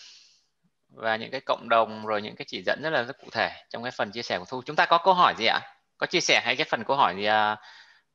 và 0.89 1.15
những 1.15 1.31
cái 1.31 1.41
cộng 1.41 1.69
đồng 1.69 2.05
rồi 2.05 2.21
những 2.21 2.35
cái 2.35 2.45
chỉ 2.47 2.63
dẫn 2.65 2.79
rất 2.83 2.89
là 2.89 3.03
rất 3.03 3.17
cụ 3.21 3.27
thể 3.31 3.51
trong 3.69 3.83
cái 3.83 3.91
phần 3.91 4.11
chia 4.11 4.21
sẻ 4.21 4.39
của 4.39 4.45
thu 4.49 4.61
chúng 4.65 4.75
ta 4.75 4.85
có 4.85 4.97
câu 4.97 5.13
hỏi 5.13 5.33
gì 5.37 5.45
ạ 5.45 5.59
có 5.97 6.07
chia 6.07 6.21
sẻ 6.21 6.41
hay 6.43 6.55
cái 6.55 6.65
phần 6.69 6.83
câu 6.83 6.97
hỏi 6.97 7.15
gì 7.15 7.27
uh, 7.29 7.59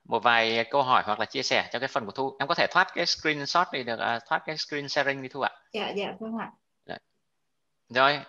một 0.05 0.23
vài 0.23 0.65
câu 0.71 0.83
hỏi 0.83 1.03
hoặc 1.07 1.21
là 1.21 1.25
chia 1.25 1.43
sẻ 1.43 1.69
cho 1.73 1.79
cái 1.79 1.89
phần 1.89 2.07
của 2.07 2.13
thu 2.13 2.37
em 2.39 2.49
có 2.49 2.55
thể 2.55 2.67
thoát 2.71 2.89
cái 2.95 3.07
screenshot 3.07 3.67
đi 3.73 3.83
được 3.83 3.95
uh, 4.17 4.23
thoát 4.29 4.43
cái 4.47 4.57
screen 4.57 4.89
sharing 4.89 5.23
đi 5.23 5.29
thu 5.29 5.41
ạ 5.41 5.51
dạ 5.73 5.89
dạ 5.97 6.13
vâng 6.21 6.39
ạ 6.39 6.51
dạ. 6.87 6.97
rồi 7.89 8.21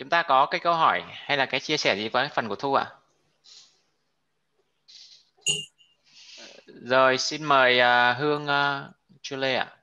chúng 0.00 0.08
ta 0.08 0.22
có 0.22 0.46
cái 0.46 0.60
câu 0.60 0.74
hỏi 0.74 1.02
hay 1.06 1.36
là 1.36 1.46
cái 1.46 1.60
chia 1.60 1.76
sẻ 1.76 1.96
gì 1.96 2.08
với 2.08 2.28
phần 2.34 2.48
của 2.48 2.54
thu 2.54 2.74
ạ? 2.74 2.86
Rồi 6.66 7.18
xin 7.18 7.44
mời 7.44 7.78
uh, 7.78 8.18
hương 8.18 8.46
à, 8.46 8.84
uh, 8.88 9.22
Chule 9.22 9.54
ạ. 9.54 9.76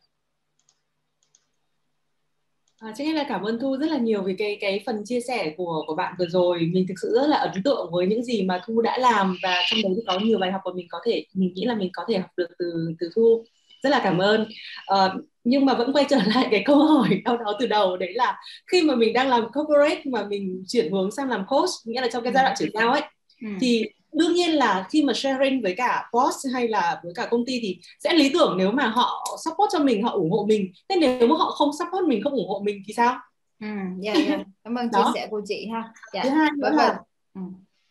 À, 2.80 2.94
trước 2.98 3.04
hết 3.04 3.14
là 3.14 3.26
cảm 3.30 3.42
ơn 3.42 3.60
Thu 3.60 3.78
rất 3.78 3.92
là 3.92 3.98
nhiều 3.98 4.24
vì 4.24 4.36
cái 4.38 4.58
cái 4.62 4.84
phần 4.86 5.04
chia 5.06 5.20
sẻ 5.22 5.54
của 5.58 5.84
của 5.88 5.96
bạn 5.96 6.16
vừa 6.20 6.28
rồi. 6.28 6.60
Mình 6.74 6.86
thực 6.88 6.96
sự 7.02 7.12
rất 7.16 7.28
là 7.28 7.38
ấn 7.38 7.64
tượng 7.64 7.92
với 7.92 8.08
những 8.08 8.24
gì 8.24 8.42
mà 8.42 8.62
Thu 8.68 8.82
đã 8.82 8.98
làm 8.98 9.38
và 9.44 9.64
trong 9.68 9.82
đấy 9.84 9.92
thì 9.96 10.02
có 10.08 10.20
nhiều 10.20 10.40
bài 10.40 10.52
học 10.52 10.62
mà 10.66 10.72
mình 10.76 10.88
có 10.90 11.00
thể 11.06 11.26
mình 11.34 11.54
nghĩ 11.54 11.66
là 11.66 11.76
mình 11.76 11.90
có 11.94 12.06
thể 12.08 12.18
học 12.18 12.32
được 12.38 12.50
từ 12.60 12.94
từ 13.00 13.10
Thu 13.16 13.46
rất 13.88 13.98
là 13.98 14.02
cảm 14.04 14.18
ơn 14.18 14.48
à, 14.86 15.14
nhưng 15.44 15.66
mà 15.66 15.74
vẫn 15.74 15.94
quay 15.94 16.06
trở 16.10 16.18
lại 16.36 16.48
cái 16.52 16.64
câu 16.66 16.84
hỏi 16.84 17.22
đau 17.26 17.38
đó 17.38 17.54
từ 17.60 17.68
đầu 17.68 17.98
đấy 17.98 18.14
là 18.14 18.38
khi 18.72 18.82
mà 18.82 18.96
mình 18.96 19.14
đang 19.14 19.30
làm 19.30 19.52
corporate 19.54 20.02
mà 20.06 20.24
mình 20.24 20.64
chuyển 20.68 20.92
hướng 20.92 21.12
sang 21.12 21.30
làm 21.30 21.46
coach 21.48 21.70
nghĩa 21.86 22.02
là 22.02 22.08
trong 22.14 22.24
cái 22.24 22.34
giai 22.34 22.44
đoạn 22.44 22.56
chuyển 22.60 22.70
giao 22.74 22.92
ấy 22.92 23.02
ừ. 23.42 23.48
thì 23.62 23.86
đương 24.14 24.34
nhiên 24.34 24.52
là 24.52 24.88
khi 24.90 25.04
mà 25.04 25.14
sharing 25.14 25.62
với 25.62 25.74
cả 25.78 26.10
boss 26.14 26.48
hay 26.54 26.68
là 26.68 27.00
với 27.04 27.14
cả 27.16 27.28
công 27.32 27.46
ty 27.46 27.60
thì 27.62 27.80
sẽ 28.00 28.14
lý 28.14 28.30
tưởng 28.34 28.56
nếu 28.58 28.72
mà 28.72 28.88
họ 28.88 29.38
support 29.46 29.70
cho 29.74 29.80
mình 29.80 30.04
họ 30.04 30.12
ủng 30.12 30.32
hộ 30.32 30.46
mình 30.50 30.72
thế 30.90 30.96
nếu 31.00 31.28
mà 31.28 31.36
họ 31.36 31.52
không 31.52 31.72
support 31.80 32.08
mình 32.08 32.24
không 32.24 32.34
ủng 32.34 32.50
hộ 32.50 32.62
mình 32.66 32.82
thì 32.88 32.94
sao 32.94 33.20
ừ 33.60 33.68
yeah, 33.68 33.88
dạ, 34.02 34.14
yeah. 34.14 34.28
Dạ. 34.28 34.44
cảm 34.64 34.76
ơn 34.76 34.90
chia 34.92 35.12
sẻ 35.14 35.28
của 35.30 35.42
chị 35.48 35.68
ha 35.74 35.84
dạ. 36.14 36.22
thứ 36.24 36.30
hai 36.30 36.50
nữa 36.58 36.70
là 36.70 37.00
ừ. 37.34 37.42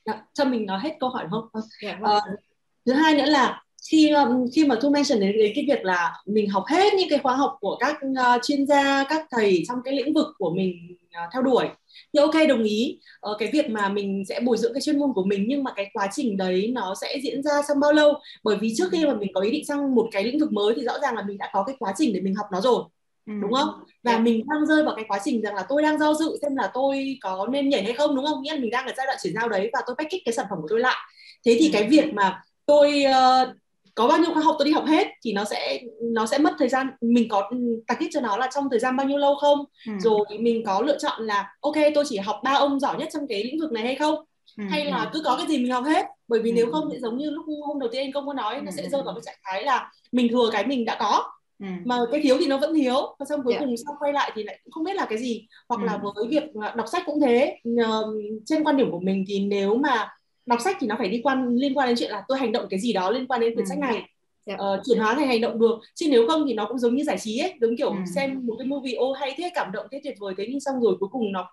Dạ, 0.06 0.23
cho 0.35 0.44
mình 0.44 0.66
nói 0.66 0.81
hết 0.82 0.97
câu 1.01 1.10
hỏi 1.10 1.27
không 1.31 1.48
yeah, 1.82 2.01
vâng. 2.01 2.16
uh, 2.16 2.39
thứ 2.86 2.93
hai 2.93 3.14
nữa 3.14 3.24
là 3.24 3.62
khi 3.90 4.10
um, 4.10 4.46
khi 4.54 4.64
mà 4.64 4.76
thu 4.80 4.90
mention 4.90 5.20
đến, 5.20 5.32
đến 5.38 5.52
cái 5.54 5.64
việc 5.68 5.84
là 5.84 6.14
mình 6.26 6.50
học 6.50 6.64
hết 6.68 6.94
những 6.94 7.08
cái 7.10 7.18
khóa 7.18 7.36
học 7.36 7.56
của 7.60 7.76
các 7.80 7.96
uh, 8.06 8.42
chuyên 8.42 8.66
gia 8.66 9.04
các 9.04 9.26
thầy 9.30 9.62
trong 9.68 9.78
cái 9.84 9.94
lĩnh 9.94 10.14
vực 10.14 10.26
của 10.38 10.50
mình 10.50 10.96
uh, 11.06 11.32
theo 11.32 11.42
đuổi 11.42 11.68
thì 12.12 12.20
ok 12.20 12.34
đồng 12.48 12.62
ý 12.62 12.98
uh, 13.30 13.38
cái 13.38 13.50
việc 13.52 13.70
mà 13.70 13.88
mình 13.88 14.24
sẽ 14.28 14.40
bồi 14.40 14.56
dưỡng 14.56 14.72
cái 14.74 14.80
chuyên 14.80 14.98
môn 14.98 15.12
của 15.14 15.24
mình 15.24 15.44
nhưng 15.48 15.64
mà 15.64 15.72
cái 15.76 15.90
quá 15.92 16.08
trình 16.12 16.36
đấy 16.36 16.70
nó 16.74 16.94
sẽ 17.00 17.18
diễn 17.22 17.42
ra 17.42 17.52
trong 17.68 17.80
bao 17.80 17.92
lâu 17.92 18.14
bởi 18.42 18.56
vì 18.60 18.74
trước 18.76 18.88
khi 18.92 19.06
mà 19.06 19.14
mình 19.14 19.30
có 19.34 19.40
ý 19.40 19.50
định 19.50 19.64
sang 19.64 19.94
một 19.94 20.08
cái 20.12 20.24
lĩnh 20.24 20.40
vực 20.40 20.52
mới 20.52 20.74
thì 20.76 20.84
rõ 20.84 20.98
ràng 21.02 21.14
là 21.14 21.22
mình 21.22 21.38
đã 21.38 21.50
có 21.52 21.64
cái 21.66 21.76
quá 21.78 21.94
trình 21.98 22.12
để 22.14 22.20
mình 22.20 22.34
học 22.34 22.46
nó 22.52 22.60
rồi 22.60 22.82
ừ. 23.26 23.32
đúng 23.42 23.52
không 23.52 23.68
và 24.02 24.12
yeah. 24.12 24.22
mình 24.22 24.44
đang 24.46 24.66
rơi 24.66 24.82
vào 24.82 24.94
cái 24.96 25.04
quá 25.08 25.20
trình 25.24 25.42
rằng 25.42 25.54
là 25.54 25.66
tôi 25.68 25.82
đang 25.82 25.98
do 25.98 26.14
dự 26.14 26.38
xem 26.42 26.56
là 26.56 26.70
tôi 26.74 27.18
có 27.20 27.46
nên 27.50 27.68
nhảy 27.68 27.82
hay 27.82 27.92
không 27.92 28.16
đúng 28.16 28.26
không 28.26 28.42
nghĩa 28.42 28.52
là 28.52 28.60
mình 28.60 28.70
đang 28.70 28.86
ở 28.86 28.92
giai 28.96 29.06
đoạn 29.06 29.18
chuyển 29.22 29.34
giao 29.34 29.48
đấy 29.48 29.70
và 29.72 29.80
tôi 29.86 29.96
package 29.98 30.22
cái 30.24 30.34
sản 30.34 30.46
phẩm 30.50 30.58
của 30.62 30.68
tôi 30.70 30.80
lại 30.80 30.96
thế 31.46 31.56
thì 31.60 31.66
ừ. 31.66 31.70
cái 31.72 31.88
việc 31.88 32.14
mà 32.14 32.42
tôi 32.66 33.04
uh, 33.06 33.56
có 33.97 34.06
bao 34.06 34.18
nhiêu 34.18 34.32
khóa 34.32 34.43
học 34.43 34.56
tôi 34.59 34.66
đi 34.66 34.73
học 34.73 34.85
hết 34.86 35.09
thì 35.23 35.32
nó 35.32 35.44
sẽ 35.44 35.81
nó 36.01 36.27
sẽ 36.27 36.39
mất 36.39 36.52
thời 36.59 36.68
gian 36.68 36.86
mình 37.01 37.28
có 37.28 37.51
target 37.86 38.09
ừ, 38.09 38.10
cho 38.12 38.20
nó 38.20 38.36
là 38.36 38.48
trong 38.55 38.70
thời 38.70 38.78
gian 38.78 38.97
bao 38.97 39.06
nhiêu 39.06 39.18
lâu 39.18 39.35
không 39.35 39.59
ừ. 39.86 39.93
rồi 40.01 40.24
mình 40.40 40.62
có 40.66 40.81
lựa 40.81 40.98
chọn 40.98 41.23
là 41.23 41.55
ok 41.60 41.74
tôi 41.94 42.05
chỉ 42.09 42.18
học 42.18 42.40
ba 42.44 42.52
ông 42.52 42.81
giỏi 42.81 42.97
nhất 42.98 43.09
trong 43.12 43.27
cái 43.28 43.44
lĩnh 43.44 43.60
vực 43.60 43.73
này 43.73 43.85
hay 43.85 43.94
không 43.94 44.14
ừ. 44.59 44.64
hay 44.70 44.85
là 44.85 44.98
ừ. 44.98 45.10
cứ 45.12 45.23
có 45.24 45.36
cái 45.36 45.47
gì 45.47 45.59
mình 45.59 45.73
học 45.73 45.85
hết 45.85 46.06
bởi 46.28 46.40
vì 46.40 46.51
ừ. 46.51 46.55
nếu 46.55 46.73
không 46.73 46.89
thì 46.93 46.98
giống 46.98 47.18
như 47.18 47.31
lúc 47.31 47.44
hôm 47.66 47.78
đầu 47.78 47.89
tiên 47.93 48.02
anh 48.02 48.12
công 48.12 48.27
có 48.27 48.32
nói 48.32 48.55
ừ. 48.55 48.60
nó 48.64 48.70
sẽ 48.70 48.89
rơi 48.89 49.02
vào 49.05 49.14
cái 49.14 49.23
trạng 49.24 49.39
thái 49.43 49.64
là 49.64 49.93
mình 50.12 50.28
thừa 50.28 50.51
cái 50.52 50.66
mình 50.66 50.85
đã 50.85 50.97
có 51.01 51.32
Ừ. 51.60 51.66
mà 51.85 51.98
cái 52.12 52.20
thiếu 52.20 52.36
thì 52.40 52.47
nó 52.47 52.59
vẫn 52.59 52.74
thiếu 52.74 53.16
và 53.18 53.27
xong 53.28 53.40
cuối 53.44 53.52
yeah. 53.52 53.60
Dạ. 53.60 53.66
cùng 53.66 53.77
sau 53.77 53.97
quay 53.98 54.12
lại 54.12 54.32
thì 54.35 54.43
lại 54.43 54.60
cũng 54.64 54.73
không 54.73 54.85
biết 54.85 54.97
là 54.97 55.06
cái 55.10 55.18
gì 55.18 55.47
hoặc 55.68 55.81
ừ. 55.81 55.86
là 55.86 56.01
với 56.02 56.27
việc 56.28 56.43
đọc 56.77 56.89
sách 56.89 57.02
cũng 57.06 57.20
thế 57.20 57.59
trên 58.47 58.64
quan 58.64 58.77
điểm 58.77 58.90
của 58.90 59.01
mình 59.01 59.24
thì 59.28 59.40
nếu 59.40 59.74
mà 59.74 60.09
đọc 60.47 60.60
sách 60.64 60.77
thì 60.81 60.86
nó 60.86 60.94
phải 60.98 61.09
đi 61.09 61.20
quan 61.24 61.48
liên 61.56 61.78
quan 61.78 61.89
đến 61.89 61.97
chuyện 61.98 62.10
là 62.10 62.24
tôi 62.28 62.39
hành 62.39 62.52
động 62.52 62.66
cái 62.70 62.81
gì 62.81 62.93
đó 62.93 63.10
liên 63.10 63.27
quan 63.27 63.40
đến 63.40 63.55
quyển 63.55 63.64
ừ. 63.64 63.68
sách 63.68 63.78
này 63.78 63.94
yeah. 63.94 64.09
Dạ. 64.47 64.55
uh, 64.55 64.81
chuyển 64.86 64.98
hóa 64.98 65.14
thành 65.14 65.28
hành 65.28 65.40
động 65.40 65.59
được 65.59 65.78
chứ 65.94 66.06
nếu 66.10 66.28
không 66.28 66.44
thì 66.47 66.55
nó 66.55 66.66
cũng 66.68 66.78
giống 66.78 66.94
như 66.94 67.05
giải 67.05 67.18
trí 67.18 67.39
ấy 67.39 67.55
giống 67.60 67.77
kiểu 67.77 67.90
ừ. 67.90 67.97
xem 68.14 68.47
một 68.47 68.55
cái 68.59 68.66
movie 68.66 68.94
ô 68.94 69.12
hay 69.12 69.35
thế 69.36 69.51
cảm 69.55 69.73
động 69.73 69.86
thế 69.90 70.01
tuyệt 70.05 70.14
vời 70.20 70.35
thế 70.39 70.47
nhưng 70.51 70.60
xong 70.60 70.81
rồi 70.81 70.97
cuối 71.01 71.09
cùng 71.12 71.32
nó 71.32 71.51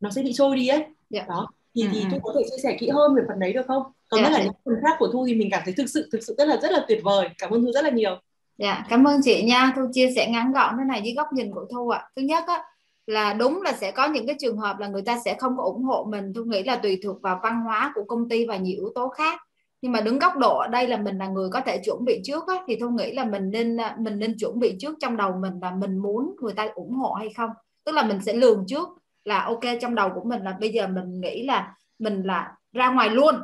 nó 0.00 0.10
sẽ 0.10 0.22
bị 0.22 0.32
trôi 0.32 0.56
đi 0.56 0.68
ấy 0.68 0.78
yeah. 0.78 0.94
Dạ. 1.10 1.24
đó 1.28 1.48
thì 1.74 1.82
ừ. 1.82 1.88
thì 1.92 2.04
tôi 2.10 2.20
có 2.22 2.32
thể 2.36 2.44
chia 2.50 2.62
sẻ 2.62 2.76
kỹ 2.80 2.88
hơn 2.88 3.14
về 3.14 3.22
phần 3.28 3.38
đấy 3.40 3.52
được 3.52 3.66
không 3.66 3.82
còn 4.08 4.20
yeah. 4.20 4.32
là 4.32 4.44
những 4.44 4.52
phần 4.64 4.74
khác 4.82 4.96
của 4.98 5.08
thu 5.12 5.26
thì 5.26 5.34
mình 5.34 5.48
cảm 5.50 5.62
thấy 5.64 5.74
thực 5.76 5.86
sự 5.88 6.08
thực 6.12 6.22
sự 6.22 6.34
rất 6.38 6.48
là 6.48 6.56
rất 6.62 6.72
là 6.72 6.84
tuyệt 6.88 7.00
vời 7.04 7.28
cảm 7.38 7.50
ơn 7.50 7.64
thu 7.64 7.72
rất 7.72 7.84
là 7.84 7.90
nhiều 7.90 8.16
dạ 8.58 8.86
cảm 8.90 9.04
ơn 9.04 9.20
chị 9.24 9.42
nha 9.42 9.72
thu 9.76 9.82
chia 9.92 10.10
sẻ 10.16 10.26
ngắn 10.30 10.52
gọn 10.52 10.74
thế 10.78 10.84
này 10.88 11.02
dưới 11.04 11.14
góc 11.14 11.26
nhìn 11.32 11.50
của 11.50 11.66
thu 11.72 11.88
ạ 11.88 11.98
à. 11.98 12.08
thứ 12.16 12.22
nhất 12.22 12.44
á 12.46 12.62
là 13.06 13.32
đúng 13.32 13.62
là 13.62 13.72
sẽ 13.72 13.90
có 13.90 14.06
những 14.06 14.26
cái 14.26 14.36
trường 14.40 14.58
hợp 14.58 14.78
là 14.78 14.88
người 14.88 15.02
ta 15.02 15.18
sẽ 15.24 15.34
không 15.34 15.56
có 15.56 15.62
ủng 15.62 15.82
hộ 15.82 16.06
mình. 16.10 16.32
Tôi 16.34 16.46
nghĩ 16.46 16.62
là 16.62 16.76
tùy 16.76 17.00
thuộc 17.04 17.22
vào 17.22 17.40
văn 17.42 17.60
hóa 17.60 17.92
của 17.94 18.04
công 18.04 18.28
ty 18.28 18.46
và 18.46 18.56
nhiều 18.56 18.76
yếu 18.76 18.92
tố 18.94 19.08
khác. 19.08 19.40
Nhưng 19.82 19.92
mà 19.92 20.00
đứng 20.00 20.18
góc 20.18 20.36
độ 20.36 20.58
ở 20.58 20.68
đây 20.68 20.88
là 20.88 20.96
mình 20.96 21.18
là 21.18 21.28
người 21.28 21.48
có 21.50 21.60
thể 21.60 21.78
chuẩn 21.84 22.04
bị 22.04 22.20
trước 22.24 22.46
á, 22.46 22.54
thì 22.66 22.76
tôi 22.80 22.90
nghĩ 22.90 23.12
là 23.12 23.24
mình 23.24 23.50
nên 23.50 23.76
à, 23.80 23.96
mình 23.98 24.18
nên 24.18 24.38
chuẩn 24.38 24.58
bị 24.58 24.76
trước 24.80 24.96
trong 25.00 25.16
đầu 25.16 25.32
mình 25.40 25.52
là 25.62 25.70
mình 25.70 25.98
muốn 25.98 26.36
người 26.40 26.52
ta 26.54 26.68
ủng 26.74 26.94
hộ 26.94 27.12
hay 27.12 27.30
không. 27.36 27.50
Tức 27.84 27.92
là 27.92 28.02
mình 28.02 28.20
sẽ 28.20 28.32
lường 28.32 28.64
trước 28.68 28.88
là 29.24 29.44
ok 29.44 29.60
trong 29.80 29.94
đầu 29.94 30.10
của 30.14 30.24
mình 30.24 30.42
là 30.42 30.56
bây 30.60 30.68
giờ 30.68 30.86
mình 30.86 31.20
nghĩ 31.20 31.42
là 31.46 31.74
mình 31.98 32.22
là 32.22 32.52
ra 32.72 32.90
ngoài 32.90 33.10
luôn. 33.10 33.34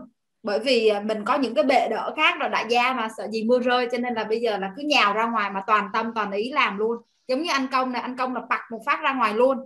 Bởi 0.42 0.58
vì 0.58 0.88
à, 0.88 1.00
mình 1.00 1.24
có 1.24 1.34
những 1.34 1.54
cái 1.54 1.64
bệ 1.64 1.88
đỡ 1.88 2.12
khác 2.16 2.36
rồi 2.40 2.48
đại 2.48 2.64
gia 2.68 2.92
mà 2.92 3.08
sợ 3.16 3.28
gì 3.28 3.44
mưa 3.44 3.58
rơi 3.58 3.88
cho 3.92 3.98
nên 3.98 4.14
là 4.14 4.24
bây 4.24 4.40
giờ 4.40 4.58
là 4.58 4.72
cứ 4.76 4.82
nhào 4.82 5.14
ra 5.14 5.26
ngoài 5.26 5.50
mà 5.50 5.62
toàn 5.66 5.88
tâm 5.92 6.12
toàn 6.14 6.30
ý 6.32 6.52
làm 6.52 6.78
luôn 6.78 6.96
giống 7.30 7.42
như 7.42 7.50
anh 7.52 7.66
công 7.72 7.92
này, 7.92 8.02
anh 8.02 8.16
công 8.16 8.34
là 8.34 8.40
bật 8.50 8.60
một 8.70 8.80
phát 8.86 9.00
ra 9.02 9.14
ngoài 9.14 9.34
luôn. 9.34 9.58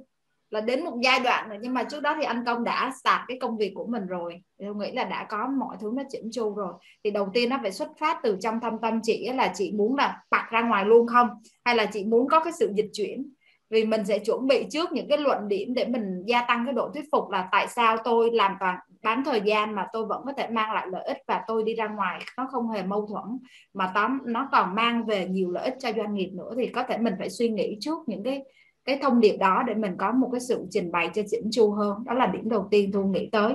Là 0.51 0.61
đến 0.61 0.85
một 0.85 0.99
giai 1.03 1.21
đoạn 1.21 1.49
rồi, 1.49 1.59
nhưng 1.63 1.75
mà 1.75 1.85
trước 1.85 2.03
đó 2.03 2.15
thì 2.19 2.25
anh 2.25 2.45
công 2.47 2.65
đã 2.65 2.93
start 3.01 3.23
cái 3.29 3.39
công 3.41 3.57
việc 3.57 3.73
của 3.75 3.87
mình 3.87 4.07
rồi. 4.07 4.43
Tôi 4.59 4.75
nghĩ 4.75 4.93
là 4.93 5.05
đã 5.05 5.27
có 5.29 5.47
mọi 5.47 5.77
thứ 5.81 5.93
nó 5.97 6.03
chỉnh 6.09 6.31
chu 6.33 6.55
rồi. 6.55 6.73
Thì 7.05 7.11
đầu 7.11 7.31
tiên 7.35 7.49
nó 7.49 7.59
phải 7.63 7.73
xuất 7.73 7.89
phát 7.99 8.19
từ 8.23 8.37
trong 8.41 8.61
thâm 8.61 8.79
tâm 8.83 9.01
chị 9.03 9.29
là 9.35 9.53
chị 9.55 9.73
muốn 9.73 9.97
là 9.97 10.23
bật 10.31 10.45
ra 10.51 10.63
ngoài 10.63 10.85
luôn 10.85 11.07
không? 11.07 11.29
Hay 11.65 11.77
là 11.77 11.87
chị 11.87 12.05
muốn 12.05 12.29
có 12.29 12.41
cái 12.41 12.53
sự 12.53 12.73
dịch 12.77 12.91
chuyển? 12.93 13.33
Vì 13.75 13.85
mình 13.85 14.05
sẽ 14.05 14.19
chuẩn 14.19 14.47
bị 14.47 14.67
trước 14.71 14.93
những 14.93 15.09
cái 15.09 15.19
luận 15.19 15.49
điểm 15.49 15.75
để 15.75 15.87
mình 15.87 16.23
gia 16.27 16.43
tăng 16.49 16.65
cái 16.65 16.75
độ 16.75 16.91
thuyết 16.95 17.05
phục 17.13 17.31
là 17.31 17.49
tại 17.53 17.67
sao 17.69 17.97
tôi 18.05 18.31
làm 18.33 18.57
toàn 18.61 18.77
bán 19.03 19.25
thời 19.25 19.41
gian 19.41 19.75
mà 19.75 19.87
tôi 19.93 20.07
vẫn 20.07 20.23
có 20.27 20.33
thể 20.37 20.49
mang 20.49 20.73
lại 20.73 20.87
lợi 20.93 21.05
ích 21.05 21.19
và 21.27 21.43
tôi 21.47 21.63
đi 21.63 21.75
ra 21.75 21.89
ngoài 21.89 22.21
nó 22.37 22.49
không 22.53 22.71
hề 22.71 22.83
mâu 22.83 23.07
thuẫn 23.07 23.39
mà 23.75 23.93
tóm 23.95 24.19
nó 24.25 24.49
còn 24.53 24.75
mang 24.75 25.07
về 25.07 25.27
nhiều 25.27 25.51
lợi 25.51 25.65
ích 25.65 25.75
cho 25.81 25.93
doanh 25.97 26.15
nghiệp 26.15 26.31
nữa 26.33 26.51
thì 26.57 26.67
có 26.67 26.83
thể 26.83 26.99
mình 26.99 27.15
phải 27.19 27.31
suy 27.31 27.49
nghĩ 27.49 27.77
trước 27.81 27.99
những 28.07 28.23
cái 28.25 28.43
cái 28.85 28.99
thông 29.03 29.21
điệp 29.21 29.37
đó 29.37 29.63
để 29.67 29.75
mình 29.75 29.97
có 29.99 30.13
một 30.13 30.29
cái 30.33 30.41
sự 30.41 30.67
trình 30.71 30.93
bày 30.93 31.11
cho 31.15 31.23
chỉnh 31.31 31.49
chu 31.53 31.73
hơn. 31.73 32.05
Đó 32.05 32.15
là 32.15 32.27
điểm 32.27 32.49
đầu 32.49 32.69
tiên 32.71 32.93
thu 32.93 33.05
nghĩ 33.05 33.29
tới. 33.33 33.55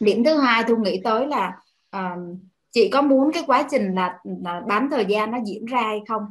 Điểm 0.00 0.24
thứ 0.24 0.38
hai 0.38 0.64
thu 0.68 0.76
nghĩ 0.76 1.00
tới 1.04 1.26
là 1.26 1.56
uh, 1.96 2.38
chị 2.70 2.88
có 2.92 3.02
muốn 3.02 3.32
cái 3.32 3.42
quá 3.46 3.68
trình 3.70 3.94
là, 3.94 4.18
là 4.44 4.60
bán 4.68 4.88
thời 4.90 5.04
gian 5.06 5.30
nó 5.30 5.38
diễn 5.46 5.64
ra 5.64 5.82
hay 5.82 6.00
không? 6.08 6.22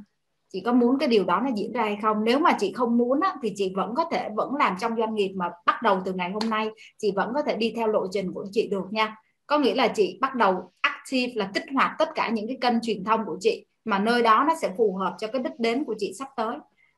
Chị 0.53 0.61
có 0.65 0.73
muốn 0.73 0.99
cái 0.99 1.09
điều 1.09 1.25
đó 1.25 1.41
nó 1.43 1.49
diễn 1.55 1.71
ra 1.71 1.81
hay 1.81 1.97
không? 2.01 2.23
Nếu 2.23 2.39
mà 2.39 2.51
chị 2.59 2.73
không 2.73 2.97
muốn 2.97 3.19
á, 3.19 3.35
thì 3.41 3.53
chị 3.55 3.73
vẫn 3.75 3.95
có 3.95 4.05
thể 4.11 4.29
vẫn 4.35 4.55
làm 4.55 4.75
trong 4.79 4.95
doanh 4.97 5.15
nghiệp 5.15 5.31
mà 5.35 5.49
bắt 5.65 5.81
đầu 5.83 6.01
từ 6.05 6.13
ngày 6.13 6.31
hôm 6.31 6.49
nay. 6.49 6.69
Chị 6.97 7.11
vẫn 7.15 7.31
có 7.33 7.41
thể 7.41 7.55
đi 7.55 7.73
theo 7.75 7.87
lộ 7.87 8.07
trình 8.11 8.33
của 8.33 8.45
chị 8.51 8.67
được 8.67 8.85
nha. 8.91 9.15
Có 9.47 9.59
nghĩa 9.59 9.75
là 9.75 9.87
chị 9.87 10.17
bắt 10.21 10.35
đầu 10.35 10.71
active 10.81 11.33
là 11.35 11.51
kích 11.53 11.63
hoạt 11.73 11.91
tất 11.99 12.09
cả 12.15 12.29
những 12.29 12.47
cái 12.47 12.57
kênh 12.61 12.81
truyền 12.81 13.03
thông 13.03 13.25
của 13.25 13.37
chị 13.39 13.65
mà 13.85 13.99
nơi 13.99 14.21
đó 14.21 14.45
nó 14.47 14.55
sẽ 14.61 14.69
phù 14.77 14.95
hợp 14.95 15.15
cho 15.19 15.27
cái 15.27 15.41
đích 15.41 15.59
đến 15.59 15.83
của 15.83 15.95
chị 15.97 16.13
sắp 16.19 16.27
tới. 16.37 16.55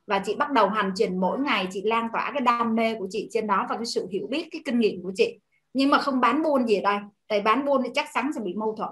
Và 0.07 0.19
chị 0.19 0.35
bắt 0.35 0.51
đầu 0.51 0.69
hành 0.69 0.91
trình 0.95 1.17
mỗi 1.17 1.39
ngày 1.39 1.67
chị 1.71 1.81
lan 1.81 2.07
tỏa 2.13 2.31
cái 2.33 2.41
đam 2.41 2.75
mê 2.75 2.95
của 2.95 3.07
chị 3.09 3.27
trên 3.31 3.47
đó 3.47 3.65
và 3.69 3.75
cái 3.75 3.85
sự 3.85 4.07
hiểu 4.11 4.27
biết 4.29 4.47
cái 4.51 4.61
kinh 4.65 4.79
nghiệm 4.79 5.03
của 5.03 5.11
chị. 5.15 5.39
Nhưng 5.73 5.89
mà 5.89 5.97
không 5.97 6.19
bán 6.19 6.43
buôn 6.43 6.67
gì 6.67 6.75
ở 6.75 6.81
đây. 6.81 6.99
Tại 7.27 7.41
bán 7.41 7.65
buôn 7.65 7.81
thì 7.83 7.89
chắc 7.93 8.05
chắn 8.13 8.31
sẽ 8.35 8.41
bị 8.41 8.53
mâu 8.53 8.75
thuẫn 8.75 8.89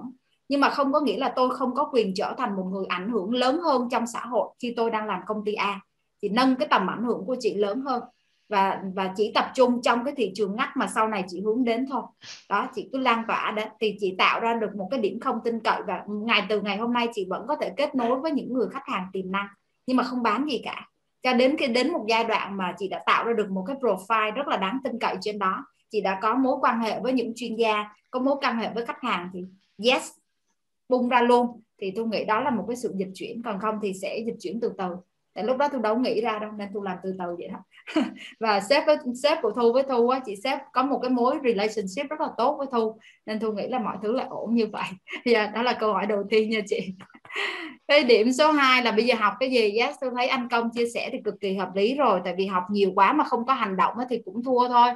nhưng 0.50 0.62
mà 0.62 0.70
không 0.70 0.94
có 0.94 1.00
nghĩa 1.00 1.18
là 1.18 1.34
tôi 1.36 1.56
không 1.56 1.76
có 1.76 1.90
quyền 1.92 2.14
trở 2.16 2.34
thành 2.38 2.56
một 2.56 2.64
người 2.64 2.86
ảnh 2.86 3.10
hưởng 3.10 3.34
lớn 3.34 3.60
hơn 3.60 3.88
trong 3.92 4.08
xã 4.08 4.20
hội 4.20 4.50
khi 4.62 4.74
tôi 4.78 4.92
đang 4.92 5.08
làm 5.08 5.22
công 5.28 5.46
ty 5.46 5.54
A. 5.54 5.80
Chị 6.22 6.30
nâng 6.30 6.56
cái 6.56 6.68
tầm 6.68 6.90
ảnh 6.90 7.04
hưởng 7.04 7.26
của 7.26 7.36
chị 7.40 7.54
lớn 7.54 7.82
hơn 7.82 8.04
và 8.50 8.82
và 8.96 9.14
chỉ 9.16 9.32
tập 9.36 9.52
trung 9.56 9.82
trong 9.82 10.06
cái 10.06 10.14
thị 10.18 10.32
trường 10.36 10.56
ngách 10.56 10.78
mà 10.78 10.88
sau 10.88 11.08
này 11.08 11.24
chị 11.28 11.42
hướng 11.42 11.64
đến 11.64 11.86
thôi. 11.90 12.02
Đó, 12.50 12.68
chị 12.76 12.90
cứ 12.92 12.98
lan 12.98 13.24
tỏa 13.28 13.52
đó. 13.52 13.64
Thì 13.80 13.98
chị 14.00 14.16
tạo 14.18 14.40
ra 14.40 14.54
được 14.54 14.76
một 14.76 14.88
cái 14.92 15.00
điểm 15.00 15.20
không 15.20 15.40
tin 15.44 15.60
cậy 15.60 15.82
và 15.88 16.04
ngày, 16.08 16.46
từ 16.50 16.62
ngày 16.62 16.78
hôm 16.78 16.94
nay 16.94 17.08
chị 17.14 17.26
vẫn 17.30 17.48
có 17.48 17.56
thể 17.56 17.74
kết 17.78 17.96
nối 17.96 18.20
với 18.20 18.32
những 18.32 18.54
người 18.54 18.68
khách 18.72 18.88
hàng 18.88 19.08
tiềm 19.14 19.32
năng, 19.32 19.48
nhưng 19.88 19.98
mà 19.98 20.04
không 20.04 20.24
bán 20.24 20.46
gì 20.46 20.62
cả. 20.64 20.88
Cho 21.24 21.34
đến 21.34 21.58
khi, 21.58 21.68
đến 21.68 21.94
một 21.94 22.06
giai 22.08 22.24
đoạn 22.24 22.58
mà 22.58 22.74
chị 22.78 22.88
đã 22.88 23.04
tạo 23.06 23.26
ra 23.26 23.34
được 23.34 23.50
một 23.50 23.64
cái 23.68 23.76
profile 23.76 24.32
rất 24.32 24.48
là 24.48 24.58
đáng 24.58 24.80
tin 24.84 25.00
cậy 25.00 25.16
trên 25.22 25.40
đó. 25.40 25.66
Chị 25.90 26.02
đã 26.02 26.20
có 26.22 26.36
mối 26.36 26.58
quan 26.62 26.80
hệ 26.80 27.00
với 27.00 27.14
những 27.14 27.34
chuyên 27.36 27.56
gia, 27.56 27.90
có 28.12 28.20
mối 28.20 28.36
quan 28.42 28.58
hệ 28.58 28.70
với 28.74 28.86
khách 28.86 29.02
hàng 29.02 29.30
thì 29.34 29.44
yes 29.90 30.12
bung 30.90 31.10
ra 31.10 31.22
luôn 31.22 31.62
thì 31.82 31.92
tôi 31.96 32.08
nghĩ 32.08 32.26
đó 32.26 32.42
là 32.42 32.50
một 32.50 32.66
cái 32.68 32.76
sự 32.76 32.94
dịch 32.98 33.12
chuyển. 33.14 33.42
Còn 33.44 33.60
không 33.60 33.80
thì 33.82 33.94
sẽ 34.02 34.18
dịch 34.26 34.36
chuyển 34.40 34.60
từ 34.60 34.72
từ. 34.78 34.86
Tại 35.38 35.44
lúc 35.44 35.58
đó 35.58 35.68
tôi 35.72 35.82
đâu 35.82 35.98
nghĩ 35.98 36.22
ra 36.22 36.40
đâu 36.40 36.52
nên 36.52 36.70
tôi 36.74 36.84
làm 36.86 36.98
từ 37.04 37.14
từ 37.20 37.36
vậy 37.38 37.48
đó. 37.48 37.60
Và 38.40 38.60
sếp 38.60 38.86
với 38.86 38.98
sếp 39.24 39.38
của 39.42 39.52
thu 39.52 39.74
với 39.74 39.84
thu 39.90 40.10
á 40.10 40.20
chị 40.26 40.36
sếp 40.44 40.60
có 40.74 40.84
một 40.84 41.00
cái 41.02 41.10
mối 41.10 41.36
relationship 41.44 42.10
rất 42.10 42.22
là 42.22 42.30
tốt 42.38 42.56
với 42.58 42.68
thu 42.72 43.00
nên 43.26 43.40
thu 43.40 43.52
nghĩ 43.52 43.68
là 43.68 43.80
mọi 43.80 43.98
thứ 44.04 44.12
là 44.12 44.26
ổn 44.30 44.56
như 44.56 44.68
vậy. 44.68 44.84
Yeah, 44.84 45.26
dạ, 45.26 45.48
đó 45.48 45.62
là 45.62 45.74
câu 45.80 45.94
hỏi 45.94 46.06
đầu 46.06 46.24
tiên 46.30 46.50
nha 46.50 46.60
chị. 46.68 46.94
Cái 47.88 48.04
điểm 48.04 48.32
số 48.32 48.52
2 48.52 48.84
là 48.84 48.92
bây 48.92 49.06
giờ 49.06 49.16
học 49.20 49.34
cái 49.40 49.52
gì? 49.52 49.78
Yes, 49.78 49.96
tôi 50.02 50.12
thấy 50.16 50.28
anh 50.28 50.50
công 50.50 50.70
chia 50.74 50.90
sẻ 50.94 51.10
thì 51.12 51.18
cực 51.26 51.36
kỳ 51.42 51.56
hợp 51.56 51.70
lý 51.76 51.96
rồi 51.96 52.22
tại 52.24 52.36
vì 52.38 52.46
học 52.46 52.64
nhiều 52.72 52.92
quá 52.96 53.14
mà 53.14 53.24
không 53.24 53.46
có 53.46 53.54
hành 53.54 53.78
động 53.78 53.94
thì 54.10 54.22
cũng 54.26 54.44
thua 54.44 54.68
thôi. 54.68 54.90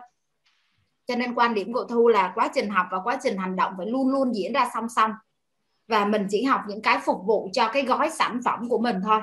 Cho 1.08 1.16
nên 1.16 1.34
quan 1.36 1.54
điểm 1.54 1.74
của 1.74 1.84
thu 1.90 2.08
là 2.08 2.32
quá 2.36 2.50
trình 2.54 2.70
học 2.70 2.86
và 2.92 2.98
quá 3.04 3.20
trình 3.24 3.38
hành 3.38 3.56
động 3.56 3.74
phải 3.78 3.86
luôn 3.86 4.10
luôn 4.10 4.36
diễn 4.36 4.54
ra 4.54 4.70
song 4.74 4.90
song 4.90 5.12
và 5.92 6.06
mình 6.06 6.28
chỉ 6.30 6.44
học 6.44 6.62
những 6.68 6.82
cái 6.82 7.00
phục 7.06 7.18
vụ 7.26 7.50
cho 7.54 7.70
cái 7.74 7.84
gói 7.84 8.10
sản 8.10 8.40
phẩm 8.46 8.70
của 8.70 8.78
mình 8.78 8.96
thôi. 9.04 9.22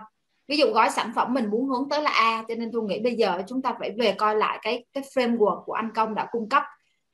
Ví 0.49 0.57
dụ 0.57 0.67
gói 0.75 0.91
sản 0.91 1.13
phẩm 1.15 1.35
mình 1.35 1.51
muốn 1.51 1.69
hướng 1.69 1.89
tới 1.89 2.03
là 2.03 2.11
A 2.11 2.45
cho 2.49 2.55
nên 2.55 2.71
tôi 2.73 2.83
nghĩ 2.83 3.01
bây 3.01 3.15
giờ 3.15 3.43
chúng 3.47 3.63
ta 3.63 3.75
phải 3.79 3.91
về 3.99 4.13
coi 4.13 4.37
lại 4.37 4.59
cái 4.63 4.85
cái 4.93 5.05
framework 5.15 5.63
của 5.65 5.73
anh 5.73 5.91
công 5.95 6.15
đã 6.15 6.27
cung 6.31 6.49
cấp. 6.49 6.63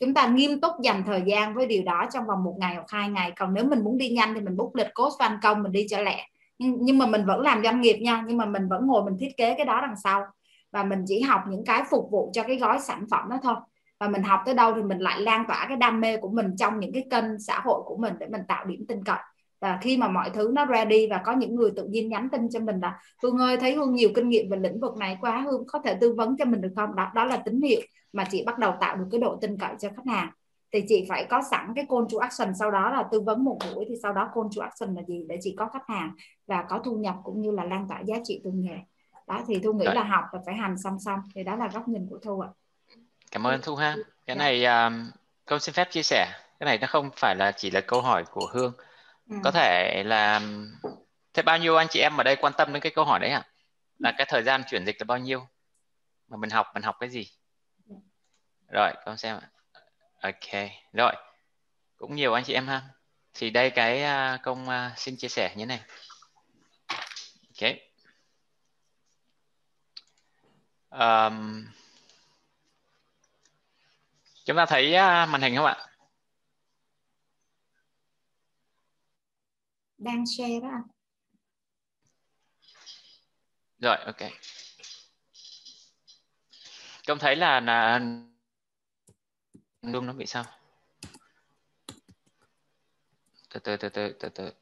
Chúng 0.01 0.15
ta 0.15 0.27
nghiêm 0.27 0.61
túc 0.61 0.73
dành 0.83 1.03
thời 1.07 1.23
gian 1.27 1.55
với 1.55 1.67
điều 1.67 1.83
đó 1.83 2.07
trong 2.13 2.27
vòng 2.27 2.45
một 2.45 2.55
ngày 2.59 2.75
hoặc 2.75 2.87
hai 2.89 3.09
ngày. 3.09 3.33
Còn 3.37 3.55
nếu 3.55 3.65
mình 3.65 3.85
muốn 3.85 3.99
đi 3.99 4.09
nhanh 4.09 4.35
thì 4.35 4.41
mình 4.41 4.57
bút 4.57 4.75
lịch 4.75 4.95
coach 4.95 5.13
và 5.19 5.27
anh 5.27 5.39
công 5.43 5.63
mình 5.63 5.73
đi 5.73 5.87
cho 5.91 6.01
lẹ. 6.01 6.29
Nhưng, 6.59 6.77
nhưng 6.81 6.99
mà 6.99 7.07
mình 7.07 7.27
vẫn 7.27 7.41
làm 7.41 7.63
doanh 7.63 7.81
nghiệp 7.81 7.97
nha 8.01 8.25
nhưng 8.27 8.37
mà 8.37 8.45
mình 8.45 8.69
vẫn 8.69 8.87
ngồi 8.87 9.05
mình 9.05 9.17
thiết 9.21 9.37
kế 9.37 9.55
cái 9.55 9.67
đó 9.67 9.81
đằng 9.81 9.97
sau. 10.05 10.25
Và 10.73 10.83
mình 10.83 11.05
chỉ 11.07 11.21
học 11.21 11.41
những 11.49 11.65
cái 11.65 11.83
phục 11.91 12.09
vụ 12.11 12.31
cho 12.35 12.43
cái 12.43 12.57
gói 12.57 12.81
sản 12.81 13.07
phẩm 13.11 13.29
đó 13.31 13.39
thôi. 13.43 13.55
Và 14.01 14.09
mình 14.09 14.23
học 14.23 14.41
tới 14.47 14.55
đâu 14.55 14.73
thì 14.77 14.83
mình 14.83 14.99
lại 14.99 15.21
lan 15.21 15.45
tỏa 15.49 15.65
cái 15.69 15.77
đam 15.77 16.01
mê 16.01 16.17
của 16.17 16.29
mình 16.29 16.57
trong 16.57 16.81
những 16.81 16.93
cái 16.93 17.05
kênh 17.11 17.39
xã 17.39 17.61
hội 17.65 17.83
của 17.85 17.97
mình 17.97 18.15
để 18.19 18.27
mình 18.27 18.43
tạo 18.49 18.65
điểm 18.65 18.85
tin 18.89 19.05
cậy 19.05 19.19
và 19.65 19.79
khi 19.83 19.97
mà 19.97 20.09
mọi 20.09 20.31
thứ 20.31 20.51
nó 20.53 20.67
ready 20.67 21.07
và 21.11 21.23
có 21.25 21.33
những 21.33 21.55
người 21.55 21.71
tự 21.77 21.85
nhiên 21.85 22.09
nhắn 22.09 22.29
tin 22.33 22.49
cho 22.51 22.61
mình 22.61 22.81
là 22.81 23.01
Hương 23.23 23.39
ơi 23.39 23.57
thấy 23.57 23.75
Hương 23.75 23.95
nhiều 23.95 24.11
kinh 24.15 24.29
nghiệm 24.29 24.51
về 24.51 24.57
lĩnh 24.57 24.81
vực 24.81 24.97
này 24.97 25.19
quá 25.21 25.41
Hương 25.41 25.65
có 25.67 25.79
thể 25.85 25.97
tư 26.01 26.13
vấn 26.13 26.37
cho 26.37 26.45
mình 26.45 26.61
được 26.61 26.73
không? 26.77 26.95
Đó 26.95 27.11
đó 27.15 27.25
là 27.25 27.37
tín 27.37 27.63
hiệu 27.63 27.81
mà 28.13 28.25
chị 28.31 28.45
bắt 28.47 28.59
đầu 28.59 28.75
tạo 28.81 28.97
được 28.97 29.05
cái 29.11 29.21
độ 29.21 29.39
tin 29.41 29.59
cậy 29.59 29.71
cho 29.79 29.89
khách 29.97 30.07
hàng. 30.07 30.31
Thì 30.73 30.81
chị 30.89 31.07
phải 31.09 31.25
có 31.25 31.43
sẵn 31.51 31.73
cái 31.77 31.87
call 31.89 32.05
to 32.13 32.19
action 32.21 32.55
sau 32.59 32.71
đó 32.71 32.91
là 32.91 33.05
tư 33.13 33.21
vấn 33.21 33.45
một 33.45 33.59
buổi 33.75 33.85
thì 33.89 33.95
sau 34.03 34.13
đó 34.13 34.31
call 34.35 34.47
to 34.57 34.63
action 34.63 34.95
là 34.95 35.03
gì? 35.09 35.25
Để 35.29 35.39
chị 35.41 35.55
có 35.59 35.69
khách 35.73 35.87
hàng 35.89 36.15
và 36.47 36.65
có 36.69 36.79
thu 36.85 36.97
nhập 36.97 37.15
cũng 37.25 37.41
như 37.41 37.51
là 37.51 37.65
lan 37.65 37.87
tỏa 37.89 38.01
giá 38.01 38.17
trị 38.25 38.41
từ 38.45 38.51
nghề. 38.55 38.77
Đó 39.27 39.41
thì 39.47 39.59
thu 39.65 39.73
nghĩ 39.73 39.87
Đấy. 39.87 39.95
là 39.95 40.03
học 40.03 40.25
và 40.33 40.39
phải 40.47 40.55
hành 40.55 40.79
song 40.79 40.99
song 41.01 41.21
thì 41.35 41.45
đó 41.45 41.57
là 41.57 41.69
góc 41.75 41.89
nhìn 41.89 42.07
của 42.11 42.19
thu 42.23 42.41
ạ. 42.41 42.49
Cảm 43.31 43.47
ơn 43.47 43.61
thu 43.63 43.75
ha. 43.75 43.97
Cái 44.27 44.37
dạ. 44.37 44.45
này 44.45 44.65
um, 44.65 45.11
câu 45.47 45.59
xin 45.59 45.73
phép 45.73 45.91
chia 45.91 46.03
sẻ. 46.03 46.27
Cái 46.61 46.65
này 46.65 46.79
nó 46.79 46.87
không 46.87 47.11
phải 47.17 47.37
là 47.37 47.53
chỉ 47.57 47.71
là 47.71 47.81
câu 47.81 48.01
hỏi 48.01 48.25
của 48.33 48.47
hương 48.53 48.73
ừ. 49.31 49.37
có 49.45 49.51
thể 49.51 50.03
là 50.07 50.41
thế 51.35 51.43
bao 51.43 51.59
nhiêu 51.59 51.77
anh 51.77 51.87
chị 51.91 52.01
em 52.01 52.17
ở 52.17 52.23
đây 52.23 52.37
quan 52.37 52.53
tâm 52.59 52.73
đến 52.73 52.83
cái 52.83 52.93
câu 52.95 53.05
hỏi 53.05 53.21
đấy 53.21 53.31
ạ 53.31 53.39
à? 53.39 53.49
là 53.99 54.13
cái 54.19 54.27
thời 54.31 54.43
gian 54.43 54.63
chuyển 54.71 54.87
dịch 54.87 54.97
là 54.99 55.05
bao 55.05 55.19
nhiêu? 55.19 55.49
Mà 56.29 56.37
mình 56.37 56.51
học 56.51 56.67
mình 56.75 56.83
học 56.83 56.97
cái 57.01 57.09
gì? 57.09 57.31
Rồi 58.69 58.93
con 59.05 59.17
xem 59.17 59.37
ạ. 59.37 59.51
Ok 60.21 60.71
rồi. 60.93 61.15
Cũng 61.97 62.15
nhiều 62.15 62.33
anh 62.33 62.45
chị 62.45 62.53
em 62.53 62.67
ha. 62.67 62.83
Thì 63.35 63.51
đây 63.51 63.71
cái 63.71 64.03
uh, 64.35 64.41
công 64.43 64.69
uh, 64.69 64.99
xin 64.99 65.17
chia 65.17 65.29
sẻ 65.29 65.55
như 65.57 65.67
này. 65.67 65.81
Ok. 67.61 67.73
Um, 70.91 71.67
chúng 74.45 74.57
ta 74.57 74.67
thấy 74.67 74.91
uh, 74.91 75.29
màn 75.29 75.43
hình 75.43 75.57
không 75.57 75.67
ạ? 75.67 75.87
Đang 80.05 80.25
share 80.27 80.61
đó 80.61 80.69
anh. 80.69 80.83
rồi, 83.79 83.97
ok. 83.97 84.31
Công 87.07 87.19
thấy 87.19 87.37
là 87.37 87.61
là 87.61 87.99
Zoom 89.83 90.05
nó 90.05 90.13
bị 90.13 90.27
sao? 90.27 90.45
Từ 93.51 93.61
từ 93.61 93.77
từ 93.77 93.89
từ 93.89 94.13
từ 94.21 94.29
từ. 94.29 94.53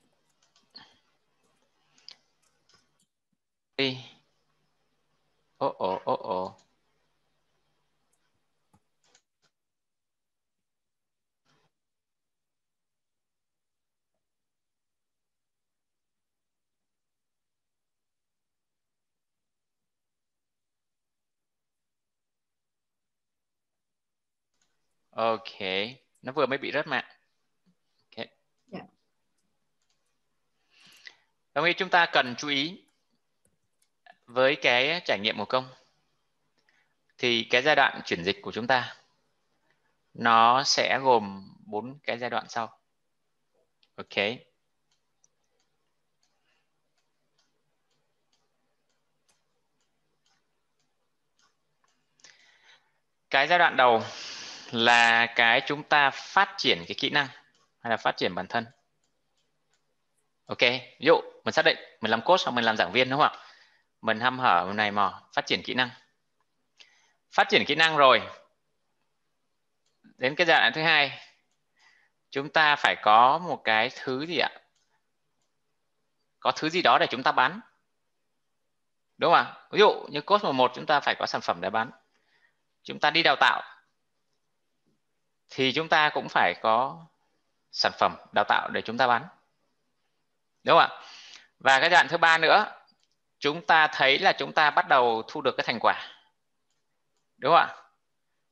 Đi. 3.76 3.98
Ồ 5.56 5.68
ồ 5.68 6.00
ồ 6.04 6.14
ồ. 6.16 6.61
Ok, 25.12 25.60
nó 26.22 26.32
vừa 26.32 26.46
mới 26.46 26.58
bị 26.58 26.72
rớt 26.72 26.86
mạng. 26.86 27.04
Ok. 28.10 28.16
Yeah. 28.16 28.28
Dạ. 28.66 28.80
Đồng 31.54 31.64
ý 31.64 31.72
chúng 31.72 31.88
ta 31.88 32.06
cần 32.12 32.34
chú 32.38 32.48
ý 32.48 32.84
với 34.26 34.56
cái 34.56 35.00
trải 35.04 35.18
nghiệm 35.18 35.38
của 35.38 35.44
công 35.44 35.68
thì 37.18 37.46
cái 37.50 37.62
giai 37.62 37.76
đoạn 37.76 38.00
chuyển 38.04 38.24
dịch 38.24 38.38
của 38.42 38.52
chúng 38.52 38.66
ta 38.66 38.96
nó 40.14 40.62
sẽ 40.64 40.98
gồm 41.02 41.54
bốn 41.66 41.98
cái 42.02 42.18
giai 42.18 42.30
đoạn 42.30 42.46
sau. 42.48 42.78
Ok. 43.96 44.16
Cái 53.30 53.46
giai 53.48 53.58
đoạn 53.58 53.76
đầu 53.76 54.02
là 54.74 55.26
cái 55.26 55.60
chúng 55.66 55.82
ta 55.82 56.10
phát 56.10 56.54
triển 56.56 56.84
cái 56.88 56.94
kỹ 56.98 57.10
năng 57.10 57.28
hay 57.80 57.90
là 57.90 57.96
phát 57.96 58.16
triển 58.16 58.34
bản 58.34 58.46
thân. 58.46 58.66
Ok, 60.46 60.60
ví 60.60 61.06
dụ 61.06 61.20
mình 61.44 61.52
xác 61.52 61.64
định 61.64 61.76
mình 62.00 62.10
làm 62.10 62.22
coach 62.22 62.40
hoặc 62.44 62.52
mình 62.52 62.64
làm 62.64 62.76
giảng 62.76 62.92
viên 62.92 63.10
đúng 63.10 63.20
không 63.20 63.32
ạ? 63.32 63.38
Mình 64.00 64.20
hăm 64.20 64.38
hở, 64.38 64.64
mình 64.66 64.76
này 64.76 64.90
mò, 64.90 65.22
phát 65.32 65.46
triển 65.46 65.62
kỹ 65.62 65.74
năng. 65.74 65.90
Phát 67.32 67.48
triển 67.48 67.64
kỹ 67.66 67.74
năng 67.74 67.96
rồi. 67.96 68.22
Đến 70.02 70.34
cái 70.34 70.46
giai 70.46 70.60
đoạn 70.60 70.72
thứ 70.74 70.82
hai, 70.82 71.18
chúng 72.30 72.48
ta 72.48 72.76
phải 72.76 72.96
có 73.02 73.38
một 73.38 73.60
cái 73.64 73.90
thứ 73.96 74.26
gì 74.26 74.38
ạ? 74.38 74.50
Có 76.40 76.52
thứ 76.56 76.68
gì 76.68 76.82
đó 76.82 76.98
để 76.98 77.06
chúng 77.10 77.22
ta 77.22 77.32
bán. 77.32 77.60
Đúng 79.18 79.32
không 79.32 79.46
ạ? 79.46 79.54
Ví 79.70 79.78
dụ 79.78 80.06
như 80.10 80.20
coach 80.20 80.44
một 80.44 80.72
chúng 80.74 80.86
ta 80.86 81.00
phải 81.00 81.14
có 81.18 81.26
sản 81.26 81.40
phẩm 81.40 81.60
để 81.60 81.70
bán. 81.70 81.90
Chúng 82.82 83.00
ta 83.00 83.10
đi 83.10 83.22
đào 83.22 83.36
tạo 83.40 83.71
thì 85.54 85.72
chúng 85.72 85.88
ta 85.88 86.08
cũng 86.08 86.28
phải 86.28 86.54
có 86.62 87.04
sản 87.72 87.92
phẩm 87.98 88.16
đào 88.32 88.44
tạo 88.48 88.68
để 88.68 88.82
chúng 88.82 88.98
ta 88.98 89.06
bán. 89.06 89.22
Đúng 90.64 90.78
không 90.78 90.90
ạ? 90.90 91.00
Và 91.60 91.80
cái 91.80 91.90
đoạn 91.90 92.08
thứ 92.08 92.16
ba 92.16 92.38
nữa 92.38 92.66
chúng 93.38 93.66
ta 93.66 93.86
thấy 93.86 94.18
là 94.18 94.32
chúng 94.32 94.52
ta 94.52 94.70
bắt 94.70 94.88
đầu 94.88 95.22
thu 95.28 95.40
được 95.40 95.56
cái 95.56 95.64
thành 95.66 95.78
quả. 95.80 96.08
Đúng 97.38 97.52
không 97.52 97.66
ạ? 97.68 97.76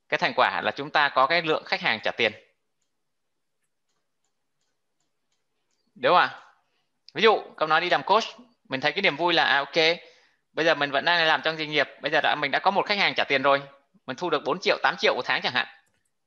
Cái 0.09 0.17
thành 0.17 0.33
quả 0.35 0.61
là 0.63 0.71
chúng 0.71 0.89
ta 0.89 1.09
có 1.09 1.27
cái 1.27 1.41
lượng 1.41 1.63
khách 1.65 1.81
hàng 1.81 1.99
trả 2.03 2.11
tiền. 2.11 2.31
Đúng 5.95 6.11
không 6.11 6.21
ạ? 6.21 6.39
Ví 7.13 7.21
dụ 7.21 7.41
câu 7.57 7.67
nói 7.67 7.81
đi 7.81 7.89
làm 7.89 8.03
coach 8.03 8.23
mình 8.71 8.81
thấy 8.81 8.91
cái 8.91 9.01
niềm 9.01 9.15
vui 9.15 9.33
là 9.33 9.43
à, 9.43 9.57
ok 9.57 9.75
bây 10.53 10.65
giờ 10.65 10.75
mình 10.75 10.91
vẫn 10.91 11.05
đang 11.05 11.27
làm 11.27 11.41
trong 11.43 11.57
doanh 11.57 11.71
nghiệp 11.71 11.89
bây 12.01 12.11
giờ 12.11 12.21
đã 12.21 12.35
mình 12.35 12.51
đã 12.51 12.59
có 12.59 12.71
một 12.71 12.85
khách 12.85 12.97
hàng 12.97 13.13
trả 13.15 13.23
tiền 13.23 13.41
rồi 13.41 13.61
mình 14.05 14.17
thu 14.17 14.29
được 14.29 14.43
4 14.45 14.59
triệu 14.61 14.77
8 14.83 14.95
triệu 14.97 15.15
một 15.15 15.25
tháng 15.25 15.41
chẳng 15.41 15.53
hạn 15.53 15.67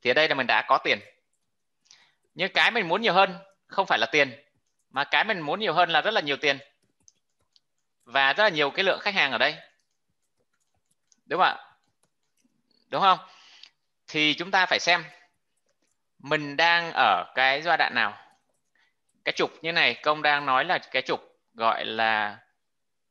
thì 0.05 0.11
ở 0.11 0.13
đây 0.13 0.29
là 0.29 0.35
mình 0.35 0.47
đã 0.47 0.65
có 0.67 0.77
tiền. 0.77 0.99
Nhưng 2.33 2.53
cái 2.53 2.71
mình 2.71 2.87
muốn 2.87 3.01
nhiều 3.01 3.13
hơn 3.13 3.37
không 3.67 3.85
phải 3.85 3.99
là 3.99 4.07
tiền, 4.11 4.43
mà 4.89 5.03
cái 5.03 5.23
mình 5.23 5.39
muốn 5.39 5.59
nhiều 5.59 5.73
hơn 5.73 5.89
là 5.89 6.01
rất 6.01 6.13
là 6.13 6.21
nhiều 6.21 6.37
tiền. 6.37 6.57
Và 8.03 8.33
rất 8.33 8.43
là 8.43 8.49
nhiều 8.49 8.71
cái 8.71 8.83
lượng 8.83 8.99
khách 9.01 9.13
hàng 9.13 9.31
ở 9.31 9.37
đây. 9.37 9.55
Đúng 11.25 11.39
không 11.39 11.47
ạ? 11.47 11.75
Đúng 12.89 13.01
không? 13.01 13.19
Thì 14.07 14.33
chúng 14.33 14.51
ta 14.51 14.65
phải 14.65 14.79
xem 14.79 15.03
mình 16.19 16.57
đang 16.57 16.91
ở 16.93 17.31
cái 17.35 17.61
giai 17.61 17.77
đoạn 17.77 17.91
nào. 17.95 18.17
Cái 19.23 19.33
trục 19.35 19.63
như 19.63 19.71
này, 19.71 19.93
công 20.03 20.21
đang 20.21 20.45
nói 20.45 20.65
là 20.65 20.77
cái 20.77 21.01
trục 21.01 21.19
gọi 21.53 21.85
là 21.85 22.37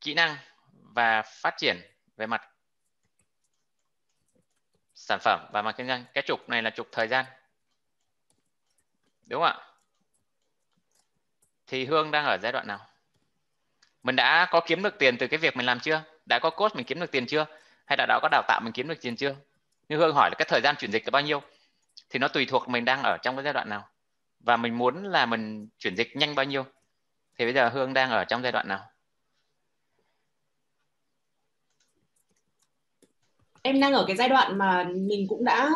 kỹ 0.01 0.15
năng 0.15 0.37
và 0.71 1.23
phát 1.23 1.55
triển 1.57 1.81
về 2.17 2.27
mặt 2.27 2.49
sản 5.07 5.19
phẩm 5.21 5.47
và 5.53 5.63
mặt 5.63 5.75
kinh 5.79 5.87
doanh 5.87 6.05
cái 6.15 6.25
trục 6.27 6.49
này 6.49 6.63
là 6.63 6.71
trục 6.71 6.89
thời 6.93 7.09
gian. 7.09 7.25
Đúng 9.27 9.43
không 9.43 9.59
ạ? 9.59 9.67
Thì 11.67 11.85
hương 11.85 12.11
đang 12.11 12.25
ở 12.25 12.39
giai 12.43 12.53
đoạn 12.53 12.67
nào? 12.67 12.87
Mình 14.03 14.17
đã 14.17 14.47
có 14.51 14.61
kiếm 14.67 14.83
được 14.83 14.99
tiền 14.99 15.19
từ 15.19 15.27
cái 15.27 15.39
việc 15.39 15.57
mình 15.57 15.67
làm 15.67 15.81
chưa? 15.81 16.03
Đã 16.27 16.39
có 16.39 16.51
coach 16.51 16.77
mình 16.77 16.87
kiếm 16.87 17.01
được 17.01 17.11
tiền 17.11 17.27
chưa? 17.27 17.47
Hay 17.87 17.97
đã 17.97 18.07
đã 18.09 18.19
có 18.23 18.29
đào 18.33 18.43
tạo 18.49 18.61
mình 18.65 18.73
kiếm 18.73 18.89
được 18.89 19.01
tiền 19.01 19.17
chưa? 19.17 19.35
Như 19.89 19.97
hương 19.97 20.15
hỏi 20.15 20.31
là 20.31 20.35
cái 20.39 20.47
thời 20.49 20.61
gian 20.61 20.77
chuyển 20.77 20.91
dịch 20.91 21.05
là 21.05 21.11
bao 21.11 21.23
nhiêu? 21.23 21.43
Thì 22.11 22.19
nó 22.19 22.29
tùy 22.29 22.47
thuộc 22.47 22.69
mình 22.69 22.85
đang 22.85 23.03
ở 23.03 23.17
trong 23.23 23.37
cái 23.37 23.45
giai 23.45 23.53
đoạn 23.53 23.69
nào. 23.69 23.89
Và 24.41 24.57
mình 24.57 24.79
muốn 24.79 25.05
là 25.05 25.27
mình 25.27 25.69
chuyển 25.79 25.97
dịch 25.97 26.17
nhanh 26.17 26.35
bao 26.35 26.45
nhiêu? 26.45 26.65
Thì 27.39 27.45
bây 27.45 27.55
giờ 27.55 27.69
hương 27.69 27.95
đang 27.95 28.11
ở 28.11 28.25
trong 28.25 28.43
giai 28.43 28.53
đoạn 28.53 28.69
nào? 28.69 28.91
Em 33.67 33.81
đang 33.81 33.93
ở 33.93 34.05
cái 34.07 34.17
giai 34.17 34.29
đoạn 34.29 34.59
mà 34.59 34.85
mình 34.85 35.27
cũng 35.29 35.45
đã 35.45 35.71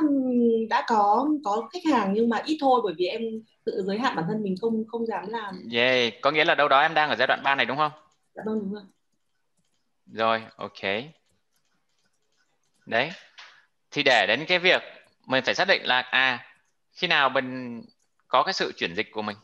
đã 0.70 0.85
có 0.89 1.28
có 1.44 1.69
khách 1.73 1.93
hàng 1.93 2.12
nhưng 2.15 2.28
mà 2.28 2.43
ít 2.44 2.59
thôi 2.60 2.81
bởi 2.85 2.94
vì 2.98 3.06
em 3.06 3.23
tự 3.65 3.82
giới 3.86 3.98
hạn 3.98 4.16
bản 4.16 4.24
thân 4.28 4.43
mình 4.43 4.55
không 4.60 4.85
không 4.89 5.06
dám 5.06 5.28
làm. 5.28 5.69
Yeah, 5.73 6.12
có 6.23 6.31
nghĩa 6.31 6.44
là 6.44 6.55
đâu 6.55 6.69
đó 6.69 6.81
em 6.81 6.94
đang 6.94 7.10
ở 7.10 7.16
giai 7.19 7.27
đoạn 7.27 7.40
3 7.44 7.55
này 7.55 7.66
đúng 7.66 7.77
không? 7.77 7.93
Dạ 8.35 8.43
vâng 8.47 8.59
đúng 8.60 8.73
rồi. 8.73 8.82
Rồi, 10.06 10.43
ok. 10.56 10.82
Đấy. 12.86 13.10
Thì 13.90 14.02
để 14.02 14.27
đến 14.28 14.44
cái 14.48 14.59
việc 14.59 14.82
mình 15.27 15.44
phải 15.44 15.55
xác 15.55 15.69
định 15.69 15.82
là 15.85 16.01
à 16.01 16.47
khi 16.93 17.06
nào 17.06 17.28
mình 17.28 17.82
có 18.28 18.43
cái 18.43 18.52
sự 18.52 18.73
chuyển 18.77 18.94
dịch 18.94 19.09
của 19.12 19.23
mình 19.23 19.36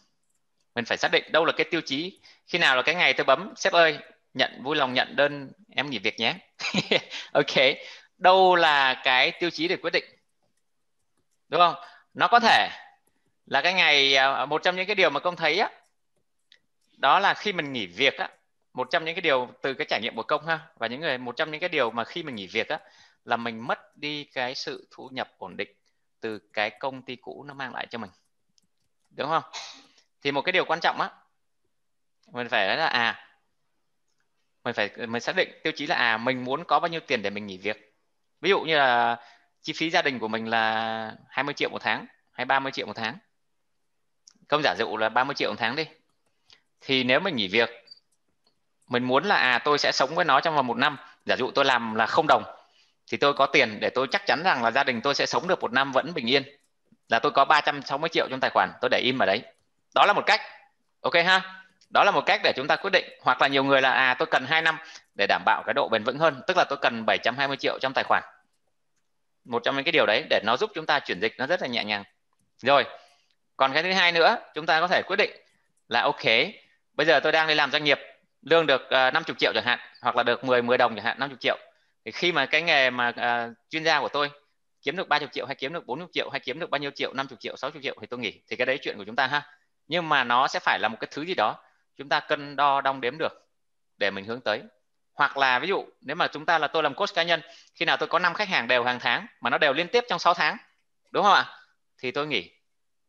mình 0.74 0.84
phải 0.84 0.96
xác 0.96 1.12
định 1.12 1.24
đâu 1.32 1.44
là 1.44 1.52
cái 1.56 1.66
tiêu 1.70 1.80
chí 1.80 2.20
khi 2.46 2.58
nào 2.58 2.76
là 2.76 2.82
cái 2.82 2.94
ngày 2.94 3.14
tôi 3.14 3.24
bấm 3.24 3.52
sếp 3.56 3.72
ơi 3.72 3.98
nhận 4.34 4.62
vui 4.62 4.76
lòng 4.76 4.94
nhận 4.94 5.16
đơn 5.16 5.52
em 5.70 5.90
nghỉ 5.90 5.98
việc 5.98 6.20
nhé 6.20 6.34
ok 7.32 7.76
đâu 8.18 8.56
là 8.56 9.00
cái 9.04 9.32
tiêu 9.40 9.50
chí 9.50 9.68
để 9.68 9.76
quyết 9.76 9.92
định 9.92 10.04
đúng 11.48 11.60
không? 11.60 11.74
Nó 12.14 12.28
có 12.28 12.40
thể 12.40 12.68
là 13.46 13.60
cái 13.62 13.74
ngày 13.74 14.16
à, 14.16 14.46
một 14.46 14.62
trong 14.62 14.76
những 14.76 14.86
cái 14.86 14.94
điều 14.94 15.10
mà 15.10 15.20
công 15.20 15.36
thấy 15.36 15.58
á 15.58 15.70
đó 16.96 17.18
là 17.18 17.34
khi 17.34 17.52
mình 17.52 17.72
nghỉ 17.72 17.86
việc 17.86 18.18
á 18.18 18.28
một 18.72 18.88
trong 18.90 19.04
những 19.04 19.14
cái 19.14 19.22
điều 19.22 19.48
từ 19.62 19.74
cái 19.74 19.86
trải 19.90 20.00
nghiệm 20.02 20.16
của 20.16 20.22
công 20.22 20.46
ha 20.46 20.60
và 20.76 20.86
những 20.86 21.00
người 21.00 21.18
một 21.18 21.36
trong 21.36 21.50
những 21.50 21.60
cái 21.60 21.68
điều 21.68 21.90
mà 21.90 22.04
khi 22.04 22.22
mình 22.22 22.34
nghỉ 22.34 22.46
việc 22.46 22.68
á 22.68 22.78
là 23.24 23.36
mình 23.36 23.66
mất 23.66 23.96
đi 23.96 24.24
cái 24.24 24.54
sự 24.54 24.88
thu 24.90 25.08
nhập 25.08 25.30
ổn 25.38 25.56
định 25.56 25.68
từ 26.20 26.38
cái 26.52 26.70
công 26.70 27.02
ty 27.02 27.16
cũ 27.16 27.44
nó 27.48 27.54
mang 27.54 27.74
lại 27.74 27.86
cho 27.90 27.98
mình 27.98 28.10
đúng 29.10 29.28
không? 29.28 29.42
Thì 30.22 30.32
một 30.32 30.42
cái 30.42 30.52
điều 30.52 30.64
quan 30.64 30.80
trọng 30.82 31.00
á 31.00 31.10
mình 32.32 32.48
phải 32.48 32.66
nói 32.66 32.76
là 32.76 32.86
à 32.86 33.28
mình 34.64 34.74
phải 34.74 34.90
mình 35.06 35.20
xác 35.20 35.36
định 35.36 35.48
tiêu 35.62 35.72
chí 35.76 35.86
là 35.86 35.96
à 35.96 36.16
mình 36.16 36.44
muốn 36.44 36.64
có 36.64 36.80
bao 36.80 36.88
nhiêu 36.88 37.00
tiền 37.06 37.22
để 37.22 37.30
mình 37.30 37.46
nghỉ 37.46 37.58
việc 37.58 37.93
ví 38.40 38.50
dụ 38.50 38.60
như 38.60 38.76
là 38.76 39.16
chi 39.62 39.72
phí 39.72 39.90
gia 39.90 40.02
đình 40.02 40.18
của 40.18 40.28
mình 40.28 40.48
là 40.48 41.16
20 41.28 41.54
triệu 41.54 41.68
một 41.68 41.82
tháng 41.82 42.06
hay 42.32 42.44
30 42.44 42.72
triệu 42.72 42.86
một 42.86 42.96
tháng. 42.96 43.18
Công 44.48 44.62
giả 44.64 44.74
dụ 44.78 44.96
là 44.96 45.08
30 45.08 45.34
triệu 45.34 45.50
một 45.50 45.56
tháng 45.58 45.76
đi. 45.76 45.86
Thì 46.80 47.04
nếu 47.04 47.20
mình 47.20 47.36
nghỉ 47.36 47.48
việc, 47.48 47.70
mình 48.88 49.04
muốn 49.04 49.24
là 49.24 49.36
à 49.36 49.58
tôi 49.58 49.78
sẽ 49.78 49.92
sống 49.92 50.14
với 50.14 50.24
nó 50.24 50.40
trong 50.40 50.56
vòng 50.56 50.66
một 50.66 50.76
năm. 50.76 50.98
Giả 51.26 51.36
dụ 51.36 51.50
tôi 51.50 51.64
làm 51.64 51.94
là 51.94 52.06
không 52.06 52.26
đồng, 52.28 52.44
thì 53.10 53.16
tôi 53.16 53.34
có 53.34 53.46
tiền 53.46 53.80
để 53.80 53.90
tôi 53.90 54.06
chắc 54.10 54.26
chắn 54.26 54.42
rằng 54.44 54.62
là 54.62 54.70
gia 54.70 54.84
đình 54.84 55.00
tôi 55.00 55.14
sẽ 55.14 55.26
sống 55.26 55.48
được 55.48 55.60
một 55.60 55.72
năm 55.72 55.92
vẫn 55.92 56.14
bình 56.14 56.30
yên. 56.30 56.42
Là 57.08 57.18
tôi 57.18 57.32
có 57.32 57.44
360 57.44 58.08
triệu 58.08 58.28
trong 58.30 58.40
tài 58.40 58.50
khoản, 58.50 58.72
tôi 58.80 58.88
để 58.88 59.00
im 59.04 59.18
ở 59.18 59.26
đấy. 59.26 59.42
Đó 59.94 60.04
là 60.06 60.12
một 60.12 60.22
cách, 60.26 60.40
ok 61.00 61.14
ha? 61.14 61.64
Đó 61.90 62.04
là 62.04 62.10
một 62.10 62.22
cách 62.26 62.40
để 62.44 62.52
chúng 62.56 62.66
ta 62.66 62.76
quyết 62.76 62.90
định. 62.90 63.04
Hoặc 63.22 63.42
là 63.42 63.48
nhiều 63.48 63.64
người 63.64 63.82
là 63.82 63.92
à 63.92 64.14
tôi 64.14 64.26
cần 64.30 64.46
2 64.46 64.62
năm 64.62 64.78
để 65.14 65.26
đảm 65.28 65.42
bảo 65.46 65.62
cái 65.66 65.74
độ 65.74 65.88
bền 65.88 66.04
vững 66.04 66.18
hơn. 66.18 66.42
Tức 66.46 66.56
là 66.56 66.64
tôi 66.68 66.78
cần 66.82 67.06
720 67.06 67.56
triệu 67.56 67.78
trong 67.80 67.92
tài 67.94 68.04
khoản. 68.04 68.22
Một 69.44 69.62
trong 69.64 69.76
những 69.76 69.84
cái 69.84 69.92
điều 69.92 70.06
đấy 70.06 70.24
để 70.30 70.40
nó 70.44 70.56
giúp 70.56 70.70
chúng 70.74 70.86
ta 70.86 71.00
chuyển 71.00 71.20
dịch 71.20 71.34
nó 71.38 71.46
rất 71.46 71.62
là 71.62 71.68
nhẹ 71.68 71.84
nhàng. 71.84 72.04
Rồi 72.58 72.84
còn 73.56 73.72
cái 73.72 73.82
thứ 73.82 73.92
hai 73.92 74.12
nữa 74.12 74.38
chúng 74.54 74.66
ta 74.66 74.80
có 74.80 74.88
thể 74.88 75.02
quyết 75.06 75.16
định 75.16 75.30
là 75.88 76.02
ok 76.02 76.24
bây 76.94 77.06
giờ 77.06 77.20
tôi 77.20 77.32
đang 77.32 77.48
đi 77.48 77.54
làm 77.54 77.70
doanh 77.70 77.84
nghiệp 77.84 77.98
lương 78.42 78.66
được 78.66 78.90
ờ, 78.90 79.06
uh, 79.08 79.14
50 79.14 79.34
triệu 79.38 79.52
chẳng 79.54 79.64
hạn 79.64 79.78
hoặc 80.02 80.16
là 80.16 80.22
được 80.22 80.44
10 80.44 80.62
10 80.62 80.78
đồng 80.78 80.94
chẳng 80.96 81.04
hạn 81.04 81.18
50 81.18 81.36
triệu. 81.40 81.58
Thì 82.04 82.10
khi 82.10 82.32
mà 82.32 82.46
cái 82.46 82.62
nghề 82.62 82.90
mà 82.90 83.08
uh, 83.08 83.56
chuyên 83.70 83.84
gia 83.84 84.00
của 84.00 84.08
tôi 84.08 84.30
kiếm 84.82 84.96
được 84.96 85.08
30 85.08 85.28
triệu 85.32 85.46
hay 85.46 85.54
kiếm 85.54 85.72
được 85.72 85.86
40 85.86 86.06
triệu 86.12 86.30
hay 86.30 86.40
kiếm 86.40 86.58
được 86.58 86.70
bao 86.70 86.78
nhiêu 86.78 86.90
triệu 86.90 87.12
50 87.12 87.36
triệu 87.40 87.56
60 87.56 87.82
triệu 87.82 87.94
thì 88.00 88.06
tôi 88.06 88.20
nghỉ. 88.20 88.40
Thì 88.48 88.56
cái 88.56 88.66
đấy 88.66 88.78
chuyện 88.82 88.98
của 88.98 89.04
chúng 89.04 89.16
ta 89.16 89.26
ha. 89.26 89.42
Nhưng 89.88 90.08
mà 90.08 90.24
nó 90.24 90.48
sẽ 90.48 90.58
phải 90.60 90.78
là 90.78 90.88
một 90.88 90.96
cái 91.00 91.08
thứ 91.12 91.22
gì 91.22 91.34
đó 91.34 91.56
chúng 91.96 92.08
ta 92.08 92.20
cân 92.20 92.56
đo 92.56 92.80
đong 92.80 93.00
đếm 93.00 93.18
được 93.18 93.46
để 93.96 94.10
mình 94.10 94.24
hướng 94.24 94.40
tới 94.40 94.62
hoặc 95.14 95.36
là 95.36 95.58
ví 95.58 95.68
dụ, 95.68 95.84
nếu 96.00 96.16
mà 96.16 96.28
chúng 96.28 96.46
ta 96.46 96.58
là 96.58 96.68
tôi 96.68 96.82
làm 96.82 96.94
coach 96.94 97.14
cá 97.14 97.22
nhân, 97.22 97.40
khi 97.74 97.84
nào 97.84 97.96
tôi 97.96 98.08
có 98.08 98.18
5 98.18 98.34
khách 98.34 98.48
hàng 98.48 98.68
đều 98.68 98.84
hàng 98.84 99.00
tháng, 99.00 99.26
mà 99.40 99.50
nó 99.50 99.58
đều 99.58 99.72
liên 99.72 99.88
tiếp 99.88 100.04
trong 100.08 100.18
6 100.18 100.34
tháng, 100.34 100.56
đúng 101.10 101.24
không 101.24 101.34
ạ? 101.34 101.44
Thì 101.98 102.10
tôi 102.10 102.26
nghỉ. 102.26 102.50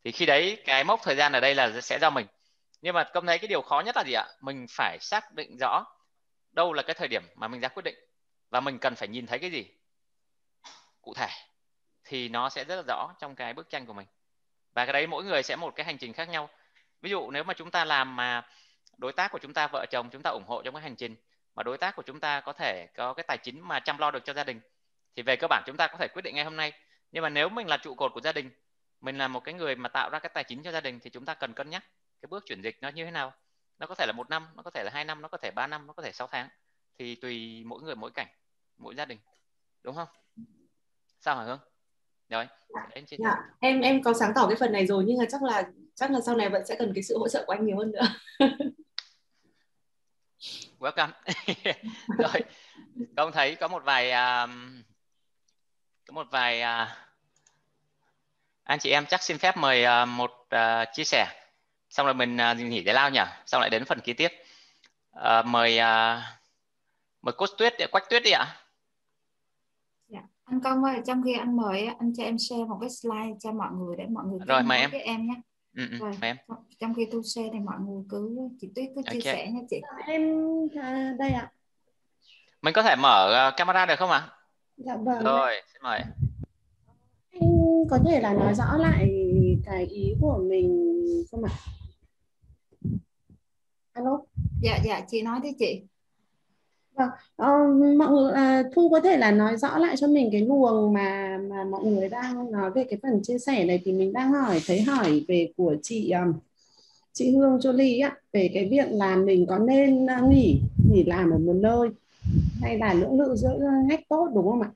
Thì 0.04 0.12
khi 0.12 0.26
đấy, 0.26 0.62
cái 0.66 0.84
mốc 0.84 1.00
thời 1.04 1.16
gian 1.16 1.34
ở 1.34 1.40
đây 1.40 1.56
là 1.56 1.82
sẽ 1.82 2.00
do 2.02 2.10
mình. 2.10 2.28
Nhưng 2.82 2.96
mà 2.96 3.04
công 3.04 3.26
thấy 3.26 3.40
cái 3.40 3.48
điều 3.48 3.62
khó 3.62 3.82
nhất 3.86 3.96
là 3.96 4.04
gì 4.04 4.14
ạ? 4.14 4.26
Mình 4.42 4.66
phải 4.70 4.98
xác 5.02 5.34
định 5.34 5.58
rõ 5.60 5.86
đâu 6.52 6.74
là 6.74 6.84
cái 6.84 6.94
thời 6.94 7.08
điểm 7.08 7.24
mà 7.36 7.48
mình 7.48 7.62
ra 7.62 7.68
quyết 7.68 7.84
định. 7.84 7.96
Và 8.50 8.60
mình 8.60 8.80
cần 8.80 8.96
phải 8.96 9.08
nhìn 9.08 9.28
thấy 9.28 9.40
cái 9.40 9.52
gì 9.52 9.66
cụ 11.02 11.14
thể 11.14 11.28
thì 12.04 12.30
nó 12.30 12.50
sẽ 12.50 12.64
rất 12.64 12.76
là 12.76 12.84
rõ 12.88 13.14
trong 13.20 13.36
cái 13.36 13.54
bức 13.54 13.70
tranh 13.70 13.86
của 13.86 13.94
mình. 13.94 14.08
Và 14.74 14.86
cái 14.86 14.94
đấy 14.94 15.08
mỗi 15.08 15.24
người 15.24 15.44
sẽ 15.44 15.56
một 15.56 15.76
cái 15.76 15.86
hành 15.86 15.98
trình 15.98 16.14
khác 16.14 16.30
nhau. 16.30 16.50
Ví 17.02 17.10
dụ, 17.10 17.32
nếu 17.32 17.44
mà 17.44 17.54
chúng 17.54 17.72
ta 17.72 17.86
làm 17.86 18.16
mà 18.16 18.48
đối 18.98 19.14
tác 19.14 19.32
của 19.32 19.40
chúng 19.42 19.54
ta, 19.54 19.68
vợ 19.68 19.86
chồng 19.92 20.10
chúng 20.10 20.22
ta 20.22 20.30
ủng 20.30 20.46
hộ 20.48 20.62
trong 20.62 20.74
cái 20.74 20.84
hành 20.84 20.96
trình 20.96 21.16
mà 21.56 21.64
đối 21.64 21.78
tác 21.78 21.96
của 21.96 22.02
chúng 22.02 22.20
ta 22.20 22.42
có 22.42 22.54
thể 22.54 22.88
có 22.96 23.14
cái 23.14 23.24
tài 23.28 23.38
chính 23.38 23.68
mà 23.68 23.80
chăm 23.80 23.98
lo 23.98 24.12
được 24.12 24.26
cho 24.26 24.34
gia 24.34 24.44
đình 24.44 24.62
thì 25.16 25.24
về 25.24 25.36
cơ 25.36 25.48
bản 25.48 25.64
chúng 25.66 25.78
ta 25.78 25.88
có 25.88 25.98
thể 25.98 26.08
quyết 26.14 26.22
định 26.22 26.36
ngay 26.36 26.44
hôm 26.44 26.56
nay. 26.56 26.74
Nhưng 27.12 27.24
mà 27.24 27.30
nếu 27.30 27.50
mình 27.50 27.68
là 27.68 27.78
trụ 27.78 27.96
cột 27.96 28.12
của 28.14 28.22
gia 28.22 28.32
đình 28.32 28.50
mình 29.02 29.18
là 29.18 29.28
một 29.28 29.40
cái 29.40 29.54
người 29.54 29.76
mà 29.76 29.90
tạo 29.90 30.10
ra 30.10 30.20
cái 30.20 30.32
tài 30.34 30.44
chính 30.44 30.64
cho 30.64 30.72
gia 30.72 30.82
đình 30.82 31.00
thì 31.00 31.10
chúng 31.10 31.26
ta 31.26 31.34
cần 31.34 31.54
cân 31.54 31.70
nhắc 31.70 31.84
cái 32.22 32.28
bước 32.28 32.44
chuyển 32.46 32.62
dịch 32.62 32.78
nó 32.82 32.90
như 32.90 33.06
thế 33.06 33.12
nào. 33.12 33.34
Nó 33.80 33.88
có 33.88 33.96
thể 33.96 34.06
là 34.06 34.14
một 34.16 34.30
năm 34.30 34.48
nó 34.56 34.64
có 34.64 34.72
thể 34.72 34.84
là 34.84 34.92
hai 34.94 35.06
năm 35.06 35.22
nó 35.22 35.28
có 35.28 35.38
thể 35.38 35.52
ba 35.52 35.68
năm 35.68 35.88
nó 35.88 35.94
có 35.94 36.04
thể 36.04 36.12
sáu 36.12 36.28
tháng. 36.28 36.50
Thì 37.00 37.16
tùy 37.16 37.64
mỗi 37.66 37.82
người 37.82 37.96
mỗi 37.96 38.12
cảnh 38.12 38.28
mỗi 38.78 38.96
gia 38.96 39.06
đình. 39.06 39.20
Đúng 39.84 39.96
không? 39.96 40.08
Sao 41.20 41.38
hả 41.38 41.44
hương? 41.44 41.60
Rồi 42.30 42.48
em 42.92 43.06
dạ, 43.18 43.36
em 43.60 43.82
em 43.82 44.04
có 44.04 44.14
sáng 44.14 44.32
tỏ 44.36 44.48
cái 44.48 44.58
phần 44.60 44.72
này 44.72 44.88
rồi 44.88 45.04
nhưng 45.08 45.18
mà 45.18 45.26
chắc 45.30 45.44
là 45.44 45.64
chắc 45.96 46.12
là 46.12 46.20
sau 46.26 46.36
này 46.36 46.50
vẫn 46.50 46.66
sẽ 46.66 46.76
cần 46.80 46.92
cái 46.96 47.04
sự 47.04 47.18
hỗ 47.18 47.28
trợ 47.30 47.44
của 47.48 47.54
anh 47.54 47.66
nhiều 47.66 47.78
hơn 47.78 47.92
nữa. 47.92 48.08
welcome. 50.80 51.12
Rồi 52.18 52.44
công 53.18 53.32
thấy 53.32 53.56
có 53.56 53.68
một 53.68 53.84
vài 53.86 54.10
uh, 54.10 54.50
có 56.08 56.14
một 56.14 56.28
vài 56.32 56.62
uh, 56.62 56.90
anh 58.64 58.80
chị 58.80 58.90
em 58.90 59.06
chắc 59.06 59.24
xin 59.24 59.38
phép 59.38 59.58
mời 59.58 59.86
uh, 60.04 60.08
một 60.08 60.32
uh, 60.32 60.88
chia 60.94 61.04
sẻ. 61.04 61.28
Xong 61.90 62.06
rồi 62.06 62.14
mình 62.14 62.38
uh, 62.52 62.58
nghỉ 62.58 62.84
giải 62.84 62.96
lao 62.96 63.10
nhỉ? 63.10 63.22
Xong 63.46 63.62
lại 63.62 63.70
đến 63.70 63.86
phần 63.86 64.00
kế 64.00 64.14
tiếp. 64.14 64.32
Uh, 65.20 65.46
mời 65.46 65.80
uh, 65.80 66.24
mời 67.22 67.34
cô 67.38 67.46
tuyết 67.58 67.74
quách 67.92 68.10
tuyết 68.10 68.24
đi 68.24 68.32
ạ. 68.32 68.66
Anh 70.46 70.60
công 70.60 70.84
ơi 70.84 71.02
trong 71.06 71.24
khi 71.24 71.34
anh 71.34 71.58
mời 71.58 71.86
anh 72.00 72.14
cho 72.18 72.24
em 72.24 72.38
share 72.40 72.64
một 72.64 72.78
cái 72.82 72.90
slide 72.90 73.38
cho 73.40 73.52
mọi 73.52 73.70
người 73.72 73.96
để 73.98 74.06
mọi 74.10 74.26
người 74.26 74.40
rồi 74.48 74.64
mời 74.64 74.78
em. 74.80 74.92
với 74.92 75.02
em 75.02 75.28
nhé 75.28 75.42
ừ, 75.76 75.84
ừ, 76.00 76.12
em. 76.22 76.38
trong 76.80 76.94
khi 76.94 77.08
tôi 77.12 77.22
share 77.24 77.50
thì 77.54 77.60
mọi 77.60 77.76
người 77.80 78.04
cứ 78.10 78.50
chị 78.62 78.70
tuyết 78.76 78.90
cứ 78.96 79.02
chia 79.12 79.20
okay. 79.20 79.22
sẻ 79.22 79.52
nha 79.52 79.60
chị. 79.70 79.82
Em 80.08 80.22
à, 80.82 81.16
đây 81.20 81.30
ạ. 81.30 81.52
Mình 82.62 82.74
có 82.74 82.84
thể 82.84 82.96
mở 82.96 83.50
uh, 83.50 83.58
camera 83.58 83.86
được 83.86 84.00
không 84.00 84.10
ạ? 84.10 84.30
Dạ 84.78 84.98
vâng. 84.98 85.24
Rồi 85.24 85.54
xin 85.74 85.82
mời. 85.84 86.02
Anh 87.32 87.50
có 87.90 88.00
thể 88.06 88.22
là 88.22 88.34
nói 88.34 88.54
rõ 88.54 88.78
lại 88.78 89.10
cái 89.66 89.86
ý 89.86 90.14
của 90.22 90.44
mình 90.50 90.96
không 91.32 91.44
ạ? 91.44 91.54
Alo. 93.94 94.20
Dạ 94.62 94.80
dạ 94.84 95.02
chị 95.08 95.22
nói 95.22 95.40
đi 95.44 95.50
chị 95.60 95.84
Vâng, 96.96 97.10
ờ, 97.36 97.68
mọi 97.98 98.12
người 98.12 98.32
à, 98.34 98.64
Thu 98.76 98.90
có 98.90 99.00
thể 99.00 99.18
là 99.18 99.32
nói 99.32 99.58
rõ 99.58 99.78
lại 99.78 99.98
cho 99.98 100.08
mình 100.08 100.30
cái 100.32 100.42
luồng 100.42 100.94
mà 100.94 101.40
mà 101.50 101.64
mọi 101.64 101.84
người 101.84 102.10
đang 102.10 102.52
nói 102.52 102.72
về 102.72 102.84
cái 102.90 103.00
phần 103.04 103.24
chia 103.24 103.38
sẻ 103.38 103.66
này 103.66 103.82
thì 103.86 103.92
mình 103.92 104.14
đang 104.14 104.32
hỏi 104.32 104.62
thấy 104.68 104.82
hỏi 104.82 105.26
về 105.28 105.52
của 105.58 105.76
chị 105.84 106.12
um, 106.12 106.34
chị 107.14 107.32
Hương 107.32 107.58
Jolie 107.58 108.04
á 108.10 108.16
về 108.34 108.50
cái 108.54 108.70
việc 108.70 108.86
là 108.90 109.16
mình 109.16 109.46
có 109.50 109.58
nên 109.58 110.06
uh, 110.06 110.30
nghỉ 110.30 110.62
nghỉ 110.92 111.04
làm 111.04 111.32
ở 111.32 111.38
một 111.38 111.56
nơi 111.56 111.90
hay 112.62 112.78
là 112.78 112.94
lưỡng 112.94 113.20
lự 113.20 113.36
giữa 113.36 113.60
ngách 113.86 114.10
tốt 114.10 114.30
đúng 114.36 114.46
không 114.46 114.62
ạ? 114.62 114.70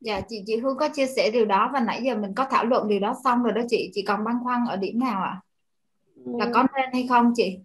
Dạ 0.00 0.20
chị 0.28 0.42
chị 0.46 0.56
Hương 0.56 0.76
có 0.76 0.88
chia 0.88 1.06
sẻ 1.06 1.30
điều 1.30 1.44
đó 1.44 1.70
và 1.72 1.80
nãy 1.80 2.02
giờ 2.04 2.16
mình 2.16 2.34
có 2.34 2.46
thảo 2.50 2.64
luận 2.64 2.88
điều 2.88 3.00
đó 3.00 3.16
xong 3.24 3.42
rồi 3.42 3.52
đó 3.52 3.62
chị 3.68 3.90
chị 3.94 4.02
còn 4.02 4.24
băn 4.24 4.34
khoăn 4.44 4.66
ở 4.68 4.76
điểm 4.76 4.98
nào 4.98 5.22
ạ? 5.22 5.30
À? 5.30 5.42
Là 6.24 6.50
có 6.54 6.66
nên 6.76 6.90
hay 6.92 7.06
không 7.08 7.32
chị? 7.36 7.58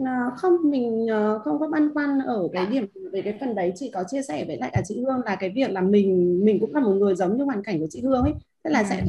À, 0.00 0.30
không 0.36 0.70
mình 0.70 1.06
uh, 1.06 1.42
không 1.42 1.60
có 1.60 1.68
băn 1.68 1.94
khoăn 1.94 2.18
ở 2.18 2.48
cái 2.52 2.66
điểm 2.66 2.86
về 3.12 3.22
cái 3.22 3.36
phần 3.40 3.54
đấy. 3.54 3.72
Chị 3.76 3.90
có 3.94 4.04
chia 4.10 4.22
sẻ 4.22 4.44
với 4.44 4.56
lại 4.56 4.70
cả 4.72 4.82
chị 4.84 5.00
Hương 5.00 5.20
là 5.24 5.36
cái 5.36 5.50
việc 5.50 5.70
là 5.70 5.80
mình 5.80 6.40
mình 6.44 6.60
cũng 6.60 6.74
là 6.74 6.80
một 6.80 6.92
người 6.92 7.14
giống 7.14 7.36
như 7.36 7.44
hoàn 7.44 7.62
cảnh 7.62 7.80
của 7.80 7.86
chị 7.90 8.00
Hương 8.00 8.22
ấy. 8.22 8.32
Tức 8.62 8.70
là 8.70 8.84
sẽ 8.84 9.02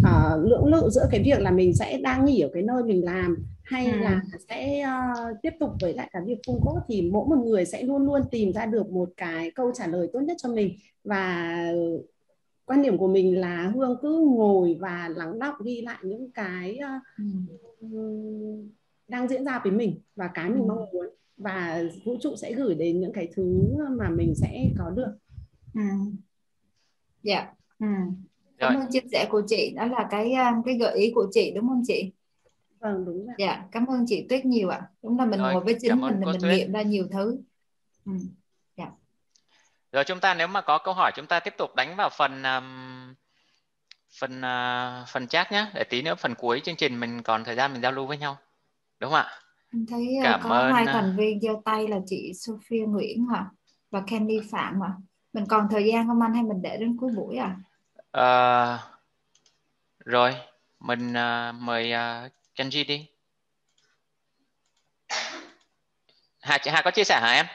uh, 0.00 0.44
lưỡng 0.44 0.66
lự 0.66 0.88
giữa 0.90 1.06
cái 1.10 1.22
việc 1.22 1.40
là 1.40 1.50
mình 1.50 1.74
sẽ 1.74 1.98
đang 1.98 2.24
nghỉ 2.24 2.40
ở 2.40 2.48
cái 2.52 2.62
nơi 2.62 2.82
mình 2.82 3.04
làm 3.04 3.36
hay 3.62 3.86
ừ. 3.86 3.98
là 3.98 4.22
sẽ 4.48 4.84
uh, 4.84 5.36
tiếp 5.42 5.52
tục 5.60 5.70
với 5.80 5.94
lại 5.94 6.10
cái 6.12 6.22
việc 6.26 6.38
full 6.46 6.58
code 6.60 6.84
thì 6.88 7.10
mỗi 7.12 7.26
một 7.28 7.44
người 7.44 7.64
sẽ 7.64 7.82
luôn 7.82 8.06
luôn 8.06 8.22
tìm 8.30 8.52
ra 8.52 8.66
được 8.66 8.90
một 8.90 9.08
cái 9.16 9.50
câu 9.50 9.72
trả 9.74 9.86
lời 9.86 10.08
tốt 10.12 10.20
nhất 10.20 10.36
cho 10.42 10.48
mình. 10.48 10.74
Và 11.04 11.56
quan 12.66 12.82
điểm 12.82 12.98
của 12.98 13.08
mình 13.08 13.40
là 13.40 13.72
hương 13.74 13.96
cứ 14.02 14.18
ngồi 14.36 14.76
và 14.80 15.10
lắng 15.16 15.38
đọng 15.38 15.54
ghi 15.64 15.80
lại 15.80 15.98
những 16.02 16.30
cái 16.30 16.78
uh, 16.96 17.02
ừ. 17.80 17.88
Đang 19.08 19.28
diễn 19.28 19.44
ra 19.44 19.60
với 19.64 19.72
mình 19.72 20.00
và 20.16 20.30
cái 20.34 20.50
mình 20.50 20.62
ừ. 20.62 20.66
mong 20.68 20.84
muốn 20.92 21.06
và 21.36 21.82
vũ 22.04 22.16
trụ 22.22 22.36
sẽ 22.36 22.52
gửi 22.52 22.74
đến 22.74 23.00
những 23.00 23.12
cái 23.12 23.28
thứ 23.36 23.76
mà 23.90 24.08
mình 24.08 24.34
sẽ 24.34 24.64
có 24.78 24.90
được. 24.90 25.18
Ừ. 25.74 25.80
Dạ. 27.22 27.36
Yeah. 27.36 27.48
Ừ. 27.78 27.86
Cảm 28.58 28.74
ơn 28.74 28.90
chia 28.90 29.00
sẻ 29.12 29.26
của 29.30 29.42
chị 29.46 29.72
đó 29.76 29.86
là 29.86 30.08
cái 30.10 30.34
cái 30.66 30.74
gợi 30.78 30.98
ý 30.98 31.12
của 31.14 31.26
chị 31.32 31.52
đúng 31.54 31.68
không 31.68 31.82
chị? 31.86 32.12
Vâng 32.80 33.04
đúng 33.04 33.26
rồi. 33.26 33.34
Dạ 33.38 33.64
cảm 33.72 33.86
ơn 33.86 34.04
chị 34.08 34.26
Tuyết 34.28 34.44
nhiều 34.44 34.68
ạ. 34.68 34.82
Đúng 35.02 35.18
là 35.18 35.24
mình 35.24 35.40
rồi, 35.40 35.52
ngồi 35.52 35.64
với 35.64 35.76
chính 35.80 36.00
mình 36.00 36.20
mình, 36.20 36.36
mình 36.40 36.50
nghiệm 36.50 36.72
ra 36.72 36.82
nhiều 36.82 37.08
thứ. 37.12 37.38
Ừ. 38.06 38.12
Dạ. 38.76 38.86
Rồi 39.92 40.04
chúng 40.04 40.20
ta 40.20 40.34
nếu 40.34 40.46
mà 40.46 40.60
có 40.60 40.78
câu 40.78 40.94
hỏi 40.94 41.12
chúng 41.16 41.26
ta 41.26 41.40
tiếp 41.40 41.54
tục 41.58 41.74
đánh 41.76 41.96
vào 41.96 42.10
phần 42.18 42.42
um, 42.42 43.14
phần 44.20 44.38
uh, 44.38 45.08
phần 45.08 45.26
chat 45.26 45.52
nhé 45.52 45.66
để 45.74 45.84
tí 45.84 46.02
nữa 46.02 46.14
phần 46.14 46.34
cuối 46.34 46.60
chương 46.64 46.76
trình 46.76 47.00
mình 47.00 47.22
còn 47.22 47.44
thời 47.44 47.56
gian 47.56 47.72
mình 47.72 47.82
giao 47.82 47.92
lưu 47.92 48.06
với 48.06 48.18
nhau 48.18 48.38
đúng 49.00 49.10
không 49.10 49.20
ạ? 49.20 49.30
Em 49.72 49.86
thấy 49.86 50.16
uh, 50.18 50.24
Cảm 50.24 50.40
có 50.42 50.50
ơn... 50.50 50.72
hai 50.72 50.86
thành 50.86 51.16
viên 51.16 51.40
giơ 51.40 51.50
tay 51.64 51.88
là 51.88 51.98
chị 52.06 52.32
Sophia 52.34 52.84
Nguyễn 52.86 53.26
hả? 53.26 53.46
Và 53.90 54.02
Candy 54.06 54.40
Phạm 54.50 54.80
hả? 54.80 54.92
Mình 55.32 55.46
còn 55.48 55.68
thời 55.70 55.84
gian 55.84 56.06
không 56.06 56.22
anh? 56.22 56.34
Hay 56.34 56.42
mình 56.42 56.62
để 56.62 56.76
đến 56.76 56.96
cuối 57.00 57.10
buổi 57.16 57.36
à? 57.36 57.56
Uh, 58.18 58.80
rồi 60.04 60.34
mình 60.80 61.10
uh, 61.10 61.54
mời 61.54 61.92
uh, 61.92 62.32
Kenji 62.56 62.86
đi. 62.86 63.06
Hà, 66.40 66.58
Hà 66.66 66.82
có 66.82 66.90
chia 66.90 67.04
sẻ 67.04 67.20
hả 67.20 67.32
em? 67.32 67.46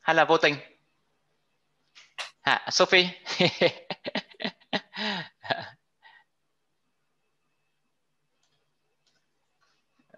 Hay 0.00 0.14
là 0.14 0.24
vô 0.24 0.36
tình? 0.36 0.54
Hà, 2.40 2.68
Sophie 2.70 3.08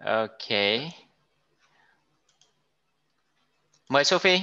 ok 0.05 0.49
mời 3.89 4.03
Sophie 4.03 4.41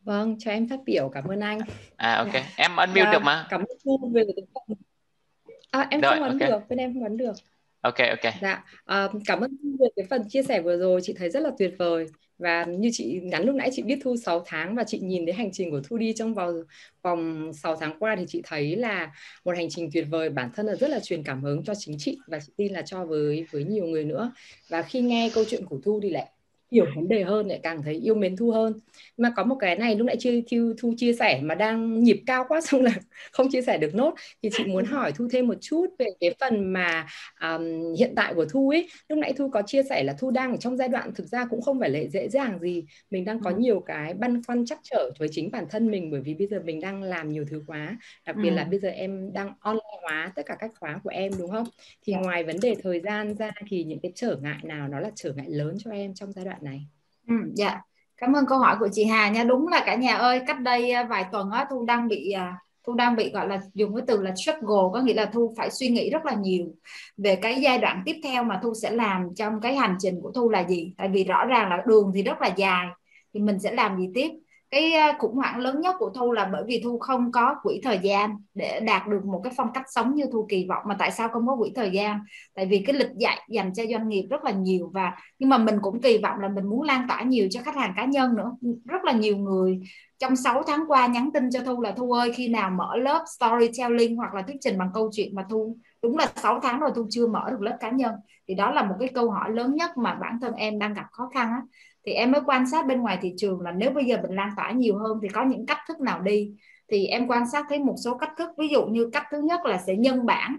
Vâng, 0.00 0.38
cho 0.38 0.50
em 0.50 0.68
phát 0.68 0.80
biểu 0.84 1.08
cảm 1.08 1.24
ơn 1.24 1.40
anh. 1.40 1.58
À 1.96 2.14
ok, 2.14 2.32
em 2.56 2.76
unmute 2.76 3.04
dạ, 3.04 3.12
được 3.12 3.22
mà. 3.22 3.46
Cảm 3.50 3.60
ơn 3.60 4.12
về 4.12 4.22
phần 4.36 4.76
À, 5.70 5.86
em 5.90 6.00
Rồi, 6.00 6.16
không 6.16 6.22
ấn 6.22 6.38
okay. 6.38 6.50
được, 6.50 6.68
bên 6.68 6.78
em 6.78 6.94
không 6.94 7.02
ấn 7.02 7.16
được. 7.16 7.32
Ok, 7.88 7.98
ok. 8.16 8.26
Dạ, 8.40 8.64
à, 8.84 9.08
cảm 9.26 9.40
ơn 9.40 9.50
về 9.80 9.86
cái 9.96 10.06
phần 10.10 10.22
chia 10.28 10.42
sẻ 10.42 10.60
vừa 10.62 10.76
rồi, 10.76 11.00
chị 11.04 11.14
thấy 11.18 11.30
rất 11.30 11.40
là 11.42 11.50
tuyệt 11.58 11.74
vời. 11.78 12.06
Và 12.38 12.64
như 12.64 12.88
chị 12.92 13.20
ngắn 13.22 13.44
lúc 13.44 13.54
nãy 13.54 13.70
chị 13.72 13.82
biết 13.82 13.98
Thu 14.04 14.16
6 14.16 14.42
tháng 14.46 14.74
và 14.76 14.84
chị 14.84 14.98
nhìn 15.00 15.26
thấy 15.26 15.32
hành 15.34 15.50
trình 15.52 15.70
của 15.70 15.80
Thu 15.88 15.96
đi 15.98 16.12
trong 16.16 16.34
vòng 16.34 16.54
vòng 17.02 17.50
6 17.62 17.76
tháng 17.76 17.96
qua 17.98 18.16
thì 18.18 18.24
chị 18.28 18.40
thấy 18.44 18.76
là 18.76 19.12
một 19.44 19.56
hành 19.56 19.66
trình 19.70 19.90
tuyệt 19.92 20.06
vời 20.10 20.30
bản 20.30 20.50
thân 20.54 20.66
là 20.66 20.74
rất 20.74 20.90
là 20.90 21.00
truyền 21.00 21.22
cảm 21.24 21.42
hứng 21.42 21.64
cho 21.64 21.72
chính 21.78 21.96
chị 21.98 22.24
và 22.26 22.38
chị 22.46 22.52
tin 22.56 22.72
là 22.72 22.82
cho 22.82 23.04
với 23.04 23.46
với 23.50 23.64
nhiều 23.64 23.84
người 23.86 24.04
nữa. 24.04 24.32
Và 24.68 24.82
khi 24.82 25.00
nghe 25.00 25.30
câu 25.34 25.44
chuyện 25.48 25.66
của 25.66 25.80
Thu 25.84 26.00
thì 26.02 26.10
lại 26.10 26.30
hiểu 26.70 26.86
vấn 26.96 27.08
đề 27.08 27.22
hơn 27.22 27.46
lại 27.48 27.60
càng 27.62 27.82
thấy 27.82 27.94
yêu 27.94 28.14
mến 28.14 28.36
thu 28.36 28.50
hơn 28.50 28.72
mà 29.16 29.32
có 29.36 29.44
một 29.44 29.56
cái 29.60 29.76
này 29.76 29.94
lúc 29.94 30.06
nãy 30.06 30.16
chưa 30.20 30.40
thu, 30.50 30.72
thu 30.78 30.94
chia 30.96 31.12
sẻ 31.12 31.40
mà 31.42 31.54
đang 31.54 32.02
nhịp 32.04 32.22
cao 32.26 32.44
quá 32.48 32.60
xong 32.64 32.82
là 32.82 32.92
không 33.32 33.50
chia 33.50 33.62
sẻ 33.62 33.78
được 33.78 33.94
nốt 33.94 34.14
thì 34.42 34.48
chị 34.52 34.64
muốn 34.64 34.84
hỏi 34.84 35.12
thu 35.12 35.28
thêm 35.32 35.48
một 35.48 35.54
chút 35.60 35.86
về 35.98 36.06
cái 36.20 36.34
phần 36.40 36.72
mà 36.72 37.06
um, 37.40 37.94
hiện 37.98 38.12
tại 38.16 38.34
của 38.34 38.44
thu 38.44 38.70
ấy 38.70 38.88
lúc 39.08 39.18
nãy 39.18 39.32
thu 39.36 39.48
có 39.48 39.62
chia 39.62 39.82
sẻ 39.82 40.02
là 40.04 40.16
thu 40.18 40.30
đang 40.30 40.50
ở 40.50 40.56
trong 40.56 40.76
giai 40.76 40.88
đoạn 40.88 41.14
thực 41.14 41.26
ra 41.26 41.46
cũng 41.50 41.62
không 41.62 41.80
phải 41.80 41.90
là 41.90 42.00
dễ 42.12 42.28
dàng 42.28 42.58
gì 42.58 42.84
mình 43.10 43.24
đang 43.24 43.40
có 43.40 43.50
ừ. 43.50 43.56
nhiều 43.58 43.80
cái 43.80 44.14
băn 44.14 44.42
khoăn 44.42 44.64
chắc 44.66 44.78
trở 44.82 45.10
với 45.18 45.28
chính 45.32 45.50
bản 45.50 45.66
thân 45.70 45.90
mình 45.90 46.10
bởi 46.10 46.20
vì 46.20 46.34
bây 46.34 46.46
giờ 46.46 46.60
mình 46.64 46.80
đang 46.80 47.02
làm 47.02 47.32
nhiều 47.32 47.44
thứ 47.50 47.62
quá 47.66 47.98
đặc 48.26 48.36
biệt 48.36 48.50
ừ. 48.50 48.54
là 48.54 48.64
bây 48.64 48.78
giờ 48.78 48.88
em 48.88 49.32
đang 49.32 49.52
online 49.60 50.00
hóa 50.02 50.32
tất 50.36 50.42
cả 50.46 50.56
các 50.58 50.70
khóa 50.80 51.00
của 51.04 51.10
em 51.10 51.32
đúng 51.38 51.50
không 51.50 51.66
thì. 52.06 52.12
Dạ. 52.16 52.20
ngoài 52.22 52.44
vấn 52.44 52.56
đề 52.62 52.74
thời 52.82 53.00
gian 53.00 53.34
ra 53.34 53.50
thì 53.68 53.84
những 53.84 53.98
cái 54.02 54.12
trở 54.14 54.36
ngại 54.42 54.58
nào 54.62 54.88
nó 54.88 55.00
là 55.00 55.10
trở 55.14 55.32
ngại 55.32 55.46
lớn 55.48 55.76
cho 55.78 55.90
em 55.90 56.14
trong 56.14 56.32
giai 56.32 56.44
đoạn 56.44 56.58
này. 56.66 56.86
Ừ, 57.28 57.34
dạ. 57.54 57.80
Cảm 58.16 58.32
ơn 58.32 58.46
câu 58.46 58.58
hỏi 58.58 58.76
của 58.80 58.88
chị 58.92 59.04
Hà 59.04 59.28
nha. 59.28 59.44
Đúng 59.44 59.68
là 59.68 59.82
cả 59.86 59.94
nhà 59.94 60.14
ơi 60.14 60.40
cách 60.46 60.60
đây 60.60 60.90
à, 60.90 61.04
vài 61.04 61.24
tuần 61.32 61.50
á 61.50 61.66
thu 61.70 61.84
đang 61.84 62.08
bị 62.08 62.30
à, 62.30 62.58
thu 62.86 62.94
đang 62.94 63.16
bị 63.16 63.30
gọi 63.32 63.48
là 63.48 63.60
dùng 63.74 63.94
cái 63.94 64.04
từ 64.06 64.22
là 64.22 64.34
struggle 64.36 64.90
có 64.92 65.00
nghĩa 65.04 65.14
là 65.14 65.26
thu 65.26 65.54
phải 65.56 65.70
suy 65.70 65.88
nghĩ 65.88 66.10
rất 66.10 66.26
là 66.26 66.34
nhiều 66.34 66.66
về 67.16 67.36
cái 67.36 67.60
giai 67.62 67.78
đoạn 67.78 68.02
tiếp 68.06 68.16
theo 68.24 68.44
mà 68.44 68.60
thu 68.62 68.74
sẽ 68.74 68.90
làm 68.90 69.34
trong 69.36 69.60
cái 69.60 69.76
hành 69.76 69.96
trình 69.98 70.20
của 70.22 70.32
thu 70.32 70.48
là 70.50 70.68
gì. 70.68 70.92
Tại 70.96 71.08
vì 71.08 71.24
rõ 71.24 71.44
ràng 71.46 71.68
là 71.70 71.82
đường 71.86 72.12
thì 72.14 72.22
rất 72.22 72.40
là 72.40 72.48
dài 72.56 72.86
thì 73.34 73.40
mình 73.40 73.58
sẽ 73.58 73.72
làm 73.72 73.98
gì 73.98 74.08
tiếp? 74.14 74.30
Cái 74.70 74.92
ờ, 74.92 75.12
khủng 75.18 75.34
hoảng 75.34 75.58
lớn 75.58 75.80
nhất 75.80 75.94
của 75.98 76.10
thu 76.14 76.32
là 76.32 76.48
bởi 76.52 76.62
vì 76.66 76.80
thu 76.84 76.98
không 76.98 77.32
có 77.32 77.54
quỹ 77.62 77.80
thời 77.84 77.98
gian 78.02 78.36
để 78.54 78.80
đạt 78.80 79.08
được 79.08 79.24
một 79.24 79.40
cái 79.44 79.52
phong 79.56 79.72
cách 79.74 79.84
sống 79.88 80.14
như 80.14 80.24
thu 80.32 80.46
kỳ 80.48 80.66
vọng. 80.68 80.82
Mà 80.88 80.96
tại 80.98 81.10
sao 81.10 81.28
không 81.28 81.46
có 81.46 81.56
quỹ 81.56 81.72
thời 81.74 81.90
gian? 81.90 82.20
Tại 82.54 82.66
vì 82.66 82.82
cái 82.86 82.96
lịch 82.96 83.10
dạy 83.18 83.40
dành 83.48 83.74
cho 83.74 83.82
doanh 83.90 84.08
nghiệp 84.08 84.26
rất 84.30 84.44
là 84.44 84.50
nhiều 84.50 84.90
và, 84.94 85.12
nhưng 85.38 85.48
mà 85.48 85.58
mình 85.58 85.78
cũng 85.82 86.00
kỳ 86.00 86.18
vọng 86.18 86.38
là 86.40 86.48
mình 86.48 86.66
muốn 86.66 86.82
lan 86.82 87.06
tỏa 87.08 87.22
nhiều 87.22 87.48
cho 87.50 87.60
khách 87.62 87.76
hàng 87.76 87.92
cá 87.96 88.04
nhân 88.04 88.36
nữa. 88.36 88.52
Rất 88.84 89.04
là 89.04 89.12
nhiều 89.12 89.36
người 89.36 89.80
trong 90.18 90.36
6 90.36 90.62
tháng 90.66 90.84
qua 90.88 91.06
nhắn 91.06 91.30
tin 91.34 91.50
cho 91.50 91.60
thu 91.60 91.80
là, 91.80 91.92
thu 91.92 92.12
ơi, 92.12 92.32
khi 92.34 92.48
nào 92.48 92.70
mở 92.70 92.96
lớp 92.96 93.24
storytelling 93.38 94.16
hoặc 94.16 94.34
là 94.34 94.42
thuyết 94.42 94.56
trình 94.60 94.78
bằng 94.78 94.90
câu 94.94 95.10
chuyện 95.12 95.34
mà 95.34 95.46
thu 95.50 95.76
đúng 96.02 96.16
là 96.18 96.26
6 96.36 96.60
tháng 96.62 96.80
rồi 96.80 96.90
thu 96.96 97.06
chưa 97.10 97.26
mở 97.26 97.50
được 97.50 97.60
lớp 97.60 97.76
cá 97.80 97.90
nhân. 97.90 98.14
Thì 98.48 98.54
đó 98.54 98.70
là 98.70 98.82
một 98.82 98.94
cái 99.00 99.08
câu 99.14 99.30
hỏi 99.30 99.50
lớn 99.50 99.74
nhất 99.74 99.90
mà 99.96 100.14
bản 100.14 100.38
thân 100.40 100.54
em 100.54 100.78
đang 100.78 100.94
gặp 100.94 101.06
khó 101.10 101.30
khăn 101.34 101.48
á 101.50 101.62
thì 102.06 102.12
em 102.12 102.32
mới 102.32 102.40
quan 102.46 102.66
sát 102.70 102.86
bên 102.86 103.00
ngoài 103.00 103.18
thị 103.22 103.34
trường 103.36 103.60
là 103.60 103.72
nếu 103.72 103.90
bây 103.90 104.04
giờ 104.04 104.16
mình 104.22 104.36
lan 104.36 104.50
tỏa 104.56 104.70
nhiều 104.70 104.98
hơn 104.98 105.18
thì 105.22 105.28
có 105.28 105.44
những 105.44 105.66
cách 105.66 105.78
thức 105.88 106.00
nào 106.00 106.20
đi. 106.20 106.54
Thì 106.88 107.06
em 107.06 107.26
quan 107.28 107.50
sát 107.50 107.66
thấy 107.68 107.78
một 107.78 107.94
số 108.04 108.18
cách 108.18 108.32
thức, 108.38 108.50
ví 108.58 108.68
dụ 108.68 108.86
như 108.86 109.10
cách 109.12 109.26
thứ 109.30 109.40
nhất 109.40 109.60
là 109.64 109.78
sẽ 109.78 109.96
nhân 109.96 110.26
bản. 110.26 110.56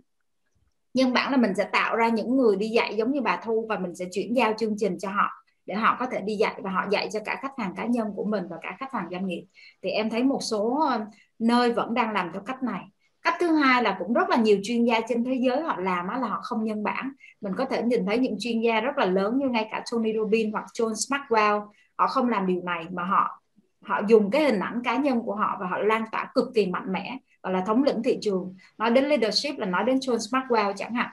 Nhân 0.93 1.13
bản 1.13 1.31
là 1.31 1.37
mình 1.37 1.51
sẽ 1.57 1.63
tạo 1.63 1.95
ra 1.95 2.09
những 2.09 2.37
người 2.37 2.55
đi 2.55 2.67
dạy 2.69 2.95
giống 2.95 3.11
như 3.11 3.21
bà 3.21 3.41
thu 3.45 3.65
và 3.69 3.79
mình 3.79 3.95
sẽ 3.95 4.05
chuyển 4.11 4.35
giao 4.35 4.53
chương 4.57 4.75
trình 4.77 4.99
cho 4.99 5.09
họ 5.09 5.29
để 5.65 5.75
họ 5.75 5.97
có 5.99 6.05
thể 6.05 6.21
đi 6.21 6.35
dạy 6.35 6.61
và 6.63 6.71
họ 6.71 6.85
dạy 6.91 7.09
cho 7.13 7.19
cả 7.25 7.39
khách 7.41 7.51
hàng 7.57 7.73
cá 7.75 7.85
nhân 7.85 8.13
của 8.15 8.23
mình 8.23 8.43
và 8.49 8.57
cả 8.61 8.75
khách 8.79 8.93
hàng 8.93 9.07
doanh 9.11 9.27
nghiệp. 9.27 9.45
Thì 9.83 9.89
em 9.89 10.09
thấy 10.09 10.23
một 10.23 10.39
số 10.41 10.79
ờ, 10.89 11.05
nơi 11.39 11.71
vẫn 11.71 11.93
đang 11.93 12.13
làm 12.13 12.29
theo 12.33 12.41
cách 12.41 12.63
này 12.63 12.81
cách 13.27 13.37
thứ 13.39 13.55
hai 13.55 13.83
là 13.83 13.95
cũng 13.99 14.13
rất 14.13 14.29
là 14.29 14.37
nhiều 14.37 14.57
chuyên 14.63 14.85
gia 14.85 15.01
trên 15.07 15.23
thế 15.23 15.33
giới 15.41 15.61
họ 15.61 15.75
làm 15.79 16.07
á 16.07 16.19
là 16.19 16.27
họ 16.27 16.39
không 16.43 16.63
nhân 16.63 16.83
bản. 16.83 17.11
Mình 17.41 17.53
có 17.57 17.65
thể 17.65 17.83
nhìn 17.83 18.05
thấy 18.05 18.17
những 18.17 18.35
chuyên 18.39 18.61
gia 18.61 18.81
rất 18.81 18.97
là 18.97 19.05
lớn 19.05 19.37
như 19.37 19.49
ngay 19.49 19.67
cả 19.71 19.83
Tony 19.91 20.13
Robbins 20.13 20.53
hoặc 20.53 20.65
John 20.73 20.93
Maxwell 20.93 21.67
họ 21.97 22.07
không 22.07 22.29
làm 22.29 22.47
điều 22.47 22.61
này 22.63 22.85
mà 22.91 23.03
họ 23.03 23.41
họ 23.81 24.01
dùng 24.07 24.31
cái 24.31 24.43
hình 24.43 24.59
ảnh 24.59 24.81
cá 24.83 24.95
nhân 24.95 25.21
của 25.21 25.35
họ 25.35 25.57
và 25.59 25.67
họ 25.67 25.77
lan 25.77 26.03
tỏa 26.11 26.31
cực 26.35 26.47
kỳ 26.55 26.65
mạnh 26.67 26.85
mẽ 26.91 27.17
gọi 27.43 27.53
là 27.53 27.63
thống 27.65 27.83
lĩnh 27.83 28.03
thị 28.03 28.17
trường. 28.21 28.55
Nói 28.77 28.91
đến 28.91 29.05
leadership 29.05 29.59
là 29.59 29.65
nói 29.65 29.83
đến 29.83 29.97
John 29.97 30.17
Maxwell 30.17 30.73
chẳng 30.75 30.93
hạn. 30.93 31.09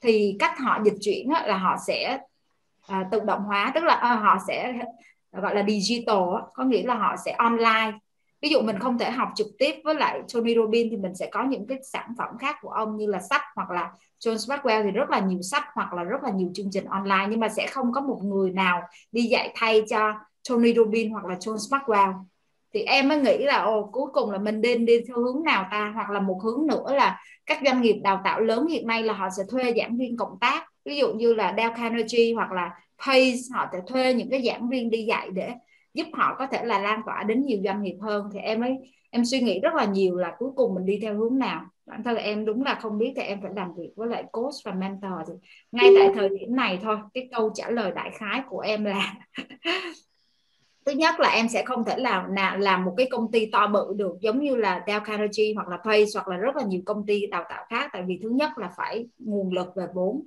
Thì 0.00 0.36
cách 0.38 0.58
họ 0.58 0.80
dịch 0.84 0.96
chuyển 1.00 1.30
là 1.46 1.56
họ 1.58 1.76
sẽ 1.86 2.18
à, 2.88 3.04
tự 3.10 3.20
động 3.20 3.42
hóa 3.42 3.72
tức 3.74 3.84
là 3.84 3.94
à, 3.94 4.14
họ 4.14 4.38
sẽ 4.48 4.74
gọi 5.32 5.54
là 5.54 5.64
digital 5.68 6.24
có 6.54 6.64
nghĩa 6.64 6.82
là 6.82 6.94
họ 6.94 7.16
sẽ 7.24 7.32
online 7.32 7.92
ví 8.46 8.50
dụ 8.50 8.60
mình 8.60 8.78
không 8.78 8.98
thể 8.98 9.10
học 9.10 9.28
trực 9.34 9.46
tiếp 9.58 9.74
với 9.84 9.94
lại 9.94 10.20
Tony 10.34 10.54
Robbins 10.54 10.90
thì 10.90 10.96
mình 10.96 11.14
sẽ 11.14 11.28
có 11.32 11.44
những 11.44 11.66
cái 11.66 11.78
sản 11.92 12.14
phẩm 12.18 12.28
khác 12.38 12.56
của 12.62 12.68
ông 12.68 12.96
như 12.96 13.06
là 13.06 13.20
sách 13.20 13.42
hoặc 13.54 13.70
là 13.70 13.90
John 14.20 14.34
Maxwell 14.34 14.82
thì 14.82 14.90
rất 14.90 15.10
là 15.10 15.20
nhiều 15.20 15.42
sách 15.42 15.64
hoặc 15.74 15.92
là 15.92 16.02
rất 16.02 16.22
là 16.22 16.30
nhiều 16.30 16.50
chương 16.54 16.70
trình 16.70 16.84
online. 16.84 17.26
Nhưng 17.30 17.40
mà 17.40 17.48
sẽ 17.48 17.66
không 17.66 17.92
có 17.92 18.00
một 18.00 18.20
người 18.24 18.50
nào 18.50 18.82
đi 19.12 19.22
dạy 19.22 19.52
thay 19.54 19.82
cho 19.90 20.12
Tony 20.48 20.74
Robbins 20.74 21.12
hoặc 21.12 21.24
là 21.24 21.34
John 21.34 21.56
Maxwell. 21.56 22.12
Thì 22.74 22.82
em 22.82 23.08
mới 23.08 23.18
nghĩ 23.18 23.38
là, 23.38 23.62
ồ, 23.62 23.90
cuối 23.92 24.10
cùng 24.12 24.30
là 24.30 24.38
mình 24.38 24.60
nên 24.60 24.86
đi 24.86 25.00
theo 25.08 25.16
hướng 25.16 25.42
nào 25.44 25.66
ta? 25.70 25.92
Hoặc 25.94 26.10
là 26.10 26.20
một 26.20 26.40
hướng 26.44 26.66
nữa 26.66 26.94
là 26.94 27.20
các 27.46 27.58
doanh 27.64 27.82
nghiệp 27.82 28.00
đào 28.02 28.20
tạo 28.24 28.40
lớn 28.40 28.66
hiện 28.66 28.86
nay 28.86 29.02
là 29.02 29.12
họ 29.12 29.28
sẽ 29.36 29.42
thuê 29.50 29.74
giảng 29.76 29.96
viên 29.96 30.16
cộng 30.16 30.38
tác. 30.40 30.64
Ví 30.84 30.96
dụ 30.96 31.12
như 31.12 31.34
là 31.34 31.54
Dell 31.56 31.74
Carnegie 31.76 32.34
hoặc 32.34 32.52
là 32.52 32.70
Pace, 33.06 33.38
họ 33.54 33.66
sẽ 33.72 33.78
thuê 33.86 34.14
những 34.14 34.30
cái 34.30 34.42
giảng 34.42 34.68
viên 34.68 34.90
đi 34.90 35.04
dạy 35.04 35.30
để 35.32 35.52
giúp 35.96 36.06
họ 36.12 36.34
có 36.38 36.46
thể 36.46 36.64
là 36.64 36.78
lan 36.78 37.00
tỏa 37.06 37.22
đến 37.22 37.42
nhiều 37.46 37.58
doanh 37.64 37.82
nghiệp 37.82 37.96
hơn. 38.00 38.28
Thì 38.32 38.38
em 38.38 38.60
ấy, 38.60 38.76
em 39.10 39.24
suy 39.24 39.40
nghĩ 39.40 39.60
rất 39.60 39.74
là 39.74 39.84
nhiều 39.84 40.16
là 40.16 40.34
cuối 40.38 40.50
cùng 40.56 40.74
mình 40.74 40.86
đi 40.86 40.98
theo 41.02 41.16
hướng 41.16 41.38
nào. 41.38 41.64
Bản 41.86 42.02
thân 42.02 42.16
em 42.16 42.44
đúng 42.44 42.62
là 42.62 42.74
không 42.74 42.98
biết 42.98 43.12
thì 43.16 43.22
em 43.22 43.42
phải 43.42 43.50
làm 43.56 43.74
việc 43.74 43.90
với 43.96 44.08
lại 44.08 44.24
coach 44.32 44.54
và 44.64 44.72
mentor 44.72 45.12
thì 45.26 45.32
ngay 45.72 45.90
tại 45.98 46.08
thời 46.14 46.28
điểm 46.28 46.56
này 46.56 46.78
thôi. 46.82 46.96
Cái 47.14 47.28
câu 47.36 47.50
trả 47.54 47.70
lời 47.70 47.92
đại 47.94 48.10
khái 48.10 48.42
của 48.48 48.60
em 48.60 48.84
là 48.84 49.14
thứ 50.86 50.92
nhất 50.92 51.20
là 51.20 51.28
em 51.28 51.48
sẽ 51.48 51.64
không 51.64 51.84
thể 51.84 51.96
làm 51.98 52.34
nào 52.34 52.58
làm 52.58 52.84
một 52.84 52.94
cái 52.96 53.08
công 53.10 53.32
ty 53.32 53.46
to 53.46 53.66
bự 53.66 53.94
được, 53.96 54.16
giống 54.20 54.40
như 54.40 54.56
là 54.56 54.84
Dell 54.86 55.04
Carnegie 55.04 55.54
hoặc 55.54 55.68
là 55.68 55.76
Pace 55.76 56.10
hoặc 56.14 56.28
là 56.28 56.36
rất 56.36 56.56
là 56.56 56.62
nhiều 56.62 56.80
công 56.86 57.06
ty 57.06 57.26
đào 57.26 57.44
tạo 57.48 57.64
khác. 57.68 57.90
Tại 57.92 58.02
vì 58.06 58.18
thứ 58.22 58.28
nhất 58.28 58.50
là 58.58 58.70
phải 58.76 59.06
nguồn 59.18 59.52
lực 59.52 59.68
về 59.76 59.86
vốn 59.94 60.22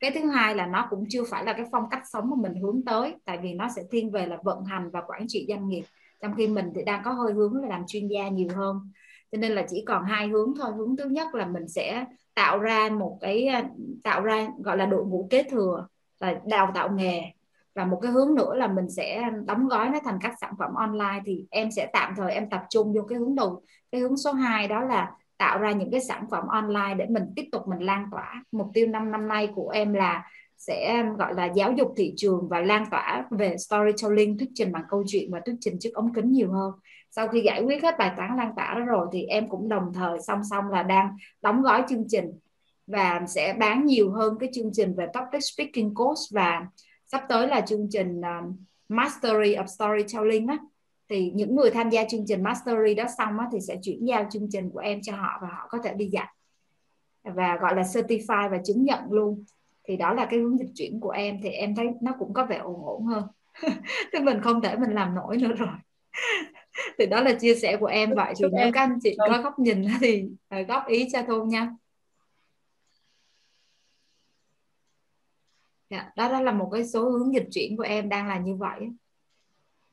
cái 0.00 0.10
thứ 0.14 0.26
hai 0.26 0.54
là 0.54 0.66
nó 0.66 0.86
cũng 0.90 1.04
chưa 1.08 1.24
phải 1.30 1.44
là 1.44 1.52
cái 1.52 1.66
phong 1.72 1.90
cách 1.90 2.02
sống 2.12 2.30
mà 2.30 2.36
mình 2.48 2.62
hướng 2.62 2.82
tới, 2.86 3.14
tại 3.24 3.38
vì 3.42 3.54
nó 3.54 3.68
sẽ 3.76 3.82
thiên 3.90 4.10
về 4.10 4.26
là 4.26 4.38
vận 4.44 4.64
hành 4.64 4.90
và 4.90 5.02
quản 5.06 5.24
trị 5.28 5.46
doanh 5.48 5.68
nghiệp. 5.68 5.82
Trong 6.22 6.34
khi 6.36 6.46
mình 6.46 6.72
thì 6.74 6.82
đang 6.84 7.02
có 7.04 7.12
hơi 7.12 7.32
hướng 7.32 7.54
là 7.54 7.68
làm 7.68 7.84
chuyên 7.86 8.08
gia 8.08 8.28
nhiều 8.28 8.48
hơn. 8.56 8.90
Cho 9.32 9.38
nên 9.38 9.52
là 9.52 9.66
chỉ 9.68 9.84
còn 9.86 10.04
hai 10.04 10.28
hướng 10.28 10.54
thôi. 10.60 10.72
Hướng 10.76 10.96
thứ 10.96 11.08
nhất 11.08 11.34
là 11.34 11.46
mình 11.46 11.68
sẽ 11.68 12.04
tạo 12.34 12.58
ra 12.58 12.88
một 12.88 13.18
cái, 13.20 13.48
tạo 14.04 14.22
ra 14.22 14.48
gọi 14.58 14.76
là 14.76 14.86
đội 14.86 15.04
ngũ 15.04 15.26
kế 15.30 15.42
thừa, 15.42 15.86
là 16.20 16.40
đào 16.46 16.70
tạo 16.74 16.90
nghề. 16.92 17.22
Và 17.74 17.84
một 17.84 17.98
cái 18.02 18.12
hướng 18.12 18.34
nữa 18.34 18.54
là 18.54 18.66
mình 18.66 18.90
sẽ 18.90 19.30
đóng 19.46 19.68
gói 19.68 19.88
nó 19.88 19.98
thành 20.04 20.18
các 20.20 20.34
sản 20.40 20.54
phẩm 20.58 20.74
online 20.74 21.22
thì 21.24 21.44
em 21.50 21.70
sẽ 21.70 21.90
tạm 21.92 22.14
thời 22.16 22.32
em 22.32 22.50
tập 22.50 22.62
trung 22.70 22.92
vô 22.92 23.02
cái 23.02 23.18
hướng 23.18 23.34
đầu, 23.34 23.62
cái 23.92 24.00
hướng 24.00 24.16
số 24.16 24.32
2 24.32 24.68
đó 24.68 24.80
là 24.80 25.12
tạo 25.40 25.58
ra 25.58 25.72
những 25.72 25.90
cái 25.90 26.00
sản 26.00 26.24
phẩm 26.30 26.46
online 26.46 26.94
để 26.98 27.06
mình 27.10 27.22
tiếp 27.36 27.44
tục 27.52 27.68
mình 27.68 27.78
lan 27.78 28.06
tỏa. 28.10 28.44
Mục 28.52 28.66
tiêu 28.74 28.86
năm 28.86 29.10
năm 29.10 29.28
nay 29.28 29.48
của 29.54 29.68
em 29.68 29.92
là 29.92 30.24
sẽ, 30.56 31.04
gọi 31.18 31.34
là, 31.34 31.44
giáo 31.44 31.72
dục 31.72 31.92
thị 31.96 32.12
trường 32.16 32.48
và 32.48 32.60
lan 32.60 32.86
tỏa 32.90 33.24
về 33.30 33.56
storytelling, 33.56 34.38
thuyết 34.38 34.48
trình 34.54 34.72
bằng 34.72 34.82
câu 34.90 35.04
chuyện 35.06 35.32
và 35.32 35.40
thuyết 35.46 35.54
trình 35.60 35.78
trước 35.80 35.90
ống 35.94 36.14
kính 36.14 36.32
nhiều 36.32 36.52
hơn. 36.52 36.72
Sau 37.10 37.28
khi 37.28 37.40
giải 37.40 37.62
quyết 37.62 37.82
hết 37.82 37.98
bài 37.98 38.12
toán 38.16 38.36
lan 38.36 38.52
tỏa 38.56 38.74
đó 38.74 38.80
rồi 38.80 39.06
thì 39.12 39.22
em 39.22 39.48
cũng 39.48 39.68
đồng 39.68 39.92
thời 39.94 40.18
song 40.26 40.40
song 40.50 40.64
là 40.70 40.82
đang 40.82 41.16
đóng 41.42 41.62
gói 41.62 41.82
chương 41.88 42.04
trình 42.08 42.24
và 42.86 43.20
sẽ 43.28 43.54
bán 43.58 43.86
nhiều 43.86 44.12
hơn 44.12 44.34
cái 44.40 44.48
chương 44.52 44.70
trình 44.72 44.94
về 44.96 45.06
public 45.06 45.42
speaking 45.42 45.94
course 45.94 46.22
và 46.34 46.66
sắp 47.06 47.22
tới 47.28 47.46
là 47.46 47.60
chương 47.60 47.86
trình 47.90 48.20
ờ, 48.20 48.40
Mastery 48.88 49.54
of 49.54 49.66
Storytelling 49.66 50.46
á 50.46 50.58
thì 51.10 51.32
những 51.34 51.56
người 51.56 51.70
tham 51.70 51.90
gia 51.90 52.04
chương 52.04 52.24
trình 52.26 52.42
Mastery 52.42 52.94
đó 52.94 53.04
xong 53.18 53.38
á, 53.38 53.48
thì 53.52 53.58
sẽ 53.60 53.76
chuyển 53.82 54.04
giao 54.04 54.26
chương 54.30 54.48
trình 54.50 54.70
của 54.70 54.78
em 54.78 55.02
cho 55.02 55.16
họ 55.16 55.38
và 55.42 55.48
họ 55.48 55.66
có 55.68 55.78
thể 55.84 55.94
đi 55.94 56.06
dạy 56.06 56.26
và 57.22 57.56
gọi 57.60 57.76
là 57.76 57.82
certify 57.82 58.50
và 58.50 58.58
chứng 58.64 58.84
nhận 58.84 59.00
luôn. 59.10 59.44
Thì 59.88 59.96
đó 59.96 60.14
là 60.14 60.26
cái 60.30 60.40
hướng 60.40 60.58
dịch 60.58 60.70
chuyển 60.74 61.00
của 61.00 61.10
em 61.10 61.40
thì 61.42 61.48
em 61.48 61.74
thấy 61.74 61.86
nó 62.02 62.12
cũng 62.18 62.32
có 62.32 62.44
vẻ 62.44 62.56
ổn 62.56 62.84
ổn 62.84 63.06
hơn. 63.06 63.24
Thì 64.12 64.18
mình 64.18 64.40
không 64.42 64.60
thể 64.60 64.76
mình 64.76 64.90
làm 64.90 65.14
nổi 65.14 65.36
nữa 65.36 65.52
rồi. 65.56 65.74
Thì 66.98 67.06
đó 67.06 67.20
là 67.20 67.32
chia 67.32 67.54
sẻ 67.54 67.76
của 67.76 67.86
em 67.86 68.10
vậy. 68.16 68.34
Thì 68.38 68.44
nếu 68.52 68.70
các 68.72 68.80
anh 68.80 68.98
chị 69.02 69.16
có 69.18 69.40
góc 69.42 69.58
nhìn 69.58 69.84
thì 70.00 70.24
à, 70.48 70.60
góp 70.60 70.86
ý 70.86 71.08
cho 71.12 71.22
thu 71.22 71.44
nha. 71.44 71.70
Dạ, 75.90 76.10
đó 76.16 76.32
đó 76.32 76.40
là 76.40 76.52
một 76.52 76.70
cái 76.72 76.86
số 76.86 77.10
hướng 77.10 77.34
dịch 77.34 77.48
chuyển 77.50 77.76
của 77.76 77.82
em 77.82 78.08
đang 78.08 78.28
là 78.28 78.38
như 78.38 78.54
vậy 78.54 78.90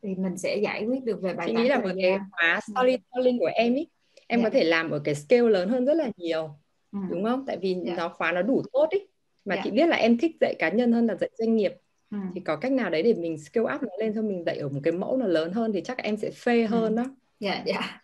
thì 0.04 0.16
mình 0.16 0.38
sẽ 0.38 0.58
giải 0.58 0.86
quyết 0.86 1.04
được 1.04 1.22
về 1.22 1.34
bài 1.34 1.48
toán 1.48 1.64
nghĩ 1.64 1.70
là 1.70 1.80
một 1.80 1.90
cái 2.02 2.20
khóa 2.32 2.60
storytelling 2.72 3.40
của 3.40 3.52
em 3.56 3.74
ý 3.74 3.88
em 4.28 4.40
yeah. 4.40 4.52
có 4.52 4.58
dạ. 4.58 4.60
thể 4.60 4.70
làm 4.70 4.92
ở 4.92 5.00
cái 5.04 5.16
scale 5.16 5.50
lớn 5.50 5.70
hơn 5.70 5.86
rất 5.86 5.94
là 5.94 6.12
nhiều 6.18 6.50
ừ. 6.92 7.00
đúng 7.10 7.24
không 7.24 7.46
tại 7.48 7.58
vì 7.58 7.74
yeah. 7.74 7.86
Dạ. 7.86 7.96
nó 7.96 8.10
khóa 8.10 8.32
nó 8.32 8.42
đủ 8.42 8.64
tốt 8.74 8.88
ý 8.90 9.00
mà 9.46 9.56
yeah. 9.56 9.66
chị 9.66 9.72
biết 9.72 9.88
là 9.88 9.96
em 9.96 10.18
thích 10.18 10.32
dạy 10.42 10.56
cá 10.60 10.70
nhân 10.70 10.92
hơn 10.92 11.08
là 11.08 11.16
dạy 11.16 11.30
doanh 11.38 11.56
nghiệp 11.56 11.74
ừ. 12.12 12.18
thì 12.36 12.42
có 12.42 12.56
cách 12.56 12.72
nào 12.72 12.90
đấy 12.90 13.04
để 13.04 13.14
mình 13.14 13.38
scale 13.38 13.76
up 13.76 13.82
nó 13.82 13.90
lên 14.00 14.14
thôi 14.14 14.24
mình 14.24 14.44
dạy 14.46 14.58
ở 14.58 14.70
một 14.70 14.80
cái 14.84 14.94
mẫu 14.94 15.18
nó 15.18 15.26
lớn 15.26 15.54
hơn 15.54 15.74
thì 15.74 15.82
chắc 15.82 15.98
em 15.98 16.18
sẽ 16.18 16.32
phê 16.32 16.62
ừ. 16.62 16.68
hơn 16.68 16.96
đó 16.96 17.04
dạ 17.40 17.64
dạ 17.66 18.02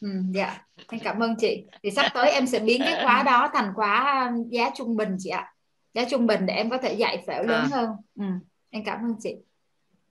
ừ, 0.00 0.08
dạ 0.34 0.66
em 0.90 1.00
cảm 1.04 1.22
ơn 1.22 1.36
chị 1.36 1.64
thì 1.82 1.90
sắp 1.90 2.06
tới 2.14 2.30
em 2.30 2.46
sẽ 2.46 2.58
biến 2.58 2.80
cái 2.84 3.04
khóa 3.04 3.22
đó 3.22 3.50
thành 3.54 3.72
khóa 3.74 4.32
giá 4.50 4.70
trung 4.76 4.96
bình 4.96 5.16
chị 5.18 5.30
ạ 5.30 5.54
giá 5.94 6.04
trung 6.10 6.26
bình 6.26 6.46
để 6.46 6.54
em 6.54 6.70
có 6.70 6.78
thể 6.78 6.94
dạy 6.94 7.24
phễu 7.26 7.42
lớn 7.42 7.62
à. 7.62 7.68
hơn 7.70 7.90
ừ, 8.18 8.24
em 8.70 8.84
cảm 8.84 8.98
ơn 9.04 9.14
chị 9.20 9.36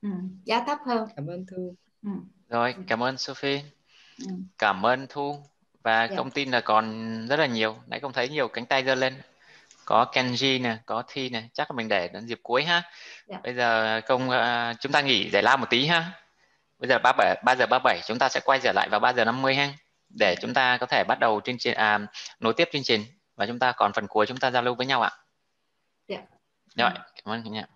ừ, 0.04 0.10
giá 0.44 0.64
thấp 0.66 0.78
hơn 0.86 1.08
cảm 1.16 1.26
ơn 1.26 1.46
thu 1.46 1.74
ừ. 2.02 2.10
rồi 2.48 2.74
cảm 2.88 3.02
ơn 3.02 3.18
sophie 3.18 3.62
ừ. 4.18 4.26
cảm 4.58 4.86
ơn 4.86 5.06
thu 5.08 5.36
và 5.82 5.98
yeah. 5.98 6.10
Dạ. 6.10 6.16
thông 6.16 6.30
tin 6.30 6.50
là 6.50 6.60
còn 6.60 7.26
rất 7.28 7.38
là 7.38 7.46
nhiều 7.46 7.76
nãy 7.86 8.00
không 8.00 8.12
thấy 8.12 8.28
nhiều 8.28 8.48
cánh 8.48 8.66
tay 8.66 8.84
giơ 8.84 8.94
lên 8.94 9.14
có 9.84 10.06
Kenji 10.12 10.62
nè 10.62 10.76
có 10.86 11.02
Thi 11.08 11.28
nè 11.28 11.42
chắc 11.52 11.70
là 11.70 11.76
mình 11.76 11.88
để 11.88 12.08
đến 12.08 12.26
dịp 12.26 12.40
cuối 12.42 12.64
ha 12.64 12.74
yeah. 12.74 12.84
Dạ. 13.26 13.40
bây 13.42 13.54
giờ 13.54 14.00
công 14.06 14.28
uh, 14.28 14.80
chúng 14.80 14.92
ta 14.92 15.00
nghỉ 15.00 15.30
giải 15.30 15.42
lao 15.42 15.56
một 15.56 15.66
tí 15.70 15.86
ha 15.86 16.12
bây 16.78 16.88
giờ 16.88 16.98
ba 17.02 17.12
bảy 17.18 17.42
ba 17.44 17.54
giờ 17.56 17.66
ba 17.66 17.78
bảy 17.78 18.00
chúng 18.06 18.18
ta 18.18 18.28
sẽ 18.28 18.40
quay 18.44 18.60
trở 18.62 18.72
lại 18.72 18.88
vào 18.90 19.00
ba 19.00 19.12
giờ 19.12 19.24
năm 19.24 19.42
mươi 19.42 19.54
ha 19.54 19.72
để 20.18 20.36
chúng 20.40 20.54
ta 20.54 20.76
có 20.76 20.86
thể 20.86 21.04
bắt 21.08 21.18
đầu 21.20 21.40
chương 21.44 21.58
trình 21.58 21.74
à, 21.74 21.98
nối 22.40 22.54
tiếp 22.54 22.68
chương 22.72 22.82
trình 22.82 23.04
và 23.36 23.46
chúng 23.46 23.58
ta 23.58 23.72
còn 23.72 23.92
phần 23.92 24.06
cuối 24.06 24.26
chúng 24.26 24.36
ta 24.36 24.50
giao 24.50 24.62
lưu 24.62 24.74
với 24.74 24.86
nhau 24.86 25.02
ạ 25.02 25.10
yeah. 26.06 26.22
rồi 26.76 26.90
cảm 26.94 27.34
ơn 27.34 27.42
cả 27.44 27.50
nhà 27.50 27.66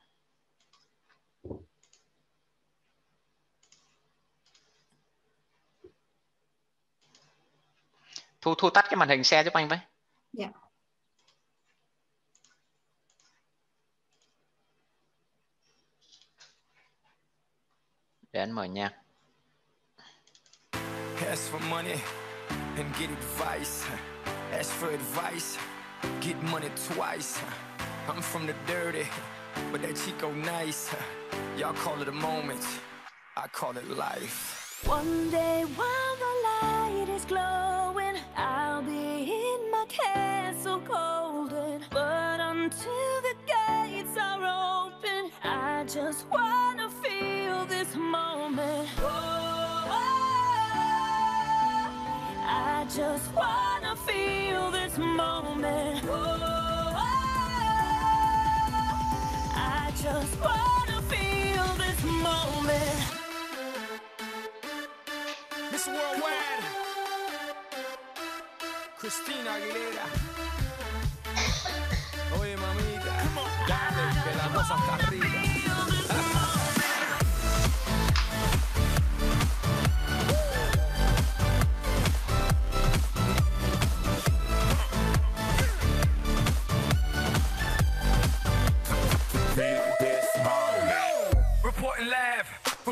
thu 8.41 8.55
thu 8.55 8.71
tắt 8.71 8.85
cái 8.89 8.97
màn 8.97 9.09
hình 9.09 9.25
xe 9.25 9.45
giúp 9.45 9.55
anh 9.55 9.69
với 9.69 9.79
yeah. 10.39 10.51
để 18.33 18.41
anh 18.41 18.53
mở 18.53 18.65
nhạc 18.65 18.93
Ask 21.27 21.53
for 21.53 21.61
money 21.69 21.99
and 22.77 22.87
get 22.97 23.11
advice. 23.11 23.85
Ask 24.53 24.73
for 24.81 24.89
advice, 24.89 25.59
get 26.21 26.37
money 26.53 26.69
twice. 26.89 27.41
I'm 28.09 28.23
from 28.23 28.47
the 28.47 28.55
dirty, 28.67 29.07
but 29.73 29.83
that 29.83 29.97
Chico 29.97 30.31
nice. 30.33 30.95
Y'all 31.59 31.75
call 31.75 32.01
it 32.01 32.09
a 32.09 32.13
moment, 32.13 32.65
I 33.37 33.47
call 33.53 33.77
it 33.77 33.91
life. 33.91 34.83
One 34.87 35.29
day 35.31 35.65
while 35.77 36.17
the 36.19 36.33
light 36.49 37.09
is 37.17 37.25
glowing, 37.25 37.68
just 46.09 46.27
wanna 46.31 46.89
feel 47.03 47.67
this 47.67 47.95
moment. 47.95 48.89
Oh, 48.99 49.91
I 52.47 52.87
just 52.97 53.35
wanna 53.35 53.95
feel 54.07 54.71
this 54.71 54.97
moment. 54.97 56.03
Oh, 56.09 56.97
I 59.55 59.93
just 60.03 60.41
wanna 60.41 61.03
feel 61.13 61.67
this 61.85 62.03
moment. 62.27 63.01
Miss 65.71 65.87
Worldwide, 65.89 66.65
Christina 68.99 69.51
Aguilera. 69.57 70.07
Oye, 72.41 72.57
mamita, 72.57 73.15
dale, 73.69 74.05
que 74.25 74.33
la 74.41 74.49
cosa 74.55 74.75
está 74.75 74.97
rica. 75.11 75.58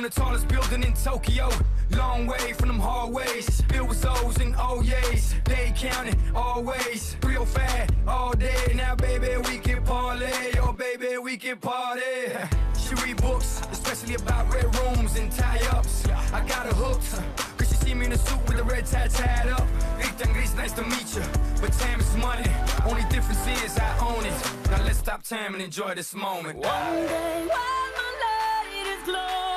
The 0.09 0.21
tallest 0.21 0.47
building 0.47 0.85
in 0.85 0.93
Tokyo, 0.93 1.51
long 1.91 2.29
way 2.29 2.53
from 2.53 2.69
them 2.69 2.79
hallways. 2.79 3.61
Filled 3.63 3.89
with 3.89 4.07
O's 4.07 4.37
and 4.39 4.55
oh 4.57 4.81
O's, 4.81 5.35
they 5.45 5.73
counting 5.75 6.17
always. 6.33 7.17
Real 7.25 7.45
fat 7.45 7.91
all 8.07 8.33
day. 8.33 8.73
Now, 8.75 8.95
baby, 8.95 9.37
we 9.49 9.59
can 9.59 9.83
parlay. 9.83 10.53
Oh, 10.61 10.73
baby, 10.73 11.19
we 11.19 11.37
can 11.37 11.57
party. 11.59 12.03
She 12.79 12.95
read 13.03 13.17
books, 13.17 13.63
especially 13.73 14.15
about 14.15 14.53
red 14.55 14.73
rooms 14.77 15.17
and 15.17 15.33
tie-ups. 15.33 16.07
I 16.33 16.41
got 16.47 16.67
her 16.67 16.75
hooked. 16.75 17.21
See 17.87 17.95
me 17.95 18.07
in 18.07 18.13
a 18.13 18.19
suit 18.19 18.45
with 18.49 18.59
a 18.59 18.65
red 18.65 18.87
tie 18.87 19.07
tied 19.07 19.49
up. 19.49 19.67
Ethan 20.01 20.33
nice 20.57 20.73
to 20.73 20.83
meet 20.83 21.15
you. 21.15 21.23
But 21.61 21.73
time 21.73 22.01
is 22.01 22.17
money. 22.17 22.51
Only 22.85 23.03
difference 23.11 23.47
is 23.63 23.79
I 23.79 23.99
own 24.01 24.25
it. 24.25 24.71
Now 24.71 24.85
let's 24.85 24.99
stop 24.99 25.23
time 25.23 25.55
and 25.55 25.63
enjoy 25.63 25.95
this 25.95 26.15
moment. 26.15 26.59
One 26.59 26.65
day, 26.65 27.47
while 27.49 27.89
my 27.99 28.11
light 28.23 28.99
is 28.99 29.05
glowing. 29.05 29.56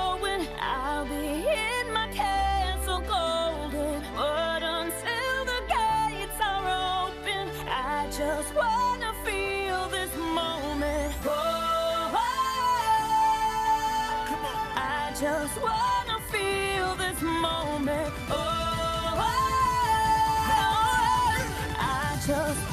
just 15.21 15.61
wanna 15.61 16.19
feel 16.31 16.95
this 16.95 17.21
moment. 17.21 18.11
Oh, 18.31 18.33
oh, 18.33 19.19
oh, 19.19 20.49
oh. 20.49 21.75
I 21.77 22.17
just 22.25 22.70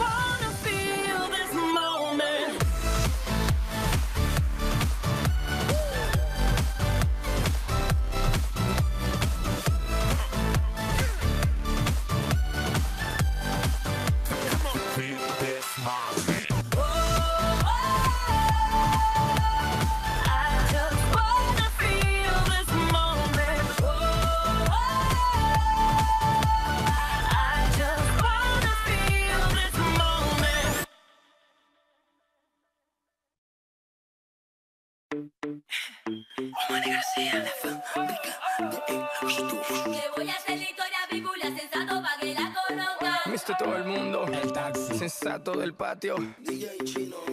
taxi 45.28 45.38
sensato 45.38 45.60
del 45.60 45.74
patio. 45.74 46.16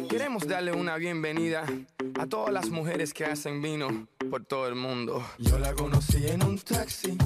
Queremos 0.09 0.45
darle 0.45 0.73
una 0.73 0.97
bienvenida 0.97 1.65
a 2.19 2.27
todas 2.27 2.53
las 2.53 2.69
mujeres 2.69 3.13
que 3.13 3.25
hacen 3.25 3.61
vino 3.61 4.07
por 4.29 4.43
todo 4.43 4.67
el 4.67 4.75
mundo. 4.75 5.23
Yo 5.37 5.57
la 5.59 5.73
conocí 5.73 6.27
en 6.27 6.43
un 6.43 6.59
taxi, 6.59 7.17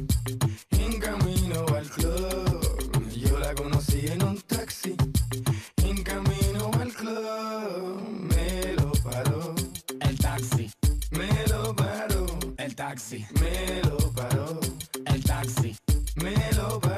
en 0.72 1.00
camino 1.00 1.66
al 1.76 1.90
club. 1.90 3.10
Yo 3.16 3.40
la 3.40 3.56
conocí 3.56 4.08
en 4.08 4.24
un 4.24 4.40
taxi, 4.42 4.96
en 5.78 6.04
camino 6.04 6.72
al 6.80 6.94
club. 6.94 8.02
Me 8.36 8.74
lo 8.74 8.92
paró 9.04 9.56
el 10.02 10.18
taxi. 10.20 10.72
Me 11.12 11.48
lo 11.48 11.76
paró 11.76 12.26
el 12.58 12.76
taxi. 12.76 13.26
Me 13.42 13.82
lo 13.90 13.98
paró 14.12 14.60
el 15.06 15.24
taxi. 15.24 15.76
Me 16.16 16.36
lo 16.54 16.80
paró. 16.80 16.89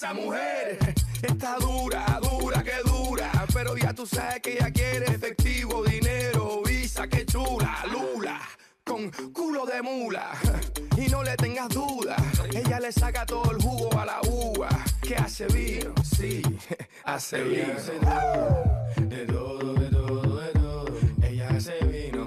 Esa 0.00 0.14
mujer. 0.14 0.78
Está 1.20 1.56
dura, 1.56 2.18
dura, 2.22 2.62
que 2.62 2.88
dura. 2.88 3.30
Pero 3.52 3.76
ya 3.76 3.92
tú 3.92 4.06
sabes 4.06 4.40
que 4.40 4.54
ella 4.54 4.70
quiere 4.70 5.04
efectivo, 5.04 5.84
dinero, 5.84 6.62
visa, 6.64 7.06
que 7.06 7.26
chula, 7.26 7.84
lula. 7.92 8.40
Con 8.82 9.10
culo 9.32 9.66
de 9.66 9.82
mula 9.82 10.32
y 10.96 11.08
no 11.08 11.22
le 11.22 11.36
tengas 11.36 11.68
duda, 11.68 12.16
ella 12.52 12.80
le 12.80 12.90
saca 12.90 13.24
todo 13.24 13.52
el 13.52 13.62
jugo 13.62 13.96
a 13.96 14.06
la 14.06 14.20
uva. 14.26 14.68
Que 15.02 15.16
hace 15.16 15.46
vino, 15.46 15.94
sí, 16.02 16.42
hace 17.04 17.42
vino. 17.44 17.74
De 18.96 19.26
todo, 19.26 19.74
de 19.74 19.88
todo, 19.90 20.40
de 20.40 20.52
todo. 20.52 20.86
Ella 21.22 21.50
hace 21.50 21.78
vino, 21.84 22.19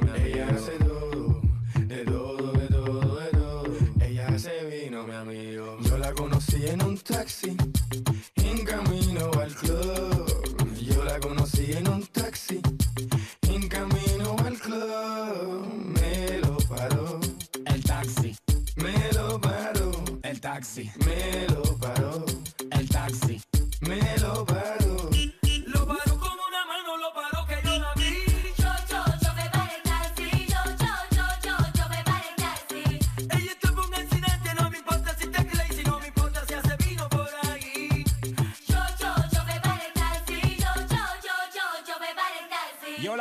en 6.67 6.81
un 6.83 6.97
taxi, 6.97 7.55
en 8.35 8.65
camino 8.65 9.31
al 9.41 9.53
club. 9.53 10.75
Yo 10.79 11.03
la 11.03 11.19
conocí 11.19 11.73
en 11.73 11.87
un 11.87 12.05
taxi, 12.07 12.61
en 13.43 13.67
camino 13.67 14.35
al 14.45 14.57
club. 14.59 15.67
Me 15.99 16.39
lo 16.39 16.57
paró 16.69 17.19
el 17.65 17.83
taxi. 17.83 18.35
Me 18.77 19.13
lo 19.13 19.39
paró 19.39 19.91
el 20.23 20.39
taxi. 20.39 20.91
Me 21.05 21.47
lo 21.47 21.52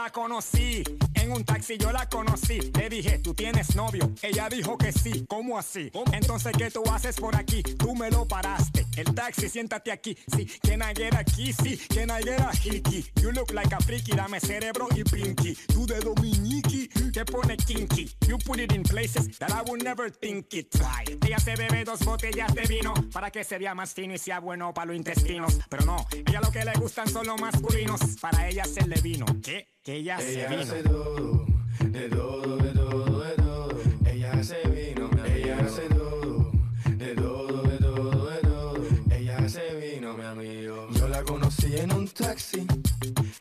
la 0.02 0.10
conocí 0.10 0.82
en 1.22 1.32
un 1.32 1.44
taxi, 1.44 1.78
yo 1.78 1.92
la 1.92 2.08
conocí. 2.08 2.58
Le 2.78 2.88
dije, 2.88 3.18
¿tú 3.18 3.34
tienes 3.34 3.74
novio? 3.76 4.12
Ella 4.22 4.48
dijo 4.48 4.76
que 4.76 4.92
sí. 4.92 5.24
¿Cómo 5.28 5.58
así? 5.58 5.90
Entonces, 6.12 6.52
¿qué 6.56 6.70
tú 6.70 6.82
haces 6.90 7.16
por 7.16 7.34
aquí? 7.36 7.62
Tú 7.62 7.94
me 7.94 8.10
lo 8.10 8.26
paraste. 8.26 8.86
El 8.96 9.14
taxi, 9.14 9.48
siéntate 9.48 9.90
aquí. 9.90 10.16
Sí, 10.36 10.46
can 10.62 10.82
I 10.82 10.94
get 10.94 11.14
a 11.14 11.24
kiss? 11.24 11.56
Sí, 11.62 11.78
can 11.88 12.10
I 12.10 12.22
get 12.22 12.40
a 12.40 12.50
hickey? 12.52 13.04
You 13.22 13.30
look 13.32 13.50
like 13.52 13.72
a 13.74 13.78
freaky, 13.80 14.12
dame 14.14 14.38
cerebro 14.40 14.88
y 14.94 15.02
pinky. 15.04 15.54
Tú 15.72 15.86
de 15.86 16.00
dominiki, 16.00 16.88
te 17.12 17.24
pone 17.24 17.56
kinky. 17.56 18.10
You 18.28 18.38
put 18.38 18.58
it 18.60 18.72
in 18.72 18.82
places 18.82 19.38
that 19.38 19.50
I 19.50 19.62
would 19.68 19.82
never 19.82 20.10
think 20.10 20.52
it. 20.54 20.70
Try. 20.70 21.18
Ella 21.26 21.38
se 21.38 21.54
bebe 21.56 21.84
dos 21.84 22.00
botellas 22.04 22.54
de 22.54 22.62
vino 22.62 22.92
para 23.12 23.30
que 23.30 23.44
se 23.44 23.58
vea 23.58 23.74
más 23.74 23.94
fino 23.94 24.14
y 24.14 24.18
sea 24.18 24.40
bueno 24.40 24.74
para 24.74 24.86
los 24.88 24.96
intestinos. 24.96 25.58
Pero 25.70 25.84
no, 25.86 26.06
ella 26.26 26.40
lo 26.40 26.50
que 26.50 26.64
le 26.64 26.72
gustan 26.74 27.08
son 27.08 27.26
los 27.26 27.40
masculinos. 27.40 28.00
Para 28.20 28.48
ella 28.48 28.64
hacerle 28.64 29.00
vino. 29.00 29.24
¿Qué? 29.42 29.68
Que 29.82 29.96
ella 29.96 30.18
se 30.18 30.34
Ella 30.34 30.48
vino. 30.48 30.62
hace 30.62 30.82
todo, 31.16 31.44
de 31.80 32.08
todo, 32.08 32.56
de 32.56 32.70
todo, 32.72 33.20
de 33.20 33.32
todo. 33.36 33.68
Ella 34.06 34.32
hace 34.32 34.56
vino, 34.68 35.10
ella 35.26 35.58
hace 35.64 35.82
todo, 35.88 36.50
de 36.96 37.14
todo, 37.14 37.62
de 37.62 37.78
todo, 37.78 38.26
de 38.26 38.38
todo. 38.38 38.74
Ella 39.10 39.36
hace 39.38 39.62
vino, 39.74 40.14
mi 40.16 40.24
amigo. 40.24 40.88
Yo 40.92 41.08
la 41.08 41.22
conocí 41.22 41.76
en 41.76 41.92
un 41.92 42.08
taxi, 42.08 42.66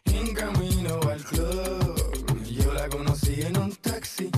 en 0.06 0.34
camino 0.34 1.00
al 1.10 1.24
club. 1.24 1.96
Yo 2.50 2.74
la 2.74 2.90
conocí 2.90 3.42
en 3.42 3.58
un 3.58 3.76
taxi, 3.76 4.30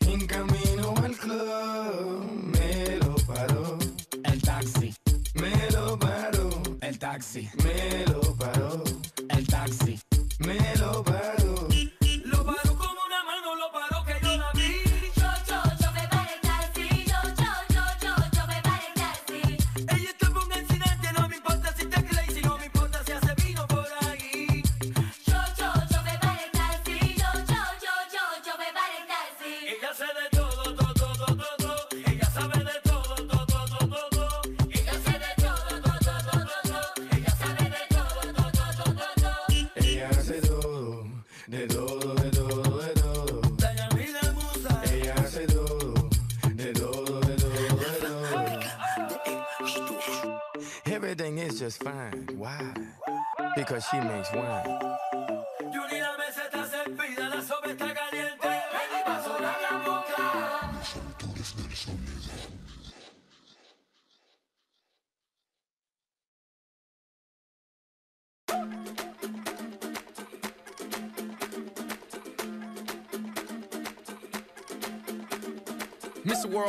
en 0.00 0.26
camino 0.26 0.94
al 1.02 1.16
club. 1.16 2.30
Me 2.54 2.96
lo 2.98 3.14
paró 3.26 3.78
el 4.24 4.42
taxi. 4.42 4.94
Me 5.34 5.70
lo 5.72 5.98
paró 5.98 6.50
el 6.80 6.98
taxi. 6.98 7.48
Me 7.64 8.04
lo 8.06 8.19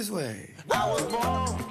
This 0.00 0.10
way. 0.10 0.48
I 0.70 0.90
was 0.90 1.02
born. 1.12 1.69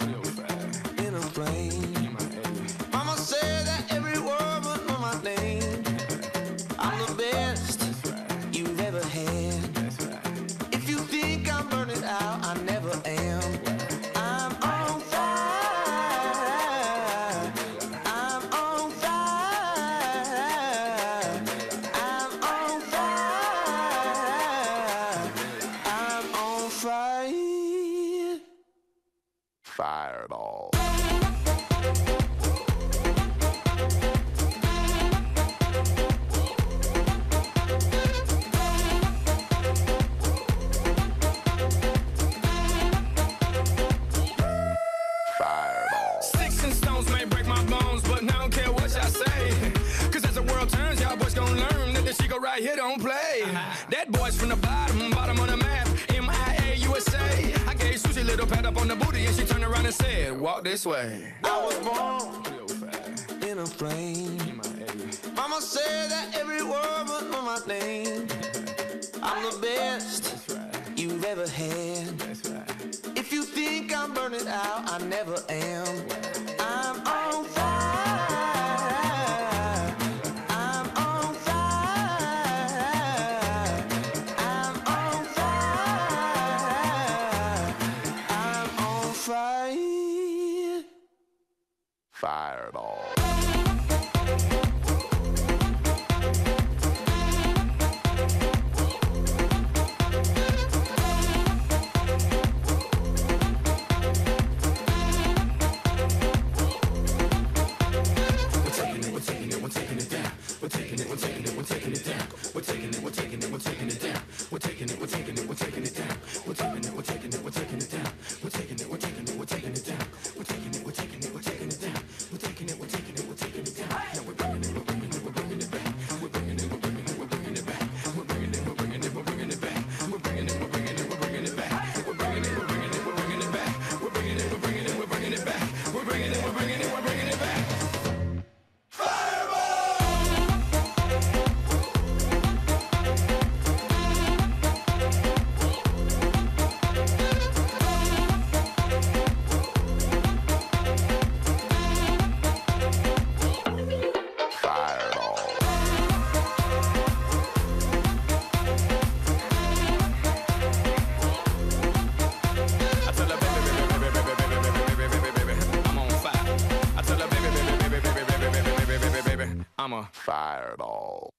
Fire 170.12 170.74
it 170.74 170.82
all. 170.82 171.30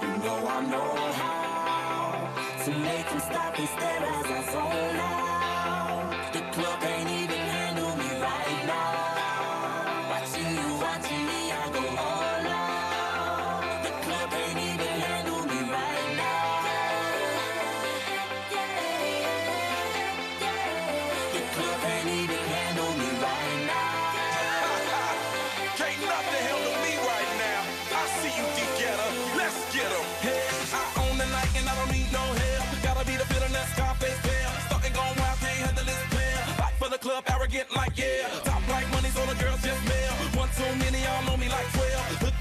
You 0.00 0.08
know 0.24 0.46
I 0.46 0.66
know 0.66 0.94
how 1.12 2.64
to 2.64 2.70
make 2.70 3.08
them 3.08 3.20
stop 3.20 3.58
and 3.58 3.68
stare 3.68 4.04
as 4.04 4.26
I 4.26 4.39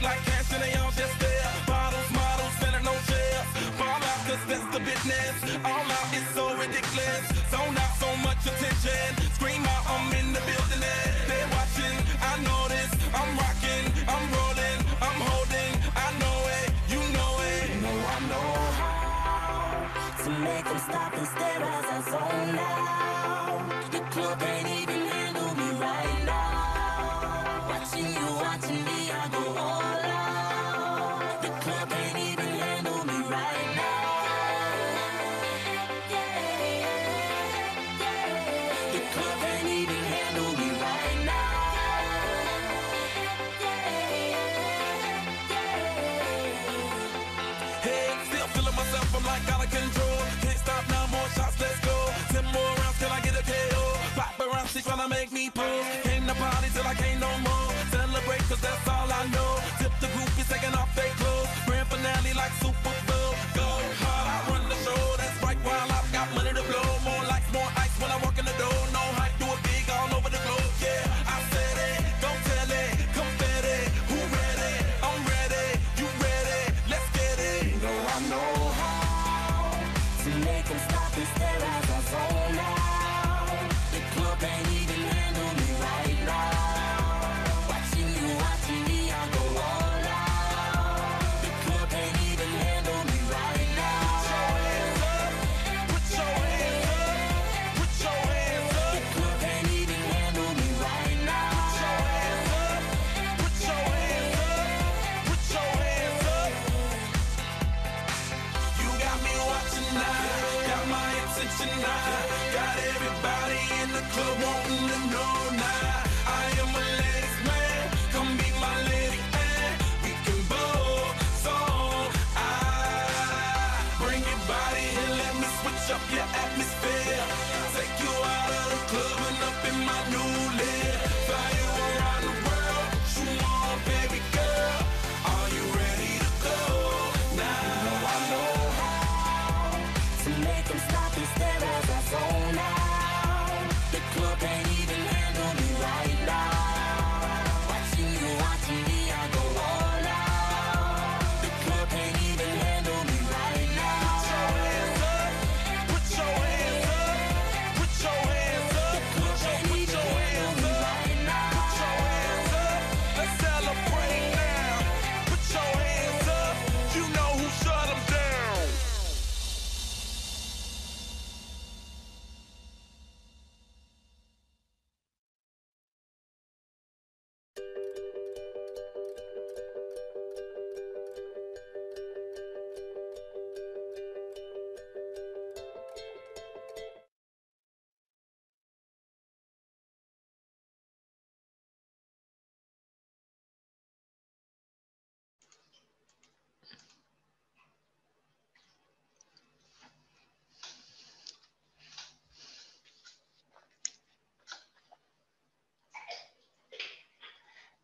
like 0.02 0.22
cash 0.26 0.52
and 0.54 0.64
they 0.64 0.74
all 0.80 0.92
just 0.92 1.18
there. 1.20 1.48
Bottles, 1.68 2.10
models, 2.12 2.54
selling 2.60 2.86
no 2.86 2.96
shares. 3.08 3.48
Fall 3.80 4.02
out, 4.12 4.22
cause 4.28 4.44
that's 4.48 4.68
the 4.74 4.80
business. 4.80 5.36
All 5.66 5.88
out 5.98 6.10
is 6.16 6.28
so 6.36 6.46
ridiculous. 6.56 7.24
Zone 7.52 7.76
out 7.78 7.94
so 8.00 8.10
much 8.24 8.42
attention. 8.46 9.10
Scream 9.36 9.64
out, 9.66 9.84
I'm 9.90 10.12
in 10.20 10.34
the 10.34 10.42
building. 10.48 10.84
and 10.84 11.16
They're 11.30 11.50
watching, 11.58 11.96
I 12.22 12.34
know 12.46 12.62
this. 12.72 12.92
I'm 13.20 13.32
rocking, 13.44 13.86
I'm 14.08 14.26
rolling, 14.38 14.80
I'm 15.04 15.20
holding. 15.30 15.72
I 15.96 16.08
know 16.22 16.38
it, 16.60 16.70
you 16.94 17.02
know 17.16 17.32
it. 17.52 17.66
You 17.74 17.82
know 17.84 17.98
I 18.16 18.20
know 18.32 18.52
how 18.80 20.24
to 20.24 20.30
make 20.48 20.66
them 20.66 20.80
stop 20.80 21.14
and 21.14 21.28
stare 21.28 21.64
as 21.64 21.86
I 21.96 22.00
zone 22.12 22.60
out. 22.60 23.29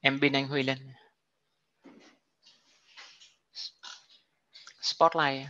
Em 0.06 0.20
pin 0.20 0.34
anh 0.34 0.48
Huy 0.48 0.64
lên. 0.64 0.78
Spotlight. 4.82 5.48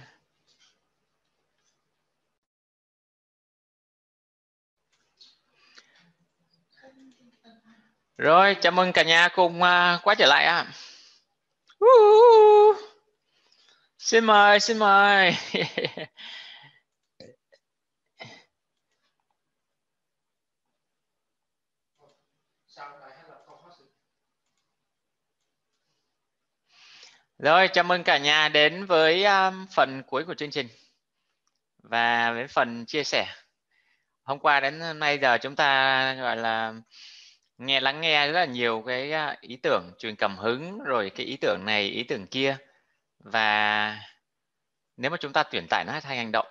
Rồi 8.18 8.56
chào 8.62 8.72
mừng 8.72 8.94
cả 8.94 9.04
nhà 9.04 9.28
cùng 9.36 9.62
uh, 9.62 10.02
quay 10.04 10.16
trở 10.16 10.26
lại 10.26 10.46
ạ. 10.46 10.66
Uh. 11.86 12.78
xin 14.00 14.26
mời 14.26 14.60
xin 14.60 14.78
mời. 14.78 15.36
Rồi, 27.40 27.68
chào 27.74 27.84
mừng 27.84 28.04
cả 28.04 28.18
nhà 28.18 28.50
đến 28.50 28.86
với 28.86 29.26
um, 29.26 29.66
phần 29.76 30.04
cuối 30.04 30.24
của 30.26 30.34
chương 30.34 30.52
trình 30.52 30.68
và 31.84 32.32
với 32.32 32.48
phần 32.48 32.86
chia 32.86 33.04
sẻ. 33.04 33.28
Hôm 34.24 34.40
qua 34.40 34.60
đến 34.60 34.80
hôm 34.80 35.00
nay 35.00 35.20
giờ 35.22 35.38
chúng 35.42 35.56
ta 35.56 36.14
gọi 36.14 36.38
là 36.38 36.74
nghe 37.58 37.80
lắng 37.80 38.02
nghe 38.02 38.28
rất 38.28 38.40
là 38.40 38.46
nhiều 38.46 38.84
cái 38.88 39.14
uh, 39.14 39.42
ý 39.42 39.58
tưởng 39.64 39.92
truyền 40.00 40.16
cảm 40.16 40.38
hứng 40.38 40.80
rồi 40.84 41.12
cái 41.16 41.26
ý 41.26 41.38
tưởng 41.42 41.66
này, 41.66 41.84
ý 41.84 42.04
tưởng 42.04 42.28
kia 42.28 42.58
và 43.20 44.00
nếu 44.98 45.12
mà 45.12 45.18
chúng 45.18 45.34
ta 45.34 45.44
tuyển 45.44 45.68
tải 45.70 45.84
nó 45.86 46.00
thành 46.00 46.18
hành 46.18 46.32
động 46.32 46.48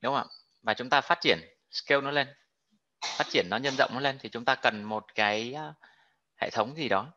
đúng 0.00 0.14
không 0.14 0.28
ạ? 0.28 0.34
Và 0.62 0.74
chúng 0.74 0.90
ta 0.90 1.00
phát 1.00 1.18
triển 1.20 1.38
scale 1.70 2.00
nó 2.00 2.10
lên, 2.10 2.28
phát 3.00 3.26
triển 3.30 3.46
nó 3.50 3.56
nhân 3.56 3.74
rộng 3.78 3.90
nó 3.94 4.00
lên 4.00 4.18
thì 4.20 4.28
chúng 4.28 4.44
ta 4.44 4.54
cần 4.54 4.82
một 4.84 5.14
cái 5.14 5.54
uh, 5.70 5.74
hệ 6.36 6.50
thống 6.50 6.76
gì 6.76 6.88
đó 6.88 7.12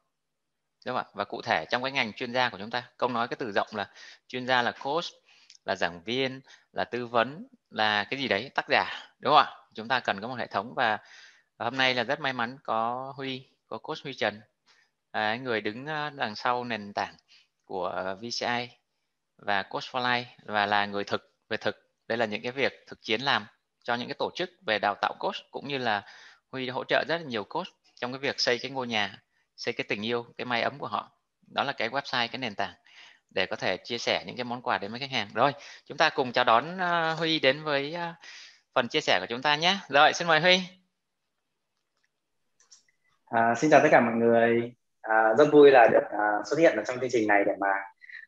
đúng 0.88 0.96
không 0.96 1.06
ạ 1.06 1.12
và 1.14 1.26
cụ 1.26 1.42
thể 1.42 1.66
trong 1.70 1.84
cái 1.84 1.92
ngành 1.92 2.14
chuyên 2.14 2.34
gia 2.34 2.50
của 2.50 2.58
chúng 2.58 2.70
ta 2.70 2.84
công 2.98 3.14
nói 3.14 3.28
cái 3.28 3.38
từ 3.40 3.52
rộng 3.52 3.68
là 3.72 3.90
chuyên 4.28 4.48
gia 4.48 4.62
là 4.62 4.72
coach 4.72 5.06
là 5.66 5.76
giảng 5.76 6.04
viên 6.04 6.42
là 6.72 6.84
tư 6.84 7.08
vấn 7.08 7.48
là 7.70 8.04
cái 8.04 8.20
gì 8.20 8.28
đấy 8.28 8.52
tác 8.56 8.66
giả. 8.70 9.14
Đúng 9.20 9.34
không 9.34 9.46
ạ? 9.46 9.56
Chúng 9.76 9.88
ta 9.88 10.00
cần 10.00 10.22
có 10.22 10.28
một 10.28 10.36
hệ 10.40 10.48
thống 10.48 10.74
và 10.76 10.98
hôm 11.60 11.78
nay 11.78 11.94
là 11.94 12.04
rất 12.04 12.20
may 12.20 12.34
mắn 12.34 12.58
có 12.64 13.14
Huy 13.18 13.48
có 13.68 13.78
coach 13.78 13.98
Huy 14.04 14.14
Trần 14.14 14.42
à, 15.12 15.36
người 15.36 15.62
đứng 15.62 15.86
à, 15.86 16.10
đằng 16.10 16.36
sau 16.36 16.64
nền 16.64 16.94
tảng 16.94 17.16
của 17.66 18.16
VCI 18.22 18.70
và 19.38 19.64
coach 19.64 19.84
for 19.84 20.02
life 20.02 20.26
và 20.46 20.66
là 20.66 20.86
người 20.86 21.04
thực 21.04 21.34
về 21.50 21.58
thực. 21.58 21.76
Đây 22.08 22.18
là 22.18 22.26
những 22.26 22.42
cái 22.42 22.52
việc 22.52 22.74
thực 22.88 23.02
chiến 23.02 23.22
làm 23.22 23.46
cho 23.84 23.96
những 23.96 24.08
cái 24.08 24.16
tổ 24.20 24.32
chức 24.36 24.50
về 24.66 24.80
đào 24.80 24.96
tạo 25.02 25.16
coach 25.20 25.36
cũng 25.52 25.68
như 25.68 25.78
là 25.78 26.04
Huy 26.52 26.70
hỗ 26.70 26.84
trợ 26.84 27.04
rất 27.08 27.18
là 27.18 27.28
nhiều 27.28 27.44
coach 27.44 27.68
trong 27.96 28.12
cái 28.12 28.20
việc 28.20 28.40
xây 28.40 28.60
cái 28.60 28.72
ngôi 28.72 28.88
nhà 28.88 29.20
xây 29.58 29.74
cái 29.74 29.86
tình 29.90 30.06
yêu 30.06 30.26
cái 30.38 30.46
may 30.46 30.62
ấm 30.62 30.80
của 30.80 30.88
họ 30.88 31.12
đó 31.48 31.64
là 31.64 31.74
cái 31.74 31.90
website 31.90 32.28
cái 32.28 32.38
nền 32.40 32.56
tảng 32.56 32.74
để 33.30 33.46
có 33.46 33.56
thể 33.56 33.78
chia 33.78 33.98
sẻ 33.98 34.24
những 34.28 34.36
cái 34.36 34.44
món 34.44 34.62
quà 34.62 34.78
đến 34.78 34.92
với 34.92 35.00
khách 35.00 35.12
hàng 35.12 35.28
rồi 35.34 35.52
chúng 35.86 35.98
ta 35.98 36.10
cùng 36.10 36.32
chào 36.32 36.44
đón 36.44 36.78
ờ, 36.78 37.14
Huy 37.14 37.40
đến 37.40 37.64
với 37.64 37.94
ờ, 37.94 38.14
phần 38.76 38.88
chia 38.88 39.02
sẻ 39.02 39.20
của 39.20 39.26
chúng 39.30 39.42
ta 39.42 39.56
nhé 39.56 39.78
rồi 39.90 40.14
xin 40.14 40.28
mời 40.28 40.40
Huy 40.40 40.62
À, 43.30 43.56
xin 43.56 43.72
chào 43.72 43.80
tất 43.84 43.90
cả 43.92 44.00
mọi 44.02 44.16
người. 44.16 44.74
À, 45.02 45.34
rất 45.38 45.46
vui 45.52 45.72
là 45.72 45.88
được 45.92 46.04
à, 46.10 46.26
xuất 46.50 46.60
hiện 46.60 46.76
ở 46.78 46.84
trong 46.84 47.00
chương 47.00 47.10
trình 47.10 47.28
này 47.28 47.44
để 47.46 47.54
mà 47.60 47.68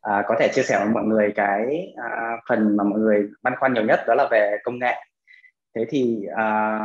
à, 0.01 0.24
có 0.27 0.35
thể 0.40 0.51
chia 0.53 0.64
sẻ 0.64 0.80
với 0.80 0.93
mọi 0.93 1.03
người 1.03 1.32
cái 1.35 1.93
à, 1.98 2.38
phần 2.49 2.77
mà 2.77 2.83
mọi 2.83 2.99
người 2.99 3.30
băn 3.43 3.53
khoăn 3.59 3.74
nhiều 3.74 3.83
nhất 3.83 3.99
đó 4.08 4.16
là 4.16 4.27
về 4.32 4.58
công 4.64 4.80
nghệ. 4.80 4.95
Thế 5.75 5.85
thì 5.90 6.25
à, 6.38 6.80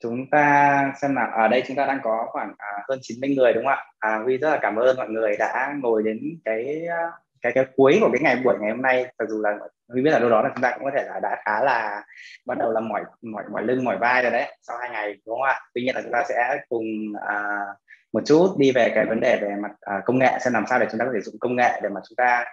chúng 0.00 0.30
ta 0.30 0.92
xem 1.00 1.14
nào 1.14 1.30
ở 1.36 1.48
đây 1.48 1.62
chúng 1.66 1.76
ta 1.76 1.86
đang 1.86 2.00
có 2.02 2.26
khoảng 2.30 2.54
à, 2.58 2.68
hơn 2.88 2.98
90 3.02 3.34
người 3.36 3.52
đúng 3.52 3.64
không 3.64 3.72
ạ? 3.72 3.84
À, 3.98 4.20
Huy 4.24 4.36
rất 4.38 4.50
là 4.50 4.58
cảm 4.62 4.76
ơn 4.76 4.96
mọi 4.96 5.08
người 5.08 5.36
đã 5.38 5.74
ngồi 5.82 6.02
đến 6.02 6.38
cái 6.44 6.86
à, 6.86 7.10
cái 7.42 7.52
cái 7.52 7.64
cuối 7.76 7.98
của 8.00 8.10
cái 8.12 8.20
ngày 8.22 8.36
buổi 8.44 8.54
ngày 8.60 8.70
hôm 8.70 8.82
nay. 8.82 9.06
Mặc 9.18 9.28
dù 9.28 9.42
là 9.42 9.58
Huy 9.88 10.02
biết 10.02 10.10
là 10.10 10.18
đâu 10.18 10.30
đó 10.30 10.42
là 10.42 10.50
chúng 10.54 10.62
ta 10.62 10.70
cũng 10.70 10.84
có 10.84 10.90
thể 10.94 11.04
là 11.08 11.20
đã 11.22 11.42
khá 11.44 11.64
là 11.64 12.04
bắt 12.46 12.58
đầu 12.58 12.72
là 12.72 12.80
mỏi 12.80 13.04
mỏi 13.22 13.44
mỏi 13.52 13.62
lưng 13.62 13.84
mỏi 13.84 13.98
vai 13.98 14.22
rồi 14.22 14.32
đấy 14.32 14.56
sau 14.62 14.78
hai 14.78 14.90
ngày 14.90 15.16
đúng 15.26 15.36
không 15.36 15.42
ạ? 15.42 15.60
Tuy 15.74 15.82
nhiên 15.82 15.94
là 15.94 16.02
chúng 16.02 16.12
ta 16.12 16.24
sẽ 16.28 16.58
cùng 16.68 16.84
à, 17.28 17.66
một 18.12 18.22
chút 18.26 18.54
đi 18.58 18.72
về 18.72 18.92
cái 18.94 19.06
vấn 19.06 19.20
đề 19.20 19.38
về 19.42 19.54
mặt 19.62 19.70
à, 19.80 20.02
công 20.04 20.18
nghệ 20.18 20.38
xem 20.40 20.52
làm 20.52 20.64
sao 20.66 20.78
để 20.78 20.86
chúng 20.90 20.98
ta 20.98 21.04
có 21.04 21.10
thể 21.14 21.20
dùng 21.20 21.34
công 21.40 21.56
nghệ 21.56 21.80
để 21.82 21.88
mà 21.88 22.00
chúng 22.08 22.16
ta 22.16 22.44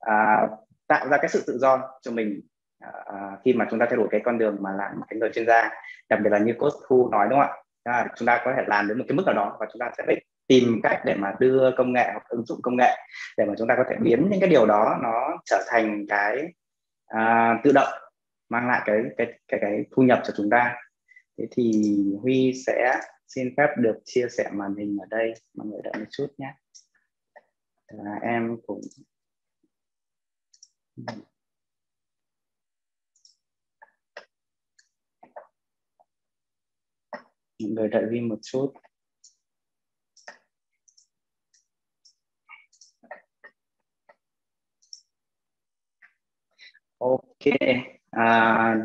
à, 0.00 0.46
tạo 0.86 1.08
ra 1.08 1.16
cái 1.16 1.28
sự 1.28 1.44
tự 1.46 1.58
do 1.58 1.80
cho 2.02 2.10
mình 2.10 2.40
à, 3.04 3.36
khi 3.44 3.52
mà 3.52 3.66
chúng 3.70 3.78
ta 3.78 3.86
thay 3.88 3.96
đổi 3.96 4.08
cái 4.10 4.20
con 4.24 4.38
đường 4.38 4.56
mà 4.60 4.70
làm 4.72 5.00
cái 5.08 5.18
người 5.18 5.30
chuyên 5.34 5.46
gia 5.46 5.70
đặc 6.08 6.20
biệt 6.24 6.30
là 6.30 6.38
như 6.38 6.54
coach 6.58 6.72
thu 6.88 7.08
nói 7.12 7.26
đúng 7.30 7.38
không 7.38 7.48
ạ? 7.48 7.56
À, 7.84 8.06
chúng 8.16 8.26
ta 8.26 8.42
có 8.44 8.52
thể 8.56 8.62
làm 8.66 8.88
đến 8.88 8.98
một 8.98 9.04
cái 9.08 9.16
mức 9.16 9.22
nào 9.26 9.34
đó 9.34 9.56
và 9.60 9.66
chúng 9.72 9.80
ta 9.80 9.90
sẽ 9.98 10.02
phải 10.06 10.24
tìm 10.46 10.80
cách 10.82 11.00
để 11.04 11.14
mà 11.14 11.34
đưa 11.38 11.70
công 11.76 11.92
nghệ 11.92 12.08
hoặc 12.12 12.28
ứng 12.28 12.44
dụng 12.44 12.62
công 12.62 12.76
nghệ 12.76 12.96
để 13.36 13.44
mà 13.44 13.54
chúng 13.58 13.68
ta 13.68 13.74
có 13.76 13.84
thể 13.90 13.96
biến 14.00 14.28
những 14.30 14.40
cái 14.40 14.48
điều 14.48 14.66
đó 14.66 14.98
nó 15.02 15.36
trở 15.44 15.64
thành 15.68 16.06
cái 16.08 16.42
à, 17.06 17.54
tự 17.64 17.72
động 17.72 17.92
mang 18.48 18.68
lại 18.68 18.82
cái 18.84 18.96
cái 19.16 19.26
cái 19.48 19.60
cái 19.62 19.84
thu 19.90 20.02
nhập 20.02 20.20
cho 20.24 20.34
chúng 20.36 20.50
ta. 20.50 20.76
Thế 21.38 21.44
thì 21.50 21.72
huy 22.22 22.52
sẽ 22.66 23.00
xin 23.28 23.54
phép 23.56 23.68
được 23.76 23.98
chia 24.04 24.26
sẻ 24.28 24.50
màn 24.52 24.74
hình 24.76 24.98
ở 25.00 25.06
đây. 25.10 25.34
Mọi 25.54 25.66
người 25.66 25.80
đợi 25.84 25.92
một 25.98 26.06
chút 26.10 26.26
nhé. 26.38 26.54
Là 27.88 28.18
em 28.22 28.56
cũng 28.66 28.80
mọi 37.62 37.70
người 37.70 37.88
đợi 37.88 38.04
Vi 38.10 38.20
một 38.20 38.38
chút. 38.42 38.72
Ok 46.98 47.52
à, 48.10 48.76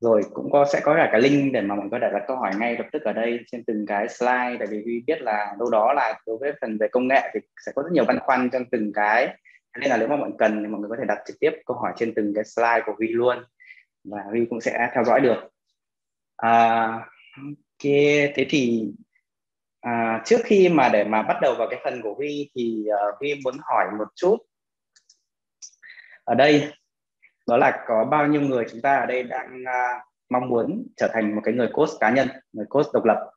rồi 0.00 0.24
cũng 0.34 0.50
có 0.52 0.66
sẽ 0.72 0.80
có 0.84 0.94
cả 0.96 1.08
cái 1.12 1.20
link 1.20 1.52
để 1.52 1.60
mà 1.60 1.74
mọi 1.74 1.84
người 1.84 1.90
có 1.90 1.98
đặt 1.98 2.24
câu 2.26 2.36
hỏi 2.36 2.52
ngay 2.58 2.76
lập 2.76 2.86
tức 2.92 3.02
ở 3.02 3.12
đây 3.12 3.40
trên 3.46 3.64
từng 3.66 3.86
cái 3.86 4.08
slide 4.08 4.56
tại 4.58 4.68
vì 4.70 4.82
Vi 4.86 5.02
biết 5.06 5.22
là 5.22 5.54
đâu 5.58 5.70
đó 5.70 5.92
là 5.92 6.20
đối 6.26 6.38
với 6.38 6.52
phần 6.60 6.78
về 6.80 6.88
công 6.92 7.08
nghệ 7.08 7.30
thì 7.34 7.40
sẽ 7.66 7.72
có 7.74 7.82
rất 7.82 7.88
nhiều 7.92 8.04
băn 8.04 8.18
khoăn 8.18 8.50
trong 8.52 8.64
từng 8.70 8.92
cái. 8.94 9.36
Nên 9.80 9.90
là 9.90 9.96
nếu 9.96 10.08
mà 10.08 10.16
mọi 10.16 10.28
người 10.28 10.36
cần 10.38 10.62
thì 10.62 10.68
mọi 10.68 10.80
người 10.80 10.90
có 10.90 10.96
thể 10.98 11.04
đặt 11.08 11.18
trực 11.26 11.36
tiếp 11.40 11.50
câu 11.66 11.76
hỏi 11.76 11.92
trên 11.96 12.12
từng 12.16 12.32
cái 12.34 12.44
slide 12.44 12.82
của 12.86 12.92
Vi 12.98 13.08
luôn 13.08 13.44
và 14.04 14.24
Vi 14.32 14.46
cũng 14.50 14.60
sẽ 14.60 14.90
theo 14.94 15.04
dõi 15.04 15.20
được. 15.20 15.52
À, 16.36 16.88
ok 17.36 17.82
thế 18.34 18.46
thì 18.48 18.92
à, 19.80 20.22
trước 20.24 20.40
khi 20.44 20.68
mà 20.68 20.88
để 20.88 21.04
mà 21.04 21.22
bắt 21.22 21.36
đầu 21.42 21.54
vào 21.58 21.68
cái 21.70 21.80
phần 21.84 22.02
của 22.02 22.14
Huy 22.14 22.50
thì 22.54 22.84
uh, 23.08 23.18
Huy 23.20 23.34
muốn 23.44 23.54
hỏi 23.62 23.86
một 23.98 24.08
chút. 24.14 24.36
Ở 26.24 26.34
đây 26.34 26.72
đó 27.46 27.56
là 27.56 27.84
có 27.86 28.04
bao 28.04 28.26
nhiêu 28.26 28.40
người 28.40 28.64
chúng 28.70 28.80
ta 28.80 28.96
ở 28.96 29.06
đây 29.06 29.22
đang 29.22 29.62
uh, 29.62 30.02
mong 30.30 30.48
muốn 30.48 30.86
trở 30.96 31.08
thành 31.12 31.34
một 31.34 31.40
cái 31.44 31.54
người 31.54 31.68
coach 31.72 31.90
cá 32.00 32.10
nhân 32.10 32.28
người 32.52 32.66
coach 32.68 32.86
độc 32.94 33.04
lập? 33.04 33.30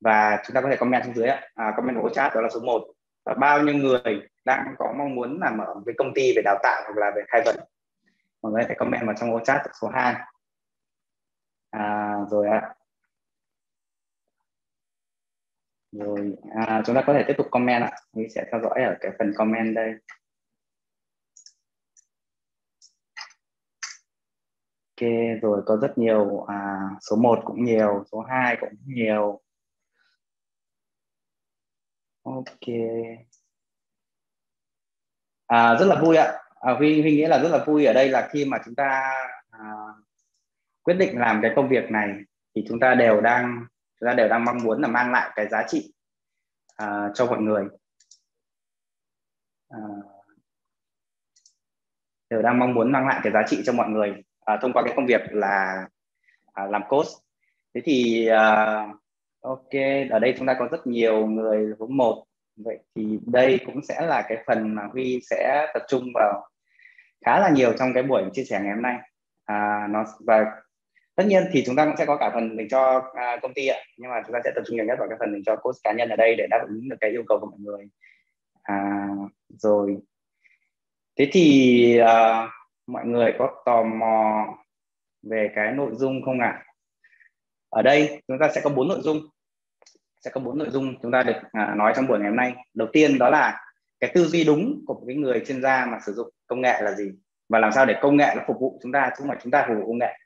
Và 0.00 0.42
chúng 0.46 0.54
ta 0.54 0.60
có 0.60 0.68
thể 0.70 0.76
comment 0.76 1.04
xuống 1.04 1.14
dưới 1.14 1.28
à, 1.54 1.72
comment 1.76 2.02
của 2.02 2.10
chat 2.14 2.34
đó 2.34 2.40
là 2.40 2.48
số 2.48 2.60
1 2.60 2.84
và 3.24 3.34
bao 3.34 3.62
nhiêu 3.62 3.74
người 3.74 4.28
đang 4.44 4.74
có 4.78 4.94
mong 4.98 5.14
muốn 5.14 5.40
làm 5.40 5.58
ở 5.58 5.74
một 5.74 5.82
cái 5.86 5.94
công 5.98 6.14
ty 6.14 6.32
về 6.36 6.42
đào 6.44 6.58
tạo 6.62 6.82
hoặc 6.84 6.96
là 6.96 7.12
về 7.16 7.22
khai 7.28 7.42
vấn? 7.44 7.56
Mọi 8.42 8.52
người 8.52 8.64
hãy 8.66 8.76
comment 8.78 9.06
vào 9.06 9.14
trong 9.20 9.32
ô 9.32 9.40
chat 9.44 9.60
số 9.80 9.88
2 9.88 10.14
à, 11.74 12.16
rồi 12.30 12.48
ạ. 12.48 12.74
Rồi 15.92 16.36
à, 16.66 16.82
chúng 16.86 16.94
ta 16.94 17.02
có 17.06 17.12
thể 17.12 17.24
tiếp 17.28 17.34
tục 17.38 17.46
comment 17.50 17.82
ạ. 17.82 17.90
Mình 18.12 18.30
sẽ 18.34 18.44
theo 18.52 18.60
dõi 18.60 18.82
ở 18.82 18.96
cái 19.00 19.12
phần 19.18 19.32
comment 19.36 19.74
đây. 19.74 19.94
Ok 24.96 25.08
rồi 25.42 25.62
có 25.66 25.76
rất 25.76 25.98
nhiều 25.98 26.44
à, 26.44 26.78
số 27.00 27.16
1 27.16 27.40
cũng 27.44 27.64
nhiều 27.64 28.04
số 28.12 28.20
2 28.20 28.56
cũng 28.60 28.70
nhiều. 28.86 29.40
Ok. 32.22 32.66
À, 35.46 35.76
rất 35.80 35.86
là 35.86 36.00
vui 36.02 36.16
ạ. 36.16 36.32
À, 36.60 36.74
huy 36.78 37.00
huy 37.02 37.16
nghĩ 37.16 37.26
là 37.26 37.38
rất 37.38 37.48
là 37.48 37.64
vui 37.66 37.84
ở 37.84 37.92
đây 37.92 38.08
là 38.08 38.28
khi 38.32 38.44
mà 38.44 38.58
chúng 38.64 38.74
ta 38.74 39.12
à, 39.50 39.60
quyết 40.84 40.94
định 40.94 41.18
làm 41.18 41.42
cái 41.42 41.52
công 41.56 41.68
việc 41.68 41.90
này 41.90 42.08
thì 42.54 42.64
chúng 42.68 42.80
ta 42.80 42.94
đều 42.94 43.20
đang 43.20 43.66
chúng 44.00 44.06
ta 44.06 44.14
đều 44.14 44.28
đang 44.28 44.44
mong 44.44 44.58
muốn 44.62 44.82
là 44.82 44.88
mang 44.88 45.12
lại 45.12 45.30
cái 45.34 45.48
giá 45.48 45.64
trị 45.68 45.94
uh, 46.82 47.10
cho 47.14 47.26
mọi 47.26 47.38
người. 47.38 47.64
Uh, 49.76 50.04
đều 52.30 52.42
đang 52.42 52.58
mong 52.58 52.74
muốn 52.74 52.92
mang 52.92 53.06
lại 53.06 53.20
cái 53.22 53.32
giá 53.32 53.42
trị 53.46 53.62
cho 53.64 53.72
mọi 53.72 53.88
người 53.88 54.10
uh, 54.10 54.60
thông 54.62 54.72
qua 54.72 54.82
cái 54.82 54.92
công 54.96 55.06
việc 55.06 55.20
là 55.30 55.86
uh, 56.64 56.70
làm 56.70 56.82
coach. 56.88 57.06
Thế 57.74 57.80
thì 57.84 58.28
uh, 58.30 59.00
ok 59.40 59.70
ở 60.10 60.18
đây 60.18 60.34
chúng 60.38 60.46
ta 60.46 60.56
có 60.58 60.68
rất 60.70 60.86
nhiều 60.86 61.26
người 61.26 61.72
số 61.78 61.86
một. 61.86 62.24
Vậy 62.56 62.78
thì 62.94 63.18
đây 63.26 63.60
cũng 63.66 63.84
sẽ 63.84 64.06
là 64.06 64.22
cái 64.28 64.38
phần 64.46 64.74
mà 64.74 64.82
huy 64.92 65.20
sẽ 65.30 65.66
tập 65.74 65.82
trung 65.88 66.04
vào 66.14 66.48
khá 67.24 67.40
là 67.40 67.50
nhiều 67.50 67.72
trong 67.78 67.94
cái 67.94 68.02
buổi 68.02 68.22
chia 68.32 68.44
sẻ 68.44 68.60
ngày 68.62 68.72
hôm 68.72 68.82
nay. 68.82 68.98
À, 69.44 69.86
nó 69.90 70.04
và 70.26 70.44
tất 71.16 71.24
nhiên 71.26 71.44
thì 71.52 71.62
chúng 71.66 71.76
ta 71.76 71.84
cũng 71.84 71.96
sẽ 71.98 72.06
có 72.06 72.16
cả 72.16 72.30
phần 72.34 72.56
dành 72.56 72.68
cho 72.68 72.96
uh, 72.96 73.42
công 73.42 73.54
ty 73.54 73.66
ạ. 73.66 73.78
Nhưng 73.96 74.10
mà 74.10 74.22
chúng 74.26 74.32
ta 74.32 74.40
sẽ 74.44 74.50
tập 74.54 74.62
trung 74.66 74.76
nhiều 74.76 74.84
nhất 74.84 74.98
vào 74.98 75.08
cái 75.08 75.18
phần 75.20 75.32
dành 75.32 75.44
cho 75.46 75.56
coach 75.56 75.76
cá 75.84 75.92
nhân 75.92 76.08
ở 76.08 76.16
đây 76.16 76.34
để 76.38 76.46
đáp 76.50 76.64
ứng 76.68 76.88
được 76.88 76.96
cái 77.00 77.10
yêu 77.10 77.22
cầu 77.28 77.38
của 77.40 77.46
mọi 77.46 77.58
người. 77.58 77.88
À, 78.62 79.08
rồi. 79.48 79.96
Thế 81.18 81.28
thì 81.32 81.98
uh, 82.02 82.50
mọi 82.86 83.06
người 83.06 83.32
có 83.38 83.62
tò 83.64 83.82
mò 83.82 84.46
về 85.22 85.50
cái 85.54 85.72
nội 85.72 85.90
dung 85.94 86.22
không 86.24 86.40
ạ? 86.40 86.46
À? 86.46 86.64
ở 87.70 87.82
đây 87.82 88.22
chúng 88.28 88.38
ta 88.38 88.48
sẽ 88.54 88.60
có 88.64 88.70
bốn 88.70 88.88
nội 88.88 89.00
dung. 89.02 89.20
Sẽ 90.24 90.30
có 90.30 90.40
bốn 90.40 90.58
nội 90.58 90.70
dung 90.70 90.94
chúng 91.02 91.12
ta 91.12 91.22
được 91.22 91.36
uh, 91.36 91.76
nói 91.76 91.92
trong 91.96 92.06
buổi 92.06 92.18
ngày 92.18 92.28
hôm 92.28 92.36
nay. 92.36 92.54
Đầu 92.74 92.88
tiên 92.92 93.18
đó 93.18 93.30
là 93.30 93.60
cái 94.00 94.10
tư 94.14 94.24
duy 94.24 94.44
đúng 94.44 94.84
của 94.86 94.94
một 94.94 95.04
cái 95.06 95.16
người 95.16 95.42
chuyên 95.46 95.62
gia 95.62 95.86
mà 95.86 95.98
sử 96.06 96.12
dụng 96.12 96.30
công 96.46 96.60
nghệ 96.60 96.82
là 96.82 96.92
gì? 96.92 97.10
Và 97.48 97.58
làm 97.58 97.72
sao 97.72 97.86
để 97.86 97.94
công 98.00 98.16
nghệ 98.16 98.34
nó 98.36 98.42
phục 98.46 98.56
vụ 98.60 98.80
chúng 98.82 98.92
ta 98.92 99.10
chứ 99.10 99.14
không 99.18 99.28
phải 99.28 99.38
chúng 99.42 99.50
ta 99.50 99.64
phục 99.68 99.76
vụ 99.76 99.86
công 99.86 99.98
nghệ? 99.98 100.18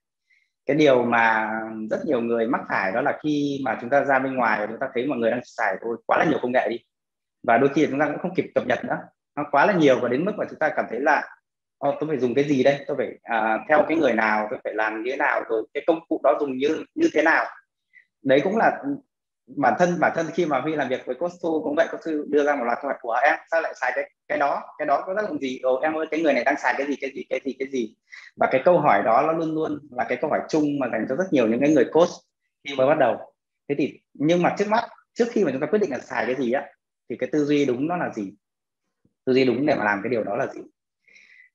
Cái 0.68 0.76
điều 0.76 1.02
mà 1.02 1.50
rất 1.90 2.06
nhiều 2.06 2.20
người 2.20 2.46
mắc 2.46 2.60
phải 2.68 2.92
đó 2.92 3.00
là 3.00 3.18
khi 3.22 3.60
mà 3.64 3.78
chúng 3.80 3.90
ta 3.90 4.04
ra 4.04 4.18
bên 4.18 4.34
ngoài 4.34 4.60
và 4.60 4.66
chúng 4.66 4.78
ta 4.78 4.88
thấy 4.94 5.06
mọi 5.06 5.18
người 5.18 5.30
đang 5.30 5.40
xài 5.44 5.76
thôi 5.82 5.96
quá 6.06 6.18
là 6.18 6.24
nhiều 6.24 6.38
công 6.42 6.52
nghệ 6.52 6.68
đi. 6.70 6.78
Và 7.42 7.58
đôi 7.58 7.70
khi 7.74 7.86
chúng 7.90 8.00
ta 8.00 8.06
cũng 8.06 8.18
không 8.18 8.34
kịp 8.34 8.46
cập 8.54 8.66
nhật 8.66 8.84
nữa. 8.84 8.98
Nó 9.36 9.44
quá 9.50 9.66
là 9.66 9.72
nhiều 9.72 10.00
và 10.00 10.08
đến 10.08 10.24
mức 10.24 10.32
mà 10.36 10.44
chúng 10.50 10.58
ta 10.58 10.68
cảm 10.76 10.84
thấy 10.90 11.00
là 11.00 11.28
oh, 11.88 11.94
tôi 12.00 12.08
phải 12.08 12.18
dùng 12.18 12.34
cái 12.34 12.44
gì 12.44 12.62
đây? 12.62 12.84
Tôi 12.86 12.96
phải 12.96 13.08
uh, 13.08 13.60
theo 13.68 13.84
cái 13.88 13.96
người 13.96 14.12
nào? 14.12 14.46
Tôi 14.50 14.58
phải 14.64 14.74
làm 14.74 15.02
như 15.02 15.10
thế 15.10 15.16
nào? 15.16 15.42
Rồi 15.48 15.66
cái 15.74 15.84
công 15.86 16.00
cụ 16.08 16.20
đó 16.24 16.36
dùng 16.40 16.56
như 16.56 16.84
như 16.94 17.08
thế 17.14 17.22
nào? 17.22 17.44
Đấy 18.22 18.40
cũng 18.44 18.56
là 18.56 18.82
bản 19.56 19.74
thân 19.78 20.00
bản 20.00 20.12
thân 20.14 20.26
khi 20.34 20.46
mà 20.46 20.60
huy 20.60 20.74
làm 20.76 20.88
việc 20.88 21.06
với 21.06 21.14
coach 21.14 21.32
cũng 21.40 21.74
vậy 21.76 21.86
coach 21.90 22.28
đưa 22.28 22.44
ra 22.44 22.56
một 22.56 22.64
loạt 22.64 22.78
câu 22.82 22.88
hỏi 22.88 22.98
của 23.00 23.12
em 23.12 23.34
sao 23.50 23.60
lại 23.60 23.74
xài 23.80 23.92
cái 23.94 24.10
cái 24.28 24.38
đó? 24.38 24.62
Cái 24.78 24.86
đó 24.86 25.02
có 25.06 25.14
tác 25.16 25.28
dụng 25.28 25.38
gì? 25.38 25.58
Ồ 25.62 25.80
em 25.80 25.98
ơi 25.98 26.06
cái 26.10 26.22
người 26.22 26.32
này 26.32 26.44
đang 26.44 26.54
xài 26.58 26.74
cái 26.78 26.86
gì 26.86 26.94
cái 27.00 27.10
gì 27.14 27.24
cái 27.30 27.40
gì 27.44 27.56
cái 27.58 27.68
gì? 27.68 27.94
Và 28.36 28.48
cái 28.50 28.62
câu 28.64 28.80
hỏi 28.80 29.02
đó 29.02 29.22
nó 29.26 29.32
luôn 29.32 29.54
luôn 29.54 29.78
là 29.90 30.04
cái 30.08 30.18
câu 30.20 30.30
hỏi 30.30 30.40
chung 30.48 30.78
mà 30.80 30.88
dành 30.92 31.06
cho 31.08 31.16
rất 31.16 31.24
nhiều 31.30 31.46
những 31.46 31.60
cái 31.60 31.70
người 31.70 31.84
coach 31.92 32.08
khi 32.64 32.74
mới 32.74 32.86
bắt 32.86 32.98
đầu. 32.98 33.16
Thế 33.68 33.74
thì 33.78 34.00
nhưng 34.14 34.42
mà 34.42 34.54
trước 34.58 34.68
mắt 34.68 34.84
trước 35.14 35.28
khi 35.30 35.44
mà 35.44 35.52
chúng 35.52 35.60
ta 35.60 35.66
quyết 35.66 35.78
định 35.78 35.90
là 35.90 35.98
xài 35.98 36.26
cái 36.26 36.34
gì 36.34 36.52
á 36.52 36.66
thì 37.10 37.16
cái 37.18 37.28
tư 37.32 37.44
duy 37.44 37.64
đúng 37.64 37.88
nó 37.88 37.96
là 37.96 38.10
gì? 38.14 38.34
Tư 39.26 39.32
duy 39.32 39.44
đúng 39.44 39.66
để 39.66 39.74
mà 39.74 39.84
làm 39.84 40.00
cái 40.02 40.10
điều 40.10 40.24
đó 40.24 40.36
là 40.36 40.46
gì? 40.46 40.60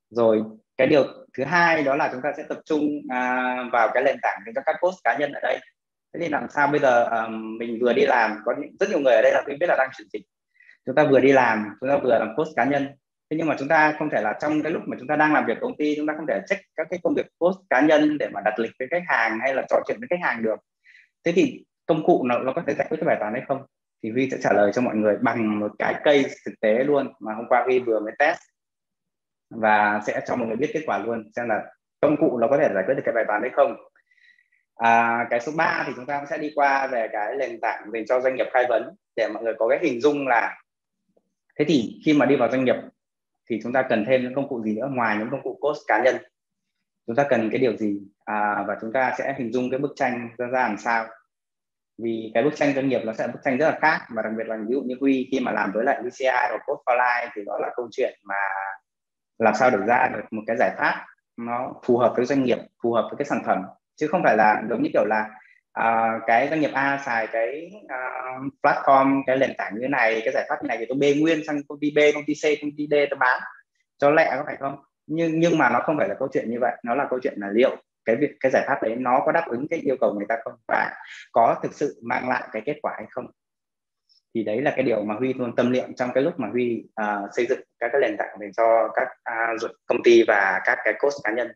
Rồi 0.10 0.44
cái 0.78 0.88
điều 0.88 1.04
thứ 1.38 1.44
hai 1.44 1.84
đó 1.84 1.96
là 1.96 2.10
chúng 2.12 2.22
ta 2.22 2.32
sẽ 2.38 2.44
tập 2.50 2.58
trung 2.66 2.82
à, 3.10 3.56
vào 3.72 3.90
cái 3.94 4.04
nền 4.04 4.16
tảng 4.22 4.40
cho 4.56 4.62
các 4.66 4.76
coach 4.82 4.96
cá 5.04 5.18
nhân 5.18 5.32
ở 5.32 5.40
đây 5.44 5.60
thế 6.14 6.20
thì 6.20 6.30
làm 6.30 6.50
sao 6.50 6.68
bây 6.68 6.80
giờ 6.80 7.04
um, 7.04 7.58
mình 7.58 7.80
vừa 7.82 7.94
đi 7.94 8.06
làm 8.06 8.38
có 8.46 8.54
rất 8.80 8.90
nhiều 8.90 9.00
người 9.00 9.14
ở 9.14 9.22
đây 9.22 9.32
là 9.32 9.44
tôi 9.46 9.58
biết 9.60 9.68
là 9.68 9.76
đang 9.78 9.90
chuyển 9.98 10.08
dịch. 10.14 10.22
Chúng 10.86 10.96
ta 10.96 11.04
vừa 11.04 11.20
đi 11.20 11.32
làm 11.32 11.66
chúng 11.82 11.90
ta 11.90 11.98
vừa 12.04 12.20
làm 12.20 12.36
post 12.38 12.50
cá 12.56 12.64
nhân. 12.64 12.88
Thế 13.30 13.38
nhưng 13.38 13.48
mà 13.48 13.56
chúng 13.60 13.68
ta 13.68 13.96
không 14.00 14.10
thể 14.10 14.22
là 14.22 14.34
trong 14.42 14.64
cái 14.64 14.72
lúc 14.72 14.82
mà 14.86 14.98
chúng 15.00 15.08
ta 15.08 15.16
đang 15.16 15.34
làm 15.34 15.46
việc 15.46 15.58
công 15.62 15.78
ty 15.78 15.96
chúng 15.98 16.08
ta 16.08 16.14
không 16.18 16.28
thể 16.28 16.42
check 16.50 16.62
các 16.76 16.88
cái 16.90 17.00
công 17.04 17.14
việc 17.14 17.26
post 17.42 17.58
cá 17.70 17.82
nhân 17.82 18.18
để 18.18 18.30
mà 18.30 18.42
đặt 18.46 18.60
lịch 18.60 18.72
với 18.80 18.88
khách 18.92 19.04
hàng 19.08 19.40
hay 19.42 19.56
là 19.56 19.64
trò 19.70 19.78
chuyện 19.88 19.98
với 20.00 20.08
khách 20.10 20.28
hàng 20.28 20.44
được. 20.44 20.60
Thế 21.24 21.32
thì 21.32 21.66
công 21.86 22.06
cụ 22.06 22.24
nó, 22.26 22.40
nó 22.40 22.54
có 22.54 22.64
thể 22.68 22.74
giải 22.78 22.88
quyết 22.90 22.98
cái 23.02 23.08
bài 23.08 23.18
toán 23.20 23.34
hay 23.34 23.42
không? 23.48 23.62
Thì 24.04 24.12
Huy 24.12 24.30
sẽ 24.30 24.38
trả 24.44 24.54
lời 24.54 24.72
cho 24.74 24.82
mọi 24.82 24.96
người 24.96 25.18
bằng 25.22 25.60
một 25.60 25.72
cái 25.80 25.96
cây 26.04 26.26
thực 26.46 26.54
tế 26.62 26.84
luôn 26.84 27.14
mà 27.20 27.34
hôm 27.34 27.46
qua 27.50 27.64
Huy 27.66 27.80
vừa 27.80 28.00
mới 28.00 28.14
test. 28.20 28.40
Và 29.50 30.02
sẽ 30.08 30.22
cho 30.28 30.36
mọi 30.36 30.48
người 30.48 30.56
biết 30.56 30.72
kết 30.74 30.84
quả 30.86 30.98
luôn 30.98 31.32
xem 31.36 31.50
là 31.50 31.64
công 32.02 32.18
cụ 32.18 32.38
nó 32.38 32.48
có 32.48 32.58
thể 32.58 32.70
giải 32.74 32.84
quyết 32.88 32.94
được 32.96 33.04
cái 33.06 33.14
bài 33.14 33.24
toán 33.28 33.42
hay 33.42 33.52
không 33.54 33.76
à, 34.76 35.26
cái 35.30 35.40
số 35.40 35.52
3 35.58 35.84
thì 35.88 35.94
chúng 35.96 36.06
ta 36.06 36.26
sẽ 36.30 36.38
đi 36.38 36.52
qua 36.56 36.88
về 36.88 37.08
cái 37.12 37.36
nền 37.40 37.60
tảng 37.62 37.92
dành 37.94 38.06
cho 38.08 38.22
doanh 38.22 38.36
nghiệp 38.36 38.48
khai 38.54 38.66
vấn 38.70 38.96
để 39.16 39.28
mọi 39.28 39.44
người 39.44 39.54
có 39.60 39.68
cái 39.68 39.80
hình 39.82 40.02
dung 40.02 40.28
là 40.28 40.58
thế 41.60 41.66
thì 41.68 42.02
khi 42.06 42.14
mà 42.14 42.26
đi 42.26 42.36
vào 42.36 42.50
doanh 42.52 42.66
nghiệp 42.66 42.76
thì 43.50 43.60
chúng 43.64 43.74
ta 43.74 43.82
cần 43.90 44.06
thêm 44.08 44.24
những 44.24 44.36
công 44.36 44.50
cụ 44.50 44.62
gì 44.64 44.76
nữa 44.76 44.90
ngoài 44.92 45.18
những 45.20 45.30
công 45.32 45.44
cụ 45.44 45.58
cost 45.62 45.80
cá 45.88 46.04
nhân? 46.04 46.16
Chúng 47.08 47.16
ta 47.16 47.26
cần 47.30 47.50
cái 47.50 47.60
điều 47.60 47.78
gì? 47.78 48.02
À, 48.26 48.64
và 48.68 48.78
chúng 48.82 48.94
ta 48.94 49.16
sẽ 49.18 49.36
hình 49.38 49.54
dung 49.54 49.70
cái 49.72 49.80
bức 49.80 49.94
tranh 49.96 50.30
ra 50.38 50.48
ra 50.48 50.68
làm 50.68 50.78
sao? 50.78 51.08
Vì 51.98 52.32
cái 52.34 52.44
bức 52.44 52.56
tranh 52.56 52.74
doanh 52.76 52.90
nghiệp 52.90 53.02
nó 53.06 53.14
sẽ 53.14 53.28
là 53.28 53.34
bức 53.34 53.40
tranh 53.44 53.58
rất 53.58 53.66
là 53.66 53.80
khác 53.82 54.06
và 54.10 54.22
đặc 54.22 54.34
biệt 54.38 54.48
là 54.48 54.58
ví 54.58 54.74
dụ 54.74 54.82
như 54.82 54.96
Huy 55.00 55.28
khi 55.32 55.40
mà 55.40 55.52
làm 55.52 55.72
với 55.74 55.86
lại 55.86 56.02
VCI 56.04 56.26
hoặc 56.26 56.62
Code 56.66 56.82
for 56.86 56.98
Life 56.98 57.30
thì 57.36 57.42
đó 57.46 57.58
là 57.62 57.70
câu 57.76 57.88
chuyện 57.92 58.20
mà 58.24 58.36
làm 59.40 59.54
sao 59.56 59.70
để 59.70 59.78
ra 59.88 60.10
được 60.14 60.24
một 60.32 60.42
cái 60.48 60.58
giải 60.60 60.72
pháp 60.78 61.06
nó 61.38 61.74
phù 61.84 61.98
hợp 61.98 62.14
với 62.16 62.26
doanh 62.26 62.44
nghiệp 62.44 62.58
phù 62.84 62.94
hợp 62.94 63.08
với 63.12 63.18
cái 63.18 63.26
sản 63.26 63.42
phẩm 63.46 63.62
chứ 63.96 64.08
không 64.08 64.24
phải 64.24 64.38
là 64.38 64.64
giống 64.70 64.84
như 64.84 64.90
kiểu 64.94 65.06
là 65.06 65.30
uh, 65.80 66.22
cái 66.28 66.48
doanh 66.50 66.62
nghiệp 66.62 66.72
A 66.74 67.00
xài 67.06 67.28
cái 67.28 67.72
uh, 67.86 68.54
platform 68.64 69.24
cái 69.28 69.38
nền 69.38 69.54
tảng 69.58 69.74
như 69.74 69.80
thế 69.82 69.88
này 69.88 70.22
cái 70.26 70.34
giải 70.34 70.46
pháp 70.50 70.56
như 70.64 70.68
này 70.68 70.78
thì 70.78 70.86
tôi 70.90 70.98
bê 70.98 71.16
nguyên 71.20 71.46
sang 71.48 71.62
công 71.68 71.80
ty 71.80 71.92
B 71.96 72.00
công 72.14 72.24
ty 72.28 72.34
C 72.34 72.44
công 72.62 72.72
ty 72.78 72.88
D 72.92 72.94
tôi 73.10 73.18
bán 73.20 73.42
cho 73.98 74.10
lẹ 74.10 74.34
có 74.38 74.44
phải 74.46 74.56
không? 74.60 74.76
Nhưng 75.08 75.40
nhưng 75.40 75.58
mà 75.58 75.70
nó 75.70 75.80
không 75.80 75.98
phải 75.98 76.10
là 76.10 76.16
câu 76.20 76.28
chuyện 76.34 76.52
như 76.52 76.58
vậy 76.62 76.76
nó 76.84 76.96
là 76.96 77.08
câu 77.10 77.20
chuyện 77.24 77.34
là 77.38 77.50
liệu 77.54 77.76
cái 78.06 78.16
việc 78.16 78.32
cái 78.40 78.52
giải 78.52 78.64
pháp 78.68 78.84
đấy 78.84 78.96
nó 78.96 79.22
có 79.26 79.32
đáp 79.32 79.46
ứng 79.48 79.68
cái 79.68 79.80
yêu 79.80 79.96
cầu 80.02 80.14
người 80.14 80.26
ta 80.30 80.36
không 80.44 80.54
và 80.68 80.92
có 81.32 81.56
thực 81.64 81.74
sự 81.74 82.02
mang 82.04 82.30
lại 82.30 82.44
cái 82.52 82.62
kết 82.66 82.80
quả 82.82 82.94
hay 82.98 83.06
không? 83.10 83.26
Thì 84.36 84.44
đấy 84.44 84.62
là 84.62 84.74
cái 84.76 84.84
điều 84.84 85.04
mà 85.04 85.16
Huy 85.16 85.34
luôn 85.34 85.56
tâm 85.56 85.72
niệm 85.72 85.96
trong 85.96 86.10
cái 86.14 86.24
lúc 86.24 86.40
mà 86.40 86.48
Huy 86.48 86.84
uh, 87.02 87.30
xây 87.36 87.46
dựng 87.50 87.60
các 87.80 87.90
cái 87.92 88.02
nền 88.02 88.18
tảng 88.18 88.38
dành 88.40 88.52
cho 88.58 88.90
các 88.96 89.08
uh, 89.64 89.72
công 89.86 90.04
ty 90.04 90.24
và 90.28 90.62
các 90.66 90.78
cái 90.84 90.94
coach 91.00 91.14
cá 91.24 91.32
nhân 91.32 91.52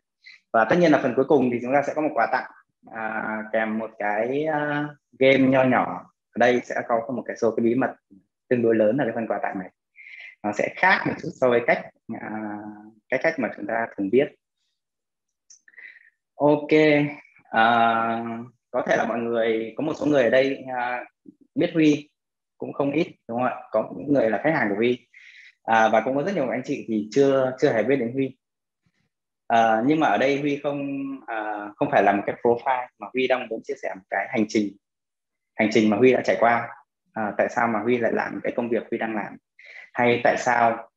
và 0.52 0.64
tất 0.70 0.76
nhiên 0.80 0.92
là 0.92 0.98
phần 1.02 1.14
cuối 1.16 1.24
cùng 1.24 1.50
thì 1.52 1.58
chúng 1.62 1.72
ta 1.72 1.82
sẽ 1.86 1.92
có 1.94 2.02
một 2.02 2.10
quà 2.14 2.28
tặng 2.32 2.50
à, 2.92 3.42
kèm 3.52 3.78
một 3.78 3.90
cái 3.98 4.46
uh, 4.48 4.96
game 5.18 5.48
nho 5.48 5.64
nhỏ. 5.64 6.12
Ở 6.32 6.38
đây 6.38 6.60
sẽ 6.64 6.74
có 6.88 7.00
một 7.16 7.22
cái 7.26 7.36
số 7.36 7.54
cái 7.56 7.64
bí 7.64 7.74
mật 7.74 7.94
tương 8.48 8.62
đối 8.62 8.74
lớn 8.74 8.96
ở 8.96 9.04
cái 9.04 9.12
phần 9.14 9.26
quà 9.26 9.38
tặng 9.42 9.58
này. 9.58 9.70
Nó 10.42 10.52
sẽ 10.52 10.72
khác 10.76 11.04
một 11.06 11.14
chút 11.22 11.28
so 11.40 11.48
với 11.48 11.60
cách 11.66 11.86
à, 12.20 12.30
cái 13.08 13.20
cách 13.22 13.34
mà 13.38 13.50
chúng 13.56 13.66
ta 13.66 13.86
thường 13.96 14.10
biết. 14.10 14.28
Ok 16.34 16.70
à, 17.50 17.64
có 18.70 18.82
thể 18.86 18.96
là 18.96 19.04
mọi 19.04 19.18
người 19.18 19.74
có 19.76 19.84
một 19.84 19.92
số 19.96 20.06
người 20.06 20.22
ở 20.22 20.30
đây 20.30 20.64
à, 20.76 21.04
biết 21.54 21.70
Huy 21.74 22.10
cũng 22.58 22.72
không 22.72 22.92
ít 22.92 23.06
đúng 23.28 23.38
không 23.38 23.46
ạ? 23.46 23.56
Có 23.70 23.90
những 23.96 24.12
người 24.12 24.30
là 24.30 24.40
khách 24.44 24.54
hàng 24.54 24.68
của 24.68 24.76
Huy. 24.76 25.08
À, 25.62 25.88
và 25.88 26.00
cũng 26.00 26.16
có 26.16 26.22
rất 26.22 26.34
nhiều 26.34 26.48
anh 26.48 26.62
chị 26.64 26.84
thì 26.88 27.08
chưa 27.12 27.56
chưa 27.60 27.72
hề 27.72 27.82
biết 27.82 27.96
đến 27.96 28.12
Huy 28.12 28.36
à, 29.48 29.82
nhưng 29.86 30.00
mà 30.00 30.06
ở 30.06 30.18
đây 30.18 30.40
Huy 30.40 30.60
không 30.62 31.04
à, 31.26 31.68
không 31.76 31.88
phải 31.90 32.02
là 32.02 32.12
một 32.12 32.22
cái 32.26 32.36
profile 32.42 32.86
mà 32.98 33.06
Huy 33.12 33.26
đang 33.26 33.48
muốn 33.48 33.60
chia 33.64 33.74
sẻ 33.82 33.94
một 33.94 34.04
cái 34.10 34.26
hành 34.30 34.44
trình 34.48 34.76
hành 35.58 35.68
trình 35.72 35.90
mà 35.90 35.96
Huy 35.96 36.12
đã 36.12 36.20
trải 36.24 36.36
qua. 36.40 36.68
À, 37.12 37.32
tại 37.38 37.48
sao 37.50 37.68
mà 37.68 37.80
Huy 37.80 37.98
lại 37.98 38.12
làm 38.12 38.40
cái 38.42 38.52
công 38.56 38.68
việc 38.68 38.82
Huy 38.90 38.98
đang 38.98 39.14
làm? 39.14 39.36
Hay 39.92 40.20
tại 40.24 40.36
sao 40.36 40.90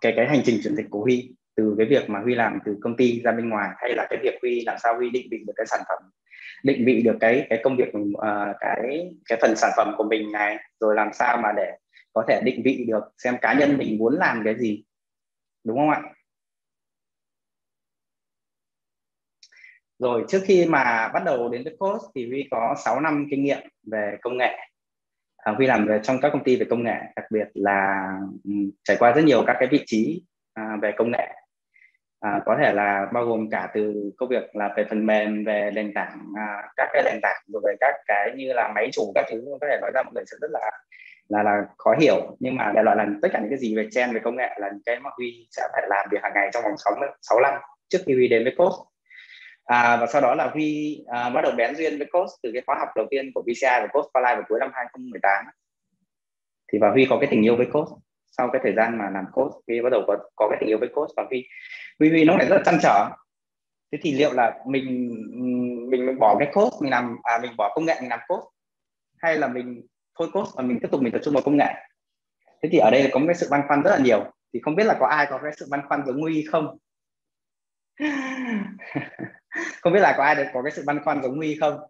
cái 0.00 0.12
cái 0.16 0.28
hành 0.28 0.40
trình 0.44 0.60
chuyển 0.62 0.76
dịch 0.76 0.86
của 0.90 1.00
Huy 1.00 1.34
từ 1.56 1.74
cái 1.78 1.86
việc 1.86 2.10
mà 2.10 2.20
Huy 2.20 2.34
làm 2.34 2.58
từ 2.64 2.76
công 2.80 2.96
ty 2.96 3.20
ra 3.22 3.32
bên 3.32 3.48
ngoài 3.48 3.70
hay 3.76 3.94
là 3.94 4.06
cái 4.10 4.18
việc 4.22 4.34
Huy 4.42 4.64
làm 4.66 4.78
sao 4.78 4.96
Huy 4.96 5.10
định 5.10 5.26
vị 5.30 5.44
được 5.46 5.52
cái 5.56 5.66
sản 5.66 5.80
phẩm 5.88 6.10
định 6.64 6.84
vị 6.86 7.02
được 7.02 7.16
cái 7.20 7.46
cái 7.50 7.60
công 7.64 7.76
việc 7.76 7.88
uh, 7.96 8.56
cái 8.60 9.10
cái 9.28 9.38
phần 9.42 9.56
sản 9.56 9.70
phẩm 9.76 9.94
của 9.96 10.04
mình 10.04 10.32
này 10.32 10.56
rồi 10.80 10.94
làm 10.94 11.12
sao 11.12 11.36
mà 11.36 11.52
để 11.56 11.76
có 12.12 12.24
thể 12.28 12.40
định 12.44 12.62
vị 12.64 12.84
được 12.88 13.04
xem 13.18 13.34
cá 13.40 13.54
nhân 13.54 13.78
mình 13.78 13.98
muốn 13.98 14.14
làm 14.18 14.42
cái 14.44 14.54
gì? 14.58 14.84
Đúng 15.64 15.78
không 15.78 15.90
ạ? 15.90 16.00
Rồi 20.00 20.24
trước 20.28 20.40
khi 20.44 20.66
mà 20.66 21.08
bắt 21.14 21.24
đầu 21.24 21.48
đến 21.48 21.64
với 21.64 21.76
coach 21.78 22.00
thì 22.14 22.28
Huy 22.28 22.48
có 22.50 22.74
6 22.84 23.00
năm 23.00 23.26
kinh 23.30 23.44
nghiệm 23.44 23.58
về 23.92 24.16
công 24.22 24.36
nghệ. 24.36 24.56
À, 25.36 25.52
Huy 25.52 25.66
làm 25.66 25.86
về 25.86 26.00
trong 26.02 26.20
các 26.20 26.30
công 26.32 26.44
ty 26.44 26.56
về 26.56 26.66
công 26.70 26.82
nghệ 26.82 26.96
đặc 27.16 27.24
biệt 27.30 27.48
là 27.54 28.08
um, 28.44 28.70
trải 28.84 28.96
qua 29.00 29.12
rất 29.12 29.24
nhiều 29.24 29.42
các 29.46 29.56
cái 29.58 29.68
vị 29.70 29.82
trí 29.86 30.22
à, 30.54 30.76
về 30.82 30.92
công 30.96 31.10
nghệ. 31.10 31.28
À, 32.20 32.40
có 32.46 32.56
thể 32.62 32.72
là 32.72 33.06
bao 33.12 33.24
gồm 33.24 33.50
cả 33.50 33.70
từ 33.74 34.10
công 34.16 34.28
việc 34.28 34.56
là 34.56 34.74
về 34.76 34.84
phần 34.88 35.06
mềm 35.06 35.44
về 35.44 35.70
nền 35.74 35.94
tảng 35.94 36.18
à, 36.36 36.68
các 36.76 36.88
cái 36.92 37.02
nền 37.04 37.20
tảng 37.22 37.42
rồi 37.52 37.62
về 37.64 37.74
các 37.80 37.94
cái 38.06 38.30
như 38.36 38.52
là 38.52 38.72
máy 38.74 38.88
chủ 38.92 39.12
các 39.14 39.26
thứ 39.30 39.44
có 39.60 39.66
thể 39.70 39.78
nói 39.80 39.90
ra 39.94 40.02
mọi 40.02 40.12
người 40.14 40.24
sẽ 40.30 40.36
rất 40.40 40.50
là 40.50 40.70
là 41.28 41.42
là 41.42 41.64
khó 41.78 41.94
hiểu. 42.00 42.36
Nhưng 42.40 42.56
mà 42.56 42.72
đại 42.74 42.84
loại 42.84 42.96
là 42.96 43.06
tất 43.22 43.28
cả 43.32 43.38
những 43.40 43.50
cái 43.50 43.58
gì 43.58 43.76
về 43.76 43.88
trend 43.90 44.14
về 44.14 44.20
công 44.24 44.36
nghệ 44.36 44.56
là 44.58 44.68
những 44.68 44.82
cái 44.86 45.00
mà 45.00 45.10
Huy 45.16 45.46
sẽ 45.50 45.62
phải 45.72 45.82
làm 45.88 46.08
việc 46.10 46.18
hàng 46.22 46.32
ngày 46.34 46.50
trong 46.52 46.62
vòng 46.62 46.76
6, 46.76 46.94
6 47.22 47.40
năm 47.40 47.54
trước 47.88 47.98
khi 48.06 48.14
Huy 48.14 48.28
đến 48.28 48.44
với 48.44 48.54
Coach 48.56 48.89
à, 49.64 49.96
và 49.96 50.06
sau 50.06 50.20
đó 50.20 50.34
là 50.34 50.50
Huy 50.52 50.98
à, 51.06 51.30
bắt 51.30 51.40
đầu 51.40 51.52
bén 51.56 51.76
duyên 51.76 51.98
với 51.98 52.06
Coach 52.12 52.30
từ 52.42 52.50
cái 52.52 52.62
khóa 52.66 52.76
học 52.78 52.88
đầu 52.96 53.06
tiên 53.10 53.30
của 53.34 53.42
VCI 53.42 53.80
và 53.80 53.86
Coach 53.92 54.10
for 54.14 54.22
vào 54.22 54.42
cuối 54.48 54.58
năm 54.60 54.70
2018 54.74 55.44
thì 56.72 56.78
và 56.78 56.90
Huy 56.90 57.06
có 57.10 57.18
cái 57.20 57.28
tình 57.30 57.42
yêu 57.42 57.56
với 57.56 57.66
Coach. 57.72 57.88
Sau 58.30 58.48
cái 58.52 58.60
thời 58.64 58.74
gian 58.74 58.98
mà 58.98 59.10
làm 59.10 59.24
coach 59.32 59.52
Huy 59.66 59.80
bắt 59.80 59.90
đầu 59.90 60.04
có 60.06 60.18
có 60.36 60.48
cái 60.48 60.58
tình 60.60 60.68
yêu 60.68 60.78
với 60.78 60.88
coach 60.94 61.10
và 61.16 61.24
Huy 61.30 61.46
Huy 61.98 62.08
Huy 62.10 62.24
nó 62.24 62.36
lại 62.36 62.46
rất 62.46 62.56
là 62.56 62.62
chăn 62.64 62.78
trở. 62.82 63.08
Thế 63.92 63.98
thì 64.02 64.12
liệu 64.12 64.32
là 64.32 64.58
mình 64.66 65.10
mình 65.90 66.18
bỏ 66.18 66.36
cái 66.38 66.48
coach 66.52 66.72
mình 66.80 66.90
làm 66.90 67.16
à 67.22 67.38
mình 67.42 67.56
bỏ 67.56 67.72
công 67.74 67.84
nghệ 67.84 67.94
mình 68.00 68.10
làm 68.10 68.20
coach? 68.28 68.44
Hay 69.18 69.36
là 69.36 69.48
mình 69.48 69.86
thôi 70.18 70.28
coach 70.32 70.48
và 70.54 70.62
mình 70.62 70.78
tiếp 70.82 70.88
tục 70.92 71.02
mình 71.02 71.12
tập 71.12 71.20
trung 71.24 71.34
vào 71.34 71.42
công 71.42 71.56
nghệ? 71.56 71.74
Thế 72.62 72.68
thì 72.72 72.78
ở 72.78 72.90
đây 72.90 73.10
có 73.12 73.18
một 73.18 73.26
cái 73.26 73.34
sự 73.34 73.48
băn 73.50 73.62
khoăn 73.68 73.82
rất 73.82 73.90
là 73.90 73.98
nhiều. 73.98 74.24
Thì 74.52 74.60
không 74.62 74.74
biết 74.74 74.84
là 74.84 74.96
có 75.00 75.06
ai 75.06 75.26
có 75.30 75.40
cái 75.42 75.52
sự 75.56 75.66
băn 75.70 75.80
khoăn 75.88 76.02
giống 76.06 76.20
Huy 76.20 76.44
không? 76.50 76.78
không 79.80 79.92
biết 79.92 80.00
là 80.00 80.14
có 80.16 80.24
ai 80.24 80.50
có 80.54 80.62
cái 80.62 80.72
sự 80.72 80.82
băn 80.86 81.04
khoăn 81.04 81.22
giống 81.22 81.36
Huy 81.36 81.58
không? 81.60 81.80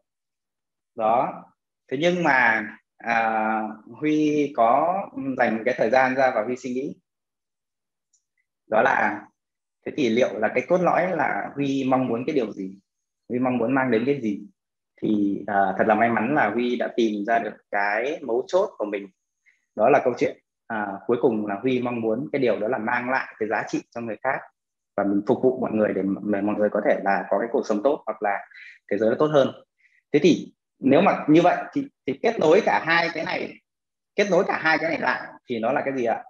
Đó. 0.94 1.44
Thế 1.90 1.96
nhưng 2.00 2.22
mà 2.22 2.68
à, 2.96 3.62
Huy 4.00 4.52
có 4.56 5.02
dành 5.38 5.62
cái 5.64 5.74
thời 5.78 5.90
gian 5.90 6.14
ra 6.14 6.32
và 6.34 6.44
Huy 6.44 6.56
suy 6.56 6.70
nghĩ. 6.70 6.94
Đó 8.70 8.82
là 8.82 9.22
thế 9.86 9.92
thì 9.96 10.08
liệu 10.08 10.38
là 10.38 10.48
cái 10.54 10.64
cốt 10.68 10.78
lõi 10.78 11.16
là 11.16 11.50
Huy 11.54 11.84
mong 11.88 12.06
muốn 12.06 12.24
cái 12.26 12.34
điều 12.34 12.52
gì? 12.52 12.78
Huy 13.28 13.38
mong 13.38 13.58
muốn 13.58 13.74
mang 13.74 13.90
đến 13.90 14.02
cái 14.06 14.20
gì? 14.22 14.40
Thì 15.02 15.42
à, 15.46 15.74
thật 15.78 15.84
là 15.86 15.94
may 15.94 16.10
mắn 16.10 16.34
là 16.34 16.50
Huy 16.50 16.76
đã 16.76 16.88
tìm 16.96 17.24
ra 17.26 17.38
được 17.38 17.56
cái 17.70 18.20
mấu 18.22 18.44
chốt 18.46 18.70
của 18.78 18.84
mình. 18.84 19.08
Đó 19.76 19.88
là 19.88 20.00
câu 20.04 20.14
chuyện 20.18 20.38
à, 20.66 20.86
cuối 21.06 21.16
cùng 21.20 21.46
là 21.46 21.54
Huy 21.62 21.82
mong 21.82 22.00
muốn 22.00 22.28
cái 22.32 22.40
điều 22.40 22.60
đó 22.60 22.68
là 22.68 22.78
mang 22.78 23.10
lại 23.10 23.34
cái 23.38 23.48
giá 23.48 23.64
trị 23.68 23.82
cho 23.90 24.00
người 24.00 24.16
khác 24.22 24.40
và 25.00 25.08
mình 25.08 25.20
phục 25.26 25.42
vụ 25.42 25.58
mọi 25.60 25.70
người 25.72 25.92
để 25.94 26.02
mọi 26.42 26.56
người 26.58 26.68
có 26.72 26.80
thể 26.88 27.00
là 27.04 27.24
có 27.30 27.38
cái 27.38 27.48
cuộc 27.52 27.66
sống 27.66 27.82
tốt 27.84 28.02
hoặc 28.06 28.22
là 28.22 28.38
thế 28.90 28.98
giới 28.98 29.10
nó 29.10 29.16
tốt 29.18 29.26
hơn. 29.26 29.48
Thế 30.12 30.20
thì 30.22 30.52
nếu 30.78 31.00
mà 31.00 31.24
như 31.28 31.40
vậy 31.42 31.56
thì, 31.72 31.86
thì 32.06 32.18
kết 32.22 32.38
nối 32.38 32.60
cả 32.64 32.82
hai 32.86 33.08
cái 33.14 33.24
này 33.24 33.52
kết 34.14 34.30
nối 34.30 34.44
cả 34.44 34.58
hai 34.62 34.78
cái 34.78 34.90
này 34.90 34.98
lại 35.00 35.22
thì 35.48 35.58
nó 35.58 35.72
là 35.72 35.82
cái 35.84 35.94
gì 35.96 36.04
ạ? 36.04 36.24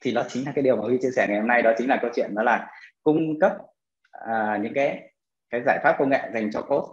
Thì 0.00 0.12
nó 0.12 0.22
chính 0.28 0.46
là 0.46 0.52
cái 0.54 0.62
điều 0.62 0.76
mà 0.76 0.82
Huy 0.82 0.98
chia 1.02 1.10
sẻ 1.16 1.26
ngày 1.28 1.38
hôm 1.38 1.48
nay 1.48 1.62
đó 1.62 1.72
chính 1.78 1.88
là 1.88 1.98
câu 2.02 2.10
chuyện 2.14 2.34
đó 2.34 2.42
là 2.42 2.70
cung 3.02 3.40
cấp 3.40 3.52
à, 4.10 4.58
những 4.62 4.74
cái 4.74 5.12
cái 5.50 5.62
giải 5.66 5.78
pháp 5.82 5.96
công 5.98 6.10
nghệ 6.10 6.30
dành 6.34 6.50
cho 6.52 6.62
code. 6.62 6.88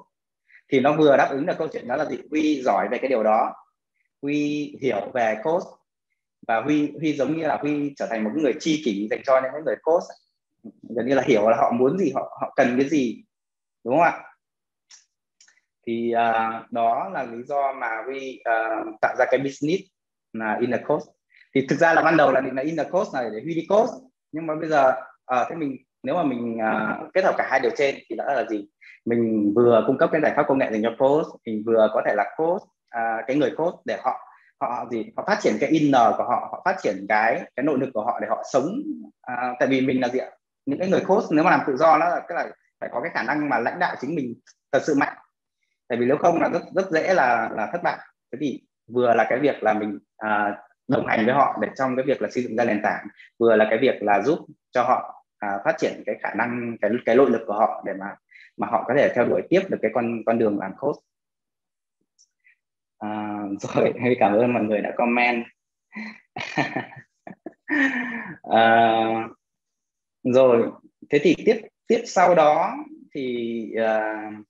Thì 0.71 0.79
nó 0.79 0.95
vừa 0.97 1.17
đáp 1.17 1.27
ứng 1.31 1.45
được 1.45 1.57
câu 1.57 1.67
chuyện 1.73 1.87
đó 1.87 1.95
là 1.95 2.05
gì? 2.05 2.17
Huy 2.31 2.61
giỏi 2.65 2.87
về 2.91 2.97
cái 2.97 3.09
điều 3.09 3.23
đó. 3.23 3.53
Huy 4.21 4.75
hiểu 4.81 5.11
về 5.13 5.37
code. 5.43 5.65
Và 6.47 6.61
Huy 6.61 6.91
Huy 6.99 7.13
giống 7.13 7.37
như 7.37 7.47
là 7.47 7.57
Huy 7.61 7.93
trở 7.97 8.07
thành 8.09 8.23
một 8.23 8.31
người 8.35 8.53
chi 8.59 8.81
kỷ 8.85 9.07
dành 9.11 9.21
cho 9.25 9.41
những 9.41 9.65
người 9.65 9.75
code 9.83 10.05
gần 10.95 11.07
như 11.07 11.15
là 11.15 11.23
hiểu 11.25 11.49
là 11.49 11.57
họ 11.57 11.71
muốn 11.71 11.97
gì 11.97 12.11
họ 12.15 12.37
họ 12.41 12.53
cần 12.55 12.75
cái 12.79 12.89
gì 12.89 13.23
đúng 13.83 13.93
không 13.93 14.03
ạ? 14.03 14.23
Thì 15.87 16.13
uh, 16.13 16.71
đó 16.71 17.09
là 17.13 17.23
lý 17.23 17.43
do 17.43 17.73
mà 17.73 18.03
Huy 18.05 18.39
uh, 18.39 18.95
tạo 19.01 19.15
ra 19.19 19.25
cái 19.31 19.39
business 19.39 19.83
là 20.33 20.57
in 20.61 20.71
the 20.71 20.77
cost 20.87 21.07
thì 21.55 21.67
thực 21.69 21.79
ra 21.79 21.93
là 21.93 22.01
ban 22.01 22.17
đầu 22.17 22.31
là 22.31 22.41
định 22.41 22.55
là 22.55 22.61
in 22.61 22.77
the 22.77 22.83
cost 22.83 23.13
này 23.13 23.29
để 23.33 23.41
Huy 23.43 23.53
đi 23.53 23.65
cost 23.69 23.91
nhưng 24.31 24.47
mà 24.47 24.55
bây 24.55 24.69
giờ 24.69 24.93
uh, 25.33 25.47
thế 25.49 25.55
mình 25.55 25.77
nếu 26.03 26.15
mà 26.15 26.23
mình 26.23 26.57
uh, 26.57 27.13
kết 27.13 27.23
hợp 27.23 27.35
cả 27.37 27.47
hai 27.51 27.59
điều 27.59 27.71
trên 27.77 27.95
thì 28.09 28.15
đó 28.15 28.23
là 28.27 28.45
gì? 28.49 28.67
Mình 29.05 29.53
vừa 29.55 29.83
cung 29.87 29.97
cấp 29.97 30.09
cái 30.11 30.21
giải 30.21 30.33
pháp 30.35 30.45
công 30.47 30.57
nghệ 30.57 30.71
dành 30.71 30.83
cho 30.83 30.95
cost 30.99 31.27
mình 31.45 31.63
vừa 31.65 31.89
có 31.93 32.01
thể 32.05 32.15
là 32.15 32.35
cost 32.37 32.63
uh, 32.63 33.25
cái 33.27 33.37
người 33.37 33.51
cost 33.57 33.75
để 33.85 33.97
họ 34.03 34.19
họ 34.61 34.87
gì? 34.91 35.05
Họ 35.17 35.23
phát 35.27 35.37
triển 35.41 35.53
cái 35.59 35.69
inner 35.69 36.15
của 36.17 36.23
họ 36.23 36.47
họ 36.51 36.61
phát 36.65 36.75
triển 36.83 37.05
cái 37.09 37.41
cái 37.55 37.63
nội 37.63 37.79
lực 37.79 37.89
của 37.93 38.03
họ 38.03 38.19
để 38.21 38.27
họ 38.27 38.43
sống 38.53 38.81
uh, 39.31 39.55
tại 39.59 39.67
vì 39.69 39.81
mình 39.81 40.01
là 40.01 40.07
gì 40.07 40.19
ạ? 40.19 40.29
Những 40.65 40.79
cái 40.79 40.89
người 40.89 41.01
coach 41.07 41.23
nếu 41.31 41.43
mà 41.43 41.51
làm 41.51 41.59
tự 41.67 41.77
do 41.77 41.97
đó 41.97 42.09
là 42.09 42.21
cái 42.27 42.35
là 42.35 42.51
phải 42.79 42.89
có 42.93 43.01
cái 43.01 43.11
khả 43.13 43.23
năng 43.23 43.49
mà 43.49 43.59
lãnh 43.59 43.79
đạo 43.79 43.95
chính 44.01 44.15
mình 44.15 44.33
thật 44.71 44.79
sự 44.83 44.95
mạnh. 44.97 45.17
Tại 45.87 45.97
vì 45.97 46.05
nếu 46.05 46.17
không 46.17 46.41
là 46.41 46.49
rất 46.49 46.61
rất 46.75 46.91
dễ 46.91 47.13
là 47.13 47.49
là 47.55 47.69
thất 47.71 47.83
bại. 47.83 47.97
Thế 48.31 48.37
thì 48.41 48.61
vừa 48.87 49.13
là 49.13 49.25
cái 49.29 49.39
việc 49.39 49.63
là 49.63 49.73
mình 49.73 49.99
à, 50.17 50.57
đồng 50.87 51.07
hành 51.07 51.25
với 51.25 51.35
họ 51.35 51.57
để 51.61 51.67
trong 51.75 51.95
cái 51.95 52.05
việc 52.05 52.21
là 52.21 52.29
xây 52.31 52.43
dựng 52.43 52.55
ra 52.55 52.65
nền 52.65 52.81
tảng 52.83 53.07
vừa 53.39 53.55
là 53.55 53.67
cái 53.69 53.79
việc 53.81 54.03
là 54.03 54.21
giúp 54.21 54.39
cho 54.71 54.83
họ 54.83 55.25
à, 55.39 55.59
phát 55.65 55.75
triển 55.77 56.03
cái 56.05 56.15
khả 56.21 56.33
năng 56.33 56.77
cái 56.81 56.91
cái 57.05 57.15
nội 57.15 57.29
lực 57.29 57.41
của 57.47 57.53
họ 57.53 57.83
để 57.85 57.93
mà 57.99 58.15
mà 58.57 58.67
họ 58.67 58.83
có 58.87 58.93
thể 58.97 59.11
theo 59.15 59.25
đuổi 59.25 59.41
tiếp 59.49 59.61
được 59.69 59.77
cái 59.81 59.91
con 59.93 60.23
con 60.25 60.39
đường 60.39 60.59
làm 60.59 60.71
coach. 60.77 60.95
À, 62.99 63.39
rồi 63.61 63.93
cảm 64.19 64.33
ơn 64.33 64.53
mọi 64.53 64.63
người 64.63 64.81
đã 64.81 64.91
comment. 64.97 65.43
À, 68.43 69.29
rồi 70.23 70.71
thế 71.09 71.19
thì 71.21 71.35
tiếp 71.45 71.61
tiếp 71.87 72.01
sau 72.05 72.35
đó 72.35 72.73
thì 73.15 73.65
uh, 73.79 74.45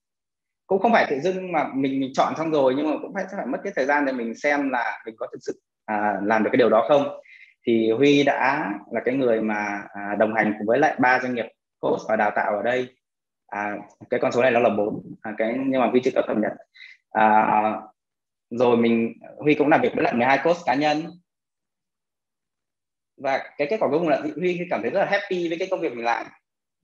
cũng 0.67 0.81
không 0.81 0.91
phải 0.91 1.05
tự 1.09 1.19
dưng 1.19 1.51
mà 1.51 1.69
mình 1.73 1.99
mình 1.99 2.11
chọn 2.13 2.33
xong 2.37 2.51
rồi 2.51 2.73
nhưng 2.77 2.91
mà 2.91 2.97
cũng 3.01 3.13
phải 3.13 3.25
phải 3.37 3.45
mất 3.45 3.57
cái 3.63 3.73
thời 3.75 3.85
gian 3.85 4.05
để 4.05 4.13
mình 4.13 4.35
xem 4.35 4.69
là 4.69 5.01
mình 5.05 5.15
có 5.17 5.27
thực 5.31 5.39
sự 5.41 5.61
à, 5.85 6.19
làm 6.23 6.43
được 6.43 6.49
cái 6.53 6.57
điều 6.57 6.69
đó 6.69 6.85
không. 6.87 7.19
Thì 7.67 7.91
Huy 7.91 8.23
đã 8.23 8.73
là 8.91 9.01
cái 9.05 9.15
người 9.15 9.41
mà 9.41 9.83
à, 9.93 10.15
đồng 10.19 10.33
hành 10.33 10.53
cùng 10.57 10.67
với 10.67 10.79
lại 10.79 10.95
ba 10.99 11.19
doanh 11.19 11.35
nghiệp 11.35 11.45
coach 11.79 11.99
và 12.09 12.15
đào 12.15 12.31
tạo 12.35 12.55
ở 12.55 12.63
đây. 12.63 12.87
À, 13.47 13.77
cái 14.09 14.19
con 14.19 14.31
số 14.31 14.41
này 14.41 14.51
nó 14.51 14.59
là 14.59 14.69
bốn 14.69 15.15
à, 15.21 15.33
cái 15.37 15.55
nhưng 15.65 15.81
mà 15.81 15.87
Huy 15.87 16.01
chưa 16.03 16.11
có 16.15 16.21
cập 16.27 16.37
nhật. 16.37 16.51
À, 17.11 17.81
rồi 18.49 18.77
mình 18.77 19.13
Huy 19.37 19.53
cũng 19.53 19.67
làm 19.67 19.81
việc 19.81 19.91
với 19.95 20.03
lại 20.03 20.13
12 20.13 20.39
coach 20.43 20.57
cá 20.65 20.75
nhân 20.75 21.03
và 23.17 23.43
cái 23.57 23.67
kết 23.69 23.77
quả 23.79 23.89
cuối 23.89 23.99
cùng 23.99 24.09
là 24.09 24.21
Huy 24.35 24.59
cảm 24.69 24.81
thấy 24.81 24.91
rất 24.91 24.99
là 24.99 25.05
happy 25.05 25.49
với 25.49 25.57
cái 25.59 25.67
công 25.71 25.81
việc 25.81 25.93
mình 25.93 26.05
làm. 26.05 26.25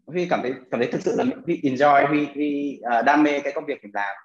Huy 0.08 0.28
cảm 0.30 0.40
thấy 0.42 0.54
cảm 0.72 0.80
thấy 0.80 0.92
thực 0.92 1.02
sự 1.02 1.16
là 1.18 1.24
Huy 1.46 1.62
enjoy 1.64 2.08
Huy, 2.08 2.26
Huy 2.26 2.82
uh, 3.00 3.06
đam 3.06 3.24
mê 3.24 3.40
cái 3.40 3.54
công 3.54 3.66
việc 3.66 3.84
mình 3.84 3.92
làm. 3.94 4.16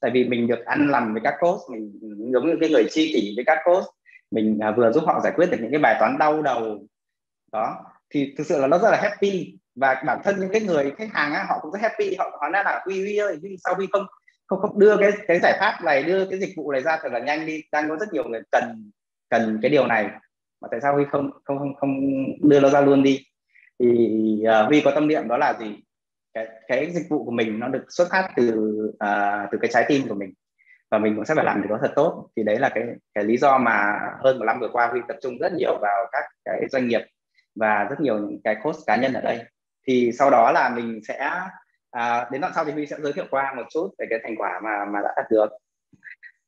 Tại 0.00 0.10
vì 0.14 0.24
mình 0.24 0.46
được 0.46 0.64
ăn 0.64 0.88
làm 0.90 1.12
với 1.12 1.22
các 1.24 1.34
coach 1.40 1.60
mình 1.70 1.92
giống 2.32 2.46
như 2.46 2.56
cái 2.60 2.70
người 2.70 2.84
chi 2.90 3.12
kỷ 3.14 3.32
với 3.36 3.44
các 3.44 3.58
coach. 3.64 3.84
Mình 4.30 4.58
uh, 4.68 4.76
vừa 4.76 4.92
giúp 4.92 5.04
họ 5.06 5.20
giải 5.20 5.32
quyết 5.36 5.50
được 5.50 5.58
những 5.60 5.70
cái 5.70 5.80
bài 5.80 5.96
toán 5.98 6.18
đau 6.18 6.42
đầu. 6.42 6.86
Đó 7.52 7.84
thì 8.10 8.34
thực 8.38 8.46
sự 8.46 8.60
là 8.60 8.66
nó 8.66 8.78
rất 8.78 8.90
là 8.90 9.00
happy. 9.02 9.58
Và 9.74 10.02
bản 10.06 10.18
thân 10.24 10.40
những 10.40 10.50
cái 10.52 10.60
người 10.60 10.92
khách 10.98 11.12
hàng 11.12 11.32
á, 11.32 11.44
họ 11.48 11.58
cũng 11.62 11.72
rất 11.72 11.78
happy. 11.82 12.14
Họ 12.18 12.38
họ 12.40 12.48
nói 12.48 12.64
là 12.64 12.82
Huy 12.84 13.00
Huy 13.00 13.16
ơi 13.16 13.36
Huy 13.40 13.56
sao 13.64 13.74
Huy 13.74 13.86
không 13.92 14.06
không 14.46 14.60
không 14.60 14.78
đưa 14.78 14.96
cái 14.96 15.10
cái 15.28 15.38
giải 15.42 15.56
pháp 15.60 15.84
này 15.84 16.02
đưa 16.02 16.26
cái 16.30 16.38
dịch 16.38 16.52
vụ 16.56 16.72
này 16.72 16.80
ra 16.80 16.98
thật 17.02 17.12
là 17.12 17.18
nhanh 17.18 17.46
đi. 17.46 17.62
Đang 17.72 17.88
có 17.88 17.96
rất 17.96 18.06
nhiều 18.12 18.24
người 18.24 18.40
cần 18.52 18.90
cần 19.30 19.58
cái 19.62 19.70
điều 19.70 19.86
này 19.86 20.08
mà 20.62 20.68
tại 20.70 20.80
sao 20.80 20.94
Huy 20.94 21.04
không 21.10 21.30
không 21.44 21.58
không 21.58 21.74
không 21.74 22.00
đưa 22.48 22.60
nó 22.60 22.68
ra 22.68 22.80
luôn 22.80 23.02
đi? 23.02 23.26
Thì 23.78 23.86
uh, 24.62 24.66
Huy 24.68 24.80
có 24.84 24.90
tâm 24.90 25.08
niệm 25.08 25.28
đó 25.28 25.36
là 25.36 25.54
gì? 25.60 25.76
Cái 26.34 26.48
cái 26.68 26.90
dịch 26.90 27.06
vụ 27.08 27.24
của 27.24 27.30
mình 27.30 27.58
nó 27.58 27.68
được 27.68 27.84
xuất 27.88 28.08
phát 28.10 28.28
từ 28.36 28.50
uh, 28.88 29.48
từ 29.52 29.58
cái 29.60 29.70
trái 29.72 29.84
tim 29.88 30.08
của 30.08 30.14
mình. 30.14 30.32
Và 30.90 30.98
mình 30.98 31.16
cũng 31.16 31.24
sẽ 31.24 31.34
phải 31.34 31.44
làm 31.44 31.62
được 31.62 31.68
nó 31.70 31.78
thật 31.82 31.92
tốt. 31.96 32.28
Thì 32.36 32.42
đấy 32.42 32.58
là 32.58 32.68
cái 32.68 32.84
cái 33.14 33.24
lý 33.24 33.36
do 33.36 33.58
mà 33.58 34.00
hơn 34.24 34.38
một 34.38 34.44
năm 34.44 34.60
vừa 34.60 34.68
qua 34.72 34.86
Huy 34.86 35.00
tập 35.08 35.16
trung 35.22 35.38
rất 35.38 35.52
nhiều 35.52 35.78
vào 35.80 36.06
các 36.12 36.24
cái 36.44 36.66
doanh 36.70 36.88
nghiệp 36.88 37.00
và 37.54 37.84
rất 37.90 38.00
nhiều 38.00 38.18
những 38.18 38.40
cái 38.44 38.56
coach 38.62 38.76
cá 38.86 38.96
nhân 38.96 39.12
ở 39.12 39.20
đây. 39.20 39.44
Thì 39.88 40.12
sau 40.18 40.30
đó 40.30 40.52
là 40.52 40.68
mình 40.68 41.00
sẽ 41.08 41.30
à, 41.90 42.28
đến 42.30 42.40
đoạn 42.40 42.52
sau 42.54 42.64
thì 42.64 42.72
Huy 42.72 42.86
sẽ 42.86 42.96
giới 43.00 43.12
thiệu 43.12 43.24
qua 43.30 43.54
một 43.56 43.64
chút 43.70 43.90
về 43.98 44.06
cái 44.10 44.18
thành 44.22 44.36
quả 44.36 44.60
mà 44.64 44.84
mà 44.84 45.00
đã 45.00 45.10
đạt 45.16 45.26
được. 45.30 45.48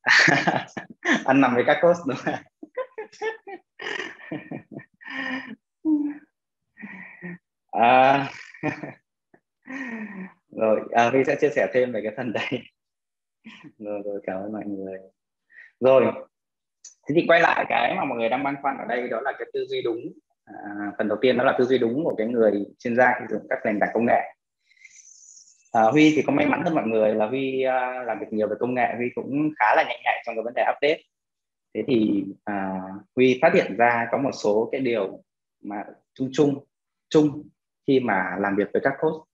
Ăn 1.25 1.41
nằm 1.41 1.55
với 1.55 1.65
các 1.67 1.79
coach 1.83 1.97
đúng 2.07 2.17
không 2.17 2.35
à, 7.73 8.29
rồi 10.57 10.81
à, 10.93 11.11
Huy 11.11 11.25
sẽ 11.25 11.37
chia 11.41 11.51
sẻ 11.51 11.67
thêm 11.75 11.93
về 11.93 12.01
cái 12.03 12.13
phần 12.17 12.33
đây 12.33 12.63
rồi 13.79 14.03
rồi 14.05 14.21
cảm 14.27 14.37
ơn 14.37 14.53
mọi 14.53 14.65
người. 14.67 14.99
Rồi 15.81 16.05
thế 17.09 17.15
thì 17.15 17.25
quay 17.29 17.41
lại 17.41 17.65
cái 17.69 17.95
mà 17.97 18.05
mọi 18.05 18.19
người 18.19 18.29
đang 18.29 18.43
băn 18.43 18.57
khoăn 18.63 18.77
ở 18.79 18.85
đây 18.89 19.09
đó 19.09 19.21
là 19.21 19.33
cái 19.39 19.49
tư 19.53 19.67
duy 19.69 19.83
đúng. 19.83 20.01
À, 20.45 20.55
phần 20.99 21.09
đầu 21.09 21.19
tiên 21.21 21.37
đó 21.37 21.45
là 21.45 21.55
tư 21.59 21.65
duy 21.65 21.79
đúng 21.79 22.05
của 22.05 22.15
cái 22.19 22.27
người 22.27 22.65
chuyên 22.79 22.97
gia 22.97 23.15
khi 23.19 23.25
dùng 23.31 23.47
các 23.51 23.59
nền 23.65 23.81
tảng 23.81 23.91
công 23.95 24.07
nghệ. 24.07 24.21
À, 25.73 25.83
Huy 25.83 26.13
thì 26.17 26.23
có 26.23 26.33
may 26.33 26.47
mắn 26.47 26.63
hơn 26.65 26.75
mọi 26.75 26.87
người 26.87 27.15
là 27.15 27.27
Huy 27.27 27.65
uh, 27.67 28.07
làm 28.07 28.19
việc 28.21 28.27
nhiều 28.33 28.49
về 28.49 28.57
công 28.61 28.75
nghệ. 28.75 28.87
Huy 28.97 29.07
cũng 29.15 29.51
khá 29.59 29.75
là 29.77 29.83
nhanh 29.89 30.01
nhạy 30.05 30.23
trong 30.27 30.35
cái 30.35 30.43
vấn 30.43 30.55
đề 30.55 30.63
update 30.63 31.03
thế 31.75 31.85
thì 31.87 32.25
à, 32.45 32.81
Huy 33.17 33.39
phát 33.43 33.55
hiện 33.55 33.77
ra 33.77 34.09
có 34.11 34.19
một 34.19 34.33
số 34.33 34.69
cái 34.73 34.81
điều 34.81 35.23
mà 35.63 35.85
chung 36.15 36.29
chung 36.33 36.65
chung 37.09 37.49
khi 37.87 38.01
mà 38.01 38.37
làm 38.41 38.57
việc 38.57 38.69
với 38.73 38.83
các 38.85 38.95
coach. 39.01 39.27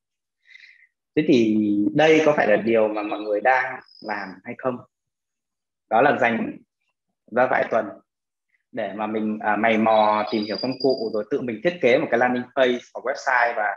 Thế 1.17 1.25
thì 1.29 1.57
đây 1.95 2.23
có 2.27 2.33
phải 2.37 2.47
là 2.47 2.57
điều 2.57 2.89
mà 2.89 3.03
mọi 3.03 3.21
người 3.21 3.41
đang 3.41 3.81
làm 4.01 4.29
hay 4.45 4.55
không? 4.59 4.77
Đó 5.91 6.03
là 6.03 6.19
dành 6.21 6.59
ra 7.31 7.47
vài 7.51 7.65
tuần 7.71 7.87
để 8.73 8.93
mà 8.97 9.07
mình 9.07 9.39
à, 9.41 9.57
mày 9.57 9.79
mò 9.79 10.25
tìm 10.33 10.43
hiểu 10.43 10.57
công 10.63 10.73
cụ 10.81 11.11
rồi 11.13 11.25
tự 11.31 11.41
mình 11.41 11.61
thiết 11.65 11.79
kế 11.81 11.99
một 11.99 12.07
cái 12.11 12.19
landing 12.19 12.45
page 12.57 12.79
hoặc 12.95 13.05
website 13.05 13.55
và 13.57 13.75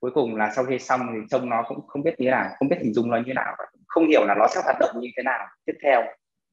cuối 0.00 0.10
cùng 0.14 0.36
là 0.36 0.52
sau 0.56 0.64
khi 0.64 0.78
xong 0.78 1.00
thì 1.12 1.18
trông 1.30 1.48
nó 1.48 1.62
cũng 1.68 1.86
không 1.86 2.02
biết 2.02 2.14
như 2.18 2.24
thế 2.24 2.30
nào 2.30 2.50
không 2.58 2.68
biết 2.68 2.76
hình 2.80 2.94
dung 2.94 3.10
nó 3.10 3.16
như 3.16 3.22
thế 3.26 3.34
nào 3.34 3.56
không 3.86 4.08
hiểu 4.08 4.24
là 4.24 4.34
nó 4.34 4.46
sẽ 4.48 4.60
hoạt 4.64 4.76
động 4.80 5.00
như 5.00 5.08
thế 5.16 5.22
nào 5.22 5.46
tiếp 5.64 5.74
theo 5.82 6.02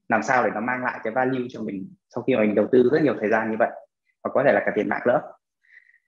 làm 0.09 0.23
sao 0.23 0.43
để 0.43 0.49
nó 0.53 0.61
mang 0.61 0.83
lại 0.83 0.99
cái 1.03 1.13
value 1.13 1.47
cho 1.49 1.61
mình 1.61 1.93
sau 2.15 2.23
khi 2.23 2.35
mà 2.35 2.41
mình 2.41 2.55
đầu 2.55 2.67
tư 2.71 2.89
rất 2.91 3.01
nhiều 3.03 3.15
thời 3.19 3.29
gian 3.29 3.51
như 3.51 3.57
vậy? 3.59 3.69
Và 4.23 4.29
có 4.33 4.43
thể 4.45 4.53
là 4.53 4.63
cả 4.65 4.71
tiền 4.75 4.89
bạc 4.89 5.01
nữa. 5.07 5.21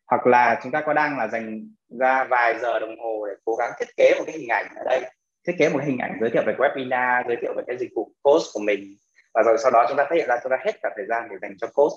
Hoặc 0.08 0.28
là 0.28 0.60
chúng 0.64 0.72
ta 0.72 0.82
có 0.82 0.94
đang 0.94 1.18
là 1.18 1.28
dành 1.28 1.68
ra 2.00 2.24
vài 2.24 2.60
giờ 2.60 2.80
đồng 2.80 3.00
hồ 3.00 3.26
để 3.28 3.34
cố 3.46 3.56
gắng 3.56 3.72
thiết 3.80 3.88
kế 3.98 4.14
một 4.18 4.24
cái 4.28 4.38
hình 4.38 4.50
ảnh 4.50 4.66
ở 4.76 4.84
đây. 4.86 5.02
Thiết 5.48 5.54
kế 5.60 5.70
một 5.70 5.78
cái 5.78 5.88
hình 5.88 5.98
ảnh 5.98 6.18
giới 6.22 6.30
thiệu 6.30 6.44
về 6.46 6.54
webinar, 6.54 7.28
giới 7.28 7.38
thiệu 7.42 7.54
về 7.58 7.64
cái 7.68 7.78
dịch 7.78 7.92
vụ 7.96 8.12
course 8.24 8.50
của 8.54 8.60
mình. 8.60 8.96
Và 9.34 9.44
rồi 9.46 9.58
sau 9.58 9.72
đó 9.72 9.86
chúng 9.88 9.98
ta 9.98 10.06
phát 10.10 10.16
hiện 10.16 10.28
ra 10.28 10.38
chúng 10.44 10.50
ta 10.50 10.58
hết 10.66 10.72
cả 10.84 10.90
thời 10.96 11.06
gian 11.10 11.28
để 11.32 11.36
dành 11.42 11.58
cho 11.58 11.68
course. 11.68 11.96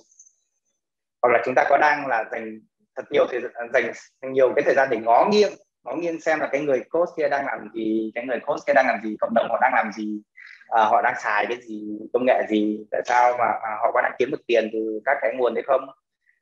Hoặc 1.22 1.32
là 1.32 1.42
chúng 1.44 1.54
ta 1.54 1.64
có 1.68 1.78
đang 1.78 2.06
là 2.06 2.24
dành 2.32 2.60
thật 2.96 3.04
nhiều 3.10 3.26
thời 3.30 3.40
dành 3.72 3.92
nhiều 4.32 4.52
cái 4.56 4.62
thời 4.64 4.74
gian 4.74 4.88
để 4.90 4.96
ngó 4.96 5.28
nghiêng 5.30 5.52
ngó 5.84 5.94
nghiêng 5.96 6.20
xem 6.20 6.40
là 6.40 6.48
cái 6.52 6.60
người 6.60 6.84
coach 6.90 7.08
kia 7.16 7.28
đang 7.28 7.46
làm 7.46 7.68
gì, 7.74 8.12
cái 8.14 8.26
người 8.26 8.40
coach 8.40 8.60
kia 8.66 8.72
đang 8.74 8.86
làm 8.86 9.00
gì, 9.04 9.16
cộng 9.20 9.34
đồng 9.34 9.46
họ 9.48 9.58
đang 9.60 9.72
làm 9.74 9.92
gì 9.92 10.22
à, 10.68 10.84
họ 10.84 11.02
đang 11.02 11.14
xài 11.22 11.46
cái 11.48 11.58
gì 11.62 11.98
công 12.12 12.24
nghệ 12.26 12.42
gì 12.48 12.86
tại 12.90 13.02
sao 13.04 13.36
mà 13.38 13.44
à, 13.44 13.76
họ 13.82 13.92
có 13.92 14.00
đang 14.02 14.12
kiếm 14.18 14.30
được 14.30 14.46
tiền 14.46 14.70
từ 14.72 15.00
các 15.04 15.18
cái 15.20 15.34
nguồn 15.36 15.54
đấy 15.54 15.64
không? 15.66 15.80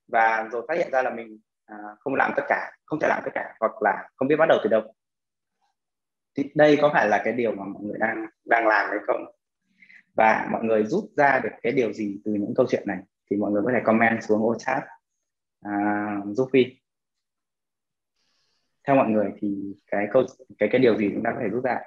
Và 0.09 0.49
rồi 0.53 0.65
phát 0.69 0.79
hiện 0.79 0.91
ra 0.93 1.03
là 1.03 1.11
mình 1.11 1.39
à, 1.67 1.77
không 2.01 2.15
làm 2.15 2.33
tất 2.37 2.43
cả 2.49 2.73
không 2.85 3.01
thể 3.01 3.09
làm 3.09 3.23
tất 3.25 3.31
cả 3.35 3.55
hoặc 3.61 3.83
là 3.83 4.09
không 4.17 4.29
biết 4.29 4.37
bắt 4.37 4.47
đầu 4.49 4.59
từ 4.65 4.71
đâu. 4.71 4.83
Thì 6.37 6.51
đây 6.55 6.79
có 6.83 6.91
phải 6.93 7.09
là 7.09 7.23
cái 7.25 7.33
điều 7.33 7.55
mà 7.55 7.65
mọi 7.65 7.83
người 7.83 7.99
đang 7.99 8.27
đang 8.45 8.67
làm 8.67 8.91
hay 8.91 8.99
không? 9.07 9.25
Và 10.17 10.49
mọi 10.51 10.65
người 10.65 10.85
rút 10.85 11.05
ra 11.17 11.41
được 11.43 11.51
cái 11.63 11.73
điều 11.73 11.93
gì 11.93 12.21
từ 12.25 12.33
những 12.33 12.55
câu 12.57 12.67
chuyện 12.71 12.83
này? 12.87 12.99
Thì 13.31 13.37
mọi 13.37 13.51
người 13.51 13.63
có 13.65 13.71
thể 13.75 13.81
comment 13.85 14.23
xuống 14.23 14.43
ô 14.43 14.55
chat. 14.59 14.83
À, 15.61 16.17
giúp 16.35 16.49
Phi 16.53 16.65
theo 18.87 18.97
mọi 18.97 19.09
người 19.09 19.33
thì 19.41 19.75
cái 19.87 20.07
câu 20.13 20.23
cái 20.59 20.69
cái 20.73 20.81
điều 20.81 20.97
gì 20.97 21.11
chúng 21.15 21.23
ta 21.23 21.31
có 21.35 21.39
thể 21.43 21.49
rút 21.49 21.65
ra? 21.65 21.81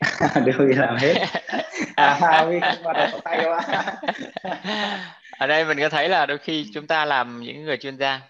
đều 0.44 0.54
Huy 0.58 0.74
làm 0.74 0.96
hết. 0.96 1.14
À 1.96 2.18
không 2.20 2.82
vào 2.82 2.92
đầu 2.92 3.20
tay 3.24 3.44
quá. 3.44 3.60
Ở 5.38 5.46
đây 5.46 5.64
mình 5.64 5.78
có 5.80 5.88
thấy 5.88 6.08
là 6.08 6.26
đôi 6.26 6.38
khi 6.38 6.70
chúng 6.74 6.86
ta 6.86 7.04
làm 7.04 7.40
những 7.40 7.64
người 7.64 7.76
chuyên 7.76 7.96
gia 7.96 8.20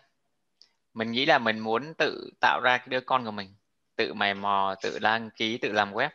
mình 0.95 1.13
nghĩ 1.13 1.27
là 1.27 1.39
mình 1.39 1.59
muốn 1.59 1.95
tự 1.95 2.31
tạo 2.41 2.61
ra 2.61 2.79
cái 2.79 2.87
đứa 2.89 3.01
con 3.01 3.25
của 3.25 3.31
mình 3.31 3.55
tự 3.97 4.15
mày 4.15 4.35
mò 4.35 4.75
tự 4.83 4.99
đăng 4.99 5.31
ký 5.31 5.59
tự 5.59 5.73
làm 5.73 5.93
web. 5.93 6.09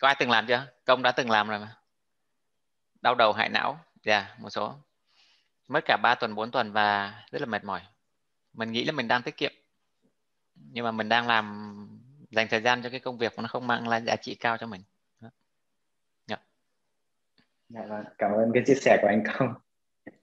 Có 0.00 0.08
ai 0.08 0.16
từng 0.18 0.30
làm 0.30 0.46
chưa? 0.46 0.66
Công 0.84 1.02
đã 1.02 1.12
từng 1.12 1.30
làm 1.30 1.48
rồi 1.48 1.58
mà. 1.58 1.76
Đau 3.00 3.14
đầu 3.14 3.32
hại 3.32 3.48
não. 3.48 3.80
Dạ 4.02 4.18
yeah, 4.18 4.40
một 4.40 4.50
số. 4.50 4.74
Mất 5.68 5.80
cả 5.84 5.96
3 6.02 6.14
tuần 6.14 6.34
4 6.34 6.50
tuần 6.50 6.72
và 6.72 7.14
rất 7.30 7.40
là 7.40 7.46
mệt 7.46 7.64
mỏi. 7.64 7.80
Mình 8.52 8.72
nghĩ 8.72 8.84
là 8.84 8.92
mình 8.92 9.08
đang 9.08 9.22
tiết 9.22 9.36
kiệm. 9.36 9.52
Nhưng 10.54 10.84
mà 10.84 10.90
mình 10.90 11.08
đang 11.08 11.26
làm 11.26 11.97
dành 12.30 12.46
thời 12.50 12.60
gian 12.60 12.82
cho 12.82 12.90
cái 12.90 13.00
công 13.00 13.18
việc 13.18 13.32
mà 13.36 13.42
nó 13.42 13.48
không 13.48 13.66
mang 13.66 13.88
lại 13.88 14.02
giá 14.06 14.16
trị 14.16 14.34
cao 14.34 14.56
cho 14.56 14.66
mình. 14.66 14.80
Yeah. 17.70 18.00
cảm 18.18 18.32
ơn 18.32 18.50
cái 18.54 18.62
chia 18.66 18.74
sẻ 18.74 18.98
của 19.02 19.08
anh 19.08 19.22
công. 19.26 19.54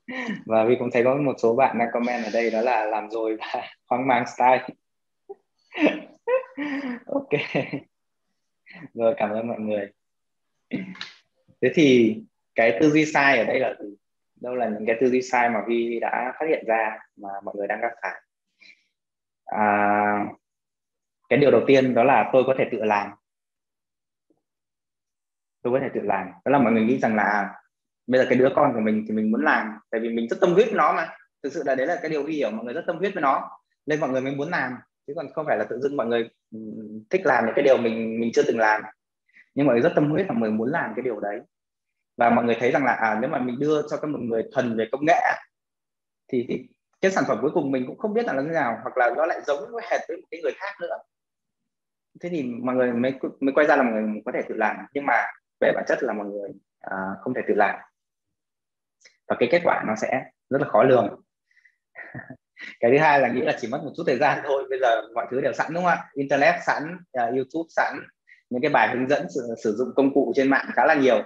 Và 0.45 0.66
vì 0.66 0.75
cũng 0.80 0.90
thấy 0.92 1.03
có 1.03 1.16
một 1.16 1.34
số 1.38 1.56
bạn 1.56 1.77
đang 1.77 1.88
comment 1.93 2.24
ở 2.24 2.30
đây 2.34 2.51
đó 2.51 2.61
là 2.61 2.85
làm 2.85 3.09
rồi 3.09 3.38
và 3.40 3.61
hoang 3.90 4.08
mang 4.08 4.25
style. 4.27 4.67
Ok. 7.06 7.30
Rồi 8.93 9.14
cảm 9.17 9.30
ơn 9.30 9.48
mọi 9.48 9.59
người. 9.59 9.92
Thế 11.61 11.72
thì 11.75 12.17
cái 12.56 12.77
tư 12.82 12.92
duy 12.92 13.06
sai 13.06 13.38
ở 13.38 13.43
đây 13.43 13.59
là 13.59 13.74
gì? 13.80 13.95
Đâu 14.42 14.56
là 14.56 14.69
những 14.69 14.85
cái 14.88 14.95
tư 15.01 15.09
duy 15.09 15.22
sai 15.22 15.50
mà 15.50 15.61
Vi 15.67 16.00
đã 16.01 16.34
phát 16.40 16.45
hiện 16.50 16.64
ra 16.67 16.98
mà 17.16 17.30
mọi 17.43 17.56
người 17.58 17.67
đang 17.67 17.82
gặp 17.82 17.92
phải? 18.01 18.22
À, 19.45 20.25
cái 21.29 21.39
điều 21.39 21.51
đầu 21.51 21.61
tiên 21.67 21.93
đó 21.93 22.03
là 22.03 22.29
tôi 22.33 22.43
có 22.47 22.55
thể 22.57 22.65
tự 22.71 22.77
làm. 22.83 23.11
Tôi 25.61 25.73
có 25.73 25.79
thể 25.81 25.89
tự 25.93 26.01
làm. 26.03 26.27
Đó 26.45 26.51
là 26.51 26.59
mọi 26.59 26.73
người 26.73 26.83
nghĩ 26.83 26.99
rằng 26.99 27.15
là 27.15 27.55
bây 28.07 28.21
giờ 28.21 28.25
cái 28.29 28.37
đứa 28.37 28.49
con 28.55 28.73
của 28.73 28.79
mình 28.79 29.05
thì 29.07 29.13
mình 29.13 29.31
muốn 29.31 29.43
làm 29.43 29.79
tại 29.91 30.01
vì 30.01 30.09
mình 30.09 30.27
rất 30.29 30.37
tâm 30.41 30.53
huyết 30.53 30.67
với 30.67 30.75
nó 30.75 30.93
mà. 30.93 31.17
Thực 31.43 31.53
sự 31.53 31.63
là 31.65 31.75
đấy 31.75 31.87
là 31.87 31.99
cái 32.01 32.11
điều 32.11 32.23
vi 32.23 32.33
hiểu 32.33 32.51
mọi 32.51 32.65
người 32.65 32.73
rất 32.73 32.83
tâm 32.87 32.97
huyết 32.97 33.13
với 33.13 33.21
nó. 33.21 33.49
Nên 33.85 33.99
mọi 33.99 34.09
người 34.09 34.21
mới 34.21 34.35
muốn 34.35 34.49
làm 34.49 34.75
chứ 35.07 35.13
còn 35.15 35.33
không 35.33 35.45
phải 35.45 35.57
là 35.57 35.65
tự 35.69 35.79
dưng 35.79 35.97
mọi 35.97 36.07
người 36.07 36.29
ừ, 36.51 36.59
thích 37.09 37.21
làm 37.25 37.45
những 37.45 37.55
cái 37.55 37.63
điều 37.65 37.77
mình 37.77 38.19
mình 38.19 38.31
chưa 38.33 38.43
từng 38.47 38.59
làm. 38.59 38.81
Nhưng 39.55 39.65
mọi 39.65 39.75
người 39.75 39.81
rất 39.81 39.91
tâm 39.95 40.11
huyết 40.11 40.25
và 40.27 40.33
mọi 40.33 40.49
người 40.49 40.57
muốn 40.57 40.71
làm 40.71 40.93
cái 40.95 41.03
điều 41.03 41.19
đấy. 41.19 41.39
Và 42.17 42.29
mọi 42.29 42.45
người 42.45 42.55
thấy 42.59 42.71
rằng 42.71 42.85
là 42.85 42.91
à, 42.91 43.17
nếu 43.21 43.29
mà 43.29 43.39
mình 43.39 43.59
đưa 43.59 43.81
cho 43.89 43.97
các 43.97 44.07
một 44.07 44.19
người 44.21 44.43
thuần 44.53 44.77
về 44.77 44.87
công 44.91 45.05
nghệ 45.05 45.21
thì, 46.27 46.45
thì 46.49 46.67
cái 47.01 47.11
sản 47.11 47.23
phẩm 47.27 47.37
cuối 47.41 47.51
cùng 47.53 47.71
mình 47.71 47.83
cũng 47.87 47.97
không 47.97 48.13
biết 48.13 48.25
là 48.25 48.33
nó 48.33 48.41
như 48.41 48.51
nào 48.51 48.77
hoặc 48.83 48.97
là 48.97 49.13
nó 49.17 49.25
lại 49.25 49.41
giống 49.47 49.59
với 49.71 49.83
hệt 49.91 50.01
với 50.07 50.17
một 50.17 50.27
cái 50.31 50.41
người 50.43 50.53
khác 50.55 50.75
nữa 50.81 50.97
thế 52.22 52.30
thì 52.30 52.44
mọi 52.44 52.76
người 52.76 52.94
mới 52.94 53.14
mới 53.40 53.53
quay 53.53 53.68
ra 53.68 53.76
là 53.76 53.84
mọi 53.84 53.94
người 53.94 54.22
có 54.26 54.32
thể 54.32 54.42
tự 54.50 54.56
làm 54.56 54.76
nhưng 54.94 55.06
mà 55.06 55.24
về 55.61 55.72
bản 55.76 55.84
chất 55.88 56.03
là 56.03 56.14
mọi 56.14 56.26
người 56.26 56.50
à, 56.80 56.98
không 57.22 57.34
thể 57.34 57.42
tự 57.48 57.53
làm. 57.53 57.76
Và 59.27 59.35
cái 59.40 59.50
kết 59.52 59.61
quả 59.64 59.84
nó 59.88 59.95
sẽ 59.95 60.24
rất 60.50 60.61
là 60.61 60.68
khó 60.68 60.84
lường. 60.84 61.22
Cái 62.80 62.92
thứ 62.92 62.98
hai 62.98 63.19
là 63.19 63.27
nghĩ 63.27 63.42
là 63.42 63.58
chỉ 63.61 63.68
mất 63.68 63.82
một 63.84 63.92
chút 63.98 64.03
thời 64.08 64.18
gian 64.18 64.40
thôi 64.44 64.64
bây 64.69 64.80
giờ 64.80 65.02
mọi 65.16 65.27
thứ 65.32 65.42
đều 65.42 65.53
sẵn 65.53 65.74
đúng 65.74 65.84
không 65.84 65.92
ạ? 65.92 66.06
Internet 66.14 66.56
sẵn 66.66 66.84
uh, 66.94 67.35
youtube 67.35 67.68
sẵn 67.69 68.00
những 68.50 68.61
cái 68.61 68.72
bài 68.72 68.95
hướng 68.95 69.10
dẫn 69.10 69.27
sử, 69.30 69.56
sử 69.64 69.76
dụng 69.76 69.90
công 69.95 70.14
cụ 70.14 70.34
trên 70.35 70.50
mạng 70.50 70.66
khá 70.74 70.85
là 70.85 70.94
nhiều. 70.94 71.24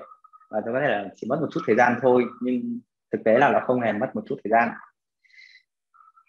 Và 0.49 0.61
tôi 0.65 0.73
có 0.73 0.79
thể 0.79 0.87
là 0.87 1.05
chỉ 1.15 1.27
mất 1.29 1.37
một 1.41 1.47
chút 1.51 1.61
thời 1.67 1.75
gian 1.75 1.99
thôi 2.01 2.25
nhưng 2.41 2.79
thực 3.11 3.23
tế 3.25 3.37
là 3.37 3.51
nó 3.51 3.59
không 3.67 3.81
hề 3.81 3.93
mất 3.93 4.09
một 4.13 4.21
chút 4.27 4.35
thời 4.43 4.51
gian. 4.51 4.69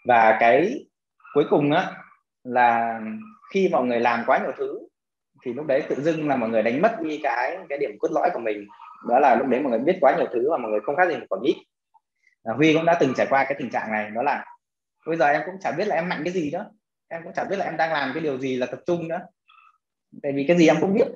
Và 0.08 0.36
cái 0.40 0.86
cuối 1.34 1.44
cùng 1.50 1.72
á 1.72 1.92
là 2.44 3.00
khi 3.54 3.68
mọi 3.72 3.86
người 3.86 4.00
làm 4.00 4.22
quá 4.26 4.38
nhiều 4.38 4.52
thứ 4.58 4.78
thì 5.44 5.52
lúc 5.52 5.66
đấy 5.66 5.82
tự 5.88 6.02
dưng 6.02 6.28
là 6.28 6.36
mọi 6.36 6.48
người 6.48 6.62
đánh 6.62 6.82
mất 6.82 7.00
đi 7.02 7.20
cái 7.22 7.58
cái 7.68 7.78
điểm 7.78 7.90
cốt 7.98 8.08
lõi 8.12 8.30
của 8.34 8.40
mình. 8.40 8.66
Đó 9.08 9.18
là 9.18 9.34
lúc 9.34 9.46
đấy 9.46 9.60
mọi 9.60 9.70
người 9.70 9.78
biết 9.78 9.98
quá 10.00 10.16
nhiều 10.16 10.26
thứ 10.32 10.50
và 10.50 10.56
mọi 10.56 10.70
người 10.70 10.80
không 10.80 10.96
khác 10.96 11.08
gì 11.08 11.16
một 11.16 11.26
quả 11.28 11.38
mít 11.42 11.56
à, 12.44 12.54
Huy 12.54 12.74
cũng 12.74 12.84
đã 12.84 12.96
từng 13.00 13.14
trải 13.16 13.26
qua 13.30 13.44
cái 13.44 13.56
tình 13.58 13.70
trạng 13.70 13.92
này 13.92 14.10
đó 14.10 14.22
là 14.22 14.44
bây 15.06 15.16
giờ 15.16 15.26
em 15.26 15.42
cũng 15.46 15.54
chả 15.60 15.72
biết 15.72 15.88
là 15.88 15.94
em 15.94 16.08
mạnh 16.08 16.20
cái 16.24 16.32
gì 16.32 16.50
đó 16.50 16.64
em 17.08 17.22
cũng 17.24 17.32
chả 17.32 17.44
biết 17.44 17.56
là 17.56 17.64
em 17.64 17.76
đang 17.76 17.92
làm 17.92 18.10
cái 18.14 18.22
điều 18.22 18.38
gì 18.38 18.56
là 18.56 18.66
tập 18.66 18.80
trung 18.86 19.08
nữa. 19.08 19.20
Tại 20.22 20.32
vì 20.32 20.44
cái 20.48 20.58
gì 20.58 20.66
em 20.66 20.76
cũng 20.80 20.94
biết. 20.94 21.06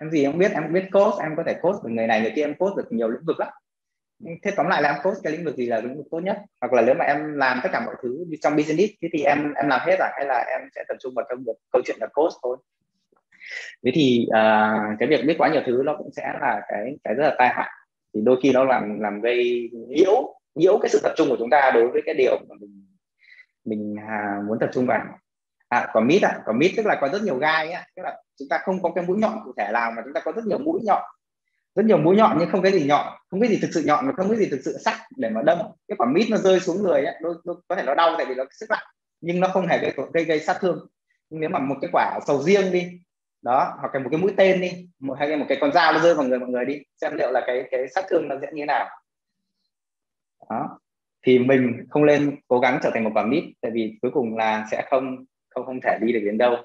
Em 0.00 0.10
gì 0.10 0.24
em 0.24 0.38
biết 0.38 0.52
em 0.52 0.72
biết 0.72 0.88
code 0.92 1.24
em 1.24 1.36
có 1.36 1.42
thể 1.46 1.54
code 1.62 1.78
được 1.84 1.90
người 1.90 2.06
này 2.06 2.20
người 2.20 2.32
kia 2.36 2.42
em 2.42 2.54
code 2.54 2.74
được 2.76 2.92
nhiều 2.92 3.08
lĩnh 3.08 3.24
vực 3.26 3.40
lắm 3.40 3.48
thế 4.42 4.50
tóm 4.56 4.66
lại 4.66 4.82
là 4.82 4.88
em 4.88 5.02
coach 5.02 5.16
cái 5.22 5.32
lĩnh 5.32 5.44
vực 5.44 5.56
gì 5.56 5.66
là 5.66 5.80
lĩnh 5.80 5.96
vực 5.96 6.06
tốt 6.10 6.20
nhất? 6.20 6.38
Hoặc 6.60 6.72
là 6.72 6.82
nếu 6.82 6.94
mà 6.94 7.04
em 7.04 7.34
làm 7.34 7.60
tất 7.62 7.68
cả 7.72 7.82
mọi 7.86 7.94
thứ 8.02 8.24
trong 8.40 8.56
business 8.56 8.92
thế 9.02 9.08
thì 9.12 9.22
em 9.22 9.54
em 9.54 9.68
làm 9.68 9.80
hết 9.86 9.96
rồi 9.98 10.08
hay 10.12 10.26
là 10.26 10.44
em 10.48 10.60
sẽ 10.74 10.84
tập 10.88 10.96
trung 11.00 11.12
vào 11.16 11.26
trong 11.28 11.38
việc 11.46 11.52
câu 11.72 11.82
chuyện 11.86 11.96
là 12.00 12.06
coach 12.06 12.32
thôi? 12.42 12.56
Thế 13.84 13.90
thì 13.94 14.26
uh, 14.28 14.98
cái 14.98 15.08
việc 15.08 15.24
biết 15.26 15.34
quá 15.38 15.48
nhiều 15.48 15.62
thứ 15.66 15.82
nó 15.84 15.96
cũng 15.96 16.10
sẽ 16.16 16.32
là 16.40 16.62
cái 16.68 16.96
cái 17.04 17.14
rất 17.14 17.24
là 17.24 17.34
tai 17.38 17.48
hại 17.48 17.70
thì 18.14 18.20
đôi 18.24 18.40
khi 18.42 18.52
nó 18.52 18.64
làm 18.64 19.00
làm 19.00 19.20
gây 19.20 19.70
nhiễu 19.88 20.34
nhiễu 20.54 20.78
cái 20.82 20.88
sự 20.88 21.00
tập 21.02 21.12
trung 21.16 21.28
của 21.28 21.36
chúng 21.38 21.50
ta 21.50 21.70
đối 21.74 21.88
với 21.88 22.02
cái 22.06 22.14
điều 22.14 22.38
mà 22.48 22.54
mình 22.60 22.86
mình 23.64 23.96
à, 24.08 24.40
muốn 24.48 24.58
tập 24.58 24.70
trung 24.72 24.86
vào. 24.86 25.04
À, 25.68 25.88
còn 25.92 26.06
mít 26.06 26.22
à, 26.22 26.40
còn 26.46 26.58
mít 26.58 26.72
tức 26.76 26.86
là 26.86 26.98
có 27.00 27.08
rất 27.08 27.22
nhiều 27.22 27.36
gai 27.36 27.70
á. 27.70 27.86
Tức 27.96 28.02
là 28.02 28.22
chúng 28.38 28.48
ta 28.48 28.58
không 28.58 28.82
có 28.82 28.92
cái 28.94 29.04
mũi 29.04 29.18
nhọn 29.18 29.40
cụ 29.44 29.52
thể 29.56 29.68
nào 29.72 29.90
mà 29.96 30.02
chúng 30.04 30.12
ta 30.12 30.20
có 30.20 30.32
rất 30.32 30.44
nhiều 30.46 30.58
mũi 30.58 30.80
nhọn 30.84 31.02
rất 31.78 31.84
nhiều 31.86 31.98
mũi 31.98 32.16
nhọn 32.16 32.36
nhưng 32.38 32.48
không 32.50 32.62
cái 32.62 32.72
gì 32.72 32.86
nhọn 32.86 33.06
không 33.30 33.40
cái 33.40 33.50
gì 33.50 33.58
thực 33.62 33.68
sự 33.72 33.82
nhọn 33.86 34.06
mà 34.06 34.12
không 34.16 34.28
cái 34.28 34.38
gì 34.38 34.48
thực 34.50 34.60
sự 34.64 34.78
sắc 34.84 34.94
để 35.16 35.30
mà 35.30 35.42
đâm. 35.42 35.58
Cái 35.88 35.96
quả 35.96 36.06
mít 36.12 36.26
nó 36.30 36.36
rơi 36.36 36.60
xuống 36.60 36.82
người 36.82 37.04
ấy, 37.04 37.14
đôi, 37.22 37.34
đôi, 37.44 37.56
có 37.68 37.76
thể 37.76 37.82
nó 37.82 37.94
đau 37.94 38.14
tại 38.16 38.26
vì 38.26 38.34
nó 38.34 38.44
sức 38.50 38.66
nặng 38.70 38.84
nhưng 39.20 39.40
nó 39.40 39.48
không 39.48 39.66
hề 39.66 39.78
gây 39.78 39.92
gây, 40.12 40.24
gây 40.24 40.40
sát 40.40 40.56
thương. 40.60 40.86
Nhưng 41.30 41.40
nếu 41.40 41.50
mà 41.50 41.58
một 41.58 41.74
cái 41.80 41.90
quả 41.92 42.18
sầu 42.26 42.42
riêng 42.42 42.72
đi 42.72 43.00
đó 43.42 43.76
hoặc 43.80 43.94
là 43.94 44.00
một 44.00 44.08
cái 44.12 44.20
mũi 44.20 44.32
tên 44.36 44.60
đi 44.60 44.88
một 44.98 45.16
hay 45.18 45.36
một 45.36 45.46
cái 45.48 45.58
con 45.60 45.72
dao 45.72 45.92
nó 45.92 45.98
rơi 45.98 46.14
vào 46.14 46.26
người 46.26 46.38
mọi 46.38 46.48
người 46.48 46.64
đi 46.64 46.78
xem 47.00 47.16
liệu 47.16 47.30
là 47.30 47.42
cái 47.46 47.68
cái 47.70 47.88
sát 47.88 48.04
thương 48.10 48.28
nó 48.28 48.36
sẽ 48.40 48.46
như 48.52 48.62
thế 48.62 48.66
nào. 48.66 48.86
Đó. 50.50 50.78
Thì 51.26 51.38
mình 51.38 51.86
không 51.90 52.06
nên 52.06 52.36
cố 52.48 52.58
gắng 52.58 52.78
trở 52.82 52.90
thành 52.94 53.04
một 53.04 53.10
quả 53.14 53.24
mít 53.24 53.44
tại 53.60 53.70
vì 53.74 53.98
cuối 54.02 54.10
cùng 54.14 54.36
là 54.36 54.66
sẽ 54.70 54.82
không 54.90 55.24
không 55.48 55.66
không 55.66 55.80
thể 55.80 55.98
đi 56.00 56.12
được 56.12 56.20
đến 56.24 56.38
đâu. 56.38 56.56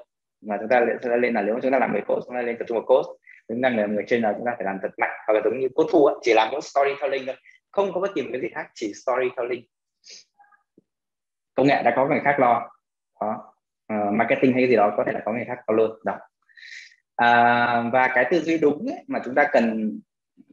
Mà 0.42 0.58
chúng 0.60 0.70
ta 0.70 0.86
sẽ 1.04 1.18
lên 1.18 1.34
là 1.34 1.42
nếu 1.42 1.60
chúng 1.62 1.72
ta 1.72 1.80
làm 1.80 1.92
người 1.92 2.02
coach 2.08 2.24
chúng 2.26 2.36
ta 2.36 2.42
lên 2.42 2.56
tập 2.60 2.66
trung 2.68 2.78
vào 2.78 2.86
coach 2.88 3.06
chúng 3.54 3.62
ta 3.62 3.70
là 3.70 3.86
người 3.86 4.04
trên 4.08 4.22
là 4.22 4.34
chúng 4.38 4.46
ta 4.46 4.52
phải 4.58 4.66
làm 4.66 4.78
thật 4.82 4.90
mạnh. 4.98 5.12
Hoặc 5.28 5.34
là 5.34 5.42
giống 5.44 5.60
như 5.60 5.68
cốt 5.76 5.88
thu 5.92 6.10
chỉ 6.22 6.34
làm 6.34 6.50
mỗi 6.52 6.62
storytelling 6.62 7.26
thôi. 7.26 7.36
Không 7.72 7.94
có 7.94 8.02
bất 8.02 8.12
kỳ 8.16 8.22
một 8.22 8.30
cái 8.32 8.42
gì 8.42 8.48
khác 8.56 8.72
chỉ 8.74 8.94
storytelling. 8.94 9.66
Công 11.56 11.68
nghệ 11.68 11.84
đã 11.84 11.94
có 11.96 12.08
người 12.08 12.20
khác 12.24 12.36
lo. 12.40 12.70
Đó. 13.22 13.54
Uh, 13.94 14.14
marketing 14.14 14.54
hay 14.54 14.62
cái 14.62 14.70
gì 14.70 14.76
đó 14.76 14.94
có 14.98 15.04
thể 15.06 15.12
là 15.12 15.22
có 15.26 15.32
người 15.32 15.46
khác 15.48 15.58
lo 15.68 15.76
luôn. 15.76 15.92
Đó. 16.06 16.20
À, 17.16 17.90
và 17.94 18.12
cái 18.16 18.26
tư 18.32 18.40
duy 18.42 18.58
đúng 18.58 18.86
ấy, 18.88 19.04
mà 19.08 19.20
chúng 19.26 19.36
ta 19.36 19.50
cần 19.52 20.00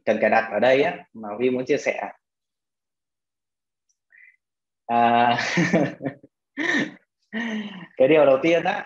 cần 0.05 0.17
cài 0.21 0.29
đặt 0.29 0.49
ở 0.51 0.59
đây 0.59 0.83
ấy, 0.83 0.97
mà 1.13 1.29
Vi 1.39 1.49
muốn 1.49 1.65
chia 1.65 1.77
sẻ. 1.77 2.11
À, 4.85 5.37
cái 7.97 8.07
điều 8.07 8.25
đầu 8.25 8.37
tiên 8.41 8.63
đó 8.63 8.81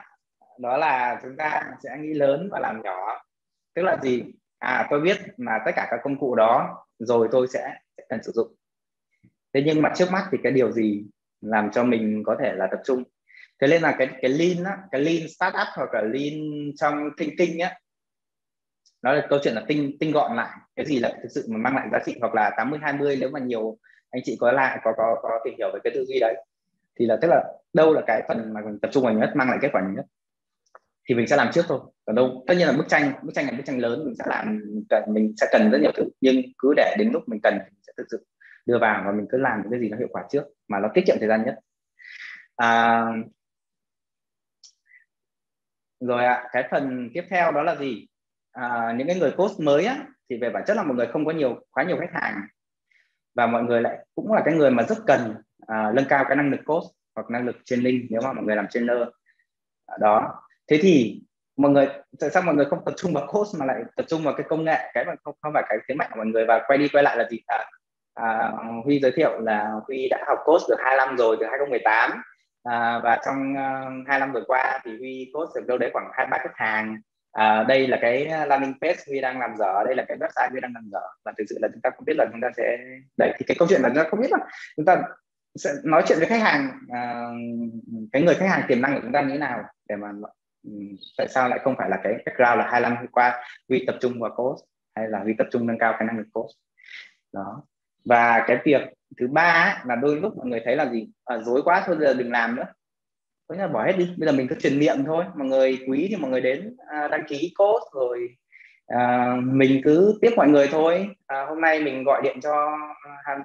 đó 0.60 0.78
là 0.78 1.20
chúng 1.24 1.36
ta 1.38 1.64
sẽ 1.84 1.98
nghĩ 2.00 2.14
lớn 2.14 2.50
và 2.52 2.60
làm 2.60 2.82
nhỏ 2.82 3.25
tức 3.76 3.82
là 3.82 3.98
gì? 4.04 4.24
À 4.58 4.88
tôi 4.90 5.02
biết 5.02 5.18
là 5.38 5.60
tất 5.66 5.72
cả 5.76 5.88
các 5.92 6.00
công 6.04 6.20
cụ 6.20 6.36
đó 6.36 6.86
rồi 7.00 7.28
tôi 7.32 7.48
sẽ, 7.48 7.74
sẽ 7.98 8.04
cần 8.10 8.24
sử 8.24 8.32
dụng. 8.32 8.56
Thế 9.54 9.64
nhưng 9.66 9.82
mà 9.82 9.92
trước 9.96 10.12
mắt 10.12 10.28
thì 10.32 10.38
cái 10.44 10.52
điều 10.52 10.72
gì 10.72 11.06
làm 11.42 11.72
cho 11.72 11.84
mình 11.84 12.24
có 12.26 12.36
thể 12.44 12.54
là 12.54 12.68
tập 12.72 12.80
trung? 12.86 13.04
Thế 13.62 13.68
nên 13.68 13.82
là 13.82 13.96
cái 14.00 14.08
cái 14.22 14.32
lean 14.32 14.64
á, 14.64 14.78
cái 14.92 15.02
lean 15.02 15.30
startup 15.30 15.68
hoặc 15.76 15.94
là 15.94 16.02
lean 16.02 16.34
trong 16.76 17.10
thinking 17.18 17.60
á 17.60 17.80
nó 19.02 19.14
là 19.14 19.28
câu 19.30 19.40
chuyện 19.44 19.54
là 19.54 19.64
tinh 19.68 19.98
tinh 20.00 20.12
gọn 20.12 20.36
lại. 20.36 20.58
Cái 20.76 20.86
gì 20.86 21.00
là 21.00 21.14
thực 21.22 21.30
sự 21.30 21.46
mà 21.50 21.58
mang 21.58 21.76
lại 21.76 21.88
giá 21.92 22.00
trị 22.06 22.18
hoặc 22.20 22.36
là 22.36 22.52
80 22.58 22.80
20 22.82 23.18
nếu 23.20 23.30
mà 23.30 23.40
nhiều 23.40 23.78
anh 24.12 24.22
chị 24.26 24.38
có 24.40 24.52
lại 24.52 24.80
có 24.84 24.94
có 24.98 25.20
có 25.22 25.30
tìm 25.46 25.54
hiểu 25.58 25.72
về 25.74 25.80
cái 25.84 25.94
tư 25.96 26.06
duy 26.06 26.20
đấy 26.20 26.36
thì 27.00 27.06
là 27.06 27.18
tức 27.22 27.28
là 27.28 27.44
đâu 27.74 27.94
là 27.94 28.02
cái 28.08 28.22
phần 28.28 28.54
mà 28.54 28.62
mình 28.66 28.80
tập 28.82 28.92
trung 28.94 29.04
vào 29.04 29.14
nhất 29.14 29.32
mang 29.36 29.50
lại 29.50 29.60
kết 29.62 29.70
quả 29.74 29.82
nhiều 29.82 29.96
nhất? 29.96 30.06
Thì 31.10 31.16
mình 31.16 31.28
sẽ 31.28 31.36
làm 31.36 31.52
trước 31.54 31.66
thôi. 31.68 31.80
Còn 32.06 32.16
đâu 32.16 32.44
tất 32.48 32.54
nhiên 32.58 32.68
là 32.68 32.74
bức 32.74 32.86
tranh 32.88 33.14
bức 33.24 33.32
tranh 33.36 33.46
là 33.46 33.52
bức 33.52 33.64
tranh 33.66 33.80
lớn 33.80 34.06
mình 34.06 34.16
sẽ 34.16 34.24
làm 34.28 34.60
cần 34.90 35.04
mình 35.08 35.34
sẽ 35.38 35.48
cần 35.52 35.72
rất 35.72 35.78
nhiều 35.82 35.92
thứ. 35.96 36.04
Nhưng 36.22 36.42
cứ 36.58 36.74
để 36.78 36.96
đến 37.00 37.10
lúc 37.14 37.24
mình 37.28 37.40
cần 37.44 37.58
mình 37.58 37.80
sẽ 37.88 37.94
thực 37.98 38.08
sự 38.12 38.26
đưa 38.66 38.80
vào 38.80 39.04
và 39.06 39.12
mình 39.12 39.26
cứ 39.32 39.38
làm 39.38 39.62
cái 39.72 39.80
gì 39.80 39.90
nó 39.90 39.98
hiệu 39.98 40.08
quả 40.12 40.24
trước 40.32 40.44
mà 40.68 40.80
nó 40.80 40.90
tiết 40.94 41.04
kiệm 41.08 41.16
thời 41.20 41.28
gian 41.28 41.44
nhất. 41.46 41.56
À, 42.56 43.06
rồi 46.00 46.26
ạ 46.26 46.34
à, 46.34 46.50
cái 46.52 46.68
phần 46.72 47.10
tiếp 47.14 47.24
theo 47.30 47.52
đó 47.52 47.64
là 47.64 47.76
gì? 47.76 48.08
À, 48.52 48.96
những 48.98 49.08
cái 49.08 49.20
người 49.20 49.32
post 49.32 49.60
mới 49.60 49.86
á 49.86 50.08
thì 50.30 50.38
về 50.38 50.50
bản 50.50 50.64
chất 50.68 50.78
là 50.78 50.84
một 50.84 50.94
người 50.98 51.08
không 51.08 51.26
có 51.26 51.32
nhiều 51.32 51.66
quá 51.72 51.84
nhiều 51.84 51.98
khách 52.00 52.22
hàng. 52.22 52.42
Và 53.36 53.48
mọi 53.48 53.64
người 53.64 53.82
lại 53.82 54.06
cũng 54.16 54.34
là 54.34 54.42
cái 54.46 54.54
người 54.54 54.72
mà 54.72 54.84
rất 54.84 54.98
cần 55.08 55.36
à, 55.68 55.92
nâng 55.96 56.06
cao 56.10 56.26
cái 56.28 56.36
năng 56.36 56.52
lực 56.52 56.62
post 56.66 56.88
hoặc 57.16 57.30
năng 57.30 57.46
lực 57.46 57.56
training 57.66 58.08
nếu 58.10 58.22
mà 58.22 58.34
mọi 58.34 58.44
người 58.46 58.56
làm 58.56 58.68
trainer. 58.68 58.98
Đó 60.00 60.42
thế 60.68 60.80
thì 60.82 61.22
mọi 61.58 61.72
người 61.72 61.88
tại 62.20 62.30
sao 62.30 62.44
mọi 62.44 62.56
người 62.56 62.66
không 62.66 62.86
tập 62.86 62.94
trung 62.98 63.14
vào 63.14 63.28
cost 63.28 63.56
mà 63.60 63.66
lại 63.66 63.82
tập 63.96 64.06
trung 64.10 64.24
vào 64.24 64.34
cái 64.34 64.46
công 64.50 64.66
nghệ? 64.66 64.92
Cái 64.94 65.06
mà 65.06 65.14
không 65.24 65.36
không 65.42 65.54
phải 65.54 65.64
cái 65.70 65.78
thế 65.90 65.96
mạnh 65.96 66.10
của 66.12 66.18
mọi 66.18 66.26
người 66.26 66.46
và 66.46 66.62
quay 66.68 66.78
đi 66.78 66.88
quay 66.88 67.04
lại 67.04 67.18
là 67.18 67.28
gì? 67.30 67.40
À, 67.46 67.66
à, 68.14 68.52
Huy 68.86 69.00
giới 69.00 69.12
thiệu 69.12 69.40
là 69.40 69.72
Huy 69.88 70.08
đã 70.10 70.24
học 70.28 70.38
coach 70.46 70.62
được 70.70 70.76
hai 70.86 70.98
năm 70.98 71.18
rồi 71.18 71.38
từ 71.40 71.46
2018 71.46 72.12
à, 72.64 73.00
và 73.04 73.20
trong 73.26 73.54
uh, 73.54 74.08
hai 74.08 74.20
năm 74.20 74.32
vừa 74.34 74.44
qua 74.48 74.80
thì 74.86 74.98
Huy 74.98 75.32
coach 75.34 75.50
được 75.56 75.68
đâu 75.68 75.78
đấy 75.78 75.90
khoảng 75.94 76.10
hai 76.14 76.28
ba 76.32 76.38
khách 76.38 76.56
hàng. 76.56 76.98
À, 77.32 77.64
đây 77.64 77.88
là 77.88 77.98
cái 78.02 78.26
landing 78.48 78.74
page 78.82 78.98
Huy 79.08 79.22
đang 79.22 79.40
làm 79.40 79.56
dở 79.58 79.84
đây 79.86 79.96
là 79.96 80.06
cái 80.08 80.18
website 80.18 80.52
Huy 80.52 80.60
đang 80.62 80.72
làm 80.76 80.90
dở. 80.92 81.02
Và 81.26 81.34
thực 81.38 81.44
sự 81.50 81.58
là 81.62 81.68
chúng 81.74 81.82
ta 81.82 81.90
không 81.90 82.06
biết 82.06 82.14
là 82.18 82.26
chúng 82.32 82.42
ta 82.42 82.50
sẽ 82.58 82.78
đấy 83.18 83.34
thì 83.38 83.46
cái 83.48 83.56
câu 83.60 83.68
chuyện 83.68 83.82
là 83.82 83.90
chúng 83.90 83.98
ta 83.98 84.10
không 84.10 84.22
biết 84.22 84.32
là 84.32 84.38
chúng 84.76 84.86
ta 84.86 85.02
sẽ 85.56 85.74
nói 85.84 86.04
chuyện 86.08 86.18
với 86.20 86.28
khách 86.28 86.42
hàng 86.42 86.70
uh, 86.86 88.10
cái 88.12 88.22
người 88.22 88.36
khách 88.36 88.50
hàng 88.50 88.62
tiềm 88.68 88.82
năng 88.82 88.94
của 88.94 89.00
chúng 89.04 89.12
ta 89.12 89.22
như 89.22 89.30
thế 89.30 89.38
nào 89.38 89.64
để 89.90 89.96
mà 89.96 90.08
Ừ, 90.66 90.72
tại 91.18 91.28
sao 91.28 91.50
lại 91.50 91.60
không 91.64 91.76
phải 91.78 91.90
là 91.90 91.98
cái 92.04 92.14
background 92.14 92.60
là 92.60 92.68
hai 92.72 92.82
năm 92.82 92.96
qua? 93.12 93.44
Huy 93.70 93.84
tập 93.88 93.96
trung 94.02 94.20
vào 94.20 94.32
course 94.36 94.66
hay 94.96 95.08
là 95.10 95.20
Huy 95.20 95.34
tập 95.38 95.48
trung 95.52 95.68
nâng 95.68 95.78
cao 95.80 95.96
cái 96.00 96.08
năng 96.08 96.18
lực 96.18 96.28
course 96.34 96.54
đó. 97.34 97.64
Và 98.06 98.44
cái 98.48 98.58
việc 98.66 98.82
thứ 99.20 99.28
ba 99.28 99.84
là 99.86 99.96
đôi 99.96 100.16
lúc 100.16 100.38
mọi 100.38 100.48
người 100.48 100.62
thấy 100.66 100.76
là 100.76 100.90
gì? 100.92 101.10
À, 101.26 101.38
dối 101.38 101.62
quá 101.66 101.84
thôi 101.86 101.98
giờ 102.00 102.14
đừng 102.14 102.32
làm 102.32 102.56
nữa. 102.56 102.66
Có 103.48 103.56
là 103.56 103.68
bỏ 103.68 103.86
hết 103.86 103.94
đi 103.98 104.14
bây 104.18 104.28
giờ 104.30 104.38
mình 104.38 104.48
cứ 104.48 104.56
truyền 104.56 104.80
miệng 104.80 105.04
thôi. 105.06 105.26
Mọi 105.38 105.48
người 105.48 105.80
quý 105.88 106.08
thì 106.10 106.16
mọi 106.16 106.32
người 106.32 106.42
đến 106.42 106.76
à, 106.88 107.08
đăng 107.08 107.24
ký 107.28 107.54
code 107.58 107.86
rồi 107.94 108.30
à, 108.88 109.36
mình 109.44 109.82
cứ 109.84 110.18
tiếp 110.22 110.32
mọi 110.36 110.48
người 110.48 110.68
thôi. 110.72 111.10
À, 111.28 111.46
hôm 111.46 111.62
nay 111.62 111.84
mình 111.84 112.04
gọi 112.04 112.22
điện 112.24 112.40
cho 112.42 112.78
à, 113.24 113.38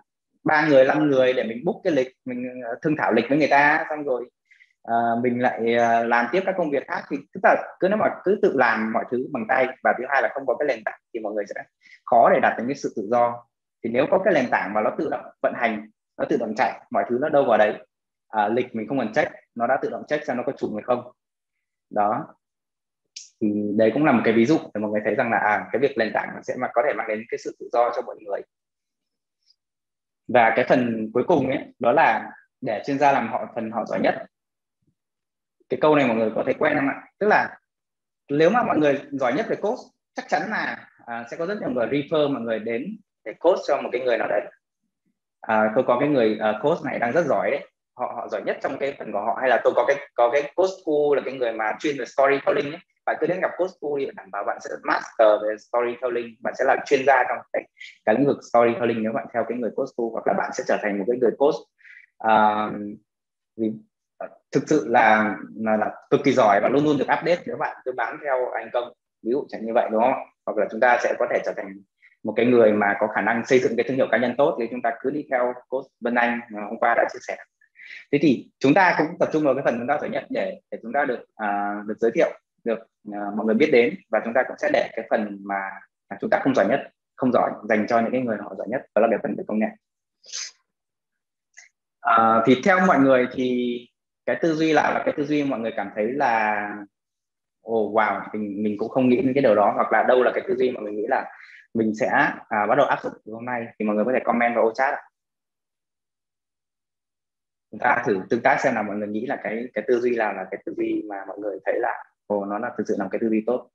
ba 0.45 0.69
người 0.69 0.85
năm 0.85 1.11
người 1.11 1.33
để 1.33 1.43
mình 1.43 1.65
book 1.65 1.77
cái 1.85 1.93
lịch 1.93 2.17
mình 2.25 2.63
à, 2.65 2.71
thương 2.83 2.97
thảo 2.97 3.13
lịch 3.13 3.25
với 3.29 3.39
người 3.39 3.49
ta. 3.51 3.87
Xong 3.89 4.05
rồi 4.05 4.31
à, 4.83 4.95
mình 5.23 5.43
lại 5.43 5.75
ờ, 5.75 6.05
làm 6.05 6.27
tiếp 6.33 6.43
các 6.47 6.55
công 6.59 6.71
việc 6.71 6.87
khác 6.89 7.03
thì 7.11 7.17
tức 7.33 7.41
là 7.43 7.77
cứ 7.81 7.89
nếu 7.89 7.97
mà 7.97 8.07
cứ 8.25 8.39
tự 8.43 8.53
làm 8.57 8.93
mọi 8.93 9.05
thứ 9.11 9.27
bằng 9.33 9.45
tay. 9.49 9.67
Và 9.85 9.95
thứ 9.99 10.05
hai 10.09 10.23
là 10.23 10.31
không 10.35 10.47
có 10.47 10.57
cái 10.57 10.67
nền 10.69 10.85
tảng 10.85 11.01
thì 11.15 11.21
mọi 11.21 11.33
người 11.33 11.45
sẽ 11.55 11.63
khó 12.05 12.31
để 12.33 12.41
đạt 12.43 12.59
đến 12.59 12.67
cái 12.67 12.77
sự 12.77 12.93
tự 12.97 13.09
do. 13.11 13.47
Thì 13.85 13.91
nếu 13.91 14.07
có 14.11 14.19
cái 14.25 14.35
nền 14.35 14.51
tảng 14.51 14.75
mà 14.75 14.81
nó 14.81 14.91
tự 14.99 15.09
động 15.11 15.25
vận 15.43 15.53
hành 15.57 15.91
nó 16.19 16.25
tự 16.29 16.37
động 16.37 16.55
chạy 16.57 16.81
mọi 16.91 17.05
thứ 17.09 17.19
nó 17.21 17.29
đâu 17.29 17.45
vào 17.45 17.59
đấy 17.59 17.87
à, 18.29 18.49
lịch 18.49 18.75
mình 18.75 18.89
không 18.89 18.99
cần 18.99 19.13
check 19.13 19.33
nó 19.55 19.67
đã 19.67 19.79
tự 19.83 19.91
động 19.91 20.03
check 20.09 20.27
xem 20.27 20.37
nó 20.37 20.43
có 20.47 20.53
trùng 20.53 20.75
hay 20.75 20.83
không. 20.83 21.13
Đó. 21.91 22.27
Thì 23.41 23.49
đấy 23.77 23.91
cũng 23.95 24.05
là 24.05 24.13
một 24.13 24.23
cái 24.25 24.35
ví 24.35 24.47
dụ 24.47 24.59
để 24.75 24.81
mọi 24.81 24.91
người 24.91 25.01
thấy 25.05 25.15
rằng 25.15 25.31
là 25.31 25.39
à, 25.39 25.69
cái 25.73 25.81
việc 25.81 25.99
nền 25.99 26.11
tảng 26.15 26.41
sẽ 26.43 26.55
mà 26.59 26.69
có 26.75 26.83
thể 26.87 26.95
mang 26.95 27.09
đến 27.09 27.23
cái 27.31 27.39
sự 27.39 27.57
tự 27.61 27.69
do 27.73 27.93
cho 27.97 28.03
mọi 28.03 28.17
người. 28.21 28.41
Và 30.29 30.53
cái 30.57 30.65
phần 30.69 31.11
cuối 31.15 31.25
cùng 31.27 31.49
ấy 31.49 31.59
đó 31.79 31.93
là 31.93 32.31
để 32.61 32.83
chuyên 32.87 32.99
gia 32.99 33.13
làm 33.13 33.29
họ 33.29 33.47
phần 33.55 33.71
họ 33.71 33.85
giỏi 33.87 34.01
nhất 34.01 34.27
cái 35.71 35.81
câu 35.81 35.97
này 35.97 36.07
mọi 36.07 36.17
người 36.17 36.31
có 36.35 36.45
thể 36.47 36.53
quen 36.53 36.77
không 36.77 36.89
ạ? 36.89 37.03
Tức 37.19 37.27
là 37.27 37.59
nếu 38.29 38.51
mà 38.51 38.63
mọi 38.63 38.79
người 38.79 39.01
giỏi 39.11 39.33
nhất 39.33 39.47
về 39.49 39.57
code 39.57 39.83
chắc 40.15 40.29
chắn 40.29 40.43
là 40.51 40.89
à, 41.07 41.25
sẽ 41.31 41.37
có 41.37 41.47
rất 41.47 41.59
nhiều 41.61 41.71
người 41.71 41.87
refer 41.87 42.33
mọi 42.33 42.43
người 42.43 42.59
đến 42.59 42.97
để 43.25 43.33
code 43.41 43.63
cho 43.69 43.81
một 43.83 43.89
cái 43.93 44.01
người 44.01 44.19
nào 44.19 44.29
đấy. 44.29 44.41
À, 45.41 45.73
tôi 45.75 45.85
có 45.87 45.97
cái 46.01 46.09
người 46.09 46.39
uh, 46.51 46.63
code 46.63 46.81
này 46.85 46.99
đang 46.99 47.13
rất 47.13 47.27
giỏi 47.27 47.51
đấy. 47.51 47.69
Họ 47.97 48.13
họ 48.17 48.29
giỏi 48.29 48.43
nhất 48.43 48.59
trong 48.63 48.79
cái 48.79 48.95
phần 48.99 49.13
của 49.13 49.21
họ 49.21 49.39
hay 49.41 49.51
là 49.51 49.61
tôi 49.65 49.73
có 49.77 49.85
cái 49.89 49.97
có 50.15 50.31
cái 50.33 50.53
code 50.55 50.73
school 50.85 51.17
là 51.17 51.23
cái 51.25 51.35
người 51.35 51.53
mà 51.53 51.73
chuyên 51.81 51.99
về 51.99 52.05
storytelling 52.05 52.73
ấy 52.73 52.81
bạn 53.07 53.17
cứ 53.21 53.27
đến 53.27 53.41
gặp 53.41 53.51
code 53.57 53.73
school 53.81 53.93
thì 53.99 54.11
đảm 54.17 54.31
bảo 54.31 54.45
bạn 54.45 54.59
sẽ 54.61 54.71
master 54.83 55.43
về 55.43 55.57
storytelling 55.59 56.35
bạn 56.41 56.55
sẽ 56.59 56.65
là 56.65 56.77
chuyên 56.87 57.01
gia 57.07 57.25
trong 57.29 57.39
cái, 57.53 57.63
cái 58.05 58.15
lĩnh 58.15 58.27
vực 58.27 58.39
storytelling 58.53 59.03
nếu 59.03 59.13
bạn 59.13 59.27
theo 59.35 59.45
cái 59.49 59.59
người 59.59 59.71
code 59.77 59.93
school 59.97 60.07
hoặc 60.13 60.27
là 60.27 60.33
bạn 60.33 60.51
sẽ 60.55 60.65
trở 60.67 60.77
thành 60.83 60.99
một 60.99 61.05
cái 61.09 61.19
người 61.21 61.31
code. 61.39 61.59
Uh, 62.25 62.99
vì 63.57 63.73
thực 64.53 64.63
sự 64.67 64.89
là, 64.89 65.37
là 65.57 65.77
là 65.77 65.91
cực 66.11 66.21
kỳ 66.25 66.33
giỏi 66.33 66.61
và 66.63 66.69
luôn 66.69 66.85
luôn 66.85 66.99
được 66.99 67.05
update 67.05 67.43
nếu 67.47 67.57
bạn 67.57 67.77
cứ 67.85 67.93
bám 67.93 68.19
theo 68.25 68.51
anh 68.55 68.71
công. 68.73 68.93
Ví 69.23 69.31
dụ 69.31 69.47
chẳng 69.49 69.67
như 69.67 69.73
vậy 69.75 69.89
đúng 69.93 70.03
không? 70.03 70.15
Hoặc 70.47 70.59
là 70.59 70.67
chúng 70.71 70.81
ta 70.81 70.99
sẽ 71.03 71.15
có 71.19 71.27
thể 71.31 71.39
trở 71.45 71.53
thành 71.57 71.83
một 72.23 72.33
cái 72.37 72.47
người 72.47 72.73
mà 72.73 72.97
có 73.01 73.07
khả 73.15 73.21
năng 73.21 73.47
xây 73.47 73.59
dựng 73.59 73.77
cái 73.77 73.85
thương 73.89 73.97
hiệu 73.97 74.07
cá 74.11 74.19
nhân 74.19 74.35
tốt 74.39 74.57
thì 74.61 74.67
chúng 74.71 74.83
ta 74.83 74.93
cứ 75.01 75.11
đi 75.11 75.27
theo 75.31 75.55
coach 75.69 75.87
Vân 76.01 76.15
Anh 76.15 76.41
mà 76.51 76.61
hôm 76.65 76.79
qua 76.79 76.95
đã 76.95 77.05
chia 77.13 77.19
sẻ. 77.29 77.37
Thế 78.13 78.19
thì 78.23 78.49
chúng 78.59 78.75
ta 78.75 78.95
cũng 78.99 79.19
tập 79.19 79.29
trung 79.33 79.45
vào 79.45 79.55
cái 79.55 79.63
phần 79.65 79.79
chúng 79.79 79.87
ta 79.87 79.99
giỏi 80.01 80.11
nhất 80.11 80.25
để 80.31 80.61
để 80.71 80.79
chúng 80.83 80.93
ta 80.93 81.05
được 81.05 81.21
uh, 81.21 81.87
được 81.87 81.99
giới 82.01 82.11
thiệu 82.15 82.31
được 82.65 82.79
uh, 83.09 83.35
mọi 83.37 83.47
người 83.47 83.55
biết 83.55 83.71
đến 83.73 83.95
và 84.11 84.21
chúng 84.25 84.35
ta 84.35 84.43
cũng 84.49 84.57
sẽ 84.59 84.71
để 84.73 84.91
cái 84.97 85.07
phần 85.11 85.39
mà 85.43 85.61
chúng 86.21 86.31
ta 86.31 86.41
không 86.43 86.55
giỏi 86.55 86.67
nhất 86.69 86.81
không 87.17 87.33
giỏi 87.33 87.51
dành 87.69 87.87
cho 87.87 88.01
những 88.01 88.13
cái 88.13 88.21
người 88.21 88.37
họ 88.41 88.55
giỏi 88.59 88.67
nhất 88.71 88.83
đó 88.95 89.03
là 89.03 89.09
cái 89.11 89.19
phần 89.23 89.35
về 89.39 89.45
công 89.49 89.59
nghệ. 89.59 89.69
Uh, 92.17 92.43
thì 92.47 92.61
theo 92.65 92.87
mọi 92.87 92.99
người 92.99 93.27
thì 93.33 93.79
cái 94.31 94.39
tư 94.43 94.55
duy 94.55 94.73
lại 94.73 94.95
là 94.95 95.03
cái 95.05 95.15
tư 95.17 95.25
duy 95.25 95.45
mọi 95.45 95.61
người 95.61 95.73
cảm 95.77 95.91
thấy 95.95 96.13
là 96.13 96.69
ồ 97.63 97.81
oh, 97.81 97.95
wow 97.95 98.21
mình 98.33 98.63
mình 98.63 98.77
cũng 98.79 98.89
không 98.89 99.09
nghĩ 99.09 99.17
đến 99.17 99.33
cái 99.35 99.43
điều 99.43 99.55
đó 99.55 99.73
hoặc 99.75 99.93
là 99.93 100.03
đâu 100.09 100.23
là 100.23 100.31
cái 100.35 100.45
tư 100.49 100.57
duy 100.57 100.71
mà 100.71 100.81
mình 100.81 100.97
nghĩ 100.97 101.07
là 101.09 101.25
mình 101.75 101.95
sẽ 101.95 102.09
à, 102.49 102.67
bắt 102.69 102.75
đầu 102.75 102.87
áp 102.87 102.99
dụng 103.03 103.13
từ 103.27 103.33
hôm 103.33 103.45
nay 103.45 103.67
thì 103.79 103.85
mọi 103.85 103.97
người 103.97 104.05
có 104.05 104.13
thể 104.15 104.21
comment 104.25 104.55
vào 104.57 104.65
ô 104.65 104.73
chat 104.75 104.95
ạ. 104.95 105.03
Chúng 107.71 107.81
ta 107.81 108.03
thử 108.07 108.21
tương 108.31 108.43
tác 108.43 108.61
xem 108.61 108.75
là 108.75 108.83
mọi 108.83 108.97
người 108.97 109.09
nghĩ 109.09 109.27
là 109.27 109.41
cái 109.43 109.65
cái 109.75 109.85
tư 109.89 110.01
duy 110.01 110.17
nào 110.17 110.33
là 110.33 110.47
cái 110.51 110.63
tư 110.67 110.75
duy 110.77 111.03
mà 111.09 111.17
mọi 111.29 111.39
người 111.39 111.59
thấy 111.65 111.75
là 111.79 112.05
ồ 112.27 112.45
nó 112.45 112.59
là 112.59 112.71
thực 112.79 112.85
sự 112.89 112.95
là 112.99 113.05
một 113.05 113.11
cái 113.13 113.19
tư 113.23 113.29
duy 113.29 113.43
tốt. 113.47 113.71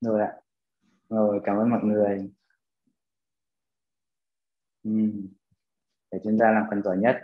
Rồi 0.00 0.20
ạ 0.20 0.43
rồi 1.14 1.40
cảm 1.44 1.56
ơn 1.56 1.70
mọi 1.70 1.80
người. 1.84 2.30
Uhm. 4.88 5.28
để 6.12 6.18
chuyên 6.24 6.38
gia 6.38 6.50
làm 6.50 6.64
phần 6.70 6.82
giỏi 6.82 6.96
nhất. 6.98 7.16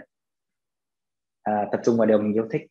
À, 1.42 1.66
tập 1.72 1.80
trung 1.84 1.96
vào 1.98 2.06
điều 2.06 2.18
mình 2.18 2.32
yêu 2.32 2.48
thích. 2.50 2.62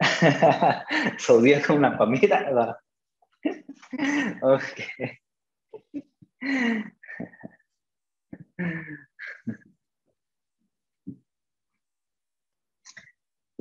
Sầu 1.18 1.40
riêng 1.40 1.60
không 1.62 1.80
làm 1.80 1.94
phẩm 1.98 2.12
mít 2.12 2.30
ạ 2.30 2.44
rồi 2.54 2.72
ok. 4.42 4.78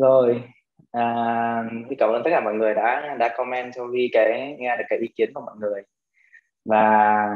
Rồi 0.02 0.44
à, 0.92 1.04
cảm 1.98 2.10
ơn 2.10 2.22
tất 2.24 2.30
cả 2.34 2.42
mọi 2.42 2.54
người 2.54 2.74
đã 2.74 3.16
đã 3.20 3.34
comment 3.38 3.74
cho 3.76 3.88
Vi 3.88 4.10
cái 4.14 4.56
nghe 4.60 4.78
được 4.78 4.84
cái 4.90 5.00
ý 5.00 5.08
kiến 5.16 5.34
của 5.34 5.42
mọi 5.42 5.56
người. 5.60 5.82
Và 6.66 7.36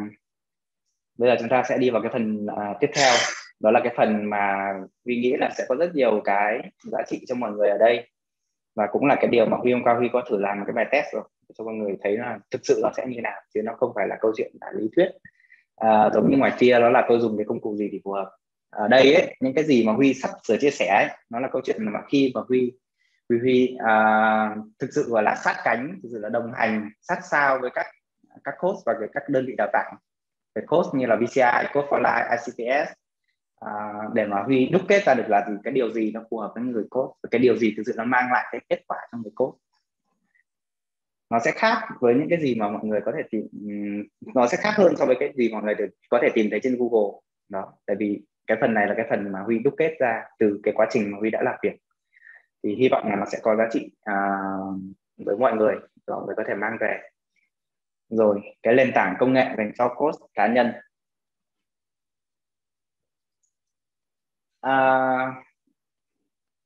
bây 1.18 1.30
giờ 1.30 1.36
chúng 1.40 1.50
ta 1.50 1.64
sẽ 1.64 1.78
đi 1.78 1.90
vào 1.90 2.02
cái 2.02 2.12
phần 2.14 2.46
uh, 2.46 2.78
tiếp 2.80 2.90
theo. 2.96 3.14
Đó 3.60 3.72
là 3.72 3.80
cái 3.84 3.94
phần 3.98 4.30
mà 4.30 4.74
Vi 5.06 5.16
nghĩ 5.16 5.36
là 5.40 5.50
sẽ 5.58 5.66
có 5.68 5.76
rất 5.76 5.96
nhiều 5.96 6.22
cái 6.24 6.60
giá 6.84 7.00
trị 7.08 7.26
cho 7.28 7.36
mọi 7.36 7.52
người 7.52 7.70
ở 7.70 7.78
đây. 7.78 8.10
Và 8.76 8.88
cũng 8.92 9.06
là 9.06 9.16
cái 9.16 9.28
điều 9.28 9.46
mà 9.46 9.58
Huy 9.58 9.74
hôm 9.74 9.84
qua 9.84 9.94
Huy 9.94 10.10
có 10.14 10.24
thử 10.30 10.38
làm 10.38 10.60
một 10.60 10.64
cái 10.68 10.74
bài 10.74 10.86
test 10.92 11.06
rồi 11.14 11.24
cho 11.58 11.64
mọi 11.64 11.74
người 11.74 11.98
thấy 12.04 12.18
là 12.18 12.40
thực 12.52 12.62
sự 12.64 12.80
nó 12.84 12.90
sẽ 12.98 13.06
như 13.08 13.22
nào 13.22 13.42
chứ 13.54 13.62
nó 13.64 13.74
không 13.78 13.92
phải 13.96 14.08
là 14.08 14.18
câu 14.22 14.32
chuyện 14.38 14.52
là 14.62 14.72
lý 14.76 14.90
thuyết. 14.96 15.10
À, 15.76 16.10
giống 16.14 16.30
như 16.30 16.38
ngoài 16.38 16.52
kia 16.60 16.80
đó 16.80 16.90
là 16.90 17.06
tôi 17.10 17.20
dùng 17.20 17.38
cái 17.38 17.46
công 17.46 17.62
cụ 17.62 17.76
gì 17.76 17.90
thì 17.92 18.02
phù 18.04 18.12
hợp 18.12 18.32
ở 18.70 18.88
đây 18.88 19.14
ấy, 19.14 19.36
những 19.40 19.54
cái 19.54 19.64
gì 19.64 19.86
mà 19.86 19.94
Huy 19.94 20.14
sắp 20.14 20.30
sửa 20.44 20.58
chia 20.58 20.72
sẻ 20.72 20.88
ấy, 20.88 21.18
nó 21.30 21.40
là 21.40 21.50
câu 21.52 21.62
chuyện 21.66 21.86
mà 21.86 22.00
khi 22.10 22.32
mà 22.36 22.42
Huy 22.48 22.74
Huy, 23.30 23.40
Huy 23.40 23.78
à, 23.86 24.56
thực 24.80 24.90
sự 24.96 25.10
gọi 25.10 25.24
là 25.24 25.36
sát 25.36 25.56
cánh 25.64 26.00
thực 26.04 26.10
sự 26.12 26.20
là 26.20 26.30
đồng 26.30 26.52
hành 26.54 26.90
sát 27.02 27.20
sao 27.32 27.60
với 27.62 27.70
các 27.74 27.86
các 28.44 28.56
coach 28.60 28.78
và 28.86 28.94
các 29.14 29.30
đơn 29.30 29.46
vị 29.48 29.54
đào 29.58 29.70
tạo. 29.74 29.92
Về 30.56 30.62
coach 30.68 30.94
như 30.94 31.06
là 31.06 31.16
VCI, 31.16 31.68
Coach 31.74 31.90
for 31.90 32.02
Life, 32.02 32.38
ICTS 32.38 32.92
à, 33.60 33.72
để 34.14 34.26
mà 34.26 34.44
Huy 34.44 34.66
đúc 34.66 34.82
kết 34.88 35.04
ra 35.06 35.14
được 35.14 35.26
là 35.28 35.46
gì 35.50 35.54
cái 35.64 35.74
điều 35.74 35.94
gì 35.94 36.12
nó 36.12 36.22
phù 36.30 36.38
hợp 36.38 36.52
với 36.56 36.64
người 36.64 36.84
coach 36.90 37.12
và 37.24 37.28
cái 37.32 37.40
điều 37.40 37.58
gì 37.58 37.74
thực 37.78 37.84
sự 37.86 37.94
nó 37.98 38.04
mang 38.04 38.32
lại 38.32 38.46
cái 38.52 38.62
kết 38.70 38.84
quả 38.88 38.98
trong 39.12 39.22
người 39.22 39.32
coach. 39.36 39.56
Nó 41.30 41.40
sẽ 41.40 41.52
khác 41.52 41.88
với 42.00 42.16
những 42.16 42.30
cái 42.30 42.40
gì 42.42 42.56
mà 42.56 42.70
mọi 42.70 42.86
người 42.86 43.02
có 43.06 43.12
thể 43.18 43.24
tìm 43.32 43.48
ừ, 43.52 43.70
nó 44.36 44.48
sẽ 44.48 44.58
khác 44.58 44.74
hơn 44.76 44.94
so 44.98 45.06
với 45.06 45.16
cái 45.20 45.34
gì 45.36 45.50
mọi 45.50 45.64
người 45.64 45.76
được 45.76 45.90
có 46.10 46.20
thể 46.22 46.30
tìm 46.34 46.48
thấy 46.50 46.60
trên 46.64 46.78
Google. 46.80 47.20
Đó 47.50 47.74
tại 47.86 47.96
vì 48.00 48.22
cái 48.48 48.58
phần 48.62 48.74
này 48.74 48.88
là 48.88 48.94
cái 48.98 49.06
phần 49.10 49.32
mà 49.32 49.40
Huy 49.40 49.60
đúc 49.60 49.74
kết 49.78 49.96
ra 50.00 50.24
từ 50.40 50.60
cái 50.64 50.74
quá 50.78 50.88
trình 50.90 51.12
mà 51.12 51.18
Huy 51.18 51.30
đã 51.30 51.42
làm 51.42 51.56
việc. 51.64 51.76
Thì 52.64 52.76
hy 52.76 52.90
vọng 52.90 53.10
là 53.10 53.16
nó 53.16 53.26
sẽ 53.26 53.40
có 53.42 53.56
giá 53.56 53.68
trị 53.72 53.92
à, 54.04 54.38
với 55.18 55.38
mọi 55.38 55.54
người 55.56 55.76
mọi 56.08 56.26
người 56.26 56.36
có 56.38 56.44
thể 56.48 56.56
mang 56.56 56.78
về. 56.80 57.02
Rồi 58.10 58.42
cái 58.64 58.74
nền 58.74 58.92
tảng 58.96 59.16
công 59.20 59.34
nghệ 59.34 59.46
dành 59.58 59.72
cho 59.76 59.94
coach 59.96 60.16
cá 60.34 60.48
nhân. 60.48 60.72
À, 64.62 64.72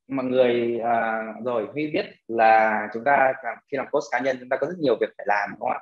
mọi 0.07 0.25
người 0.25 0.79
à, 0.79 1.23
rồi 1.45 1.67
Huy 1.73 1.91
biết 1.91 2.05
là 2.27 2.87
chúng 2.93 3.03
ta 3.03 3.33
khi 3.71 3.77
làm 3.77 3.87
coach 3.91 4.03
cá 4.11 4.19
nhân 4.19 4.37
chúng 4.39 4.49
ta 4.49 4.57
có 4.57 4.67
rất 4.67 4.77
nhiều 4.79 4.97
việc 5.01 5.09
phải 5.17 5.25
làm 5.29 5.49
đúng 5.49 5.59
không 5.59 5.71
ạ? 5.71 5.79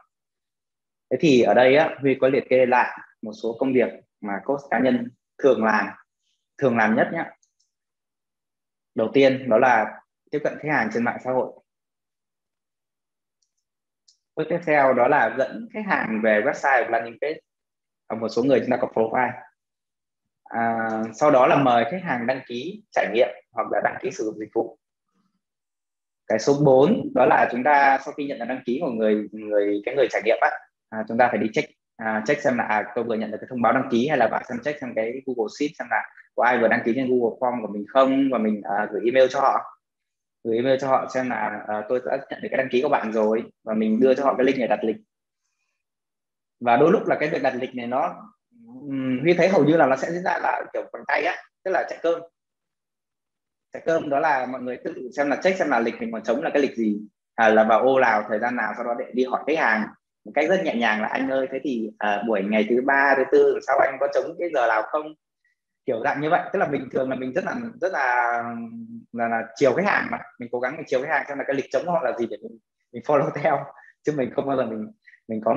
Thế 1.12 1.18
thì 1.20 1.42
ở 1.42 1.54
đây 1.54 1.76
á, 1.76 1.96
Huy 2.00 2.18
có 2.22 2.28
liệt 2.30 2.50
kê 2.50 2.66
lại 2.66 3.00
một 3.22 3.32
số 3.44 3.56
công 3.60 3.74
việc 3.74 3.90
mà 4.22 4.34
coach 4.46 4.62
cá 4.70 4.80
nhân 4.80 5.12
thường 5.38 5.64
làm 5.64 5.88
thường 6.58 6.78
làm 6.78 6.96
nhất 6.96 7.08
nhé 7.14 7.24
đầu 8.98 9.10
tiên 9.14 9.50
đó 9.50 9.58
là 9.58 10.02
tiếp 10.32 10.40
cận 10.44 10.54
khách 10.62 10.70
hàng 10.72 10.90
trên 10.94 11.04
mạng 11.04 11.18
xã 11.24 11.32
hội. 11.32 11.54
Bước 14.36 14.44
tiếp 14.50 14.60
theo 14.66 14.94
đó 14.94 15.08
là 15.08 15.36
dẫn 15.38 15.68
khách 15.74 15.86
hàng 15.88 16.22
về 16.24 16.42
website 16.42 16.84
và 16.84 16.90
landing 16.90 17.18
page 17.22 17.40
ở 18.08 18.16
một 18.16 18.30
số 18.30 18.44
người 18.44 18.60
chúng 18.60 18.70
ta 18.70 18.78
có 18.82 18.88
profile. 18.94 19.32
À, 20.44 20.90
sau 21.14 21.32
đó 21.32 21.48
là 21.48 21.64
mời 21.64 21.86
khách 21.92 22.02
hàng 22.04 22.28
đăng 22.28 22.42
ký 22.48 22.84
trải 22.92 23.08
nghiệm 23.14 23.30
hoặc 23.52 23.68
là 23.72 23.82
đăng 23.84 23.98
ký 24.02 24.12
sử 24.12 24.24
dụng 24.24 24.40
dịch 24.40 24.50
vụ. 24.54 24.80
Cái 26.28 26.40
số 26.40 26.54
4 26.66 27.12
đó 27.16 27.26
là 27.26 27.50
chúng 27.52 27.64
ta 27.64 28.00
sau 28.06 28.14
khi 28.14 28.28
nhận 28.28 28.40
được 28.40 28.46
đăng 28.50 28.64
ký 28.66 28.80
của 28.82 28.92
người 28.92 29.28
người 29.32 29.82
cái 29.86 29.96
người 29.96 30.08
trải 30.10 30.22
nghiệm 30.26 30.38
á 30.42 30.50
à, 30.90 31.06
chúng 31.08 31.18
ta 31.18 31.28
phải 31.28 31.38
đi 31.38 31.50
check 31.54 31.77
à, 31.98 32.24
check 32.28 32.42
xem 32.42 32.58
là 32.58 32.64
à, 32.64 32.92
tôi 32.96 33.04
vừa 33.04 33.16
nhận 33.16 33.32
được 33.32 33.38
cái 33.42 33.48
thông 33.50 33.62
báo 33.62 33.74
đăng 33.74 33.88
ký 33.92 34.08
hay 34.08 34.18
là 34.18 34.28
bạn 34.28 34.44
xem 34.50 34.60
check 34.64 34.82
xem 34.82 34.94
cái 34.96 35.22
Google 35.26 35.50
Sheet 35.60 35.72
xem 35.80 35.88
là 35.92 36.04
có 36.36 36.44
ai 36.44 36.58
vừa 36.58 36.68
đăng 36.68 36.82
ký 36.86 36.92
trên 36.96 37.08
Google 37.10 37.38
Form 37.40 37.62
của 37.62 37.74
mình 37.74 37.86
không 37.88 38.30
và 38.32 38.38
mình 38.38 38.62
à, 38.64 38.88
gửi 38.92 39.02
email 39.06 39.28
cho 39.30 39.40
họ. 39.40 39.82
Gửi 40.44 40.56
email 40.56 40.80
cho 40.82 40.88
họ 40.88 41.08
xem 41.14 41.30
là 41.30 41.66
à, 41.68 41.84
tôi 41.90 42.02
đã 42.06 42.18
nhận 42.30 42.42
được 42.42 42.48
cái 42.52 42.58
đăng 42.58 42.70
ký 42.72 42.82
của 42.82 42.90
bạn 42.90 43.12
rồi 43.12 43.44
và 43.64 43.74
mình 43.74 44.00
đưa 44.00 44.14
cho 44.14 44.24
họ 44.24 44.36
cái 44.38 44.46
link 44.46 44.58
để 44.60 44.68
đặt 44.68 44.84
lịch. 44.84 44.98
Và 46.60 46.78
đôi 46.78 46.92
lúc 46.92 47.08
là 47.08 47.18
cái 47.20 47.30
việc 47.30 47.44
đặt 47.44 47.56
lịch 47.56 47.76
này 47.76 47.88
nó 47.88 48.16
Huy 49.22 49.34
thấy 49.34 49.50
hầu 49.50 49.66
như 49.66 49.78
là 49.78 49.86
nó 49.86 49.96
sẽ 49.96 50.12
diễn 50.12 50.24
ra 50.24 50.40
là 50.42 50.62
kiểu 50.74 50.84
bằng 50.94 51.04
tay 51.08 51.24
á 51.24 51.36
tức 51.64 51.72
là 51.72 51.86
chạy 51.90 52.00
cơm. 52.04 52.22
Chạy 53.74 53.84
cơm 53.86 54.10
đó 54.10 54.20
là 54.20 54.46
mọi 54.46 54.62
người 54.62 54.78
tự 54.84 55.10
xem 55.18 55.30
là 55.30 55.36
check 55.44 55.58
xem 55.58 55.70
là 55.70 55.80
lịch 55.80 55.96
mình 56.00 56.12
còn 56.12 56.24
trống 56.24 56.44
là 56.44 56.50
cái 56.54 56.62
lịch 56.62 56.76
gì 56.76 57.00
à, 57.36 57.50
là 57.50 57.64
vào 57.64 57.82
ô 57.82 58.00
nào 58.00 58.24
thời 58.30 58.40
gian 58.40 58.56
nào 58.56 58.74
sau 58.76 58.86
đó 58.86 58.94
để 59.00 59.06
đi 59.14 59.26
hỏi 59.26 59.44
khách 59.48 59.58
hàng 59.58 59.88
một 60.28 60.32
cách 60.36 60.50
rất 60.50 60.64
nhẹ 60.64 60.76
nhàng 60.76 61.02
là 61.02 61.08
anh 61.08 61.30
ơi 61.30 61.48
thế 61.52 61.60
thì 61.64 61.90
uh, 61.90 62.28
buổi 62.28 62.44
ngày 62.44 62.66
thứ 62.70 62.82
ba 62.86 63.14
thứ 63.18 63.24
tư 63.32 63.60
sau 63.68 63.78
anh 63.80 63.98
có 64.00 64.08
chống 64.14 64.36
cái 64.40 64.50
giờ 64.54 64.68
nào 64.68 64.82
không? 64.82 65.14
Kiểu 65.86 66.02
dạng 66.04 66.22
như 66.22 66.30
vậy 66.30 66.42
tức 66.54 66.60
là 66.60 66.66
bình 66.66 66.90
thường 66.92 67.10
là 67.10 67.16
mình 67.16 67.34
rất 67.34 67.46
là 67.46 67.56
rất 67.82 67.92
là 67.94 68.44
là, 69.14 69.28
là 69.28 69.42
chiều 69.56 69.74
khách 69.74 69.86
hàng 69.86 70.08
mà 70.12 70.18
mình 70.40 70.50
cố 70.52 70.60
gắng 70.60 70.76
mình 70.78 70.86
chiều 70.88 71.02
khách 71.02 71.10
hàng 71.10 71.26
xem 71.28 71.38
là 71.38 71.44
cái 71.48 71.56
lịch 71.56 71.66
chống 71.72 71.88
họ 71.88 72.02
là 72.04 72.18
gì 72.18 72.28
để 72.30 72.38
mình 72.42 72.58
mình 72.94 73.04
follow 73.06 73.30
theo. 73.36 73.66
Chứ 74.04 74.14
mình 74.18 74.32
không 74.36 74.48
bao 74.48 74.58
giờ 74.58 74.66
mình 74.66 74.92
mình 75.28 75.42
có 75.46 75.56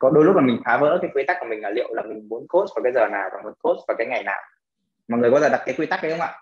có 0.00 0.10
đôi 0.10 0.24
lúc 0.24 0.36
là 0.36 0.42
mình 0.42 0.60
phá 0.64 0.78
vỡ 0.78 0.98
cái 1.02 1.10
quy 1.14 1.22
tắc 1.26 1.36
của 1.40 1.46
mình 1.48 1.60
là 1.60 1.70
liệu 1.70 1.94
là 1.94 2.02
mình 2.02 2.28
muốn 2.28 2.46
coach 2.48 2.68
vào 2.76 2.82
cái 2.82 2.92
giờ 2.92 3.08
nào 3.08 3.28
và 3.32 3.42
muốn 3.42 3.52
coach 3.62 3.78
vào 3.88 3.96
cái 3.98 4.06
ngày 4.06 4.22
nào. 4.22 4.40
Mọi 5.08 5.20
người 5.20 5.30
có 5.30 5.40
giờ 5.40 5.48
đặt 5.48 5.62
cái 5.66 5.74
quy 5.78 5.86
tắc 5.86 6.02
đấy 6.02 6.12
không 6.12 6.20
ạ? 6.20 6.32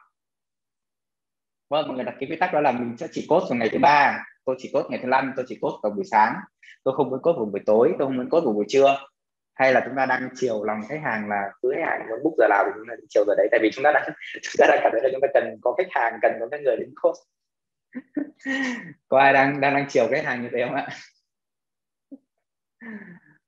Vâng 1.70 1.88
mọi 1.88 1.96
người 1.96 2.04
đặt 2.04 2.14
cái 2.20 2.28
quy 2.30 2.36
tắc 2.36 2.52
đó 2.52 2.60
là 2.60 2.72
mình 2.72 2.96
sẽ 2.96 3.06
chỉ 3.12 3.26
coach 3.28 3.42
vào 3.50 3.58
ngày 3.58 3.68
thứ 3.72 3.78
ba 3.78 4.24
tôi 4.50 4.56
chỉ 4.58 4.70
cốt 4.72 4.86
ngày 4.90 5.00
thứ 5.02 5.08
năm 5.08 5.32
tôi 5.36 5.44
chỉ 5.48 5.58
cốt 5.60 5.80
vào 5.82 5.92
buổi 5.92 6.04
sáng. 6.04 6.34
Tôi 6.84 6.94
không 6.96 7.10
muốn 7.10 7.22
cốt 7.22 7.32
vào 7.32 7.44
buổi 7.44 7.60
tối 7.66 7.92
tôi 7.98 8.08
không 8.08 8.16
muốn 8.16 8.30
cốt 8.30 8.40
vào 8.44 8.52
buổi 8.52 8.64
trưa. 8.68 8.98
Hay 9.54 9.72
là 9.72 9.82
chúng 9.86 9.96
ta 9.96 10.06
đang 10.06 10.28
chiều 10.34 10.64
lòng 10.64 10.80
khách 10.88 11.00
hàng 11.04 11.28
là 11.28 11.50
cứ 11.62 11.72
khách 11.76 11.82
hàng 11.86 12.06
muốn 12.08 12.22
book 12.24 12.34
giờ 12.38 12.48
nào 12.48 12.64
thì 12.66 12.72
chúng 12.74 12.86
ta 12.88 12.94
chiều 13.08 13.24
giờ 13.26 13.34
đấy. 13.36 13.48
Tại 13.50 13.60
vì 13.62 13.70
chúng 13.72 13.84
ta 13.84 13.92
đang 13.92 14.02
chúng 14.42 14.54
ta 14.58 14.66
đang 14.68 14.78
cảm 14.82 14.92
thấy 14.92 15.00
là 15.02 15.08
chúng 15.12 15.20
ta 15.20 15.28
cần 15.34 15.56
có 15.62 15.74
khách 15.78 15.86
hàng 15.90 16.18
cần 16.22 16.32
có 16.40 16.48
cái 16.50 16.60
người 16.60 16.76
đến 16.76 16.94
coach 17.02 17.16
có 19.08 19.18
ai 19.18 19.32
đang 19.32 19.60
đang 19.60 19.74
đang 19.74 19.86
chiều 19.88 20.08
khách 20.10 20.24
hàng 20.24 20.42
như 20.42 20.48
thế 20.52 20.64
không 20.66 20.74
ạ? 20.74 20.88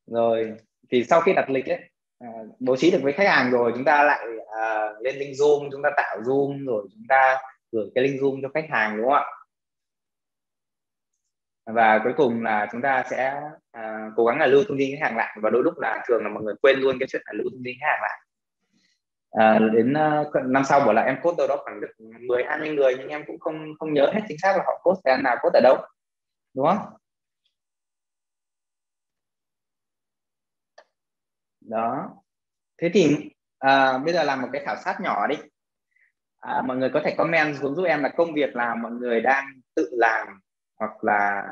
Rồi 0.06 0.52
thì 0.90 1.04
sau 1.04 1.20
khi 1.20 1.32
đặt 1.32 1.50
lịch 1.50 1.66
ấy 1.66 1.78
à, 2.18 2.28
bố 2.58 2.76
trí 2.76 2.90
được 2.90 2.98
với 3.02 3.12
khách 3.12 3.28
hàng 3.28 3.50
rồi 3.50 3.72
chúng 3.74 3.84
ta 3.84 4.02
lại 4.02 4.26
uh, 4.28 5.02
lên 5.02 5.16
link 5.16 5.34
zoom 5.34 5.68
chúng 5.72 5.82
ta 5.82 5.90
tạo 5.96 6.20
zoom 6.20 6.66
rồi 6.66 6.86
chúng 6.92 7.04
ta 7.08 7.38
gửi 7.72 7.90
cái 7.94 8.04
link 8.04 8.20
zoom 8.20 8.42
cho 8.42 8.48
khách 8.54 8.66
hàng 8.70 8.96
đúng 8.96 9.06
không 9.06 9.14
ạ? 9.14 9.24
Và 11.66 12.00
cuối 12.04 12.12
cùng 12.16 12.42
là 12.42 12.68
chúng 12.72 12.82
ta 12.82 13.04
sẽ 13.10 13.40
à, 13.70 14.10
cố 14.16 14.24
gắng 14.24 14.38
là 14.38 14.46
lưu 14.46 14.64
thông 14.68 14.78
tin 14.78 14.90
khách 14.90 15.06
hàng 15.06 15.16
lại. 15.16 15.36
Và 15.42 15.50
đôi 15.50 15.62
lúc 15.62 15.78
là 15.78 16.04
thường 16.08 16.22
là 16.24 16.28
mọi 16.28 16.42
người 16.42 16.54
quên 16.62 16.80
luôn 16.80 16.96
cái 17.00 17.08
chuyện 17.12 17.22
là 17.26 17.32
lưu 17.32 17.48
thông 17.52 17.62
tin 17.64 17.74
khách 17.80 17.86
hàng 17.86 18.02
lại. 18.02 18.18
À, 19.30 19.58
đến 19.72 19.94
uh, 20.20 20.46
năm 20.46 20.64
sau 20.64 20.80
bỏ 20.80 20.92
lại 20.92 21.06
em 21.06 21.16
cốt 21.22 21.34
đâu 21.38 21.46
đó 21.48 21.56
khoảng 21.64 21.80
được 21.80 21.90
10 22.28 22.44
20 22.44 22.68
người 22.68 22.94
nhưng 22.98 23.08
em 23.08 23.24
cũng 23.26 23.38
không 23.40 23.74
không 23.78 23.92
nhớ 23.94 24.10
hết 24.14 24.20
chính 24.28 24.38
xác 24.38 24.56
là 24.56 24.64
họ 24.66 24.80
cốt 24.82 24.94
thời 25.04 25.16
nào 25.22 25.36
cốt 25.42 25.50
ở 25.54 25.60
đâu. 25.60 25.76
Đúng 26.54 26.66
không? 26.66 26.78
Đó. 31.60 32.10
Thế 32.78 32.90
thì 32.94 33.30
à, 33.58 33.98
bây 33.98 34.14
giờ 34.14 34.22
làm 34.22 34.42
một 34.42 34.48
cái 34.52 34.62
khảo 34.64 34.76
sát 34.84 35.00
nhỏ 35.00 35.26
đi. 35.26 35.36
À, 36.40 36.62
mọi 36.66 36.76
người 36.76 36.90
có 36.94 37.00
thể 37.04 37.14
comment 37.18 37.56
xuống 37.56 37.74
giúp 37.74 37.84
em 37.84 38.02
là 38.02 38.08
công 38.16 38.34
việc 38.34 38.56
là 38.56 38.74
mọi 38.74 38.92
người 38.92 39.20
đang 39.20 39.44
tự 39.74 39.88
làm 39.92 40.26
hoặc 40.82 41.04
là 41.04 41.44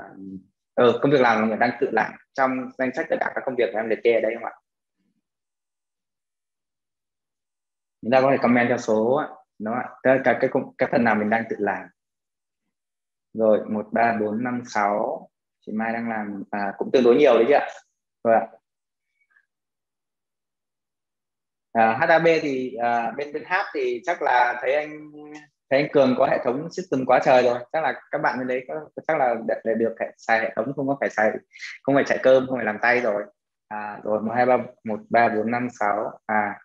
ừ, 0.74 0.98
công 1.02 1.12
việc 1.12 1.20
làm 1.20 1.40
mình 1.40 1.48
người 1.48 1.58
đang 1.58 1.70
tự 1.80 1.88
làm 1.92 2.12
trong 2.32 2.50
danh 2.78 2.90
sách 2.94 3.06
tất 3.10 3.16
cả 3.20 3.32
các 3.34 3.42
công 3.46 3.54
việc 3.58 3.70
mà 3.74 3.80
em 3.80 3.88
liệt 3.88 3.98
kê 4.04 4.12
ở 4.12 4.20
đây 4.20 4.34
không 4.34 4.44
ạ? 4.44 4.54
Chúng 8.02 8.10
ta 8.10 8.20
có 8.20 8.30
thể 8.30 8.36
comment 8.42 8.68
theo 8.68 8.78
số 8.78 9.22
đó 9.58 9.82
cái 10.02 10.18
cái 10.24 10.36
cái, 10.40 10.50
cái 10.78 10.88
phần 10.92 11.04
nào 11.04 11.14
mình 11.14 11.30
đang 11.30 11.44
tự 11.50 11.56
làm. 11.58 11.88
Rồi 13.32 13.64
một 13.66 13.88
ba 13.92 14.16
bốn 14.20 14.44
năm 14.44 14.62
sáu. 14.66 15.28
Chị 15.66 15.72
Mai 15.72 15.92
đang 15.92 16.08
làm 16.08 16.44
à, 16.50 16.72
cũng 16.78 16.90
tương 16.92 17.04
đối 17.04 17.16
nhiều 17.16 17.34
đấy 17.34 17.44
chứ 17.48 17.54
ạ. 17.54 17.68
Rồi 18.24 18.34
ạ. 18.34 18.46
À, 21.72 21.96
HAB 22.00 22.26
thì 22.42 22.74
à, 22.74 23.10
bên 23.16 23.32
bên 23.32 23.44
H 23.44 23.54
thì 23.74 24.00
chắc 24.04 24.22
là 24.22 24.58
thấy 24.62 24.74
anh 24.74 25.12
thế 25.70 25.76
anh 25.76 25.88
Cường 25.92 26.14
có 26.18 26.26
hệ 26.26 26.38
thống 26.44 26.68
system 26.70 27.06
quá 27.06 27.20
trời 27.24 27.42
rồi. 27.42 27.58
Chắc 27.72 27.82
là 27.82 28.02
các 28.10 28.18
bạn 28.18 28.38
bên 28.38 28.48
đấy 28.48 28.64
có 28.68 28.74
chắc 29.06 29.16
là 29.18 29.34
để, 29.48 29.54
để 29.64 29.74
được 29.74 29.94
hệ, 30.00 30.06
xài 30.16 30.40
hệ 30.40 30.52
thống 30.56 30.72
không 30.76 30.88
có 30.88 30.96
phải 31.00 31.10
xài 31.10 31.30
không 31.82 31.94
phải 31.94 32.04
chạy 32.06 32.18
cơm 32.22 32.46
không 32.46 32.56
phải 32.58 32.64
làm 32.66 32.78
tay 32.82 33.00
rồi. 33.00 33.22
À, 33.68 34.00
rồi 34.04 34.20
một 34.22 34.32
hai 34.36 34.46
ba 34.46 34.56
một 34.84 35.00
ba 35.10 35.28
bốn 35.28 35.50
năm 35.50 35.68
sáu. 35.80 36.20
À 36.26 36.60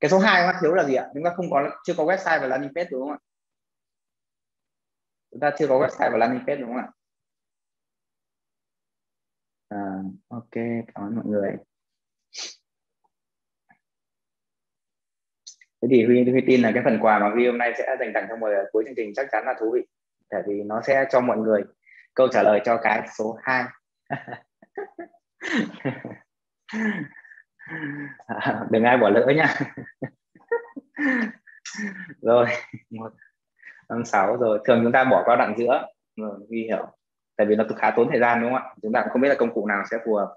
cái 0.00 0.10
số 0.10 0.18
2 0.18 0.46
nó 0.46 0.58
thiếu 0.60 0.74
là 0.74 0.84
gì 0.84 0.94
ạ? 0.94 1.08
Chúng 1.14 1.24
ta 1.24 1.30
không 1.36 1.50
có 1.50 1.70
chưa 1.84 1.94
có 1.96 2.04
website 2.04 2.40
và 2.40 2.46
landing 2.46 2.74
page 2.74 2.88
đúng 2.90 3.00
không 3.00 3.10
ạ? 3.10 3.18
Chúng 5.30 5.40
ta 5.40 5.50
chưa 5.58 5.68
có 5.68 5.78
website 5.78 6.12
và 6.12 6.18
landing 6.18 6.46
page 6.46 6.56
đúng 6.56 6.68
không 6.68 6.76
ạ? 6.76 6.88
À, 9.68 9.78
ok 10.28 10.50
cảm 10.94 11.04
ơn 11.04 11.16
mọi 11.16 11.24
người. 11.26 11.56
Thế 15.82 15.88
thì 15.90 16.04
huy, 16.04 16.30
huy 16.30 16.40
tin 16.46 16.62
là 16.62 16.70
cái 16.74 16.82
phần 16.84 16.98
quà 17.00 17.18
mà 17.18 17.30
huy 17.30 17.46
hôm 17.46 17.58
nay 17.58 17.74
sẽ 17.78 17.96
dành 18.00 18.12
tặng 18.14 18.26
cho 18.28 18.36
mọi 18.36 18.50
người 18.50 18.64
cuối 18.72 18.84
chương 18.86 18.94
trình 18.96 19.12
chắc 19.16 19.26
chắn 19.32 19.44
là 19.46 19.54
thú 19.60 19.70
vị. 19.74 19.80
Tại 20.30 20.42
vì 20.46 20.62
nó 20.62 20.80
sẽ 20.86 21.04
cho 21.10 21.20
mọi 21.20 21.36
người 21.36 21.62
câu 22.14 22.28
trả 22.28 22.42
lời 22.42 22.60
cho 22.64 22.76
cái 22.82 23.08
số 23.18 23.38
2 23.42 23.64
đừng 28.70 28.84
ai 28.84 28.98
bỏ 28.98 29.08
lỡ 29.08 29.26
nha 29.36 29.54
rồi 32.22 32.46
một 32.90 33.12
năm 33.88 34.04
sáu 34.04 34.36
rồi. 34.36 34.58
Thường 34.64 34.80
chúng 34.82 34.92
ta 34.92 35.04
bỏ 35.04 35.22
qua 35.24 35.36
đoạn 35.36 35.54
giữa. 35.58 35.86
Rồi 36.16 36.34
ghi 36.50 36.62
hiểu. 36.62 36.86
Tại 37.36 37.46
vì 37.46 37.56
nó 37.56 37.64
khá 37.76 37.90
tốn 37.90 38.08
thời 38.10 38.20
gian 38.20 38.40
đúng 38.40 38.50
không 38.50 38.62
ạ? 38.62 38.74
Chúng 38.82 38.92
ta 38.92 39.00
cũng 39.00 39.10
không 39.10 39.22
biết 39.22 39.28
là 39.28 39.34
công 39.34 39.54
cụ 39.54 39.66
nào 39.66 39.82
sẽ 39.90 39.96
phù 40.04 40.14
hợp. 40.14 40.34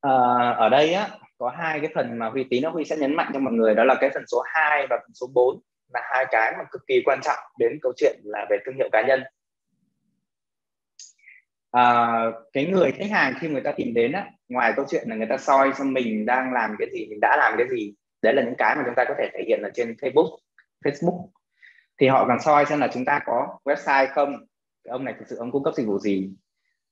À, 0.00 0.50
ở 0.50 0.68
đây 0.68 0.92
á 0.92 1.08
có 1.38 1.48
hai 1.58 1.80
cái 1.80 1.90
phần 1.94 2.18
mà 2.18 2.28
huy 2.28 2.44
tí 2.50 2.60
nó 2.60 2.70
huy 2.70 2.84
sẽ 2.84 2.96
nhấn 2.96 3.16
mạnh 3.16 3.30
cho 3.34 3.40
mọi 3.40 3.52
người 3.52 3.74
đó 3.74 3.84
là 3.84 3.96
cái 4.00 4.10
phần 4.14 4.24
số 4.26 4.42
2 4.46 4.86
và 4.90 4.96
phần 5.02 5.14
số 5.14 5.26
4 5.34 5.60
là 5.94 6.00
hai 6.04 6.26
cái 6.30 6.54
mà 6.58 6.64
cực 6.70 6.82
kỳ 6.86 7.02
quan 7.04 7.20
trọng 7.22 7.38
đến 7.58 7.78
câu 7.82 7.92
chuyện 7.96 8.20
là 8.24 8.46
về 8.50 8.56
thương 8.66 8.74
hiệu 8.76 8.88
cá 8.92 9.02
nhân. 9.06 9.22
À, 11.70 12.16
cái 12.52 12.66
người 12.66 12.92
khách 12.92 13.10
hàng 13.10 13.34
khi 13.40 13.48
người 13.48 13.60
ta 13.60 13.72
tìm 13.72 13.94
đến 13.94 14.12
á 14.12 14.30
ngoài 14.48 14.72
câu 14.76 14.84
chuyện 14.88 15.08
là 15.08 15.16
người 15.16 15.26
ta 15.26 15.36
soi 15.36 15.72
xem 15.74 15.92
mình 15.92 16.26
đang 16.26 16.52
làm 16.52 16.76
cái 16.78 16.88
gì 16.92 17.06
mình 17.10 17.20
đã 17.20 17.36
làm 17.36 17.54
cái 17.58 17.68
gì 17.70 17.94
đấy 18.22 18.34
là 18.34 18.42
những 18.42 18.54
cái 18.58 18.76
mà 18.76 18.82
chúng 18.86 18.94
ta 18.94 19.04
có 19.08 19.14
thể 19.18 19.30
thể 19.34 19.44
hiện 19.46 19.62
ở 19.62 19.70
trên 19.74 19.92
Facebook 19.92 20.36
Facebook. 20.84 21.28
Thì 22.00 22.08
họ 22.08 22.24
còn 22.28 22.40
soi 22.40 22.66
xem 22.66 22.80
là 22.80 22.88
chúng 22.94 23.04
ta 23.04 23.20
có 23.26 23.58
website 23.64 24.06
không 24.14 24.46
ông 24.88 25.04
này 25.04 25.14
thực 25.18 25.28
sự 25.28 25.36
ông 25.36 25.52
cung 25.52 25.64
cấp 25.64 25.74
dịch 25.74 25.86
vụ 25.86 25.98
gì. 25.98 26.30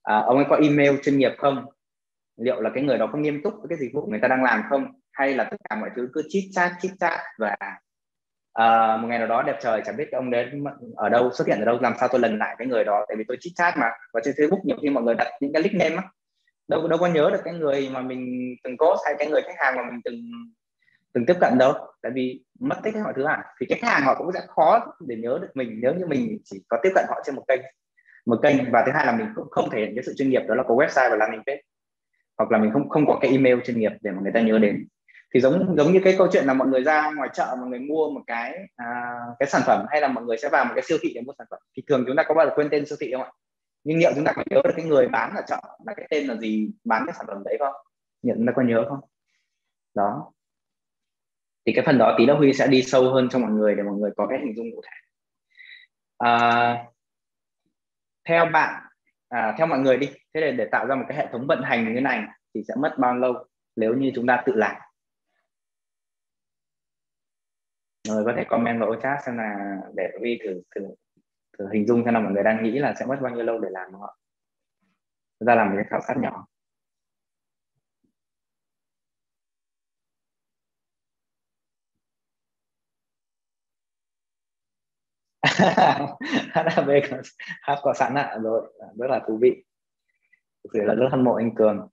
À, 0.02 0.18
ông 0.18 0.36
ấy 0.36 0.46
có 0.48 0.56
email 0.56 0.96
chuyên 1.02 1.18
nghiệp 1.18 1.32
không 1.38 1.66
liệu 2.36 2.60
là 2.60 2.70
cái 2.74 2.82
người 2.82 2.98
đó 2.98 3.08
có 3.12 3.18
nghiêm 3.18 3.42
túc 3.42 3.54
với 3.54 3.66
cái 3.68 3.78
dịch 3.78 3.90
vụ 3.94 4.06
người 4.06 4.20
ta 4.20 4.28
đang 4.28 4.42
làm 4.42 4.62
không? 4.68 4.86
Hay 5.12 5.34
là 5.34 5.44
tất 5.44 5.56
cả 5.70 5.76
mọi 5.76 5.90
thứ 5.96 6.08
cứ 6.12 6.22
chít 6.28 6.44
chat 6.52 6.72
chít 6.80 6.92
chat 7.00 7.20
và 7.38 7.56
uh, 8.58 9.00
một 9.00 9.08
ngày 9.08 9.18
nào 9.18 9.28
đó 9.28 9.42
đẹp 9.42 9.58
trời 9.62 9.82
chẳng 9.84 9.96
biết 9.96 10.12
ông 10.12 10.30
đến 10.30 10.64
ở 10.96 11.08
đâu 11.08 11.30
xuất 11.32 11.48
hiện 11.48 11.58
ở 11.58 11.64
đâu 11.64 11.78
làm 11.80 11.94
sao 12.00 12.08
tôi 12.08 12.20
lần 12.20 12.38
lại 12.38 12.54
cái 12.58 12.68
người 12.68 12.84
đó? 12.84 13.04
Tại 13.08 13.16
vì 13.16 13.24
tôi 13.28 13.36
chít 13.40 13.52
chat 13.56 13.74
mà. 13.76 13.90
Và 14.12 14.20
trên 14.24 14.34
Facebook 14.34 14.60
nhiều 14.64 14.76
khi 14.82 14.90
mọi 14.90 15.02
người 15.04 15.14
đặt 15.14 15.28
những 15.40 15.52
cái 15.52 15.62
nickname 15.62 15.96
á. 15.96 16.02
Đâu 16.68 16.88
đâu 16.88 16.98
có 16.98 17.06
nhớ 17.06 17.30
được 17.32 17.40
cái 17.44 17.54
người 17.54 17.88
mà 17.92 18.00
mình 18.00 18.54
từng 18.64 18.76
có 18.76 18.96
hay 19.04 19.14
cái 19.18 19.28
người 19.28 19.42
khách 19.42 19.64
hàng 19.64 19.76
mà 19.76 19.82
mình 19.82 20.00
từng 20.04 20.16
từng 21.12 21.26
tiếp 21.26 21.36
cận 21.40 21.58
đâu. 21.58 21.72
Tại 22.02 22.12
vì 22.14 22.44
mất 22.60 22.76
tích 22.82 22.94
mọi 22.96 23.12
thứ 23.16 23.24
à 23.24 23.44
thì 23.60 23.66
khách 23.70 23.88
hàng 23.88 24.02
họ 24.02 24.14
cũng 24.14 24.32
sẽ 24.32 24.40
khó 24.48 24.94
để 25.00 25.16
nhớ 25.16 25.38
được 25.42 25.50
mình 25.54 25.78
nếu 25.82 25.94
như 25.94 26.06
mình 26.06 26.38
chỉ 26.44 26.64
có 26.68 26.78
tiếp 26.82 26.90
cận 26.94 27.04
họ 27.08 27.22
trên 27.24 27.34
một 27.34 27.44
kênh 27.48 27.60
một 28.26 28.38
kênh. 28.42 28.70
Và 28.72 28.82
thứ 28.86 28.92
hai 28.94 29.06
là 29.06 29.12
mình 29.12 29.26
cũng 29.34 29.50
không 29.50 29.70
thể 29.70 29.78
hiện 29.78 29.92
cái 29.94 30.04
sự 30.04 30.14
chuyên 30.18 30.30
nghiệp 30.30 30.42
đó 30.48 30.54
là 30.54 30.62
có 30.62 30.74
website 30.74 31.10
và 31.10 31.16
landing 31.16 31.42
page 31.46 31.60
hoặc 32.38 32.52
là 32.52 32.58
mình 32.58 32.70
không 32.72 32.88
không 32.88 33.06
có 33.06 33.18
cái 33.20 33.30
email 33.30 33.58
chuyên 33.64 33.78
nghiệp 33.78 33.92
để 34.00 34.10
mà 34.10 34.22
người 34.22 34.32
ta 34.34 34.40
nhớ 34.40 34.58
đến. 34.58 34.88
Thì 35.34 35.40
giống 35.40 35.76
giống 35.76 35.92
như 35.92 36.00
cái 36.04 36.14
câu 36.18 36.28
chuyện 36.32 36.44
là 36.44 36.54
mọi 36.54 36.68
người 36.68 36.82
ra 36.84 37.10
ngoài 37.16 37.28
chợ 37.32 37.56
mọi 37.60 37.68
người 37.68 37.78
mua 37.78 38.10
một 38.10 38.20
cái 38.26 38.58
à, 38.76 39.14
cái 39.38 39.48
sản 39.48 39.62
phẩm 39.66 39.86
hay 39.90 40.00
là 40.00 40.08
mọi 40.08 40.24
người 40.24 40.36
sẽ 40.36 40.48
vào 40.48 40.64
một 40.64 40.72
cái 40.74 40.82
siêu 40.82 40.98
thị 41.02 41.12
để 41.14 41.20
mua 41.20 41.32
sản 41.38 41.46
phẩm. 41.50 41.58
Thì 41.76 41.82
thường 41.88 42.04
chúng 42.06 42.16
ta 42.16 42.22
có 42.28 42.34
bao 42.34 42.46
giờ 42.46 42.52
quên 42.54 42.68
tên 42.70 42.86
siêu 42.86 42.96
thị 43.00 43.12
không 43.12 43.22
ạ? 43.22 43.30
Nhưng 43.84 43.98
liệu 43.98 44.12
chúng 44.14 44.24
ta 44.24 44.32
có 44.36 44.42
nhớ 44.50 44.60
được 44.64 44.72
cái 44.76 44.84
người 44.84 45.08
bán 45.08 45.34
ở 45.36 45.42
chợ 45.46 45.60
là 45.86 45.94
cái 45.96 46.06
tên 46.10 46.26
là 46.26 46.36
gì 46.36 46.70
bán 46.84 47.02
cái 47.06 47.14
sản 47.18 47.26
phẩm 47.28 47.42
đấy 47.44 47.56
không? 47.58 47.74
Nhận 48.22 48.36
chúng 48.36 48.46
ta 48.46 48.52
có 48.56 48.62
nhớ 48.62 48.84
không? 48.88 49.00
Đó. 49.94 50.32
Thì 51.66 51.72
cái 51.72 51.84
phần 51.86 51.98
đó 51.98 52.14
tí 52.18 52.26
nữa 52.26 52.34
huy 52.34 52.52
sẽ 52.52 52.66
đi 52.66 52.82
sâu 52.82 53.10
hơn 53.12 53.28
cho 53.28 53.38
mọi 53.38 53.50
người 53.50 53.74
để 53.74 53.82
mọi 53.82 53.94
người 53.94 54.10
có 54.16 54.26
cái 54.26 54.38
hình 54.38 54.56
dung 54.56 54.66
cụ 54.74 54.80
thể. 54.84 54.96
À, 56.18 56.84
theo 58.28 58.46
bạn 58.46 58.82
à, 59.34 59.54
theo 59.58 59.66
mọi 59.66 59.78
người 59.78 59.96
đi 59.96 60.06
thế 60.06 60.40
để 60.40 60.52
để 60.52 60.68
tạo 60.72 60.86
ra 60.86 60.94
một 60.94 61.04
cái 61.08 61.18
hệ 61.18 61.26
thống 61.32 61.46
vận 61.46 61.62
hành 61.62 61.84
như 61.84 61.90
thế 61.94 62.00
này 62.00 62.22
thì 62.54 62.62
sẽ 62.68 62.74
mất 62.78 62.94
bao 62.98 63.14
lâu 63.14 63.46
nếu 63.76 63.94
như 63.94 64.12
chúng 64.14 64.26
ta 64.26 64.42
tự 64.46 64.52
làm? 64.54 64.76
Người 68.08 68.24
có 68.24 68.32
thể 68.36 68.44
comment 68.48 68.80
vào 68.80 68.94
chat 69.02 69.18
xem 69.26 69.36
là 69.36 69.78
để 69.94 70.10
vi 70.22 70.38
thử 70.44 70.62
thử 70.74 70.80
thử 71.58 71.68
hình 71.72 71.86
dung 71.86 72.04
xem 72.04 72.14
là 72.14 72.20
mọi 72.20 72.32
người 72.32 72.42
đang 72.42 72.64
nghĩ 72.64 72.78
là 72.78 72.94
sẽ 72.98 73.06
mất 73.06 73.18
bao 73.22 73.34
nhiêu 73.34 73.44
lâu 73.44 73.58
để 73.58 73.68
làm 73.70 73.92
không 73.92 74.02
ạ? 74.02 74.12
Chúng 75.40 75.46
ta 75.46 75.54
làm 75.54 75.68
một 75.68 75.74
cái 75.76 75.86
khảo 75.90 76.00
sát 76.00 76.16
nhỏ. 76.16 76.46
HAB 86.52 86.88
có, 87.10 87.16
HAB 87.62 87.78
có 87.82 87.94
sẵn 87.94 88.14
ạ. 88.14 88.38
Rồi 88.42 88.72
rất 88.98 89.10
là 89.10 89.20
thú 89.26 89.38
vị. 89.40 89.64
Thực 90.64 90.70
sự 90.72 90.80
là 90.82 90.94
rất 90.94 91.08
hâm 91.10 91.24
mộ 91.24 91.34
anh 91.34 91.54
Cường. 91.54 91.88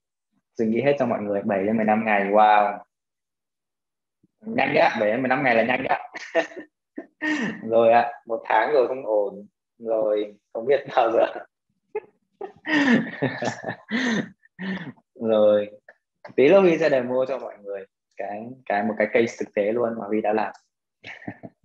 Suy 0.58 0.66
nghĩ 0.66 0.82
hết 0.82 0.96
cho 0.98 1.06
mọi 1.06 1.20
người 1.20 1.42
7 1.44 1.64
đến 1.64 1.76
15 1.76 2.04
ngày 2.04 2.24
wow. 2.24 2.78
Nhanh 4.40 4.74
đấy 4.74 4.88
7 5.00 5.10
đến 5.10 5.22
15 5.22 5.42
ngày 5.44 5.54
là 5.54 5.62
nhanh 5.62 5.84
đấy 5.88 5.98
rồi 7.68 7.92
ạ 7.92 8.00
à, 8.00 8.12
một 8.26 8.42
tháng 8.44 8.72
rồi 8.72 8.88
không 8.88 9.06
ổn. 9.06 9.46
Rồi 9.78 10.34
không 10.52 10.66
biết 10.66 10.80
bao 10.96 11.12
giờ. 11.12 11.26
Rồi 15.14 15.70
tí 16.36 16.48
nữa 16.48 16.60
huy 16.60 16.78
sẽ 16.78 16.90
demo 16.90 17.24
cho 17.28 17.38
mọi 17.38 17.54
người 17.62 17.84
cái 18.16 18.46
cái 18.66 18.82
một 18.82 18.94
cái 18.98 19.06
case 19.12 19.36
thực 19.38 19.54
tế 19.54 19.72
luôn 19.72 19.98
mà 19.98 20.06
huy 20.06 20.20
đã 20.20 20.32
làm. 20.32 20.52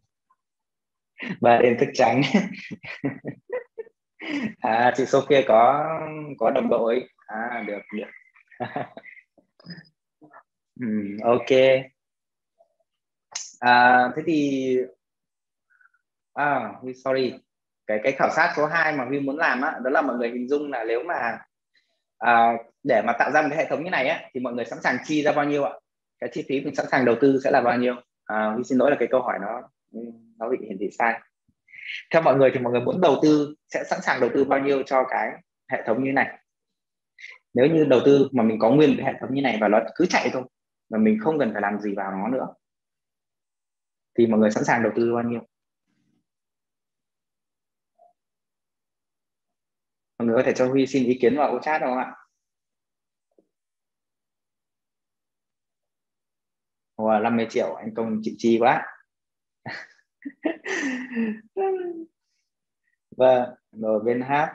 và 1.41 1.57
đêm 1.57 1.77
thức 1.79 1.89
trắng. 1.93 2.21
À 4.59 4.93
chị 4.97 5.05
Sophia 5.05 5.41
có 5.47 5.89
có 6.37 6.51
đồng 6.51 6.69
đội. 6.69 7.09
À 7.27 7.63
được 7.67 7.81
được. 7.93 8.07
Ừ, 10.79 10.87
ok. 11.23 11.51
À, 13.59 14.07
thế 14.15 14.21
thì 14.25 14.77
à 16.33 16.71
sorry. 17.05 17.33
Cái 17.87 17.99
cái 18.03 18.11
khảo 18.11 18.29
sát 18.35 18.53
số 18.57 18.65
2 18.65 18.95
mà 18.95 19.05
Vi 19.05 19.19
muốn 19.19 19.37
làm 19.37 19.61
á 19.61 19.79
đó 19.83 19.89
là 19.89 20.01
mọi 20.01 20.15
người 20.15 20.29
hình 20.29 20.49
dung 20.49 20.71
là 20.71 20.83
nếu 20.83 21.03
mà 21.03 21.39
à, 22.17 22.53
để 22.83 23.01
mà 23.05 23.13
tạo 23.19 23.31
ra 23.31 23.41
một 23.41 23.47
cái 23.51 23.57
hệ 23.57 23.69
thống 23.69 23.83
như 23.83 23.89
này 23.89 24.07
á 24.07 24.29
thì 24.33 24.39
mọi 24.39 24.53
người 24.53 24.65
sẵn 24.65 24.79
sàng 24.81 24.97
chi 25.05 25.23
ra 25.23 25.31
bao 25.31 25.45
nhiêu 25.45 25.63
ạ? 25.63 25.73
Cái 26.19 26.29
chi 26.33 26.45
phí 26.49 26.61
mình 26.61 26.75
sẵn 26.75 26.85
sàng 26.91 27.05
đầu 27.05 27.15
tư 27.21 27.39
sẽ 27.43 27.51
là 27.51 27.61
bao 27.61 27.77
nhiêu? 27.77 27.95
À, 28.25 28.53
Vi 28.57 28.63
xin 28.63 28.77
lỗi 28.77 28.91
là 28.91 28.97
cái 28.99 29.07
câu 29.11 29.21
hỏi 29.21 29.39
nó 29.41 29.61
nó 30.39 30.49
bị 30.49 30.57
hiển 30.61 30.77
thị 30.79 30.89
sai. 30.97 31.21
Theo 32.11 32.21
mọi 32.21 32.35
người 32.35 32.51
thì 32.53 32.59
mọi 32.59 32.71
người 32.71 32.81
muốn 32.81 33.01
đầu 33.01 33.19
tư 33.23 33.55
sẽ 33.67 33.83
sẵn 33.89 33.99
sàng 34.01 34.21
đầu 34.21 34.29
tư 34.33 34.43
bao 34.43 34.59
nhiêu 34.59 34.83
cho 34.83 35.03
cái 35.09 35.31
hệ 35.71 35.83
thống 35.85 36.03
như 36.03 36.11
này? 36.11 36.39
Nếu 37.53 37.67
như 37.67 37.85
đầu 37.85 37.99
tư 38.05 38.29
mà 38.31 38.43
mình 38.43 38.59
có 38.59 38.69
nguyên 38.69 38.95
cái 38.97 39.05
hệ 39.05 39.19
thống 39.21 39.33
như 39.33 39.41
này 39.41 39.57
và 39.61 39.67
nó 39.67 39.79
cứ 39.95 40.05
chạy 40.05 40.29
thôi 40.33 40.43
mà 40.89 40.97
mình 40.97 41.19
không 41.21 41.39
cần 41.39 41.53
phải 41.53 41.61
làm 41.61 41.79
gì 41.79 41.93
vào 41.95 42.11
nó 42.11 42.27
nữa 42.27 42.47
thì 44.17 44.27
mọi 44.27 44.39
người 44.39 44.51
sẵn 44.51 44.63
sàng 44.63 44.83
đầu 44.83 44.91
tư 44.95 45.13
bao 45.13 45.23
nhiêu? 45.23 45.41
Mọi 50.17 50.27
người 50.27 50.35
có 50.35 50.43
thể 50.45 50.53
cho 50.55 50.67
Huy 50.67 50.87
xin 50.87 51.03
ý 51.05 51.17
kiến 51.21 51.37
vào 51.37 51.51
ô 51.51 51.59
chat 51.61 51.81
không 51.81 51.97
ạ? 51.97 52.15
Wow, 56.95 57.09
à, 57.09 57.19
50 57.19 57.47
triệu 57.49 57.73
anh 57.73 57.93
công 57.95 58.19
chịu 58.23 58.33
chi 58.37 58.57
quá 58.61 58.85
vâng 63.17 63.49
rồi 63.71 63.99
bên 64.05 64.21
hát. 64.21 64.53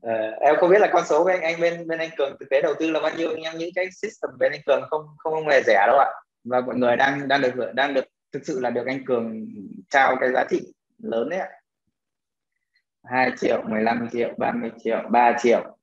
Ờ, 0.00 0.30
em 0.40 0.56
không 0.56 0.70
biết 0.70 0.78
là 0.78 0.90
con 0.92 1.04
số 1.06 1.24
của 1.24 1.30
anh 1.30 1.42
anh 1.42 1.60
bên 1.60 1.88
bên 1.88 1.98
anh 1.98 2.10
cường 2.16 2.36
thực 2.40 2.46
tế 2.50 2.60
đầu 2.62 2.74
tư 2.78 2.90
là 2.90 3.00
bao 3.00 3.16
nhiêu 3.16 3.30
nhưng 3.36 3.58
những 3.58 3.70
cái 3.74 3.88
system 3.92 4.30
bên 4.38 4.52
anh 4.52 4.60
cường 4.66 4.82
không 4.90 5.06
không 5.18 5.32
không 5.32 5.48
hề 5.48 5.62
rẻ 5.66 5.84
đâu 5.86 5.98
ạ. 5.98 6.10
Và 6.44 6.60
mọi 6.60 6.76
người 6.76 6.96
đang 6.96 7.28
đang 7.28 7.40
được 7.40 7.72
đang 7.74 7.94
được 7.94 8.04
thực 8.32 8.46
sự 8.46 8.60
là 8.60 8.70
được 8.70 8.86
anh 8.86 9.04
cường 9.04 9.46
trao 9.90 10.16
cái 10.20 10.32
giá 10.32 10.44
trị 10.50 10.74
lớn 10.98 11.28
đấy 11.28 11.40
ạ. 11.40 11.48
2 13.04 13.30
triệu 13.36 13.62
15 13.68 14.08
triệu 14.12 14.34
30 14.38 14.70
triệu 14.84 15.02
3 15.10 15.36
triệu. 15.38 15.78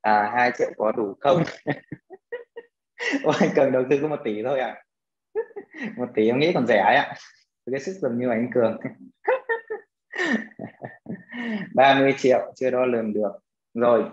À 0.00 0.30
2 0.36 0.50
triệu 0.58 0.70
có 0.76 0.92
đủ 0.92 1.16
không? 1.20 1.42
Ôi, 3.24 3.34
anh 3.40 3.50
cường 3.56 3.72
đầu 3.72 3.84
tư 3.90 3.98
có 4.02 4.08
một 4.08 4.20
tỷ 4.24 4.42
thôi 4.42 4.60
ạ. 4.60 4.66
à. 4.66 4.82
một 5.96 6.06
tỷ 6.14 6.26
em 6.26 6.38
nghĩ 6.38 6.52
còn 6.52 6.66
rẻ 6.66 6.78
ấy 6.78 6.96
ạ. 6.96 7.14
Cái 7.70 7.80
system 7.80 8.18
như 8.18 8.28
anh 8.30 8.50
cường. 8.54 8.76
30 11.74 12.14
triệu 12.18 12.52
chưa 12.56 12.70
đo 12.70 12.86
lường 12.86 13.12
được. 13.12 13.32
Rồi. 13.74 14.04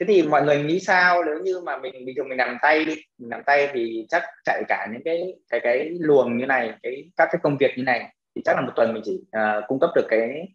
Thế 0.00 0.06
thì 0.08 0.22
mọi 0.22 0.42
người 0.42 0.62
nghĩ 0.62 0.80
sao 0.80 1.24
nếu 1.24 1.38
như 1.38 1.60
mà 1.60 1.78
mình 1.78 2.04
bình 2.06 2.16
thường 2.16 2.28
mình 2.28 2.38
làm 2.38 2.56
tay 2.62 2.84
đi. 2.84 2.94
Mình 3.18 3.30
làm 3.30 3.42
tay 3.46 3.68
thì 3.72 4.06
chắc 4.08 4.22
chạy 4.44 4.62
cả 4.68 4.88
những 4.92 5.02
cái 5.04 5.34
cái 5.48 5.60
cái 5.60 5.90
luồng 6.00 6.36
như 6.36 6.46
này 6.46 6.72
cái 6.82 7.10
các 7.16 7.28
cái 7.32 7.40
công 7.42 7.56
việc 7.58 7.70
như 7.76 7.82
này 7.82 8.14
thì 8.36 8.42
chắc 8.44 8.56
là 8.56 8.62
một 8.62 8.72
tuần 8.76 8.94
mình 8.94 9.02
chỉ 9.06 9.20
uh, 9.36 9.64
cung 9.68 9.80
cấp 9.80 9.90
được 9.94 10.06
cái 10.08 10.48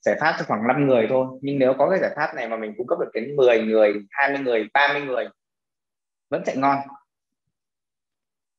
giải 0.00 0.16
pháp 0.20 0.34
cho 0.38 0.44
khoảng 0.48 0.66
5 0.68 0.86
người 0.86 1.06
thôi. 1.08 1.26
Nhưng 1.42 1.58
nếu 1.58 1.74
có 1.78 1.90
cái 1.90 1.98
giải 1.98 2.10
pháp 2.16 2.34
này 2.34 2.48
mà 2.48 2.56
mình 2.56 2.74
cung 2.76 2.86
cấp 2.86 2.98
được 3.00 3.10
đến 3.14 3.36
10 3.36 3.62
người 3.62 3.94
20 4.10 4.38
người 4.38 4.68
30 4.74 5.02
người 5.02 5.28
vẫn 6.30 6.42
chạy 6.46 6.56
ngon 6.56 6.78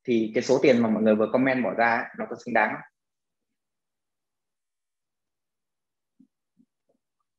thì 0.04 0.32
cái 0.36 0.44
số 0.44 0.60
tiền 0.62 0.82
mà 0.82 0.90
mọi 0.90 1.04
người 1.04 1.16
vừa 1.16 1.30
comment 1.34 1.64
bỏ 1.64 1.74
ra 1.74 2.10
nó 2.18 2.26
có 2.30 2.36
xứng 2.46 2.54
đáng 2.54 2.70
không? 2.74 2.82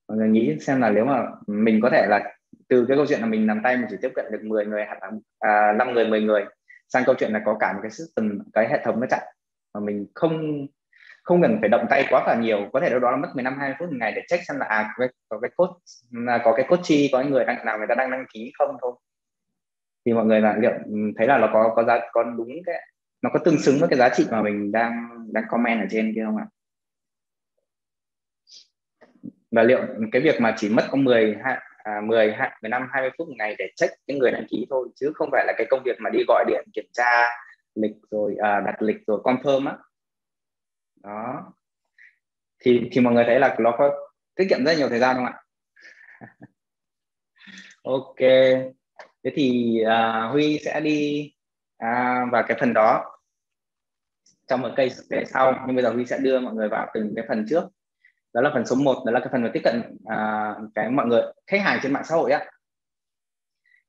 mọi 0.09 0.19
người 0.19 0.29
nghĩ 0.29 0.57
xem 0.61 0.81
là 0.81 0.91
nếu 0.91 1.05
mà 1.05 1.27
mình 1.47 1.81
có 1.83 1.91
thể 1.91 2.07
là 2.09 2.35
từ 2.69 2.85
cái 2.89 2.97
câu 2.97 3.07
chuyện 3.07 3.21
là 3.21 3.27
mình 3.27 3.47
làm 3.47 3.61
tay 3.65 3.77
mình 3.77 3.87
chỉ 3.91 3.97
tiếp 4.03 4.13
cận 4.15 4.25
được 4.33 4.43
10 4.43 4.67
người 4.67 4.85
hoặc 4.87 4.99
là 5.03 5.11
à, 5.39 5.73
5 5.73 5.95
người 5.95 6.09
10 6.09 6.21
người 6.21 6.45
sang 6.89 7.03
câu 7.07 7.15
chuyện 7.19 7.33
là 7.33 7.43
có 7.45 7.57
cả 7.61 7.73
một 7.73 7.79
cái 7.83 7.91
system 7.91 8.39
cái 8.53 8.69
hệ 8.69 8.81
thống 8.85 9.01
nó 9.01 9.07
chạy 9.11 9.35
mà 9.75 9.81
mình 9.81 10.07
không 10.15 10.67
không 11.23 11.43
cần 11.43 11.59
phải 11.61 11.69
động 11.69 11.87
tay 11.91 12.07
quá 12.11 12.25
là 12.27 12.37
nhiều 12.41 12.69
có 12.73 12.81
thể 12.81 12.91
đâu 12.91 13.01
đó 13.01 13.11
là 13.11 13.17
mất 13.17 13.29
15 13.35 13.59
20 13.59 13.77
phút 13.79 13.89
một 13.89 13.97
ngày 14.01 14.13
để 14.17 14.23
check 14.29 14.45
xem 14.49 14.57
là 14.59 14.67
à, 14.67 14.95
có 14.97 15.07
cái 15.07 15.09
có 15.29 15.39
cái 15.41 15.51
code 15.57 15.73
à, 16.29 16.41
có 16.45 16.53
cái 16.57 16.67
code 16.69 16.83
chi 16.85 17.09
có 17.13 17.23
người 17.23 17.45
đang 17.45 17.65
nào 17.65 17.79
người 17.79 17.87
ta 17.89 17.95
đang 17.95 18.11
đăng 18.11 18.25
ký 18.33 18.53
không 18.59 18.77
thôi 18.83 18.93
thì 20.07 20.13
mọi 20.13 20.25
người 20.27 20.41
là 20.41 20.57
liệu 20.61 20.71
ừ, 20.71 20.97
thấy 21.17 21.27
là 21.27 21.39
nó 21.39 21.51
có 21.53 21.73
có 21.77 21.85
giá 21.85 21.99
có 22.13 22.23
đúng 22.23 22.51
cái 22.67 22.89
nó 23.23 23.31
có 23.33 23.39
tương 23.45 23.59
xứng 23.59 23.79
với 23.81 23.89
cái 23.89 23.99
giá 23.99 24.09
trị 24.09 24.27
mà 24.31 24.43
mình 24.43 24.73
đang 24.73 25.09
đang 25.33 25.45
comment 25.49 25.81
ở 25.81 25.87
trên 25.91 26.13
kia 26.15 26.23
không 26.27 26.37
ạ? 26.37 26.47
Và 29.51 29.63
liệu 29.63 29.79
cái 30.13 30.23
việc 30.23 30.41
mà 30.41 30.55
chỉ 30.57 30.69
mất 30.69 30.83
có 30.91 30.97
10 30.97 31.37
à, 31.85 32.01
10 32.05 32.35
15 32.63 32.89
20 32.93 33.11
phút 33.19 33.29
một 33.29 33.35
ngày 33.39 33.55
để 33.59 33.73
check 33.77 33.95
những 34.07 34.19
người 34.19 34.31
đăng 34.31 34.47
ký 34.51 34.67
thôi 34.71 34.89
chứ 34.95 35.13
không 35.15 35.29
phải 35.33 35.45
là 35.47 35.53
cái 35.59 35.67
công 35.71 35.83
việc 35.85 35.97
mà 36.01 36.11
đi 36.11 36.19
gọi 36.29 36.45
điện 36.49 36.65
kiểm 36.75 36.87
tra 36.93 37.27
lịch 37.75 37.97
rồi 38.11 38.37
à, 38.43 38.61
đặt 38.61 38.83
lịch 38.83 39.07
rồi 39.07 39.21
confirm 39.25 39.67
á. 39.67 39.77
Đó. 41.03 41.53
Thì 42.65 42.89
thì 42.93 43.01
mọi 43.01 43.15
người 43.15 43.25
thấy 43.27 43.41
là 43.41 43.57
nó 43.59 43.75
có 43.79 43.91
tiết 44.35 44.47
kiệm 44.51 44.65
rất 44.65 44.73
nhiều 44.79 44.89
thời 44.89 44.99
gian 44.99 45.17
không 45.17 45.25
ạ? 45.25 45.43
Ok 47.85 48.17
thế 49.25 49.31
thì 49.35 49.77
uh, 49.83 50.33
huy 50.33 50.59
sẽ 50.65 50.81
đi 50.81 51.33
uh, 51.85 52.33
vào 52.33 52.43
cái 52.49 52.57
phần 52.61 52.73
đó. 52.75 53.19
Trong 54.47 54.61
một 54.61 54.71
cây 54.77 54.91
để 55.11 55.25
sau 55.27 55.65
nhưng 55.67 55.77
bây 55.77 55.85
giờ 55.85 55.91
huy 55.91 56.07
sẽ 56.07 56.19
đưa 56.19 56.41
mọi 56.41 56.55
người 56.55 56.69
vào 56.69 56.87
từng 56.95 57.13
cái 57.17 57.25
phần 57.29 57.47
trước. 57.49 57.65
Đó 58.35 58.41
là 58.41 58.51
phần 58.55 58.67
số 58.67 58.77
1 58.77 59.03
đó 59.07 59.13
là 59.13 59.21
cái 59.21 59.29
phần 59.33 59.43
về 59.45 59.51
tiếp 59.53 59.61
cận 59.65 59.83
uh, 60.03 60.73
cái 60.75 60.91
mọi 60.91 61.07
người 61.07 61.23
khách 61.47 61.61
hàng 61.61 61.79
trên 61.83 61.93
mạng 61.93 62.05
xã 62.05 62.15
hội 62.15 62.33
á. 62.33 62.51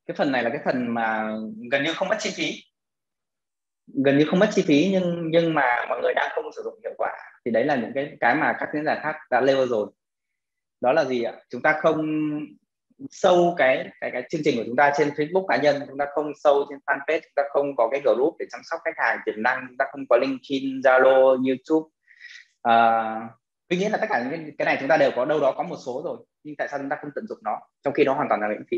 Cái 0.05 0.15
phần 0.15 0.31
này 0.31 0.43
là 0.43 0.49
cái 0.49 0.59
phần 0.65 0.93
mà 0.93 1.37
gần 1.71 1.83
như 1.83 1.93
không 1.93 2.09
mất 2.09 2.17
chi 2.19 2.29
phí. 2.35 2.53
Gần 4.05 4.17
như 4.17 4.25
không 4.29 4.39
mất 4.39 4.49
chi 4.53 4.63
phí 4.67 4.89
nhưng 4.91 5.29
nhưng 5.31 5.53
mà 5.53 5.85
mọi 5.89 5.99
người 6.01 6.13
đang 6.15 6.31
không 6.35 6.51
sử 6.55 6.61
dụng 6.63 6.79
hiệu 6.83 6.93
quả. 6.97 7.11
Thì 7.45 7.51
đấy 7.51 7.65
là 7.65 7.75
những 7.75 7.91
cái 7.95 8.17
cái 8.19 8.35
mà 8.35 8.55
các 8.59 8.69
diễn 8.73 8.85
giả 8.85 8.99
khác 9.03 9.15
đã 9.29 9.41
nêu 9.41 9.67
rồi. 9.67 9.87
Đó 10.81 10.93
là 10.93 11.05
gì 11.05 11.23
ạ? 11.23 11.33
Chúng 11.49 11.61
ta 11.61 11.79
không 11.81 12.01
sâu 13.09 13.55
cái 13.57 13.89
cái 14.01 14.11
cái 14.11 14.23
chương 14.29 14.41
trình 14.45 14.57
của 14.57 14.63
chúng 14.65 14.75
ta 14.75 14.93
trên 14.97 15.09
Facebook 15.09 15.47
cá 15.47 15.57
nhân 15.57 15.81
chúng 15.87 15.97
ta 15.97 16.05
không 16.15 16.31
sâu 16.43 16.65
trên 16.69 16.79
fanpage 16.85 17.19
chúng 17.19 17.33
ta 17.35 17.43
không 17.49 17.75
có 17.75 17.89
cái 17.91 18.01
group 18.01 18.35
để 18.39 18.45
chăm 18.51 18.61
sóc 18.63 18.79
khách 18.85 18.97
hàng 18.97 19.19
tiềm 19.25 19.43
năng 19.43 19.65
chúng 19.67 19.77
ta 19.77 19.85
không 19.91 20.01
có 20.09 20.17
LinkedIn, 20.17 20.79
Zalo, 20.79 21.45
YouTube. 21.47 21.89
Uh, 22.69 23.31
tuy 23.67 23.77
nhiên 23.77 23.91
là 23.91 23.97
tất 23.97 24.07
cả 24.09 24.23
những 24.31 24.51
cái, 24.57 24.65
này 24.65 24.77
chúng 24.79 24.89
ta 24.89 24.97
đều 24.97 25.11
có 25.15 25.25
đâu 25.25 25.39
đó 25.39 25.53
có 25.57 25.63
một 25.63 25.77
số 25.85 26.01
rồi 26.05 26.17
nhưng 26.43 26.55
tại 26.55 26.67
sao 26.67 26.79
chúng 26.79 26.89
ta 26.89 26.97
không 27.01 27.11
tận 27.15 27.27
dụng 27.27 27.39
nó 27.43 27.59
trong 27.83 27.93
khi 27.93 28.03
nó 28.03 28.13
hoàn 28.13 28.29
toàn 28.29 28.41
là 28.41 28.47
miễn 28.47 28.63
phí? 28.71 28.77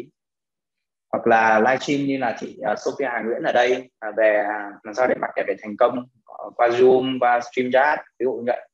Hoặc 1.11 1.27
là 1.27 1.59
livestream 1.59 2.07
như 2.07 2.17
là 2.17 2.37
chị 2.39 2.59
uh, 2.71 2.79
Sophia 2.79 3.05
Hà 3.05 3.21
Nguyễn 3.21 3.43
ở 3.43 3.51
đây 3.51 3.89
uh, 4.09 4.15
về 4.17 4.37
à, 4.37 4.71
làm 4.83 4.93
sao 4.93 5.07
để 5.07 5.15
market 5.21 5.45
để 5.47 5.55
thành 5.61 5.75
công 5.79 5.99
uh, 5.99 6.53
qua 6.55 6.67
Zoom 6.67 7.17
qua 7.19 7.39
StreamYard 7.41 8.01
ví 8.19 8.23
dụ 8.23 8.33
như 8.33 8.43
vậy. 8.47 8.69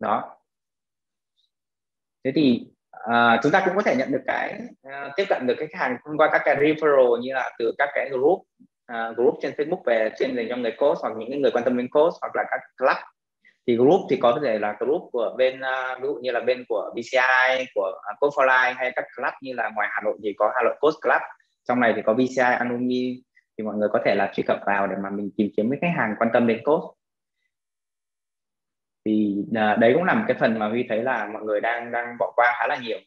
Đó. 0.00 0.38
Thế 2.24 2.32
thì 2.34 2.66
uh, 3.10 3.40
chúng 3.42 3.52
ta 3.52 3.62
cũng 3.64 3.76
có 3.76 3.82
thể 3.82 3.96
nhận 3.96 4.12
được 4.12 4.22
cái 4.26 4.60
uh, 4.88 5.12
tiếp 5.16 5.24
cận 5.28 5.46
được 5.46 5.54
khách 5.58 5.74
hàng 5.74 5.96
thông 6.04 6.16
qua 6.16 6.28
các 6.32 6.42
cái 6.44 6.56
referral 6.56 7.20
như 7.20 7.34
là 7.34 7.50
từ 7.58 7.72
các 7.78 7.88
cái 7.94 8.08
group 8.10 8.38
uh, 8.92 9.16
group 9.16 9.34
trên 9.42 9.52
Facebook 9.52 9.82
về 9.86 10.10
chuyên 10.18 10.36
dành 10.36 10.46
cho 10.48 10.56
người 10.56 10.72
coach 10.78 10.98
hoặc 11.02 11.12
những 11.16 11.42
người 11.42 11.50
quan 11.50 11.64
tâm 11.64 11.76
đến 11.76 11.88
coach 11.88 12.14
hoặc 12.20 12.32
là 12.34 12.44
các 12.50 12.60
club. 12.78 12.96
Thì 13.66 13.76
group 13.76 14.00
thì 14.10 14.16
có 14.16 14.40
thể 14.44 14.58
là 14.58 14.76
group 14.78 15.02
của 15.12 15.34
bên 15.38 15.60
uh, 15.60 16.02
ví 16.02 16.08
dụ 16.08 16.14
như 16.14 16.30
là 16.30 16.40
bên 16.40 16.64
của 16.68 16.94
BCI 16.96 17.64
của 17.74 17.92
uh, 18.12 18.20
Coach 18.20 18.32
for 18.32 18.46
Life 18.46 18.74
hay 18.76 18.92
các 18.96 19.04
club 19.16 19.32
như 19.42 19.52
là 19.52 19.70
ngoài 19.74 19.88
Hà 19.90 20.00
Nội 20.04 20.18
thì 20.22 20.32
có 20.36 20.52
Hà 20.54 20.62
Nội 20.64 20.74
Coach 20.80 20.94
Club. 21.02 21.22
Trong 21.68 21.80
này 21.80 21.92
thì 21.96 22.02
có 22.02 22.14
BCI 22.14 22.42
Alumni 22.58 23.22
thì 23.58 23.64
mọi 23.64 23.76
người 23.76 23.88
có 23.92 23.98
thể 24.04 24.14
là 24.14 24.32
truy 24.34 24.42
cập 24.42 24.58
vào 24.66 24.86
để 24.86 24.96
mà 25.02 25.10
mình 25.10 25.30
tìm 25.36 25.50
kiếm 25.56 25.68
với 25.68 25.78
khách 25.80 25.92
hàng 25.96 26.14
quan 26.18 26.30
tâm 26.32 26.46
đến 26.46 26.60
coach 26.64 26.82
thì 29.04 29.36
à, 29.54 29.76
đấy 29.80 29.92
cũng 29.94 30.04
là 30.04 30.14
một 30.14 30.24
cái 30.28 30.36
phần 30.40 30.58
mà 30.58 30.68
Huy 30.68 30.86
thấy 30.88 31.02
là 31.02 31.26
mọi 31.32 31.42
người 31.42 31.60
đang 31.60 31.92
đang 31.92 32.16
bỏ 32.18 32.32
qua 32.36 32.54
khá 32.58 32.66
là 32.66 32.76
nhiều. 32.76 32.98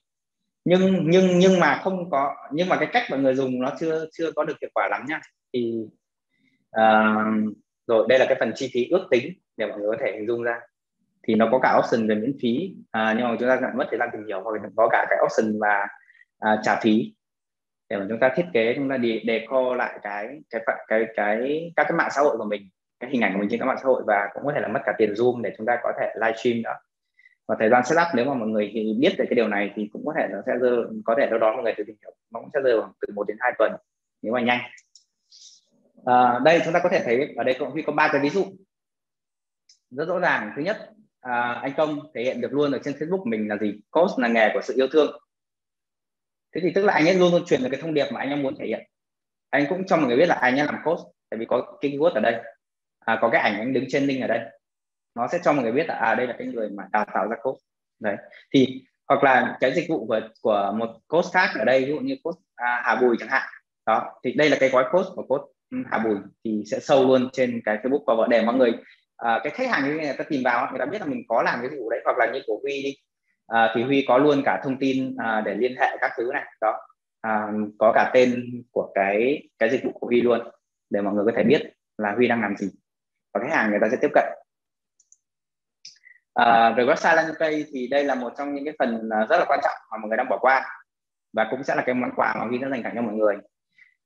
Nhưng 0.66 1.10
nhưng 1.10 1.40
nhưng 1.40 1.60
mà 1.60 1.80
không 1.84 2.10
có 2.10 2.36
nhưng 2.52 2.70
mà 2.70 2.76
cái 2.76 2.88
cách 2.94 3.04
mọi 3.10 3.20
người 3.20 3.36
dùng 3.36 3.62
nó 3.62 3.72
chưa 3.80 4.06
chưa 4.12 4.32
có 4.32 4.44
được 4.44 4.58
hiệu 4.62 4.70
quả 4.74 4.88
lắm 4.92 5.06
nha. 5.08 5.22
Thì 5.54 5.86
uh, 6.78 7.56
rồi 7.88 8.06
đây 8.10 8.20
là 8.20 8.26
cái 8.26 8.38
phần 8.40 8.52
chi 8.56 8.70
phí 8.74 8.88
ước 8.90 9.08
tính 9.12 9.34
để 9.58 9.68
mọi 9.68 9.80
người 9.80 9.88
có 9.92 9.98
thể 10.06 10.12
hình 10.16 10.28
dung 10.28 10.44
ra. 10.44 10.60
Thì 11.28 11.36
nó 11.36 11.50
có 11.52 11.60
cả 11.60 11.80
option 11.80 12.08
về 12.08 12.16
miễn 12.16 12.38
phí 12.42 12.76
à, 12.92 13.14
nhưng 13.18 13.28
mà 13.28 13.36
chúng 13.40 13.50
ta 13.50 13.72
mất 13.76 13.86
thời 13.90 14.00
gian 14.00 14.10
tìm 14.14 14.26
hiểu 14.28 14.42
hoặc 14.42 14.62
có 14.76 14.88
cả 14.92 15.06
cái 15.10 15.20
option 15.26 15.60
và 15.60 15.88
à, 16.40 16.58
trả 16.64 16.80
phí. 16.82 17.14
Để 17.90 17.98
mà 17.98 18.06
chúng 18.10 18.20
ta 18.20 18.34
thiết 18.36 18.46
kế 18.54 18.74
chúng 18.76 18.90
ta 18.90 18.98
đi 18.98 19.22
deco 19.28 19.76
lại 19.76 20.00
cái 20.04 20.28
cái 20.50 20.62
cái, 20.88 21.06
cái 21.16 21.72
các 21.76 21.84
cái 21.84 21.98
mạng 21.98 22.10
xã 22.16 22.22
hội 22.22 22.38
của 22.38 22.46
mình 22.50 22.70
cái 23.00 23.10
hình 23.10 23.22
ảnh 23.22 23.34
của 23.34 23.40
mình 23.40 23.50
trên 23.50 23.60
các 23.60 23.66
mạng 23.66 23.78
xã 23.78 23.86
hội 23.86 24.04
và 24.08 24.30
cũng 24.34 24.44
có 24.46 24.52
thể 24.56 24.62
là 24.62 24.68
mất 24.68 24.80
cả 24.86 24.94
tiền 24.98 25.14
zoom 25.14 25.42
để 25.42 25.54
chúng 25.58 25.66
ta 25.66 25.80
có 25.84 25.92
thể 26.00 26.14
livestream 26.16 26.62
nữa. 26.62 26.76
Và 27.48 27.56
thời 27.60 27.70
gian 27.70 27.86
setup 27.86 28.08
nếu 28.16 28.26
mà 28.26 28.34
mọi 28.34 28.48
người 28.48 28.74
biết 29.00 29.16
về 29.18 29.26
cái 29.30 29.36
điều 29.36 29.48
này 29.48 29.72
thì 29.76 29.90
cũng 29.94 30.06
có 30.06 30.14
thể 30.18 30.28
nó 30.32 30.42
sẽ 30.46 30.54
rơi 30.62 30.86
có 31.06 31.16
thể 31.18 31.28
đâu 31.30 31.40
đó 31.40 31.54
mọi 31.54 31.64
người 31.64 31.74
tự 31.78 31.84
tìm 31.88 31.96
hiểu 32.02 32.12
nó 32.32 32.40
cũng 32.40 32.50
sẽ 32.54 32.60
rơi 32.64 32.80
khoảng 32.80 32.94
từ 33.02 33.14
1 33.14 33.28
đến 33.28 33.38
2 33.40 33.54
tuần 33.58 33.72
nếu 34.22 34.34
mà 34.34 34.42
nhanh. 34.42 34.60
À, 36.06 36.40
đây 36.46 36.62
chúng 36.66 36.74
ta 36.74 36.80
có 36.84 36.90
thể 36.90 37.02
thấy 37.06 37.34
ở 37.38 37.44
đây 37.44 37.56
cũng 37.60 37.70
có 37.86 37.94
ba 37.94 38.10
cái 38.12 38.22
ví 38.22 38.30
dụ. 38.30 38.46
Rất 39.92 40.08
rõ 40.08 40.20
ràng. 40.20 40.52
Thứ 40.56 40.62
nhất 40.62 40.78
à, 41.22 41.60
anh 41.62 41.74
công 41.78 42.00
thể 42.14 42.24
hiện 42.24 42.42
được 42.42 42.54
luôn 42.54 42.72
ở 42.72 42.80
trên 42.84 42.94
facebook 42.94 43.30
mình 43.30 43.48
là 43.48 43.58
gì? 43.58 43.80
Coach 43.92 44.20
là 44.20 44.28
nghề 44.28 44.50
của 44.54 44.62
sự 44.64 44.74
yêu 44.78 44.88
thương. 44.92 45.20
Thế 46.56 46.62
thì 46.64 46.72
tức 46.76 46.86
là 46.86 46.94
anh 46.94 47.08
ấy 47.08 47.14
luôn 47.14 47.32
luôn 47.32 47.46
truyền 47.46 47.62
được 47.64 47.70
cái 47.72 47.82
thông 47.82 47.94
điệp 47.94 48.06
mà 48.12 48.20
anh 48.20 48.30
ấy 48.30 48.44
muốn 48.44 48.56
thể 48.60 48.66
hiện. 48.66 48.90
Anh 49.50 49.66
cũng 49.70 49.86
cho 49.86 49.98
mọi 49.98 50.08
người 50.08 50.18
biết 50.18 50.26
là 50.26 50.36
anh 50.36 50.60
ấy 50.60 50.66
làm 50.66 50.78
coach 50.84 51.00
tại 51.30 51.38
vì 51.38 51.46
có 51.46 51.78
cái 51.82 51.92
keyword 51.92 52.14
ở 52.14 52.20
đây 52.20 52.44
à, 53.06 53.18
có 53.22 53.30
cái 53.30 53.42
ảnh 53.42 53.60
anh 53.60 53.74
đứng 53.74 53.86
trên 53.90 54.04
link 54.04 54.22
ở 54.22 54.28
đây. 54.28 54.40
Nó 55.16 55.28
sẽ 55.28 55.40
cho 55.44 55.54
mọi 55.54 55.64
người 55.64 55.72
biết 55.72 55.88
là 55.88 55.96
à 55.96 56.16
đây 56.16 56.28
là 56.28 56.36
cái 56.38 56.48
người 56.48 56.70
mà 56.70 56.84
đào 56.92 57.06
tạo 57.14 57.28
ra 57.28 57.36
coach 57.42 57.58
đấy. 58.00 58.16
Thì 58.54 58.84
hoặc 59.08 59.24
là 59.24 59.58
cái 59.60 59.74
dịch 59.74 59.90
vụ 59.90 60.06
của 60.08 60.20
của 60.42 60.74
một 60.78 60.90
coach 61.08 61.26
khác 61.34 61.50
ở 61.60 61.66
đây 61.66 61.86
ví 61.86 61.88
dụ 61.88 62.00
như 62.00 62.16
coach 62.24 62.38
à, 62.56 62.82
Hà 62.84 62.96
Bùi 62.96 63.16
chẳng 63.20 63.30
hạn. 63.30 63.48
Đó 63.86 64.20
thì 64.24 64.34
đây 64.34 64.50
là 64.50 64.58
cái 64.60 64.70
gói 64.70 64.86
coach 64.92 65.06
của 65.16 65.24
coach 65.24 65.46
ừ, 65.72 65.78
Hà 65.92 65.98
Bùi 65.98 66.16
thì 66.44 66.64
sẽ 66.66 66.80
sâu 66.80 67.08
luôn 67.08 67.30
trên 67.34 67.62
cái 67.66 67.78
Facebook. 67.84 68.04
Và 68.08 68.16
vợ 68.16 68.28
để 68.30 68.42
mọi 68.42 68.56
người 68.56 68.74
à, 69.18 69.40
cái 69.44 69.52
khách 69.52 69.70
hàng 69.70 69.84
như 69.84 69.94
người 69.94 70.16
ta 70.18 70.24
tìm 70.30 70.42
vào 70.44 70.68
người 70.70 70.80
ta 70.80 70.86
biết 70.86 71.02
là 71.02 71.08
mình 71.08 71.24
có 71.28 71.44
làm 71.44 71.60
cái 71.62 71.70
dịch 71.70 71.78
vụ 71.78 71.90
đấy 71.90 72.02
hoặc 72.06 72.18
là 72.18 72.32
như 72.34 72.42
của 72.48 72.60
Huy 72.64 72.84
đi. 72.84 72.96
À, 73.48 73.72
thì 73.76 73.84
Huy 73.84 74.06
có 74.08 74.18
luôn 74.18 74.42
cả 74.46 74.62
thông 74.64 74.78
tin 74.80 75.16
à, 75.18 75.42
để 75.46 75.56
liên 75.56 75.76
hệ 75.80 75.98
các 76.02 76.12
thứ 76.18 76.30
này. 76.34 76.46
Đó. 76.62 76.78
À, 77.22 77.48
có 77.78 77.92
cả 77.96 78.12
tên 78.14 78.64
của 78.72 78.92
cái 78.96 79.50
cái 79.60 79.70
dịch 79.70 79.84
vụ 79.84 79.92
của 79.92 80.08
Huy 80.08 80.22
luôn 80.22 80.40
để 80.90 81.02
mọi 81.02 81.14
người 81.14 81.26
có 81.26 81.32
thể 81.36 81.44
biết 81.44 81.74
là 81.98 82.12
Huy 82.12 82.28
đang 82.28 82.42
làm 82.42 82.58
gì 82.58 82.70
và 83.36 83.42
khách 83.42 83.56
hàng 83.56 83.70
người 83.70 83.80
ta 83.82 83.88
sẽ 83.92 83.98
tiếp 84.02 84.10
cận. 84.14 84.26
À, 86.34 86.74
về 86.78 86.84
website 86.84 87.16
landing 87.16 87.36
page 87.40 87.64
thì 87.74 87.88
đây 87.88 88.04
là 88.04 88.16
một 88.16 88.34
trong 88.38 88.54
những 88.54 88.66
cái 88.66 88.74
phần 88.80 89.10
à, 89.10 89.26
rất 89.30 89.38
là 89.38 89.46
quan 89.48 89.60
trọng 89.64 89.76
mà 89.92 89.98
mọi 89.98 90.08
người 90.08 90.18
đang 90.18 90.30
bỏ 90.30 90.38
qua 90.38 90.66
và 91.34 91.48
cũng 91.52 91.64
sẽ 91.64 91.76
là 91.76 91.84
cái 91.86 91.96
món 91.96 92.12
quà 92.16 92.36
mà 92.40 92.46
Huy 92.46 92.58
sẽ 92.62 92.68
dành 92.72 92.84
tặng 92.84 92.94
cho 92.96 93.02
mọi 93.02 93.14
người. 93.14 93.36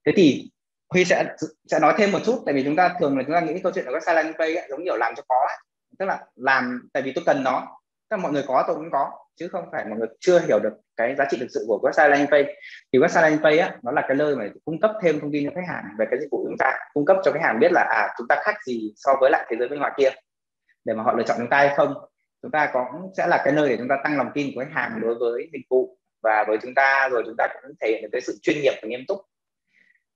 Thế 0.06 0.12
thì 0.16 0.52
Huy 0.90 1.06
sẽ 1.06 1.36
sẽ 1.72 1.80
nói 1.80 1.94
thêm 1.98 2.12
một 2.12 2.20
chút 2.26 2.44
tại 2.46 2.56
vì 2.56 2.64
chúng 2.64 2.76
ta 2.76 2.96
thường 3.00 3.18
là 3.18 3.24
chúng 3.24 3.36
ta 3.36 3.40
nghĩ 3.42 3.60
câu 3.64 3.72
chuyện 3.76 3.86
ở 3.86 3.92
website 3.92 4.14
landing 4.14 4.38
page 4.38 4.56
ấy, 4.56 4.68
giống 4.70 4.84
kiểu 4.84 4.98
làm 4.98 5.16
cho 5.16 5.24
có 5.28 5.46
ấy. 5.48 5.58
tức 6.00 6.06
là 6.06 6.26
làm 6.36 6.90
tại 6.94 7.04
vì 7.04 7.12
tôi 7.16 7.24
cần 7.26 7.44
nó. 7.44 7.60
Tức 8.10 8.18
là 8.18 8.24
mọi 8.24 8.32
người 8.32 8.44
có 8.48 8.64
tôi 8.68 8.76
cũng 8.76 8.92
có 8.92 9.12
chứ 9.40 9.48
không 9.48 9.66
phải 9.72 9.86
mọi 9.86 10.00
người 10.00 10.08
chưa 10.20 10.40
hiểu 10.40 10.60
được 10.60 10.74
cái 10.98 11.16
giá 11.18 11.26
trị 11.30 11.38
thực 11.40 11.48
sự 11.54 11.66
của 11.68 11.80
website 11.84 12.10
landing 12.10 12.32
page 12.32 12.54
thì 12.94 13.00
website 13.00 13.22
landing 13.22 13.44
page 13.44 13.58
á, 13.58 13.78
nó 13.84 13.92
là 13.92 14.06
cái 14.08 14.18
nơi 14.18 14.36
mà 14.36 14.46
cung 14.66 14.80
cấp 14.80 14.92
thêm 15.02 15.20
thông 15.20 15.32
tin 15.32 15.46
cho 15.46 15.52
khách 15.56 15.74
hàng 15.74 15.84
về 16.00 16.06
cái 16.12 16.20
dịch 16.20 16.28
vụ 16.32 16.46
chúng 16.48 16.58
ta 16.58 16.80
cung 16.94 17.06
cấp 17.06 17.18
cho 17.24 17.32
khách 17.32 17.44
hàng 17.44 17.60
biết 17.60 17.72
là 17.72 17.82
à 17.82 18.14
chúng 18.18 18.28
ta 18.28 18.36
khác 18.44 18.56
gì 18.66 18.94
so 18.96 19.16
với 19.22 19.32
lại 19.32 19.46
thế 19.50 19.58
giới 19.60 19.68
bên 19.68 19.80
ngoài 19.80 19.92
kia 19.98 20.10
để 20.86 20.94
mà 20.94 21.04
họ 21.04 21.14
lựa 21.14 21.24
chọn 21.24 21.38
chúng 21.38 21.50
ta 21.50 21.58
hay 21.58 21.74
không. 21.78 21.94
Chúng 22.42 22.52
ta 22.52 22.70
cũng 22.74 23.12
sẽ 23.18 23.28
là 23.28 23.42
cái 23.46 23.54
nơi 23.54 23.70
để 23.70 23.78
chúng 23.78 23.88
ta 23.88 23.98
tăng 24.04 24.18
lòng 24.18 24.32
tin 24.34 24.52
của 24.56 24.62
khách 24.62 24.74
hàng 24.74 25.00
đối 25.02 25.16
với 25.16 25.50
dịch 25.54 25.66
vụ 25.70 25.98
và 26.24 26.46
với 26.48 26.58
chúng 26.62 26.76
ta 26.76 27.10
rồi 27.12 27.24
chúng 27.26 27.36
ta 27.38 27.48
cũng 27.48 27.72
thể 27.82 27.88
hiện 27.90 28.02
được 28.02 28.10
cái 28.12 28.22
sự 28.22 28.38
chuyên 28.42 28.62
nghiệp 28.62 28.74
và 28.82 28.88
nghiêm 28.88 29.06
túc. 29.08 29.20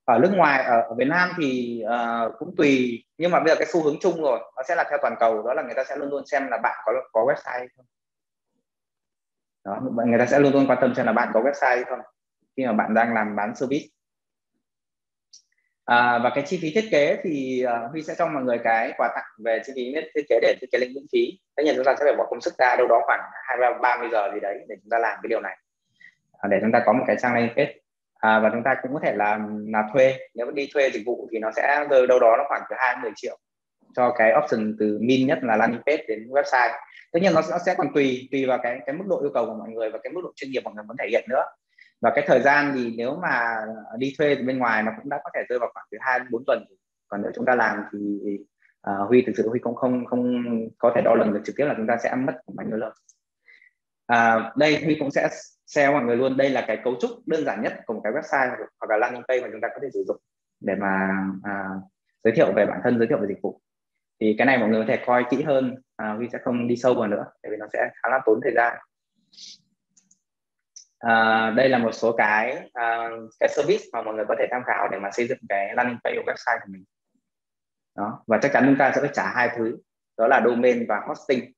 Ở 0.06 0.20
nước 0.20 0.32
ngoài 0.36 0.64
ở, 0.64 0.96
Việt 0.98 1.08
Nam 1.08 1.30
thì 1.38 1.82
uh, 1.86 2.34
cũng 2.40 2.56
tùy 2.58 3.04
nhưng 3.18 3.32
mà 3.32 3.40
bây 3.40 3.50
giờ 3.50 3.56
cái 3.56 3.68
xu 3.74 3.84
hướng 3.84 4.00
chung 4.00 4.22
rồi 4.22 4.40
nó 4.56 4.64
sẽ 4.68 4.76
là 4.76 4.84
theo 4.90 5.00
toàn 5.02 5.16
cầu 5.20 5.44
đó 5.48 5.54
là 5.54 5.62
người 5.64 5.74
ta 5.76 5.84
sẽ 5.84 5.96
luôn 5.96 6.10
luôn 6.10 6.26
xem 6.26 6.48
là 6.48 6.58
bạn 6.58 6.78
có 6.86 6.94
có 7.12 7.26
website 7.26 7.60
hay 7.60 7.68
không 7.78 7.86
đó 9.66 9.80
người 10.06 10.20
ta 10.20 10.26
sẽ 10.26 10.40
luôn 10.40 10.54
luôn 10.54 10.68
quan 10.68 10.78
tâm 10.82 10.96
xem 10.96 11.06
là 11.06 11.12
bạn 11.12 11.32
có 11.34 11.42
website 11.42 11.76
hay 11.76 11.84
không 11.84 12.00
khi 12.58 12.66
mà 12.66 12.74
bạn 12.74 12.94
đang 12.94 13.14
làm 13.14 13.36
bán 13.36 13.56
service 13.56 13.86
à, 15.86 16.20
và 16.24 16.32
cái 16.36 16.44
chi 16.48 16.60
phí 16.62 16.72
thiết 16.76 16.90
kế 16.92 17.18
thì 17.24 17.66
uh, 17.66 17.92
Huy 17.92 18.02
sẽ 18.02 18.16
cho 18.18 18.28
mọi 18.28 18.44
người 18.44 18.58
cái 18.64 18.94
quà 18.98 19.12
tặng 19.16 19.26
về 19.46 19.60
chi 19.66 19.74
phí 19.76 19.94
thiết 20.16 20.26
kế 20.30 20.40
để 20.42 20.56
thiết 20.62 20.68
kế 20.72 20.78
lên 20.78 20.94
miễn 20.94 21.04
phí. 21.12 21.40
Tất 21.56 21.64
nhiên 21.64 21.76
chúng 21.76 21.86
ta 21.86 21.96
sẽ 22.00 22.06
phải 22.06 22.16
bỏ 22.18 22.26
công 22.30 22.42
sức 22.42 22.54
ra 22.58 22.76
đâu 22.78 22.88
đó 22.88 23.02
khoảng 23.06 23.20
hai 23.44 23.58
ba 23.82 23.98
mươi 23.98 24.10
giờ 24.12 24.32
gì 24.34 24.40
đấy 24.40 24.66
để 24.68 24.76
chúng 24.82 24.90
ta 24.90 24.98
làm 25.00 25.20
cái 25.24 25.28
điều 25.30 25.42
này. 25.42 25.58
À, 26.38 26.48
để 26.48 26.58
chúng 26.62 26.72
ta 26.72 26.84
có 26.86 26.94
một 26.94 27.04
cái 27.08 27.16
trang 27.20 27.34
landing 27.34 27.56
page 27.56 27.74
à, 28.20 28.40
và 28.40 28.50
chúng 28.54 28.64
ta 28.64 28.76
cũng 28.82 28.94
có 28.94 29.00
thể 29.04 29.14
làm 29.16 29.66
là 29.74 29.84
thuê. 29.94 30.18
Nếu 30.36 30.52
đi 30.52 30.70
thuê 30.74 30.90
dịch 30.90 31.04
vụ 31.06 31.28
thì 31.32 31.40
nó 31.40 31.52
sẽ 31.56 31.86
rơi 31.90 32.08
đâu 32.08 32.20
đó 32.20 32.36
nó 32.38 32.44
khoảng 32.48 32.62
từ 32.70 32.76
hai 32.80 32.96
10 33.02 33.12
triệu 33.16 33.38
cho 33.96 34.14
cái 34.18 34.34
option 34.44 34.76
từ 34.80 34.98
min 35.02 35.28
nhất 35.28 35.40
là 35.42 35.56
landing 35.56 35.82
page 35.86 36.04
đến 36.08 36.28
website. 36.28 36.72
Tất 37.12 37.20
nhiên 37.22 37.34
nó, 37.34 37.42
nó 37.52 37.58
sẽ 37.66 37.76
còn 37.78 37.94
tùy 37.94 38.28
tùy 38.32 38.46
vào 38.46 38.60
cái 38.64 38.80
cái 38.86 38.96
mức 38.96 39.06
độ 39.08 39.22
yêu 39.22 39.32
cầu 39.34 39.46
của 39.46 39.54
mọi 39.54 39.70
người 39.70 39.90
và 39.90 40.00
cái 40.04 40.14
mức 40.14 40.22
độ 40.24 40.32
chuyên 40.36 40.52
nghiệp 40.52 40.64
mọi 40.64 40.74
người 40.74 40.84
muốn 40.84 40.98
thể 40.98 41.08
hiện 41.10 41.26
nữa. 41.30 41.44
Và 42.02 42.12
cái 42.16 42.24
thời 42.28 42.42
gian 42.42 42.72
thì 42.76 42.94
nếu 42.98 43.16
mà 43.22 43.56
đi 43.98 44.14
thuê 44.18 44.36
từ 44.36 44.44
bên 44.44 44.58
ngoài 44.58 44.84
nó 44.84 44.92
cũng 44.98 45.10
đã 45.10 45.20
có 45.24 45.30
thể 45.36 45.42
rơi 45.50 45.60
vào 45.60 45.70
khoảng 45.74 45.86
từ 45.92 45.98
hai 46.02 46.20
đến 46.20 46.28
bốn 46.32 46.44
tuần 46.48 46.66
còn 47.08 47.22
nếu 47.22 47.32
chúng 47.36 47.46
ta 47.46 47.56
làm 47.56 47.84
thì 47.94 48.00
uh, 48.90 49.10
huy 49.10 49.22
thực 49.22 49.34
sự 49.38 49.50
huy 49.50 49.60
cũng 49.60 49.76
không 49.76 50.06
không 50.06 50.44
có 50.78 50.92
thể 50.96 51.02
đo 51.02 51.16
lường 51.16 51.34
được 51.34 51.42
trực 51.46 51.56
tiếp 51.56 51.66
là 51.66 51.74
chúng 51.78 51.88
ta 51.88 51.98
sẽ 52.04 52.16
mất 52.16 52.34
bao 52.56 52.68
nhiêu 52.68 52.78
lâu 52.78 52.90
à, 54.08 54.52
đây 54.56 54.84
huy 54.84 54.96
cũng 55.00 55.12
sẽ 55.12 55.30
share 55.66 55.94
mọi 55.94 56.04
người 56.04 56.16
luôn. 56.16 56.38
Đây 56.38 56.50
là 56.50 56.64
cái 56.68 56.78
cấu 56.84 56.96
trúc 57.02 57.12
đơn 57.26 57.46
giản 57.46 57.62
nhất 57.62 57.74
của 57.86 57.94
một 57.94 58.02
cái 58.04 58.14
website 58.14 58.56
hoặc 58.80 58.90
là 58.90 58.98
landing 58.98 59.24
page 59.28 59.42
mà 59.42 59.48
chúng 59.52 59.62
ta 59.62 59.68
có 59.68 59.80
thể 59.82 59.88
sử 59.94 60.04
dụng 60.08 60.18
để 60.60 60.76
mà 60.76 61.10
à, 61.44 61.70
giới 62.24 62.34
thiệu 62.36 62.54
về 62.56 62.66
bản 62.66 62.80
thân 62.84 62.98
giới 62.98 63.08
thiệu 63.08 63.18
về 63.18 63.28
dịch 63.28 63.42
vụ 63.42 63.62
thì 64.20 64.36
cái 64.38 64.46
này 64.46 64.58
mọi 64.58 64.70
người 64.70 64.82
có 64.82 64.86
thể 64.88 65.04
coi 65.06 65.26
kỹ 65.30 65.44
hơn 65.44 65.76
à, 65.96 66.14
Huy 66.14 66.28
sẽ 66.32 66.38
không 66.44 66.68
đi 66.68 66.76
sâu 66.76 66.94
vào 66.94 67.08
nữa 67.08 67.26
tại 67.42 67.52
vì 67.52 67.58
nó 67.58 67.66
sẽ 67.74 67.90
khá 67.94 68.10
là 68.10 68.20
tốn 68.26 68.40
thời 68.44 68.54
gian. 68.56 68.78
À, 71.00 71.50
đây 71.58 71.70
là 71.70 71.78
một 71.78 71.92
số 71.92 72.16
cái 72.18 72.70
à, 72.74 73.10
cái 73.40 73.50
service 73.56 73.84
mà 73.94 74.02
mọi 74.02 74.14
người 74.14 74.26
có 74.28 74.36
thể 74.40 74.48
tham 74.52 74.62
khảo 74.66 74.88
để 74.92 75.00
mà 75.00 75.10
xây 75.12 75.28
dựng 75.28 75.40
cái 75.50 75.74
landing 75.76 75.98
page 76.04 76.16
của 76.16 76.32
website 76.32 76.60
của 76.60 76.68
mình. 76.68 76.84
Đó 77.96 78.24
và 78.28 78.40
chắc 78.42 78.52
chắn 78.54 78.64
chúng 78.66 78.78
ta 78.78 78.92
sẽ 78.96 79.02
phải 79.02 79.10
trả 79.14 79.32
hai 79.34 79.50
thứ 79.58 79.78
đó 80.18 80.28
là 80.28 80.42
domain 80.46 80.86
và 80.88 81.02
hosting. 81.08 81.54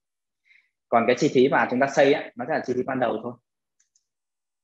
Còn 0.89 1.03
cái 1.07 1.15
chi 1.19 1.31
phí 1.33 1.49
mà 1.49 1.67
chúng 1.71 1.79
ta 1.79 1.87
xây 1.87 2.13
ấy, 2.13 2.31
nó 2.35 2.45
sẽ 2.47 2.53
là 2.53 2.61
chi 2.65 2.73
phí 2.75 2.83
ban 2.83 2.99
đầu 2.99 3.19
thôi. 3.23 3.33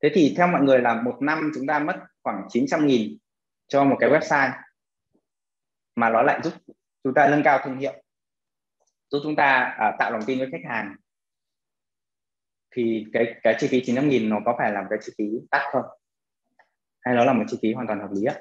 Thế 0.03 0.09
thì 0.13 0.33
theo 0.37 0.47
mọi 0.47 0.61
người 0.61 0.79
là 0.79 1.01
một 1.01 1.17
năm 1.21 1.51
chúng 1.55 1.67
ta 1.67 1.79
mất 1.79 1.95
khoảng 2.23 2.47
900 2.49 2.87
nghìn 2.87 3.17
cho 3.67 3.83
một 3.83 3.97
cái 3.99 4.09
website 4.09 4.51
mà 5.95 6.09
nó 6.09 6.21
lại 6.21 6.39
giúp 6.43 6.53
chúng 7.03 7.13
ta 7.13 7.27
nâng 7.29 7.43
cao 7.43 7.59
thương 7.63 7.77
hiệu. 7.77 7.93
Giúp 9.09 9.19
chúng 9.23 9.35
ta 9.35 9.75
à, 9.79 9.95
tạo 9.99 10.11
lòng 10.11 10.21
tin 10.25 10.39
với 10.39 10.47
khách 10.51 10.69
hàng. 10.69 10.95
Thì 12.75 13.05
cái 13.13 13.35
cái 13.43 13.55
chi 13.59 13.67
phí 13.67 13.81
900 13.85 14.09
nghìn 14.09 14.29
nó 14.29 14.39
có 14.45 14.55
phải 14.57 14.71
là 14.71 14.81
một 14.81 14.87
cái 14.89 14.99
chi 15.01 15.13
phí 15.17 15.23
tắt 15.51 15.69
không? 15.71 15.83
Hay 16.99 17.15
nó 17.15 17.25
là 17.25 17.33
một 17.33 17.43
chi 17.47 17.57
phí 17.61 17.73
hoàn 17.73 17.87
toàn 17.87 17.99
hợp 17.99 18.09
lý 18.11 18.23
ạ? 18.25 18.35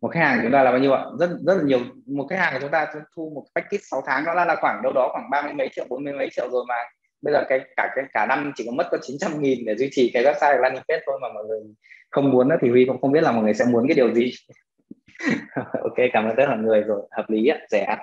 Một 0.00 0.08
khách 0.08 0.20
hàng 0.20 0.38
của 0.38 0.42
chúng 0.42 0.52
ta 0.52 0.62
là 0.62 0.70
bao 0.70 0.80
nhiêu 0.80 0.92
ạ? 0.92 1.04
Rất 1.18 1.30
rất 1.46 1.54
là 1.54 1.62
nhiều. 1.62 1.80
Một 2.06 2.26
khách 2.30 2.38
hàng 2.38 2.52
của 2.52 2.58
chúng 2.60 2.70
ta 2.70 2.92
thu 3.16 3.32
một 3.34 3.46
package 3.54 3.78
6 3.82 4.02
tháng 4.06 4.24
đó 4.24 4.34
là, 4.34 4.44
là 4.44 4.56
khoảng 4.60 4.82
đâu 4.82 4.92
đó 4.92 5.08
khoảng 5.12 5.30
ba 5.30 5.42
mươi 5.42 5.52
mấy 5.52 5.68
triệu 5.72 5.86
bốn 5.88 6.04
mươi 6.04 6.12
mấy 6.12 6.28
triệu 6.32 6.50
rồi 6.50 6.64
mà. 6.68 6.74
Bây 7.22 7.34
giờ 7.34 7.44
cái 7.48 7.60
cả 7.76 7.92
cái 7.96 8.04
cả 8.12 8.26
năm 8.26 8.52
chỉ 8.56 8.64
có 8.66 8.72
mất 8.72 8.88
có 8.90 8.98
900 9.02 9.42
nghìn 9.42 9.64
để 9.64 9.76
duy 9.76 9.88
trì 9.92 10.10
cái 10.14 10.24
website 10.24 10.60
landing 10.60 10.82
page 10.88 11.02
thôi 11.06 11.18
mà 11.22 11.28
mọi 11.34 11.44
người 11.44 11.60
không 12.10 12.30
muốn 12.30 12.48
nữa. 12.48 12.56
Thì 12.60 12.70
Huy 12.70 12.84
cũng 12.84 13.00
không 13.00 13.12
biết 13.12 13.22
là 13.22 13.32
mọi 13.32 13.44
người 13.44 13.54
sẽ 13.54 13.64
muốn 13.64 13.86
cái 13.88 13.94
điều 13.94 14.14
gì. 14.14 14.32
ok 15.82 15.96
cảm 16.12 16.24
ơn 16.24 16.36
tất 16.36 16.42
cả 16.46 16.54
mọi 16.54 16.58
người 16.58 16.80
rồi 16.80 17.08
hợp 17.10 17.30
lý 17.30 17.46
ạ 17.46 17.58
rẻ 17.70 17.96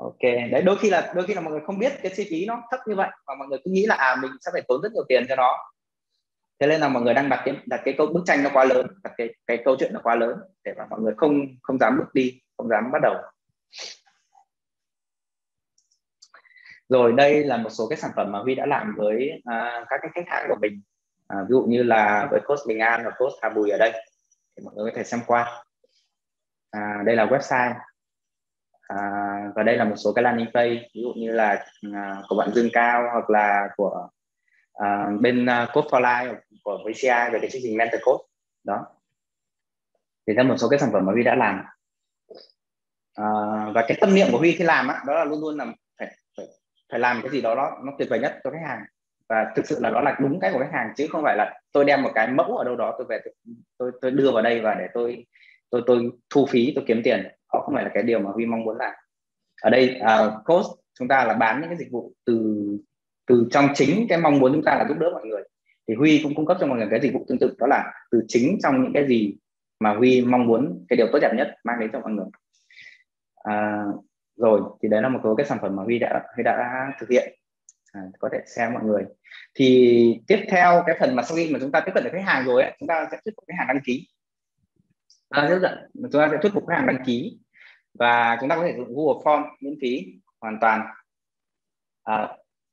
ok 0.00 0.22
đấy 0.50 0.62
đôi 0.62 0.76
khi 0.78 0.90
là 0.90 1.12
đôi 1.14 1.26
khi 1.26 1.34
là 1.34 1.40
mọi 1.40 1.52
người 1.52 1.60
không 1.66 1.78
biết 1.78 1.92
cái 2.02 2.12
chi 2.16 2.26
phí 2.30 2.46
nó 2.46 2.62
thấp 2.70 2.80
như 2.86 2.94
vậy 2.94 3.08
và 3.26 3.34
mọi 3.34 3.48
người 3.48 3.58
cứ 3.64 3.70
nghĩ 3.70 3.86
là 3.86 3.94
à 3.94 4.16
mình 4.22 4.30
sẽ 4.40 4.50
phải 4.52 4.62
tốn 4.68 4.82
rất 4.82 4.92
nhiều 4.92 5.04
tiền 5.08 5.24
cho 5.28 5.36
nó. 5.36 5.56
Thế 6.60 6.66
nên 6.66 6.80
là 6.80 6.88
mọi 6.88 7.02
người 7.02 7.14
đang 7.14 7.28
đặt 7.28 7.42
cái 7.44 7.56
đặt 7.66 7.80
cái 7.84 7.94
câu 7.98 8.06
bức 8.06 8.22
tranh 8.26 8.42
nó 8.42 8.50
quá 8.52 8.64
lớn 8.64 8.86
đặt 9.04 9.12
cái 9.16 9.34
cái 9.46 9.58
câu 9.64 9.76
chuyện 9.78 9.92
nó 9.94 10.00
quá 10.02 10.14
lớn 10.14 10.38
để 10.64 10.72
mà 10.78 10.86
mọi 10.90 11.00
người 11.00 11.14
không 11.16 11.46
không 11.62 11.78
dám 11.78 11.98
bước 11.98 12.14
đi 12.14 12.40
không 12.56 12.68
dám 12.68 12.90
bắt 12.92 12.98
đầu. 13.02 13.14
Rồi 16.88 17.12
đây 17.12 17.44
là 17.44 17.56
một 17.56 17.70
số 17.70 17.88
cái 17.88 17.96
sản 17.96 18.10
phẩm 18.16 18.32
mà 18.32 18.38
Huy 18.38 18.54
đã 18.54 18.66
làm 18.66 18.94
với 18.96 19.30
uh, 19.38 19.86
các 19.88 20.00
cái 20.02 20.10
khách 20.14 20.28
hàng 20.28 20.46
của 20.48 20.56
mình. 20.60 20.82
À, 21.28 21.36
ví 21.42 21.48
dụ 21.50 21.64
như 21.68 21.82
là 21.82 22.28
với 22.30 22.40
coach 22.40 22.60
Bình 22.66 22.78
An 22.78 23.02
và 23.04 23.10
coach 23.18 23.32
Hà 23.42 23.48
Bùi 23.48 23.70
ở 23.70 23.78
đây 23.78 23.92
thì 24.56 24.64
mọi 24.64 24.74
người 24.74 24.90
có 24.90 24.96
thể 24.96 25.04
xem 25.04 25.20
qua 25.26 25.64
à, 26.70 27.02
đây 27.06 27.16
là 27.16 27.26
website. 27.26 27.74
À, 28.80 28.96
và 29.54 29.62
đây 29.62 29.76
là 29.76 29.84
một 29.84 29.96
số 29.96 30.12
cái 30.12 30.22
landing 30.22 30.50
page 30.54 30.88
ví 30.94 31.02
dụ 31.02 31.12
như 31.16 31.32
là 31.32 31.64
à, 31.94 32.22
của 32.28 32.36
bạn 32.36 32.50
Dương 32.54 32.68
Cao 32.72 33.02
hoặc 33.12 33.30
là 33.30 33.68
của 33.76 34.08
à, 34.74 35.06
bên 35.20 35.44
uh, 35.44 35.68
Code 35.72 35.88
for 35.88 36.00
Life 36.00 36.34
của 36.62 36.78
VCI 36.84 37.32
về 37.32 37.38
cái 37.40 37.50
chương 37.50 37.62
trình 37.64 37.76
Mentor 37.76 38.00
Code. 38.04 38.24
Đó. 38.64 38.86
Thì 40.26 40.34
theo 40.34 40.44
một 40.44 40.56
số 40.56 40.68
cái 40.68 40.78
sản 40.78 40.90
phẩm 40.92 41.06
mà 41.06 41.12
Huy 41.12 41.22
đã 41.22 41.34
làm. 41.34 41.64
À, 43.14 43.24
và 43.74 43.84
cái 43.88 43.98
tâm 44.00 44.14
niệm 44.14 44.26
của 44.32 44.38
Huy 44.38 44.52
khi 44.52 44.64
làm 44.64 44.88
á, 44.88 45.02
đó 45.06 45.14
là 45.14 45.24
luôn 45.24 45.40
luôn 45.40 45.58
là 45.58 45.66
phải 45.98 46.16
phải, 46.36 46.46
phải 46.90 47.00
làm 47.00 47.20
cái 47.22 47.30
gì 47.30 47.40
đó 47.40 47.54
nó, 47.54 47.70
nó 47.84 47.92
tuyệt 47.98 48.08
vời 48.10 48.18
nhất 48.18 48.40
cho 48.44 48.50
khách 48.50 48.66
hàng. 48.68 48.84
Và 49.28 49.52
thực 49.56 49.66
sự 49.66 49.78
là 49.80 49.90
đó 49.90 50.00
là 50.00 50.16
đúng 50.20 50.40
cái 50.40 50.52
của 50.52 50.58
khách 50.58 50.72
hàng 50.72 50.92
chứ 50.96 51.06
không 51.10 51.22
phải 51.22 51.36
là 51.36 51.60
tôi 51.72 51.84
đem 51.84 52.02
một 52.02 52.10
cái 52.14 52.28
mẫu 52.28 52.56
ở 52.56 52.64
đâu 52.64 52.76
đó 52.76 52.94
tôi 52.98 53.06
về 53.08 53.20
tôi 53.24 53.34
tôi, 53.78 53.92
tôi 54.00 54.10
đưa 54.10 54.30
vào 54.32 54.42
đây 54.42 54.60
và 54.60 54.74
để 54.74 54.86
tôi 54.94 55.26
tôi 55.70 55.82
tôi 55.86 56.10
thu 56.30 56.46
phí 56.46 56.72
tôi 56.74 56.84
kiếm 56.86 57.00
tiền. 57.04 57.28
Họ 57.52 57.60
không 57.60 57.74
phải 57.74 57.84
là 57.84 57.90
cái 57.94 58.02
điều 58.02 58.18
mà 58.18 58.30
Huy 58.30 58.46
mong 58.46 58.64
muốn 58.64 58.76
làm. 58.76 58.92
Ở 59.62 59.70
đây 59.70 60.00
uh, 60.00 60.44
cost 60.44 60.66
chúng 60.98 61.08
ta 61.08 61.24
là 61.24 61.34
bán 61.34 61.60
những 61.60 61.70
cái 61.70 61.78
dịch 61.78 61.90
vụ 61.90 62.12
từ 62.24 62.66
từ 63.26 63.48
trong 63.50 63.68
chính 63.74 64.06
cái 64.08 64.18
mong 64.20 64.38
muốn 64.38 64.52
chúng 64.52 64.64
ta 64.64 64.74
là 64.74 64.86
giúp 64.88 64.98
đỡ 64.98 65.10
mọi 65.12 65.26
người. 65.26 65.42
Thì 65.88 65.94
Huy 65.94 66.20
cũng 66.22 66.34
cung 66.34 66.46
cấp 66.46 66.56
cho 66.60 66.66
mọi 66.66 66.78
người 66.78 66.88
cái 66.90 67.00
dịch 67.00 67.12
vụ 67.12 67.24
tương 67.28 67.38
tự 67.38 67.54
đó 67.58 67.66
là 67.66 67.92
từ 68.10 68.24
chính 68.28 68.58
trong 68.62 68.82
những 68.82 68.92
cái 68.92 69.08
gì 69.08 69.36
mà 69.80 69.94
Huy 69.94 70.20
mong 70.20 70.46
muốn 70.46 70.84
cái 70.88 70.96
điều 70.96 71.06
tốt 71.12 71.18
đẹp 71.22 71.32
nhất 71.36 71.54
mang 71.64 71.80
đến 71.80 71.90
cho 71.92 72.00
mọi 72.00 72.12
người. 72.12 72.26
À, 73.34 73.84
rồi 74.36 74.60
thì 74.82 74.88
đấy 74.88 75.02
là 75.02 75.08
một 75.08 75.20
số 75.24 75.34
cái 75.34 75.46
sản 75.46 75.58
phẩm 75.62 75.76
mà 75.76 75.82
Huy 75.82 75.98
đã 75.98 76.22
Huy 76.34 76.42
đã 76.42 76.86
thực 77.00 77.08
hiện. 77.10 77.34
À, 77.92 78.00
có 78.18 78.28
thể 78.32 78.38
xem 78.46 78.72
mọi 78.72 78.84
người. 78.84 79.04
Thì 79.54 80.20
tiếp 80.26 80.40
theo 80.50 80.82
cái 80.86 80.96
phần 81.00 81.16
mà 81.16 81.22
sau 81.22 81.36
khi 81.36 81.52
mà 81.52 81.58
chúng 81.62 81.72
ta 81.72 81.80
tiếp 81.80 81.92
cận 81.94 82.04
được 82.04 82.10
khách 82.12 82.24
hàng 82.26 82.46
rồi 82.46 82.62
ấy, 82.62 82.76
chúng 82.80 82.86
ta 82.86 83.08
sẽ 83.10 83.18
thuyết 83.24 83.32
phục 83.36 83.44
khách 83.48 83.54
hàng 83.58 83.68
đăng 83.68 83.80
ký 83.84 84.08
à, 85.30 85.46
rất 85.48 85.58
giận. 85.62 85.78
Chúng 85.94 86.20
ta 86.20 86.28
sẽ 86.30 86.38
thuyết 86.42 86.52
phục 86.54 86.66
khách 86.68 86.76
hàng 86.76 86.86
đăng 86.86 87.04
ký 87.06 87.38
và 87.94 88.36
chúng 88.40 88.48
ta 88.48 88.56
có 88.56 88.62
thể 88.62 88.74
dùng 88.76 88.94
Google 88.94 89.22
Form 89.24 89.44
miễn 89.60 89.74
phí 89.80 90.06
hoàn 90.40 90.58
toàn. 90.60 90.86
À, 92.02 92.28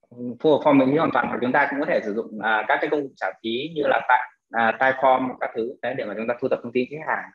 Google 0.10 0.64
Form 0.64 0.74
miễn 0.74 0.90
phí 0.92 0.98
hoàn 0.98 1.11
toàn 1.14 1.30
và 1.32 1.38
chúng 1.42 1.52
ta 1.52 1.68
cũng 1.69 1.80
có 1.80 1.86
thể 1.86 2.00
sử 2.03 2.14
dụng 2.14 2.40
à, 2.42 2.66
các 2.68 2.77
cái 2.82 2.90
công 2.90 3.02
cụ 3.02 3.10
trả 3.16 3.27
phí 3.44 3.69
như 3.76 3.84
là 3.86 4.02
tại 4.10 4.19
à, 4.52 4.77
Typeform 4.80 5.38
các 5.40 5.50
thứ 5.56 5.74
đấy 5.82 5.94
để 5.98 6.06
mà 6.06 6.14
chúng 6.18 6.27
ta 6.27 6.34
thu 6.42 6.48
thập 6.48 6.60
thông 6.64 6.72
tin 6.72 6.88
khách 6.92 7.08
hàng. 7.08 7.30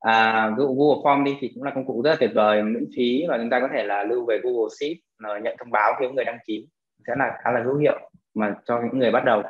À, 0.00 0.48
ví 0.50 0.54
dụ 0.58 0.74
Google 0.74 1.02
Form 1.02 1.24
đi 1.24 1.36
thì 1.40 1.50
cũng 1.54 1.62
là 1.62 1.72
công 1.74 1.86
cụ 1.86 2.02
rất 2.04 2.10
là 2.10 2.16
tuyệt 2.20 2.30
vời 2.34 2.62
miễn 2.62 2.84
phí 2.96 3.24
và 3.28 3.38
chúng 3.38 3.50
ta 3.50 3.60
có 3.60 3.68
thể 3.72 3.84
là 3.84 4.04
lưu 4.04 4.26
về 4.26 4.38
Google 4.42 4.68
Sheet 4.80 4.96
nhận 5.42 5.56
thông 5.58 5.70
báo 5.70 5.94
khi 6.00 6.06
có 6.06 6.12
người 6.12 6.24
đăng 6.24 6.38
ký. 6.46 6.68
Sẽ 7.06 7.12
là 7.18 7.38
khá 7.44 7.50
là 7.50 7.62
hữu 7.62 7.76
hiệu 7.76 8.10
mà 8.34 8.54
cho 8.64 8.80
những 8.84 8.98
người 8.98 9.10
bắt 9.10 9.24
đầu. 9.24 9.42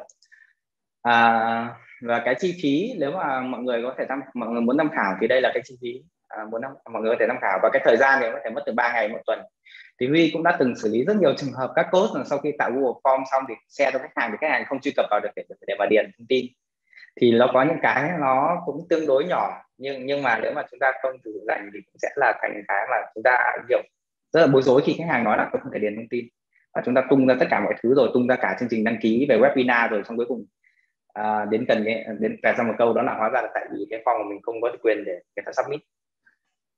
À, 1.02 1.75
và 2.01 2.23
cái 2.25 2.35
chi 2.39 2.59
phí 2.62 2.93
nếu 2.99 3.11
mà 3.11 3.41
mọi 3.41 3.62
người 3.62 3.83
có 3.83 3.95
thể 3.99 4.05
tham 4.09 4.20
mọi 4.35 4.49
người 4.49 4.61
muốn 4.61 4.79
tham 4.79 4.91
khảo 4.91 5.17
thì 5.20 5.27
đây 5.27 5.41
là 5.41 5.51
cái 5.55 5.62
chi 5.67 5.75
phí. 5.83 6.03
À, 6.29 6.45
muốn 6.51 6.62
tham, 6.62 6.73
mọi 6.93 7.03
người 7.03 7.11
có 7.11 7.17
thể 7.20 7.27
tham 7.29 7.39
khảo. 7.41 7.59
Và 7.62 7.70
cái 7.73 7.83
thời 7.85 7.97
gian 7.97 8.19
thì 8.23 8.27
có 8.33 8.39
thể 8.45 8.51
mất 8.51 8.62
từ 8.67 8.73
3 8.73 8.93
ngày 8.93 9.09
một 9.09 9.19
tuần. 9.27 9.39
Thì 10.01 10.09
Huy 10.09 10.31
cũng 10.33 10.43
đã 10.43 10.57
từng 10.59 10.77
xử 10.77 10.89
lý 10.93 11.05
rất 11.05 11.17
nhiều 11.17 11.35
trường 11.37 11.53
hợp 11.53 11.73
các 11.77 11.87
cốt 11.91 12.09
là 12.15 12.25
sau 12.25 12.39
khi 12.39 12.53
tạo 12.59 12.70
Google 12.70 13.01
Form 13.03 13.25
xong 13.33 13.45
thì 13.49 13.55
xe 13.69 13.91
cho 13.93 13.99
khách 13.99 14.12
hàng 14.17 14.31
thì 14.31 14.37
khách 14.41 14.51
hàng 14.51 14.65
không 14.69 14.81
truy 14.81 14.93
cập 14.97 15.07
vào 15.11 15.20
được 15.20 15.29
để, 15.37 15.43
để 15.67 15.75
mà 15.79 15.87
điền 15.91 16.11
thông 16.19 16.27
tin. 16.29 16.47
Thì 17.20 17.33
nó 17.33 17.51
có 17.55 17.62
những 17.62 17.79
cái 17.83 18.11
nó 18.20 18.62
cũng 18.67 18.87
tương 18.91 19.07
đối 19.07 19.25
nhỏ 19.25 19.62
nhưng 19.79 20.07
nhưng 20.07 20.23
mà 20.23 20.39
nếu 20.43 20.53
mà 20.53 20.62
chúng 20.70 20.79
ta 20.81 20.93
không 21.03 21.12
thử 21.25 21.31
dành 21.47 21.70
thì 21.75 21.81
cũng 21.87 21.95
sẽ 22.03 22.09
là 22.17 22.39
thành 22.43 22.62
cái 22.69 22.87
mà 22.91 22.97
chúng 23.15 23.23
ta 23.23 23.53
hiểu 23.69 23.83
rất 24.33 24.41
là 24.41 24.47
bối 24.47 24.62
rối 24.62 24.83
khi 24.85 24.95
khách 24.99 25.09
hàng 25.09 25.25
nói 25.25 25.37
là 25.37 25.49
không 25.53 25.73
thể 25.73 25.79
điền 25.79 25.97
thông 25.97 26.09
tin. 26.09 26.25
Và 26.75 26.83
chúng 26.85 26.95
ta 26.95 27.03
tung 27.11 27.27
ra 27.27 27.35
tất 27.41 27.47
cả 27.51 27.61
mọi 27.61 27.75
thứ 27.83 27.95
rồi 27.95 28.11
tung 28.15 28.27
ra 28.27 28.37
cả 28.37 28.57
chương 28.61 28.69
trình 28.69 28.85
đăng 28.85 28.97
ký 29.03 29.27
về 29.29 29.39
webinar 29.39 29.89
rồi 29.89 30.03
xong 30.09 30.17
cuối 30.17 30.27
cùng 30.29 30.45
à, 31.23 31.44
đến 31.50 31.65
cần 31.68 31.82
cái 31.84 32.05
đến 32.18 32.36
kèm 32.42 32.57
ra 32.57 32.65
một 32.65 32.74
câu 32.78 32.94
đó 32.94 33.02
là 33.02 33.15
hóa 33.15 33.28
ra 33.28 33.42
là 33.42 33.49
tại 33.55 33.66
vì 33.73 33.86
cái 33.90 34.02
form 34.05 34.18
của 34.18 34.28
mình 34.28 34.42
không 34.42 34.60
có 34.60 34.76
quyền 34.82 35.05
để 35.05 35.12
người 35.12 35.42
ta 35.47 35.52
submit. 35.52 35.81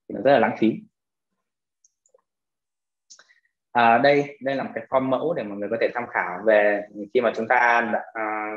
Thì 0.09 0.15
nó 0.15 0.21
rất 0.25 0.33
là 0.33 0.39
lãng 0.39 0.57
phí. 0.59 0.73
À, 3.73 3.99
đây 3.99 4.39
đây 4.41 4.57
là 4.57 4.63
một 4.63 4.71
cái 4.75 4.85
form 4.91 5.03
mẫu 5.03 5.35
để 5.35 5.43
mọi 5.43 5.59
người 5.59 5.69
có 5.69 5.77
thể 5.81 5.89
tham 5.95 6.05
khảo 6.11 6.41
về 6.47 6.83
khi 7.15 7.21
mà 7.21 7.33
chúng 7.37 7.49
ta 7.49 7.93
à, 8.13 8.57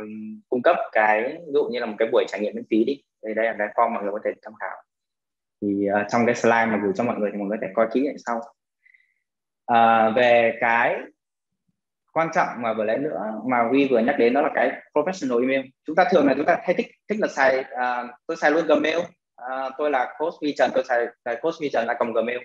cung 0.49 0.61
cấp 0.61 0.75
cái 0.91 1.23
ví 1.23 1.53
dụ 1.53 1.67
như 1.72 1.80
là 1.80 1.85
một 1.85 1.95
cái 1.99 2.07
buổi 2.11 2.25
trải 2.27 2.41
nghiệm 2.41 2.55
miễn 2.55 2.65
phí 2.69 2.83
đi. 2.83 3.03
Đây 3.23 3.33
đây 3.33 3.45
là 3.45 3.55
cái 3.57 3.67
form 3.75 3.89
mọi 3.89 4.03
người 4.03 4.11
có 4.11 4.19
thể 4.25 4.31
tham 4.41 4.53
khảo. 4.59 4.77
Thì 5.61 5.88
uh, 6.01 6.07
trong 6.09 6.25
cái 6.25 6.35
slide 6.35 6.65
mà 6.65 6.80
gửi 6.83 6.91
cho 6.95 7.03
mọi 7.03 7.19
người 7.19 7.30
thì 7.31 7.38
mọi 7.38 7.47
người 7.47 7.57
có 7.61 7.67
thể 7.67 7.73
coi 7.75 7.88
kỹ 7.93 8.05
lại 8.05 8.15
sau. 8.25 8.41
À, 9.65 10.09
về 10.09 10.57
cái 10.61 10.99
quan 12.16 12.30
trọng 12.34 12.48
mà 12.58 12.74
vừa 12.74 12.84
lẽ 12.84 12.98
nữa 12.98 13.19
mà 13.45 13.68
Huy 13.69 13.88
vừa 13.88 14.00
nhắc 14.00 14.16
đến 14.19 14.34
đó 14.34 14.42
là 14.42 14.50
cái 14.56 14.72
professional 14.94 15.42
email. 15.42 15.66
Chúng 15.85 15.95
ta 15.95 16.06
thường 16.11 16.27
là 16.27 16.34
chúng 16.38 16.45
ta 16.45 16.58
hay 16.64 16.74
thích 16.74 16.88
thích 17.10 17.19
là 17.19 17.27
xài 17.27 17.60
uh, 17.60 18.10
tôi 18.27 18.38
xài 18.38 18.52
luôn 18.52 18.66
Gmail. 18.68 18.98
Uh, 18.98 19.74
tôi 19.77 19.92
là 19.92 20.14
coach 20.18 20.34
Vi 20.42 20.53
Trần 20.58 20.72
tôi 20.74 20.84
xài, 20.84 21.06
xài 21.26 21.35
coach 21.42 21.53
Vi 21.61 21.69
Trần 21.69 21.85
là 21.88 21.94
cầm 22.00 22.14
Gmail. 22.14 22.38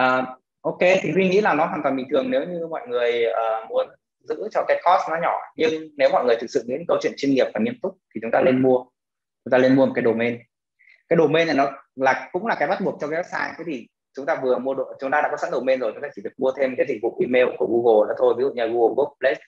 Uh, 0.00 0.28
ok 0.60 0.78
thì 0.80 1.12
Huy 1.12 1.28
nghĩ 1.28 1.40
là 1.40 1.54
nó 1.54 1.66
hoàn 1.66 1.82
toàn 1.82 1.96
bình 1.96 2.06
thường 2.10 2.30
nếu 2.30 2.44
như 2.44 2.66
mọi 2.70 2.88
người 2.88 3.24
uh, 3.30 3.70
muốn 3.70 3.86
giữ 4.20 4.48
cho 4.52 4.64
cái 4.68 4.82
cost 4.84 5.10
nó 5.10 5.16
nhỏ. 5.22 5.38
Nhưng 5.56 5.88
nếu 5.96 6.08
mọi 6.12 6.24
người 6.24 6.36
thực 6.40 6.50
sự 6.50 6.64
đến 6.66 6.84
câu 6.88 6.98
chuyện 7.02 7.12
chuyên 7.16 7.34
nghiệp 7.34 7.46
và 7.54 7.60
nghiêm 7.60 7.74
túc 7.82 7.96
thì 8.14 8.20
chúng 8.22 8.30
ta 8.30 8.40
nên 8.40 8.62
mua. 8.62 8.84
Chúng 9.44 9.50
ta 9.50 9.58
nên 9.58 9.76
mua 9.76 9.86
một 9.86 9.92
cái 9.94 10.04
domain. 10.04 10.38
Cái 11.08 11.16
domain 11.16 11.46
này 11.46 11.56
nó 11.56 11.72
là 11.96 12.28
cũng 12.32 12.46
là 12.46 12.54
cái 12.54 12.68
bắt 12.68 12.80
buộc 12.80 12.98
cho 13.00 13.08
cái 13.08 13.22
website. 13.22 13.52
Thế 13.58 13.64
thì 13.66 13.88
chúng 14.16 14.26
ta 14.26 14.40
vừa 14.42 14.58
mua 14.58 14.74
độ 14.74 14.84
chúng 15.00 15.10
ta 15.10 15.20
đã 15.20 15.28
có 15.30 15.36
sẵn 15.36 15.50
domain 15.50 15.80
rồi 15.80 15.92
chúng 15.92 16.02
ta 16.02 16.08
chỉ 16.14 16.22
việc 16.24 16.32
mua 16.38 16.52
thêm 16.56 16.74
cái 16.76 16.86
dịch 16.88 16.98
vụ 17.02 17.18
email 17.20 17.56
của 17.58 17.66
Google 17.66 18.08
đó 18.08 18.14
thôi 18.18 18.34
ví 18.38 18.42
dụ 18.42 18.50
như 18.50 18.66
Google 18.66 18.94
Workplace 18.94 19.40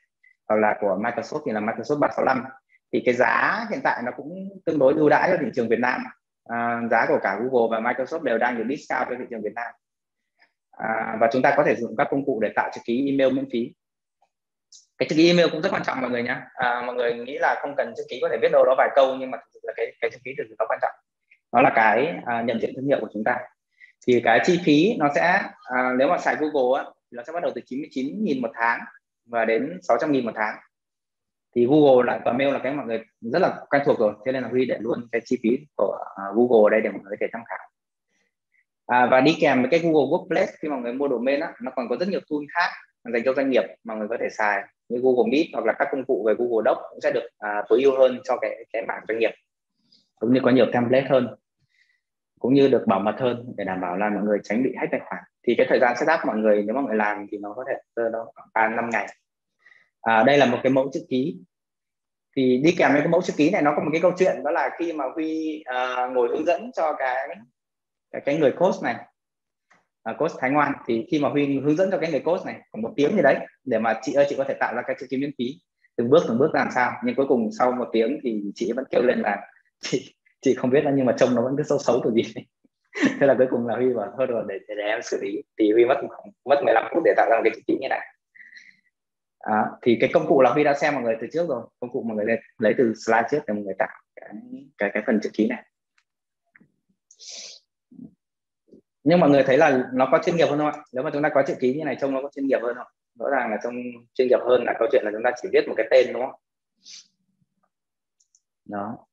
hoặc 0.49 0.57
là 0.57 0.77
của 0.81 0.99
Microsoft 1.01 1.41
thì 1.47 1.53
là 1.53 1.61
Microsoft 1.61 1.99
365 1.99 2.45
thì 2.93 3.03
cái 3.05 3.15
giá 3.15 3.67
hiện 3.71 3.81
tại 3.85 4.03
nó 4.05 4.13
cũng 4.17 4.49
tương 4.67 4.79
đối 4.79 4.95
ưu 4.95 5.09
đãi 5.09 5.31
cho 5.31 5.37
thị 5.41 5.47
trường 5.55 5.69
Việt 5.69 5.79
Nam. 5.79 6.05
À, 6.45 6.81
giá 6.91 7.07
của 7.09 7.19
cả 7.23 7.41
Google 7.41 7.69
và 7.71 7.91
Microsoft 7.91 8.23
đều 8.23 8.39
đang 8.39 8.59
được 8.59 8.65
discount 8.69 9.09
cho 9.11 9.17
thị 9.19 9.25
trường 9.31 9.43
Việt 9.43 9.55
Nam. 9.55 9.73
À, 10.71 11.17
và 11.21 11.29
chúng 11.33 11.43
ta 11.43 11.55
có 11.57 11.63
thể 11.67 11.75
dùng 11.75 11.97
các 11.97 12.09
công 12.11 12.25
cụ 12.25 12.41
để 12.43 12.53
tạo 12.57 12.71
chữ 12.75 12.81
ký 12.85 13.07
email 13.11 13.35
miễn 13.35 13.49
phí. 13.53 13.75
Cái 14.99 15.09
chữ 15.09 15.17
ký 15.17 15.29
email 15.29 15.49
cũng 15.53 15.63
rất 15.63 15.73
quan 15.73 15.83
trọng 15.83 16.01
mọi 16.01 16.11
người 16.11 16.23
nhé 16.23 16.37
à, 16.55 16.83
mọi 16.87 16.95
người 16.95 17.15
nghĩ 17.15 17.39
là 17.39 17.59
không 17.63 17.75
cần 17.77 17.93
chữ 17.97 18.03
ký 18.09 18.19
có 18.23 18.29
thể 18.29 18.39
viết 18.43 18.49
đâu 18.53 18.65
đó 18.65 18.75
vài 18.79 18.89
câu 18.97 19.17
nhưng 19.17 19.31
mà 19.31 19.39
thực 19.39 19.51
sự 19.53 19.61
là 19.63 19.73
cái 19.77 19.87
cái 20.01 20.11
chữ 20.11 20.19
ký 20.25 20.35
thực 20.39 20.45
sự 20.49 20.55
nó 20.59 20.67
quan 20.69 20.79
trọng. 20.83 20.93
Nó 21.53 21.63
là 21.63 21.73
cái 21.75 22.15
à, 22.27 22.43
nhận 22.43 22.61
diện 22.61 22.73
thương 22.77 22.87
hiệu 22.87 22.99
của 23.01 23.09
chúng 23.13 23.25
ta 23.25 23.39
thì 24.07 24.21
cái 24.25 24.41
chi 24.45 24.61
phí 24.65 24.97
nó 24.99 25.09
sẽ 25.15 25.43
à, 25.65 25.93
nếu 25.99 26.09
mà 26.09 26.19
xài 26.19 26.37
Google 26.37 26.83
á, 26.83 26.91
thì 27.11 27.17
nó 27.17 27.23
sẽ 27.27 27.33
bắt 27.33 27.43
đầu 27.43 27.53
từ 27.55 27.61
99.000 27.67 28.41
một 28.41 28.51
tháng 28.55 28.81
và 29.27 29.45
đến 29.45 29.79
600.000 29.89 30.25
một 30.25 30.33
tháng. 30.35 30.57
Thì 31.55 31.67
Google 31.67 32.19
là 32.25 32.33
Mail 32.33 32.53
là 32.53 32.61
cái 32.63 32.73
mọi 32.73 32.87
người 32.87 33.05
rất 33.21 33.39
là 33.39 33.61
quen 33.71 33.83
thuộc 33.87 33.99
rồi 33.99 34.15
thế 34.27 34.33
nên 34.33 34.43
là 34.43 34.49
Huy 34.49 34.65
để 34.65 34.79
luôn 34.81 35.09
cái 35.13 35.21
chi 35.25 35.39
phí 35.43 35.59
của 35.77 35.99
à, 36.17 36.25
Google 36.35 36.67
ở 36.67 36.71
đây 36.71 36.81
để 36.81 36.91
mọi 36.91 37.01
người 37.03 37.11
có 37.11 37.17
thể 37.21 37.27
tham 37.33 37.43
khảo. 37.49 37.69
À, 38.87 39.09
và 39.11 39.21
đi 39.21 39.37
kèm 39.41 39.63
với 39.63 39.71
cái 39.71 39.81
Google 39.81 40.07
Workplace 40.07 40.53
khi 40.63 40.69
mọi 40.69 40.81
người 40.81 40.93
mua 40.93 41.09
domain 41.09 41.41
á, 41.41 41.53
nó 41.63 41.73
còn 41.77 41.89
có 41.89 41.97
rất 42.01 42.09
nhiều 42.09 42.21
tool 42.21 42.41
khác 42.55 42.71
dành 43.13 43.23
cho 43.25 43.35
doanh 43.35 43.51
nghiệp 43.51 43.65
mà 43.85 43.95
người 43.95 44.09
có 44.09 44.17
thể 44.21 44.29
xài 44.31 44.63
như 44.89 45.01
Google 45.03 45.31
Meet 45.33 45.47
hoặc 45.53 45.65
là 45.65 45.73
các 45.79 45.89
công 45.93 46.05
cụ 46.05 46.25
về 46.27 46.35
Google 46.39 46.71
Docs 46.71 46.83
cũng 46.91 47.01
sẽ 47.01 47.13
được 47.13 47.29
à, 47.39 47.63
tối 47.69 47.83
ưu 47.83 47.99
hơn 47.99 48.21
cho 48.25 48.37
cái 48.41 48.65
cái 48.73 48.83
mảng 48.89 49.05
doanh 49.09 49.19
nghiệp 49.19 49.31
cũng 50.21 50.33
như 50.33 50.41
có 50.45 50.51
nhiều 50.51 50.67
template 50.73 51.07
hơn 51.09 51.29
cũng 52.39 52.55
như 52.55 52.69
được 52.69 52.85
bảo 52.87 53.01
mật 53.01 53.15
hơn 53.19 53.55
để 53.57 53.65
đảm 53.65 53.81
bảo 53.81 53.97
là 53.97 54.11
mọi 54.11 54.23
người 54.23 54.39
tránh 54.45 54.63
bị 54.63 54.75
hack 54.77 54.91
tài 54.91 55.01
khoản. 55.01 55.23
Thì 55.47 55.55
cái 55.59 55.67
thời 55.69 55.79
gian 55.81 55.97
setup 55.97 56.27
mọi 56.27 56.37
người 56.37 56.63
nếu 56.63 56.75
mọi 56.75 56.85
người 56.85 56.97
làm 56.97 57.27
thì 57.31 57.39
nó 57.39 57.53
có 57.57 57.65
thể 57.69 57.75
rơi 57.97 58.11
đó 58.13 58.27
khoảng 58.35 58.49
ba 58.55 58.69
năm 58.69 58.91
ngày. 58.91 59.07
À, 60.03 60.23
đây 60.23 60.39
là 60.39 60.47
một 60.47 60.59
cái 60.63 60.73
mẫu 60.73 60.91
chữ 60.93 61.01
ký. 61.09 61.39
Thì 62.37 62.61
đi 62.65 62.75
kèm 62.79 62.93
với 62.93 63.01
cái 63.01 63.09
mẫu 63.09 63.23
chữ 63.23 63.33
ký 63.37 63.51
này 63.51 63.63
nó 63.63 63.73
có 63.77 63.83
một 63.83 63.89
cái 63.93 64.01
câu 64.01 64.13
chuyện 64.19 64.43
đó 64.45 64.51
là 64.51 64.71
khi 64.79 64.93
mà 64.93 65.05
huy 65.15 65.63
uh, 65.71 66.13
ngồi 66.13 66.29
hướng 66.29 66.47
dẫn 66.47 66.71
cho 66.77 66.93
cái 66.99 67.29
cái, 68.13 68.23
cái 68.25 68.39
người 68.39 68.53
coach 68.53 68.83
này 68.83 68.97
uh, 70.11 70.19
coach 70.19 70.33
Thái 70.39 70.51
Ngoan. 70.51 70.73
Thì 70.87 71.07
khi 71.11 71.19
mà 71.21 71.29
huy 71.29 71.61
hướng 71.61 71.77
dẫn 71.77 71.91
cho 71.91 71.99
cái 71.99 72.11
người 72.11 72.21
coach 72.21 72.47
này 72.47 72.61
khoảng 72.73 72.83
một 72.83 72.93
tiếng 72.97 73.17
gì 73.17 73.23
đấy 73.23 73.37
để 73.65 73.79
mà 73.79 74.01
chị 74.03 74.13
ơi 74.13 74.27
chị 74.29 74.35
có 74.39 74.45
thể 74.45 74.55
tạo 74.55 74.75
ra 74.75 74.83
cái 74.87 74.97
chữ 75.01 75.07
ký 75.11 75.17
miễn 75.17 75.31
phí 75.39 75.45
từng 75.97 76.11
bước 76.11 76.25
từng 76.29 76.39
bước 76.39 76.55
làm 76.55 76.69
sao. 76.75 76.93
Nhưng 77.05 77.15
cuối 77.15 77.27
cùng 77.29 77.51
sau 77.59 77.73
một 77.73 77.89
tiếng 77.93 78.21
thì 78.23 78.43
chị 78.55 78.73
vẫn 78.73 78.85
kêu 78.91 79.03
lên 79.03 79.21
là 79.21 79.47
chị 79.81 80.15
chị 80.41 80.55
không 80.55 80.71
biết 80.71 80.85
là 80.85 80.91
nhưng 80.91 81.07
mà 81.07 81.15
trông 81.19 81.35
nó 81.35 81.43
vẫn 81.43 81.57
cứ 81.57 81.63
xấu 81.63 81.79
xấu 81.79 82.01
kiểu 82.05 82.13
gì. 82.13 82.23
Thế 83.21 83.27
là 83.27 83.35
cuối 83.39 83.47
cùng 83.51 83.67
là 83.67 83.77
huy 83.77 83.95
bảo 83.95 84.15
thôi 84.17 84.27
rồi 84.27 84.45
để, 84.49 84.59
để, 84.69 84.75
để 84.75 84.85
em 84.85 85.03
xử 85.03 85.19
lý. 85.23 85.43
Thì 85.59 85.73
huy 85.73 85.85
mất 85.85 85.97
mất 86.45 86.63
15 86.65 86.85
phút 86.95 87.03
để 87.05 87.15
tạo 87.17 87.27
ra 87.31 87.37
một 87.37 87.43
cái 87.45 87.61
chỉ 87.67 87.79
như 87.81 87.89
này. 87.89 88.01
À, 89.39 89.65
thì 89.83 89.97
cái 90.01 90.11
công 90.13 90.27
cụ 90.27 90.41
là 90.41 90.51
huy 90.51 90.65
đã 90.65 90.75
xem 90.75 90.95
mọi 90.95 91.03
người 91.03 91.17
từ 91.21 91.27
trước 91.33 91.49
rồi. 91.49 91.63
Công 91.81 91.93
cụ 91.93 92.03
mọi 92.03 92.17
người 92.17 92.27
lấy, 92.27 92.37
lấy 92.59 92.75
từ 92.79 92.95
slide 93.07 93.29
trước 93.31 93.39
để 93.47 93.55
mọi 93.55 93.63
người 93.63 93.75
tạo 93.79 93.89
cái 94.17 94.31
cái 94.79 94.91
cái 94.95 95.03
phần 95.07 95.21
chữ 95.23 95.31
ký 95.33 95.49
này. 95.49 95.65
Nhưng 99.05 99.21
mọi 99.21 99.31
người 99.31 99.43
thấy 99.43 99.59
là 99.59 99.89
nó 99.93 100.09
có 100.13 100.21
chuyên 100.25 100.37
nghiệp 100.37 100.47
hơn 100.51 100.59
không 100.59 100.67
ạ? 100.67 100.85
Nếu 100.93 101.05
mà 101.05 101.11
chúng 101.13 101.23
ta 101.23 101.29
có 101.35 101.43
chữ 101.47 101.55
ký 101.61 101.75
như 101.75 101.85
này 101.85 101.97
trông 102.01 102.15
nó 102.15 102.23
có 102.23 102.31
chuyên 102.35 102.47
nghiệp 102.47 102.59
hơn 102.63 102.77
không? 102.77 102.87
Rõ 103.19 103.31
ràng 103.31 103.51
là 103.51 103.59
trông 103.63 103.75
chuyên 104.15 104.29
nghiệp 104.29 104.41
hơn 104.47 104.65
là 104.65 104.75
câu 104.79 104.89
chuyện 104.93 105.03
là 105.05 105.11
chúng 105.15 105.23
ta 105.25 105.31
chỉ 105.43 105.49
viết 105.53 105.69
một 105.69 105.75
cái 105.77 105.87
tên 105.91 106.13
đúng 106.13 106.23
không? 106.23 106.41
Đó 108.65 109.08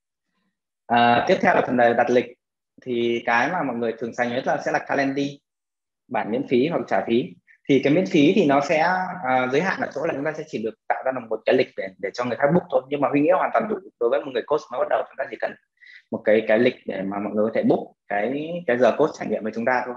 à, 0.88 1.26
tiếp 1.28 1.38
theo 1.42 1.56
là 1.56 1.62
phần 1.62 1.78
đặt 1.78 2.10
lịch. 2.10 2.26
Thì 2.82 3.24
cái 3.26 3.50
mà 3.52 3.64
mọi 3.64 3.76
người 3.76 3.94
thường 4.00 4.14
xài 4.14 4.30
nhất 4.30 4.48
là 4.48 4.62
sẽ 4.66 4.72
là 4.72 4.80
calendly 4.80 5.40
bản 6.08 6.32
miễn 6.32 6.48
phí 6.48 6.68
hoặc 6.68 6.82
trả 6.88 7.06
phí. 7.08 7.34
Thì 7.70 7.82
cái 7.84 7.94
miễn 7.94 8.06
phí 8.06 8.34
thì 8.36 8.46
nó 8.46 8.62
sẽ 8.62 8.88
uh, 9.14 9.52
giới 9.52 9.62
hạn 9.62 9.82
ở 9.82 9.88
chỗ 9.96 10.06
là 10.06 10.14
chúng 10.14 10.24
ta 10.24 10.34
sẽ 10.38 10.44
chỉ 10.48 10.64
được 10.64 10.74
tạo 10.88 11.04
ra 11.06 11.12
một 11.30 11.40
cái 11.46 11.56
lịch 11.56 11.68
để 11.78 11.88
để 11.98 12.10
cho 12.14 12.26
người 12.26 12.38
khác 12.38 12.48
book 12.54 12.64
thôi. 12.72 12.82
Nhưng 12.90 13.02
mà 13.02 13.10
huy 13.10 13.22
nghĩ 13.22 13.30
hoàn 13.30 13.50
toàn 13.54 13.68
đủ 13.70 13.76
đối 14.00 14.10
với 14.10 14.20
một 14.26 14.32
người 14.34 14.44
coach 14.48 14.62
mới 14.72 14.80
bắt 14.80 14.88
đầu 14.90 15.04
chúng 15.08 15.16
ta 15.18 15.26
chỉ 15.32 15.38
cần 15.40 15.52
một 16.12 16.22
cái 16.26 16.46
cái 16.48 16.60
lịch 16.60 16.76
để 16.86 17.02
mà 17.02 17.20
mọi 17.20 17.34
người 17.34 17.46
có 17.46 17.52
thể 17.56 17.64
book 17.64 17.80
cái 18.08 18.52
cái 18.68 18.78
giờ 18.78 18.96
coach 18.98 19.12
trải 19.20 19.28
nghiệm 19.28 19.44
với 19.44 19.52
chúng 19.56 19.66
ta 19.66 19.84
thôi. 19.86 19.96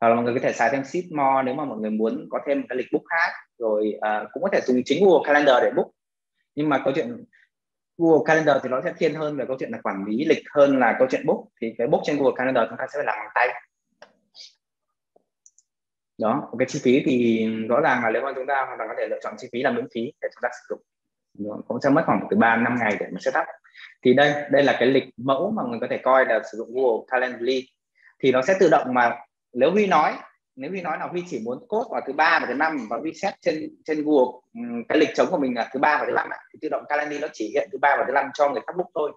Hoặc 0.00 0.08
là 0.08 0.14
mọi 0.14 0.24
người 0.24 0.34
có 0.34 0.40
thể 0.42 0.52
xài 0.52 0.70
thêm 0.70 0.84
Seedmore 0.84 1.42
nếu 1.44 1.54
mà 1.54 1.64
mọi 1.64 1.78
người 1.78 1.90
muốn 1.90 2.26
có 2.30 2.38
thêm 2.46 2.60
một 2.60 2.66
cái 2.68 2.78
lịch 2.78 2.92
book 2.92 3.02
khác. 3.10 3.32
Rồi 3.58 3.94
uh, 3.96 4.28
cũng 4.32 4.42
có 4.42 4.48
thể 4.52 4.60
dùng 4.60 4.82
chính 4.84 5.04
Google 5.04 5.22
Calendar 5.26 5.62
để 5.62 5.70
book. 5.76 5.90
Nhưng 6.54 6.68
mà 6.68 6.78
câu 6.84 6.92
chuyện 6.96 7.24
Google 7.98 8.22
Calendar 8.26 8.56
thì 8.62 8.68
nó 8.68 8.80
sẽ 8.84 8.92
thiên 8.98 9.14
hơn 9.14 9.36
về 9.36 9.44
câu 9.48 9.56
chuyện 9.60 9.70
là 9.70 9.78
quản 9.82 10.04
lý 10.04 10.24
lịch 10.24 10.42
hơn 10.54 10.78
là 10.78 10.96
câu 10.98 11.08
chuyện 11.10 11.26
book. 11.26 11.44
Thì 11.60 11.74
cái 11.78 11.86
book 11.86 12.02
trên 12.04 12.16
Google 12.16 12.34
Calendar 12.36 12.68
chúng 12.68 12.78
ta 12.78 12.86
sẽ 12.86 12.98
phải 12.98 13.06
làm 13.06 13.18
bằng 13.18 13.32
tay. 13.34 13.48
Đó 16.18 16.50
cái 16.58 16.66
chi 16.68 16.80
phí 16.82 17.02
thì 17.06 17.46
rõ 17.68 17.80
ràng 17.80 18.02
là 18.04 18.10
nếu 18.10 18.22
mà 18.22 18.32
chúng 18.36 18.46
ta 18.46 18.64
hoàn 18.66 18.78
toàn 18.78 18.88
có 18.88 18.94
thể 18.98 19.06
lựa 19.08 19.18
chọn 19.22 19.34
chi 19.38 19.48
phí 19.52 19.62
là 19.62 19.70
miễn 19.70 19.88
phí 19.94 20.12
để 20.20 20.28
chúng 20.34 20.40
ta 20.42 20.48
sử 20.52 20.66
dụng. 20.68 20.80
Nó 21.38 21.56
cũng 21.68 21.80
sẽ 21.80 21.90
mất 21.90 22.02
khoảng 22.06 22.26
từ 22.30 22.36
3 22.36 22.56
năm 22.56 22.76
ngày 22.80 22.96
để 23.00 23.06
mà 23.12 23.18
setup 23.20 23.44
thì 24.04 24.14
đây 24.14 24.34
đây 24.50 24.62
là 24.62 24.76
cái 24.78 24.88
lịch 24.88 25.04
mẫu 25.16 25.50
mà 25.50 25.62
người 25.62 25.78
có 25.80 25.86
thể 25.90 25.98
coi 25.98 26.26
là 26.26 26.42
sử 26.52 26.58
dụng 26.58 26.74
Google 26.74 27.04
Calendly. 27.08 27.68
Thì 28.22 28.32
nó 28.32 28.42
sẽ 28.42 28.56
tự 28.60 28.68
động 28.70 28.94
mà 28.94 29.16
nếu 29.52 29.70
Huy 29.70 29.86
nói 29.86 30.12
nếu 30.56 30.70
Huy 30.70 30.80
nói 30.80 30.98
là 30.98 31.06
Huy 31.06 31.24
chỉ 31.26 31.40
muốn 31.44 31.58
cốt 31.68 31.88
vào 31.90 32.00
thứ 32.06 32.12
ba 32.12 32.38
và 32.42 32.46
thứ 32.46 32.54
năm 32.54 32.86
và 32.90 32.96
Huy 32.98 33.12
xét 33.14 33.34
trên 33.40 33.70
trên 33.84 34.04
Google 34.04 34.40
ừ, 34.54 34.60
cái 34.88 34.98
lịch 34.98 35.08
trống 35.14 35.26
của 35.30 35.38
mình 35.38 35.54
là 35.54 35.70
thứ 35.72 35.80
ba 35.80 35.98
và 36.00 36.06
thứ 36.06 36.12
năm 36.12 36.28
thì 36.52 36.58
tự 36.62 36.68
động 36.68 36.84
Calendly 36.88 37.18
nó 37.18 37.28
chỉ 37.32 37.50
hiện 37.54 37.68
thứ 37.72 37.78
ba 37.78 37.96
và 37.98 38.04
thứ 38.06 38.12
năm 38.12 38.26
cho 38.34 38.48
người 38.48 38.62
khác 38.66 38.72
book 38.76 38.88
thôi. 38.94 39.12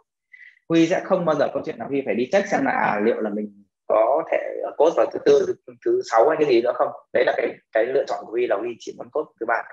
Huy 0.69 0.88
sẽ 0.88 1.01
không 1.03 1.25
bao 1.25 1.35
giờ 1.35 1.48
câu 1.53 1.64
chuyện 1.66 1.75
là 1.80 1.85
Huy 1.85 2.01
phải 2.06 2.16
đi 2.16 2.30
check 2.32 2.48
xem 2.48 2.66
là 2.66 2.72
à, 2.72 2.99
liệu 3.03 3.22
là 3.22 3.30
mình 3.30 3.64
có 3.88 4.24
thể 4.32 4.38
cốt 4.77 4.93
vào 4.98 5.06
thứ 5.14 5.19
tư 5.25 5.56
thứ 5.85 6.01
sáu 6.11 6.30
hay 6.30 6.38
cái 6.40 6.49
gì 6.49 6.61
nữa 6.61 6.74
không. 6.75 6.90
Đấy 7.14 7.24
là 7.25 7.33
cái 7.38 7.48
cái 7.72 7.85
lựa 7.85 8.03
chọn 8.07 8.19
của 8.25 8.32
Huy 8.32 8.48
là 8.48 8.56
Huy 8.56 8.69
chỉ 8.80 8.93
muốn 8.98 9.09
cốt 9.11 9.33
thứ 9.40 9.45
ba 9.45 9.64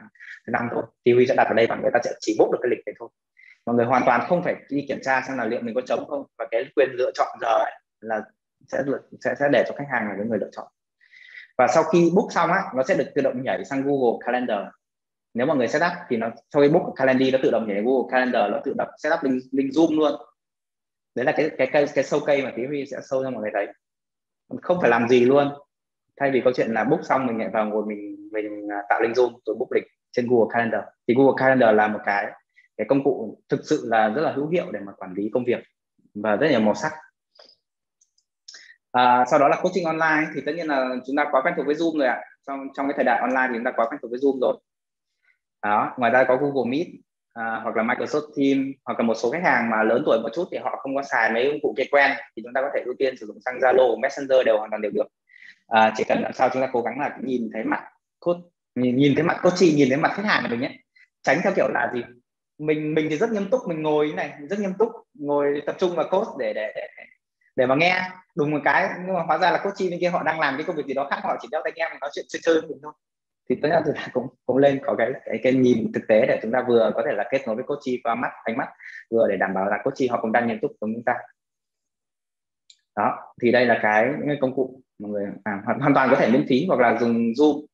thứ 0.46 0.50
năm 0.52 0.68
thôi. 0.74 0.82
Thì 1.06 1.12
Huy 1.12 1.26
sẽ 1.26 1.34
đặt 1.36 1.46
ở 1.48 1.54
đây 1.54 1.66
và 1.66 1.76
người 1.76 1.90
ta 1.92 2.00
sẽ 2.04 2.12
chỉ 2.20 2.36
book 2.38 2.50
được 2.52 2.58
cái 2.62 2.70
lịch 2.70 2.86
này 2.86 2.94
thôi. 2.98 3.08
Mọi 3.66 3.76
người 3.76 3.86
hoàn 3.86 4.02
toàn 4.06 4.20
không 4.28 4.42
phải 4.42 4.56
đi 4.70 4.84
kiểm 4.88 4.98
tra 5.02 5.22
xem 5.28 5.38
là 5.38 5.44
liệu 5.44 5.60
mình 5.60 5.74
có 5.74 5.80
trống 5.80 6.08
không. 6.08 6.26
Và 6.38 6.46
cái 6.50 6.64
quyền 6.76 6.88
lựa 6.92 7.10
chọn 7.14 7.38
giờ 7.40 7.48
ấy 7.48 7.72
là 8.00 8.22
sẽ 8.72 8.78
sẽ 9.24 9.34
sẽ 9.40 9.48
để 9.52 9.64
cho 9.68 9.74
khách 9.78 9.88
hàng 9.92 10.08
là 10.08 10.14
cái 10.16 10.26
người 10.26 10.38
lựa 10.38 10.50
chọn 10.52 10.66
và 11.58 11.66
sau 11.74 11.84
khi 11.84 12.10
book 12.14 12.32
xong 12.32 12.50
á 12.50 12.62
nó 12.74 12.82
sẽ 12.82 12.94
được 12.94 13.06
tự 13.14 13.22
động 13.22 13.42
nhảy 13.42 13.64
sang 13.64 13.82
Google 13.82 14.18
Calendar. 14.26 14.58
Nếu 15.34 15.46
mọi 15.46 15.56
người 15.56 15.68
setup 15.68 15.92
thì 16.08 16.16
nó 16.16 16.30
sau 16.52 16.62
khi 16.62 16.68
book 16.68 16.82
Calendly 16.96 17.30
nó 17.30 17.38
tự 17.42 17.50
động 17.50 17.68
nhảy 17.68 17.82
Google 17.82 18.08
Calendar 18.10 18.50
nó 18.52 18.60
tự 18.64 18.74
động 18.78 18.88
setup 18.98 19.22
link, 19.22 19.42
link 19.52 19.70
Zoom 19.70 19.96
luôn. 19.96 20.12
Đấy 21.14 21.24
là 21.24 21.32
cái 21.32 21.50
cái 21.58 21.66
cái, 21.72 21.86
cái 21.94 22.04
sâu 22.04 22.20
cây 22.26 22.42
mà 22.42 22.52
tí 22.56 22.66
huy 22.66 22.86
sẽ 22.86 22.96
sâu 23.10 23.24
cho 23.24 23.30
mọi 23.30 23.42
người 23.42 23.50
thấy. 23.54 23.66
Không 24.62 24.78
phải 24.80 24.90
làm 24.90 25.08
gì 25.08 25.20
luôn. 25.24 25.52
Thay 26.20 26.30
vì 26.30 26.40
câu 26.44 26.52
chuyện 26.56 26.70
là 26.70 26.84
book 26.84 27.04
xong 27.04 27.26
mình 27.26 27.38
lại 27.38 27.48
vào 27.52 27.66
ngồi 27.66 27.86
mình 27.86 28.28
mình 28.32 28.68
à, 28.70 28.82
tạo 28.88 29.00
link 29.00 29.16
Zoom 29.16 29.32
rồi 29.46 29.56
book 29.58 29.72
lịch 29.72 29.84
trên 30.12 30.26
Google 30.28 30.54
Calendar. 30.54 30.84
Thì 31.08 31.14
Google 31.14 31.34
Calendar 31.36 31.74
là 31.74 31.88
một 31.88 32.00
cái 32.04 32.32
cái 32.76 32.86
công 32.88 33.04
cụ 33.04 33.38
thực 33.48 33.60
sự 33.64 33.80
là 33.84 34.08
rất 34.08 34.22
là 34.22 34.32
hữu 34.32 34.48
hiệu 34.48 34.72
để 34.72 34.80
mà 34.80 34.92
quản 34.92 35.14
lý 35.14 35.30
công 35.32 35.44
việc 35.44 35.64
và 36.14 36.36
rất 36.36 36.46
nhiều 36.50 36.60
màu 36.60 36.74
sắc 36.74 36.92
à, 38.94 39.24
sau 39.30 39.38
đó 39.38 39.48
là 39.48 39.56
coaching 39.62 39.84
online. 39.84 40.26
Thì 40.34 40.40
tất 40.46 40.52
nhiên 40.56 40.66
là 40.66 40.88
chúng 41.06 41.16
ta 41.16 41.24
quá 41.30 41.40
quen 41.44 41.54
thuộc 41.56 41.66
với 41.66 41.74
zoom 41.74 41.98
rồi 41.98 42.08
ạ. 42.08 42.20
Trong 42.46 42.68
trong 42.76 42.86
cái 42.86 42.94
thời 42.96 43.04
đại 43.04 43.20
online 43.20 43.46
thì 43.48 43.54
chúng 43.54 43.64
ta 43.64 43.72
quá 43.76 43.86
quen 43.90 43.98
thuộc 44.02 44.10
với 44.10 44.20
zoom 44.20 44.40
rồi. 44.40 44.56
Đó 45.62 45.94
ngoài 45.96 46.10
ra 46.12 46.24
có 46.28 46.36
google 46.36 46.70
meet 46.70 46.86
à, 47.32 47.60
hoặc 47.62 47.76
là 47.76 47.82
microsoft 47.82 48.28
teams 48.36 48.66
hoặc 48.84 48.98
là 48.98 49.04
một 49.06 49.14
số 49.14 49.30
khách 49.30 49.42
hàng 49.44 49.70
mà 49.70 49.82
lớn 49.82 50.02
tuổi 50.06 50.18
một 50.22 50.28
chút 50.34 50.44
thì 50.50 50.58
họ 50.58 50.78
không 50.82 50.96
có 50.96 51.02
xài 51.02 51.32
mấy 51.32 51.50
công 51.50 51.60
cụ 51.62 51.74
kia 51.76 51.84
quen 51.90 52.10
thì 52.36 52.42
chúng 52.42 52.52
ta 52.52 52.60
có 52.60 52.68
thể 52.74 52.80
ưu 52.84 52.94
tiên 52.98 53.16
sử 53.16 53.26
dụng 53.26 53.38
sang 53.44 53.58
zalo 53.58 54.00
messenger 54.00 54.46
đều 54.46 54.58
hoàn 54.58 54.70
toàn 54.70 54.82
đều 54.82 54.90
được. 54.94 55.06
À, 55.68 55.92
chỉ 55.96 56.04
cần 56.04 56.22
làm 56.22 56.32
sao 56.32 56.48
chúng 56.52 56.62
ta 56.62 56.68
cố 56.72 56.82
gắng 56.82 57.00
là 57.00 57.18
nhìn 57.22 57.50
thấy 57.52 57.64
mặt 57.64 57.82
coach 58.20 58.38
nhìn, 58.74 58.96
nhìn 58.96 59.14
thấy 59.14 59.24
mặt 59.24 59.40
coach 59.42 59.60
nhìn 59.60 59.88
thấy 59.88 59.98
mặt 59.98 60.12
khách 60.14 60.24
hàng 60.24 60.42
của 60.42 60.48
mình 60.50 60.60
nhé 60.60 60.78
tránh 61.22 61.40
theo 61.44 61.52
kiểu 61.56 61.68
là 61.68 61.90
gì? 61.94 62.02
Mình 62.58 62.94
mình 62.94 63.06
thì 63.10 63.16
rất 63.16 63.30
nghiêm 63.30 63.50
túc 63.50 63.60
mình 63.68 63.82
ngồi 63.82 64.08
như 64.08 64.14
này 64.14 64.32
rất 64.50 64.58
nghiêm 64.58 64.74
túc 64.78 64.88
ngồi 65.14 65.62
tập 65.66 65.76
trung 65.78 65.96
vào 65.96 66.08
coach 66.10 66.28
để 66.38 66.52
để 66.52 66.72
để 66.76 66.88
để 67.56 67.66
mà 67.66 67.74
nghe 67.74 68.02
đúng 68.36 68.50
một 68.50 68.60
cái 68.64 68.88
nhưng 69.06 69.14
mà 69.14 69.22
hóa 69.22 69.38
ra 69.38 69.50
là 69.50 69.58
coach 69.58 69.90
bên 69.90 70.00
kia 70.00 70.08
họ 70.08 70.22
đang 70.22 70.40
làm 70.40 70.54
cái 70.56 70.64
công 70.64 70.76
việc 70.76 70.86
gì 70.86 70.94
đó 70.94 71.06
khác 71.10 71.20
họ 71.22 71.36
chỉ 71.40 71.48
đeo 71.50 71.60
tai 71.64 71.72
nghe 71.76 71.88
nói 72.00 72.10
chuyện 72.14 72.24
chơi 72.28 72.40
chơi 72.42 72.60
mình 72.62 72.78
thôi 72.82 72.92
thì 73.50 73.56
tất 73.62 73.68
nhiên 73.68 73.94
là 73.94 74.08
cũng 74.12 74.26
cũng 74.46 74.56
lên 74.56 74.80
có 74.86 74.94
cái 74.98 75.12
cái 75.24 75.40
cái 75.42 75.52
nhìn 75.52 75.92
thực 75.92 76.02
tế 76.08 76.26
để 76.26 76.38
chúng 76.42 76.52
ta 76.52 76.64
vừa 76.68 76.92
có 76.94 77.02
thể 77.06 77.12
là 77.12 77.24
kết 77.30 77.42
nối 77.46 77.56
với 77.56 77.64
coach 77.64 77.82
qua 78.04 78.14
mắt 78.14 78.30
ánh 78.44 78.56
mắt 78.56 78.68
vừa 79.10 79.28
để 79.28 79.36
đảm 79.36 79.54
bảo 79.54 79.66
là 79.70 79.78
coach 79.84 80.10
họ 80.10 80.20
cũng 80.20 80.32
đang 80.32 80.46
nghiêm 80.46 80.58
túc 80.62 80.72
với 80.80 80.90
chúng 80.94 81.04
ta. 81.04 81.14
Đó 82.96 83.32
thì 83.42 83.52
đây 83.52 83.66
là 83.66 83.78
cái 83.82 84.06
những 84.18 84.26
cái 84.26 84.38
công 84.40 84.54
cụ 84.54 84.82
mọi 84.98 85.10
người 85.10 85.26
à, 85.44 85.62
hoàn, 85.64 85.80
hoàn 85.80 85.94
toàn 85.94 86.08
có 86.10 86.16
thể 86.16 86.30
miễn 86.30 86.46
phí 86.48 86.66
hoặc 86.68 86.80
là 86.80 86.98
dùng 87.00 87.16
zoom 87.16 87.66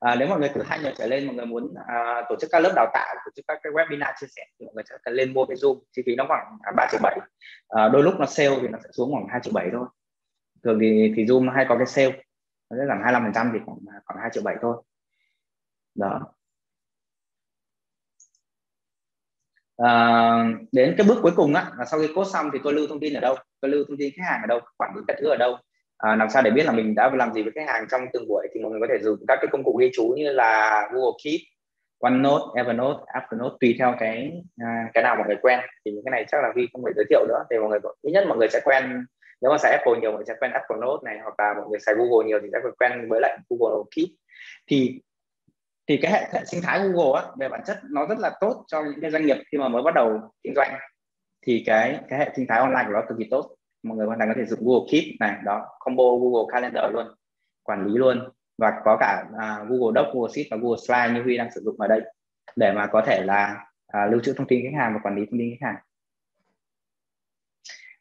à, 0.00 0.16
nếu 0.18 0.28
mọi 0.28 0.38
người 0.40 0.50
từ 0.54 0.62
hai 0.62 0.78
người 0.78 0.92
trở 0.96 1.06
lên 1.06 1.26
mọi 1.26 1.34
người 1.34 1.46
muốn 1.46 1.74
à, 1.86 2.22
tổ 2.28 2.36
chức 2.40 2.50
các 2.52 2.58
lớp 2.58 2.72
đào 2.76 2.86
tạo 2.94 3.14
tổ 3.24 3.30
chức 3.36 3.44
các 3.48 3.58
cái 3.62 3.72
webinar 3.72 4.12
chia 4.20 4.26
sẻ 4.36 4.42
thì 4.60 4.66
mọi 4.66 4.74
người 4.74 4.84
sẽ 5.04 5.10
lên 5.10 5.34
mua 5.34 5.44
cái 5.44 5.56
zoom 5.56 5.80
chi 5.92 6.02
phí 6.06 6.16
nó 6.16 6.24
khoảng 6.28 6.58
à, 6.62 6.72
ba 6.76 6.86
triệu 6.90 7.00
bảy. 7.02 7.18
À, 7.68 7.88
đôi 7.88 8.02
lúc 8.02 8.14
nó 8.18 8.26
sale 8.26 8.58
thì 8.62 8.68
nó 8.68 8.78
sẽ 8.84 8.88
xuống 8.92 9.12
khoảng 9.12 9.26
hai 9.28 9.40
triệu 9.42 9.52
bảy 9.52 9.68
thôi. 9.72 9.86
Thường 10.64 10.78
thì 10.80 11.12
thì 11.16 11.24
zoom 11.24 11.44
nó 11.44 11.52
hay 11.52 11.66
có 11.68 11.76
cái 11.76 11.86
sale 11.86 12.12
nó 12.70 12.76
sẽ 12.80 12.86
giảm 12.88 12.98
25 13.02 13.22
phần 13.22 13.32
trăm 13.34 13.50
thì 13.52 13.58
khoảng 13.66 13.78
à, 13.86 14.00
khoảng 14.04 14.20
hai 14.20 14.30
triệu 14.32 14.42
bảy 14.42 14.56
thôi. 14.62 14.82
Đó. 15.94 16.34
À, 19.76 20.44
đến 20.72 20.94
cái 20.98 21.06
bước 21.06 21.18
cuối 21.22 21.32
cùng 21.36 21.54
á 21.54 21.72
là 21.78 21.84
sau 21.84 22.00
khi 22.00 22.08
cốt 22.14 22.24
xong 22.32 22.50
thì 22.52 22.58
tôi 22.64 22.72
lưu 22.72 22.86
thông 22.86 23.00
tin 23.00 23.14
ở 23.14 23.20
đâu? 23.20 23.36
Tôi 23.60 23.70
lưu 23.70 23.84
thông 23.88 23.96
tin 23.98 24.12
khách 24.16 24.24
hàng 24.26 24.40
ở 24.42 24.46
đâu? 24.46 24.60
Quản 24.76 24.92
lý 24.96 25.02
các 25.08 25.16
thứ 25.20 25.28
ở 25.28 25.36
đâu? 25.36 25.56
À, 25.98 26.16
làm 26.16 26.28
sao 26.30 26.42
để 26.42 26.50
biết 26.50 26.66
là 26.66 26.72
mình 26.72 26.94
đã 26.94 27.10
làm 27.14 27.32
gì 27.32 27.42
với 27.42 27.52
khách 27.54 27.68
hàng 27.68 27.86
trong 27.90 28.00
từng 28.12 28.28
buổi 28.28 28.48
thì 28.54 28.60
mọi 28.60 28.70
người 28.70 28.80
có 28.80 28.86
thể 28.90 28.98
dùng 29.02 29.18
các 29.28 29.38
cái 29.40 29.48
công 29.52 29.64
cụ 29.64 29.76
ghi 29.80 29.90
chú 29.94 30.14
như 30.16 30.32
là 30.32 30.82
Google 30.92 31.18
Keep, 31.24 31.40
OneNote, 31.98 32.62
Evernote, 32.62 33.00
Afternote 33.06 33.56
tùy 33.60 33.76
theo 33.78 33.94
cái 34.00 34.42
à, 34.60 34.90
cái 34.94 35.02
nào 35.02 35.16
mọi 35.16 35.26
người 35.26 35.36
quen. 35.42 35.60
Thì 35.84 35.90
những 35.90 36.04
cái 36.04 36.10
này 36.10 36.24
chắc 36.28 36.42
là 36.42 36.52
Vi 36.56 36.68
không 36.72 36.82
phải 36.84 36.92
giới 36.96 37.04
thiệu 37.10 37.26
nữa. 37.28 37.44
Thì 37.50 37.58
mọi 37.58 37.68
người 37.68 37.78
ít 38.02 38.12
nhất 38.12 38.24
mọi 38.28 38.38
người 38.38 38.48
sẽ 38.48 38.60
quen 38.64 39.04
nếu 39.40 39.50
mà 39.50 39.58
xài 39.58 39.72
Apple 39.72 40.00
nhiều 40.00 40.10
mọi 40.10 40.18
người 40.18 40.26
sẽ 40.28 40.34
quen 40.40 40.52
Apple 40.52 40.76
Note 40.80 41.02
này 41.04 41.18
hoặc 41.22 41.34
là 41.38 41.54
mọi 41.54 41.66
người 41.70 41.80
xài 41.80 41.94
Google 41.94 42.26
nhiều 42.26 42.38
thì 42.42 42.48
sẽ 42.52 42.58
quen 42.78 43.08
với 43.08 43.20
lại 43.20 43.38
Google 43.50 43.84
Keep. 43.96 44.08
Thì 44.66 45.00
thì 45.88 45.96
cái 45.96 46.12
hệ, 46.12 46.20
hệ 46.32 46.44
sinh 46.44 46.60
thái 46.62 46.80
Google 46.80 47.20
á, 47.20 47.26
về 47.38 47.48
bản 47.48 47.60
chất 47.66 47.78
nó 47.90 48.06
rất 48.06 48.18
là 48.18 48.30
tốt 48.40 48.64
cho 48.66 48.82
những 48.82 49.00
cái 49.00 49.10
doanh 49.10 49.26
nghiệp 49.26 49.36
khi 49.52 49.58
mà 49.58 49.68
mới 49.68 49.82
bắt 49.82 49.94
đầu 49.94 50.20
kinh 50.44 50.54
doanh. 50.56 50.78
Thì 51.46 51.62
cái 51.66 51.98
cái 52.08 52.18
hệ 52.18 52.30
sinh 52.36 52.46
thái 52.48 52.60
online 52.60 52.84
của 52.86 52.92
nó 52.92 53.02
cực 53.08 53.18
kỳ 53.18 53.28
tốt 53.30 53.57
mọi 53.82 53.96
người 53.96 54.06
hoàn 54.06 54.18
toàn 54.18 54.28
có 54.28 54.34
thể 54.36 54.46
dùng 54.46 54.60
Google 54.62 54.86
Keep 54.92 55.04
này 55.20 55.36
đó 55.44 55.66
combo 55.78 56.04
Google 56.04 56.52
Calendar 56.52 56.92
luôn 56.92 57.06
quản 57.62 57.86
lý 57.86 57.98
luôn. 57.98 58.28
Và 58.58 58.72
có 58.84 58.96
cả 59.00 59.24
uh, 59.30 59.68
Google 59.68 59.92
Doc, 59.94 60.14
Google 60.14 60.32
Sheet 60.34 60.46
và 60.50 60.56
Google 60.56 60.78
Slide 60.86 61.14
như 61.14 61.22
Huy 61.22 61.36
đang 61.36 61.50
sử 61.54 61.60
dụng 61.64 61.80
ở 61.80 61.88
đây 61.88 62.00
để 62.56 62.72
mà 62.72 62.86
có 62.86 63.02
thể 63.06 63.22
là 63.24 63.66
uh, 63.86 64.12
lưu 64.12 64.20
trữ 64.20 64.32
thông 64.32 64.46
tin 64.46 64.60
khách 64.62 64.78
hàng 64.78 64.94
và 64.94 65.00
quản 65.02 65.16
lý 65.16 65.26
thông 65.26 65.38
tin 65.38 65.50
khách 65.50 65.66
hàng. 65.66 65.76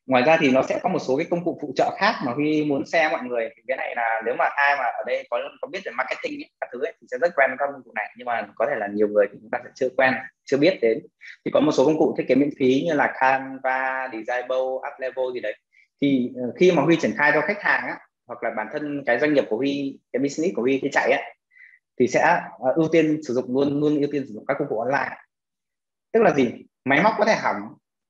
Ngoài 0.05 0.23
ra 0.23 0.37
thì 0.39 0.51
nó 0.51 0.63
sẽ 0.63 0.79
có 0.83 0.89
một 0.89 0.99
số 0.99 1.17
cái 1.17 1.25
công 1.29 1.43
cụ 1.43 1.59
phụ 1.61 1.73
trợ 1.75 1.95
khác 1.97 2.13
mà 2.25 2.33
Huy 2.33 2.65
muốn 2.65 2.85
share 2.85 3.09
mọi 3.09 3.23
người. 3.23 3.49
Thì 3.55 3.61
cái 3.67 3.77
này 3.77 3.93
là 3.95 4.21
nếu 4.25 4.35
mà 4.35 4.45
ai 4.45 4.75
mà 4.75 4.83
ở 4.83 5.03
đây 5.05 5.27
có 5.29 5.39
có 5.61 5.67
biết 5.67 5.79
về 5.85 5.91
marketing 5.91 6.41
ấy, 6.41 6.49
các 6.61 6.69
thứ 6.73 6.85
ấy, 6.85 6.93
thì 7.01 7.07
sẽ 7.11 7.17
rất 7.21 7.33
quen 7.35 7.49
với 7.49 7.57
các 7.59 7.69
công 7.73 7.83
cụ 7.83 7.91
này. 7.95 8.13
Nhưng 8.17 8.25
mà 8.25 8.47
có 8.55 8.65
thể 8.69 8.75
là 8.75 8.87
nhiều 8.87 9.07
người 9.07 9.25
thì 9.31 9.37
chúng 9.41 9.49
ta 9.51 9.59
sẽ 9.63 9.69
chưa 9.75 9.89
quen 9.97 10.13
chưa 10.45 10.57
biết 10.57 10.79
đến. 10.81 10.99
Thì 11.45 11.51
có 11.53 11.59
một 11.59 11.71
số 11.71 11.85
công 11.85 11.97
cụ 11.97 12.15
thiết 12.17 12.25
kế 12.27 12.35
miễn 12.35 12.49
phí 12.59 12.83
như 12.87 12.93
là 12.93 13.13
Canva, 13.19 14.09
Designable, 14.11 14.57
Uplevel 14.57 15.33
gì 15.33 15.39
đấy 15.39 15.55
thì 16.01 16.31
ờ, 16.35 16.51
khi 16.55 16.71
mà 16.71 16.81
Huy 16.83 16.95
triển 16.95 17.13
khai 17.17 17.31
cho 17.33 17.41
khách 17.41 17.61
hàng 17.61 17.87
á, 17.87 17.99
hoặc 18.27 18.43
là 18.43 18.51
bản 18.57 18.67
thân 18.73 19.03
cái 19.05 19.19
doanh 19.19 19.33
nghiệp 19.33 19.45
của 19.49 19.57
Huy 19.57 19.99
cái 20.13 20.19
business 20.19 20.55
của 20.55 20.61
Huy 20.61 20.79
khi 20.81 20.89
chạy 20.91 21.11
á, 21.11 21.21
thì 21.99 22.07
sẽ 22.07 22.41
ờ, 22.59 22.71
ưu 22.75 22.87
tiên 22.91 23.19
sử 23.23 23.33
dụng 23.33 23.53
luôn 23.53 23.79
luôn 23.79 23.99
ưu 23.99 24.09
tiên 24.11 24.23
sử 24.27 24.33
dụng 24.33 24.45
các 24.47 24.57
công 24.59 24.67
cụ 24.69 24.79
online. 24.79 25.17
Tức 26.11 26.23
là 26.23 26.33
gì? 26.33 26.53
Máy 26.85 27.03
móc 27.03 27.13
có 27.17 27.25
thể 27.25 27.35
hỏng. 27.35 27.55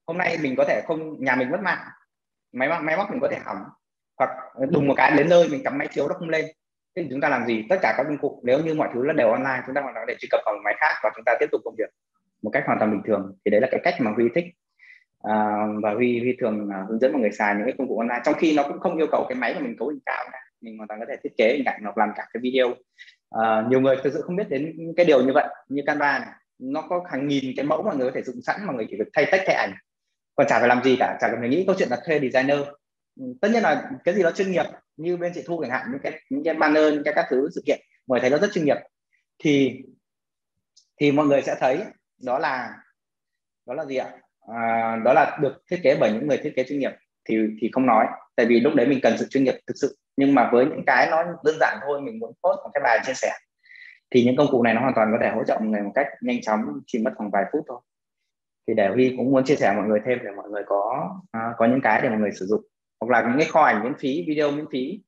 Hôm 0.08 0.18
nay 0.18 0.38
mình 0.42 0.56
có 0.58 0.66
thể 0.68 0.82
không 0.88 1.24
nhà 1.24 1.36
mình 1.36 1.52
mất 1.52 1.60
mạng. 1.62 1.88
Máy 2.54 2.70
móc 2.70 2.82
máy 2.82 2.98
móc 2.98 3.12
mình 3.12 3.20
có 3.22 3.28
thể 3.32 3.38
hỏng. 3.46 3.58
Hoặc 4.18 4.30
ờ, 4.54 4.66
đùng 4.66 4.88
một 4.88 4.94
cái 4.98 5.12
đến 5.18 5.30
nơi 5.30 5.48
mình 5.50 5.64
cắm 5.64 5.78
máy 5.78 5.88
chiếu 5.92 6.08
nó 6.08 6.14
không 6.14 6.30
lên. 6.30 6.46
Thế 6.96 7.04
thì 7.04 7.08
chúng 7.10 7.22
ta 7.22 7.30
làm 7.30 7.46
gì? 7.46 7.66
Tất 7.70 7.78
cả 7.82 7.94
các 7.98 8.04
công 8.04 8.18
cụ 8.18 8.42
nếu 8.44 8.60
như 8.60 8.74
mọi 8.74 8.90
thứ 8.94 9.04
là 9.04 9.14
đều 9.14 9.30
online 9.30 9.62
chúng 9.66 9.76
ta 9.76 9.82
hoàn 9.82 9.94
toàn 9.94 10.08
để 10.08 10.16
truy 10.20 10.28
cập 10.32 10.42
vào 10.46 10.56
máy 10.64 10.76
khác 10.80 11.00
và 11.04 11.12
chúng 11.16 11.24
ta 11.26 11.34
tiếp 11.40 11.48
tục 11.52 11.62
công 11.66 11.76
việc 11.78 11.90
một 12.42 12.50
cách 12.54 12.64
hoàn 12.66 12.80
toàn 12.80 12.92
bình 12.92 13.02
thường. 13.08 13.38
Thì 13.46 13.52
đấy 13.52 13.62
là 13.62 13.68
cái 13.72 13.80
cách 13.84 13.96
mà 14.00 14.12
Huy 14.12 14.26
thích 14.36 14.46
à, 15.24 15.68
và 15.84 15.94
Huy 15.94 16.20
Huy 16.20 16.36
thường 16.40 16.70
uh, 16.70 16.90
hướng 16.90 17.00
dẫn 17.00 17.12
mọi 17.12 17.22
người 17.22 17.32
xài 17.32 17.56
những 17.56 17.66
cái 17.66 17.76
công 17.78 17.88
cụ 17.88 18.00
online 18.00 18.22
trong 18.26 18.36
khi 18.38 18.56
nó 18.56 18.64
cũng 18.64 18.80
không 18.80 18.98
yêu 18.98 19.08
cầu 19.12 19.26
cái 19.30 19.36
máy 19.36 19.54
của 19.54 19.60
mình 19.60 19.78
cấu 19.80 19.88
hình 19.88 20.00
cao 20.06 20.26
cả. 20.32 20.40
mình 20.62 20.78
hoàn 20.78 20.88
toàn 20.88 21.00
có 21.00 21.06
thể 21.10 21.16
thiết 21.24 21.38
kế 21.38 21.54
hình 21.54 21.66
ảnh 21.66 21.82
hoặc 21.84 21.98
làm 21.98 22.10
cả 22.16 22.28
cái 22.34 22.42
video. 22.42 22.74
À, 23.30 23.66
nhiều 23.70 23.82
người 23.82 23.96
thực 24.04 24.14
sự 24.14 24.22
không 24.22 24.36
biết 24.36 24.50
đến 24.50 24.94
cái 24.98 25.06
điều 25.06 25.26
như 25.26 25.32
vậy 25.34 25.48
như 25.70 25.82
Canva 25.86 26.20
này. 26.20 26.30
Nó 26.60 26.82
có 26.82 27.04
hàng 27.12 27.28
nghìn 27.28 27.54
cái 27.58 27.66
mẫu 27.66 27.84
mà 27.84 27.94
người 27.94 28.10
có 28.10 28.16
thể 28.16 28.22
dùng 28.22 28.42
sẵn 28.42 28.60
mà 28.66 28.74
người 28.74 28.86
chỉ 28.90 28.98
việc 28.98 29.08
thay 29.14 29.26
tách 29.32 29.42
thay 29.46 29.56
ảnh. 29.56 29.74
Còn 30.36 30.48
chả 30.48 30.60
phải 30.60 30.68
làm 30.68 30.84
gì 30.84 30.96
cả 31.00 31.18
chả 31.22 31.28
cần 31.30 31.40
phải 31.40 31.50
nghĩ 31.50 31.64
câu 31.66 31.76
chuyện 31.80 31.90
là 31.92 31.98
thuê 32.06 32.20
designer. 32.20 32.60
Ừ, 33.20 33.26
tất 33.42 33.52
nhiên 33.52 33.64
là 33.64 33.90
cái 34.04 34.16
gì 34.16 34.24
đó 34.24 34.32
chuyên 34.32 34.52
nghiệp 34.52 34.66
như 34.98 35.18
bên 35.18 35.32
chị 35.36 35.44
thu 35.46 35.62
chẳng 35.62 35.72
hạn 35.72 35.88
những 35.92 36.02
cái 36.04 36.22
những 36.30 36.44
cái 36.44 36.54
banner 36.54 36.94
những 36.94 37.04
cái 37.04 37.14
các 37.14 37.26
thứ 37.30 37.50
sự 37.56 37.62
kiện 37.66 37.80
mọi 38.08 38.20
người 38.20 38.22
thấy 38.22 38.30
nó 38.30 38.38
rất 38.38 38.54
chuyên 38.54 38.66
nghiệp. 38.66 38.78
Thì 39.40 39.82
thì 41.00 41.12
mọi 41.12 41.26
người 41.26 41.42
sẽ 41.42 41.56
thấy 41.60 41.84
đó 42.24 42.40
là 42.40 42.76
đó 43.66 43.74
là 43.74 43.86
gì 43.86 43.96
ạ? 43.96 44.12
À, 44.56 44.96
đó 45.06 45.14
là 45.14 45.38
được 45.42 45.64
thiết 45.72 45.80
kế 45.84 45.98
bởi 46.00 46.12
những 46.12 46.28
người 46.28 46.38
thiết 46.38 46.54
kế 46.56 46.64
chuyên 46.64 46.80
nghiệp 46.80 46.92
thì 47.30 47.38
thì 47.62 47.70
không 47.74 47.86
nói 47.86 48.06
tại 48.36 48.46
vì 48.46 48.60
lúc 48.60 48.76
đấy 48.76 48.88
mình 48.88 49.00
cần 49.04 49.18
sự 49.18 49.28
chuyên 49.30 49.44
nghiệp 49.44 49.56
thực 49.68 49.74
sự. 49.76 49.98
Nhưng 50.18 50.36
mà 50.36 50.50
với 50.52 50.66
những 50.66 50.84
cái 50.86 51.08
nó 51.12 51.24
đơn 51.44 51.56
giản 51.60 51.78
thôi 51.86 52.02
mình 52.02 52.20
muốn 52.20 52.30
post 52.30 52.58
một 52.64 52.70
cái 52.74 52.82
bài 52.84 53.00
chia 53.06 53.14
sẻ 53.14 53.32
thì 54.12 54.24
những 54.24 54.36
công 54.36 54.48
cụ 54.52 54.64
này 54.64 54.74
nó 54.74 54.82
hoàn 54.82 54.94
toàn 54.96 55.10
có 55.12 55.18
thể 55.22 55.32
hỗ 55.36 55.44
trợ 55.44 55.58
mọi 55.60 55.68
người 55.68 55.82
một 55.82 55.92
cách 55.96 56.08
nhanh 56.22 56.42
chóng 56.42 56.62
chỉ 56.88 57.00
mất 57.00 57.12
khoảng 57.16 57.32
vài 57.32 57.44
phút 57.52 57.66
thôi. 57.68 57.80
Thì 58.68 58.74
để 58.74 58.88
Huy 58.88 59.14
cũng 59.18 59.32
muốn 59.32 59.44
chia 59.44 59.56
sẻ 59.56 59.74
mọi 59.74 59.88
người 59.88 60.00
thêm 60.06 60.20
để 60.24 60.32
mọi 60.38 60.50
người 60.50 60.64
có 60.66 61.10
uh, 61.38 61.56
có 61.58 61.66
những 61.66 61.82
cái 61.82 62.02
để 62.02 62.10
mọi 62.10 62.18
người 62.18 62.32
sử 62.32 62.46
dụng 62.46 62.62
hoặc 63.00 63.12
là 63.12 63.30
những 63.30 63.40
cái 63.40 63.48
kho 63.48 63.62
ảnh 63.62 63.84
miễn 63.84 63.94
phí 64.00 64.26
video 64.28 64.52
miễn 64.52 64.66
phí. 64.72 65.02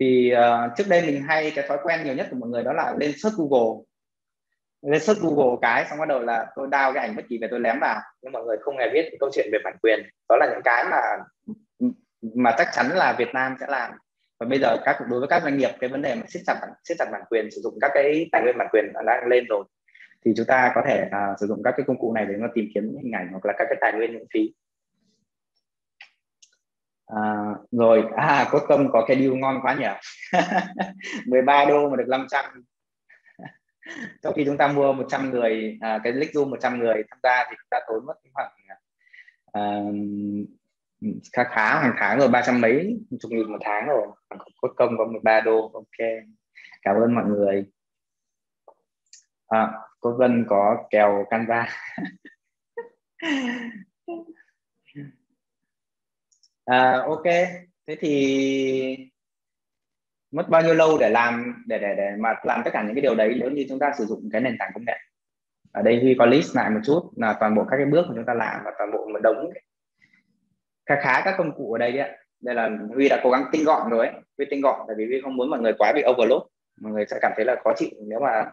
Thì 0.00 0.32
uh, 0.34 0.70
trước 0.76 0.84
đây 0.88 1.02
mình 1.06 1.22
hay 1.22 1.52
cái 1.54 1.68
thói 1.68 1.78
quen 1.82 2.04
nhiều 2.04 2.14
nhất 2.14 2.26
của 2.30 2.36
mọi 2.36 2.48
người 2.48 2.64
đó 2.64 2.72
là 2.72 2.94
lên 2.98 3.12
search 3.16 3.36
Google 3.36 3.84
lên 4.82 5.00
search 5.00 5.20
Google 5.20 5.56
cái 5.62 5.84
xong 5.90 5.98
bắt 5.98 6.08
đầu 6.08 6.20
là 6.20 6.46
tôi 6.56 6.68
đao 6.70 6.92
cái 6.92 7.06
ảnh 7.06 7.16
bất 7.16 7.22
kỳ 7.28 7.38
về 7.38 7.48
tôi 7.50 7.60
lém 7.60 7.78
vào. 7.80 8.00
Nhưng 8.22 8.32
mọi 8.32 8.44
người 8.44 8.56
không 8.60 8.78
hề 8.78 8.90
biết 8.92 9.16
câu 9.20 9.30
chuyện 9.32 9.48
về 9.52 9.58
bản 9.64 9.76
quyền. 9.82 10.00
Đó 10.28 10.36
là 10.36 10.46
những 10.50 10.62
cái 10.64 10.84
mà 10.90 11.00
mà 12.34 12.54
chắc 12.58 12.68
chắn 12.72 12.86
là 12.88 13.12
Việt 13.18 13.28
Nam 13.34 13.56
sẽ 13.60 13.66
làm. 13.68 13.92
Và 14.40 14.46
bây 14.46 14.58
giờ 14.58 14.76
các 14.84 14.96
đối 15.10 15.20
với 15.20 15.28
các 15.28 15.42
doanh 15.42 15.58
nghiệp 15.58 15.70
cái 15.80 15.90
vấn 15.90 16.02
đề 16.02 16.14
mà 16.14 16.22
siết 16.28 16.42
chặt 16.46 16.60
siết 16.84 16.96
chặt 16.98 17.08
bản 17.12 17.22
quyền 17.30 17.50
sử 17.50 17.60
dụng 17.60 17.78
các 17.80 17.90
cái 17.94 18.28
tài 18.32 18.42
nguyên 18.42 18.58
bản 18.58 18.68
quyền 18.72 18.92
đã 19.06 19.20
lên 19.26 19.44
rồi 19.48 19.64
thì 20.24 20.32
chúng 20.36 20.46
ta 20.46 20.72
có 20.74 20.82
thể 20.86 21.04
uh, 21.06 21.40
sử 21.40 21.46
dụng 21.46 21.62
các 21.64 21.74
cái 21.76 21.84
công 21.86 21.98
cụ 21.98 22.12
này 22.12 22.26
để 22.26 22.34
nó 22.38 22.46
tìm 22.54 22.64
kiếm 22.74 22.84
những 22.86 23.02
hình 23.02 23.12
ảnh 23.12 23.28
hoặc 23.30 23.46
là 23.46 23.52
các 23.58 23.66
cái 23.68 23.78
tài 23.80 23.92
nguyên 23.92 24.12
miễn 24.12 24.24
phí. 24.34 24.54
À, 27.06 27.54
rồi. 27.70 28.04
À 28.16 28.48
có 28.50 28.60
tâm 28.68 28.88
có 28.92 29.04
cái 29.08 29.16
deal 29.16 29.32
ngon 29.32 29.60
quá 29.62 29.76
nhỉ? 29.78 29.86
13 31.26 31.64
đô 31.64 31.88
mà 31.88 31.96
được 31.96 32.08
500 32.08 32.44
sau 34.22 34.32
khi 34.32 34.44
chúng 34.44 34.56
ta 34.56 34.68
mua 34.68 34.92
100 34.92 35.30
người 35.30 35.78
à, 35.80 36.00
cái 36.04 36.12
link 36.12 36.32
zoom 36.32 36.50
100 36.50 36.78
người 36.78 37.02
tham 37.10 37.18
gia 37.22 37.44
thì 37.50 37.56
chúng 37.58 37.68
ta 37.70 37.78
tốn 37.88 38.06
mất 38.06 38.14
khoảng 38.32 38.52
à, 39.52 39.62
khá 41.32 41.44
khá 41.44 41.80
hàng 41.80 41.94
tháng 41.98 42.18
rồi 42.18 42.28
ba 42.28 42.42
trăm 42.46 42.60
mấy 42.60 42.98
chục 43.20 43.30
nghìn 43.30 43.52
một 43.52 43.58
tháng 43.64 43.86
rồi. 43.86 44.06
Cốt 44.60 44.72
công 44.76 44.98
có 44.98 45.04
13 45.04 45.40
đô 45.40 45.70
ok. 45.74 46.08
Cảm 46.82 46.96
ơn 46.96 47.14
mọi 47.14 47.24
người. 47.24 47.66
À, 49.48 49.72
cô 50.00 50.16
Vân 50.18 50.44
có 50.48 50.86
kèo 50.90 51.26
Canva. 51.30 51.68
À, 56.64 57.02
ok. 57.06 57.24
Thế 57.86 57.96
thì 58.00 59.10
mất 60.36 60.48
bao 60.48 60.62
nhiêu 60.62 60.74
lâu 60.74 60.98
để 60.98 61.10
làm 61.10 61.64
để 61.66 61.78
để 61.78 61.94
để 61.96 62.10
mà 62.18 62.34
làm 62.42 62.60
tất 62.64 62.70
cả 62.72 62.82
những 62.82 62.94
cái 62.94 63.02
điều 63.02 63.14
đấy 63.14 63.36
nếu 63.40 63.50
như 63.50 63.66
chúng 63.68 63.78
ta 63.78 63.92
sử 63.98 64.04
dụng 64.04 64.28
cái 64.32 64.40
nền 64.40 64.56
tảng 64.58 64.70
công 64.74 64.84
nghệ? 64.86 64.98
Ở 65.72 65.82
đây 65.82 66.00
Huy 66.00 66.16
có 66.18 66.26
list 66.26 66.56
lại 66.56 66.70
một 66.70 66.80
chút 66.84 67.10
là 67.16 67.36
toàn 67.40 67.54
bộ 67.54 67.64
các 67.70 67.76
cái 67.76 67.86
bước 67.86 68.04
mà 68.08 68.12
chúng 68.16 68.24
ta 68.24 68.34
làm 68.34 68.60
và 68.64 68.72
toàn 68.78 68.90
bộ 68.92 69.08
một 69.12 69.18
đống 69.22 69.50
khá 70.86 70.96
khá 71.00 71.22
các 71.24 71.34
công 71.38 71.52
cụ 71.56 71.72
ở 71.72 71.78
đây 71.78 71.92
đấy 71.92 72.10
đây 72.40 72.54
là 72.54 72.70
Huy 72.94 73.08
đã 73.08 73.20
cố 73.22 73.30
gắng 73.30 73.44
tinh 73.52 73.64
gọn 73.64 73.90
rồi 73.90 74.06
ấy. 74.06 74.16
Huy 74.38 74.46
tinh 74.50 74.60
gọn 74.60 74.80
tại 74.86 74.96
vì 74.98 75.06
Huy 75.06 75.20
không 75.20 75.36
muốn 75.36 75.50
mọi 75.50 75.60
người 75.60 75.72
quá 75.78 75.92
bị 75.92 76.02
overload. 76.10 76.42
Mọi 76.80 76.92
người 76.92 77.04
sẽ 77.10 77.18
cảm 77.22 77.32
thấy 77.36 77.44
là 77.44 77.56
khó 77.64 77.72
chịu 77.76 77.90
nếu 78.08 78.20
mà 78.20 78.44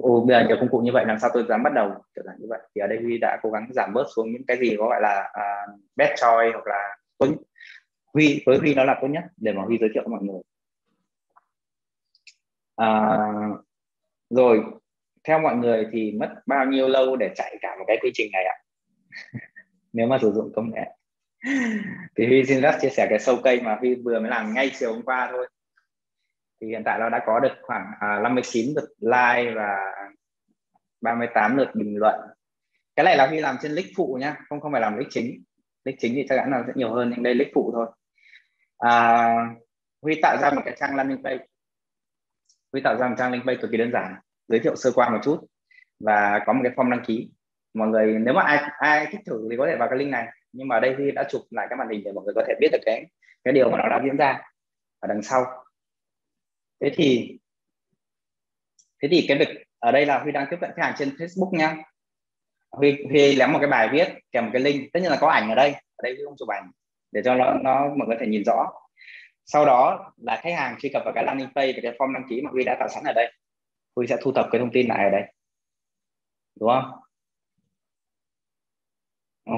Ồ, 0.00 0.20
bây 0.20 0.36
giờ 0.36 0.48
nhiều 0.48 0.56
công 0.60 0.68
cụ 0.68 0.78
như 0.78 0.92
vậy 0.92 1.04
làm 1.06 1.18
sao 1.18 1.30
tôi 1.34 1.44
dám 1.48 1.62
bắt 1.62 1.72
đầu? 1.72 1.88
Kiểu 2.14 2.24
dạng 2.24 2.36
như 2.38 2.46
vậy. 2.48 2.60
Thì 2.74 2.80
ở 2.80 2.86
đây 2.86 2.98
Huy 3.02 3.18
đã 3.18 3.38
cố 3.42 3.50
gắng 3.50 3.68
giảm 3.70 3.92
bớt 3.94 4.04
xuống 4.16 4.32
những 4.32 4.46
cái 4.46 4.56
gì 4.56 4.76
có 4.78 4.88
gọi 4.88 5.00
là 5.00 5.30
à, 5.32 5.66
uh, 5.74 5.80
best 5.96 6.20
choice 6.20 6.50
hoặc 6.52 6.66
là 6.66 6.96
Huy 8.14 8.42
với 8.46 8.58
Huy 8.58 8.74
nó 8.74 8.84
là 8.84 8.98
tốt 9.02 9.08
nhất 9.08 9.24
để 9.36 9.52
mà 9.52 9.62
Huy 9.62 9.78
giới 9.78 9.90
thiệu 9.94 10.02
cho 10.06 10.10
mọi 10.10 10.22
người 10.22 10.40
à, 12.80 13.18
rồi 14.30 14.64
theo 15.24 15.38
mọi 15.38 15.56
người 15.56 15.86
thì 15.92 16.12
mất 16.12 16.28
bao 16.46 16.66
nhiêu 16.66 16.88
lâu 16.88 17.16
để 17.16 17.30
chạy 17.36 17.56
cả 17.60 17.76
một 17.78 17.84
cái 17.88 17.98
quy 18.02 18.10
trình 18.14 18.32
này 18.32 18.44
ạ? 18.44 18.56
Nếu 19.92 20.06
mà 20.06 20.18
sử 20.22 20.32
dụng 20.32 20.52
công 20.56 20.70
nghệ. 20.74 20.84
Thì 22.16 22.26
Huy 22.26 22.44
xin 22.44 22.62
phép 22.62 22.78
chia 22.80 22.88
sẻ 22.88 23.06
cái 23.10 23.18
sâu 23.18 23.38
cây 23.44 23.60
mà 23.60 23.76
Huy 23.80 23.94
vừa 23.94 24.20
mới 24.20 24.30
làm 24.30 24.54
ngay 24.54 24.70
chiều 24.78 24.92
hôm 24.92 25.02
qua 25.02 25.28
thôi. 25.30 25.48
Thì 26.60 26.66
hiện 26.66 26.82
tại 26.84 26.98
nó 26.98 27.08
đã 27.08 27.20
có 27.26 27.40
được 27.40 27.52
khoảng 27.62 27.86
à, 28.00 28.20
59 28.22 28.74
lượt 28.76 28.88
like 29.00 29.54
và 29.54 29.76
38 31.00 31.56
lượt 31.56 31.70
bình 31.74 31.96
luận. 31.98 32.20
Cái 32.96 33.04
này 33.04 33.16
là 33.16 33.26
Huy 33.26 33.40
làm 33.40 33.56
trên 33.62 33.72
link 33.72 33.88
phụ 33.96 34.18
nhá 34.20 34.36
không 34.48 34.60
không 34.60 34.72
phải 34.72 34.80
làm 34.80 34.98
link 34.98 35.10
chính. 35.10 35.42
Link 35.84 35.98
chính 36.00 36.14
thì 36.14 36.26
chắc 36.28 36.36
chắn 36.36 36.50
là 36.50 36.64
sẽ 36.66 36.72
nhiều 36.76 36.92
hơn 36.92 37.10
nhưng 37.14 37.22
đây 37.22 37.34
link 37.34 37.50
phụ 37.54 37.70
thôi. 37.74 37.86
À, 38.78 39.34
Huy 40.02 40.20
tạo 40.22 40.36
ra 40.40 40.50
một 40.50 40.62
cái 40.64 40.76
trang 40.80 40.96
landing 40.96 41.22
page. 41.24 41.44
Huy 42.72 42.80
tạo 42.80 42.96
ra 42.96 43.08
một 43.08 43.14
trang 43.18 43.30
landing 43.30 43.46
page 43.46 43.60
cực 43.62 43.70
kỳ 43.70 43.76
đơn 43.76 43.92
giản 43.92 44.14
giới 44.48 44.60
thiệu 44.60 44.76
sơ 44.76 44.92
qua 44.94 45.10
một 45.10 45.18
chút 45.22 45.46
và 46.00 46.40
có 46.46 46.52
một 46.52 46.60
cái 46.64 46.72
form 46.72 46.90
đăng 46.90 47.04
ký. 47.06 47.30
Mọi 47.74 47.88
người 47.88 48.18
nếu 48.18 48.34
mà 48.34 48.42
ai 48.42 48.70
ai 48.78 49.06
thích 49.10 49.20
thử 49.26 49.48
thì 49.50 49.56
có 49.56 49.66
thể 49.66 49.76
vào 49.76 49.88
cái 49.88 49.98
link 49.98 50.10
này. 50.10 50.26
Nhưng 50.52 50.68
mà 50.68 50.76
ở 50.76 50.80
đây 50.80 50.94
Huy 50.94 51.10
đã 51.10 51.24
chụp 51.30 51.42
lại 51.50 51.66
các 51.70 51.78
màn 51.78 51.88
hình 51.88 52.02
để 52.04 52.12
mọi 52.12 52.24
người 52.24 52.34
có 52.36 52.44
thể 52.48 52.54
biết 52.60 52.68
được 52.72 52.78
cái 52.86 53.06
cái 53.44 53.52
điều 53.54 53.70
mà 53.70 53.78
nó 53.78 53.88
đã 53.88 54.00
diễn 54.04 54.16
ra 54.16 54.42
ở 54.98 55.08
đằng 55.08 55.22
sau. 55.22 55.44
Thế 56.80 56.92
thì 56.94 57.38
thế 59.02 59.08
thì 59.10 59.24
cái 59.28 59.38
việc 59.38 59.48
ở 59.78 59.92
đây 59.92 60.06
là 60.06 60.18
Huy 60.18 60.32
đang 60.32 60.46
tiếp 60.50 60.56
cận 60.60 60.70
khách 60.76 60.82
hàng 60.82 60.94
trên 60.98 61.08
Facebook 61.08 61.50
nha. 61.58 61.76
Huy, 62.70 63.04
Huy 63.08 63.34
lém 63.36 63.52
một 63.52 63.58
cái 63.60 63.70
bài 63.70 63.88
viết 63.92 64.08
kèm 64.32 64.44
một 64.44 64.50
cái 64.52 64.62
link. 64.62 64.92
Tất 64.92 65.00
nhiên 65.00 65.10
là 65.10 65.18
có 65.20 65.28
ảnh 65.28 65.48
ở 65.48 65.54
đây. 65.54 65.72
Ở 65.72 66.02
đây 66.02 66.14
Huy 66.14 66.24
không 66.24 66.36
chụp 66.38 66.48
ảnh 66.48 66.70
để 67.12 67.22
cho 67.24 67.34
nó, 67.34 67.54
nó 67.54 67.80
mọi 67.80 68.08
người 68.08 68.16
có 68.16 68.20
thể 68.20 68.26
nhìn 68.26 68.42
rõ 68.46 68.72
sau 69.44 69.66
đó 69.66 70.12
là 70.16 70.40
khách 70.42 70.54
hàng 70.54 70.76
truy 70.80 70.88
cập 70.92 71.02
vào 71.04 71.12
cái 71.14 71.24
landing 71.24 71.48
page 71.54 71.72
và 71.72 71.78
cái 71.82 71.92
form 71.98 72.14
đăng 72.14 72.24
ký 72.28 72.40
mà 72.42 72.50
Huy 72.50 72.64
đã 72.64 72.76
tạo 72.78 72.88
sẵn 72.88 73.04
ở 73.04 73.12
đây 73.12 73.32
Huy 73.96 74.06
sẽ 74.06 74.16
thu 74.22 74.32
thập 74.32 74.46
cái 74.50 74.58
thông 74.58 74.72
tin 74.72 74.88
lại 74.88 75.04
ở 75.04 75.10
đây. 75.10 75.22
Đúng 76.60 76.68
không? 76.68 77.00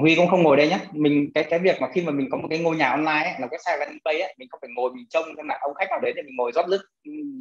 Huy 0.01 0.15
cũng 0.15 0.27
không 0.27 0.43
ngồi 0.43 0.57
đây 0.57 0.69
nhé 0.69 0.79
mình 0.91 1.31
cái 1.33 1.43
cái 1.49 1.59
việc 1.59 1.81
mà 1.81 1.87
khi 1.93 2.01
mà 2.01 2.11
mình 2.11 2.27
có 2.31 2.37
một 2.37 2.47
cái 2.49 2.59
ngôi 2.59 2.75
nhà 2.75 2.89
online 2.89 3.23
ấy, 3.23 3.33
là 3.39 3.47
website 3.47 3.77
landing 3.77 3.99
page 4.05 4.19
ấy, 4.19 4.35
mình 4.37 4.49
không 4.51 4.59
phải 4.61 4.69
ngồi 4.75 4.91
mình 4.93 5.05
trông 5.09 5.25
xem 5.37 5.47
là 5.47 5.59
ông 5.61 5.73
khách 5.73 5.89
nào 5.89 5.99
đến 5.99 6.13
thì 6.15 6.21
mình 6.21 6.35
ngồi 6.35 6.51
rót 6.51 6.67
nước 6.69 6.81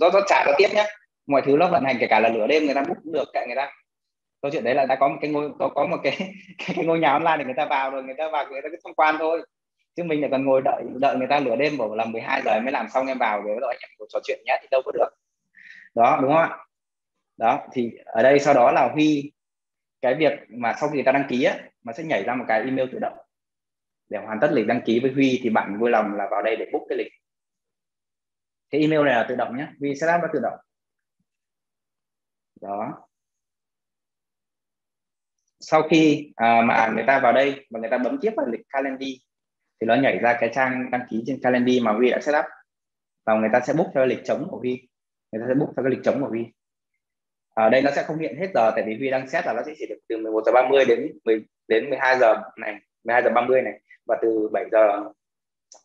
rót 0.01 0.13
rót 0.13 0.25
trả 0.29 0.45
nó 0.47 0.53
tiếp 0.59 0.69
nhé 0.75 0.85
mọi 1.27 1.43
thứ 1.47 1.57
nó 1.57 1.69
vận 1.69 1.85
hành 1.85 1.97
kể 2.01 2.07
cả 2.07 2.21
là 2.21 2.29
lửa 2.29 2.47
đêm 2.47 2.65
người 2.65 2.75
ta 2.75 2.83
book 2.83 2.97
cũng 3.05 3.13
được 3.13 3.29
cả 3.33 3.47
người 3.47 3.57
ta. 3.57 3.73
Câu 4.43 4.51
chuyện 4.53 4.65
đấy 4.65 4.75
là 4.75 4.87
đã 4.87 4.97
có 4.97 5.09
một 5.09 5.17
cái 5.21 5.31
ngôi 5.31 5.51
có, 5.59 5.69
có 5.69 5.87
một 5.87 5.97
cái, 6.03 6.17
cái 6.59 6.73
cái 6.77 6.85
ngôi 6.85 6.99
nhà 6.99 7.13
online 7.13 7.37
để 7.39 7.45
người 7.45 7.55
ta 7.57 7.67
vào 7.67 7.91
rồi 7.91 8.03
người 8.03 8.15
ta 8.19 8.29
vào 8.33 8.47
người 8.51 8.63
ta 8.63 8.69
cứ 8.69 8.77
tham 8.85 8.95
quan 8.95 9.17
thôi 9.19 9.43
chứ 9.95 10.05
mình 10.05 10.21
lại 10.21 10.31
còn 10.31 10.45
ngồi 10.45 10.63
đợi 10.65 10.83
đợi 11.01 11.17
người 11.17 11.27
ta 11.31 11.41
lửa 11.41 11.57
đêm 11.57 11.79
bảo 11.79 11.95
là 11.95 12.05
12 12.05 12.43
giờ 12.45 12.61
mới 12.61 12.73
làm 12.73 12.89
xong 12.89 13.07
em 13.07 13.19
vào 13.19 13.43
rồi 13.43 13.57
anh 13.61 13.79
em 13.81 14.07
trò 14.09 14.19
chuyện 14.25 14.43
nhé 14.47 14.59
thì 14.63 14.69
đâu 14.71 14.83
có 14.85 14.93
được. 14.93 15.09
Đó 15.95 16.19
đúng 16.23 16.31
không 16.31 16.41
ạ? 16.41 16.59
Đó 17.37 17.69
thì 17.73 17.91
ở 18.05 18.23
đây 18.23 18.39
sau 18.39 18.55
đó 18.55 18.73
là 18.73 18.89
huy 18.93 19.33
cái 20.01 20.15
việc 20.15 20.33
mà 20.49 20.75
sau 20.81 20.89
khi 20.89 20.95
người 20.95 21.05
ta 21.05 21.13
đăng 21.13 21.27
ký 21.29 21.45
á 21.45 21.59
nó 21.85 21.93
sẽ 21.93 22.05
nhảy 22.05 22.25
ra 22.25 22.35
một 22.35 22.45
cái 22.49 22.61
email 22.61 22.89
tự 22.93 22.99
động 22.99 23.19
để 24.09 24.19
hoàn 24.19 24.41
tất 24.41 24.51
lịch 24.53 24.67
đăng 24.67 24.83
ký 24.87 25.01
với 25.01 25.13
huy 25.13 25.41
thì 25.43 25.51
bạn 25.51 25.79
vui 25.81 25.91
lòng 25.91 26.15
là 26.15 26.29
vào 26.31 26.43
đây 26.43 26.57
để 26.57 26.67
book 26.73 26.83
cái 26.89 26.99
lịch. 26.99 27.13
Cái 28.71 28.81
email 28.81 29.05
này 29.05 29.15
là 29.15 29.27
tự 29.29 29.37
động 29.37 29.57
nhé 29.57 29.67
huy 29.81 29.95
setup 29.95 30.21
nó 30.23 30.29
tự 30.33 30.41
động. 30.43 30.59
Đó. 32.61 33.09
Sau 35.61 35.83
khi 35.91 36.33
à, 36.37 36.63
mà 36.65 36.93
người 36.95 37.05
ta 37.07 37.21
vào 37.21 37.33
đây 37.33 37.67
và 37.71 37.81
người 37.81 37.91
ta 37.91 37.99
bấm 37.99 38.19
tiếp 38.21 38.33
vào 38.37 38.47
lịch 38.47 38.67
calendar 38.69 39.09
thì 39.83 39.87
nó 39.87 39.95
nhảy 39.95 40.19
ra 40.19 40.37
cái 40.41 40.51
trang 40.55 40.91
đăng 40.91 41.01
ký 41.11 41.23
trên 41.27 41.39
Calendly 41.43 41.81
mà 41.81 41.93
Huy 41.93 42.11
đã 42.11 42.21
setup 42.21 42.45
và 43.27 43.35
người 43.35 43.49
ta 43.53 43.61
sẽ 43.61 43.73
book 43.73 43.87
theo 43.95 44.07
lịch 44.07 44.25
trống 44.25 44.47
của 44.51 44.59
Huy. 44.59 44.89
Người 45.33 45.43
ta 45.43 45.47
sẽ 45.49 45.55
book 45.55 45.71
theo 45.77 45.85
cái 45.85 45.91
lịch 45.91 46.05
trống 46.05 46.21
của 46.21 46.29
Huy. 46.29 46.47
Ở 47.55 47.71
đây 47.71 47.83
nó 47.83 47.91
sẽ 47.91 48.03
không 48.03 48.19
hiện 48.19 48.37
hết 48.37 48.51
giờ, 48.55 48.71
tại 48.71 48.85
vì 48.87 48.97
Huy 48.99 49.11
đang 49.11 49.29
set 49.29 49.47
là 49.47 49.53
nó 49.53 49.63
sẽ 49.67 49.73
chỉ 49.79 49.87
được 49.89 49.99
từ 50.09 50.19
11 50.19 50.43
giờ 50.47 50.53
30 50.53 50.85
đến 50.85 51.13
10 51.25 51.45
đến 51.69 51.91
12 51.91 52.19
giờ 52.19 52.43
này 52.57 52.75
12 53.05 53.23
giờ 53.23 53.31
30 53.31 53.63
này, 53.63 53.81
và 54.07 54.19
từ 54.23 54.49
7 54.53 54.65
giờ 54.73 55.11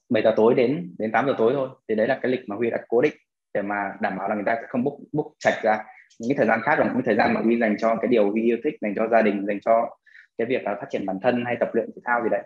7 0.09 0.23
giờ 0.23 0.33
tối 0.35 0.53
đến 0.55 0.95
đến 0.99 1.11
8 1.11 1.27
giờ 1.27 1.35
tối 1.37 1.53
thôi. 1.55 1.69
Thì 1.87 1.95
đấy 1.95 2.07
là 2.07 2.19
cái 2.21 2.31
lịch 2.31 2.41
mà 2.47 2.55
Huy 2.55 2.69
đã 2.69 2.77
cố 2.87 3.01
định 3.01 3.15
để 3.53 3.61
mà 3.61 3.93
đảm 4.01 4.17
bảo 4.17 4.29
là 4.29 4.35
người 4.35 4.43
ta 4.45 4.55
sẽ 4.55 4.67
không 4.69 4.83
book 4.83 4.97
book 5.11 5.27
chạch 5.39 5.63
ra 5.63 5.83
những 6.19 6.29
cái 6.29 6.37
thời 6.37 6.47
gian 6.47 6.59
khác, 6.63 6.79
là 6.79 6.91
những 6.93 7.03
thời 7.05 7.15
gian 7.15 7.33
mà 7.33 7.41
Huy 7.41 7.59
dành 7.59 7.75
cho 7.79 7.95
cái 7.95 8.07
điều 8.07 8.31
Huy 8.31 8.43
yêu 8.43 8.57
thích, 8.63 8.73
dành 8.81 8.93
cho 8.95 9.07
gia 9.07 9.21
đình, 9.21 9.45
dành 9.47 9.59
cho 9.65 9.97
cái 10.37 10.47
việc 10.47 10.63
là 10.63 10.75
phát 10.75 10.87
triển 10.89 11.05
bản 11.05 11.19
thân 11.21 11.43
hay 11.45 11.55
tập 11.59 11.69
luyện 11.73 11.89
thể 11.95 12.01
thao 12.05 12.23
gì 12.23 12.29
đấy 12.31 12.43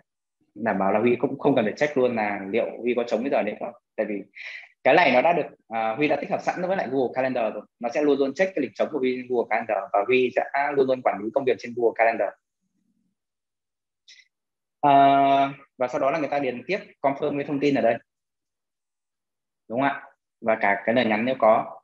đảm 0.54 0.78
bảo 0.78 0.92
là 0.92 1.00
Huy 1.00 1.16
cũng 1.16 1.38
không 1.38 1.54
cần 1.56 1.64
phải 1.64 1.74
check 1.76 1.96
luôn 1.96 2.16
là 2.16 2.40
liệu 2.50 2.66
Huy 2.80 2.94
có 2.96 3.04
chống 3.06 3.20
bây 3.22 3.30
giờ 3.30 3.42
đấy 3.42 3.56
không. 3.60 3.72
Tại 3.96 4.06
vì 4.06 4.22
cái 4.84 4.94
này 4.94 5.12
nó 5.12 5.22
đã 5.22 5.32
được 5.32 5.46
uh, 5.46 5.96
Huy 5.96 6.08
đã 6.08 6.16
tích 6.20 6.30
hợp 6.30 6.42
sẵn 6.42 6.62
với 6.62 6.76
lại 6.76 6.88
Google 6.90 7.12
Calendar 7.14 7.54
rồi. 7.54 7.62
Nó 7.80 7.88
sẽ 7.94 8.02
luôn 8.02 8.18
luôn 8.18 8.34
check 8.34 8.54
cái 8.54 8.62
lịch 8.62 8.70
chống 8.74 8.88
của 8.92 8.98
Huy 8.98 9.22
Google 9.28 9.46
Calendar 9.50 9.78
và 9.92 10.04
Huy 10.06 10.30
sẽ 10.36 10.44
luôn 10.76 10.86
luôn 10.86 11.02
quản 11.02 11.18
lý 11.22 11.30
công 11.34 11.44
việc 11.44 11.56
trên 11.58 11.74
Google 11.76 11.92
Calendar. 11.94 12.28
Uh, 14.86 15.56
và 15.78 15.88
sau 15.88 16.00
đó 16.00 16.10
là 16.10 16.18
người 16.18 16.28
ta 16.28 16.38
điền 16.38 16.62
tiếp 16.66 16.78
confirm 17.00 17.36
cái 17.36 17.44
thông 17.44 17.60
tin 17.60 17.74
ở 17.74 17.82
đây. 17.82 17.98
Đúng 19.68 19.80
không 19.80 19.88
ạ? 19.88 20.02
Và 20.40 20.58
cả 20.60 20.82
cái 20.86 20.94
lời 20.94 21.04
nhắn 21.04 21.24
nếu 21.24 21.34
có. 21.38 21.80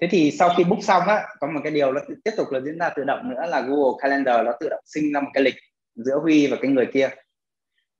Thế 0.00 0.08
thì 0.10 0.30
sau 0.30 0.50
khi 0.56 0.64
book 0.64 0.82
xong 0.82 1.02
á 1.02 1.26
có 1.40 1.46
một 1.46 1.60
cái 1.64 1.72
điều 1.72 1.92
nó 1.92 2.00
tiếp 2.24 2.30
tục 2.36 2.46
là 2.50 2.60
diễn 2.60 2.78
ra 2.78 2.90
tự 2.96 3.04
động 3.04 3.30
nữa 3.30 3.46
là 3.48 3.60
Google 3.60 3.98
Calendar 4.02 4.46
nó 4.46 4.52
tự 4.60 4.68
động 4.68 4.82
sinh 4.84 5.12
ra 5.12 5.20
một 5.20 5.30
cái 5.34 5.42
lịch 5.42 5.54
giữa 5.94 6.18
Huy 6.18 6.46
và 6.50 6.56
cái 6.62 6.70
người 6.70 6.86
kia 6.92 7.10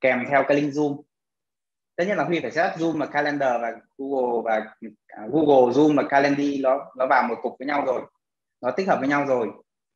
kèm 0.01 0.25
theo 0.31 0.45
cái 0.49 0.61
link 0.61 0.73
Zoom. 0.73 1.03
Tất 1.97 2.05
nhiên 2.07 2.17
là 2.17 2.25
Huy 2.25 2.41
phải 2.41 2.51
setup 2.51 2.81
Zoom 2.81 2.99
và 2.99 3.07
Calendar 3.07 3.63
và 3.63 3.73
Google 3.99 4.43
và 4.45 4.75
à, 5.07 5.27
Google 5.33 5.73
Zoom 5.73 5.97
và 5.97 6.03
Calendar 6.09 6.61
nó 6.61 6.93
nó 6.97 7.07
vào 7.07 7.23
một 7.29 7.35
cục 7.43 7.53
với 7.59 7.67
nhau 7.67 7.85
rồi. 7.87 8.03
Nó 8.61 8.71
tích 8.71 8.89
hợp 8.89 8.97
với 9.01 9.09
nhau 9.09 9.27
rồi 9.27 9.49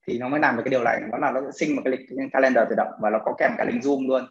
thì 0.06 0.18
nó 0.18 0.28
mới 0.28 0.40
làm 0.40 0.56
được 0.56 0.62
cái 0.64 0.70
điều 0.70 0.84
này. 0.84 1.00
Đó 1.12 1.18
là 1.18 1.30
nó 1.30 1.40
sẽ 1.40 1.66
sinh 1.66 1.76
một 1.76 1.82
cái 1.84 1.90
lịch 1.90 2.30
calendar 2.32 2.68
tự 2.68 2.74
động 2.76 2.92
và 3.00 3.10
nó 3.10 3.18
có 3.24 3.34
kèm 3.38 3.50
cả 3.58 3.64
link 3.64 3.82
zoom 3.82 4.08
luôn. 4.08 4.26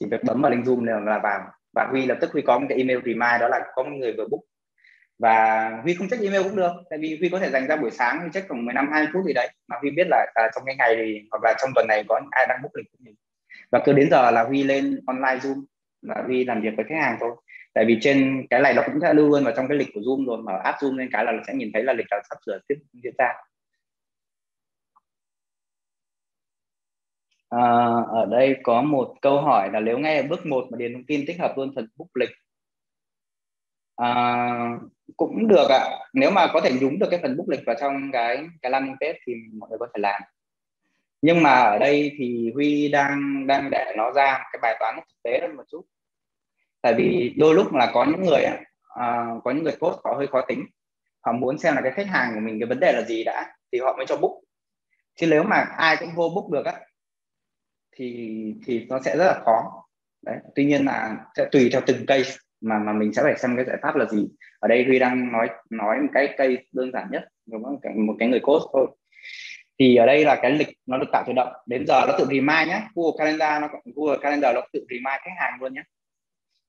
Chỉ 0.00 0.06
việc 0.10 0.24
bấm 0.24 0.42
vào 0.42 0.50
link 0.50 0.64
zoom 0.64 0.84
là, 0.84 1.00
là 1.00 1.20
vào. 1.22 1.40
Và 1.72 1.86
huy 1.90 2.06
lập 2.06 2.18
tức 2.20 2.32
huy 2.32 2.42
có 2.42 2.58
một 2.58 2.66
cái 2.68 2.78
email 2.78 2.98
remind 2.98 3.40
đó 3.40 3.48
là 3.48 3.60
có 3.74 3.82
một 3.82 3.90
người 3.98 4.14
vừa 4.16 4.26
book 4.30 4.40
và 5.18 5.70
huy 5.82 5.94
không 5.94 6.08
check 6.08 6.22
email 6.22 6.42
cũng 6.42 6.56
được 6.56 6.72
tại 6.90 6.98
vì 7.02 7.16
huy 7.20 7.28
có 7.28 7.38
thể 7.38 7.50
dành 7.50 7.66
ra 7.66 7.76
buổi 7.76 7.90
sáng 7.90 8.20
huy 8.20 8.28
check 8.32 8.48
khoảng 8.48 8.64
15 8.64 8.88
20 8.92 9.08
phút 9.12 9.24
gì 9.26 9.32
đấy 9.32 9.48
mà 9.68 9.76
huy 9.80 9.90
biết 9.90 10.06
là 10.10 10.26
à, 10.34 10.50
trong 10.54 10.64
cái 10.66 10.76
ngày 10.76 10.96
thì 10.96 11.20
hoặc 11.30 11.42
là 11.42 11.54
trong 11.60 11.70
tuần 11.74 11.86
này 11.88 12.04
có 12.08 12.20
ai 12.30 12.46
đang 12.48 12.58
book 12.62 12.76
lịch 12.76 12.86
của 12.92 12.98
mình 13.00 13.14
và 13.72 13.82
cứ 13.84 13.92
đến 13.92 14.10
giờ 14.10 14.30
là 14.30 14.44
huy 14.44 14.62
lên 14.62 15.00
online 15.06 15.36
zoom 15.36 15.64
là 16.02 16.22
huy 16.26 16.44
làm 16.44 16.60
việc 16.62 16.70
với 16.76 16.84
khách 16.88 17.00
hàng 17.00 17.16
thôi. 17.20 17.30
Tại 17.74 17.84
vì 17.84 17.98
trên 18.00 18.46
cái 18.50 18.60
này 18.60 18.74
nó 18.74 18.82
cũng 18.86 19.00
sẽ 19.02 19.14
lưu 19.14 19.28
luôn 19.28 19.44
vào 19.44 19.54
trong 19.56 19.68
cái 19.68 19.78
lịch 19.78 19.88
của 19.94 20.00
zoom 20.00 20.26
rồi 20.26 20.38
mở 20.42 20.60
app 20.64 20.78
zoom 20.78 20.96
lên 20.96 21.08
cái 21.12 21.24
là 21.24 21.32
sẽ 21.46 21.54
nhìn 21.54 21.70
thấy 21.74 21.82
là 21.82 21.92
lịch 21.92 22.06
là 22.10 22.22
sắp 22.30 22.38
sửa 22.46 22.58
tiếp 22.68 22.76
diễn 22.92 23.14
ra. 23.18 23.34
À, 27.48 27.60
ở 28.08 28.26
đây 28.30 28.56
có 28.62 28.82
một 28.82 29.14
câu 29.22 29.40
hỏi 29.40 29.70
là 29.72 29.80
nếu 29.80 29.98
ngay 29.98 30.16
ở 30.16 30.22
bước 30.28 30.46
1 30.46 30.66
mà 30.70 30.76
điền 30.78 30.92
thông 30.92 31.04
tin 31.06 31.24
tích 31.26 31.40
hợp 31.40 31.54
luôn 31.56 31.72
phần 31.76 31.88
book 31.96 32.16
lịch 32.16 32.30
à, 33.98 34.78
cũng 35.16 35.48
được 35.48 35.68
ạ. 35.68 35.84
Nếu 36.12 36.30
mà 36.30 36.46
có 36.52 36.60
thể 36.60 36.72
nhúng 36.80 36.98
được 36.98 37.06
cái 37.10 37.20
phần 37.22 37.36
book 37.36 37.48
lịch 37.48 37.60
vào 37.66 37.76
trong 37.80 38.12
cái 38.12 38.48
cái 38.62 38.70
landing 38.70 38.96
page 39.00 39.18
thì 39.26 39.32
mọi 39.58 39.70
người 39.70 39.78
có 39.78 39.86
thể 39.94 40.00
làm. 40.00 40.22
Nhưng 41.22 41.42
mà 41.42 41.50
ở 41.50 41.78
đây 41.78 42.12
thì 42.18 42.50
Huy 42.54 42.88
đang 42.88 43.46
đang 43.46 43.70
để 43.70 43.94
nó 43.96 44.12
ra 44.12 44.44
cái 44.52 44.58
bài 44.62 44.76
toán 44.80 44.94
thực 44.96 45.22
tế 45.22 45.38
hơn 45.42 45.56
một 45.56 45.64
chút. 45.70 45.82
Tại 46.82 46.94
vì 46.94 47.34
đôi 47.38 47.54
lúc 47.54 47.74
là 47.74 47.90
có 47.94 48.04
những 48.04 48.22
người 48.22 48.42
à, 48.88 49.26
có 49.44 49.50
những 49.50 49.64
người 49.64 49.76
coach 49.80 50.00
họ 50.04 50.14
hơi 50.18 50.26
khó 50.26 50.40
tính. 50.40 50.66
Họ 51.20 51.32
muốn 51.32 51.58
xem 51.58 51.74
là 51.74 51.80
cái 51.80 51.92
khách 51.92 52.06
hàng 52.06 52.34
của 52.34 52.40
mình 52.40 52.60
cái 52.60 52.66
vấn 52.66 52.80
đề 52.80 52.92
là 52.92 53.02
gì 53.02 53.24
đã 53.24 53.52
thì 53.72 53.78
họ 53.78 53.96
mới 53.96 54.06
cho 54.06 54.16
book. 54.16 54.32
Chứ 55.16 55.26
nếu 55.30 55.42
mà 55.42 55.56
ai 55.56 55.96
cũng 55.96 56.14
vô 56.14 56.28
book 56.28 56.50
được 56.50 56.66
á 56.66 56.80
thì 57.92 58.54
thì 58.66 58.86
nó 58.88 59.00
sẽ 59.04 59.16
rất 59.16 59.24
là 59.24 59.40
khó. 59.44 59.84
Đấy 60.22 60.36
tuy 60.54 60.64
nhiên 60.64 60.84
là 60.84 61.16
sẽ 61.36 61.48
tùy 61.52 61.68
theo 61.72 61.80
từng 61.86 62.06
case 62.06 62.36
mà 62.60 62.78
mà 62.78 62.92
mình 62.92 63.12
sẽ 63.12 63.22
phải 63.22 63.38
xem 63.38 63.56
cái 63.56 63.64
giải 63.64 63.76
pháp 63.82 63.96
là 63.96 64.04
gì. 64.04 64.28
Ở 64.58 64.68
đây 64.68 64.84
Huy 64.84 64.98
đang 64.98 65.32
nói 65.32 65.48
nói 65.70 66.00
một 66.00 66.08
cái 66.14 66.34
cây 66.38 66.66
đơn 66.72 66.92
giản 66.92 67.08
nhất 67.10 67.24
đúng 67.46 67.64
không? 67.64 68.06
một 68.06 68.14
cái 68.18 68.28
người 68.28 68.40
code 68.40 68.64
thôi. 68.72 68.86
Thì 69.78 69.96
ở 69.96 70.06
đây 70.06 70.24
là 70.24 70.38
cái 70.42 70.50
lịch 70.50 70.68
nó 70.86 70.98
được 70.98 71.06
tạo 71.12 71.24
tự 71.26 71.32
động. 71.32 71.52
Đến 71.66 71.86
giờ 71.86 72.04
nó 72.08 72.18
tự 72.18 72.24
remind 72.24 72.68
nhé 72.68 72.82
Google 72.94 73.16
Calendar 73.18 73.62
nó 73.62 73.68
Google 73.96 74.18
Calendar 74.22 74.54
nó 74.54 74.60
tự 74.72 74.86
remind 74.90 75.20
khách 75.24 75.36
hàng 75.40 75.58
luôn 75.60 75.74
nhé 75.74 75.82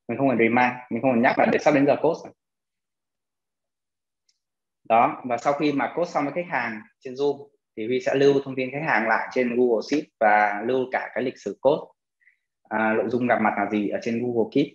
mình 0.10 0.18
không 0.18 0.30
cần 0.30 0.38
remind 0.38 0.74
mình 0.90 1.02
không 1.02 1.12
cần 1.12 1.22
nhắc 1.22 1.40
là 1.40 1.46
để 1.46 1.60
sắp 1.60 1.74
đến 1.74 1.86
giờ 1.86 1.96
code 2.02 2.30
đó 4.84 5.22
và 5.26 5.38
sau 5.38 5.54
khi 5.54 5.72
mà 5.72 5.94
code 5.96 6.12
xong 6.12 6.26
với 6.26 6.34
khách 6.34 6.52
hàng 6.52 6.82
trên 7.00 7.14
Zoom 7.14 7.48
thì 7.78 7.88
Huy 7.88 8.02
sẽ 8.02 8.16
lưu 8.16 8.42
thông 8.46 8.56
tin 8.56 8.72
khách 8.72 8.86
hàng 8.88 9.08
lại 9.08 9.28
trên 9.34 9.56
Google 9.56 9.82
Sheet 9.92 10.04
và 10.20 10.64
lưu 10.68 10.86
cả 10.92 11.12
cái 11.16 11.24
lịch 11.24 11.38
sử 11.38 11.58
code 11.62 11.82
à, 12.70 12.94
nội 12.98 13.10
dung 13.10 13.28
gặp 13.28 13.42
mặt 13.42 13.54
là 13.58 13.70
gì 13.72 13.90
ở 13.90 14.00
trên 14.02 14.24
Google 14.24 14.50
Keep 14.52 14.68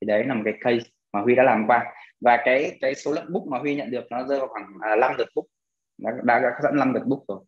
thì 0.00 0.06
đấy 0.06 0.24
là 0.24 0.34
một 0.34 0.42
cái 0.44 0.54
case 0.60 0.90
mà 1.12 1.20
Huy 1.20 1.34
đã 1.34 1.42
làm 1.42 1.66
qua. 1.66 1.92
Và 2.20 2.42
cái 2.44 2.78
cái 2.80 2.94
số 2.94 3.12
lượng 3.12 3.32
book 3.32 3.46
mà 3.46 3.58
Huy 3.58 3.76
nhận 3.76 3.90
được 3.90 4.04
nó 4.10 4.24
rơi 4.24 4.38
vào 4.38 4.48
khoảng 4.48 4.66
à, 4.80 4.96
5 4.96 5.14
lượt 5.18 5.28
book. 5.34 5.46
Đã, 5.98 6.10
đã, 6.22 6.40
đã 6.40 6.50
dẫn 6.62 6.76
năm 6.76 6.94
lượt 6.94 7.06
book 7.06 7.20
rồi. 7.28 7.38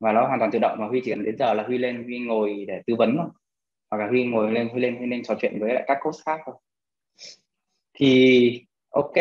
Và 0.00 0.12
nó 0.12 0.26
hoàn 0.26 0.38
toàn 0.38 0.50
tự 0.50 0.58
động 0.58 0.78
mà 0.80 0.86
huy 0.86 1.00
chỉ 1.04 1.10
cần 1.10 1.24
đến 1.24 1.36
giờ 1.38 1.54
là 1.54 1.62
huy 1.62 1.78
lên 1.78 2.04
huy 2.04 2.18
ngồi 2.18 2.64
để 2.68 2.82
tư 2.86 2.94
vấn 2.98 3.16
thôi. 3.16 3.28
Hoặc 3.90 3.98
là 3.98 4.06
huy 4.06 4.24
ngồi 4.24 4.52
lên 4.52 4.68
huy 4.68 4.80
lên 4.80 4.96
huy 4.96 5.06
lên 5.06 5.22
trò 5.22 5.34
chuyện 5.40 5.60
với 5.60 5.74
lại 5.74 5.84
các 5.86 5.98
coach 6.00 6.14
khác 6.26 6.40
thôi. 6.46 6.54
Thì 7.94 8.64
ok 8.90 9.12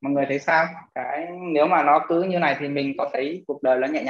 mọi 0.00 0.12
người 0.12 0.24
thấy 0.28 0.38
sao? 0.38 0.66
Cái 0.94 1.26
nếu 1.52 1.66
mà 1.66 1.82
nó 1.82 2.04
cứ 2.08 2.22
như 2.22 2.38
này 2.38 2.56
thì 2.58 2.68
mình 2.68 2.94
có 2.98 3.10
thấy 3.12 3.44
cuộc 3.46 3.62
đời 3.62 3.78
nó 3.78 3.86
nhẹ 3.86 3.92
nhàng 3.92 4.00